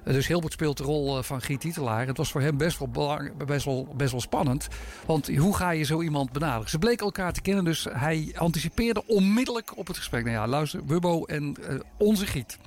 Eh, 0.04 0.12
Dus 0.14 0.26
Hilbert 0.26 0.52
speelt 0.52 0.76
de 0.76 0.82
rol 0.84 1.16
eh, 1.18 1.22
van 1.22 1.40
Giet 1.42 1.60
Titelaar. 1.60 2.06
Het 2.06 2.16
was 2.16 2.30
voor 2.30 2.40
hem 2.40 2.56
best 2.56 2.78
wel, 2.78 2.88
belang, 2.88 3.44
best, 3.46 3.64
wel, 3.64 3.88
best 3.96 4.10
wel 4.10 4.20
spannend. 4.20 4.68
Want 5.06 5.36
hoe 5.36 5.56
ga 5.56 5.70
je 5.70 5.84
zo 5.84 6.02
iemand 6.02 6.32
benaderen? 6.32 6.70
Ze 6.70 6.78
bleken 6.78 7.04
elkaar 7.04 7.32
te 7.32 7.40
kennen, 7.40 7.64
dus 7.64 7.86
hij 7.90 8.34
anticipeerde 8.36 9.02
onmiddellijk 9.06 9.76
op 9.76 9.86
het 9.86 9.96
gesprek. 9.96 10.24
Nou 10.24 10.34
ja, 10.36 10.46
luister, 10.46 10.80
Wubbo 10.86 11.24
en 11.24 11.56
eh, 11.68 11.74
onze 11.96 12.26
Giet. 12.26 12.58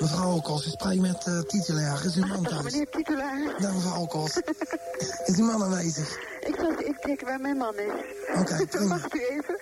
Mevrouw 0.00 0.34
Okos, 0.34 0.66
u 0.66 0.70
spreekt 0.70 1.00
met 1.00 1.26
uh. 1.26 2.04
Is 2.04 2.16
uw 2.16 2.26
man 2.26 2.42
thuis? 2.42 2.62
Meneer 2.62 2.88
titulaar. 2.90 3.54
Ja, 3.58 3.72
mevrouw 3.72 4.00
Okos. 4.00 4.36
is 5.26 5.36
uw 5.36 5.44
man 5.44 5.62
aanwezig? 5.62 6.18
Ik 6.40 6.54
zal 6.58 6.72
even 6.72 7.00
kijken 7.00 7.26
waar 7.26 7.40
mijn 7.40 7.56
man 7.56 7.74
is. 7.78 7.92
Oké, 8.38 8.66
prima. 8.70 8.88
Wacht 8.88 9.14
u 9.14 9.24
even. 9.24 9.58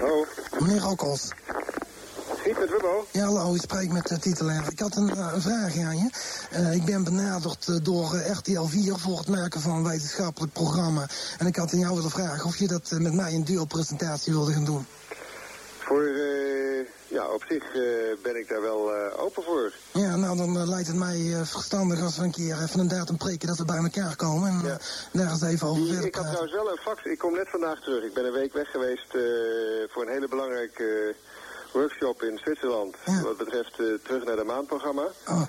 Hallo, 0.00 0.26
Meneer 0.58 0.86
Okos. 0.86 1.30
Met 2.58 2.70
Wubbo. 2.70 3.06
Ja, 3.10 3.24
hallo, 3.24 3.54
u 3.54 3.58
spreekt 3.58 3.92
met 3.92 4.06
de 4.06 4.18
titulair. 4.18 4.64
Ik 4.70 4.78
had 4.78 4.96
een, 4.96 5.10
eh, 5.10 5.30
een 5.34 5.40
vraag 5.40 5.78
aan 5.78 5.96
je. 5.96 6.10
Eh, 6.50 6.74
ik 6.74 6.84
ben 6.84 7.04
benaderd 7.04 7.68
eh, 7.68 7.76
door 7.82 8.16
RTL 8.16 8.64
4 8.64 8.98
voor 8.98 9.18
het 9.18 9.28
maken 9.28 9.60
van 9.60 9.72
een 9.72 9.88
wetenschappelijk 9.88 10.52
programma. 10.52 11.08
En 11.38 11.46
ik 11.46 11.56
had 11.56 11.72
aan 11.72 11.78
jou 11.78 11.94
willen 11.94 12.10
vragen 12.10 12.44
of 12.44 12.56
je 12.56 12.66
dat 12.66 12.90
met 12.90 13.14
mij 13.14 13.34
een 13.34 13.44
duo-presentatie 13.44 14.32
wilde 14.32 14.52
gaan 14.52 14.64
doen. 14.64 14.86
Voor, 15.78 16.10
ja, 17.06 17.26
op 17.28 17.44
zich 17.48 17.64
ben 18.22 18.36
ik 18.36 18.48
daar 18.48 18.62
wel 18.62 18.92
open 19.18 19.42
voor. 19.42 19.72
Ja, 19.92 20.16
nou 20.16 20.36
dan 20.36 20.68
lijkt 20.68 20.86
het 20.86 20.96
mij 20.96 21.32
verstandig 21.44 22.02
als 22.02 22.16
we 22.16 22.24
een 22.24 22.30
keer 22.30 22.62
even 22.62 22.80
een 22.80 22.88
datum 22.88 23.16
prikken 23.16 23.48
dat 23.48 23.58
we 23.58 23.64
bij 23.64 23.76
elkaar 23.76 24.16
komen. 24.16 24.48
En 24.48 24.70
eh, 24.70 24.76
daar 25.12 25.30
eens 25.30 25.42
even 25.42 25.66
over 25.66 25.86
verder 25.86 26.04
ik 26.04 26.14
had 26.14 26.24
trouwens 26.24 26.52
wel 26.52 26.70
een 26.70 26.78
fax. 26.78 27.04
Ik 27.04 27.18
kom 27.18 27.34
net 27.34 27.48
vandaag 27.48 27.80
terug. 27.80 28.04
Ik 28.04 28.14
ben 28.14 28.24
een 28.24 28.32
week 28.32 28.52
weg 28.52 28.70
geweest 28.70 29.10
voor 29.92 30.02
een 30.02 30.12
hele 30.12 30.28
belangrijke 30.28 31.14
workshop 31.72 32.22
in 32.22 32.38
Zwitserland. 32.38 32.96
Wat 33.22 33.36
betreft 33.36 33.78
eh, 33.78 33.86
terug 34.04 34.24
naar 34.24 34.36
de 34.36 34.44
maanprogramma. 34.44 35.06
Oh. 35.28 35.42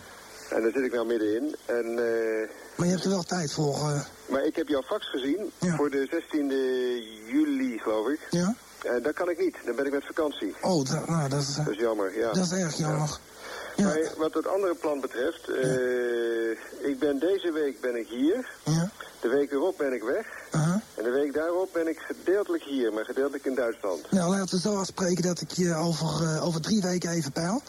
En 0.49 0.61
daar 0.61 0.72
zit 0.72 0.84
ik 0.84 0.93
nou 0.93 1.06
middenin. 1.07 1.56
En, 1.65 1.85
eh, 1.85 2.49
Maar 2.76 2.88
je 2.88 2.91
hebt 2.93 3.03
er 3.03 3.10
wel 3.10 3.23
tijd 3.23 3.52
voor. 3.53 3.73
eh. 3.76 4.02
maar 4.30 4.43
ik 4.45 4.56
heb 4.56 4.68
jouw 4.68 4.81
fax 4.81 5.10
gezien 5.10 5.52
voor 5.60 5.89
de 5.89 6.07
16e 6.10 7.31
juli, 7.31 7.80
geloof 7.80 8.07
ik. 8.07 8.19
Ja? 8.30 8.56
En 8.84 9.02
dat 9.03 9.14
kan 9.14 9.30
ik 9.30 9.39
niet. 9.39 9.56
Dan 9.65 9.76
ben 9.76 9.85
ik 9.85 9.91
met 9.91 10.06
vakantie. 10.06 10.56
Oh, 10.61 10.85
dat, 10.85 11.07
nou, 11.07 11.30
dat 11.30 11.41
is, 11.41 11.56
Dat 11.56 11.68
is 11.68 11.77
jammer, 11.77 12.18
ja. 12.18 12.31
dat 12.34 12.45
is 12.45 12.52
erg 12.52 12.77
jammer. 12.77 13.18
Maar 13.77 13.99
wat 14.18 14.34
het 14.34 14.48
andere 14.48 14.76
plan 14.76 15.02
betreft, 15.02 15.48
eh, 15.48 16.89
ik 16.89 16.99
ben 16.99 17.19
deze 17.19 17.52
week 17.52 17.81
ben 17.81 17.95
ik 17.95 18.07
hier. 18.07 18.49
De 19.22 19.27
week 19.27 19.52
erop 19.52 19.77
ben 19.77 19.93
ik 19.93 20.03
weg. 20.03 20.26
En 20.95 21.03
de 21.03 21.10
week 21.10 21.34
daarop 21.34 21.69
ben 21.73 21.88
ik 21.88 21.99
gedeeltelijk 21.99 22.64
hier, 22.64 22.93
maar 22.93 23.06
gedeeltelijk 23.06 23.45
in 23.45 23.56
Duitsland. 23.56 24.11
Nou, 24.11 24.30
laten 24.30 24.56
we 24.56 24.61
zo 24.61 24.76
afspreken 24.76 25.23
dat 25.23 25.41
ik 25.41 25.52
je 25.52 25.76
over, 25.76 26.07
eh, 26.07 26.45
over 26.45 26.61
drie 26.61 26.81
weken 26.81 27.10
even 27.10 27.31
peil. 27.31 27.61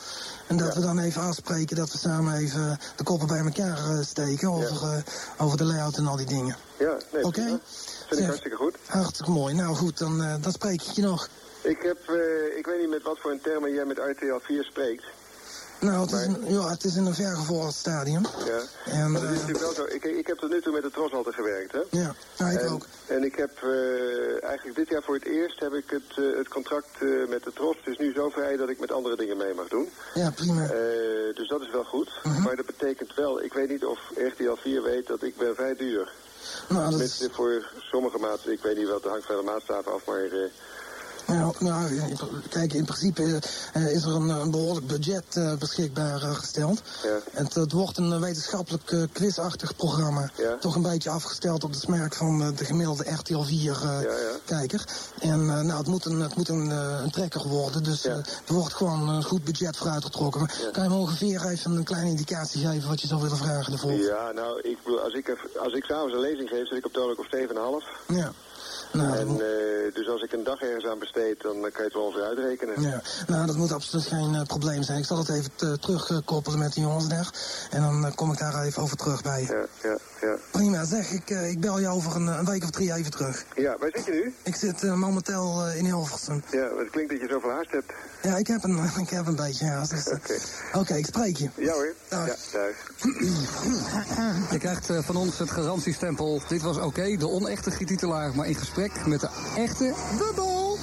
En 0.47 0.57
dat 0.57 0.75
we 0.75 0.81
dan 0.81 0.99
even 0.99 1.23
afspreken 1.23 1.77
dat 1.77 1.93
we 1.93 1.99
samen 1.99 2.35
even 2.35 2.79
de 2.97 3.05
koppen 3.05 3.27
bij 3.27 3.39
elkaar 3.39 3.79
eh, 3.79 4.01
steken 4.03 4.49
over, 4.49 5.05
over 5.39 5.57
de 5.57 5.65
layout 5.65 5.97
en 5.97 6.07
al 6.07 6.17
die 6.17 6.27
dingen. 6.27 6.57
Ja, 6.79 6.97
nee, 7.13 7.25
Oké? 7.25 7.61
Vind 8.07 8.21
ik 8.21 8.27
hartstikke 8.27 8.57
goed. 8.57 8.77
Hartstikke 8.87 9.31
mooi. 9.31 9.55
Nou 9.55 9.75
goed, 9.75 9.99
dan, 9.99 10.19
dan 10.41 10.53
spreek 10.53 10.83
ik 10.83 10.91
je 10.91 11.03
nog. 11.03 11.29
Ik 11.63 11.83
heb, 11.83 11.99
ik 12.57 12.67
weet 12.67 12.81
niet 12.81 12.91
met 12.91 13.03
wat 13.03 13.19
voor 13.19 13.31
een 13.31 13.41
termen 13.41 13.73
jij 13.73 13.85
met 13.85 13.99
RTL 13.99 14.39
4 14.41 14.65
spreekt. 14.65 15.05
Nou, 15.83 16.01
het 16.01 16.13
is, 16.13 16.27
een, 16.27 16.37
ja, 16.47 16.69
het 16.69 16.85
is 16.85 16.97
in 16.97 17.07
een 17.07 17.15
vergevorderd 17.15 17.75
stadium. 17.75 18.23
Ja. 18.47 18.61
En, 18.93 19.11
maar 19.11 19.21
dat 19.21 19.31
is 19.31 19.37
eh, 19.37 19.47
natuurlijk 19.47 19.65
wel 19.65 19.75
zo. 19.75 19.95
Ik, 19.95 20.05
ik 20.05 20.27
heb 20.27 20.39
tot 20.39 20.51
nu 20.51 20.61
toe 20.61 20.73
met 20.73 20.83
de 20.83 20.91
Tros 20.91 21.13
altijd 21.13 21.35
gewerkt, 21.35 21.73
hè? 21.73 21.81
Ja, 21.91 22.15
nou, 22.39 22.53
ik 22.53 22.61
en, 22.61 22.69
ook. 22.69 22.87
En 23.07 23.25
ik 23.25 23.35
heb 23.35 23.51
eh, 23.63 24.45
eigenlijk 24.45 24.77
dit 24.77 24.89
jaar 24.89 25.03
voor 25.03 25.15
het 25.15 25.25
eerst 25.25 25.61
heb 25.61 25.73
ik 25.73 25.91
het, 25.91 26.11
eh, 26.17 26.37
het 26.37 26.49
contract 26.49 27.01
met 27.29 27.45
de 27.45 27.53
Tros. 27.55 27.77
Het 27.77 27.87
is 27.87 27.99
nu 27.99 28.13
zo 28.13 28.29
vrij 28.29 28.57
dat 28.57 28.69
ik 28.69 28.81
met 28.81 28.93
andere 28.93 29.17
dingen 29.17 29.37
mee 29.37 29.55
mag 29.55 29.69
doen. 29.69 29.89
Ja, 30.15 30.31
prima. 30.31 30.67
Dus 31.35 31.49
dat 31.49 31.61
is 31.61 31.71
wel 31.71 31.85
goed. 31.85 32.11
Mhm. 32.23 32.43
Maar 32.43 32.57
dat 32.57 32.67
betekent 32.67 33.15
wel, 33.15 33.43
ik 33.43 33.53
weet 33.53 33.69
niet 33.69 33.85
of 33.85 33.99
RTL 34.15 34.55
4 34.55 34.83
weet 34.83 35.07
dat 35.07 35.23
ik 35.23 35.37
ben 35.37 35.55
vrij 35.55 35.77
duur. 35.77 36.13
Nou, 36.69 36.81
dat 36.81 36.91
Tenminste, 36.91 37.31
voor 37.31 37.73
sommige 37.79 38.19
maatstaven, 38.19 38.53
ik 38.53 38.63
weet 38.63 38.77
niet 38.77 38.89
wat, 38.89 39.03
dat 39.03 39.11
hangt 39.11 39.27
van 39.27 39.37
de 39.37 39.43
maatstaven 39.43 39.93
af, 39.93 40.05
maar... 40.05 40.51
Nou, 41.27 41.55
nou, 41.59 41.91
kijk, 42.49 42.73
in 42.73 42.85
principe 42.85 43.41
eh, 43.73 43.95
is 43.95 44.05
er 44.05 44.15
een, 44.15 44.29
een 44.29 44.51
behoorlijk 44.51 44.87
budget 44.87 45.25
eh, 45.37 45.55
beschikbaar 45.55 46.23
eh, 46.23 46.35
gesteld. 46.35 46.83
Ja. 47.03 47.19
En 47.33 47.45
het, 47.45 47.55
het 47.55 47.73
wordt 47.73 47.99
een 47.99 48.21
wetenschappelijk 48.21 49.09
quizachtig 49.13 49.77
programma. 49.77 50.31
Ja. 50.37 50.57
Toch 50.57 50.75
een 50.75 50.83
beetje 50.83 51.11
afgesteld 51.11 51.65
op 51.65 51.73
de 51.73 51.79
smerk 51.79 52.15
van 52.15 52.55
de 52.57 52.65
gemiddelde 52.65 53.11
RTL 53.11 53.45
4-kijker. 53.45 54.85
en 55.21 55.47
nou, 55.47 55.73
het 55.73 55.87
moet 55.87 56.05
een, 56.05 56.21
het 56.21 56.37
moet 56.37 56.49
een, 56.49 56.71
een 56.71 57.11
trekker 57.11 57.49
worden. 57.49 57.83
Dus 57.83 58.05
er 58.05 58.25
wordt 58.47 58.75
gewoon 58.75 59.09
een 59.09 59.25
goed 59.25 59.45
budget 59.45 59.77
voor 59.77 59.89
uitgetrokken. 59.89 60.41
Maar 60.41 60.71
kan 60.73 60.83
je 60.83 60.89
me 60.89 60.97
ongeveer 60.97 61.47
even 61.47 61.77
een 61.77 61.85
kleine 61.85 62.11
indicatie 62.11 62.67
geven 62.67 62.89
wat 62.89 63.01
je 63.01 63.07
zou 63.07 63.23
willen 63.23 63.37
vragen 63.37 63.73
ervoor? 63.73 63.93
Ja, 63.93 64.33
nou, 64.33 64.61
ik, 64.61 64.79
als 65.05 65.15
ik, 65.15 65.37
als 65.57 65.73
ik 65.73 65.85
s'avonds 65.85 66.15
een 66.15 66.21
lezing 66.21 66.49
geef, 66.49 66.69
zit 66.69 66.79
ik 66.79 66.87
op 66.87 66.93
toonlijk 66.93 67.21
op 67.21 67.27
7,5. 67.27 68.17
Ja. 68.17 68.33
Nou, 68.93 69.17
en, 69.17 69.29
eh, 69.29 69.95
dus 69.95 70.09
als 70.09 70.23
ik 70.23 70.33
een 70.33 70.45
dag 70.45 70.61
ergens 70.61 70.87
aan 70.87 70.99
besteed, 70.99 71.43
dan 71.43 71.61
kan 71.61 71.71
je 71.77 71.83
het 71.83 71.93
wel 71.93 72.03
ongeveer 72.03 72.27
uitrekenen. 72.27 72.83
Ja, 72.83 73.03
nou 73.27 73.47
dat 73.47 73.57
moet 73.57 73.73
absoluut 73.73 74.07
geen 74.07 74.35
eh, 74.35 74.43
probleem 74.43 74.83
zijn. 74.83 74.99
Ik 74.99 75.05
zal 75.05 75.19
het 75.19 75.29
even 75.29 75.51
eh, 75.59 75.73
terugkoppelen 75.73 76.59
met 76.59 76.73
de 76.75 76.81
jongens 76.81 77.09
daar. 77.09 77.31
En 77.71 77.83
dan 77.83 78.07
eh, 78.07 78.15
kom 78.15 78.33
ik 78.33 78.39
daar 78.39 78.63
even 78.65 78.83
over 78.83 78.97
terug 78.97 79.23
bij 79.23 79.41
je. 79.41 79.47
Ja, 79.47 79.89
ja, 79.89 79.99
ja. 80.21 80.37
Prima, 80.51 80.85
zeg, 80.85 81.11
ik, 81.11 81.31
eh, 81.31 81.51
ik 81.51 81.61
bel 81.61 81.79
je 81.79 81.89
over 81.89 82.17
een, 82.17 82.27
een 82.27 82.45
week 82.45 82.63
of 82.63 82.71
drie 82.71 82.93
even 82.95 83.11
terug. 83.11 83.45
Ja, 83.57 83.77
waar 83.79 83.91
zit 83.93 84.05
je 84.05 84.13
nu? 84.13 84.35
Ik 84.43 84.55
zit 84.55 84.83
eh, 84.83 84.95
momenteel 84.95 85.67
eh, 85.67 85.77
in 85.77 85.85
Hilversum. 85.85 86.43
Ja, 86.51 86.69
het 86.77 86.91
klinkt 86.91 87.11
dat 87.11 87.21
je 87.21 87.29
zoveel 87.29 87.51
haast 87.51 87.71
hebt. 87.71 87.93
Ja, 88.23 88.37
ik 88.37 88.47
heb 88.47 88.65
een, 88.65 88.79
ik 89.05 89.11
heb 89.11 89.27
een 89.27 89.37
beetje 89.37 89.67
haast. 89.67 89.91
Dus, 89.91 90.07
eh, 90.07 90.81
Oké, 90.81 90.95
ik 90.95 91.07
spreek 91.07 91.37
je. 91.37 91.49
Ja 91.57 91.73
hoor. 91.73 91.95
Dag. 92.09 92.27
Ja, 92.27 92.35
dag. 92.53 94.51
Je 94.51 94.59
krijgt 94.59 94.91
eh, 94.91 94.99
van 95.03 95.17
ons 95.17 95.39
het 95.39 95.51
garantiestempel. 95.51 96.43
Dit 96.49 96.63
was 96.63 96.77
oké, 96.77 97.17
de 97.17 97.29
onechte 97.29 97.71
gietitelaar, 97.71 98.35
maar 98.35 98.47
in 98.47 98.55
gesprek 98.55 99.07
met 99.07 99.21
de 99.21 99.29
echte 99.57 99.95
Bubbel. 100.19 100.79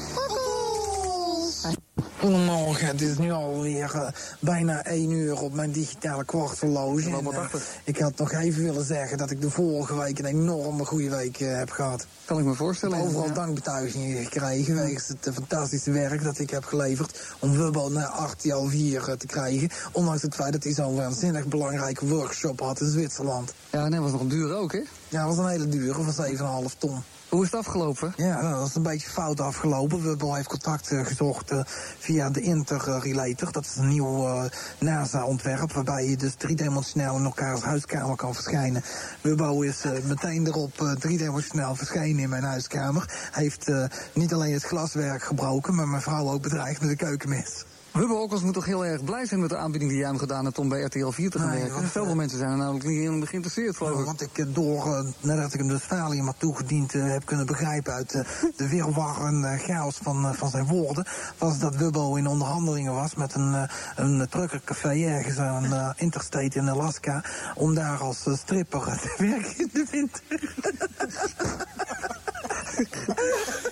Goedemorgen, 2.19 2.87
het 2.87 3.01
is 3.01 3.17
nu 3.17 3.31
alweer 3.31 3.95
eh, 3.95 4.07
bijna 4.39 4.83
één 4.83 5.11
uur 5.11 5.41
op 5.41 5.53
mijn 5.53 5.71
digitale 5.71 6.25
kwarthorloge. 6.25 7.09
En, 7.09 7.33
eh, 7.33 7.45
ik 7.83 7.97
had 7.97 8.17
nog 8.17 8.31
even 8.31 8.63
willen 8.63 8.85
zeggen 8.85 9.17
dat 9.17 9.31
ik 9.31 9.41
de 9.41 9.49
vorige 9.49 9.95
week 9.95 10.19
een 10.19 10.25
enorme 10.25 10.85
goede 10.85 11.09
week 11.09 11.39
eh, 11.39 11.57
heb 11.57 11.69
gehad. 11.69 12.05
Kan 12.25 12.39
ik 12.39 12.45
me 12.45 12.53
voorstellen. 12.53 12.97
Ik 12.97 13.03
heb 13.03 13.11
overal 13.11 13.27
ja. 13.27 13.33
dankbetuigingen 13.33 14.23
gekregen 14.23 14.75
wegens 14.75 15.07
het 15.07 15.29
fantastische 15.33 15.91
werk 15.91 16.23
dat 16.23 16.39
ik 16.39 16.49
heb 16.49 16.65
geleverd 16.65 17.35
om 17.39 17.51
Wubbo 17.51 17.89
naar 17.89 18.11
RTL 18.17 18.65
4 18.65 19.09
eh, 19.09 19.15
te 19.15 19.25
krijgen. 19.25 19.69
Ondanks 19.91 20.21
het 20.21 20.35
feit 20.35 20.53
dat 20.53 20.63
hij 20.63 20.73
zo'n 20.73 20.95
waanzinnig 20.95 21.45
belangrijke 21.45 22.07
workshop 22.07 22.59
had 22.59 22.81
in 22.81 22.89
Zwitserland. 22.89 23.53
Ja, 23.69 23.87
nee, 23.87 23.99
was 23.99 24.11
nog 24.11 24.21
een 24.21 24.27
duur 24.27 24.55
ook, 24.55 24.71
hè? 24.71 24.81
Ja, 25.07 25.25
dat 25.25 25.35
was 25.35 25.45
een 25.45 25.51
hele 25.51 25.69
dure 25.69 26.03
van 26.03 26.25
7,5 26.69 26.77
ton. 26.77 27.03
Hoe 27.29 27.43
is 27.43 27.51
het 27.51 27.59
afgelopen? 27.59 28.13
Ja, 28.17 28.41
nou, 28.41 28.53
dat 28.53 28.67
is 28.67 28.75
een 28.75 28.83
beetje 28.83 29.09
fout 29.09 29.39
afgelopen. 29.39 30.01
Wubbo 30.01 30.33
heeft 30.33 30.47
contact 30.47 30.91
eh, 30.91 31.05
gezocht 31.05 31.51
eh, 31.51 31.59
via 31.99 32.29
de 32.29 32.41
Interrelator. 32.41 33.51
Dat 33.51 33.65
is 33.65 33.75
een 33.75 33.87
nieuw 33.87 34.25
eh, 34.25 34.43
NASA-ontwerp 34.79 35.73
waarbij 35.73 36.05
je 36.05 36.17
dus 36.17 36.33
driedimensionaal 36.37 37.17
in 37.17 37.23
elkaars 37.23 37.61
huiskamer 37.61 38.15
kan 38.15 38.33
verschijnen. 38.33 38.83
Wubbo 39.21 39.61
is 39.61 39.83
meteen 40.03 40.47
erop 40.47 40.95
driedimensionaal 40.99 41.75
verschenen 41.75 42.19
in 42.19 42.29
mijn 42.29 42.43
huiskamer. 42.43 43.29
Heeft 43.31 43.67
eh, 43.67 43.83
niet 44.13 44.33
alleen 44.33 44.53
het 44.53 44.63
glaswerk 44.63 45.23
gebroken, 45.23 45.75
maar 45.75 45.87
mijn 45.87 46.01
vrouw 46.01 46.29
ook 46.29 46.41
bedreigd 46.41 46.81
met 46.81 46.89
een 46.89 46.97
keukenmes. 46.97 47.65
Okkels 47.93 48.41
moet 48.43 48.53
toch 48.53 48.65
heel 48.65 48.85
erg 48.85 49.03
blij 49.03 49.25
zijn 49.25 49.39
met 49.39 49.49
de 49.49 49.57
aanbieding 49.57 49.91
die 49.91 49.99
jij 49.99 50.09
hem 50.09 50.17
gedaan 50.17 50.45
hebt 50.45 50.57
om 50.59 50.69
bij 50.69 50.81
RTL 50.81 51.09
4 51.09 51.29
te 51.29 51.39
gaan 51.39 51.49
Nee, 51.49 51.61
werken. 51.63 51.87
Veel 51.87 52.05
eh, 52.05 52.13
mensen 52.13 52.37
zijn 52.37 52.51
er 52.51 52.57
namelijk 52.57 52.85
niet 52.85 52.99
in 52.99 53.27
geïnteresseerd, 53.27 53.77
geloof 53.77 53.93
Ja, 53.93 53.99
ik. 53.99 54.05
want 54.05 54.21
ik 54.21 54.37
eh, 54.37 54.45
door, 54.49 54.95
eh, 54.95 55.05
nadat 55.21 55.53
ik 55.53 55.59
hem 55.59 55.67
dus 55.67 55.81
Valium 55.83 56.25
had 56.25 56.39
toegediend, 56.39 56.91
heb 56.93 57.25
kunnen 57.25 57.45
begrijpen 57.45 57.93
uit 57.93 58.09
de 58.55 58.69
wirwar 58.69 59.25
en 59.25 59.59
chaos 59.59 59.99
van, 60.01 60.35
van 60.35 60.49
zijn 60.49 60.65
woorden, 60.65 61.05
was 61.37 61.59
dat 61.59 61.75
Wubbo 61.75 62.15
in 62.15 62.27
onderhandelingen 62.27 62.93
was 62.93 63.15
met 63.15 63.33
een, 63.33 63.67
een 63.95 64.27
truckercafé 64.29 64.89
ergens 65.05 65.37
aan 65.37 65.93
Interstate 65.95 66.59
in 66.59 66.69
Alaska, 66.69 67.23
om 67.55 67.75
daar 67.75 67.97
als 67.99 68.25
stripper 68.33 68.81
te 69.01 69.13
werken 69.17 69.57
in 69.57 69.69
de 69.73 69.85
winter. 69.91 70.21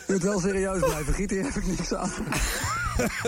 Je 0.07 0.14
moet 0.14 0.23
wel 0.23 0.39
serieus 0.39 0.80
blijven, 0.80 1.14
Giet, 1.14 1.30
hier 1.30 1.44
heb 1.44 1.56
ik 1.56 1.68
niks 1.68 1.94
aan. 1.94 2.11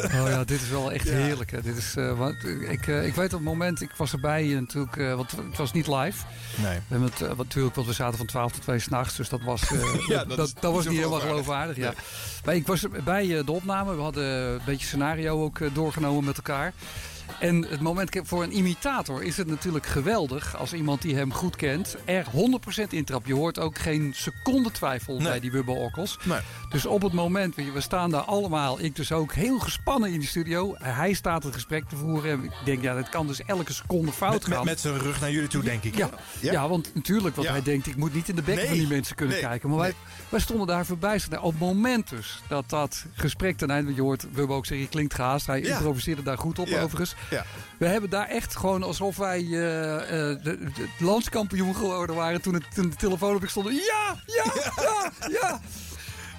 Oh 0.03 0.27
ja, 0.29 0.43
dit 0.43 0.61
is 0.61 0.69
wel 0.69 0.91
echt 0.91 1.09
heerlijk. 1.09 1.51
Hè. 1.51 1.61
Dit 1.61 1.77
is, 1.77 1.95
eh, 1.95 2.17
wat, 2.17 2.33
ik, 2.69 2.87
eh, 2.87 3.05
ik 3.05 3.13
weet 3.15 3.25
op 3.33 3.39
het 3.39 3.47
moment, 3.49 3.81
ik 3.81 3.91
was 3.97 4.11
erbij 4.11 4.43
natuurlijk, 4.47 4.97
eh, 4.97 5.15
want 5.15 5.31
het 5.31 5.57
was 5.57 5.73
niet 5.73 5.87
live. 5.87 6.25
Nee. 6.55 6.79
We 6.87 6.99
wat- 6.99 7.37
natuurlijk, 7.37 7.75
want 7.75 7.87
we 7.87 7.93
zaten 7.93 8.17
van 8.17 8.25
12 8.27 8.51
tot 8.51 8.61
2 8.61 8.79
s'nachts, 8.79 9.15
dus 9.15 9.29
dat 9.29 9.41
was, 9.41 9.61
Ja, 10.07 10.25
dat, 10.25 10.53
dat 10.59 10.73
was 10.73 10.87
niet 10.87 10.97
helemaal 10.97 11.19
geloofwaardig. 11.19 11.75
Ja. 11.75 11.93
Maar 12.45 12.55
ik 12.55 12.67
was 12.67 12.85
bij 13.03 13.27
de 13.27 13.51
opname, 13.51 13.95
we 13.95 14.01
hadden 14.01 14.23
een 14.23 14.61
beetje 14.65 14.85
scenario 14.87 15.43
ook 15.43 15.59
doorgenomen 15.73 16.23
met 16.23 16.37
elkaar. 16.37 16.73
En 17.39 17.65
het 17.69 17.79
moment 17.79 18.19
voor 18.23 18.43
een 18.43 18.57
imitator 18.57 19.23
is 19.23 19.37
het 19.37 19.47
natuurlijk 19.47 19.85
geweldig 19.85 20.57
als 20.57 20.73
iemand 20.73 21.01
die 21.01 21.15
hem 21.15 21.33
goed 21.33 21.55
kent 21.55 21.95
er 22.05 22.25
100% 22.25 22.29
intrapt. 22.89 23.27
Je 23.27 23.33
hoort 23.33 23.59
ook 23.59 23.77
geen 23.77 24.13
seconde 24.15 24.71
twijfel 24.71 25.17
bij 25.17 25.39
die 25.39 25.51
Wubbo 25.51 25.73
Okkels. 25.73 26.17
Dus 26.69 26.85
op 26.85 27.01
het 27.01 27.13
moment, 27.13 27.55
we 27.55 27.81
staan 27.81 28.09
daar 28.09 28.21
allemaal, 28.21 28.81
ik 28.81 28.95
dus 28.95 29.11
ook, 29.11 29.33
heel 29.33 29.59
gespannen 29.59 30.11
in 30.13 30.19
de 30.19 30.25
studio. 30.25 30.75
Hij 30.77 31.13
staat 31.13 31.43
het 31.43 31.53
gesprek 31.53 31.89
te 31.89 31.95
voeren. 31.95 32.31
En 32.31 32.43
ik 32.43 32.51
denk, 32.65 32.81
ja, 32.81 32.93
dat 32.95 33.09
kan 33.09 33.27
dus 33.27 33.41
elke 33.43 33.73
seconde 33.73 34.11
fout 34.11 34.33
Met, 34.33 34.47
met, 34.47 34.55
gaan. 34.57 34.65
met 34.65 34.79
zijn 34.79 34.97
rug 34.97 35.19
naar 35.21 35.31
jullie 35.31 35.47
toe, 35.49 35.63
denk 35.63 35.83
ik. 35.83 35.95
Ja, 35.97 36.09
ja? 36.39 36.67
want 36.69 36.91
natuurlijk, 36.95 37.35
want 37.35 37.47
Ja. 37.47 37.53
hij 37.53 37.63
denkt, 37.63 37.87
ik 37.87 37.95
moet 37.95 38.13
niet 38.13 38.29
in 38.29 38.35
de 38.35 38.41
bek 38.41 38.55
Nee, 38.55 38.67
van 38.67 38.77
die 38.77 38.87
mensen 38.87 39.15
kunnen 39.15 39.39
kijken. 39.39 39.69
Maar 39.69 39.79
wij, 39.79 39.93
wij 40.29 40.39
stonden 40.39 40.67
daar 40.67 40.85
verbijsterd. 40.85 41.41
Op 41.41 41.51
het 41.51 41.59
moment 41.59 42.09
dus 42.09 42.41
dat 42.47 42.69
dat 42.69 43.05
gesprek 43.13 43.57
ten 43.57 43.69
einde, 43.69 43.95
je 43.95 44.01
hoort 44.01 44.25
Wubbo 44.31 44.55
ook 44.55 44.65
zeggen, 44.65 44.85
je 44.85 44.91
klinkt 44.91 45.13
gehaast. 45.13 45.47
Hij 45.47 45.61
Ja. 45.61 45.75
improviseerde 45.75 46.23
daar 46.23 46.37
goed 46.37 46.59
op 46.59 46.67
Ja. 46.67 46.81
overigens. 46.81 47.15
Ja. 47.29 47.45
We 47.77 47.85
hebben 47.85 48.09
daar 48.09 48.27
echt 48.27 48.55
gewoon 48.55 48.83
alsof 48.83 49.17
wij 49.17 49.39
eh, 49.43 49.49
de, 50.43 50.69
landskampioen 50.99 51.75
geworden 51.75 52.15
waren 52.15 52.41
toen, 52.41 52.53
het, 52.53 52.63
toen 52.75 52.89
de 52.89 52.95
telefoon 52.95 53.35
op 53.35 53.43
ik 53.43 53.49
stond. 53.49 53.67
Ja, 53.69 54.15
ja, 54.25 54.43
ja, 54.75 55.11
ja. 55.41 55.59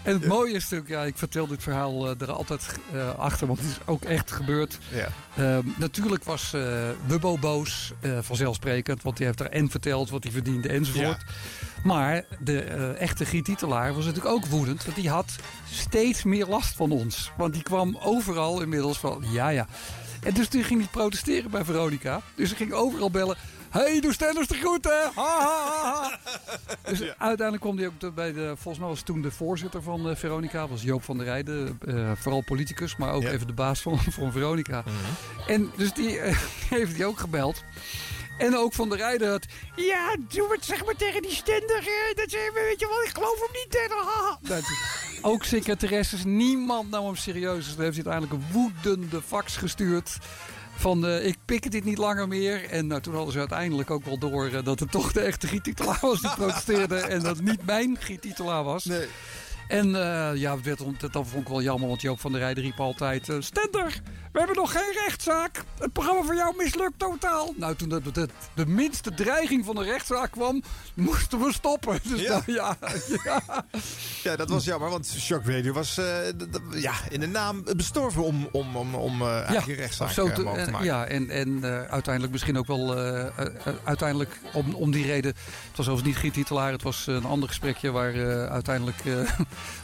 En 0.02 0.12
het 0.12 0.26
mooie 0.26 0.52
is 0.52 0.62
natuurlijk, 0.62 0.90
ja, 0.90 1.02
ik 1.02 1.16
vertel 1.16 1.46
dit 1.46 1.62
verhaal 1.62 2.10
eh, 2.10 2.20
er 2.20 2.32
altijd 2.32 2.78
eh, 2.92 3.18
achter, 3.18 3.46
want 3.46 3.58
het 3.58 3.68
is 3.68 3.78
ook 3.84 4.04
echt 4.04 4.30
gebeurd. 4.30 4.78
Ja. 4.92 5.08
Ehm, 5.36 5.66
natuurlijk 5.76 6.24
was 6.24 6.52
eh 6.52 6.88
Wubbo 7.06 7.38
boos, 7.38 7.92
vanzelfsprekend, 8.20 9.02
want 9.02 9.16
die 9.16 9.26
heeft 9.26 9.40
er 9.40 9.50
en 9.50 9.70
verteld 9.70 10.10
wat 10.10 10.22
hij 10.22 10.32
verdiende 10.32 10.68
enzovoort. 10.68 11.24
Maar 11.82 12.24
de 12.38 12.60
echte 12.98 13.24
Giet 13.24 13.44
Titelaar 13.44 13.94
was 13.94 14.04
natuurlijk 14.04 14.34
ook 14.34 14.46
woedend, 14.46 14.84
want 14.84 14.96
die 14.96 15.10
had 15.10 15.36
steeds 15.72 16.22
meer 16.22 16.46
last 16.46 16.74
van 16.76 16.90
ons. 16.90 17.32
Want 17.36 17.52
die 17.52 17.62
kwam 17.62 17.98
overal 18.02 18.60
inmiddels 18.60 18.98
van, 18.98 19.24
ja 19.32 19.48
ja. 19.48 19.66
En 20.22 20.34
dus 20.34 20.48
toen 20.48 20.64
ging 20.64 20.80
hij 20.80 20.88
protesteren 20.90 21.50
bij 21.50 21.64
Veronica. 21.64 22.20
Dus 22.34 22.48
hij 22.48 22.56
ging 22.56 22.72
overal 22.72 23.10
bellen. 23.10 23.36
Hey, 23.70 24.00
doe 24.00 24.12
Stenders 24.12 24.48
de 24.48 24.54
groeten! 24.54 25.10
Ha, 25.14 25.38
ha. 25.40 26.18
Dus 26.90 27.00
uiteindelijk 27.02 27.60
kwam 27.60 27.76
hij 27.78 27.86
ook 27.86 28.14
bij 28.14 28.32
de... 28.32 28.52
Volgens 28.56 28.78
mij 28.78 28.88
was 28.88 29.02
toen 29.02 29.22
de 29.22 29.30
voorzitter 29.30 29.82
van 29.82 30.10
eh, 30.10 30.16
Veronica. 30.16 30.68
was 30.68 30.82
Joop 30.82 31.02
van 31.04 31.16
der 31.16 31.26
Rijden. 31.26 31.78
eh, 31.86 32.10
vooral 32.16 32.42
politicus, 32.44 32.96
maar 32.96 33.12
ook 33.12 33.22
even 33.24 33.46
de 33.46 33.52
baas 33.52 33.80
van, 33.80 33.98
van 34.18 34.32
Veronica. 34.32 34.84
En 35.46 35.70
dus 35.76 35.92
die 35.92 36.18
eh, 36.18 36.38
heeft 36.76 36.96
hij 36.96 37.06
ook 37.06 37.18
gebeld. 37.18 37.62
En 38.38 38.56
ook 38.56 38.72
van 38.72 38.88
der 38.88 38.98
Rijden 38.98 39.30
had... 39.30 39.46
Ja, 39.76 40.16
doe 40.28 40.52
het 40.52 40.64
zeg 40.64 40.84
maar 40.84 40.96
tegen 40.96 41.22
die 41.22 41.30
stender. 41.30 41.82
dat 42.14 42.30
ze, 42.30 42.50
weet 42.54 42.80
je 42.80 42.86
wel, 42.88 43.02
ik 43.02 43.10
geloof 43.12 43.40
hem 43.40 43.48
niet. 43.52 43.72
toen- 44.64 45.30
Ook 45.30 45.44
secretaresses, 45.44 46.24
niemand 46.24 46.90
nam 46.90 47.04
hem 47.06 47.16
serieus. 47.16 47.64
Dus 47.64 47.76
heeft 47.76 47.96
hij 47.96 48.04
uiteindelijk 48.12 48.32
een 48.32 48.52
woedende 48.52 49.22
fax 49.22 49.56
gestuurd. 49.56 50.16
Van 50.80 51.06
eh, 51.06 51.26
ik 51.26 51.36
pik 51.44 51.70
dit 51.70 51.84
niet 51.84 51.98
langer 51.98 52.28
meer. 52.28 52.64
En 52.70 52.86
nou, 52.86 53.00
toen 53.00 53.14
hadden 53.14 53.32
ze 53.32 53.38
uiteindelijk 53.38 53.90
ook 53.90 54.04
wel 54.04 54.18
door 54.18 54.46
eh, 54.46 54.64
dat 54.64 54.80
het 54.80 54.90
toch 54.90 55.12
de 55.12 55.20
echte 55.20 55.46
Giet 55.46 55.64
Titelaar 55.64 55.98
was 56.00 56.20
die 56.20 56.34
protesteerde. 56.34 56.96
en 56.96 57.22
dat 57.22 57.40
niet 57.40 57.66
mijn 57.66 57.96
Giet 58.00 58.20
Titelaar 58.22 58.64
was. 58.64 58.84
Nee. 58.84 59.06
En 59.70 59.94
eh, 59.94 60.30
ja, 60.40 60.54
het 60.56 60.64
werd, 60.64 60.78
dat 61.00 61.26
vond 61.28 61.42
ik 61.42 61.48
wel 61.48 61.62
jammer, 61.62 61.88
want 61.88 62.00
Joop 62.00 62.20
van 62.20 62.32
der 62.32 62.40
Rijden 62.40 62.62
riep 62.64 62.80
altijd... 62.80 63.28
eh, 63.28 63.36
Stender, 63.40 64.00
we 64.32 64.38
hebben 64.38 64.56
nog 64.56 64.72
geen 64.72 64.92
rechtszaak. 65.06 65.62
Het 65.78 65.92
programma 65.92 66.22
voor 66.22 66.34
jou 66.34 66.54
mislukt 66.56 66.98
totaal. 66.98 67.52
Nou, 67.56 67.74
toen 67.74 67.88
de, 67.88 68.00
de, 68.12 68.28
de 68.54 68.66
minste 68.66 69.14
dreiging 69.14 69.64
van 69.64 69.76
een 69.78 69.84
rechtszaak 69.84 70.30
kwam, 70.30 70.62
moesten 70.94 71.38
we 71.38 71.52
stoppen. 71.52 71.98
Dus 72.10 72.20
Ja. 72.20 72.42
ja, 72.46 72.76
ja. 73.24 73.42
Ja, 74.22 74.36
dat 74.36 74.48
was 74.48 74.64
jammer, 74.64 74.90
want 74.90 75.06
Shock 75.06 75.44
Radio 75.46 75.72
was 75.72 75.98
eh, 75.98 76.16
ja, 76.70 76.92
in 77.08 77.20
de 77.20 77.26
naam 77.26 77.64
bestorven 77.76 78.24
om, 78.24 78.48
om, 78.52 78.76
om, 78.76 78.94
om 78.94 79.22
een 79.22 79.64
rechtszaak 79.74 80.10
zo 80.10 80.26
te- 80.26 80.32
te 80.42 80.48
en- 80.48 80.70
maken. 80.70 80.86
Ja, 80.86 81.04
en, 81.06 81.30
en 81.30 81.64
uiteindelijk 81.90 82.32
misschien 82.32 82.58
ook 82.58 82.66
wel... 82.66 82.94
uiteindelijk 83.84 84.38
om, 84.52 84.74
om 84.74 84.90
die 84.90 85.06
reden... 85.06 85.30
Het 85.68 85.76
was 85.76 85.88
overigens 85.88 86.06
niet 86.06 86.16
Giet 86.16 86.32
Titelaar. 86.32 86.72
Het 86.72 86.82
was 86.82 87.06
een 87.06 87.24
ander 87.24 87.48
gesprekje 87.48 87.90
waar 87.90 88.48
uiteindelijk 88.50 88.98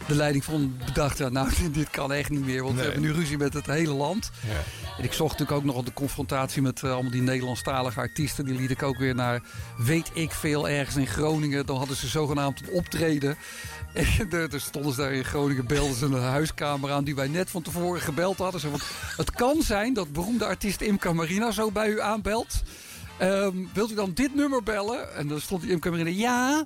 de 0.06 0.14
leiding 0.14 0.44
van 0.44 0.76
bedacht... 0.84 1.18
Ja, 1.18 1.28
nou, 1.28 1.48
dit 1.72 1.90
kan 1.90 2.12
echt 2.12 2.30
niet 2.30 2.44
meer, 2.44 2.62
want 2.62 2.74
Nee. 2.74 2.84
we 2.84 2.90
hebben 2.92 3.10
nu 3.10 3.16
ruzie 3.16 3.38
met 3.38 3.54
het 3.54 3.66
hele 3.66 3.92
land. 3.92 4.30
En 4.98 5.04
ik 5.04 5.12
zocht 5.12 5.38
natuurlijk 5.38 5.58
ook 5.58 5.74
nog 5.74 5.84
de 5.84 5.92
confrontatie 5.92 6.62
met 6.62 6.82
eh, 6.82 6.92
allemaal 6.92 7.10
die 7.10 7.22
Nederlandstalige 7.22 8.00
artiesten. 8.00 8.44
Die 8.44 8.54
liet 8.58 8.70
ik 8.70 8.82
ook 8.82 8.98
weer 8.98 9.14
naar, 9.14 9.42
weet 9.78 10.10
ik 10.14 10.30
veel, 10.32 10.68
ergens 10.68 10.96
in 10.96 11.06
Groningen. 11.06 11.66
Dan 11.66 11.76
hadden 11.76 11.96
ze 11.96 12.06
zogenaamd 12.06 12.60
een 12.60 12.72
optreden. 12.74 13.36
En 14.18 14.30
er 14.30 14.52
er 14.54 14.60
stonden 14.60 14.92
ze 14.92 15.00
daar 15.00 15.12
in 15.12 15.24
Groningen, 15.24 15.66
belden 15.66 15.96
ze 15.96 16.04
een 16.04 16.12
huiskamer 16.22 16.90
aan 16.92 17.04
die 17.04 17.14
wij 17.14 17.28
net 17.28 17.50
van 17.50 17.62
tevoren 17.62 18.00
gebeld 18.00 18.38
hadden. 18.38 18.60
Ze 18.60 18.70
van, 18.70 18.80
het 19.16 19.30
kan 19.30 19.62
zijn 19.62 19.94
dat 19.94 20.12
beroemde 20.12 20.44
artiest 20.44 20.80
Imca 20.80 21.12
Marina 21.12 21.50
zo 21.50 21.70
bij 21.70 21.88
u 21.88 22.00
aanbelt. 22.00 22.62
Ehm, 23.18 23.56
wilt 23.72 23.90
u 23.90 23.94
dan 23.94 24.10
dit 24.14 24.34
nummer 24.34 24.62
bellen? 24.62 25.14
En 25.14 25.28
dan 25.28 25.40
stond 25.40 25.62
die 25.62 25.70
Imca 25.70 25.90
Marina, 25.90 26.10
ja. 26.10 26.64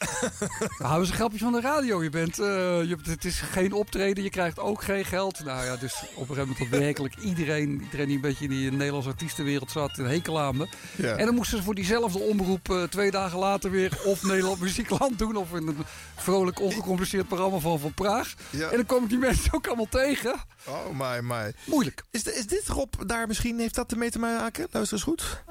Dat 0.78 1.00
is 1.00 1.08
een 1.08 1.14
grapje 1.14 1.38
van 1.38 1.52
de 1.52 1.60
radio. 1.60 2.02
Je 2.02 2.10
bent, 2.10 2.38
eh, 2.38 2.46
je, 2.88 2.96
het 3.02 3.24
is 3.24 3.40
geen 3.40 3.72
optreden, 3.72 4.24
je 4.24 4.30
krijgt 4.30 4.58
ook 4.58 4.82
geen 4.82 5.04
geld. 5.04 5.44
Nou 5.44 5.64
ja, 5.64 5.76
dus 5.76 5.94
op 5.94 6.28
een 6.28 6.34
gegeven 6.36 6.36
moment 6.48 6.58
had 6.58 6.78
werkelijk 6.80 7.16
iedereen, 7.16 7.80
iedereen 7.82 8.06
die 8.06 8.14
een 8.14 8.20
beetje 8.22 8.44
in 8.44 8.50
die 8.50 8.70
Nederlandse 8.72 9.10
artiestenwereld 9.10 9.70
zat, 9.70 9.98
een 9.98 10.06
hekel 10.06 10.40
aan 10.40 10.56
me. 10.56 10.66
Ja. 10.96 11.16
En 11.16 11.26
dan 11.26 11.34
moesten 11.34 11.58
ze 11.58 11.64
voor 11.64 11.74
diezelfde 11.74 12.18
omroep 12.18 12.70
eh, 12.70 12.82
twee 12.82 13.10
dagen 13.10 13.38
later 13.38 13.70
weer 13.70 13.98
of 14.04 14.22
Nederland 14.22 14.60
Muziekland 14.66 15.18
doen. 15.18 15.36
Of 15.36 15.52
in 15.54 15.66
een 15.66 15.76
vrolijk 16.16 16.60
ongecompliceerd 16.60 17.28
programma 17.28 17.58
van 17.58 17.78
Van 17.78 17.94
Praag. 17.94 18.34
Ja. 18.50 18.68
En 18.68 18.76
dan 18.76 18.86
kwam 18.86 19.02
ik 19.02 19.08
die 19.08 19.18
mensen 19.18 19.52
ook 19.54 19.66
allemaal 19.66 19.88
tegen. 19.90 20.34
Oh 20.66 20.98
my, 20.98 21.18
my. 21.22 21.52
Moeilijk. 21.64 22.02
Is, 22.10 22.22
de- 22.22 22.34
is 22.34 22.46
dit 22.46 22.68
Rob 22.68 22.92
daar 23.06 23.26
misschien, 23.26 23.58
heeft 23.58 23.74
dat 23.74 23.90
ermee 23.92 24.10
te 24.10 24.18
maken? 24.18 24.66
Luister 24.70 24.96
eens 24.96 25.06
goed. 25.06 25.42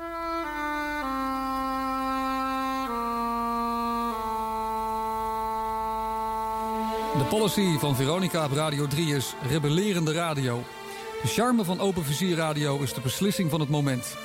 Policy 7.30 7.78
van 7.78 7.96
Veronica 7.96 8.46
op 8.46 8.52
Radio 8.52 8.88
3 8.88 9.16
is 9.16 9.34
rebellerende 9.48 10.12
radio. 10.14 10.64
De 11.22 11.28
charme 11.28 11.64
van 11.64 11.80
open 11.80 12.06
vizier 12.06 12.36
radio 12.36 12.80
is 12.80 12.94
de 12.94 13.02
beslissing 13.02 13.50
van 13.50 13.60
het 13.60 13.70
moment. 13.70 14.16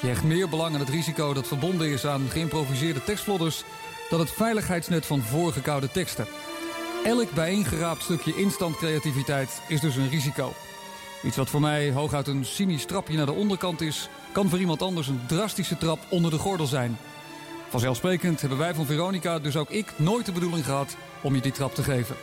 Je 0.00 0.06
hecht 0.06 0.22
meer 0.22 0.48
belang 0.48 0.74
aan 0.74 0.80
het 0.80 0.88
risico 0.88 1.32
dat 1.32 1.46
verbonden 1.46 1.88
is 1.88 2.06
aan 2.06 2.28
geïmproviseerde 2.28 3.04
tekstvlodders... 3.04 3.64
dan 4.10 4.20
het 4.20 4.30
veiligheidsnet 4.30 5.06
van 5.06 5.20
voorgekoude 5.20 5.90
teksten. 5.90 6.26
Elk 7.04 7.30
bijeengeraapt 7.34 8.02
stukje 8.02 8.36
instant 8.36 8.76
creativiteit 8.76 9.62
is 9.68 9.80
dus 9.80 9.96
een 9.96 10.08
risico. 10.08 10.52
Iets 11.22 11.36
wat 11.36 11.50
voor 11.50 11.60
mij 11.60 11.92
hooguit 11.92 12.26
een 12.26 12.44
cynisch 12.44 12.84
trapje 12.84 13.16
naar 13.16 13.26
de 13.26 13.32
onderkant 13.32 13.80
is... 13.80 14.08
kan 14.32 14.48
voor 14.48 14.58
iemand 14.58 14.82
anders 14.82 15.08
een 15.08 15.20
drastische 15.26 15.78
trap 15.78 15.98
onder 16.08 16.30
de 16.30 16.38
gordel 16.38 16.66
zijn... 16.66 16.98
Vanzelfsprekend 17.68 18.40
hebben 18.40 18.58
wij 18.58 18.74
van 18.74 18.86
Veronica, 18.86 19.38
dus 19.38 19.56
ook 19.56 19.70
ik, 19.70 19.92
nooit 19.96 20.26
de 20.26 20.32
bedoeling 20.32 20.64
gehad 20.64 20.96
om 21.22 21.34
je 21.34 21.40
die 21.40 21.52
trap 21.52 21.74
te 21.74 21.82
geven. 21.82 22.16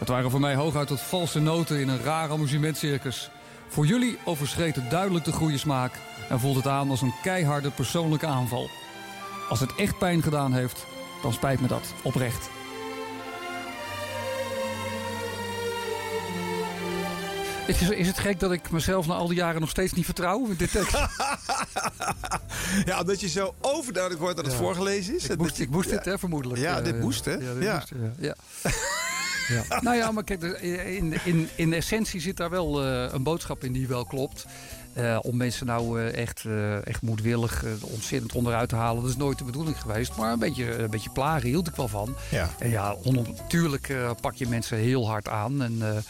Het 0.00 0.08
waren 0.08 0.30
voor 0.30 0.40
mij 0.40 0.54
hooguit 0.54 0.86
tot 0.88 1.00
valse 1.00 1.40
noten 1.40 1.80
in 1.80 1.88
een 1.88 2.02
raar 2.02 2.30
amusementcircus. 2.30 3.30
Voor 3.68 3.86
jullie 3.86 4.18
overschreed 4.24 4.74
het 4.76 4.90
duidelijk 4.90 5.24
de 5.24 5.32
goede 5.32 5.58
smaak 5.58 5.92
en 6.28 6.40
voelt 6.40 6.56
het 6.56 6.66
aan 6.66 6.90
als 6.90 7.02
een 7.02 7.14
keiharde 7.22 7.70
persoonlijke 7.70 8.26
aanval. 8.26 8.70
Als 9.48 9.60
het 9.60 9.74
echt 9.74 9.98
pijn 9.98 10.22
gedaan 10.22 10.52
heeft, 10.52 10.86
dan 11.22 11.32
spijt 11.32 11.60
me 11.60 11.66
dat 11.68 11.92
oprecht. 12.02 12.48
Is, 17.66 17.80
is 17.90 18.06
het 18.06 18.18
gek 18.18 18.40
dat 18.40 18.52
ik 18.52 18.70
mezelf 18.70 19.06
na 19.06 19.14
al 19.14 19.26
die 19.26 19.36
jaren 19.36 19.60
nog 19.60 19.70
steeds 19.70 19.92
niet 19.92 20.04
vertrouw 20.04 20.38
met 20.38 20.58
dit 20.58 20.70
tekst? 20.72 20.96
Ja, 22.84 23.00
omdat 23.00 23.20
je 23.20 23.28
zo 23.28 23.54
overduidelijk 23.60 24.22
wordt 24.22 24.36
dat 24.36 24.44
het 24.46 24.54
Ja. 24.54 24.60
voorgelezen 24.60 25.16
is. 25.16 25.28
Ik 25.28 25.38
moest, 25.38 25.58
ik 25.58 25.70
moest 25.70 25.90
ja. 25.90 25.96
dit, 25.96 26.04
hè, 26.04 26.18
vermoedelijk. 26.18 26.60
Ja, 26.60 26.78
Eh, 26.78 26.84
dit 26.84 27.00
moest, 27.00 27.24
hè? 27.24 27.32
Ja, 27.32 27.54
dit 27.54 27.72
moest, 27.72 27.92
ja. 28.18 28.34
ja. 29.50 29.80
Nou 29.80 29.96
ja, 29.96 30.10
maar 30.10 30.24
kijk, 30.24 30.42
in, 30.42 31.14
in, 31.24 31.48
in 31.54 31.72
essentie 31.72 32.20
zit 32.20 32.36
daar 32.36 32.50
wel 32.50 32.84
eh, 32.84 33.12
een 33.12 33.22
boodschap 33.22 33.64
in 33.64 33.72
die 33.72 33.88
wel 33.88 34.04
klopt. 34.04 34.46
Eh, 34.92 35.18
om 35.22 35.36
mensen 35.36 35.66
nou 35.66 36.00
eh, 36.00 36.16
echt, 36.22 36.44
echt 36.84 37.02
moedwillig 37.02 37.64
ontzettend 37.80 38.32
onderuit 38.32 38.68
te 38.68 38.76
halen. 38.76 39.02
Dat 39.02 39.10
is 39.10 39.16
nooit 39.16 39.38
de 39.38 39.44
bedoeling 39.44 39.80
geweest. 39.80 40.16
Maar 40.16 40.32
een 40.32 40.38
beetje, 40.38 40.78
een 40.78 40.90
beetje 40.90 41.10
plagen 41.10 41.48
hield 41.48 41.68
ik 41.68 41.74
wel 41.74 41.88
van. 41.88 42.14
Ja. 42.30 42.50
En 42.58 42.70
ja, 42.70 42.96
natuurlijk 43.36 43.94
pak 44.20 44.34
je 44.34 44.48
mensen 44.48 44.78
heel 44.78 45.08
hard 45.08 45.28
aan. 45.28 45.62
En, 45.62 46.04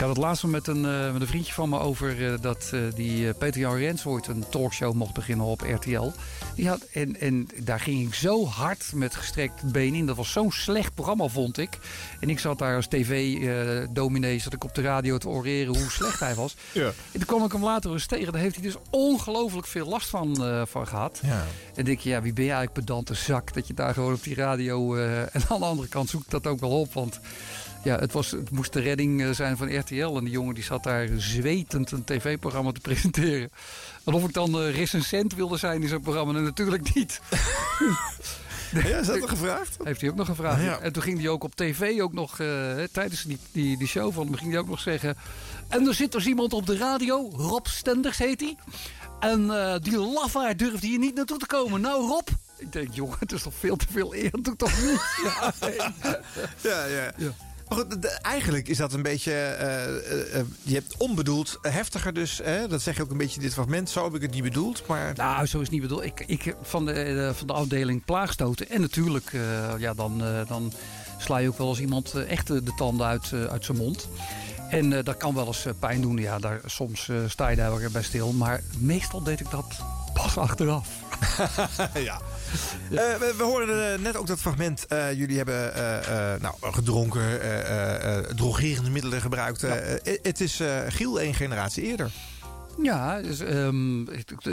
ik 0.00 0.06
had 0.06 0.16
het 0.16 0.24
laatst 0.24 0.44
met 0.44 0.66
een, 0.66 0.84
eh, 0.84 1.12
met 1.12 1.20
een 1.20 1.26
vriendje 1.26 1.52
van 1.52 1.68
me 1.68 1.78
over 1.78 2.32
eh, 2.32 2.40
dat 2.40 2.70
eh, 2.72 2.80
die 2.94 3.34
Peter 3.34 3.60
Jan 3.60 3.76
Rens 3.76 4.06
ooit 4.06 4.26
een 4.26 4.44
talkshow 4.48 4.94
mocht 4.94 5.14
beginnen 5.14 5.46
op 5.46 5.60
RTL. 5.60 6.10
Die 6.54 6.68
had, 6.68 6.80
en, 6.92 7.20
en 7.20 7.48
daar 7.56 7.80
ging 7.80 8.06
ik 8.06 8.14
zo 8.14 8.46
hard 8.46 8.92
met 8.94 9.14
gestrekt 9.14 9.72
been 9.72 9.94
in. 9.94 10.06
Dat 10.06 10.16
was 10.16 10.32
zo'n 10.32 10.52
slecht 10.52 10.94
programma, 10.94 11.28
vond 11.28 11.58
ik. 11.58 11.78
En 12.20 12.30
ik 12.30 12.38
zat 12.38 12.58
daar 12.58 12.76
als 12.76 12.86
tv-dominee, 12.86 14.38
zat 14.38 14.52
ik 14.52 14.64
op 14.64 14.74
de 14.74 14.82
radio 14.82 15.18
te 15.18 15.28
oreren 15.28 15.76
hoe 15.76 15.90
slecht 15.90 16.20
hij 16.20 16.34
was. 16.34 16.56
Ja. 16.72 16.86
En 16.86 16.94
toen 17.12 17.24
kwam 17.24 17.44
ik 17.44 17.52
hem 17.52 17.64
later 17.64 17.92
eens 17.92 18.06
tegen. 18.06 18.32
Daar 18.32 18.42
heeft 18.42 18.54
hij 18.54 18.64
dus 18.64 18.76
ongelooflijk 18.90 19.66
veel 19.66 19.86
last 19.86 20.08
van, 20.08 20.36
van 20.68 20.86
gehad. 20.86 21.20
Ja. 21.22 21.44
En 21.74 21.84
denk 21.84 22.00
je, 22.00 22.08
ja, 22.08 22.22
wie 22.22 22.32
ben 22.32 22.44
je 22.44 22.50
eigenlijk 22.50 22.86
pedante 22.86 23.14
zak 23.14 23.54
dat 23.54 23.66
je 23.66 23.74
daar 23.74 23.94
gewoon 23.94 24.14
op 24.14 24.22
die 24.22 24.34
radio... 24.34 24.96
en 24.96 25.28
aan 25.48 25.60
de 25.60 25.66
andere 25.66 25.88
kant 25.88 26.08
zoek 26.08 26.22
ik 26.22 26.30
dat 26.30 26.46
ook 26.46 26.60
wel 26.60 26.80
op, 26.80 26.92
want... 26.92 27.20
Ja, 27.82 27.98
het, 27.98 28.12
was, 28.12 28.30
het 28.30 28.50
moest 28.50 28.72
de 28.72 28.80
redding 28.80 29.22
eh, 29.22 29.30
zijn 29.30 29.56
van 29.56 29.78
RTL. 29.78 30.16
En 30.16 30.24
die 30.24 30.32
jongen 30.32 30.54
die 30.54 30.64
zat 30.64 30.82
daar 30.82 31.08
zwetend 31.16 31.90
een 31.90 32.04
tv-programma 32.04 32.72
te 32.72 32.80
presenteren. 32.80 33.50
En 34.04 34.12
of 34.12 34.24
ik 34.24 34.32
dan 34.32 34.60
eh 34.60 34.74
recensent 34.74 35.34
wilde 35.34 35.56
zijn 35.56 35.82
in 35.82 35.88
zo'n 35.88 36.00
programma, 36.00 36.40
natuurlijk 36.40 36.94
niet. 36.94 37.20
Ja, 38.72 38.98
is 38.98 39.06
dat 39.06 39.18
nog 39.18 39.30
gevraagd? 39.30 39.76
Heeft 39.82 40.00
hij 40.00 40.10
ook 40.10 40.16
nog 40.16 40.26
gevraagd. 40.26 40.58
Ah, 40.58 40.64
ja. 40.64 40.78
En 40.78 40.92
toen 40.92 41.02
ging 41.02 41.18
hij 41.18 41.28
ook 41.28 41.44
op 41.44 41.54
tv 41.54 42.00
ook 42.00 42.12
nog, 42.12 42.40
eh, 42.40 42.46
tijdens 42.92 43.22
die, 43.22 43.38
die, 43.52 43.78
die 43.78 43.86
show 43.86 44.12
van 44.12 44.26
hem, 44.26 44.34
ging 44.34 44.50
hij 44.50 44.60
ook 44.60 44.68
nog 44.68 44.80
zeggen... 44.80 45.16
En 45.68 45.86
er 45.86 45.94
zit 45.94 46.12
dus 46.12 46.26
iemand 46.26 46.52
op 46.52 46.66
de 46.66 46.76
radio, 46.76 47.30
Rob 47.32 47.66
Stenders 47.66 48.18
heet 48.18 48.40
hij. 48.40 48.56
En 49.20 49.46
die 49.82 49.98
lafaard 49.98 50.58
durfde 50.58 50.86
hier 50.86 50.98
niet 50.98 51.14
naartoe 51.14 51.38
te 51.38 51.46
komen. 51.46 51.80
Nou 51.80 52.06
Rob, 52.06 52.28
ik 52.58 52.72
denk 52.72 52.88
jongen, 52.92 53.16
het 53.18 53.32
is 53.32 53.42
toch 53.42 53.54
veel 53.54 53.76
te 53.76 53.86
veel 53.90 54.14
eer, 54.14 54.30
doe 54.42 54.56
toch 54.56 54.82
niet? 54.82 55.00
Ja, 55.24 55.52
nee. 55.60 55.76
Ja, 56.62 56.84
ja. 56.84 57.32
Maar 57.70 57.78
goed, 57.78 58.02
de- 58.02 58.08
eigenlijk 58.22 58.68
is 58.68 58.76
dat 58.76 58.92
een 58.92 59.02
beetje... 59.02 59.32
eh, 59.32 59.84
eh, 59.84 60.38
eh, 60.38 60.44
je 60.62 60.74
hebt 60.74 60.94
onbedoeld 60.96 61.58
heftiger 61.62 62.12
dus. 62.14 62.40
Hè? 62.42 62.68
Dat 62.68 62.82
zeg 62.82 62.96
je 62.96 63.02
ook 63.02 63.10
een 63.10 63.16
beetje 63.16 63.36
in 63.36 63.42
dit 63.42 63.52
fragment. 63.52 63.90
Zo 63.90 64.04
heb 64.04 64.14
ik 64.14 64.22
het 64.22 64.30
niet 64.30 64.42
bedoeld. 64.42 64.86
Maar 64.86 65.12
Nou, 65.16 65.46
zo 65.46 65.56
is 65.56 65.62
het 65.62 65.70
niet 65.70 65.80
bedoeld. 65.82 66.04
Ik, 66.04 66.24
ik, 66.26 66.54
van, 66.62 66.86
de, 66.86 67.32
van 67.34 67.46
de 67.46 67.52
afdeling 67.52 68.04
plaagstoten. 68.04 68.68
En 68.70 68.80
natuurlijk, 68.80 69.30
ja, 69.78 69.94
dan, 69.94 70.22
dan 70.48 70.72
sla 71.18 71.36
je 71.38 71.48
ook 71.48 71.58
wel 71.58 71.68
eens 71.68 71.80
iemand 71.80 72.14
echt 72.14 72.46
de 72.46 72.72
tanden 72.76 73.06
uit, 73.06 73.32
uit 73.50 73.64
zijn 73.64 73.76
mond. 73.78 74.08
En 74.70 74.90
dat 75.04 75.16
kan 75.16 75.34
wel 75.34 75.46
eens 75.46 75.64
pijn 75.78 76.00
doen. 76.00 76.16
Ja, 76.16 76.38
daar, 76.38 76.60
soms 76.66 77.08
sta 77.26 77.48
je 77.48 77.56
daar 77.56 77.76
weer 77.76 77.90
bij 77.90 78.02
stil. 78.02 78.32
Maar 78.32 78.62
meestal 78.78 79.22
deed 79.22 79.40
ik 79.40 79.50
dat 79.50 79.66
pas 80.12 80.36
achteraf. 80.36 80.88
ja. 81.94 82.20
Eh, 82.90 82.96
we, 82.96 83.34
we 83.36 83.42
hoorden 83.42 83.92
eh, 83.92 83.98
net 84.00 84.16
ook 84.16 84.26
dat 84.26 84.40
fragment. 84.40 84.86
Eh, 84.86 85.12
jullie 85.12 85.36
hebben 85.36 85.72
nou, 86.40 86.54
gedronken, 86.60 87.40
drogerende 88.36 88.90
middelen 88.90 89.20
gebruikt. 89.20 89.60
Het 90.22 90.40
is 90.40 90.60
Giel 90.88 91.20
één 91.20 91.34
generatie 91.34 91.82
eerder. 91.84 92.10
Ja, 92.82 93.20
dus, 93.20 93.40
ehm, 93.40 94.04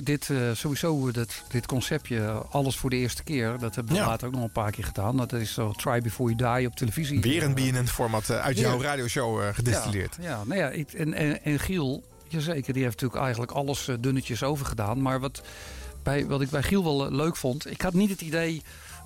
dit, 0.04 0.30
sowieso 0.54 1.12
dit, 1.12 1.44
dit 1.50 1.66
conceptje, 1.66 2.22
alles 2.50 2.76
voor 2.76 2.90
de 2.90 2.96
eerste 2.96 3.24
keer. 3.24 3.58
Dat 3.60 3.76
hebben 3.76 3.94
we 3.94 4.00
Ja. 4.00 4.08
later 4.08 4.28
ook 4.28 4.34
nog 4.34 4.44
een 4.44 4.52
paar 4.52 4.72
keer 4.72 4.84
gedaan. 4.84 5.18
Dat 5.18 5.34
is 5.34 5.54
zo 5.54 5.72
Try 5.72 6.02
Before 6.02 6.34
You 6.36 6.58
Die 6.58 6.68
op 6.68 6.76
televisie. 6.76 7.22
Weer 7.22 7.44
een 7.44 7.54
BNN-format 7.54 8.32
uit 8.32 8.58
jouw 8.60 8.82
radioshow 8.82 9.42
eh, 9.42 9.48
gedestilleerd. 9.54 10.18
Ja, 10.22 10.30
ja 10.30 10.44
nou 10.46 10.60
ja, 10.60 10.72
en, 10.98 11.14
en, 11.14 11.44
en 11.44 11.60
Giel, 11.60 12.04
jazeker, 12.28 12.74
die 12.74 12.84
heeft 12.84 12.96
natuurlijk 13.02 13.22
eigenlijk 13.22 13.52
alles 13.52 13.90
dunnetjes 14.00 14.44
overgedaan. 14.44 15.02
Maar 15.02 15.20
wat, 15.20 15.42
bij, 16.08 16.28
wat 16.28 16.42
ik 16.42 16.50
bij 16.50 16.64
Giel 16.64 16.84
wel 16.84 17.06
eh, 17.06 17.12
leuk 17.12 17.36
vond, 17.36 17.72
ik 17.72 17.82
had 17.82 17.94
niet 17.94 18.10
het 18.10 18.22
idee 18.22 18.62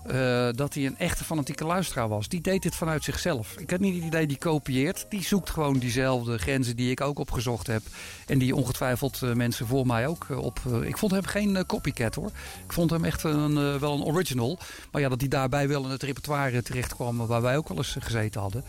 eh, 0.06 0.49
dat 0.52 0.73
hij 0.73 0.86
een 0.86 0.98
echte 0.98 1.23
fanatieke 1.23 1.65
luisteraar 1.65 2.07
was. 2.07 2.28
Die 2.28 2.41
deed 2.41 2.61
dit 2.61 2.76
vanuit 2.76 3.03
zichzelf. 3.03 3.56
Ik 3.57 3.69
heb 3.69 3.80
niet 3.80 3.95
het 3.95 4.03
idee 4.03 4.28
die 4.28 4.38
kopieert. 4.38 5.06
Die 5.10 5.23
zoekt 5.23 5.49
gewoon 5.49 5.78
diezelfde 5.78 6.38
grenzen 6.38 6.76
die 6.76 6.91
ik 6.91 7.02
ook 7.02 7.19
opgezocht 7.19 7.68
heb. 7.68 7.82
En 8.28 8.40
die 8.40 8.56
ongetwijfeld 8.56 9.22
eh, 9.22 9.34
mensen 9.34 9.68
voor 9.68 9.86
mij 9.86 10.07
ook 10.07 10.26
op... 10.30 10.60
ik 10.84 10.98
vond 10.98 11.11
hem 11.11 11.26
geen 11.26 11.65
copycat 11.65 12.15
hoor. 12.15 12.32
Ik 12.65 12.73
vond 12.73 12.90
hem 12.90 13.06
echt 13.06 13.23
een, 13.23 13.80
wel 13.80 13.94
een 13.94 14.03
original. 14.03 14.60
Maar 14.91 15.02
ja, 15.02 15.10
dat 15.10 15.19
hij 15.19 15.30
daarbij 15.30 15.68
wel 15.68 15.84
in 15.84 15.90
het 15.90 16.03
repertoire 16.03 16.61
terecht 16.61 16.95
kwam... 16.95 17.18
waar 17.18 17.41
wij 17.41 17.57
ook 17.57 17.68
wel 17.68 17.78
eens 17.78 17.95
gezeten 17.99 18.41
hadden. 18.41 18.64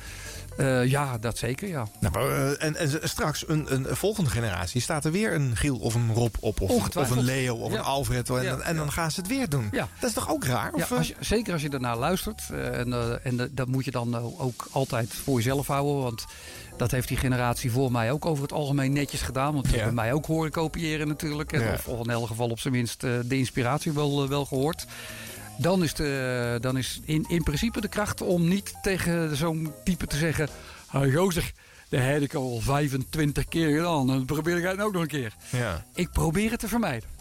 Eh, 0.56 0.84
ja, 0.86 1.18
dat 1.18 1.38
zeker, 1.38 1.68
ja. 1.68 1.86
Nou, 2.00 2.14
maar, 2.14 2.28
eh, 2.28 2.64
en, 2.66 2.76
en 2.76 3.08
straks, 3.08 3.48
een, 3.48 3.74
een 3.74 3.96
volgende 3.96 4.30
generatie, 4.30 4.80
staat 4.80 5.04
er 5.04 5.12
weer 5.12 5.34
een 5.34 5.56
Giel 5.56 5.76
of 5.78 5.94
een 5.94 6.12
Rob 6.14 6.34
op. 6.40 6.60
Of, 6.60 6.96
of 6.96 7.10
een 7.10 7.22
Leo 7.24 7.54
of 7.56 7.72
Ja. 7.72 7.78
een 7.78 7.84
Alfred. 7.84 8.30
En, 8.30 8.42
Ja, 8.42 8.58
en 8.58 8.76
dan 8.76 8.92
gaan 8.92 9.10
ze 9.10 9.20
het 9.20 9.28
weer 9.28 9.48
doen. 9.48 9.68
Ja. 9.72 9.88
Dat 10.00 10.08
is 10.08 10.14
toch 10.14 10.30
ook 10.30 10.44
raar? 10.44 10.72
Of, 10.72 10.90
eh? 10.90 10.96
als 10.98 11.08
je- 11.08 11.14
zeker 11.20 11.52
als 11.52 11.62
je 11.62 11.68
ernaar 11.68 11.96
luistert. 11.96 12.42
en 12.72 13.20
en 13.22 13.50
dat 13.52 13.68
moet 13.68 13.84
je 13.84 13.90
dan 13.90 14.16
ook 14.38 14.66
altijd 14.70 15.14
voor 15.14 15.36
jezelf 15.36 15.66
houden. 15.66 16.02
Want 16.02 16.24
dat 16.76 16.90
heeft 16.90 17.08
die 17.08 17.16
generatie 17.16 17.70
voor 17.70 17.92
mij 17.92 18.12
ook 18.12 18.26
over 18.26 18.42
het 18.42 18.52
algemeen 18.52 18.92
netjes 18.92 19.20
gedaan. 19.22 19.52
Want 19.54 19.64
die 19.64 19.76
hebben 19.76 19.94
mij 19.94 20.12
ook 20.12 20.26
horen 20.26 20.50
kopiëren 20.50 21.08
natuurlijk. 21.08 21.52
En. 21.52 21.72
Of, 21.72 21.88
of 21.88 22.04
in 22.04 22.10
elk 22.10 22.26
geval 22.26 22.48
op 22.50 22.58
zijn 22.58 22.74
minst 22.74 23.00
de 23.00 23.24
inspiratie 23.28 23.92
wel, 23.92 24.28
wel 24.28 24.44
gehoord. 24.44 24.84
Dan 25.62 25.82
is, 25.82 25.94
de, 25.94 26.58
dan 26.60 26.78
is 26.78 27.00
in, 27.04 27.24
in 27.28 27.42
principe 27.42 27.80
de 27.80 27.88
kracht 27.88 28.20
om 28.20 28.48
niet 28.48 28.74
tegen 28.82 29.36
zo'n 29.36 29.72
type 29.84 30.06
te 30.06 30.16
zeggen... 30.16 30.48
"Ah, 30.86 31.14
gozer, 31.14 31.52
dat 31.92 32.00
heb 32.00 32.22
ik 32.22 32.34
al 32.34 32.60
25 32.60 33.48
keer 33.48 33.76
gedaan. 33.76 34.06
Dan 34.06 34.24
probeer 34.24 34.56
ik 34.56 34.64
het 34.64 34.80
ook 34.80 34.92
nog 34.92 35.02
een 35.02 35.08
keer. 35.08 35.34
Ja. 35.50 35.84
Ik 35.94 36.10
probeer 36.12 36.50
het 36.50 36.60
te 36.60 36.68
vermijden. 36.68 37.08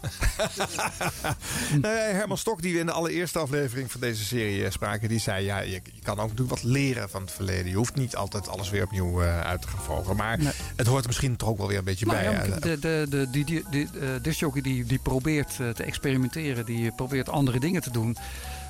Nou 1.80 1.94
ja, 1.94 2.00
Herman 2.00 2.38
Stok, 2.38 2.62
die 2.62 2.72
we 2.72 2.78
in 2.78 2.86
de 2.86 2.92
allereerste 2.92 3.38
aflevering 3.38 3.90
van 3.92 4.00
deze 4.00 4.24
serie 4.24 4.64
eh, 4.64 4.70
spraken, 4.70 5.08
die 5.08 5.18
zei: 5.18 5.44
ja, 5.44 5.58
je, 5.58 5.70
je 5.70 6.02
kan 6.02 6.18
ook 6.18 6.28
natuurlijk 6.28 6.50
wat 6.50 6.62
leren 6.62 7.10
van 7.10 7.20
het 7.20 7.30
verleden. 7.30 7.70
Je 7.70 7.76
hoeft 7.76 7.94
niet 7.94 8.16
altijd 8.16 8.48
alles 8.48 8.70
weer 8.70 8.84
opnieuw 8.84 9.22
eh, 9.22 9.40
uit 9.40 9.62
te 9.62 9.68
gaan 9.68 9.82
volgen. 9.82 10.16
Maar 10.16 10.38
het 10.76 10.86
hoort 10.86 11.00
er 11.00 11.06
misschien 11.06 11.36
toch 11.36 11.48
ook 11.48 11.58
wel 11.58 11.68
weer 11.68 11.78
een 11.78 11.84
beetje 11.84 12.06
Nou 12.06 12.18
bij. 12.18 12.48
ja, 12.48 12.58
de, 12.58 12.78
de, 12.78 13.06
de, 13.08 13.30
die, 13.30 13.44
die, 13.44 13.64
die, 13.70 13.88
eh, 14.00 14.52
die, 14.62 14.84
die 14.84 14.98
probeert 14.98 15.56
te 15.56 15.82
experimenteren, 15.84 16.64
die 16.64 16.92
probeert 16.92 17.28
andere 17.28 17.60
dingen 17.60 17.82
te 17.82 17.90
doen. 17.90 18.16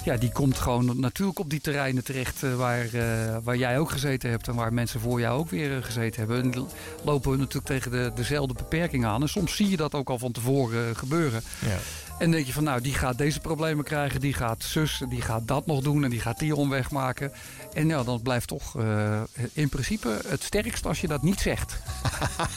Ja, 0.04 0.16
die 0.16 0.32
komt 0.32 0.58
gewoon 0.58 1.00
natuurlijk 1.00 1.38
op 1.38 1.50
die 1.50 1.60
terreinen 1.60 2.04
terecht 2.04 2.42
eh, 2.42 2.54
waar, 2.54 2.84
eh, 2.92 3.36
waar 3.42 3.56
jij 3.56 3.78
ook 3.78 3.90
gezeten 3.90 4.30
hebt 4.30 4.48
en 4.48 4.54
waar 4.54 4.72
mensen 4.72 5.00
voor 5.00 5.20
jou 5.20 5.38
ook 5.38 5.50
weer 5.50 5.76
eh, 5.76 5.84
gezeten 5.84 6.18
hebben. 6.18 6.52
En 6.52 6.66
lopen 7.04 7.30
we 7.30 7.36
natuurlijk 7.36 7.66
tegen 7.66 7.90
de, 7.90 8.12
dezelfde 8.14 8.54
beperkingen 8.54 9.08
aan. 9.08 9.22
En 9.22 9.28
soms 9.28 9.56
zie 9.56 9.70
je 9.70 9.76
dat 9.76 9.94
ook 9.94 10.10
al 10.10 10.18
van 10.18 10.32
tevoren 10.32 10.96
gebeuren. 10.96 11.42
Ja. 11.58 11.76
En 12.18 12.30
denk 12.30 12.46
je 12.46 12.52
van, 12.52 12.64
nou, 12.64 12.80
die 12.80 12.94
gaat 12.94 13.18
deze 13.18 13.40
problemen 13.40 13.84
krijgen, 13.84 14.20
die 14.20 14.34
gaat 14.34 14.62
zus, 14.62 15.02
die 15.08 15.22
gaat 15.22 15.48
dat 15.48 15.66
nog 15.66 15.82
doen 15.82 16.04
en 16.04 16.10
die 16.10 16.20
gaat 16.20 16.38
die 16.38 16.56
omweg 16.56 16.90
maken. 16.90 17.32
En 17.72 17.86
ja, 17.86 18.02
dan 18.02 18.22
blijft 18.22 18.48
toch 18.48 18.76
eh, 18.78 19.22
in 19.52 19.68
principe 19.68 20.20
het 20.26 20.42
sterkst 20.42 20.86
als 20.86 21.00
je 21.00 21.06
dat 21.06 21.22
niet 21.22 21.40
zegt. 21.40 21.76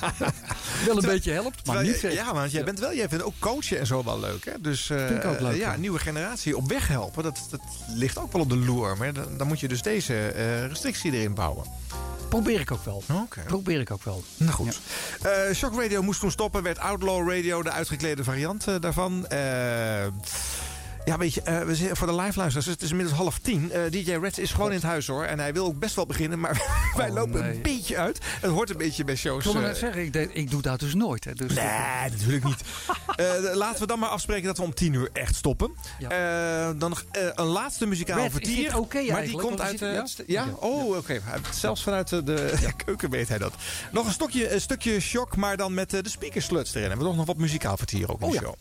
wel 0.86 0.98
een 0.98 1.10
beetje 1.10 1.32
helpt, 1.32 1.66
maar 1.66 1.84
niet 1.84 1.96
zegt. 1.96 2.14
Ja, 2.14 2.34
want 2.34 2.52
jij 2.52 2.64
bent 2.64 2.80
wel, 2.80 2.94
jij 2.94 3.10
vindt 3.10 3.24
ook 3.24 3.40
coachen 3.40 3.80
en 3.80 3.86
zo 3.86 4.04
wel 4.04 4.20
leuk. 4.20 4.46
Hè? 4.46 4.62
Dus 4.62 4.90
eh, 4.90 5.06
Vind 5.08 5.24
ik 5.24 5.30
ook 5.30 5.40
leuk, 5.40 5.58
ja, 5.58 5.72
ja. 5.72 5.78
nieuwe 5.78 6.00
generatie 6.00 6.58
op 6.58 6.70
weg 6.70 6.88
helpen, 6.88 7.24
dat, 7.24 7.48
dat 7.50 7.62
ligt 7.88 8.18
ook 8.18 8.32
wel 8.32 8.42
op 8.42 8.50
de 8.50 8.58
loer. 8.58 8.98
Maar 8.98 9.14
dan, 9.14 9.38
dan 9.38 9.48
moet 9.48 9.60
je 9.60 9.68
dus 9.68 9.82
deze 9.82 10.28
eh, 10.28 10.66
restrictie 10.68 11.12
erin 11.12 11.34
bouwen. 11.34 11.66
Probeer 12.30 12.60
ik 12.60 12.72
ook 12.72 12.84
wel. 12.84 13.04
Probeer 13.46 13.80
ik 13.80 13.92
ook 13.92 14.04
wel. 14.04 14.24
Nou 14.38 14.52
goed. 14.52 14.80
Eh, 15.22 15.56
Shock 15.56 15.82
Radio 15.82 16.02
moest 16.02 16.20
toen 16.20 16.32
stoppen, 16.32 16.64
werd 16.64 16.80
Outlaw 16.80 17.30
Radio 17.30 17.64
de 17.64 17.72
uitgeklede 17.72 18.24
variant 18.24 18.66
daarvan. 18.82 19.28
Eh, 19.28 20.06
ja, 21.06 21.18
weet 21.18 21.34
je, 21.34 21.42
eh, 21.42 21.62
we 21.62 21.76
zijn 21.76 21.96
voor 21.96 22.08
de 22.08 22.16
live 22.16 22.38
luisteraars, 22.40 22.66
het 22.66 22.82
is 22.82 22.90
inmiddels 22.90 23.18
half 23.18 23.40
tien. 23.40 23.72
Eh, 23.72 23.82
DJ 23.92 24.12
Reds 24.12 24.40
is 24.40 24.52
gewoon 24.52 24.70
in 24.70 24.76
het 24.76 24.84
huis 24.86 25.08
hoor. 25.08 25.24
En 25.24 25.40
hij 25.40 25.54
wil 25.54 25.66
ook 25.66 25.80
best 25.80 25.96
wel 25.96 26.06
beginnen, 26.06 26.40
maar 26.40 26.62
wij 26.98 27.12
lopen 27.12 27.42
nee. 27.42 27.54
een 27.56 27.62
beetje 27.62 27.98
uit. 27.98 28.20
Het 28.42 28.52
hoort 28.52 28.70
een 28.70 28.78
beetje 28.78 29.04
bij 29.04 29.14
Ik 29.14 29.20
shows. 29.20 29.44
wilde 29.44 29.60
eh, 29.60 29.66
net 29.66 29.78
zeggen, 29.78 30.06
ik, 30.06 30.16
ik 30.34 30.50
doe 30.52 30.62
dat 30.62 30.80
dus 30.80 30.94
nooit. 30.94 31.24
Hè, 31.24 31.34
dus 31.34 31.54
Nee, 31.54 32.10
natuurlijk 32.12 32.44
niet. 32.44 32.62
Laten 33.54 33.80
we 33.82 33.88
dan 33.88 34.00
maar 34.00 34.10
afspreken 34.10 34.46
dat 34.46 34.58
we 34.58 34.64
om 34.64 34.74
tien 34.74 34.94
uur 34.94 35.10
echt 35.14 35.36
stoppen. 35.36 35.72
Dan 36.78 36.90
nog 36.90 37.06
een 37.36 37.46
laatste 37.46 37.86
muzikale 37.86 38.22
Red, 38.22 38.32
vertier. 38.32 38.72
maar 39.12 39.24
die 39.24 39.38
komt 39.38 39.62
uit... 39.62 40.24
ja? 40.28 40.46
Oh, 40.60 40.98
oké. 40.98 41.20
Hij- 41.24 41.40
Zelfs 41.54 41.84
vanuit 41.84 42.10
de, 42.10 42.54
keuken 42.86 43.10
weet 43.10 43.28
hij 43.30 43.38
dat. 43.38 43.54
Nog 43.92 44.06
een, 44.06 44.12
stokje, 44.12 44.54
een 44.54 44.62
stukje 44.62 45.00
shock, 45.00 45.36
maar 45.36 45.58
dan 45.58 45.74
met 45.74 45.90
de 45.90 46.10
speakersluts 46.10 46.74
erin. 46.76 46.92
En 46.92 46.98
we 46.98 47.04
nog 47.04 47.16
nog 47.16 47.26
wat 47.26 47.38
muzikaal 47.38 47.78
vertier 47.78 48.12
ook 48.12 48.22
in 48.22 48.26
Oh 48.28 48.32
de 48.32 48.38
show. 48.38 48.54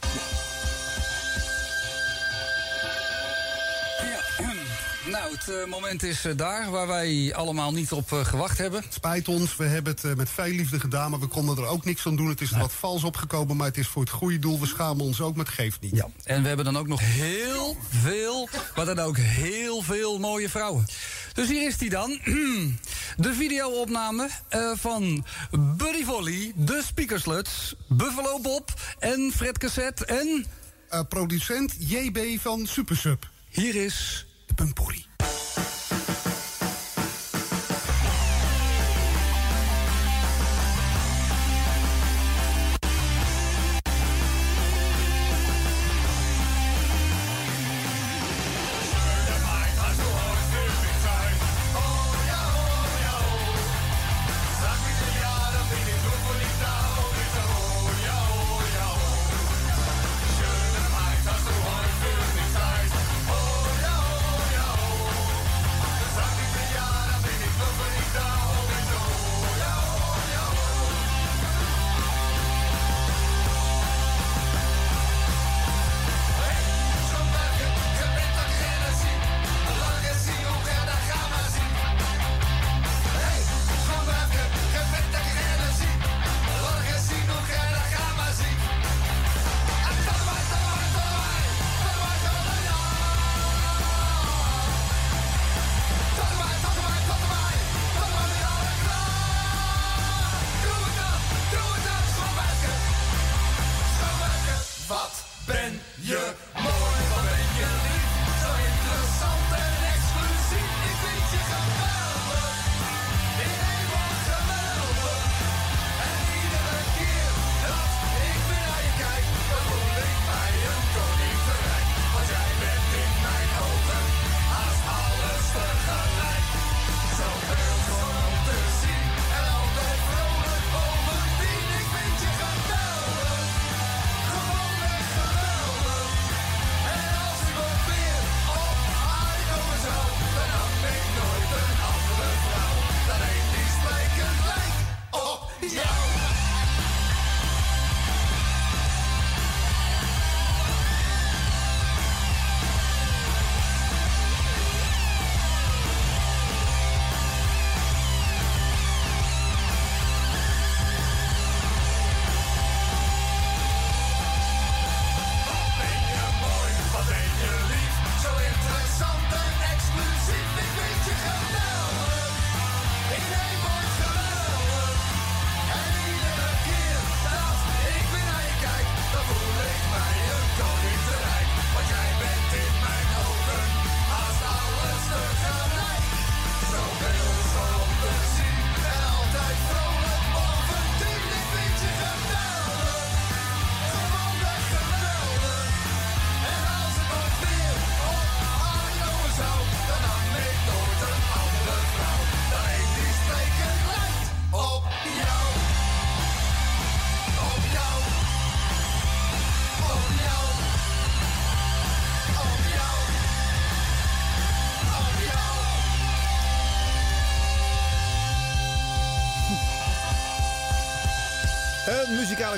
Het 5.34 5.48
eh, 5.48 5.70
moment 5.70 6.02
is 6.02 6.24
eh, 6.24 6.36
daar 6.36 6.70
waar 6.70 6.86
wij 6.86 7.34
allemaal 7.34 7.72
niet 7.72 7.92
op 7.92 8.12
eh, 8.12 8.24
gewacht 8.24 8.58
hebben. 8.58 8.82
Het 8.82 8.94
spijt 8.94 9.28
ons, 9.28 9.56
we 9.56 9.64
hebben 9.64 9.96
het 10.00 10.16
met 10.16 10.30
veel 10.30 10.44
liefde 10.44 10.80
gedaan, 10.80 11.10
maar 11.10 11.20
we 11.20 11.26
konden 11.26 11.56
er 11.56 11.66
ook 11.66 11.84
niks 11.84 12.06
aan 12.06 12.16
doen. 12.16 12.28
Het 12.28 12.40
is 12.40 12.52
er 12.52 12.58
wat 12.58 12.72
vals 12.72 13.04
opgekomen, 13.04 13.56
maar 13.56 13.66
het 13.66 13.78
is 13.78 13.86
voor 13.86 14.02
het 14.02 14.10
goede 14.10 14.38
doel. 14.38 14.60
We 14.60 14.66
schamen 14.66 15.04
ons 15.04 15.20
ook, 15.20 15.36
maar 15.36 15.44
het 15.44 15.54
geeft 15.54 15.80
niet. 15.80 15.96
Ja. 15.96 16.08
En 16.24 16.42
we 16.42 16.48
hebben 16.48 16.64
dan 16.64 16.76
ook 16.76 16.86
nog 16.86 17.00
heel 17.00 17.76
veel, 17.88 18.48
maar 18.76 18.84
dan 18.84 18.98
ook 18.98 19.16
heel 19.16 19.82
veel 19.82 20.18
mooie 20.18 20.48
vrouwen. 20.48 20.86
Dus 21.32 21.48
hier 21.48 21.66
is 21.66 21.78
die 21.78 21.90
dan. 21.90 22.10
De 23.16 23.34
videoopname 23.34 24.28
van 24.74 25.24
Buddy 25.76 26.04
Volley, 26.04 26.52
de 26.54 26.82
Speakersluts, 26.86 27.74
Buffalo 27.88 28.40
Bob 28.40 28.72
en 28.98 29.32
Fred 29.34 29.58
Cassette 29.58 30.04
en... 30.04 30.46
Eh, 30.88 31.00
producent 31.08 31.74
JB 31.78 32.40
van 32.40 32.66
Supersub. 32.66 33.28
Hier 33.48 33.74
is... 33.74 34.26
De 34.56 34.64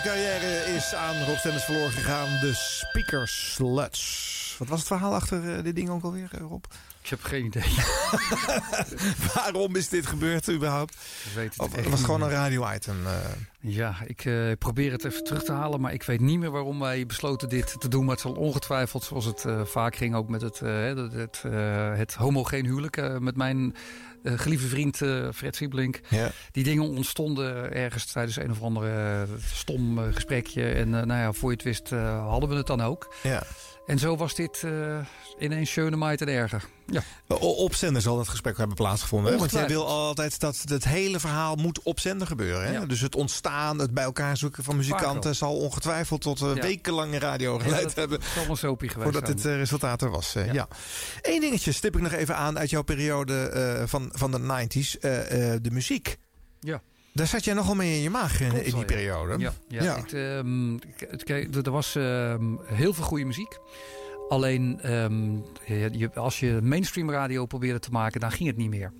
carrière 0.07 0.75
is 0.77 0.95
aan 0.95 1.25
Rob 1.25 1.37
Stenders 1.37 1.65
verloren 1.65 1.93
gegaan. 1.93 2.41
De 2.41 2.55
Speaker 2.55 3.29
Sluts. 3.29 4.26
Wat 4.59 4.69
was 4.69 4.79
het 4.79 4.89
verhaal 4.89 5.15
achter 5.15 5.57
eh, 5.57 5.63
dit 5.65 5.75
ding 5.75 5.89
ook 5.89 6.03
alweer, 6.03 6.29
eh, 6.33 6.41
Rob? 6.41 6.65
Ik 7.03 7.09
heb 7.13 7.23
geen 7.23 7.45
idee. 7.45 7.63
Waarom 9.35 9.77
is 9.77 9.89
dit 9.89 10.07
gebeurd 10.07 10.51
überhaupt? 10.51 10.95
Ik 10.95 11.33
weet 11.35 11.51
het 11.51 11.59
Of 11.59 11.67
echt 11.67 11.77
het 11.77 11.85
was 11.85 11.95
niet 11.95 12.05
gewoon 12.05 12.21
meer. 12.21 12.29
een 12.29 12.35
radio-item. 12.35 13.07
eh. 13.07 13.13
Ja, 13.61 13.97
ik 14.07 14.25
eh, 14.25 14.35
probeer 14.59 14.93
het 14.93 15.05
even 15.05 15.25
terug 15.25 15.45
te 15.45 15.53
halen, 15.53 15.81
maar 15.81 15.93
ik 15.93 16.03
weet 16.03 16.21
niet 16.21 16.39
meer 16.39 16.51
waarom 16.51 16.79
wij 16.79 17.07
besloten 17.07 17.49
dit 17.49 17.81
te 17.81 17.89
doen. 17.89 18.05
Maar 18.05 18.13
het 18.15 18.21
zal 18.21 18.33
ongetwijfeld, 18.33 19.05
zoals 19.05 19.25
het 19.25 19.45
eh, 19.45 19.65
vaak 19.65 19.97
ging, 19.97 20.15
ook 20.15 20.29
met 20.29 20.41
het, 20.41 20.61
eh, 20.61 20.85
het, 20.85 21.13
het, 21.13 21.43
eh, 21.45 21.95
het 21.95 22.15
homogeen 22.15 22.65
huwelijk 22.65 22.97
eh, 22.97 23.17
met 23.19 23.37
mijn 23.37 23.75
eh, 24.23 24.33
geliefde 24.39 24.69
vriend 24.69 25.03
eh, 25.03 25.29
Fred 25.35 25.57
Siebelink. 25.57 26.01
Ja. 26.09 26.31
Die 26.53 26.65
dingen 26.65 26.83
ontstonden 26.89 27.73
ergens 27.73 28.05
tijdens 28.13 28.37
een 28.37 28.51
of 28.51 28.63
andere 28.63 29.27
stom 29.55 29.99
eh, 29.99 30.05
gesprekje. 30.15 30.69
En 30.73 30.91
nou 30.91 31.07
ja, 31.13 31.33
voor 31.33 31.51
je 31.51 31.57
het 31.57 31.65
wist 31.65 31.93
eh, 31.93 32.29
hadden 32.29 32.49
we 32.49 32.55
het 32.55 32.67
dan 32.67 32.81
ook. 32.83 33.15
Ja. 33.23 33.43
En 33.87 33.99
zo 33.99 34.17
was 34.17 34.35
dit 34.35 34.63
eh, 34.65 34.99
ineens 35.39 35.71
schöne 35.71 35.97
maait 35.97 36.21
en 36.21 36.29
erger. 36.29 36.65
Ja. 36.87 37.03
Op 37.39 37.75
zender 37.75 38.03
zal 38.03 38.17
dat 38.17 38.29
gesprek 38.29 38.57
hebben 38.57 38.77
plaatsgevonden. 38.77 39.33
hè? 39.33 39.39
Want 39.39 39.51
jij 39.51 39.67
wil 39.67 39.87
altijd 39.87 40.41
dat 40.41 40.63
het 40.65 40.85
hele 40.85 41.21
verhaal 41.21 41.55
moet 41.57 41.83
op 41.83 42.01
zender 42.01 42.27
gebeuren. 42.27 42.67
Hè? 42.67 42.73
Ja. 42.73 42.87
Dus 42.87 43.01
het 43.01 43.15
ontstaan, 43.15 43.79
het 43.79 43.91
bij 43.95 44.05
elkaar 44.05 44.37
zoeken 44.37 44.65
van 44.65 44.77
muzikanten... 44.77 45.35
zal 45.35 45.57
ongetwijfeld 45.57 46.21
tot 46.21 46.41
uh, 46.41 46.55
Ja. 46.55 46.63
wekenlange 46.63 47.19
radio 47.19 47.59
geleid 47.59 47.83
dat 47.83 47.95
hebben. 47.95 48.19
zal 48.35 48.47
wel 48.47 48.57
soapie 48.57 48.89
geweest 48.89 49.11
Voordat 49.13 49.37
dit 49.37 49.47
eh, 49.47 49.57
resultaat 49.57 50.03
er 50.03 50.11
was. 50.11 50.35
eh, 50.35 50.53
ja. 50.53 50.69
Eén 51.23 51.41
dingetje 51.41 51.73
stip 51.73 51.97
ik 51.97 52.03
nog 52.03 52.13
even 52.13 52.37
aan 52.37 52.59
uit 52.59 52.71
jouw 52.71 52.83
periode 52.83 53.49
eh, 53.49 53.83
van, 53.87 54.09
van 54.13 54.31
de 54.31 54.39
90s. 54.67 54.99
eh, 55.01 55.53
eh, 55.55 55.59
de 55.63 55.71
muziek. 55.71 56.17
Ja. 56.61 56.81
Daar 57.17 57.27
zat 57.27 57.45
jij 57.45 57.55
nogal 57.55 57.75
mee 57.75 57.95
in 57.95 58.03
je 58.03 58.11
maag 58.11 58.41
in, 58.41 58.49
Klopt 58.49 58.65
in 58.65 58.71
die 58.71 58.81
ja. 58.81 58.87
periode. 58.87 59.39
Ja, 59.39 59.53
ja. 59.69 59.97
Ehm, 60.07 60.77
er 61.65 61.71
was 61.71 61.97
ehm, 61.97 62.45
heel 62.65 62.95
veel 62.95 63.05
goede 63.05 63.25
muziek. 63.25 63.59
Alleen 64.29 64.81
ehm, 64.81 65.37
je, 65.99 66.11
als 66.15 66.41
je 66.41 66.59
mainstream 66.63 67.11
radio 67.11 67.47
probeerde 67.47 67.79
te 67.79 67.91
maken, 67.91 68.21
dan 68.21 68.31
ging 68.31 68.49
het 68.49 68.57
niet 68.57 68.71
meer. 68.71 68.93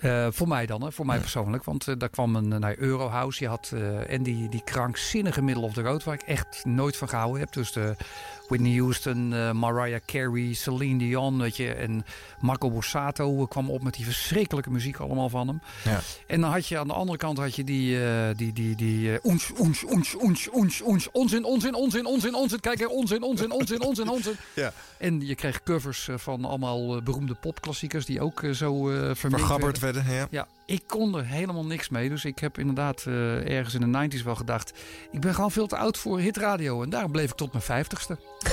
Eh, 0.00 0.26
voor 0.30 0.48
mij 0.48 0.66
dan, 0.66 0.82
hè, 0.82 0.92
voor 0.92 1.06
mij 1.06 1.18
persoonlijk. 1.18 1.64
Want 1.64 1.88
eh, 1.88 1.94
daar 1.98 2.08
kwam 2.08 2.36
een 2.36 2.48
naar 2.48 2.78
Eurohouse. 2.78 3.42
Je 3.42 3.48
had 3.48 3.70
eh, 3.74 4.10
en 4.10 4.22
die, 4.22 4.48
die 4.48 4.62
krankzinnige 4.64 5.42
Middle 5.42 5.64
of 5.64 5.72
the 5.72 5.82
Road, 5.82 6.04
waar 6.04 6.14
ik 6.14 6.22
echt 6.22 6.64
nooit 6.64 6.96
van 6.96 7.08
gehouden 7.08 7.40
heb. 7.40 7.52
Dus 7.52 7.72
de 7.72 7.96
Whitney 8.48 8.76
Houston, 8.78 9.34
eh, 9.34 9.52
Mariah 9.52 10.00
Carey, 10.06 10.54
Celine 10.54 10.98
Dion, 10.98 11.38
weet 11.40 11.56
je. 11.56 11.72
En 11.72 12.04
Marco 12.40 12.70
Borsato 12.70 13.46
kwam 13.46 13.70
op 13.70 13.82
met 13.82 13.94
die 13.94 14.04
verschrikkelijke 14.04 14.70
muziek 14.70 14.96
allemaal 14.96 15.28
van 15.28 15.46
hem. 15.46 15.60
Ja. 15.84 16.00
En 16.26 16.40
dan 16.40 16.50
had 16.50 16.66
je 16.66 16.78
aan 16.78 16.86
de 16.86 16.94
andere 16.94 17.18
kant 17.18 17.38
had 17.38 17.56
je 17.56 17.64
die, 17.64 18.04
eh, 18.04 18.36
die, 18.36 18.52
die, 18.52 18.76
die 18.76 19.12
eh, 19.12 19.24
oens, 19.24 19.50
oens, 19.58 19.84
oens, 19.84 20.14
oens, 20.22 20.48
oens, 20.52 20.82
oens, 20.82 21.10
onzin, 21.10 21.44
onzin, 21.44 21.74
onzin, 21.74 22.06
onzin, 22.06 22.34
onzin. 22.34 22.60
Kijk 22.60 22.80
er, 22.80 22.88
onzin, 22.88 23.22
onzin, 23.22 23.50
onzin, 23.50 23.80
onzin, 23.82 24.08
onzin. 24.08 24.36
Ja. 24.54 24.72
En 24.98 25.26
je 25.26 25.34
kreeg 25.34 25.62
covers 25.62 26.08
eh, 26.08 26.18
van 26.18 26.44
allemaal 26.44 26.96
eh, 26.96 27.02
beroemde 27.02 27.34
popklassiekers 27.34 28.06
die 28.06 28.20
ook 28.20 28.42
eh, 28.42 28.50
zo 28.50 28.90
eh 28.90 29.14
vermengd 29.14 29.46
Vergabberd 29.46 29.78
werden, 29.78 30.04
ja. 30.10 30.26
ja, 30.30 30.46
ik 30.68 30.82
kon 30.86 31.16
er 31.16 31.26
helemaal 31.26 31.64
niks 31.64 31.88
mee. 31.88 32.08
Dus 32.08 32.24
ik 32.24 32.38
heb 32.38 32.58
inderdaad 32.58 33.04
eh, 33.06 33.56
ergens 33.56 33.74
in 33.74 33.92
de 33.92 34.08
90s 34.18 34.22
wel 34.24 34.34
gedacht... 34.34 34.72
ik 35.10 35.20
ben 35.20 35.34
gewoon 35.34 35.50
veel 35.50 35.66
te 35.66 35.76
oud 35.76 35.98
voor 35.98 36.18
hitradio. 36.18 36.82
En 36.82 36.90
daarom 36.90 37.12
bleef 37.12 37.30
ik 37.30 37.36
tot 37.36 37.52
mijn 37.52 37.64
vijftigste. 37.64 38.18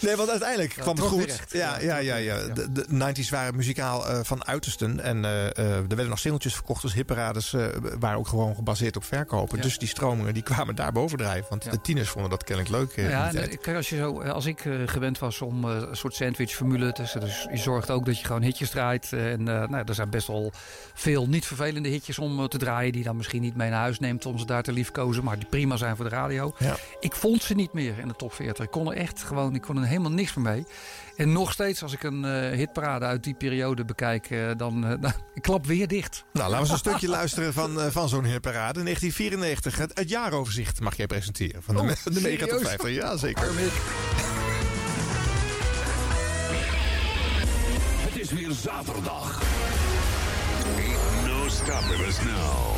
Nee, 0.00 0.16
want 0.16 0.30
uiteindelijk 0.30 0.72
Ja, 0.72 0.82
kwam 0.82 0.96
het 0.96 1.04
goed. 1.04 1.24
recht. 1.24 1.52
Ja, 1.52 1.78
ja, 1.80 1.96
ja, 1.96 2.16
ja. 2.16 2.46
De, 2.46 2.72
de 2.72 2.86
90s 3.24 3.28
waren 3.30 3.56
muzikaal 3.56 4.08
eh, 4.08 4.18
van 4.22 4.44
uitersten. 4.46 5.00
En 5.00 5.24
eh, 5.24 5.46
eh, 5.46 5.56
er 5.76 5.86
werden 5.88 6.08
nog 6.08 6.18
singeltjes 6.18 6.54
verkocht. 6.54 6.82
Dus 6.82 6.92
hipparades 6.92 7.52
eh, 7.52 7.64
waren 7.98 8.18
ook 8.18 8.28
gewoon 8.28 8.54
gebaseerd 8.54 8.96
op 8.96 9.04
verkopen. 9.04 9.56
Ja. 9.56 9.62
Dus 9.62 9.78
die 9.78 9.88
stromingen 9.88 10.34
die 10.34 10.42
kwamen 10.42 10.74
daar 10.74 10.92
bovendrijven. 10.92 11.46
Want 11.48 11.64
Ja. 11.64 11.70
de 11.70 11.80
tieners 11.80 12.08
vonden 12.08 12.30
dat 12.30 12.44
kennelijk 12.44 12.74
leuk. 12.74 12.92
in 12.92 13.08
ja, 13.10 13.28
die 13.30 13.40
en, 13.40 13.48
tijd. 13.48 13.60
kijk, 13.60 13.76
als, 13.76 13.88
je 13.88 13.96
zo, 13.96 14.20
als 14.22 14.46
ik 14.46 14.64
eh, 14.64 14.74
gewend 14.86 15.18
was 15.18 15.40
om 15.40 15.64
eh, 15.70 15.76
een 15.88 15.96
soort 15.96 16.14
sandwich-formule... 16.14 16.92
Dus, 16.92 17.12
dus 17.12 17.46
je 17.50 17.56
zorgt 17.58 17.90
ook 17.90 18.04
dat 18.06 18.18
je 18.18 18.24
gewoon 18.24 18.42
hitjes 18.42 18.70
draait. 18.70 19.12
eh, 19.12 19.32
En 19.32 19.48
eh, 19.48 19.68
nou, 19.68 19.84
er 19.86 19.94
zijn 20.00 20.10
best 20.10 20.26
wel 20.26 20.52
veel 20.94 21.26
niet 21.28 21.46
vervelende 21.46 21.88
hitjes 21.88 22.18
om 22.18 22.38
eh, 22.40 22.44
te 22.44 22.58
draaien... 22.58 22.92
die 22.92 23.00
je 23.00 23.06
dan 23.06 23.16
misschien 23.16 23.40
niet 23.42 23.56
mee 23.56 23.70
naar 23.70 23.80
huis 23.80 23.98
neemt 23.98 24.26
om 24.26 24.38
ze 24.38 24.46
daar 24.46 24.62
te 24.62 24.72
liefkozen... 24.72 25.24
maar 25.24 25.38
die 25.38 25.48
prima 25.48 25.76
zijn 25.76 25.96
voor 25.96 26.04
de 26.04 26.10
radio. 26.10 26.54
Ja. 26.58 26.76
Ik 27.00 27.14
vond 27.14 27.42
ze 27.42 27.54
niet 27.54 27.72
meer 27.72 27.98
in 27.98 28.08
de 28.08 28.16
top 28.16 28.32
40. 28.32 28.64
Ik 28.64 28.70
kon 28.70 28.90
er 28.90 28.96
echt 28.96 29.22
gewoon, 29.22 29.54
ik 29.54 29.62
kon 29.62 29.76
er 29.76 29.86
helemaal 29.86 30.10
niks 30.10 30.34
meer 30.34 30.52
mee. 30.52 30.64
En 31.16 31.32
nog 31.32 31.52
steeds, 31.52 31.82
als 31.82 31.92
ik 31.92 32.02
een 32.02 32.24
eh, 32.24 32.56
hitparade 32.56 33.04
uit 33.04 33.24
die 33.24 33.34
periode 33.34 33.84
bekijk... 33.84 34.30
eh, 34.30 34.50
dan 34.56 35.00
ik 35.34 35.42
klap 35.42 35.66
weer 35.66 35.88
dicht. 35.88 36.24
Nou, 36.32 36.50
laten 36.50 36.54
we 36.54 36.60
eens 36.60 36.70
een 36.70 36.90
stukje 36.90 37.08
luisteren 37.18 37.52
van, 37.52 37.80
eh, 37.80 37.86
van 37.90 38.08
zo'n 38.08 38.24
hipparade. 38.24 38.82
1994, 38.82 39.76
het, 39.76 39.90
het 39.98 40.08
jaaroverzicht 40.08 40.80
mag 40.80 40.96
jij 40.96 41.06
presenteren. 41.06 41.62
Van 41.62 41.74
de, 41.74 41.80
Oh, 41.80 42.14
de 42.14 42.20
Mega 42.20 42.46
Top 42.46 42.58
serieus? 42.58 42.68
50. 42.68 42.94
Ja, 42.94 43.16
zeker. 43.16 43.48
Het 48.04 48.16
is 48.20 48.30
weer 48.32 48.52
zaterdag. 48.52 49.29
Now. 52.24 52.76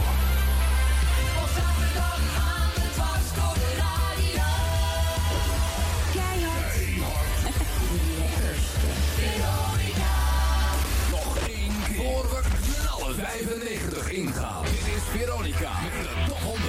Nog 11.11 11.39
één 11.49 11.73
keer. 11.87 11.97
Voor 11.97 12.23
we 12.23 12.41
knallen 12.83 13.15
95 13.15 14.11
ingaan. 14.11 14.63
Dit 14.65 14.73
is 14.73 15.03
Veronica 15.11 15.71
met 15.83 15.93
de 16.03 16.25
top 16.29 16.39
100. 16.39 16.63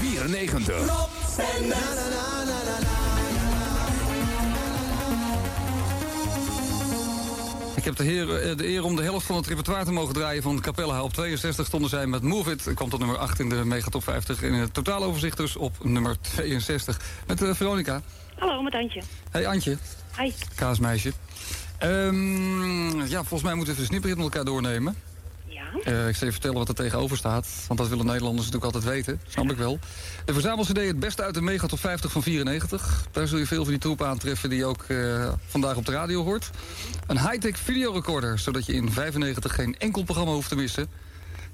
94. 0.00 1.87
Ik 7.78 7.84
heb 7.84 7.96
de, 7.96 8.04
heer, 8.04 8.36
eh, 8.36 8.56
de 8.56 8.68
eer 8.68 8.84
om 8.84 8.96
de 8.96 9.02
helft 9.02 9.26
van 9.26 9.36
het 9.36 9.46
repertoire 9.46 9.84
te 9.84 9.92
mogen 9.92 10.14
draaien 10.14 10.42
van 10.42 10.60
Capella. 10.60 11.02
Op 11.02 11.12
62 11.12 11.66
stonden 11.66 11.90
zij 11.90 12.06
met 12.06 12.22
Move 12.22 12.50
It. 12.50 12.70
Kwam 12.74 12.88
tot 12.88 12.98
nummer 12.98 13.18
8 13.18 13.38
in 13.38 13.48
de 13.48 13.64
Megatop 13.64 14.02
50. 14.02 14.42
In 14.42 14.52
het 14.52 14.74
totaaloverzicht 14.74 15.36
dus 15.36 15.56
op 15.56 15.84
nummer 15.84 16.16
62. 16.20 17.00
Met 17.26 17.42
eh, 17.42 17.54
Veronica. 17.54 18.02
Hallo, 18.38 18.62
met 18.62 18.74
Antje. 18.74 19.02
Hey 19.30 19.46
Antje, 19.46 19.76
Hi. 20.18 20.32
kaasmeisje. 20.54 21.12
Ehm, 21.78 23.00
ja, 23.00 23.18
volgens 23.18 23.42
mij 23.42 23.54
moeten 23.54 23.74
we 23.74 23.80
de 23.80 23.86
snipperhit 23.86 24.16
met 24.18 24.26
elkaar 24.26 24.44
doornemen. 24.44 24.96
Eh, 25.84 26.08
ik 26.08 26.16
zal 26.16 26.26
je 26.26 26.32
vertellen 26.32 26.56
wat 26.56 26.68
er 26.68 26.74
tegenover 26.74 27.16
staat. 27.16 27.48
Want 27.66 27.80
dat 27.80 27.88
willen 27.88 28.06
Nederlanders 28.06 28.46
natuurlijk 28.46 28.74
altijd 28.74 28.94
weten. 28.94 29.20
Snap 29.28 29.50
ik 29.50 29.56
wel. 29.56 29.78
De 30.24 30.32
verzamel-cd 30.32 30.76
het 30.76 31.00
beste 31.00 31.22
uit 31.22 31.34
de 31.34 31.42
Megatop 31.42 31.78
50 31.78 32.12
van 32.12 32.22
94. 32.22 33.06
Daar 33.10 33.26
zul 33.26 33.38
je 33.38 33.46
veel 33.46 33.62
van 33.62 33.72
die 33.72 33.78
troepen 33.78 34.06
aantreffen 34.06 34.48
die 34.48 34.58
je 34.58 34.64
ook 34.64 34.82
eh, 34.82 35.32
vandaag 35.46 35.76
op 35.76 35.86
de 35.86 35.92
radio 35.92 36.24
hoort. 36.24 36.50
Een 37.06 37.18
high-tech 37.18 37.58
videorecorder, 37.58 38.38
zodat 38.38 38.66
je 38.66 38.72
in 38.72 38.92
95 38.92 39.54
geen 39.54 39.78
enkel 39.78 40.02
programma 40.02 40.32
hoeft 40.32 40.48
te 40.48 40.56
missen. 40.56 40.88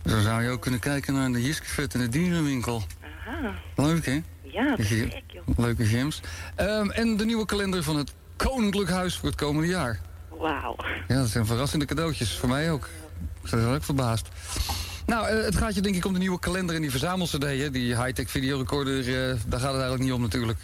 Zo 0.07 0.21
zou 0.21 0.43
je 0.43 0.51
ook 0.51 0.61
kunnen 0.61 0.81
kijken 0.81 1.15
naar 1.15 1.33
de 1.33 1.43
Jiskefet 1.43 1.95
in 1.95 2.01
de 2.01 2.09
dierenwinkel. 2.09 2.83
Aha. 3.27 3.55
Leuk, 3.77 4.07
hè? 4.07 4.23
Ja, 4.43 4.75
gek, 4.79 5.23
joh. 5.27 5.59
Leuke 5.59 5.85
gems. 5.85 6.21
Ehm, 6.55 6.91
en 6.91 7.17
de 7.17 7.25
nieuwe 7.25 7.45
kalender 7.45 7.83
van 7.83 7.97
het 7.97 8.13
Koninklijk 8.37 8.91
Huis 8.91 9.17
voor 9.17 9.29
het 9.29 9.39
komende 9.39 9.69
jaar. 9.69 10.01
Wauw. 10.29 10.77
Ja, 11.09 11.17
dat 11.17 11.29
zijn 11.29 11.47
verrassende 11.47 11.85
cadeautjes. 11.85 12.37
Voor 12.37 12.49
mij 12.49 12.71
ook. 12.71 12.89
Ik 13.45 13.51
ben 13.51 13.73
erg 13.75 13.85
verbaasd. 13.85 14.29
Nou, 15.07 15.27
eh, 15.29 15.45
het 15.45 15.57
gaat 15.57 15.75
je 15.75 15.81
denk 15.81 15.95
ik 15.97 16.05
om 16.05 16.13
de 16.13 16.19
nieuwe 16.19 16.39
kalender 16.39 16.75
en 16.75 16.81
die 16.81 16.91
verzamel-cd. 16.91 17.43
hè. 17.43 17.71
Die 17.71 17.97
high-tech 18.03 18.31
videorecorder, 18.31 18.99
eh, 18.99 19.35
daar 19.47 19.61
gaat 19.61 19.73
het 19.73 19.81
eigenlijk 19.81 20.03
niet 20.03 20.13
om 20.13 20.21
natuurlijk. 20.21 20.59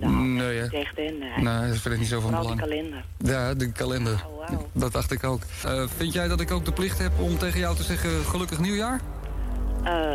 Nou, 0.00 0.12
nee, 0.14 0.56
hè? 0.58 0.66
Echt, 0.66 0.96
hè? 0.96 1.02
Nee. 1.02 1.42
Nee, 1.44 1.68
dat 1.68 1.78
vind 1.78 1.94
ik 1.94 2.00
niet 2.00 2.08
zo 2.08 2.20
van 2.20 2.30
belang. 2.30 2.60
kalender. 2.60 3.04
Ja, 3.18 3.54
de 3.54 3.72
kalender. 3.72 4.24
Dat 4.72 4.92
dacht 4.92 5.10
ik 5.12 5.24
ook. 5.24 5.42
Eh, 5.64 5.84
vind 5.96 6.12
jij 6.12 6.28
dat 6.28 6.40
ik 6.40 6.50
ook 6.50 6.64
de 6.64 6.72
plicht 6.72 6.98
heb 6.98 7.12
om 7.18 7.38
tegen 7.38 7.58
jou 7.60 7.76
te 7.76 7.82
zeggen 7.82 8.24
gelukkig 8.24 8.58
nieuwjaar? 8.58 9.00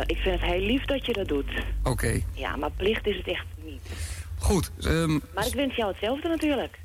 Ik 0.06 0.16
vind 0.16 0.40
het 0.40 0.50
heel 0.50 0.60
lief 0.60 0.84
dat 0.84 1.06
je 1.06 1.12
dat 1.12 1.28
doet. 1.28 1.50
Oké, 1.82 2.20
Ja, 2.32 2.56
maar 2.56 2.70
plicht 2.76 3.06
is 3.06 3.16
het 3.16 3.26
echt 3.28 3.44
niet. 3.64 3.80
goed. 4.38 4.70
ehm, 4.80 5.18
Maar 5.34 5.46
ik 5.46 5.54
wens 5.54 5.74
jou 5.76 5.90
hetzelfde 5.90 6.28
natuurlijk. 6.28 6.78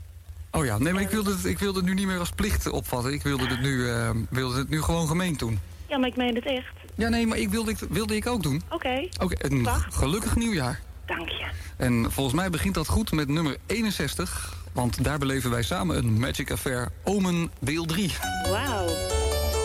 Oh 0.51 0.65
ja, 0.65 0.77
nee, 0.77 0.93
maar 0.93 1.01
ik 1.01 1.09
wilde, 1.09 1.31
het, 1.31 1.45
ik 1.45 1.59
wilde 1.59 1.79
het 1.79 1.87
nu 1.87 1.93
niet 1.93 2.07
meer 2.07 2.19
als 2.19 2.29
plicht 2.29 2.69
opvatten. 2.69 3.13
Ik 3.13 3.23
wilde 3.23 3.47
het 3.47 3.61
nu, 3.61 3.89
eh, 3.89 4.09
wilde 4.29 4.57
het 4.57 4.69
nu 4.69 4.81
gewoon 4.81 5.07
gemeen 5.07 5.37
doen. 5.37 5.59
Ja, 5.87 5.97
maar 5.97 6.07
ik 6.07 6.15
meen 6.15 6.35
het 6.35 6.45
echt. 6.45 6.73
Ja, 6.95 7.09
nee, 7.09 7.27
maar 7.27 7.37
ik 7.37 7.49
wilde, 7.49 7.71
ik, 7.71 7.77
wilde 7.89 8.15
ik 8.15 8.27
ook 8.27 8.43
doen. 8.43 8.61
Oké. 8.69 9.07
Oké, 9.19 9.45
een 9.45 9.67
gelukkig 9.89 10.35
nieuwjaar. 10.35 10.79
Dank 11.05 11.29
je. 11.29 11.45
En 11.77 12.11
volgens 12.11 12.35
mij 12.35 12.49
begint 12.49 12.73
dat 12.73 12.87
goed 12.87 13.11
met 13.11 13.27
nummer 13.27 13.57
61. 13.65 14.59
Want 14.73 15.03
daar 15.03 15.17
beleven 15.17 15.49
wij 15.49 15.63
samen 15.63 15.97
een 15.97 16.19
Magic 16.19 16.51
Affair 16.51 16.91
Omen 17.03 17.51
deel 17.59 17.85
3. 17.85 18.11
Wauw. 18.49 18.87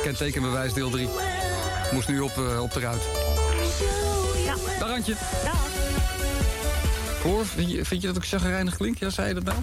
Kentekenbewijs 0.02 0.72
deel 0.72 0.90
3. 0.90 1.08
Moest 1.92 2.08
nu 2.08 2.20
op, 2.20 2.36
eh, 2.36 2.62
op 2.62 2.72
de 2.72 2.80
ruit. 2.80 3.02
Ja. 4.44 4.54
Dag 4.78 4.90
Antje. 4.90 5.14
Dag. 5.44 5.66
Hoor, 7.22 7.46
vind 7.46 7.70
je, 7.70 7.84
vind 7.84 8.00
je 8.00 8.06
dat 8.06 8.16
ik 8.16 8.24
chagrijnig 8.24 8.76
klink? 8.76 8.98
Ja, 8.98 9.10
zei 9.10 9.28
je 9.28 9.34
dat 9.34 9.44
nou? 9.44 9.58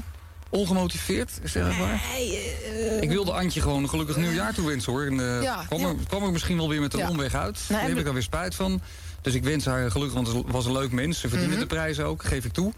Ongemotiveerd? 0.58 1.32
Is 1.42 1.52
dat 1.52 1.68
echt 1.68 1.80
waar? 1.80 2.02
Ik 3.02 3.10
wilde 3.10 3.32
Antje 3.32 3.62
gewoon 3.62 3.84
een 3.84 3.90
gelukkig 3.90 4.16
nieuwjaar 4.18 4.54
toewensen 4.54 4.92
hoor. 4.92 5.06
En, 5.06 5.20
eh, 5.20 5.42
Ja, 5.42 5.64
kwam, 5.68 5.80
ja. 5.80 5.88
Er, 5.88 5.96
kwam 6.08 6.24
er 6.24 6.32
misschien 6.32 6.58
wel 6.58 6.70
weer 6.70 6.82
met 6.82 6.94
een 6.94 7.00
Ja. 7.00 7.10
omweg 7.10 7.36
uit. 7.36 7.60
Nee, 7.70 7.80
Daar 7.80 7.90
heb 7.90 7.98
ik 7.98 8.08
alweer 8.08 8.22
spijt 8.24 8.56
van. 8.56 8.82
Dus 9.22 9.34
ik 9.34 9.44
wens 9.44 9.66
haar 9.66 9.92
gelukkig, 9.92 10.16
want 10.16 10.28
ze 10.28 10.42
was 10.46 10.66
een 10.66 10.72
leuk 10.72 10.92
mens. 10.92 11.20
Ze 11.20 11.30
verdiende 11.30 11.52
Mhm. 11.54 11.62
de 11.64 11.68
prijs 11.68 12.00
ook, 12.00 12.24
geef 12.24 12.46
ik 12.46 12.54
toe. 12.54 12.74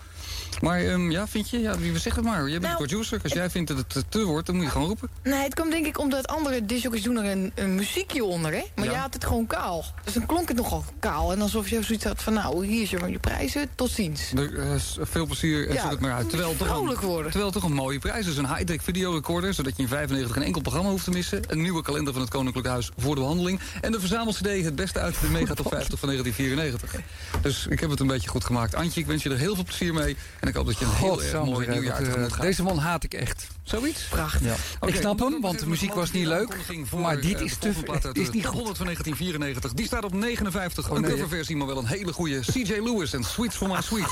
Maar 0.62 0.80
ehm, 0.80 1.12
ja, 1.12 1.28
vind 1.28 1.50
je? 1.50 1.60
Ja, 1.60 1.78
wie 1.78 2.00
zeg 2.00 2.16
het 2.16 2.24
maar. 2.24 2.42
Jij 2.42 2.60
bent 2.60 2.62
Nou, 2.64 2.76
producer. 2.76 3.20
Als 3.24 3.34
jij 3.34 3.50
vindt 3.50 3.68
dat 3.76 3.94
het 3.94 4.06
te, 4.10 4.24
wordt, 4.24 4.46
dan 4.46 4.56
moet 4.56 4.66
je 4.66 4.72
gewoon 4.72 4.88
roepen. 4.88 5.10
Nee, 5.24 5.44
het 5.44 5.54
kwam 5.54 5.70
denk 5.70 5.86
ik 5.86 6.00
omdat 6.00 6.28
andere 6.28 6.66
disjockeys 6.66 7.04
doen 7.04 7.18
er 7.18 7.32
een, 7.32 7.52
een 7.56 7.76
muziekje 7.76 8.24
onder, 8.24 8.52
hè? 8.52 8.64
Maar 8.76 8.86
Ja. 8.86 8.92
jij 8.92 9.00
had 9.00 9.14
het 9.14 9.26
gewoon 9.26 9.48
kaal. 9.48 9.86
Dus 10.04 10.14
dan 10.14 10.26
klonk 10.26 10.48
het 10.48 10.58
nogal 10.58 10.86
kaal. 11.00 11.32
En 11.32 11.42
alsof 11.42 11.70
je 11.70 11.84
zoiets 11.84 12.04
had 12.06 12.24
van, 12.24 12.34
nou, 12.34 12.66
hier 12.66 12.82
is 12.82 12.90
je, 12.90 13.20
prijzen, 13.22 13.70
tot 13.76 13.90
ziens. 13.92 14.32
Er, 14.36 14.60
eh, 14.60 14.76
veel 15.02 15.26
plezier 15.26 15.68
en 15.68 15.74
Ja, 15.74 15.82
zoek 15.82 15.92
het 15.92 16.00
maar 16.00 16.14
uit. 16.14 16.30
Terwijl 16.30 16.56
toch 16.58 16.80
een, 16.82 16.96
worden. 17.08 17.32
terwijl 17.32 17.52
toch 17.52 17.64
een 17.64 17.74
mooie 17.74 18.00
prijs 18.00 18.28
is. 18.28 18.38
Een 18.38 18.48
high-tech 18.48 18.84
videorecorder, 18.84 19.54
zodat 19.54 19.76
je 19.76 19.82
in 19.84 19.90
95 19.90 20.34
geen 20.34 20.44
enkel 20.44 20.62
programma 20.62 20.90
hoeft 20.90 21.04
te 21.04 21.12
missen. 21.12 21.44
Een 21.48 21.62
nieuwe 21.62 21.82
kalender 21.82 22.14
van 22.14 22.22
het 22.22 22.32
Koninklijk 22.32 22.68
Huis 22.68 22.92
voor 22.98 23.16
de 23.16 23.22
behandeling. 23.22 23.60
En 23.82 23.92
de 23.92 24.00
verzamel-cd 24.00 24.46
Het 24.64 24.76
Beste 24.76 25.00
uit 25.00 25.16
de 25.22 25.28
Mega 25.28 25.54
Top 25.54 25.68
50 25.68 26.00
van 26.00 26.10
1994. 26.10 27.02
Dus 27.42 27.68
ik 27.70 27.80
heb 27.80 27.90
het 27.90 28.00
een 28.00 28.08
beetje 28.08 28.30
goed 28.30 28.44
gemaakt. 28.46 28.76
Antje, 28.76 29.00
ik 29.00 29.06
wens 29.08 29.24
je 29.24 29.30
er 29.30 29.38
heel 29.38 29.56
veel 29.56 29.64
plezier 29.64 29.94
mee. 29.94 30.18
En 30.46 30.52
ik 30.52 30.58
hoop 30.58 30.66
dat 30.66 30.80
je 30.80 30.86
een 30.86 30.92
heel 30.92 31.24
erg 31.24 31.46
mooi 31.46 31.68
nieuwjaar 31.68 31.98
tegemoet 31.98 32.28
eh, 32.28 32.34
gaat. 32.34 32.42
Deze 32.42 32.64
man 32.64 32.78
haat 32.78 33.04
ik 33.04 33.14
echt. 33.14 33.48
Zoiets? 33.64 34.04
Prachtig. 34.04 34.42
Ja. 34.82 34.88
Ik 34.88 34.96
snap 34.96 35.20
hem, 35.20 35.42
want 35.42 35.60
de 35.60 35.68
muziek 35.68 35.94
was 35.94 36.12
niet 36.12 36.26
leuk. 36.26 36.56
Maar 36.96 37.22
dit 37.22 37.42
is 37.42 37.58
te 37.58 37.72
Het 38.02 38.18
is 38.18 38.30
niet 38.30 38.46
100 38.46 38.78
van 38.78 38.86
1994. 38.86 39.74
Die 39.74 39.86
staat 39.86 40.04
op 40.04 40.14
59. 40.14 40.90
een 40.90 41.02
nee, 41.02 41.12
coverversie, 41.12 41.56
maar 41.56 41.68
wel 41.68 41.78
een 41.78 41.86
hele 41.86 42.14
goede. 42.14 42.40
CJ 42.40 42.72
Lewis 42.72 43.14
en 43.14 43.24
Sweets 43.24 43.56
for 43.56 43.68
My 43.68 43.82
Sweet. 43.82 44.10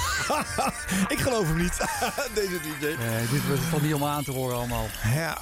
ik 1.16 1.20
geloof 1.20 1.48
hem 1.48 1.58
niet. 1.58 1.78
Deze 2.36 2.60
DJ. 2.62 2.86
Nee, 2.86 3.28
dit 3.32 3.48
was 3.50 3.60
van 3.70 3.82
niet 3.82 3.94
om 3.94 4.04
aan 4.04 4.24
te 4.24 4.32
horen 4.32 4.56
allemaal. 4.56 4.88
Ja. 5.14 5.38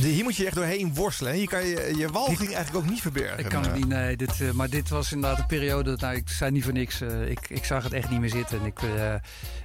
De, 0.00 0.08
hier 0.08 0.24
moet 0.24 0.36
je 0.36 0.46
echt 0.46 0.54
doorheen 0.54 0.94
worstelen. 0.94 1.32
hè. 1.32 1.38
Hier 1.38 1.48
kan 1.48 1.66
je 1.66 1.92
je 1.96 2.08
walging 2.10 2.54
eigenlijk 2.54 2.76
ook 2.84 2.90
niet 2.90 3.00
verbergen. 3.00 3.38
Ik 3.38 3.48
kan 3.48 3.62
het 3.62 3.74
niet, 3.74 3.88
nee. 3.88 4.16
Dit, 4.16 4.40
eh, 4.40 4.50
maar 4.50 4.70
dit 4.70 4.88
was 4.88 5.12
inderdaad 5.12 5.38
een 5.38 5.46
periode, 5.46 5.96
nou, 6.00 6.14
ik 6.16 6.28
zei 6.28 6.50
niet 6.50 6.64
voor 6.64 6.72
niks. 6.72 7.00
eh, 7.00 7.30
ik, 7.30 7.38
ik 7.48 7.64
zag 7.64 7.82
het 7.84 7.92
echt 7.92 8.10
niet 8.10 8.20
meer 8.20 8.30
zitten. 8.30 8.60
En 8.60 8.66
ik, 8.66 8.82
eh, 8.82 9.14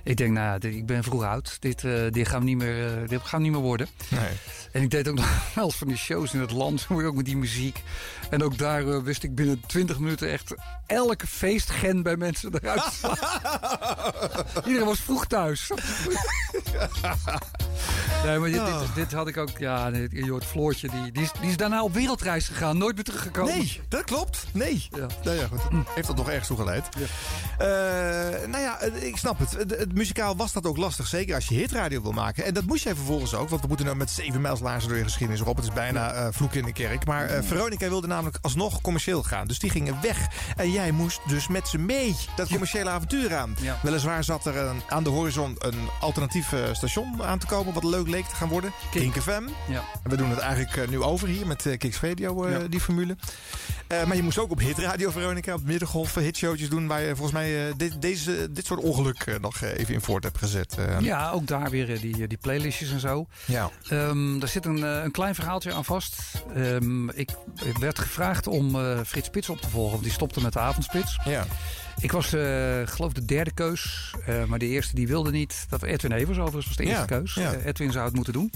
ik 0.03 0.17
denk, 0.17 0.31
nou 0.33 0.59
dit- 0.59 0.73
ik 0.75 0.85
ben 0.85 1.03
vroeg 1.03 1.23
oud. 1.23 1.57
Dit, 1.59 1.81
dit, 2.11 2.27
gaan 2.27 2.39
we 2.39 2.45
niet 2.45 2.57
meer, 2.57 3.07
dit 3.07 3.21
gaan 3.23 3.39
we 3.39 3.45
niet 3.45 3.53
meer 3.55 3.61
worden. 3.65 3.87
Nee. 4.07 4.29
En 4.71 4.81
ik 4.81 4.89
deed 4.89 5.07
ook 5.07 5.15
nog 5.25 5.53
wel 5.55 5.65
eens 5.65 5.75
van 5.75 5.87
die 5.87 5.97
shows 5.97 6.33
in 6.33 6.39
het 6.39 6.51
land, 6.51 6.83
hoe 6.87 7.03
ook 7.05 7.15
met 7.15 7.25
die 7.25 7.37
muziek. 7.37 7.81
En 8.29 8.43
ook 8.43 8.57
daar 8.57 9.03
wist 9.03 9.23
ik 9.23 9.35
binnen 9.35 9.61
20 9.67 9.99
minuten 9.99 10.29
echt 10.31 10.53
elke 10.87 11.27
feestgen 11.27 12.03
bij 12.03 12.17
mensen 12.17 12.53
eruit. 12.61 12.83
Iedereen 14.65 14.87
was 14.87 14.99
vroeg 14.99 15.25
thuis. 15.27 15.71
Nee, 18.25 18.39
maar 18.39 18.49
dit, 18.49 18.59
Oh. 18.59 18.79
dit, 18.79 18.95
dit 18.95 19.11
had 19.11 19.27
ik 19.27 19.37
ook, 19.37 19.57
ja, 19.57 19.87
je 20.11 20.29
hoort 20.29 20.45
Floortje, 20.45 20.89
die, 20.89 21.11
die, 21.11 21.23
is, 21.23 21.31
die 21.41 21.49
is 21.49 21.57
daarna 21.57 21.83
op 21.83 21.93
wereldreis 21.93 22.47
gegaan, 22.47 22.77
nooit 22.77 22.95
meer 22.95 23.03
teruggekomen. 23.03 23.57
Nee, 23.57 23.81
dat 23.87 24.03
klopt. 24.03 24.45
Nee. 24.53 24.87
Ja. 24.95 25.05
Nou 25.23 25.37
ja, 25.37 25.47
goed. 25.47 25.85
Heeft 25.95 26.07
dat 26.07 26.15
nog 26.15 26.29
ergens 26.29 26.47
toe 26.47 26.57
geleid? 26.57 26.89
Eh, 27.57 27.67
nou 28.47 28.63
ja, 28.63 28.79
eh, 28.79 29.03
ik 29.03 29.17
snap 29.17 29.39
het. 29.39 29.51
Het, 29.51 29.69
het 29.77 29.93
muzikaal 29.93 30.35
was 30.35 30.51
dat 30.53 30.65
ook 30.65 30.77
lastig. 30.77 31.07
Zeker 31.07 31.35
als 31.35 31.47
je 31.47 31.55
hitradio 31.55 32.01
wil 32.01 32.11
maken. 32.11 32.45
En 32.45 32.53
dat 32.53 32.65
moest 32.65 32.83
jij 32.83 32.95
vervolgens 32.95 33.33
ook. 33.33 33.49
Want 33.49 33.61
we 33.61 33.67
moeten 33.67 33.85
nou 33.85 33.97
met 33.97 34.09
zeven 34.09 34.41
mijlslaarzen 34.41 34.89
door 34.89 34.97
je 34.97 35.03
geschiedenis 35.03 35.41
op. 35.41 35.55
Het 35.55 35.65
is 35.65 35.73
bijna 35.73 36.11
eh 36.11 36.27
vloek 36.31 36.53
in 36.53 36.65
de 36.65 36.73
kerk. 36.73 37.05
Maar 37.05 37.25
eh, 37.25 37.43
Veronica 37.43 37.87
wilde 37.89 38.07
namelijk 38.07 38.37
alsnog 38.41 38.81
commercieel 38.81 39.23
gaan. 39.23 39.47
Dus 39.47 39.59
die 39.59 39.69
gingen 39.69 39.97
weg. 40.01 40.17
En 40.55 40.71
jij 40.71 40.91
moest 40.91 41.19
dus 41.27 41.47
met 41.47 41.67
ze 41.67 41.77
mee 41.77 42.15
dat 42.35 42.47
commerciële 42.47 42.89
avontuur 42.89 43.35
aan. 43.35 43.55
Ja. 43.61 43.77
Weliswaar 43.81 44.23
zat 44.23 44.45
er 44.45 44.57
een, 44.57 44.81
aan 44.89 45.03
de 45.03 45.09
horizon 45.09 45.55
een 45.59 45.87
alternatief 45.99 46.53
station 46.71 47.23
aan 47.23 47.39
te 47.39 47.45
komen. 47.45 47.73
Wat 47.73 47.83
leuk 47.83 48.07
leek 48.11 48.25
te 48.25 48.35
gaan 48.35 48.49
worden. 48.49 48.71
Kink 48.91 49.21
FM. 49.21 49.43
Ja. 49.67 49.83
En 50.03 50.09
we 50.09 50.17
doen 50.17 50.29
het 50.29 50.39
eigenlijk 50.39 50.75
eh, 50.75 50.87
nu 50.87 51.01
over 51.01 51.27
hier 51.27 51.47
met 51.47 51.65
eh, 51.65 51.77
Kicks 51.77 51.99
Radio, 52.01 52.43
eh, 52.45 52.51
Ja. 52.51 52.67
die 52.67 52.79
formule. 52.79 53.15
Maar 54.07 54.15
je 54.15 54.23
moest 54.23 54.37
ook 54.37 54.51
op 54.51 54.59
hitradio 54.59 55.11
Veronica, 55.11 55.53
op 55.53 55.63
middengolf, 55.63 56.15
hitshowtjes 56.15 56.69
doen... 56.69 56.87
waar 56.87 57.01
je 57.01 57.15
volgens 57.15 57.31
mij 57.31 57.73
dit, 57.77 58.01
deze, 58.01 58.51
dit 58.51 58.65
soort 58.65 58.79
ongeluk 58.79 59.39
nog 59.41 59.61
even 59.61 59.93
in 59.93 60.01
voort 60.01 60.23
hebt 60.23 60.37
gezet. 60.37 60.77
Ja, 60.99 61.31
ook 61.31 61.47
daar 61.47 61.69
weer 61.69 61.99
die, 61.99 62.27
die 62.27 62.37
playlistjes 62.37 62.91
en 62.91 62.99
zo. 62.99 63.27
Ja. 63.45 63.69
Ehm, 63.89 64.39
daar 64.39 64.49
zit 64.49 64.65
een, 64.65 64.81
een 64.81 65.11
klein 65.11 65.35
verhaaltje 65.35 65.73
aan 65.73 65.85
vast. 65.85 66.21
Ehm, 66.55 67.09
ik, 67.09 67.29
ik 67.63 67.77
werd 67.77 67.99
gevraagd 67.99 68.47
om 68.47 68.75
Frits 69.05 69.27
Spits 69.27 69.49
op 69.49 69.61
te 69.61 69.69
volgen, 69.69 69.91
want 69.91 70.03
die 70.03 70.13
stopte 70.13 70.41
met 70.41 70.53
de 70.53 70.59
avondspits. 70.59 71.19
Ja. 71.25 71.45
Ik 72.01 72.11
was, 72.11 72.33
eh, 72.33 72.41
geloof 72.85 73.13
de 73.13 73.25
derde 73.25 73.51
keus, 73.51 74.13
eh, 74.25 74.43
maar 74.43 74.59
de 74.59 74.67
eerste 74.67 74.95
die 74.95 75.07
wilde 75.07 75.31
niet. 75.31 75.65
Dat 75.69 75.83
Edwin 75.83 76.11
Evers 76.11 76.37
overigens 76.37 76.65
was 76.67 76.75
de 76.75 76.83
eerste 76.83 76.99
Ja, 76.99 77.05
keus. 77.19 77.33
ja. 77.33 77.53
Eh, 77.53 77.65
Edwin 77.65 77.91
zou 77.91 78.05
het 78.05 78.15
moeten 78.15 78.33
doen. 78.33 78.51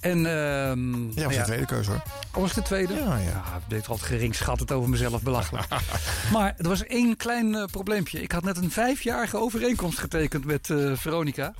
En, 0.00 0.16
ehm, 0.26 1.02
Ja, 1.02 1.06
was 1.14 1.14
nou 1.14 1.34
de 1.36 1.42
tweede 1.42 1.66
keuze 1.66 1.90
hoor. 1.90 2.02
Oh, 2.34 2.40
was 2.40 2.52
de 2.52 2.62
tweede? 2.62 2.94
Ja, 2.94 3.16
ja. 3.16 3.42
ik 3.56 3.68
deed 3.68 3.88
altijd 3.88 4.08
geringschattend 4.08 4.72
over 4.72 4.88
mezelf 4.90 5.22
belachelijk. 5.22 5.66
maar 6.32 6.54
er 6.58 6.68
was 6.68 6.84
één 6.84 7.16
klein 7.16 7.68
probleempje. 7.70 8.22
Ik 8.22 8.32
had 8.32 8.44
net 8.44 8.56
een 8.56 8.70
vijfjarige 8.70 9.36
overeenkomst 9.36 9.98
getekend 9.98 10.44
met 10.44 10.66
Veronica. 10.94 11.54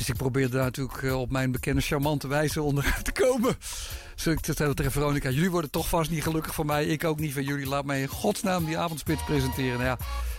Dus 0.00 0.08
ik 0.08 0.16
probeerde 0.16 0.56
daar 0.56 0.64
natuurlijk 0.64 1.02
eh, 1.02 1.20
op 1.20 1.30
mijn 1.30 1.52
bekende 1.52 1.80
charmante 1.80 2.28
wijze 2.28 2.62
onderuit 2.62 3.04
te 3.04 3.12
komen. 3.12 3.56
Dus 4.14 4.26
ik 4.26 4.38
zei 4.54 4.74
tegen 4.74 4.92
Veronica, 4.92 5.30
jullie 5.30 5.50
worden 5.50 5.70
toch 5.70 5.88
vast 5.88 6.10
niet 6.10 6.22
gelukkig 6.22 6.54
van 6.54 6.66
mij. 6.66 6.84
Ik 6.84 7.04
ook 7.04 7.18
niet 7.20 7.32
van 7.32 7.42
jullie. 7.44 7.66
Laat 7.66 7.84
mij 7.84 8.00
in 8.00 8.08
godsnaam 8.08 8.64
die 8.64 8.78
avondspits 8.78 9.24
presenteren. 9.24 9.72
Nou 9.72 9.84
ja, 9.84 9.98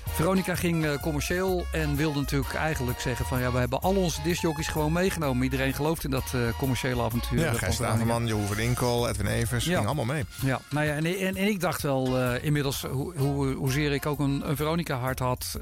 Veronica 0.09 0.55
ging 0.55 0.85
eh, 0.85 1.01
commercieel 1.01 1.65
en 1.71 1.95
wilde 1.95 2.19
natuurlijk 2.19 2.53
eigenlijk 2.53 2.99
zeggen 2.99 3.25
van... 3.25 3.39
ja, 3.39 3.51
we 3.51 3.57
hebben 3.57 3.81
al 3.81 3.95
onze 3.95 4.21
discjockeys 4.21 4.67
gewoon 4.67 4.91
meegenomen. 4.91 5.43
Iedereen 5.43 5.73
gelooft 5.73 6.03
in 6.03 6.09
dat 6.09 6.31
eh, 6.33 6.41
commerciële 6.57 7.01
avontuur. 7.03 7.39
Ja, 7.39 7.53
Gijs 7.53 7.81
Aneman, 7.81 8.27
Jeroen 8.27 8.47
van 8.47 8.59
Inkel, 8.59 9.09
Edwin 9.09 9.25
Evers, 9.27 9.65
Ja. 9.65 9.71
gingen 9.71 9.85
allemaal 9.85 10.15
mee. 10.15 10.25
ja, 10.45 10.61
nou 10.69 10.85
ja, 10.85 10.93
en, 10.93 11.05
en, 11.05 11.35
en 11.35 11.47
ik 11.47 11.59
dacht 11.59 11.81
wel 11.81 12.27
inmiddels 12.35 12.81
hoe, 12.81 13.17
hoe, 13.17 13.53
hoezeer 13.53 13.91
ik 13.91 14.05
ook 14.05 14.19
een, 14.19 14.41
een 14.49 14.55
Veronica-hart 14.55 15.19
had. 15.19 15.59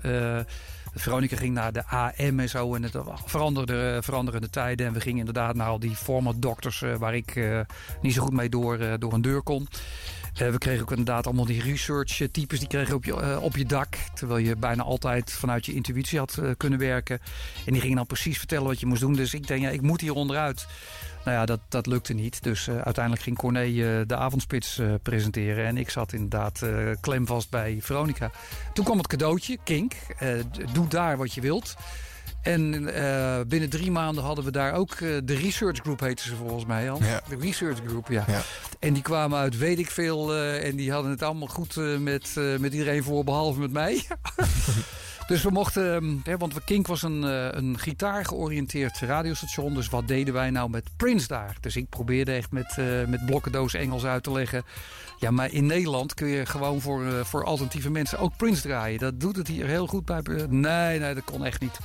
Veronica 0.94 1.36
ging 1.36 1.54
naar 1.54 1.74
de 1.74 1.86
AM 1.86 2.40
en 2.40 2.50
zo 2.50 2.76
en 2.76 2.84
het 2.84 2.96
veranderde, 3.26 4.00
veranderende 4.02 4.50
tijden. 4.50 4.88
En 4.88 4.94
we 4.94 5.02
gingen 5.02 5.20
inderdaad 5.20 5.56
naar 5.56 5.68
al 5.68 5.80
die 5.80 5.96
format 5.96 6.42
doctors 6.42 6.82
eh, 6.82 6.96
waar 6.96 7.16
ik 7.16 7.36
eh, 7.36 7.60
niet 8.02 8.14
zo 8.14 8.22
goed 8.22 8.34
mee 8.34 8.50
door, 8.50 8.80
eh, 8.80 8.94
door 9.00 9.14
een 9.14 9.22
deur 9.22 9.42
kon. 9.42 9.68
Eh, 10.40 10.50
we 10.50 10.58
kregen 10.58 10.82
ook 10.82 10.90
inderdaad 10.90 11.26
allemaal 11.26 11.46
die 11.46 11.62
research 11.62 12.22
types 12.32 12.60
die 12.60 12.68
kregen 12.68 12.96
op 12.96 13.06
je, 13.06 13.22
eh, 13.22 13.44
op 13.44 13.58
je 13.58 13.66
dak. 13.66 13.98
Terwijl 14.14 14.46
je 14.46 14.56
bijna 14.56 14.84
altijd 14.84 15.32
vanuit 15.32 15.66
je 15.66 15.74
intuïtie 15.74 16.20
had 16.20 16.38
eh, 16.38 16.50
kunnen 16.58 16.80
werken. 16.80 17.20
En 17.66 17.72
die 17.74 17.82
gingen 17.82 17.96
dan 17.98 18.06
precies 18.06 18.38
vertellen 18.38 18.68
wat 18.68 18.80
je 18.80 18.86
moest 18.86 19.02
doen. 19.02 19.14
Dus 19.14 19.34
ik 19.34 19.48
denk, 19.48 19.62
ja, 19.62 19.70
ik 19.70 19.82
moet 19.82 20.02
hier 20.02 20.14
onderuit. 20.14 20.68
Nou 21.30 21.42
ja, 21.42 21.48
dat, 21.48 21.60
dat 21.70 21.86
lukte 21.86 22.14
niet. 22.14 22.44
Dus 22.44 22.68
eh, 22.68 22.78
uiteindelijk 22.78 23.24
ging 23.24 23.38
Corné 23.38 23.64
eh, 23.64 24.08
de 24.08 24.16
avondspits 24.16 24.80
eh, 24.80 24.94
presenteren. 25.02 25.66
En 25.66 25.78
ik 25.78 25.90
zat 25.90 26.14
inderdaad 26.14 26.62
klemvast 27.02 27.50
bij 27.50 27.78
Veronica. 27.82 28.32
Toen 28.74 28.86
kwam 28.86 28.98
het 28.98 29.08
cadeautje, 29.08 29.58
Kink. 29.64 29.94
Doe 30.74 30.88
daar 30.88 31.18
wat 31.18 31.34
je 31.34 31.42
wilt. 31.42 31.76
En 32.42 32.72
binnen 33.48 33.70
drie 33.70 33.92
maanden 33.92 34.24
hadden 34.24 34.46
we 34.46 34.52
daar 34.52 34.74
ook 34.74 34.98
de 34.98 35.36
Research 35.36 35.80
Group, 35.80 36.00
heette 36.00 36.24
ze 36.24 36.36
volgens 36.36 36.66
mij 36.66 36.92
al. 36.92 37.04
Ja. 37.04 37.22
De 37.30 37.38
Research 37.40 37.80
Group, 37.88 38.08
ja. 38.08 38.24
Ja. 38.28 38.42
En 38.80 38.94
die 38.94 39.04
kwamen 39.04 39.40
uit 39.40 39.58
weet 39.58 39.80
ik 39.80 39.92
veel. 39.92 40.36
en 40.36 40.76
die 40.76 40.92
hadden 40.92 41.12
het 41.12 41.22
allemaal 41.22 41.48
goed 41.48 41.76
met, 42.00 42.36
met 42.60 42.74
iedereen 42.74 43.04
voor, 43.04 43.24
behalve 43.24 43.60
met 43.60 43.72
mij. 43.72 44.04
Dus 45.30 45.44
we 45.44 45.52
mochten, 45.52 45.96
ehm, 45.96 46.16
hè, 46.24 46.38
want 46.38 46.64
Kink 46.64 46.88
was 46.88 47.02
een, 47.02 47.24
eh, 47.24 47.48
een 47.52 47.80
gitaar 47.80 48.26
georiënteerd 48.26 49.00
radiostation. 49.00 49.74
Dus 49.74 49.90
wat 49.90 50.08
deden 50.08 50.34
wij 50.34 50.50
nou 50.50 50.70
met 50.70 50.90
Prince 50.98 51.28
daar? 51.28 51.58
Dus 51.60 51.76
ik 51.76 51.90
probeerde 51.90 52.32
echt 52.32 52.52
met, 52.52 52.76
eh 52.78 53.06
met 53.08 53.26
blokkendoos 53.26 53.74
Engels 53.74 54.06
uit 54.06 54.24
te 54.24 54.32
leggen. 54.32 54.64
Ja, 55.20 55.32
maar 55.32 55.52
in 55.52 55.66
Nederland 55.66 56.14
kun 56.14 56.28
je 56.28 56.46
gewoon 56.46 56.82
voor, 56.82 57.06
eh, 57.06 57.24
voor 57.24 57.46
alternatieve 57.46 57.90
mensen 57.90 58.20
ook 58.20 58.38
Prince 58.38 58.62
draaien. 58.62 59.00
Dat 59.00 59.20
doet 59.20 59.36
het 59.36 59.48
hier 59.48 59.66
heel 59.66 59.88
goed 59.88 60.06
bij. 60.06 60.22
Nee, 60.50 61.00
nee, 61.00 61.14
dat 61.14 61.24
kon 61.24 61.46
echt 61.46 61.62
niet. 61.62 61.78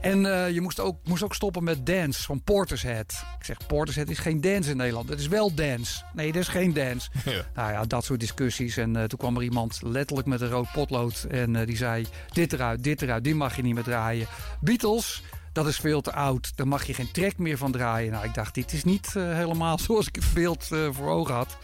En 0.00 0.26
eh, 0.26 0.50
je 0.50 0.60
moest 0.60 0.80
ook, 0.80 0.96
moest 1.04 1.22
ook 1.22 1.34
stoppen 1.34 1.64
met 1.64 1.86
dance 1.86 2.22
van 2.22 2.42
Portishead. 2.42 3.24
Ik 3.38 3.44
zeg, 3.44 3.56
Portishead 3.66 4.08
is 4.08 4.18
geen 4.18 4.40
dance 4.40 4.70
in 4.70 4.76
Nederland. 4.76 5.08
Het 5.08 5.20
is 5.20 5.28
wel 5.28 5.54
dance. 5.54 6.02
Nee, 6.14 6.32
dat 6.32 6.42
is 6.42 6.48
geen 6.48 6.72
dance. 6.72 7.10
Ja. 7.24 7.44
Nou 7.54 7.72
ja, 7.72 7.84
dat 7.84 8.04
soort 8.04 8.20
discussies. 8.20 8.76
En 8.76 8.96
eh, 8.96 9.04
toen 9.04 9.18
kwam 9.18 9.36
er 9.36 9.42
iemand 9.42 9.78
letterlijk 9.82 10.28
met 10.28 10.40
een 10.40 10.48
rood 10.48 10.72
potlood. 10.72 11.26
En 11.30 11.56
eh, 11.56 11.66
die 11.66 11.76
zei, 11.76 12.06
dit 12.32 12.52
eruit, 12.52 12.84
dit 12.84 13.02
eruit, 13.02 13.24
die 13.24 13.34
mag 13.34 13.56
je 13.56 13.62
niet 13.62 13.74
meer 13.74 13.82
draaien. 13.82 14.26
Beatles, 14.60 15.22
dat 15.58 15.66
is 15.66 15.76
veel 15.76 16.00
te 16.00 16.12
oud. 16.12 16.56
Daar 16.56 16.68
mag 16.68 16.84
je 16.84 16.94
geen 16.94 17.10
track 17.10 17.38
meer 17.38 17.58
van 17.58 17.72
draaien. 17.72 18.12
Nou, 18.12 18.24
ik 18.24 18.34
dacht, 18.34 18.54
dit 18.54 18.72
is 18.72 18.84
niet 18.84 19.12
eh, 19.16 19.34
helemaal 19.34 19.78
zoals 19.86 20.06
ik 20.06 20.14
het 20.14 20.32
beeld 20.34 20.68
eh, 20.72 20.88
voor 20.90 21.08
ogen 21.08 21.34
had. 21.34 21.56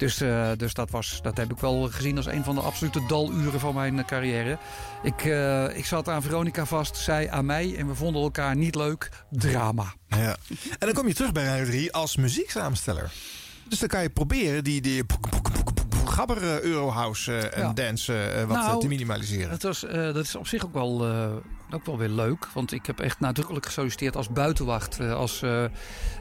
Dus, 0.00 0.20
eh, 0.20 0.50
dus 0.56 0.74
dat, 0.74 0.90
was, 0.90 1.18
dat 1.22 1.36
heb 1.36 1.50
ik 1.50 1.58
wel 1.58 1.88
gezien 1.90 2.16
als 2.16 2.26
een 2.26 2.44
van 2.44 2.54
de 2.54 2.60
absolute 2.60 3.06
daluren 3.08 3.60
van 3.60 3.74
mijn 3.74 4.04
carrière. 4.04 4.58
Ik, 5.02 5.24
eh, 5.24 5.76
ik 5.76 5.86
zat 5.86 6.08
aan 6.08 6.22
Veronica 6.22 6.64
vast, 6.66 6.96
zij 6.96 7.30
aan 7.30 7.46
mij. 7.46 7.76
En 7.76 7.86
we 7.86 7.94
vonden 7.94 8.22
elkaar 8.22 8.56
niet 8.56 8.74
leuk. 8.74 9.08
Drama. 9.30 9.94
Ja. 10.08 10.36
En 10.68 10.76
dan 10.78 10.92
kom 10.92 11.06
je 11.08 11.14
terug 11.14 11.32
bij 11.32 11.44
Radio 11.44 11.64
3 11.64 11.92
als 11.92 12.16
muzieksamensteller. 12.16 13.10
Dus 13.68 13.78
dan 13.78 13.88
kan 13.88 14.02
je 14.02 14.10
proberen 14.10 14.64
die, 14.64 14.80
die 14.80 15.04
gabber 16.04 16.42
eh, 16.42 16.60
Eurohouse 16.60 17.36
en 17.38 17.62
Ja. 17.62 17.72
dance 17.72 18.44
wat 18.48 18.56
Nou, 18.56 18.80
te 18.80 18.86
minimaliseren. 18.88 19.50
Dat, 19.50 19.62
was, 19.62 19.84
eh, 19.84 19.92
dat 20.02 20.24
is 20.24 20.34
op 20.34 20.46
zich 20.46 20.64
ook 20.64 20.72
wel, 20.72 20.98
ook 21.74 21.86
wel 21.86 21.98
weer 21.98 22.08
leuk. 22.08 22.46
Want 22.54 22.72
ik 22.72 22.86
heb 22.86 23.00
echt 23.00 23.20
nadrukkelijk 23.20 23.66
gesolliciteerd 23.66 24.16
als 24.16 24.28
buitenwacht. 24.28 24.98
eh, 25.00 25.14
als 25.14 25.42
eh, 25.42 25.64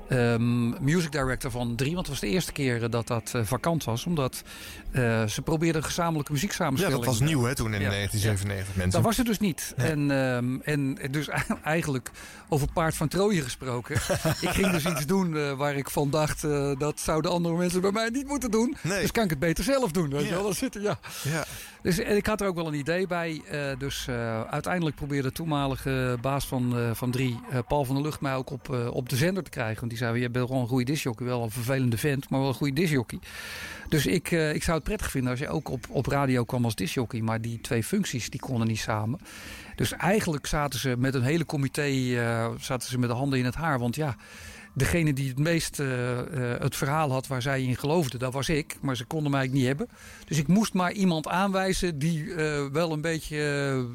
ehm, 0.09 0.83
music 0.83 1.11
director 1.11 1.51
van 1.51 1.75
3. 1.75 1.93
Want 1.93 1.99
het 2.07 2.09
was 2.09 2.19
de 2.19 2.27
eerste 2.35 2.51
keer 2.51 2.83
eh, 2.83 2.89
dat 2.91 3.07
dat 3.07 3.31
vakant 3.43 3.83
was. 3.83 4.05
Omdat 4.05 4.43
eh, 4.91 5.25
ze 5.27 5.41
probeerden 5.41 5.83
gezamenlijke 5.83 6.31
muziek 6.31 6.49
Ja, 6.49 6.55
samenstelling. 6.55 6.97
dat 6.99 7.05
was 7.05 7.19
nieuw 7.19 7.43
hè, 7.43 7.55
toen 7.55 7.73
in 7.73 7.81
Ja. 7.81 7.89
1997. 7.89 8.75
Mensen. 8.75 8.91
Dat 8.91 9.01
was 9.01 9.17
het 9.17 9.25
dus 9.25 9.39
niet. 9.39 9.73
Nee. 9.77 9.87
En, 9.91 10.11
ehm, 10.11 10.59
en 10.63 11.11
dus 11.11 11.27
eigenlijk 11.63 12.11
over 12.49 12.67
paard 12.73 12.95
van 12.95 13.07
Troje 13.07 13.41
gesproken. 13.41 13.95
ik 14.41 14.49
ging 14.49 14.69
dus 14.71 14.85
iets 14.85 15.05
doen 15.05 15.55
waar 15.57 15.75
ik 15.75 15.89
van 15.89 16.09
dacht... 16.09 16.41
dat 16.77 16.99
zouden 16.99 17.31
andere 17.31 17.55
mensen 17.55 17.81
bij 17.81 17.91
mij 17.91 18.09
niet 18.09 18.27
moeten 18.27 18.51
doen. 18.51 18.77
Dus 18.83 19.11
kan 19.11 19.23
ik 19.23 19.29
het 19.29 19.39
beter 19.39 19.63
zelf 19.63 19.91
doen. 19.91 20.09
Weet 20.09 20.21
je 20.21 20.27
Ja. 20.27 20.33
wel? 20.33 20.43
Dan 20.43 20.53
zitten, 20.53 20.81
ja. 20.81 20.99
Ja. 21.23 21.45
Dus 21.81 21.99
en 21.99 22.15
ik 22.15 22.25
had 22.25 22.41
er 22.41 22.47
ook 22.47 22.55
wel 22.55 22.67
een 22.67 22.73
idee 22.73 23.07
bij. 23.07 23.41
dus 23.77 24.07
uiteindelijk 24.49 24.95
probeerde 24.95 25.27
de 25.27 25.33
toenmalige 25.39 26.17
baas 26.21 26.47
van, 26.47 26.77
eh, 26.77 26.93
van 26.93 27.11
drie, 27.11 27.39
eh, 27.49 27.59
Paul 27.67 27.85
van 27.85 27.95
der 27.95 28.03
Lucht, 28.03 28.21
mij 28.21 28.35
ook 28.35 28.49
op, 28.49 28.73
eh, 28.73 28.87
op 28.87 29.09
de 29.09 29.15
zender 29.15 29.43
te 29.43 29.49
krijgen. 29.49 29.79
Want 29.79 29.89
die 29.89 29.99
zei, 29.99 30.19
je 30.19 30.29
bent 30.29 30.45
gewoon 30.45 30.61
een 30.61 30.67
goede 30.67 30.85
disjockey. 30.85 31.25
Wel 31.25 31.43
een 31.43 31.51
vervelende 31.51 31.97
vent, 31.97 32.29
maar 32.29 32.39
wel 32.39 32.49
een 32.49 32.55
goede 32.55 32.73
disjockey. 32.73 33.19
Dus 33.89 34.05
ik, 34.05 34.31
ik 34.31 34.63
zou 34.63 34.77
het 34.77 34.83
prettig 34.83 35.11
vinden 35.11 35.29
als 35.31 35.39
je 35.39 35.49
ook 35.49 35.69
op, 35.69 35.85
op 35.89 36.05
radio 36.05 36.43
kwam 36.43 36.63
als 36.63 36.75
disjockey. 36.75 37.21
Maar 37.21 37.41
die 37.41 37.61
twee 37.61 37.83
functies, 37.83 38.29
die 38.29 38.39
konden 38.39 38.67
niet 38.67 38.79
samen. 38.79 39.19
Dus 39.75 39.91
eigenlijk 39.91 40.45
zaten 40.45 40.79
ze 40.79 40.95
met 40.97 41.13
een 41.13 41.23
hele 41.23 41.45
comité, 41.45 41.89
zaten 42.59 42.89
ze 42.89 42.99
met 42.99 43.09
de 43.09 43.15
handen 43.15 43.39
in 43.39 43.45
het 43.45 43.55
haar. 43.55 43.79
Want 43.79 43.95
ja, 43.95 44.15
degene 44.79 45.13
die 45.13 45.29
het 45.29 45.39
meest 45.39 45.79
eh, 45.79 46.19
eh, 46.19 46.61
het 46.61 46.75
verhaal 46.75 47.11
had 47.11 47.27
waar 47.27 47.41
zij 47.41 47.63
in 47.63 47.75
geloofden, 47.75 48.19
dat 48.19 48.33
was 48.33 48.49
ik. 48.49 48.77
Maar 48.81 48.95
ze 48.95 49.05
konden 49.05 49.31
mij 49.31 49.47
niet 49.47 49.65
hebben. 49.65 49.89
Dus 50.25 50.37
ik 50.37 50.47
moest 50.47 50.73
maar 50.73 50.91
iemand 50.91 51.27
aanwijzen 51.27 51.99
die 51.99 52.33
eh, 52.33 52.65
wel 52.71 52.91
een 52.91 53.01
beetje 53.01 53.37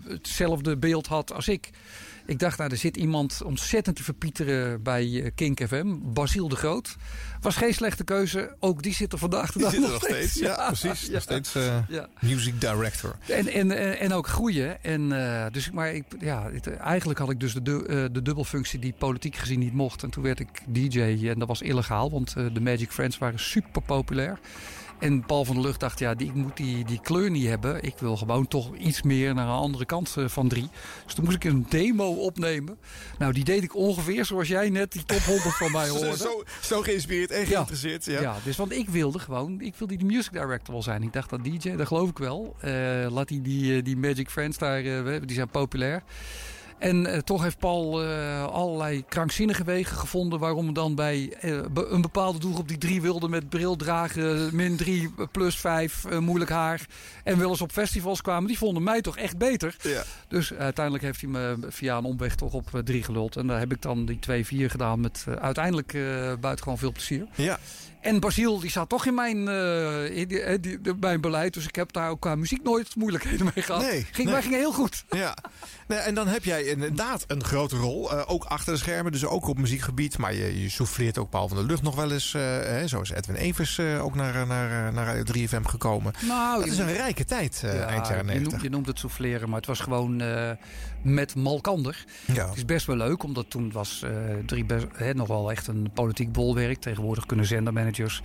hetzelfde 0.08 0.76
beeld 0.76 1.06
had 1.06 1.32
als 1.32 1.48
ik. 1.48 1.70
Ik 2.26 2.38
dacht, 2.38 2.58
nou, 2.58 2.70
er 2.70 2.76
zit 2.76 2.96
iemand 2.96 3.42
ontzettend 3.44 3.96
te 3.96 4.02
verpieteren 4.02 4.82
bij 4.82 5.22
eh, 5.22 5.30
Kink 5.34 5.66
FM. 5.66 5.94
Basiel 6.02 6.48
de 6.48 6.56
Groot. 6.56 6.96
Was 7.40 7.56
geen 7.56 7.74
slechte 7.74 8.04
keuze. 8.04 8.56
Ook 8.60 8.82
die 8.82 8.94
zit 8.94 9.12
er 9.12 9.18
vandaag 9.18 9.52
de 9.52 9.58
Die 9.58 9.62
dag 9.62 9.72
zit 9.74 9.82
er 9.84 9.90
nog 9.90 10.02
steeds. 10.04 10.34
Ja, 10.34 10.66
precies. 10.66 11.06
Ja. 11.06 11.12
Nog 11.12 11.22
steeds 11.22 11.54
eh, 11.54 11.78
Ja. 11.88 12.08
music 12.20 12.60
director. 12.60 13.16
En, 13.28 13.46
en, 13.48 13.70
en, 13.70 13.98
en 13.98 14.12
ook 14.12 14.26
groeien. 14.28 14.82
En, 14.84 15.12
eh, 15.12 15.46
dus, 15.52 15.70
maar 15.70 15.94
ik, 15.94 16.04
ja, 16.20 16.50
het, 16.52 16.66
eigenlijk 16.76 17.18
had 17.18 17.30
ik 17.30 17.40
dus 17.40 17.52
de, 17.54 17.62
du- 17.62 17.84
eh, 17.84 18.04
de 18.12 18.22
dubbelfunctie 18.22 18.78
die 18.78 18.94
politiek 18.98 19.36
gezien 19.36 19.58
niet 19.58 19.72
mocht. 19.74 20.02
En 20.02 20.10
toen 20.10 20.22
werd 20.22 20.40
ik 20.40 20.48
DJ 20.66 21.00
en 21.28 21.38
dat 21.38 21.48
was 21.48 21.62
illegaal, 21.62 22.10
want 22.10 22.34
eh, 22.36 22.44
de 22.52 22.60
Magic 22.60 22.90
Friends 22.90 23.18
waren 23.18 23.38
super 23.40 23.82
populair. 23.82 24.38
En 24.98 25.24
Paul 25.26 25.44
van 25.44 25.54
der 25.54 25.64
Lucht 25.64 25.80
dacht, 25.80 25.98
ja, 25.98 26.14
die, 26.14 26.26
ik 26.26 26.34
moet 26.34 26.56
die, 26.56 26.84
die 26.84 27.00
kleur 27.00 27.30
niet 27.30 27.46
hebben. 27.46 27.82
Ik 27.82 27.94
wil 27.98 28.16
gewoon 28.16 28.48
toch 28.48 28.76
iets 28.76 29.02
meer 29.02 29.34
naar 29.34 29.46
een 29.46 29.52
andere 29.52 29.84
kant 29.84 30.14
eh, 30.16 30.28
van 30.28 30.48
drie. 30.48 30.68
Dus 31.04 31.14
toen 31.14 31.24
moest 31.24 31.36
ik 31.36 31.44
een 31.44 31.66
demo 31.68 32.12
opnemen. 32.12 32.78
Nou, 33.18 33.32
die 33.32 33.44
deed 33.44 33.62
ik 33.62 33.76
ongeveer 33.76 34.24
zoals 34.24 34.48
jij 34.48 34.70
net 34.70 34.92
die 34.92 35.04
top 35.04 35.20
100 35.20 35.56
van 35.56 35.72
mij 35.72 35.88
hoorde. 35.94 36.16
Zo, 36.16 36.42
zo 36.62 36.82
geïnspireerd 36.82 37.30
en 37.30 37.46
geïnteresseerd. 37.46 38.04
Ja. 38.04 38.20
Ja, 38.20 38.36
dus 38.44 38.56
want 38.56 38.72
ik 38.72 38.88
wilde 38.88 39.18
gewoon, 39.18 39.60
ik 39.60 39.74
wilde 39.74 39.96
die 39.96 40.06
music 40.06 40.32
director 40.32 40.74
wel 40.74 40.82
zijn. 40.82 41.02
Ik 41.02 41.12
dacht 41.12 41.30
dat 41.30 41.44
DJ, 41.44 41.76
dat 41.76 41.86
geloof 41.86 42.08
ik 42.08 42.18
wel. 42.18 42.56
Eh, 42.60 42.72
laat 43.10 43.28
die, 43.28 43.42
die, 43.42 43.76
eh, 43.76 43.84
die 43.84 43.96
Magic 43.96 44.30
Friends 44.30 44.58
daar, 44.58 44.84
eh, 44.84 45.20
die 45.24 45.34
zijn 45.34 45.48
populair. 45.48 46.02
En 46.84 47.06
eh, 47.06 47.18
toch 47.18 47.42
heeft 47.42 47.58
Paul 47.58 48.02
eh, 48.02 48.44
allerlei 48.44 49.04
krankzinnige 49.08 49.64
wegen 49.64 49.96
gevonden 49.96 50.38
waarom 50.38 50.72
dan 50.72 50.94
bij 50.94 51.32
eh, 51.40 51.60
be- 51.72 51.86
een 51.86 52.00
bepaalde 52.00 52.38
doelgroep 52.38 52.68
die 52.68 52.78
drie 52.78 53.02
wilde 53.02 53.28
met 53.28 53.48
bril 53.48 53.76
dragen, 53.76 54.56
min 54.56 54.76
drie, 54.76 55.14
plus 55.32 55.58
vijf, 55.58 56.04
moeilijk 56.20 56.50
haar 56.50 56.86
en 57.24 57.38
wel 57.38 57.50
eens 57.50 57.60
op 57.60 57.72
festivals 57.72 58.20
kwamen, 58.20 58.48
die 58.48 58.58
vonden 58.58 58.82
mij 58.82 59.00
toch 59.00 59.16
echt 59.16 59.38
beter. 59.38 59.76
Ja. 59.82 60.02
Dus 60.28 60.52
uiteindelijk 60.52 61.04
heeft 61.04 61.20
hij 61.20 61.30
me 61.30 61.56
via 61.68 61.96
een 61.96 62.04
omweg 62.04 62.34
toch 62.34 62.52
op 62.52 62.70
drie 62.84 63.02
geluld. 63.02 63.36
En 63.36 63.46
daar 63.46 63.58
heb 63.58 63.72
ik 63.72 63.82
dan 63.82 64.04
die 64.04 64.18
twee, 64.18 64.46
vier 64.46 64.70
gedaan 64.70 65.00
met 65.00 65.24
uiteindelijk 65.40 65.92
buitengewoon 66.40 66.78
veel 66.78 66.92
plezier. 66.92 67.26
Ja. 67.34 67.58
En 68.04 68.20
Basiel, 68.20 68.60
die 68.60 68.70
zat 68.70 68.88
toch 68.88 69.06
in 69.06 69.14
mijn, 69.14 69.48
eh, 69.48 70.16
in 70.16 70.28
die- 70.28 70.40
eh, 70.40 70.58
die- 70.60 70.78
mijn 71.00 71.20
beleid. 71.20 71.54
Dus 71.54 71.66
ik 71.66 71.74
heb 71.76 71.92
daar 71.92 72.10
ook 72.10 72.20
qua 72.20 72.34
muziek 72.34 72.62
nooit 72.62 72.96
moeilijkheden 72.96 73.50
mee 73.54 73.64
gehad. 73.64 73.82
Nee, 73.82 74.06
Ging, 74.10 74.16
nee. 74.16 74.32
Wij 74.34 74.42
gingen 74.42 74.58
heel 74.58 74.72
goed. 74.72 75.04
Ja, 75.10 75.36
nee, 75.88 75.98
en 75.98 76.14
dan 76.14 76.26
heb 76.28 76.44
jij 76.44 76.62
inderdaad 76.64 77.24
een 77.26 77.44
grote 77.44 77.76
rol. 77.76 78.12
eh, 78.12 78.22
ook 78.26 78.44
achter 78.44 78.72
de 78.72 78.78
schermen, 78.78 79.12
dus 79.12 79.24
ook 79.24 79.46
op 79.48 79.58
muziekgebied. 79.58 80.18
Maar 80.18 80.34
je, 80.34 80.62
je 80.62 80.68
souffleert 80.68 81.18
ook 81.18 81.30
Paul 81.30 81.48
van 81.48 81.56
der 81.56 81.66
Lucht 81.66 81.82
nog 81.82 81.94
wel 81.94 82.12
eens. 82.12 82.32
hè, 82.32 82.88
zo 82.88 83.00
is 83.00 83.10
Edwin 83.10 83.36
Evers 83.36 83.80
ook 83.80 84.14
naar, 84.14 84.46
naar, 84.46 84.92
naar 84.92 85.06
Radio 85.06 85.22
3FM 85.22 85.64
gekomen. 85.66 86.12
Nou, 86.28 86.58
dat 86.58 86.68
is 86.72 86.78
een 86.78 86.92
rijke 86.92 87.24
tijd, 87.24 87.58
Ja, 87.62 87.68
eind 87.68 88.06
jaren 88.06 88.16
je, 88.16 88.22
90. 88.24 88.50
noemt, 88.50 88.62
je 88.62 88.70
noemt 88.70 88.86
het 88.86 88.98
souffleren, 88.98 89.48
maar 89.48 89.58
het 89.58 89.66
was 89.66 89.80
gewoon 89.80 90.22
met 91.04 91.34
Malkander. 91.34 92.04
Ja. 92.32 92.46
Het 92.48 92.56
is 92.56 92.64
best 92.64 92.86
wel 92.86 92.96
leuk, 92.96 93.22
omdat 93.22 93.50
toen 93.50 93.72
was 93.72 94.02
eh 94.02 94.10
drie 94.46 94.64
best, 94.64 94.86
hè, 94.92 95.14
nog 95.14 95.28
wel 95.28 95.50
echt 95.50 95.66
een 95.66 95.90
politiek 95.94 96.32
bolwerk. 96.32 96.80
Tegenwoordig 96.80 97.26
kunnen 97.26 97.46
zendermanagers 97.46 98.22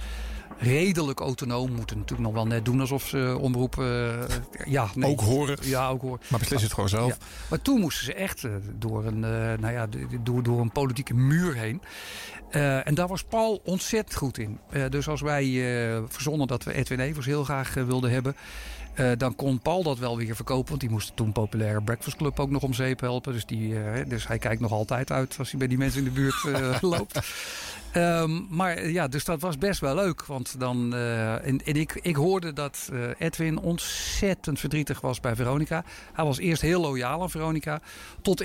redelijk 0.58 1.19
autonoom, 1.19 1.72
moeten 1.72 1.98
natuurlijk 1.98 2.30
nog 2.30 2.38
wel 2.38 2.48
net 2.48 2.66
doen 2.66 2.80
alsof 2.80 3.08
ze 3.08 3.38
omroepen. 3.40 4.19
eh, 4.30 4.35
ja, 4.66 4.90
nee. 4.95 5.09
Ook 5.09 5.22
horen. 5.22 5.58
Ja, 5.61 5.90
ook 5.90 6.01
horen. 6.01 6.19
Maar 6.27 6.40
beslis 6.40 6.61
het 6.61 6.74
gewoon 6.74 6.90
zelf. 6.90 7.09
Ja. 7.09 7.17
Maar 7.49 7.61
toen 7.61 7.80
moesten 7.80 8.06
ze 8.06 8.14
echt 8.14 8.43
eh, 8.43 8.51
door, 8.75 9.06
een, 9.06 9.19
nou 9.59 9.72
ja, 9.72 9.88
door, 10.24 10.43
door 10.43 10.59
een 10.59 10.72
politieke 10.72 11.14
muur 11.14 11.56
heen. 11.56 11.82
En 12.83 12.95
daar 12.95 13.08
was 13.08 13.24
Paul 13.24 13.61
ontzettend 13.64 14.16
goed 14.16 14.38
in. 14.38 14.59
Dus 14.90 15.08
als 15.08 15.22
wij 15.22 15.45
verzonnen 16.08 16.48
dat 16.48 16.64
we 16.64 16.74
Edwin 16.74 16.99
Evers 16.99 17.25
heel 17.25 17.43
graag 17.43 17.74
wilden 17.74 18.11
hebben... 18.11 18.35
eh, 18.99 19.11
dan 19.17 19.35
kon 19.35 19.59
Paul 19.59 19.83
dat 19.83 19.97
wel 19.97 20.17
weer 20.17 20.35
verkopen. 20.35 20.69
Want 20.69 20.81
die 20.81 20.89
moest 20.89 21.11
toen 21.15 21.31
populaire 21.31 21.81
Breakfast 21.81 22.17
Club 22.17 22.39
ook 22.39 22.49
nog 22.49 22.63
om 22.63 22.73
zeep 22.73 22.99
helpen. 22.99 23.33
Dus, 23.33 23.45
die, 23.45 23.83
eh, 23.83 24.09
dus 24.09 24.27
hij 24.27 24.37
kijkt 24.37 24.61
nog 24.61 24.71
altijd 24.71 25.11
uit 25.11 25.35
als 25.39 25.49
hij 25.49 25.59
bij 25.59 25.67
die 25.67 25.77
mensen 25.77 25.99
in 25.99 26.05
de 26.05 26.11
buurt 26.11 26.45
eh, 26.45 26.81
loopt. 26.97 27.19
Ehm, 27.91 28.41
maar 28.49 28.87
ja, 28.87 29.07
dus 29.07 29.25
dat 29.25 29.41
was 29.41 29.57
best 29.57 29.79
wel 29.79 29.95
leuk. 29.95 30.25
Want 30.25 30.59
dan. 30.59 30.95
en 30.95 31.65
en 31.65 31.75
ik, 31.75 31.99
ik 32.01 32.15
hoorde 32.15 32.53
dat 32.53 32.89
Edwin 33.17 33.59
ontzettend 33.59 34.59
verdrietig 34.59 35.01
was 35.01 35.19
bij 35.19 35.35
Veronica. 35.35 35.83
Hij 36.13 36.25
was 36.25 36.37
eerst 36.37 36.61
heel 36.61 36.81
loyaal 36.81 37.21
aan 37.21 37.29
Veronica. 37.29 37.81
Tot 38.21 38.41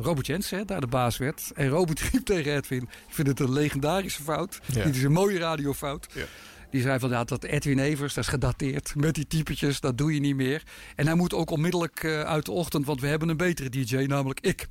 Robert 0.00 0.26
Jensen 0.26 0.66
daar 0.66 0.80
de 0.80 0.86
baas 0.86 1.16
werd. 1.16 1.50
En 1.54 1.68
Robert 1.68 2.00
riep 2.12 2.24
tegen 2.24 2.54
Edwin: 2.54 2.82
Ik 2.82 3.14
vind 3.14 3.28
het 3.28 3.40
een 3.40 3.52
legendarische 3.52 4.22
fout. 4.22 4.60
Ja. 4.66 4.84
Dit 4.84 4.96
is 4.96 5.02
een 5.02 5.12
mooie 5.12 5.38
radiofout. 5.38 6.06
Die 6.70 6.82
zei 6.82 6.98
van 6.98 7.10
ja, 7.10 7.24
dat 7.24 7.44
Edwin 7.44 7.78
Evers, 7.78 8.14
dat 8.14 8.24
is 8.24 8.30
gedateerd. 8.30 8.94
Met 8.94 9.14
die 9.14 9.26
typetjes, 9.26 9.80
dat 9.80 9.98
doe 9.98 10.14
je 10.14 10.20
niet 10.20 10.36
meer. 10.36 10.62
En 10.96 11.06
hij 11.06 11.14
moet 11.14 11.34
ook 11.34 11.50
onmiddellijk 11.50 12.02
eh, 12.02 12.20
uit 12.20 12.44
de 12.44 12.52
ochtend, 12.52 12.86
want 12.86 13.00
we 13.00 13.06
hebben 13.06 13.28
een 13.28 13.36
betere 13.36 13.68
DJ, 13.68 13.96
namelijk 13.96 14.40
ik. 14.40 14.68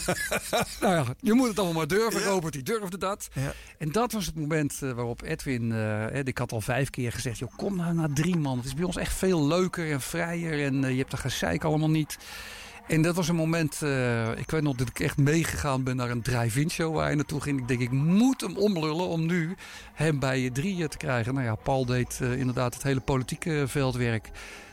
nou 0.80 0.94
ja, 0.94 1.04
je 1.20 1.32
moet 1.32 1.48
het 1.48 1.58
allemaal 1.58 1.76
maar 1.76 1.86
durven. 1.86 2.24
Robert, 2.24 2.52
die 2.52 2.62
durfde 2.62 2.98
dat. 2.98 3.28
Ja. 3.32 3.52
En 3.78 3.92
dat 3.92 4.12
was 4.12 4.26
het 4.26 4.34
moment 4.34 4.78
eh, 4.82 4.90
waarop 4.90 5.22
Edwin, 5.22 5.72
eh, 5.72 6.24
ik 6.24 6.38
had 6.38 6.52
al 6.52 6.60
vijf 6.60 6.90
keer 6.90 7.12
gezegd, 7.12 7.38
joh, 7.38 7.56
kom 7.56 7.76
nou 7.76 7.94
naar 7.94 8.12
drie 8.12 8.36
man. 8.36 8.56
Het 8.56 8.66
is 8.66 8.74
bij 8.74 8.84
ons 8.84 8.96
echt 8.96 9.14
veel 9.14 9.46
leuker 9.46 9.90
en 9.90 10.00
vrijer 10.00 10.64
en 10.64 10.90
je 10.90 10.98
hebt 10.98 11.10
dat 11.10 11.20
gezeik 11.20 11.64
allemaal 11.64 11.90
niet. 11.90 12.18
En 12.92 13.02
dat 13.02 13.14
was 13.16 13.28
een 13.28 13.34
moment, 13.36 13.82
eh, 13.82 14.30
ik 14.38 14.50
weet 14.50 14.62
nog 14.62 14.76
dat 14.76 14.88
ik 14.88 15.00
echt 15.00 15.16
meegegaan 15.16 15.82
ben 15.82 15.96
naar 15.96 16.10
een 16.10 16.22
drive-in 16.22 16.70
show 16.70 16.94
waar 16.94 17.04
hij 17.06 17.14
naartoe 17.14 17.40
ging. 17.40 17.60
Ik 17.60 17.68
denk, 17.68 17.80
ik 17.80 17.90
moet 17.90 18.40
hem 18.40 18.56
omlullen 18.56 19.06
om 19.06 19.26
nu 19.26 19.54
hem 19.94 20.18
bij 20.18 20.50
drieën 20.52 20.88
te 20.88 20.96
krijgen. 20.96 21.34
Nou 21.34 21.46
ja, 21.46 21.54
Paul 21.54 21.84
deed 21.86 22.18
eh, 22.22 22.38
inderdaad 22.38 22.74
het 22.74 22.82
hele 22.82 23.00
politieke 23.00 23.64
veldwerk. 23.66 24.30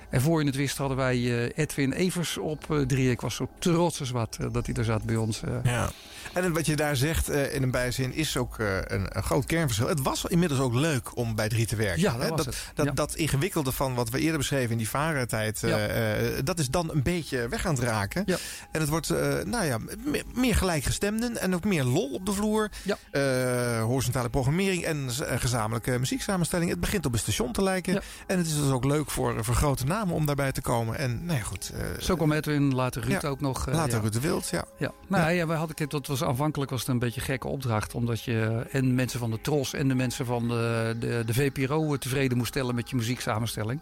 En 0.09 0.21
voor 0.21 0.39
je 0.39 0.45
het 0.45 0.55
wist 0.55 0.77
hadden 0.77 0.97
wij 0.97 1.15
eh, 1.15 1.51
Edwin 1.63 1.91
Evers 1.91 2.37
op 2.37 2.71
eh, 2.71 2.79
drie. 2.79 3.11
Ik 3.11 3.21
was 3.21 3.35
zo 3.35 3.49
trots 3.59 3.99
als 3.99 4.11
wat 4.11 4.37
eh, 4.41 4.47
dat 4.51 4.65
hij 4.65 4.75
er 4.75 4.83
zat 4.83 5.03
bij 5.03 5.15
ons. 5.15 5.41
eh. 5.43 5.51
Ja. 5.63 5.89
En 6.33 6.53
wat 6.53 6.65
je 6.65 6.75
daar 6.75 6.95
zegt 6.95 7.29
eh, 7.29 7.53
in 7.55 7.63
een 7.63 7.71
bijzin 7.71 8.13
is 8.13 8.37
ook 8.37 8.59
eh, 8.59 8.77
een, 8.81 9.17
een 9.17 9.23
groot 9.23 9.45
kernverschil. 9.45 9.87
Het 9.87 10.01
was 10.01 10.25
inmiddels 10.25 10.59
ook 10.59 10.73
leuk 10.73 11.17
om 11.17 11.35
bij 11.35 11.49
drie 11.49 11.65
te 11.65 11.75
werken. 11.75 12.01
Ja, 12.01 12.11
dat 12.17 12.21
Hè, 12.21 12.27
dat. 12.35 12.45
Dat, 12.75 12.85
Ja. 12.85 12.91
dat 12.91 13.15
ingewikkelde 13.15 13.71
van 13.71 13.93
wat 13.93 14.09
we 14.09 14.19
eerder 14.19 14.37
beschreven 14.37 14.71
in 14.71 14.77
die 14.77 14.89
varentijd... 14.89 15.63
eh, 15.63 16.35
Ja. 16.35 16.41
dat 16.41 16.59
is 16.59 16.69
dan 16.69 16.91
een 16.91 17.03
beetje 17.03 17.47
weg 17.47 17.65
aan 17.65 17.73
het 17.75 17.83
raken. 17.83 18.25
En 18.71 18.79
het 18.79 18.89
wordt 18.89 19.09
nou 19.45 19.65
ja, 19.65 19.77
meer, 20.03 20.23
meer 20.33 20.55
gelijkgestemden 20.55 21.37
en 21.37 21.55
ook 21.55 21.63
meer 21.63 21.83
lol 21.83 22.13
op 22.13 22.25
de 22.25 22.31
vloer. 22.33 22.69
Horizontale 23.81 24.29
programmering 24.29 24.83
en 24.83 25.09
gezamenlijke 25.39 25.99
muzieksamenstelling. 25.99 26.69
Het 26.69 26.79
begint 26.79 27.05
op 27.05 27.13
een 27.13 27.19
station 27.19 27.51
te 27.51 27.63
lijken. 27.63 28.01
En 28.27 28.37
het 28.37 28.47
is 28.47 28.55
dus 28.55 28.69
ook 28.71 28.85
leuk 28.85 29.11
voor, 29.11 29.43
voor 29.45 29.55
grote 29.55 29.85
namen 29.85 30.15
om 30.15 30.25
daarbij 30.25 30.51
te 30.51 30.61
komen. 30.61 30.97
En 30.97 31.25
nou 31.25 31.37
ja, 31.37 31.43
goed. 31.43 31.71
Zo 31.99 32.15
kwam 32.15 32.31
Edwin, 32.31 32.73
later 32.75 33.03
Ruud 33.03 33.23
ook 33.25 33.41
nog. 33.41 33.67
later. 33.71 34.01
Ruud 34.01 34.13
de 34.13 34.19
Wild, 34.19 34.49
ja. 34.49 34.65
Ja, 34.77 34.91
nou 35.07 35.31
ja, 35.31 35.47
wij 35.47 35.57
hadden, 35.57 35.89
dat 35.89 36.07
was 36.07 36.18
aanvankelijk 36.23 36.71
was 36.71 36.79
het 36.79 36.89
een 36.89 36.99
beetje 36.99 37.19
een 37.19 37.25
gekke 37.25 37.47
opdracht. 37.47 37.95
Omdat 37.95 38.23
je 38.23 38.67
en 38.71 38.95
mensen 38.95 39.19
van 39.19 39.31
de 39.31 39.41
Tros 39.41 39.73
en 39.73 39.87
de 39.87 39.95
mensen 39.95 40.25
van 40.25 40.47
de, 40.47 40.95
de, 40.99 41.23
de 41.25 41.33
VPRO 41.33 41.97
tevreden 41.97 42.37
moest 42.37 42.49
stellen 42.49 42.75
met 42.75 42.89
je 42.89 42.95
muzieksamenstelling. 42.95 43.81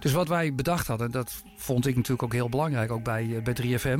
Dus 0.00 0.12
wat 0.12 0.28
wij 0.28 0.54
bedacht 0.54 0.86
hadden, 0.86 1.10
dat 1.10 1.42
vond 1.62 1.86
ik 1.86 1.94
natuurlijk 1.94 2.22
ook 2.22 2.32
heel 2.32 2.48
belangrijk, 2.48 2.90
ook 2.90 3.02
bij, 3.02 3.28
eh, 3.36 3.42
bij 3.42 3.54
3FM. 3.54 3.98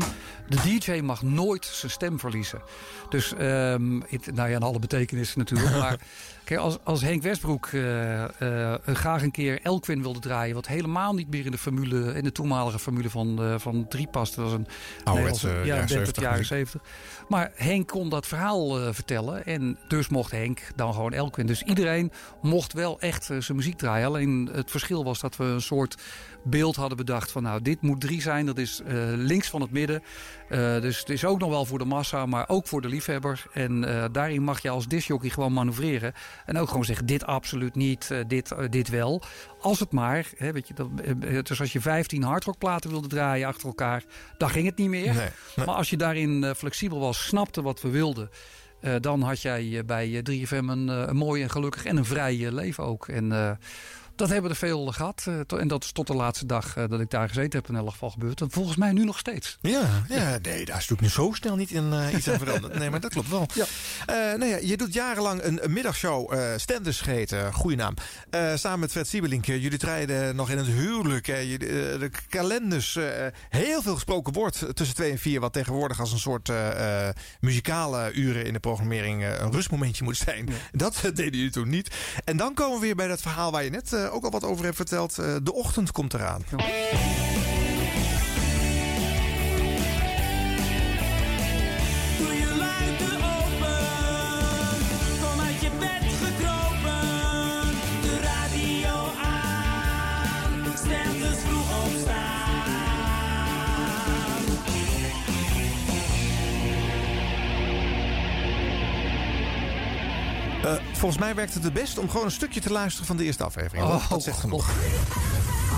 De 0.48 0.56
DJ 0.62 1.00
mag 1.00 1.22
nooit 1.22 1.64
zijn 1.64 1.92
stem 1.92 2.18
verliezen. 2.18 2.62
Dus, 3.08 3.34
ehm, 3.34 3.98
nou 4.34 4.48
ja, 4.48 4.56
in 4.56 4.62
alle 4.62 4.78
betekenissen 4.78 5.38
natuurlijk. 5.38 5.76
maar 5.82 5.98
kijk, 6.44 6.60
als, 6.60 6.78
als 6.82 7.02
Henk 7.02 7.22
Westbroek 7.22 7.66
eh, 7.66 8.72
eh, 8.72 8.80
graag 8.86 9.22
een 9.22 9.30
keer 9.30 9.60
Elkwin 9.62 10.02
wilde 10.02 10.18
draaien, 10.18 10.54
wat 10.54 10.66
helemaal 10.66 11.14
niet 11.14 11.30
meer 11.30 11.44
in 11.44 11.50
de 11.50 11.58
formule, 11.58 12.14
in 12.14 12.24
de 12.24 12.32
toenmalige 12.32 12.78
formule 12.78 13.10
van, 13.10 13.60
van 13.60 13.88
Driepas. 13.88 14.34
Dat 14.34 14.44
was 14.44 14.54
een 14.54 14.66
Ouderwetse, 15.04 15.48
uit 15.48 15.90
70 15.90 16.12
de 16.12 16.20
jaren 16.20 16.38
muziek. 16.38 16.56
70. 16.56 16.82
Maar 17.28 17.52
Henk 17.54 17.88
kon 17.88 18.08
dat 18.08 18.26
verhaal 18.26 18.92
vertellen. 18.92 19.46
En 19.46 19.78
dus 19.88 20.08
mocht 20.08 20.30
Henk 20.30 20.60
dan 20.74 20.94
gewoon 20.94 21.12
Elkwin. 21.12 21.46
Dus 21.46 21.62
iedereen 21.62 22.12
mocht 22.40 22.72
wel 22.72 23.00
echt 23.00 23.24
zijn 23.24 23.56
muziek 23.56 23.78
draaien. 23.78 24.06
Alleen 24.06 24.48
het 24.52 24.70
verschil 24.70 25.04
was 25.04 25.20
dat 25.20 25.36
we 25.36 25.44
een 25.44 25.62
soort 25.62 25.96
beeld 26.44 26.76
hadden 26.76 26.96
bedacht 26.96 27.30
van 27.30 27.42
nou, 27.42 27.62
dit 27.62 27.80
moet 27.80 28.00
drie 28.00 28.20
zijn. 28.20 28.46
Dat 28.46 28.58
is 28.58 28.80
eh, 28.80 28.94
links 29.14 29.48
van 29.48 29.60
het 29.60 29.70
midden. 29.70 30.02
Eh, 30.48 30.80
dus 30.80 30.98
het 30.98 31.10
is 31.10 31.24
ook 31.24 31.38
nog 31.38 31.48
wel 31.50 31.64
voor 31.64 31.78
de 31.78 31.84
massa, 31.84 32.26
maar 32.26 32.48
ook 32.48 32.66
voor 32.66 32.80
de 32.80 32.88
liefhebber. 32.88 33.44
En 33.52 33.84
eh, 33.84 34.04
daarin 34.12 34.42
mag 34.42 34.62
je 34.62 34.70
als 34.70 34.86
discjockey 34.86 35.30
gewoon 35.30 35.52
manoeuvreren. 35.52 36.12
En 36.46 36.58
ook 36.58 36.68
gewoon 36.68 36.84
zeggen, 36.84 37.06
dit 37.06 37.24
absoluut 37.24 37.74
niet, 37.74 38.10
dit, 38.26 38.54
dit 38.70 38.88
wel. 38.88 39.22
Als 39.60 39.80
het 39.80 39.92
maar, 39.92 40.30
hè, 40.36 40.52
weet 40.52 40.68
je, 40.68 40.74
dat, 40.74 40.88
dus 41.46 41.60
als 41.60 41.72
je 41.72 41.80
15 41.80 42.22
hardrockplaten 42.22 42.90
wilde 42.90 43.08
draaien 43.08 43.48
achter 43.48 43.66
elkaar, 43.66 44.04
dan 44.36 44.50
ging 44.50 44.66
het 44.66 44.76
niet 44.76 44.88
meer. 44.88 45.14
Nee, 45.14 45.28
nee. 45.56 45.66
Maar 45.66 45.74
als 45.74 45.90
je 45.90 45.96
daarin 45.96 46.54
flexibel 46.56 47.00
was, 47.00 47.26
snapte 47.26 47.62
wat 47.62 47.80
we 47.80 47.88
wilden... 47.88 48.30
dan 49.00 49.22
had 49.22 49.40
jij 49.42 49.82
bij 49.86 50.22
eh, 50.22 50.42
3FM 50.42 50.50
een, 50.50 50.88
een 50.88 51.16
mooi 51.16 51.42
en 51.42 51.50
gelukkig 51.50 51.84
en 51.84 51.96
een 51.96 52.04
vrij 52.04 52.50
leven 52.50 52.84
ook. 52.84 53.08
En 53.08 53.58
dat 54.22 54.30
hebben 54.30 54.50
er 54.50 54.56
veel 54.56 54.86
gehad. 54.86 55.24
eh, 55.26 55.60
en 55.60 55.68
dat 55.68 55.84
is 55.84 55.92
tot 55.92 56.06
de 56.06 56.14
laatste 56.14 56.46
dag 56.46 56.76
eh, 56.76 56.88
dat 56.88 57.00
ik 57.00 57.10
daar 57.10 57.28
gezeten 57.28 57.58
heb 57.60 57.68
in 57.68 57.76
elk 57.76 57.90
geval 57.90 58.10
gebeurd. 58.10 58.40
En 58.40 58.50
volgens 58.50 58.76
mij 58.76 58.92
nu 58.92 59.04
nog 59.04 59.18
steeds. 59.18 59.58
Ja, 59.60 60.04
ja, 60.08 60.38
nee, 60.42 60.64
daar 60.64 60.76
is 60.78 60.88
natuurlijk 60.88 61.00
nu 61.00 61.08
zo 61.08 61.30
snel 61.32 61.56
niet 61.56 61.70
in 61.70 61.92
eh, 61.92 62.12
iets 62.12 62.30
aan 62.30 62.38
veranderd. 62.38 62.78
Nee, 62.78 62.90
maar 62.90 63.00
dat 63.00 63.10
klopt 63.10 63.28
wel. 63.28 63.46
Ja. 63.54 63.66
nou 64.36 64.44
ja, 64.44 64.56
je 64.56 64.76
doet 64.76 64.94
jarenlang 64.94 65.42
een, 65.42 65.64
een 65.64 65.72
middagshow, 65.72 66.32
eh 66.32 66.40
Stenders 66.56 67.00
geheten, 67.00 67.52
goede 67.52 67.76
naam. 67.76 67.94
Samen 68.54 68.80
met 68.80 68.90
Fred 68.90 69.08
Siebelink. 69.08 69.44
Jullie 69.44 69.78
treden 69.78 70.36
nog 70.36 70.50
in 70.50 70.58
het 70.58 70.66
huwelijk. 70.66 71.26
jullie, 71.26 71.58
de 71.58 72.10
kalenders. 72.28 72.98
heel 73.48 73.82
veel 73.82 73.94
gesproken 73.94 74.32
woord 74.32 74.76
tussen 74.76 74.96
twee 74.96 75.10
en 75.10 75.18
vier. 75.18 75.40
Wat 75.40 75.52
tegenwoordig 75.52 76.00
als 76.00 76.12
een 76.12 76.18
soort 76.18 76.52
muzikale 77.40 78.12
uren 78.12 78.46
in 78.46 78.52
de 78.52 78.60
programmering 78.60 79.24
een 79.24 79.52
rustmomentje 79.52 80.04
moet 80.04 80.16
zijn. 80.16 80.48
Dat 80.72 81.00
deden 81.14 81.36
jullie 81.36 81.50
toen 81.50 81.68
niet. 81.68 81.90
En 82.24 82.36
dan 82.36 82.54
komen 82.54 82.80
we 82.80 82.86
weer 82.86 82.96
bij 82.96 83.08
dat 83.08 83.22
verhaal 83.22 83.52
waar 83.52 83.64
je 83.64 83.70
net 83.70 84.10
ook 84.12 84.24
al 84.24 84.30
wat 84.30 84.44
over 84.44 84.64
hebt 84.64 84.76
verteld. 84.76 85.18
Eh, 85.18 85.26
de 85.42 85.52
ochtend 85.52 85.92
komt 85.92 86.14
eraan. 86.14 86.42
Eh, 110.62 110.74
volgens 110.92 111.20
mij 111.20 111.34
werkt 111.34 111.54
het 111.54 111.64
het 111.64 111.72
best 111.72 111.98
om 111.98 112.10
gewoon 112.10 112.26
een 112.26 112.32
stukje 112.32 112.60
te 112.60 112.72
luisteren 112.72 113.06
van 113.06 113.16
de 113.16 113.24
eerste 113.24 113.44
aflevering. 113.44 113.84
Oh, 113.86 114.10
dat 114.10 114.22
zegt 114.22 114.38
genoeg. 114.38 114.68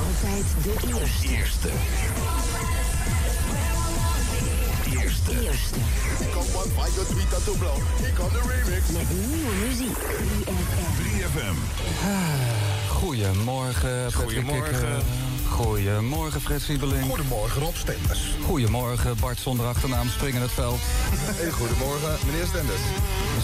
Altijd 0.06 0.44
de 0.62 0.74
eerste. 0.98 1.68
Eerste. 4.98 5.32
Eerste. 5.42 5.78
Remix. 8.46 8.88
Met 8.88 9.26
nieuwe 9.26 9.54
muziek. 9.66 9.96
3FM. 10.98 11.56
Goedemorgen, 12.88 14.04
Patrick 14.04 14.22
Goedemorgen. 14.22 15.02
Goedemorgen, 15.50 16.40
Fred 16.40 16.62
Siebeling. 16.62 17.05
Goedemorgen, 17.05 17.60
Rob 17.60 17.74
Stenders. 17.74 18.20
Goedemorgen, 18.47 19.16
Bart 19.20 19.39
zonder 19.39 19.66
achternaam 19.66 20.08
springen 20.08 20.42
het 20.42 20.50
veld. 20.50 20.81
Hey, 20.81 21.50
goedemorgen, 21.50 22.18
meneer 22.26 22.47
Stenders. 22.47 22.81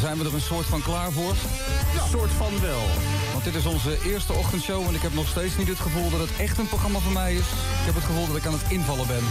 Zijn 0.01 0.19
we 0.19 0.25
er 0.25 0.35
een 0.35 0.41
soort 0.41 0.67
van 0.67 0.83
klaar 0.83 1.13
voor? 1.13 1.31
Een 1.31 2.11
soort 2.11 2.31
van 2.31 2.61
wel. 2.61 2.85
Want 3.33 3.45
dit 3.45 3.55
is 3.55 3.67
onze 3.67 3.99
eerste 4.05 4.33
ochtendshow 4.33 4.87
en 4.89 4.95
ik 4.95 5.03
heb 5.03 5.15
nog 5.15 5.29
steeds 5.29 5.57
niet 5.57 5.69
het 5.69 5.81
gevoel 5.81 6.11
dat 6.11 6.21
het 6.21 6.37
echt 6.39 6.59
een 6.59 6.69
programma 6.69 6.99
voor 6.99 7.13
mij 7.13 7.33
is. 7.33 7.49
Ik 7.81 7.87
heb 7.87 7.95
het 7.95 8.05
gevoel 8.05 8.27
dat 8.27 8.37
ik 8.37 8.47
aan 8.47 8.59
het 8.61 8.71
invallen 8.71 9.07
ben. 9.07 9.25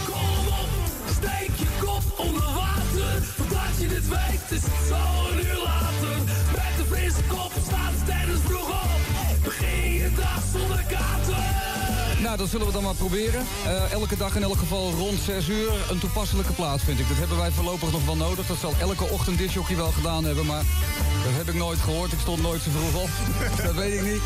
Steek 1.18 1.56
je 1.56 1.68
kop 1.80 2.04
onder 2.18 2.54
water, 2.54 3.24
voordat 3.36 3.74
je 3.80 3.88
dit 3.88 4.08
weet 4.08 4.46
is 4.50 4.64
het 4.64 4.88
zo 4.88 5.02
een 5.32 5.46
uur 5.46 5.62
later. 5.64 6.16
Met 6.52 6.74
de 6.78 6.86
frisse 6.90 7.24
kop 7.28 7.52
staat 7.68 7.94
Stenders 8.04 8.42
vroeg 8.46 8.70
op, 8.70 9.00
begin 9.44 9.94
je 9.94 10.10
dag 10.16 10.42
zonder 10.54 10.84
kater. 10.90 11.69
Nou, 12.22 12.38
dat 12.38 12.50
zullen 12.50 12.66
we 12.66 12.74
dan 12.74 12.84
maar 12.84 12.96
proberen. 12.96 13.46
Eh, 13.66 13.92
elke 13.92 14.18
dag 14.18 14.36
in 14.36 14.44
elk 14.44 14.58
geval 14.58 14.92
rond 14.92 15.20
6 15.20 15.48
uur. 15.48 15.72
Een 15.90 16.00
toepasselijke 16.00 16.54
plaats 16.54 16.84
vind 16.84 17.00
ik. 17.00 17.08
Dat 17.08 17.18
hebben 17.18 17.38
wij 17.38 17.52
voorlopig 17.52 17.92
nog 17.92 18.06
wel 18.06 18.16
nodig. 18.16 18.48
Dat 18.48 18.58
zal 18.58 18.74
elke 18.80 19.04
ochtend 19.04 19.38
disjockey 19.38 19.76
wel 19.76 19.92
gedaan 19.92 20.24
hebben. 20.24 20.46
Maar 20.46 20.64
dat 21.24 21.34
heb 21.34 21.50
ik 21.50 21.54
nooit 21.54 21.80
gehoord. 21.80 22.12
Ik 22.12 22.20
stond 22.20 22.42
nooit 22.42 22.62
zo 22.62 22.70
vroeg 22.70 23.02
op. 23.02 23.10
dat 23.66 23.76
weet 23.76 23.94
ik 23.94 24.02
niet. 24.12 24.22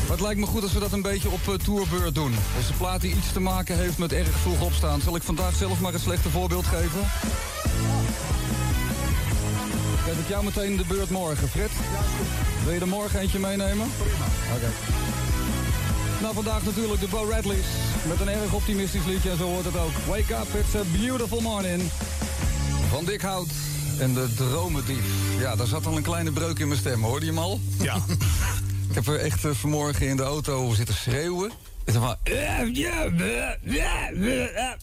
Maar 0.00 0.16
het 0.16 0.20
lijkt 0.20 0.40
me 0.40 0.46
goed 0.46 0.62
als 0.62 0.72
we 0.72 0.80
dat 0.80 0.92
een 0.92 1.02
beetje 1.02 1.30
op 1.30 1.40
uh, 1.48 1.54
tourbeurt 1.54 2.14
doen. 2.14 2.34
Dus 2.56 2.68
een 2.68 2.76
plaat 2.76 3.00
die 3.00 3.14
iets 3.14 3.32
te 3.32 3.40
maken 3.40 3.76
heeft 3.76 3.98
met 3.98 4.12
erg 4.12 4.38
vroeg 4.38 4.60
opstaan. 4.60 5.00
Zal 5.00 5.16
ik 5.16 5.22
vandaag 5.22 5.54
zelf 5.54 5.80
maar 5.80 5.94
een 5.94 6.00
slechte 6.00 6.30
voorbeeld 6.30 6.66
geven? 6.66 7.00
Geef 10.04 10.18
ik 10.18 10.28
jou 10.28 10.44
meteen 10.44 10.76
de 10.76 10.84
beurt 10.88 11.10
morgen, 11.10 11.48
Fred? 11.48 11.70
Wil 12.64 12.72
je 12.72 12.80
er 12.80 12.88
morgen 12.88 13.20
eentje 13.20 13.38
meenemen? 13.38 13.90
Prima. 13.98 14.24
Oké. 14.54 14.70
Nou, 16.20 16.34
vandaag 16.34 16.64
natuurlijk 16.64 17.00
de 17.00 17.08
Bo 17.08 17.26
Radleys. 17.30 17.66
Met 18.08 18.20
een 18.20 18.28
erg 18.28 18.52
optimistisch 18.52 19.04
liedje 19.06 19.30
en 19.30 19.36
zo 19.36 19.44
hoort 19.44 19.64
het 19.64 19.76
ook. 19.76 19.92
Wake 20.06 20.34
up, 20.34 20.60
it's 20.64 20.74
a 20.74 20.82
beautiful 20.98 21.40
morning. 21.40 21.82
Van 22.90 23.04
Dick 23.04 23.20
Hout 23.20 23.48
en 23.98 24.14
de 24.14 24.34
Dromendief. 24.34 25.04
Ja, 25.38 25.56
daar 25.56 25.66
zat 25.66 25.86
al 25.86 25.96
een 25.96 26.02
kleine 26.02 26.32
breuk 26.32 26.58
in 26.58 26.68
mijn 26.68 26.80
stem, 26.80 27.02
hoorde 27.02 27.26
je 27.26 27.32
hem 27.32 27.40
al? 27.40 27.60
Ja. 27.80 27.96
Ik 28.88 28.94
heb 28.94 29.06
er 29.06 29.20
echt 29.20 29.44
eh, 29.44 29.50
vanmorgen 29.50 30.08
in 30.08 30.16
de 30.16 30.22
auto 30.22 30.74
zitten 30.74 30.94
schreeuwen. 30.94 31.52
En 31.88 31.94
zo 31.94 32.00
van... 32.00 32.16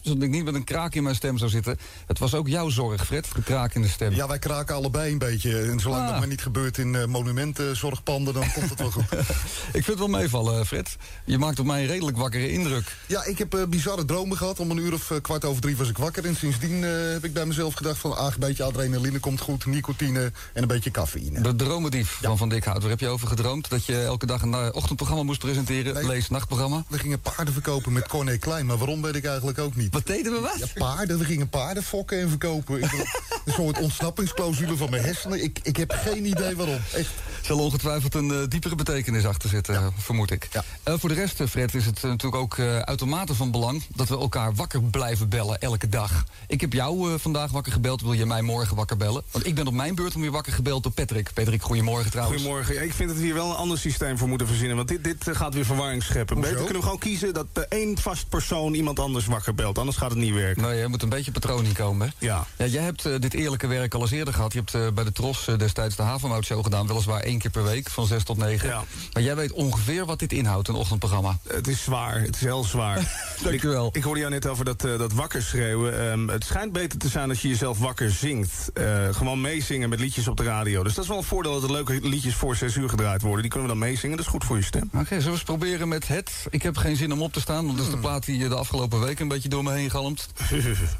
Zodat 0.02 0.22
ik 0.22 0.30
niet 0.30 0.44
met 0.44 0.54
een 0.54 0.64
kraak 0.64 0.94
in 0.94 1.02
mijn 1.02 1.14
stem 1.14 1.38
zou 1.38 1.50
zitten. 1.50 1.78
Het 2.06 2.18
was 2.18 2.34
ook 2.34 2.48
jouw 2.48 2.68
zorg, 2.68 3.04
Fred, 3.06 3.26
de 3.34 3.42
kraak 3.42 3.74
in 3.74 3.82
de 3.82 3.88
stem. 3.88 4.14
Ja, 4.14 4.26
wij 4.28 4.38
kraken 4.38 4.74
allebei 4.74 5.12
een 5.12 5.18
beetje. 5.18 5.60
En 5.62 5.80
zolang 5.80 6.02
Ah. 6.02 6.08
dat 6.10 6.18
maar 6.18 6.28
niet 6.28 6.42
gebeurt 6.42 6.78
in 6.78 6.94
eh, 6.94 7.04
monumentenzorgpanden, 7.06 8.34
dan 8.34 8.52
komt 8.52 8.70
het 8.70 8.78
wel 8.78 8.90
goed. 8.90 9.04
Ik 9.78 9.84
vind 9.84 9.86
het 9.86 9.98
wel 9.98 10.08
meevallen, 10.08 10.66
Fred. 10.66 10.96
Je 11.24 11.38
maakt 11.38 11.58
op 11.58 11.66
mij 11.66 11.80
een 11.80 11.86
redelijk 11.86 12.16
wakkere 12.16 12.50
indruk. 12.52 12.96
Ja, 13.06 13.24
ik 13.24 13.38
heb 13.38 13.54
eh, 13.54 13.64
bizarre 13.68 14.04
dromen 14.04 14.36
gehad. 14.36 14.60
Om 14.60 14.70
een 14.70 14.76
uur 14.78 14.92
of 14.92 15.10
eh, 15.10 15.20
kwart 15.20 15.44
over 15.44 15.62
drie 15.62 15.76
was 15.76 15.88
ik 15.88 15.98
wakker. 15.98 16.24
En 16.26 16.36
sindsdien 16.36 16.84
eh, 16.84 16.90
heb 17.12 17.24
ik 17.24 17.32
bij 17.32 17.46
mezelf 17.46 17.74
gedacht 17.74 17.98
van... 17.98 18.16
ah, 18.16 18.26
een 18.26 18.40
beetje 18.40 18.64
adrenaline 18.64 19.18
komt 19.18 19.40
goed, 19.40 19.66
nicotine 19.66 20.32
en 20.52 20.62
een 20.62 20.68
beetje 20.68 20.90
cafeïne. 20.90 21.40
De 21.40 21.56
dromendief 21.56 22.18
van 22.22 22.38
Van 22.38 22.48
Dick 22.48 22.64
Hout. 22.64 22.80
Waar 22.80 22.90
heb 22.90 23.00
je 23.00 23.08
over 23.08 23.28
gedroomd? 23.28 23.68
Dat 23.70 23.84
je 23.86 24.02
elke 24.02 24.26
dag 24.26 24.42
een 24.42 24.54
eh, 24.54 24.68
ochtendprogramma 24.72 25.22
moest 25.24 25.38
presenteren? 25.40 26.06
Lees 26.06 26.28
nachtprogramma? 26.28 26.84
We 26.96 27.02
gingen 27.02 27.20
paarden 27.20 27.52
verkopen 27.52 27.92
met 27.92 28.08
Corné 28.08 28.36
Klein, 28.36 28.66
maar 28.66 28.76
waarom 28.76 29.02
weet 29.02 29.14
ik 29.14 29.24
eigenlijk 29.24 29.58
ook 29.58 29.76
niet. 29.76 29.92
Wat 29.92 30.06
deden 30.06 30.32
we 30.32 30.40
wat? 30.40 30.58
Ja, 30.58 30.66
paarden. 30.74 31.18
We 31.18 31.24
gingen 31.24 31.48
paarden 31.48 31.82
fokken 31.82 32.20
en 32.20 32.28
verkopen. 32.28 32.82
Een 33.44 33.52
soort 33.52 33.78
ontsnappingsclausule 33.78 34.76
van 34.76 34.90
mijn 34.90 35.04
hersenen. 35.04 35.42
Ik, 35.42 35.58
ik 35.62 35.76
heb 35.76 35.90
geen 35.90 36.26
idee 36.26 36.56
waarom. 36.56 36.78
Echt. 36.92 37.10
Er 37.38 37.44
zal 37.52 37.58
ongetwijfeld 37.58 38.14
een 38.14 38.30
eh, 38.30 38.48
diepere 38.48 38.74
betekenis 38.74 39.26
achter 39.26 39.48
zitten, 39.48 39.74
eh, 39.74 39.86
vermoed 39.96 40.30
ik. 40.30 40.48
Eh, 40.82 40.94
voor 40.98 41.08
de 41.08 41.14
rest, 41.14 41.42
Fred, 41.48 41.74
is 41.74 41.86
het 41.86 42.02
natuurlijk 42.02 42.42
ook 42.42 42.58
eh, 42.58 42.78
uitermate 42.78 43.34
van 43.34 43.50
belang... 43.50 43.82
dat 43.94 44.08
we 44.08 44.18
elkaar 44.18 44.54
wakker 44.54 44.82
blijven 44.82 45.28
bellen 45.28 45.60
elke 45.60 45.88
dag. 45.88 46.24
Ik 46.46 46.60
heb 46.60 46.72
jou 46.72 47.12
eh, 47.12 47.18
vandaag 47.18 47.50
wakker 47.50 47.72
gebeld. 47.72 48.00
Wil 48.00 48.12
je 48.12 48.26
mij 48.26 48.42
morgen 48.42 48.76
wakker 48.76 48.96
bellen? 48.96 49.22
Want 49.30 49.46
ik 49.46 49.54
ben 49.54 49.66
op 49.66 49.72
mijn 49.72 49.94
beurt 49.94 50.14
om 50.14 50.20
weer 50.20 50.30
wakker 50.30 50.52
gebeld 50.52 50.82
door 50.82 50.92
Patrick. 50.92 51.30
Patrick, 51.34 51.62
goedemorgen 51.62 52.10
trouwens. 52.10 52.36
Goedemorgen. 52.36 52.74
Ja, 52.74 52.80
ik 52.80 52.92
vind 52.92 53.08
dat 53.08 53.18
we 53.18 53.24
hier 53.24 53.34
wel 53.34 53.50
een 53.50 53.56
ander 53.56 53.78
systeem 53.78 54.18
voor 54.18 54.28
moeten 54.28 54.46
verzinnen. 54.46 54.76
Want 54.76 54.88
dit, 54.88 55.04
dit 55.04 55.36
gaat 55.36 55.54
weer 55.54 55.64
verwarring 55.64 56.02
scheppen. 56.02 56.36
Hoezo? 56.36 56.50
Beter 56.50 56.64
kunnen 56.64 56.82
we 56.82 56.85
gewoon 56.86 57.00
kiezen 57.00 57.34
dat 57.34 57.46
eh, 57.52 57.62
één 57.68 57.98
vast 57.98 58.28
persoon 58.28 58.74
iemand 58.74 58.98
anders 58.98 59.26
wakker 59.26 59.54
belt. 59.54 59.78
Anders 59.78 59.96
gaat 59.96 60.10
het 60.10 60.18
niet 60.18 60.34
werken. 60.34 60.62
Nee, 60.62 60.78
je 60.78 60.88
moet 60.88 61.02
een 61.02 61.08
beetje 61.08 61.30
patroon 61.30 61.64
inkomen. 61.64 62.06
Hè? 62.06 62.26
Ja. 62.26 62.46
Ja, 62.56 62.66
jij 62.66 62.82
hebt 62.82 63.04
eh, 63.04 63.12
dit 63.18 63.34
eerlijke 63.34 63.66
werk 63.66 63.94
al 63.94 64.00
eens 64.00 64.10
eerder 64.10 64.34
gehad. 64.34 64.52
Je 64.52 64.58
hebt 64.58 64.74
eh, 64.74 64.88
bij 64.94 65.04
de 65.04 65.12
Tros 65.12 65.48
eh, 65.48 65.58
destijds 65.58 65.96
de 65.96 66.02
Havenmout 66.02 66.44
Show 66.44 66.62
gedaan. 66.62 66.86
Weliswaar 66.86 67.20
één 67.20 67.38
keer 67.38 67.50
per 67.50 67.64
week, 67.64 67.90
van 67.90 68.06
6 68.06 68.24
tot 68.24 68.36
9. 68.36 68.68
Ja. 68.68 68.84
Maar 69.12 69.22
jij 69.22 69.36
weet 69.36 69.52
ongeveer 69.52 70.06
wat 70.06 70.18
dit 70.18 70.32
inhoudt, 70.32 70.68
een 70.68 70.74
ochtendprogramma. 70.74 71.38
Het 71.48 71.68
is 71.68 71.82
zwaar. 71.82 72.20
Het 72.20 72.34
is 72.34 72.40
heel 72.40 72.64
zwaar. 72.64 72.96
Dankjewel. 73.42 73.86
Ik, 73.86 73.96
ik 73.96 74.02
hoorde 74.02 74.20
jou 74.20 74.32
net 74.32 74.46
over 74.46 74.64
dat, 74.64 74.80
dat 74.80 75.12
wakker 75.12 75.42
schreeuwen. 75.42 76.10
Ehm, 76.10 76.28
het 76.28 76.44
schijnt 76.44 76.72
beter 76.72 76.98
te 76.98 77.08
zijn 77.08 77.28
als 77.28 77.42
je 77.42 77.48
jezelf 77.48 77.78
wakker 77.78 78.10
zingt. 78.10 78.70
Gewoon 79.10 79.40
meezingen 79.40 79.88
met 79.88 80.00
liedjes 80.00 80.28
op 80.28 80.36
de 80.36 80.42
radio. 80.42 80.82
Dus 80.82 80.94
dat 80.94 81.04
is 81.04 81.10
wel 81.10 81.18
een 81.18 81.24
voordeel 81.24 81.52
dat 81.52 81.62
er 81.62 81.72
leuke 81.72 81.98
liedjes 82.02 82.34
voor 82.34 82.56
6 82.56 82.74
uur 82.74 82.88
gedraaid 82.88 83.22
worden. 83.22 83.40
Die 83.40 83.50
kunnen 83.50 83.68
we 83.68 83.78
dan 83.78 83.86
meezingen. 83.88 84.16
Dat 84.16 84.26
is 84.26 84.32
goed 84.32 84.44
voor 84.44 84.56
je 84.56 84.62
stem. 84.62 84.90
Oké, 84.94 85.04
zullen 85.06 85.24
we 85.24 85.30
eens 85.30 85.42
proberen 85.42 85.88
met 85.88 86.08
het? 86.08 86.46
Ik 86.50 86.62
heb 86.66 86.76
geen 86.76 86.96
zin 86.96 87.12
om 87.12 87.22
op 87.22 87.32
te 87.32 87.40
staan, 87.40 87.66
want 87.66 87.78
dat 87.78 87.86
is 87.86 87.92
de 87.92 87.98
plaat 87.98 88.24
die 88.24 88.42
eh, 88.42 88.48
de 88.48 88.54
afgelopen 88.54 89.00
week 89.00 89.20
een 89.20 89.28
beetje 89.28 89.48
door 89.48 89.62
me 89.62 89.72
heen 89.72 89.90
galmt. 89.90 90.28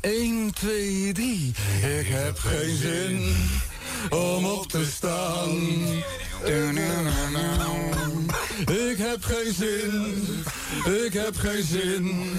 1, 0.01 0.55
2, 0.55 1.13
3. 1.13 1.53
Ik 1.99 2.07
heb 2.07 2.39
geen 2.39 2.77
zin 2.77 3.37
om 4.11 4.45
op 4.45 4.69
te 4.69 4.85
staan. 4.85 5.51
Ik 8.67 8.99
heb 8.99 9.25
geen 9.25 9.55
zin, 9.55 10.45
ik 11.05 11.13
heb 11.13 11.37
geen 11.37 11.65
zin 11.65 12.33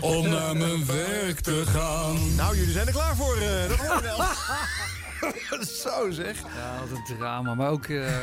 om 0.00 0.28
naar 0.28 0.56
mijn 0.56 0.86
werk 0.86 1.40
te 1.40 1.62
gaan. 1.66 2.34
Nou, 2.34 2.56
jullie 2.56 2.72
zijn 2.72 2.86
er 2.86 2.92
klaar 2.92 3.16
voor, 3.16 3.36
eh, 3.36 3.68
dat 3.68 3.78
hoor 3.78 3.96
je 3.96 4.02
wel. 4.02 4.18
Zo 5.84 6.10
zeg. 6.10 6.38
Ja, 6.40 6.80
wat 6.88 6.98
een 6.98 7.16
drama. 7.16 7.54
Maar 7.54 7.70
ook, 7.70 7.84
eh, 7.86 8.16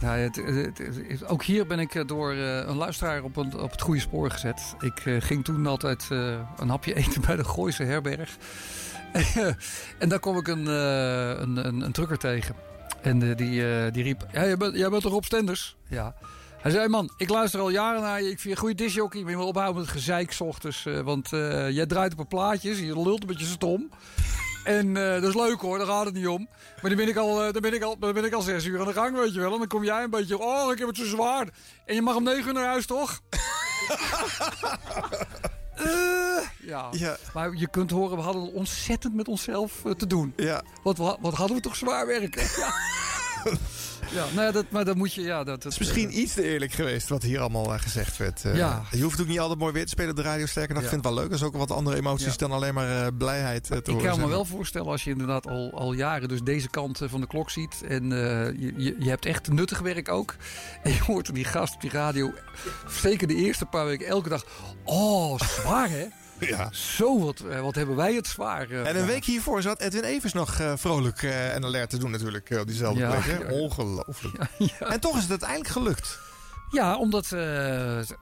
nou, 0.00 0.18
het, 0.18 0.36
het- 0.36 0.78
het- 1.08 1.26
ook 1.28 1.42
hier 1.44 1.66
ben 1.66 1.78
ik 1.78 1.94
eh, 1.94 2.06
door 2.06 2.32
eh, 2.32 2.56
een 2.56 2.76
luisteraar 2.76 3.22
op, 3.22 3.36
een, 3.36 3.58
op 3.58 3.70
het 3.70 3.80
goede 3.80 4.00
spoor 4.00 4.30
gezet. 4.30 4.74
Ik 4.80 4.98
eh, 5.04 5.16
ging 5.18 5.44
toen 5.44 5.66
altijd 5.66 6.06
eh, 6.10 6.38
een 6.56 6.68
hapje 6.68 6.94
eten 7.04 7.20
bij 7.20 7.36
de 7.36 7.44
Gooise 7.44 7.82
herberg. 7.82 8.36
en 9.98 10.08
daar 10.08 10.20
kwam 10.20 10.36
ik 10.38 10.48
een, 10.48 10.66
eh, 10.68 11.28
een, 11.40 11.66
een, 11.66 11.80
een 11.80 11.92
trucker 11.92 12.18
tegen. 12.18 12.54
En 13.02 13.18
die, 13.18 13.90
die 13.90 14.02
riep, 14.02 14.26
ja, 14.32 14.44
jij, 14.44 14.56
bent, 14.56 14.76
jij 14.76 14.88
bent 14.90 15.02
toch 15.02 15.12
op 15.12 15.24
Stenders? 15.24 15.76
Ja. 15.88 16.14
Hij 16.60 16.70
zei, 16.70 16.88
man, 16.88 17.10
ik 17.16 17.28
luister 17.28 17.60
al 17.60 17.70
jaren 17.70 18.00
naar 18.02 18.22
je. 18.22 18.30
Ik 18.30 18.40
vind 18.40 18.42
je 18.42 18.50
een 18.50 18.56
goede 18.56 18.74
disjockey. 18.74 19.20
Maar 19.22 19.30
je 19.30 19.36
moet 19.36 19.46
ophouden 19.46 19.80
met 19.82 19.90
gezeik 19.90 20.32
's 20.32 20.40
ochtends. 20.40 20.86
eh, 20.86 21.00
want 21.00 21.32
eh, 21.32 21.70
jij 21.70 21.86
draait 21.86 22.12
op 22.12 22.18
een 22.18 22.26
plaatjes. 22.26 22.78
Je 22.78 23.02
lult 23.02 23.20
een 23.20 23.26
beetje 23.26 23.46
stom. 23.46 23.90
En 24.66 24.96
eh, 24.96 25.12
dat 25.20 25.22
is 25.22 25.34
leuk 25.34 25.60
hoor, 25.60 25.78
daar 25.78 25.86
gaat 25.86 26.04
het 26.04 26.14
niet 26.14 26.26
om. 26.26 26.48
Maar 26.82 26.90
dan 26.90 26.96
ben, 26.96 27.08
ik 27.08 27.16
al, 27.16 27.44
eh, 27.44 27.52
dan, 27.52 27.62
ben 27.62 27.74
ik 27.74 27.82
al, 27.82 27.98
dan 27.98 28.12
ben 28.12 28.24
ik 28.24 28.32
al 28.32 28.40
zes 28.40 28.64
uur 28.64 28.80
aan 28.80 28.86
de 28.86 28.92
gang, 28.92 29.16
weet 29.16 29.34
je 29.34 29.40
wel. 29.40 29.52
En 29.52 29.58
dan 29.58 29.66
kom 29.68 29.84
jij 29.84 30.02
een 30.02 30.10
beetje, 30.10 30.38
oh, 30.38 30.72
ik 30.72 30.78
heb 30.78 30.88
het 30.88 30.96
zo 30.96 31.04
zwaar. 31.04 31.48
En 31.84 31.94
je 31.94 32.02
mag 32.02 32.16
om 32.16 32.22
negen 32.22 32.46
uur 32.46 32.52
naar 32.52 32.66
huis, 32.66 32.86
toch? 32.86 33.20
Eh, 35.76 36.42
ja. 36.62 36.88
Ja. 36.90 37.16
maar 37.34 37.54
je 37.54 37.68
kunt 37.68 37.90
horen, 37.90 38.16
we 38.16 38.22
hadden 38.22 38.52
ontzettend 38.52 39.14
met 39.14 39.28
onszelf 39.28 39.72
te 39.96 40.06
doen. 40.06 40.32
Ja. 40.36 40.62
Wat, 40.82 40.96
wa- 40.96 41.16
wat 41.20 41.34
hadden 41.34 41.56
we 41.56 41.62
toch 41.62 41.76
zwaar 41.76 42.06
werken. 42.06 42.42
Ja. 42.56 42.72
ja, 44.14 44.24
nou 44.34 44.46
ja, 44.46 44.50
dat, 44.52 44.64
maar 44.70 44.84
dat 44.84 44.96
moet 44.96 45.14
je, 45.14 45.20
ja. 45.22 45.36
Dat, 45.36 45.46
dat, 45.46 45.62
Het 45.62 45.72
is 45.72 45.78
misschien 45.78 46.18
iets 46.20 46.34
te 46.34 46.42
eerlijk 46.42 46.72
geweest 46.72 47.08
wat 47.08 47.22
hier 47.22 47.40
allemaal 47.40 47.74
eh, 47.74 47.80
gezegd 47.80 48.16
werd. 48.16 48.44
Eh, 48.44 48.56
Ja. 48.56 48.82
Je 48.90 49.02
hoeft 49.02 49.20
ook 49.20 49.26
niet 49.26 49.38
altijd 49.40 49.58
mooi 49.58 49.72
weer 49.72 49.82
te 49.84 49.88
spelen 49.88 50.10
op 50.10 50.16
de 50.16 50.22
radio. 50.22 50.46
Sterker 50.46 50.74
nog, 50.74 50.82
ik 50.82 50.90
Ja. 50.90 50.94
vind 50.94 51.04
het 51.04 51.14
wel 51.14 51.22
leuk. 51.22 51.30
Er 51.32 51.36
is 51.38 51.42
ook 51.46 51.56
wat 51.56 51.70
andere 51.70 51.96
emoties 51.96 52.36
dan 52.36 52.52
alleen 52.52 52.74
maar 52.74 53.02
eh, 53.02 53.06
blijheid 53.18 53.70
Ik 53.70 53.98
kan 53.98 54.20
me 54.20 54.28
wel 54.28 54.44
voorstellen 54.44 54.88
als 54.90 55.04
je 55.04 55.10
inderdaad 55.10 55.46
al, 55.48 55.70
al 55.74 55.92
jaren 55.92 56.28
dus 56.28 56.40
deze 56.42 56.68
kant 56.68 57.00
van 57.04 57.20
de 57.20 57.26
klok 57.26 57.50
ziet. 57.50 57.82
En 57.88 58.08
je, 58.10 58.72
je, 58.76 58.96
je 58.98 59.08
hebt 59.08 59.26
echt 59.26 59.48
nuttig 59.48 59.78
werk 59.78 60.08
ook. 60.08 60.34
En 60.82 60.92
je 60.92 61.00
hoort 61.02 61.34
die 61.34 61.44
gast 61.44 61.74
op 61.74 61.80
die 61.80 61.90
radio, 61.90 62.32
zeker 63.02 63.26
de 63.26 63.34
eerste 63.34 63.64
paar 63.64 63.84
weken, 63.86 64.06
elke 64.06 64.28
dag. 64.28 64.44
Oh, 64.84 65.38
zwaar 65.40 65.90
hè? 65.90 66.06
Ja. 66.56 66.68
Zo, 66.72 67.18
wat, 67.20 67.40
eh, 67.40 67.60
wat 67.60 67.74
hebben 67.74 67.96
wij 67.96 68.14
het 68.14 68.26
zwaar. 68.26 68.70
eh, 68.70 68.78
En 68.88 68.94
een 68.96 69.00
ja. 69.00 69.06
week 69.06 69.24
hiervoor 69.24 69.62
zat 69.62 69.80
Edwin 69.80 70.02
Evers 70.04 70.32
nog 70.32 70.58
eh, 70.60 70.72
vrolijk 70.76 71.22
en 71.22 71.64
alert 71.64 71.90
te 71.90 71.98
doen 71.98 72.10
natuurlijk 72.10 72.56
op 72.60 72.66
diezelfde 72.66 73.00
Ja. 73.00 73.10
plek. 73.10 73.24
Hè? 73.24 73.52
Ongelooflijk. 73.62 74.36
En 74.78 75.00
toch 75.00 75.14
is 75.16 75.20
het 75.22 75.30
uiteindelijk 75.30 75.70
gelukt. 75.70 76.18
Ja, 76.70 76.96
omdat 76.98 77.32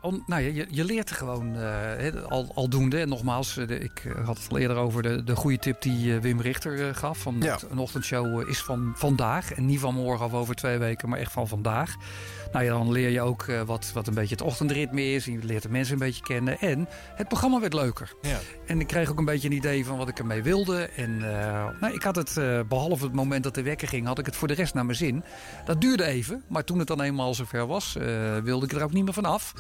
om, 0.01 0.23
nou, 0.26 0.43
ja, 0.43 0.49
je, 0.52 0.67
je 0.70 0.84
leert 0.84 1.10
er 1.10 1.17
gewoon 1.17 1.57
al, 2.28 2.51
aldoende. 2.55 3.01
En 3.01 3.09
nogmaals, 3.09 3.55
de- 3.55 3.78
ik 3.78 4.02
had 4.25 4.39
het 4.39 4.47
al 4.51 4.59
eerder 4.59 4.76
over 4.76 5.02
de, 5.02 5.25
de 5.25 5.36
goede 5.36 5.59
tip 5.59 5.83
die 5.83 6.18
Wim 6.20 6.41
Richter 6.41 6.94
gaf. 6.94 7.18
Van 7.18 7.36
Ja. 7.41 7.59
een 7.70 7.78
ochtendshow 7.78 8.49
is 8.49 8.59
van 8.62 8.93
vandaag. 8.97 9.52
En 9.52 9.67
niet 9.67 9.81
van 9.81 9.94
morgen 9.94 10.26
of 10.26 10.33
over 10.34 10.55
twee 10.55 10.78
weken, 10.78 11.09
maar 11.09 11.18
echt 11.18 11.33
van 11.33 11.49
vandaag. 11.49 11.94
Nou 12.55 12.66
ja, 12.66 12.73
dan 12.73 12.92
leer 12.92 13.08
je 13.08 13.20
ook 13.20 13.42
eh, 13.42 13.62
wat, 13.62 13.91
wat 13.94 14.07
een 14.07 14.15
beetje 14.15 14.34
het 14.34 14.44
ochtendritme 14.44 15.12
is. 15.12 15.26
En 15.26 15.33
je 15.33 15.39
leert 15.42 15.62
de 15.62 15.68
mensen 15.68 15.92
een 15.92 15.99
beetje 15.99 16.23
kennen. 16.23 16.58
En 16.58 16.89
het 17.15 17.28
programma 17.28 17.60
werd 17.60 17.74
leuker. 17.74 18.15
Ja. 18.23 18.39
En 18.66 18.81
ik 18.81 18.86
kreeg 18.86 19.10
ook 19.10 19.18
een 19.18 19.24
beetje 19.24 19.49
een 19.49 19.55
idee 19.55 19.84
van 19.84 19.97
wat 19.97 20.08
ik 20.08 20.18
ermee 20.18 20.42
wilde. 20.42 20.83
En 20.97 21.41
eh, 21.41 21.81
nou, 21.81 21.94
ik 21.94 22.02
had 22.02 22.16
het, 22.16 22.36
eh, 22.36 22.60
behalve 22.68 23.05
het 23.05 23.12
moment 23.12 23.42
dat 23.42 23.55
de 23.55 23.62
wekker 23.62 23.89
ging, 23.89 24.07
had 24.07 24.18
ik 24.18 24.26
het 24.26 24.36
voor 24.36 24.49
de 24.49 24.55
rest 24.55 24.74
naar 24.74 24.84
mijn 24.84 24.97
zin. 24.97 25.24
Dat 25.65 25.81
duurde 25.81 26.05
even, 26.05 26.44
maar 26.49 26.65
toen 26.65 26.78
het 26.78 26.86
dan 26.86 27.00
eenmaal 27.00 27.34
zover 27.34 27.66
was, 27.66 27.97
wilde 28.42 28.66
ik 28.66 28.73
er 28.73 28.83
ook 28.83 28.92
niet 28.92 29.05
meer 29.05 29.12
van 29.12 29.24
af. 29.24 29.52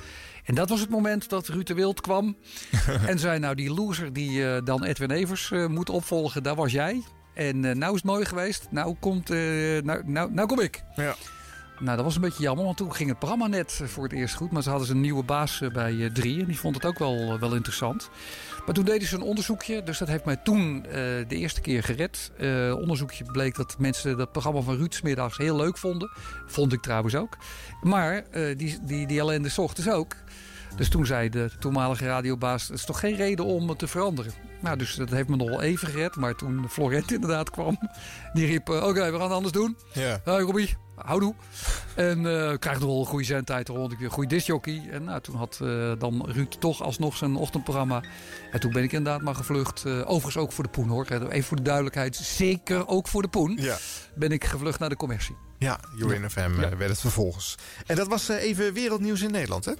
En 0.44 0.54
dat 0.54 0.68
was 0.68 0.80
het 0.80 0.90
moment 0.90 1.28
dat 1.28 1.48
Ruud 1.48 1.66
de 1.66 1.74
Wild 1.74 2.00
kwam. 2.00 2.36
en 3.06 3.18
zei, 3.18 3.38
nou 3.38 3.54
die 3.54 3.74
loser 3.74 4.12
die 4.12 4.62
dan 4.62 4.84
Edwin 4.84 5.10
Evers 5.10 5.52
moet 5.68 5.90
opvolgen, 5.90 6.42
daar 6.42 6.54
was 6.54 6.72
jij. 6.72 7.02
En 7.34 7.60
nou 7.60 7.94
is 7.94 8.02
het 8.02 8.04
mooi 8.04 8.24
geweest, 8.24 8.66
nou, 8.70 8.96
komt, 9.00 9.28
nou, 9.28 10.02
nou, 10.04 10.32
nou 10.32 10.46
kom 10.46 10.60
ik. 10.60 10.84
Ja. 10.94 11.14
Nou, 11.84 11.96
dat 11.96 12.04
was 12.04 12.14
een 12.14 12.20
beetje 12.20 12.42
jammer, 12.42 12.64
want 12.64 12.76
toen 12.76 12.94
ging 12.94 13.08
het 13.08 13.18
programma 13.18 13.46
net 13.46 13.78
eh, 13.82 13.88
voor 13.88 14.02
het 14.02 14.12
eerst 14.12 14.34
goed. 14.34 14.50
Maar 14.50 14.62
ze 14.62 14.68
hadden 14.68 14.86
ze 14.86 14.94
een 14.94 15.00
nieuwe 15.00 15.22
baas 15.22 15.60
eh, 15.60 15.70
bij 15.70 16.04
eh, 16.04 16.10
drie 16.10 16.40
en 16.40 16.46
die 16.46 16.58
vond 16.58 16.74
het 16.74 16.84
ook 16.84 16.98
wel, 16.98 17.38
wel 17.38 17.54
interessant. 17.54 18.10
Maar 18.64 18.74
toen 18.74 18.84
deden 18.84 19.08
ze 19.08 19.14
een 19.14 19.22
onderzoekje, 19.22 19.82
dus 19.82 19.98
dat 19.98 20.08
heeft 20.08 20.24
mij 20.24 20.36
toen 20.36 20.82
de 21.28 21.36
eerste 21.36 21.60
keer 21.60 21.82
gered. 21.82 22.32
Onderzoekje 22.80 23.24
bleek 23.24 23.56
dat 23.56 23.78
mensen 23.78 24.16
dat 24.16 24.32
programma 24.32 24.60
van 24.60 24.76
Ruud 24.76 25.00
middags 25.02 25.36
heel 25.36 25.56
leuk 25.56 25.78
vonden. 25.78 26.10
Vond 26.46 26.72
ik 26.72 26.82
trouwens 26.82 27.14
ook. 27.14 27.36
Maar 27.82 28.24
eh, 28.30 28.56
die, 28.56 28.78
die, 28.82 29.06
die 29.06 29.20
ellende 29.20 29.50
ochtends 29.56 29.90
ook. 29.90 30.14
Dus 30.76 30.88
toen 30.88 31.06
zei 31.06 31.28
de 31.28 31.50
toenmalige 31.58 32.06
radiobaas, 32.06 32.68
het 32.68 32.78
is 32.78 32.84
toch 32.84 33.00
geen 33.00 33.16
reden 33.16 33.44
om 33.44 33.68
het 33.68 33.78
te 33.78 33.86
veranderen. 33.86 34.32
Nou, 34.60 34.76
dus 34.76 34.94
dat 34.94 35.10
heeft 35.10 35.28
me 35.28 35.36
nog 35.36 35.48
wel 35.48 35.62
even 35.62 35.88
gered. 35.88 36.16
Maar 36.16 36.34
toen 36.34 36.68
Florent 36.68 37.12
inderdaad 37.16 37.50
kwam, 37.50 37.78
die 38.32 38.46
riep, 38.46 38.68
oké, 38.68 38.92
we 38.92 39.12
gaan 39.12 39.20
het 39.20 39.30
anders 39.32 39.52
doen. 39.52 39.76
Ja. 39.92 40.20
Hoi 40.24 40.44
Robbie, 40.44 40.76
houdoe. 40.96 41.34
En 41.94 42.26
eh 42.26 42.58
krijg 42.58 42.78
nog 42.78 42.88
wel 42.88 43.00
een 43.00 43.06
goede 43.06 43.24
zendtijd, 43.24 43.66
dan 43.66 43.90
ik 43.92 43.98
weer 43.98 44.06
een 44.06 44.12
goede 44.12 44.28
discjockey. 44.28 44.88
En 44.90 45.04
nou, 45.04 45.20
toen 45.20 45.36
had 45.36 45.58
eh, 45.62 45.92
dan 45.98 46.24
Ruud 46.28 46.54
toch 46.58 46.82
alsnog 46.82 47.16
zijn 47.16 47.36
ochtendprogramma. 47.36 48.02
En 48.50 48.60
toen 48.60 48.72
ben 48.72 48.82
ik 48.82 48.92
inderdaad 48.92 49.22
maar 49.22 49.34
gevlucht. 49.34 49.84
eh, 49.84 49.92
overigens 50.00 50.36
ook 50.36 50.52
voor 50.52 50.64
de 50.64 50.70
Poen 50.70 50.88
hoor. 50.88 51.06
Even 51.06 51.44
voor 51.44 51.56
de 51.56 51.62
duidelijkheid, 51.62 52.16
zeker 52.16 52.88
ook 52.88 53.08
voor 53.08 53.22
de 53.22 53.28
Poen. 53.28 53.58
Ja. 53.60 53.76
Ben 54.14 54.30
ik 54.30 54.44
gevlucht 54.44 54.78
naar 54.78 54.88
de 54.88 54.96
commercie. 54.96 55.36
Ja, 55.58 55.80
Jorin 55.96 56.30
FM 56.30 56.56
werd 56.56 56.80
het 56.90 57.00
vervolgens. 57.00 57.54
En 57.86 57.96
dat 57.96 58.08
was 58.08 58.28
eh, 58.28 58.42
even 58.42 58.72
wereldnieuws 58.72 59.22
in 59.22 59.30
Nederland, 59.30 59.64
hè? 59.64 59.72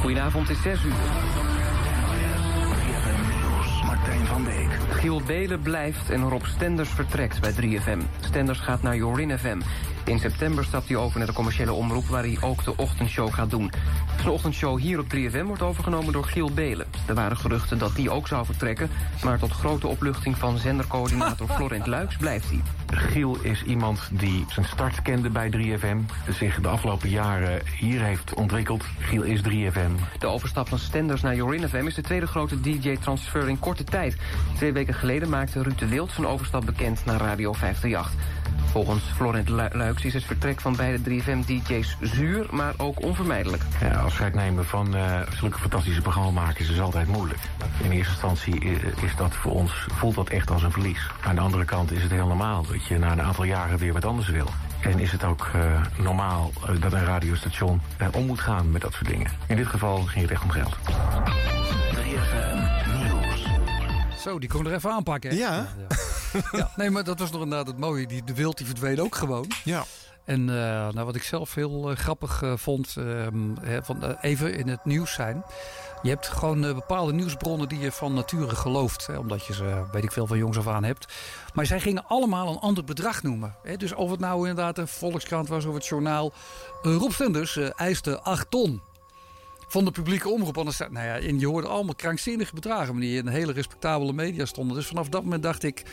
Goedenavond, 0.00 0.48
het 0.48 0.56
is 0.56 0.62
6 0.62 0.84
uur. 0.84 0.94
Martijn 3.84 4.26
van 4.26 4.44
Beek. 4.44 4.68
Giel 4.90 5.22
Belen 5.22 5.60
blijft 5.60 6.10
en 6.10 6.28
Rob 6.28 6.44
Stenders 6.44 6.88
vertrekt 6.90 7.40
bij 7.40 7.52
3FM. 7.52 7.98
Stenders 8.20 8.58
gaat 8.58 8.82
naar 8.82 8.96
Jorin 8.96 9.38
FM. 9.38 9.60
In 10.06 10.18
september 10.18 10.64
stapt 10.64 10.88
hij 10.88 10.96
over 10.96 11.18
naar 11.18 11.26
de 11.26 11.32
commerciële 11.32 11.72
omroep... 11.72 12.04
waar 12.04 12.22
hij 12.22 12.36
ook 12.40 12.64
de 12.64 12.76
ochtendshow 12.76 13.32
gaat 13.32 13.50
doen. 13.50 13.70
Zijn 14.16 14.28
ochtendshow 14.28 14.78
hier 14.78 14.98
op 14.98 15.06
3FM 15.14 15.44
wordt 15.44 15.62
overgenomen 15.62 16.12
door 16.12 16.24
Giel 16.24 16.50
Belen. 16.54 16.86
Er 17.06 17.14
waren 17.14 17.36
geruchten 17.36 17.78
dat 17.78 17.94
die 17.94 18.10
ook 18.10 18.28
zou 18.28 18.44
vertrekken... 18.44 18.90
maar 19.24 19.38
tot 19.38 19.50
grote 19.50 19.86
opluchting 19.86 20.38
van 20.38 20.58
zendercoördinator 20.58 21.48
Florent 21.56 21.86
Luiks 21.86 22.16
blijft 22.16 22.48
hij. 22.48 22.60
Giel 22.86 23.38
is 23.42 23.62
iemand 23.62 24.08
die 24.12 24.44
zijn 24.48 24.66
start 24.66 25.02
kende 25.02 25.30
bij 25.30 25.50
3FM. 25.50 26.30
Zich 26.30 26.60
de 26.60 26.68
afgelopen 26.68 27.08
jaren 27.08 27.62
hier 27.78 28.02
heeft 28.02 28.34
ontwikkeld. 28.34 28.84
Giel 28.98 29.22
is 29.22 29.40
3FM. 29.42 30.18
De 30.18 30.26
overstap 30.26 30.68
van 30.68 30.78
Stenders 30.78 31.22
naar 31.22 31.34
Jorin 31.34 31.68
FM 31.68 31.86
is 31.86 31.94
de 31.94 32.02
tweede 32.02 32.26
grote 32.26 32.60
DJ-transfer 32.60 33.48
in 33.48 33.58
korte 33.58 33.84
tijd. 33.84 34.16
Twee 34.56 34.72
weken 34.72 34.94
geleden 34.94 35.28
maakte 35.28 35.62
Ruud 35.62 35.78
de 35.78 35.88
Wild 35.88 36.10
zijn 36.10 36.26
overstap 36.26 36.66
bekend 36.66 37.04
naar 37.04 37.20
Radio 37.20 37.52
538. 37.52 38.35
Volgens 38.76 39.04
Florent 39.14 39.48
Lu- 39.48 39.68
Luiks 39.72 40.04
is 40.04 40.14
het 40.14 40.24
vertrek 40.24 40.60
van 40.60 40.76
beide 40.76 40.98
3FM-DJ's 41.10 41.96
zuur, 42.00 42.46
maar 42.50 42.74
ook 42.76 43.02
onvermijdelijk. 43.02 43.62
Ja, 43.80 43.90
afscheid 44.00 44.34
nemen 44.34 44.66
van 44.66 44.94
eh, 44.96 45.20
zulke 45.38 45.58
fantastische 45.58 46.00
programmamakers 46.00 46.68
is 46.70 46.80
altijd 46.80 47.06
moeilijk. 47.08 47.38
In 47.82 47.90
eerste 47.90 48.10
instantie 48.12 48.64
i- 48.64 48.80
is 49.04 49.16
dat 49.16 49.34
voor 49.34 49.52
ons, 49.52 49.86
voelt 49.92 50.14
dat 50.14 50.28
echt 50.28 50.50
als 50.50 50.62
een 50.62 50.70
verlies. 50.72 51.00
Aan 51.24 51.34
de 51.34 51.40
andere 51.40 51.64
kant 51.64 51.92
is 51.92 52.02
het 52.02 52.10
heel 52.10 52.26
normaal 52.26 52.66
dat 52.66 52.86
je 52.86 52.98
na 52.98 53.12
een 53.12 53.22
aantal 53.22 53.44
jaren 53.44 53.78
weer 53.78 53.92
wat 53.92 54.04
anders 54.04 54.28
wil. 54.28 54.48
En 54.80 54.98
is 54.98 55.12
het 55.12 55.24
ook 55.24 55.50
eh, 55.54 55.80
normaal 55.98 56.50
eh, 56.66 56.80
dat 56.80 56.92
een 56.92 57.04
radiostation 57.04 57.80
eh, 57.96 58.06
om 58.12 58.26
moet 58.26 58.40
gaan 58.40 58.70
met 58.70 58.80
dat 58.82 58.92
soort 58.92 59.06
dingen. 59.08 59.30
In 59.46 59.56
dit 59.56 59.66
geval 59.66 59.96
ging 60.02 60.22
het 60.22 60.30
echt 60.30 60.42
om 60.42 60.50
geld. 60.50 60.76
3FM 61.94 62.58
Nieuws. 63.02 63.46
Zo, 64.22 64.38
die 64.38 64.48
kon 64.48 64.66
er 64.66 64.74
even 64.74 64.90
aanpakken. 64.90 65.30
Hè? 65.30 65.36
Ja. 65.36 65.50
Ja. 65.54 65.66
Ja, 65.88 65.96
Nee, 66.76 66.90
maar 66.90 67.04
dat 67.04 67.18
was 67.18 67.30
nog 67.30 67.42
inderdaad 67.42 67.66
het 67.66 67.78
mooie. 67.78 68.06
Die, 68.06 68.24
de 68.24 68.34
wild 68.34 68.56
die 68.56 68.66
verdween 68.66 69.00
ook 69.00 69.14
gewoon. 69.14 69.50
Ja. 69.64 69.84
En 70.26 70.48
eh, 70.48 70.88
nou, 70.92 71.04
wat 71.04 71.14
ik 71.14 71.22
zelf 71.22 71.54
heel 71.54 71.90
eh, 71.90 71.96
grappig 71.96 72.42
eh, 72.42 72.52
vond, 72.56 72.96
ehm, 72.96 73.82
van, 73.82 74.16
even 74.20 74.54
in 74.54 74.68
het 74.68 74.84
nieuws 74.84 75.12
zijn. 75.12 75.44
Je 76.02 76.08
hebt 76.08 76.28
gewoon 76.28 76.60
bepaalde 76.60 77.12
nieuwsbronnen 77.12 77.68
die 77.68 77.78
je 77.78 77.92
van 77.92 78.14
nature 78.14 78.56
gelooft. 78.56 79.06
Hè, 79.06 79.18
omdat 79.18 79.46
je 79.46 79.54
ze, 79.54 79.84
weet 79.92 80.04
ik 80.04 80.12
veel, 80.12 80.26
van 80.26 80.38
jongs 80.38 80.58
af 80.58 80.66
aan 80.66 80.84
hebt. 80.84 81.12
Maar 81.54 81.66
zij 81.66 81.80
gingen 81.80 82.04
allemaal 82.06 82.48
een 82.48 82.58
ander 82.58 82.84
bedrag 82.84 83.22
noemen. 83.22 83.54
Hè, 83.62 83.76
dus 83.76 83.94
of 83.94 84.10
het 84.10 84.20
nou 84.20 84.48
inderdaad 84.48 84.78
een 84.78 84.88
Volkskrant 84.88 85.48
was 85.48 85.64
of 85.64 85.74
het 85.74 85.86
journaal. 85.86 86.32
Rob 86.82 87.10
Stenders 87.10 87.56
eiste 87.56 88.20
8 88.20 88.50
ton 88.50 88.82
van 89.68 89.84
de 89.84 89.90
publieke 89.90 90.28
omroep. 90.28 90.58
Anders, 90.58 90.78
nou 90.78 91.06
ja, 91.06 91.18
en 91.18 91.38
je 91.38 91.46
hoorde 91.46 91.68
allemaal 91.68 91.94
krankzinnige 91.94 92.54
bedragen... 92.54 92.92
maar 92.92 93.02
die 93.02 93.18
in 93.18 93.28
hele 93.28 93.52
respectabele 93.52 94.12
media 94.12 94.44
stonden. 94.44 94.76
Dus 94.76 94.86
vanaf 94.86 95.08
dat 95.08 95.22
moment 95.22 95.42
dacht 95.42 95.62
ik... 95.62 95.84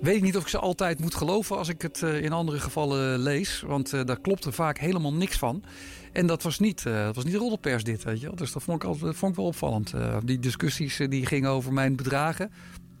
weet 0.00 0.16
ik 0.16 0.22
niet 0.22 0.36
of 0.36 0.42
ik 0.42 0.48
ze 0.48 0.58
altijd 0.58 1.00
moet 1.00 1.14
geloven... 1.14 1.56
als 1.56 1.68
ik 1.68 1.82
het 1.82 2.02
eh, 2.02 2.22
in 2.22 2.32
andere 2.32 2.60
gevallen 2.60 3.18
lees. 3.18 3.62
Want 3.66 3.92
eh, 3.92 4.04
daar 4.04 4.20
klopt 4.20 4.44
er 4.44 4.52
vaak 4.52 4.78
helemaal 4.78 5.14
niks 5.14 5.38
van. 5.38 5.62
En 6.12 6.26
dat 6.26 6.42
was 6.42 6.58
niet, 6.58 6.86
eh, 6.86 7.04
dat 7.04 7.14
was 7.14 7.24
niet 7.24 7.34
roddelpers 7.34 7.84
dit, 7.84 8.04
weet 8.04 8.20
je. 8.20 8.30
Dus 8.34 8.52
dat 8.52 8.62
vond 8.62 8.82
ik, 8.82 8.88
dat 9.00 9.16
vond 9.16 9.30
ik 9.30 9.36
wel 9.36 9.46
opvallend. 9.46 9.94
Die 10.24 10.38
discussies 10.38 10.96
die 11.08 11.26
gingen 11.26 11.50
over 11.50 11.72
mijn 11.72 11.96
bedragen... 11.96 12.50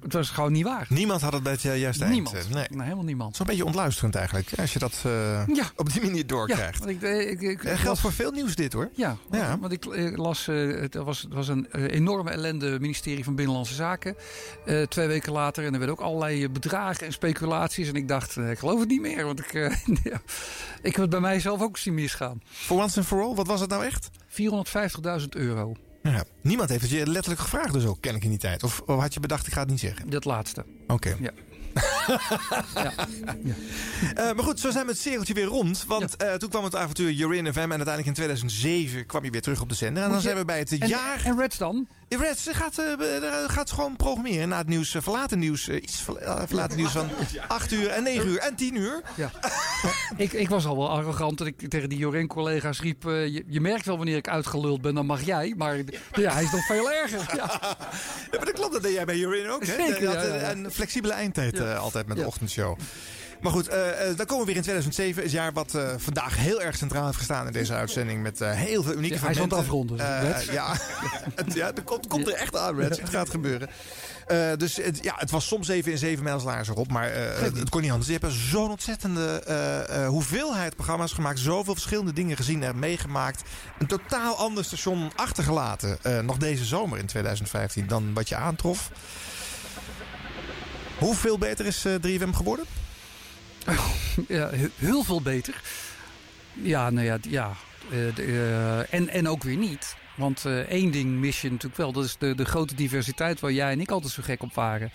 het 0.06 0.14
was 0.14 0.30
gewoon 0.30 0.52
niet 0.52 0.64
waar. 0.64 0.86
Niemand 0.88 1.20
had 1.20 1.32
het 1.32 1.42
bij 1.42 1.52
het 1.52 1.64
eh, 1.64 1.80
juiste 1.80 2.02
eind. 2.04 2.14
Niemand. 2.14 2.48
Nee. 2.50 2.66
Nee, 2.70 2.82
helemaal 2.82 3.04
niemand. 3.04 3.36
Zo'n 3.36 3.46
beetje 3.46 3.64
ontluisterend 3.64 4.14
eigenlijk, 4.14 4.48
als 4.58 4.72
je 4.72 4.78
dat 4.78 5.02
eh, 5.04 5.46
Ja. 5.46 5.64
op 5.76 5.92
die 5.92 6.02
manier 6.02 6.26
doorkrijgt. 6.26 6.84
Ja, 6.84 6.90
ik, 6.90 7.02
eh, 7.02 7.20
ik, 7.30 7.40
ik, 7.40 7.50
ik 7.50 7.60
geldt 7.60 7.84
las- 7.84 8.00
voor 8.00 8.12
veel 8.12 8.30
nieuws 8.30 8.54
dit 8.54 8.72
hoor. 8.72 8.90
Ja, 8.94 9.16
want, 9.28 9.42
Ja. 9.42 9.58
want 9.58 9.72
ik 9.72 9.84
las, 10.16 10.48
eh, 10.48 10.80
het 10.80 10.94
was, 10.94 11.22
het 11.22 11.32
was 11.32 11.48
een 11.48 11.66
enorme 11.74 12.30
ellende 12.30 12.80
ministerie 12.80 13.24
van 13.24 13.34
Binnenlandse 13.34 13.74
Zaken. 13.74 14.16
Twee 14.88 15.06
weken 15.06 15.32
later 15.32 15.64
en 15.64 15.72
er 15.72 15.78
werden 15.78 15.96
ook 15.98 16.04
allerlei 16.04 16.48
bedragen 16.48 17.06
en 17.06 17.12
speculaties. 17.12 17.88
En 17.88 17.94
ik 17.94 18.08
dacht, 18.08 18.36
ik 18.36 18.58
geloof 18.58 18.80
het 18.80 18.88
niet 18.88 19.00
meer, 19.00 19.24
want 19.24 19.38
ik, 19.40 19.52
ik 20.82 20.92
heb 20.92 20.96
het 20.96 21.10
bij 21.10 21.20
mijzelf 21.20 21.62
ook 21.62 21.78
zien 21.78 21.94
misgaan. 21.94 22.40
For 22.46 22.76
once 22.82 22.98
and 22.98 23.06
for 23.08 23.22
all, 23.22 23.34
wat 23.34 23.46
was 23.46 23.60
het 23.60 23.70
nou 23.70 23.84
echt? 23.84 24.10
450.000 24.28 25.28
euro. 25.36 25.76
Ja. 26.12 26.24
Niemand 26.40 26.68
heeft 26.68 26.82
het 26.82 26.90
je 26.90 27.06
letterlijk 27.06 27.40
gevraagd 27.42 27.72
dus 27.72 27.84
ook, 27.84 28.00
ken 28.00 28.14
ik 28.14 28.24
in 28.24 28.30
die 28.30 28.38
tijd. 28.38 28.62
Of, 28.62 28.80
of 28.86 29.00
had 29.00 29.14
je 29.14 29.20
bedacht, 29.20 29.46
ik 29.46 29.52
ga 29.52 29.60
het 29.60 29.70
niet 29.70 29.80
zeggen? 29.80 30.10
Dat 30.10 30.24
laatste. 30.24 30.64
Oké. 30.86 31.16
Ja. 31.20 31.30
Eh, 34.14 34.24
maar 34.32 34.44
goed, 34.44 34.60
zo 34.60 34.70
zijn 34.70 34.84
we 34.86 34.90
het 34.90 35.00
cirkeltje 35.00 35.34
weer 35.34 35.44
rond. 35.44 35.84
Want 35.86 36.16
eh, 36.16 36.34
toen 36.34 36.48
kwam 36.48 36.64
het 36.64 36.76
avontuur 36.76 37.34
in 37.34 37.52
FM. 37.52 37.58
En 37.58 37.70
uiteindelijk 37.70 38.06
in 38.06 38.12
2007 38.12 39.06
kwam 39.06 39.24
je 39.24 39.30
weer 39.30 39.40
terug 39.42 39.60
op 39.60 39.68
de 39.68 39.74
zender. 39.74 40.02
En 40.02 40.08
dan 40.08 40.18
je- 40.18 40.24
zijn 40.24 40.36
we 40.36 40.44
bij 40.44 40.58
het 40.58 40.72
En, 40.78 40.88
jaar... 40.88 41.24
en 41.24 41.38
Reds 41.38 41.58
dan? 41.58 41.88
Ja, 42.08 42.18
Reds 42.18 42.48
gaat, 42.50 42.78
eh, 42.78 43.16
eh, 43.16 43.48
gaat 43.50 43.70
gewoon 43.70 43.96
programmeren. 43.96 44.48
Na 44.48 44.58
het 44.58 44.66
nieuws, 44.68 44.94
eh, 44.94 45.02
verlaten 45.02 45.38
nieuws. 45.38 45.68
iets 45.68 46.00
verla- 46.02 46.46
verlaten 46.46 46.76
nieuws 46.76 46.92
van 46.92 47.08
8 47.48 47.72
uur 47.72 47.88
en 47.88 48.02
9 48.02 48.28
uur 48.28 48.38
en 48.38 48.54
10 48.54 48.76
uur. 48.76 49.02
Ja. 49.14 49.30
ik, 50.16 50.32
ik 50.32 50.48
was 50.48 50.66
al 50.66 50.76
wel 50.76 50.90
arrogant 50.90 51.38
dat 51.38 51.46
ik 51.46 51.68
tegen 51.68 51.88
die 51.88 51.98
Jorin-collega's 51.98 52.80
riep... 52.80 53.06
eh, 53.06 53.26
je, 53.26 53.44
je 53.46 53.60
merkt 53.60 53.84
wel 53.86 53.96
wanneer 53.96 54.16
ik 54.16 54.28
uitgeluld 54.28 54.80
ben, 54.82 54.94
dan 54.94 55.06
mag 55.06 55.22
jij. 55.22 55.54
Maar 55.56 55.76
ja, 56.12 56.32
hij 56.32 56.42
is 56.44 56.50
nog 56.52 56.66
veel 56.66 56.92
erger. 56.92 57.20
Ja. 57.36 57.58
Ja, 57.60 57.76
maar 58.30 58.44
dat 58.44 58.52
klopt, 58.52 58.72
dat 58.72 58.82
deed 58.82 58.92
jij 58.94 59.04
bij 59.04 59.16
Jorin 59.18 59.48
ook. 59.50 59.66
Hè? 59.66 59.74
Zeker, 59.74 60.00
Je 60.00 60.06
had 60.06 60.14
ja, 60.16 60.22
ja, 60.22 60.34
ja. 60.34 60.50
een 60.50 60.70
flexibele 60.70 61.12
eindtijd 61.12 61.56
Ja. 61.56 61.74
altijd 61.74 62.06
met 62.06 62.16
de 62.16 62.26
ochtendshow. 62.26 62.78
Maar 63.40 63.52
goed, 63.52 63.68
eh, 63.68 64.10
eh, 64.10 64.16
dan 64.16 64.26
komen 64.26 64.38
we 64.38 64.46
weer 64.46 64.56
in 64.56 64.62
2007. 64.62 65.22
Het 65.22 65.32
jaar 65.32 65.52
wat 65.52 65.74
eh, 65.74 65.88
vandaag 65.96 66.36
heel 66.36 66.62
erg 66.62 66.76
centraal 66.76 67.04
heeft 67.04 67.16
gestaan 67.16 67.46
in 67.46 67.52
deze 67.52 67.74
uitzending. 67.74 68.22
Met 68.22 68.38
heel 68.38 68.82
veel 68.82 68.92
unieke 68.92 69.14
Ja, 69.14 69.20
hij 69.20 69.30
is 69.30 69.36
aan 69.36 69.42
het 69.42 69.52
afronden, 69.52 69.96
ja, 69.96 70.76
het, 71.34 71.54
ja, 71.54 71.74
er 71.74 71.82
komt, 71.82 72.06
komt 72.06 72.26
er 72.26 72.34
echt 72.34 72.56
aan, 72.56 72.76
Reds. 72.76 73.00
Het 73.00 73.08
gaat 73.08 73.30
gebeuren. 73.30 73.68
Dus 74.58 74.76
het, 74.76 74.98
ja, 75.02 75.14
het 75.16 75.30
was 75.30 75.46
soms 75.46 75.68
even 75.68 75.92
in 75.92 75.98
zeven 75.98 76.24
mijlslaars 76.24 76.68
erop. 76.68 76.90
Maar 76.90 77.10
eh, 77.10 77.42
het, 77.42 77.58
het 77.58 77.68
kon 77.68 77.80
niet 77.80 77.90
anders. 77.90 78.10
Je 78.10 78.18
hebt 78.20 78.32
zo'n 78.32 78.70
ontzettende 78.70 79.42
hoeveelheid 80.08 80.74
programma's 80.74 81.12
gemaakt. 81.12 81.38
Zoveel 81.38 81.74
verschillende 81.74 82.12
dingen 82.12 82.36
gezien 82.36 82.62
en 82.62 82.78
meegemaakt. 82.78 83.42
Een 83.78 83.86
totaal 83.86 84.36
ander 84.36 84.64
station 84.64 85.10
achtergelaten. 85.14 85.98
nog 86.22 86.36
deze 86.36 86.64
zomer 86.64 86.98
in 86.98 87.06
2015 87.06 87.86
dan 87.86 88.14
wat 88.14 88.28
je 88.28 88.36
aantrof. 88.36 88.90
Hoeveel 90.98 91.38
beter 91.38 91.66
is 91.66 91.84
eh, 91.84 91.94
3FM 91.94 92.30
geworden? 92.30 92.64
Ja, 94.28 94.50
he- 94.50 94.70
heel 94.76 95.02
veel 95.02 95.20
beter. 95.22 95.60
Ja, 96.52 96.90
nou 96.90 97.06
ja, 97.06 97.18
ja. 97.28 97.52
eh, 97.90 98.18
eh, 98.18 98.94
en, 98.94 99.08
en 99.08 99.28
ook 99.28 99.42
weer 99.42 99.56
niet. 99.56 99.96
Want 100.16 100.44
eh, 100.44 100.58
één 100.58 100.90
ding 100.90 101.10
mis 101.10 101.40
je 101.40 101.50
natuurlijk 101.50 101.76
wel. 101.76 101.92
Dat 101.92 102.04
is 102.04 102.16
de, 102.18 102.34
de 102.34 102.44
grote 102.44 102.74
diversiteit 102.74 103.40
waar 103.40 103.52
jij 103.52 103.72
en 103.72 103.80
ik 103.80 103.90
altijd 103.90 104.12
zo 104.12 104.22
gek 104.22 104.42
op 104.42 104.54
waren. 104.54 104.90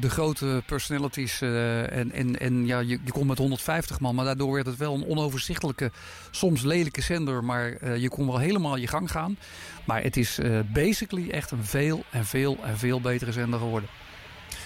De 0.00 0.10
grote 0.10 0.62
personalities. 0.66 1.40
en 1.40 2.12
en, 2.12 2.40
en 2.40 2.66
ja, 2.66 2.78
je, 2.78 2.98
je 3.04 3.12
kon 3.12 3.26
met 3.26 3.38
150 3.38 4.00
man. 4.00 4.14
Maar 4.14 4.24
daardoor 4.24 4.52
werd 4.52 4.66
het 4.66 4.76
wel 4.76 4.94
een 4.94 5.06
onoverzichtelijke, 5.06 5.90
soms 6.30 6.62
lelijke 6.62 7.00
zender. 7.00 7.44
Maar 7.44 7.96
je 7.98 8.08
kon 8.08 8.26
wel 8.26 8.38
helemaal 8.38 8.76
je 8.76 8.86
gang 8.86 9.10
gaan. 9.10 9.38
Maar 9.86 10.02
het 10.02 10.16
is 10.16 10.38
basically 10.72 11.30
echt 11.30 11.50
een 11.50 11.64
veel 11.64 12.04
en 12.10 12.24
veel 12.26 12.58
en 12.64 12.78
veel 12.78 13.00
betere 13.00 13.32
zender 13.32 13.58
geworden. 13.58 13.88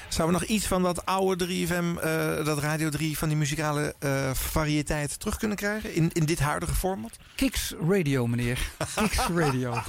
Zouden 0.08 0.38
we 0.38 0.46
nog 0.46 0.56
iets 0.56 0.66
van 0.66 0.82
dat 0.82 1.06
oude 1.06 1.46
3FM, 1.46 1.98
eh, 1.98 2.44
dat 2.44 2.58
Radio 2.58 2.88
3, 2.88 3.18
van 3.18 3.28
die 3.28 3.36
muzikale 3.36 3.94
eh, 3.98 4.30
variëteit 4.32 5.20
terug 5.20 5.36
kunnen 5.36 5.56
krijgen? 5.56 5.94
In, 5.94 6.10
in 6.12 6.24
dit 6.24 6.38
huidige 6.38 6.74
format? 6.74 7.16
Kicks 7.34 7.74
Radio, 7.88 8.26
meneer. 8.26 8.58
Kicks 8.94 9.26
Radio. 9.34 9.74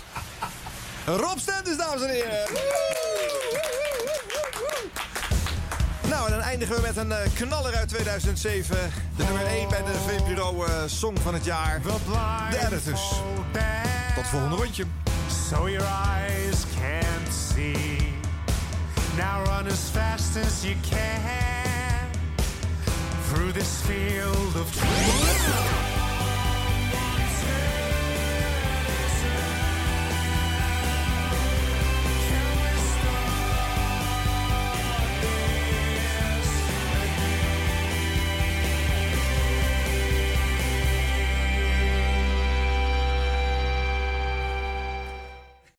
Rob 1.06 1.38
Stenders, 1.38 1.78
dames 1.78 2.02
en 2.02 2.10
heren. 2.10 2.48
Nou, 6.10 6.26
en 6.26 6.32
dan 6.32 6.42
eindigen 6.42 6.76
we 6.76 6.82
met 6.82 6.98
een 6.98 7.12
eh, 7.12 7.34
knaller 7.34 7.76
uit 7.76 7.90
2007. 7.90 8.78
De 9.16 9.24
nummer 9.24 9.46
1 9.46 9.70
bij 9.70 9.84
de 9.84 9.94
VPRO 10.08 10.66
eh 10.66 10.84
Song 10.86 11.18
van 11.22 11.34
het 11.34 11.46
jaar. 11.46 11.82
De 11.82 12.58
Editors. 12.66 13.10
Tot 14.16 14.28
volgende 14.28 14.56
rondje. 14.56 14.86
So 15.50 15.70
your 15.70 15.88
eyes 15.88 16.64
can't 16.82 17.34
see. 17.54 17.99
Now 19.20 19.44
run 19.44 19.68
as 19.68 19.90
fast 19.90 20.38
as 20.38 20.66
you 20.66 20.78
can 20.82 22.10
through 23.24 23.52
this 23.52 23.82
field 23.86 24.56
of 24.56 24.72
dreams. 24.72 25.79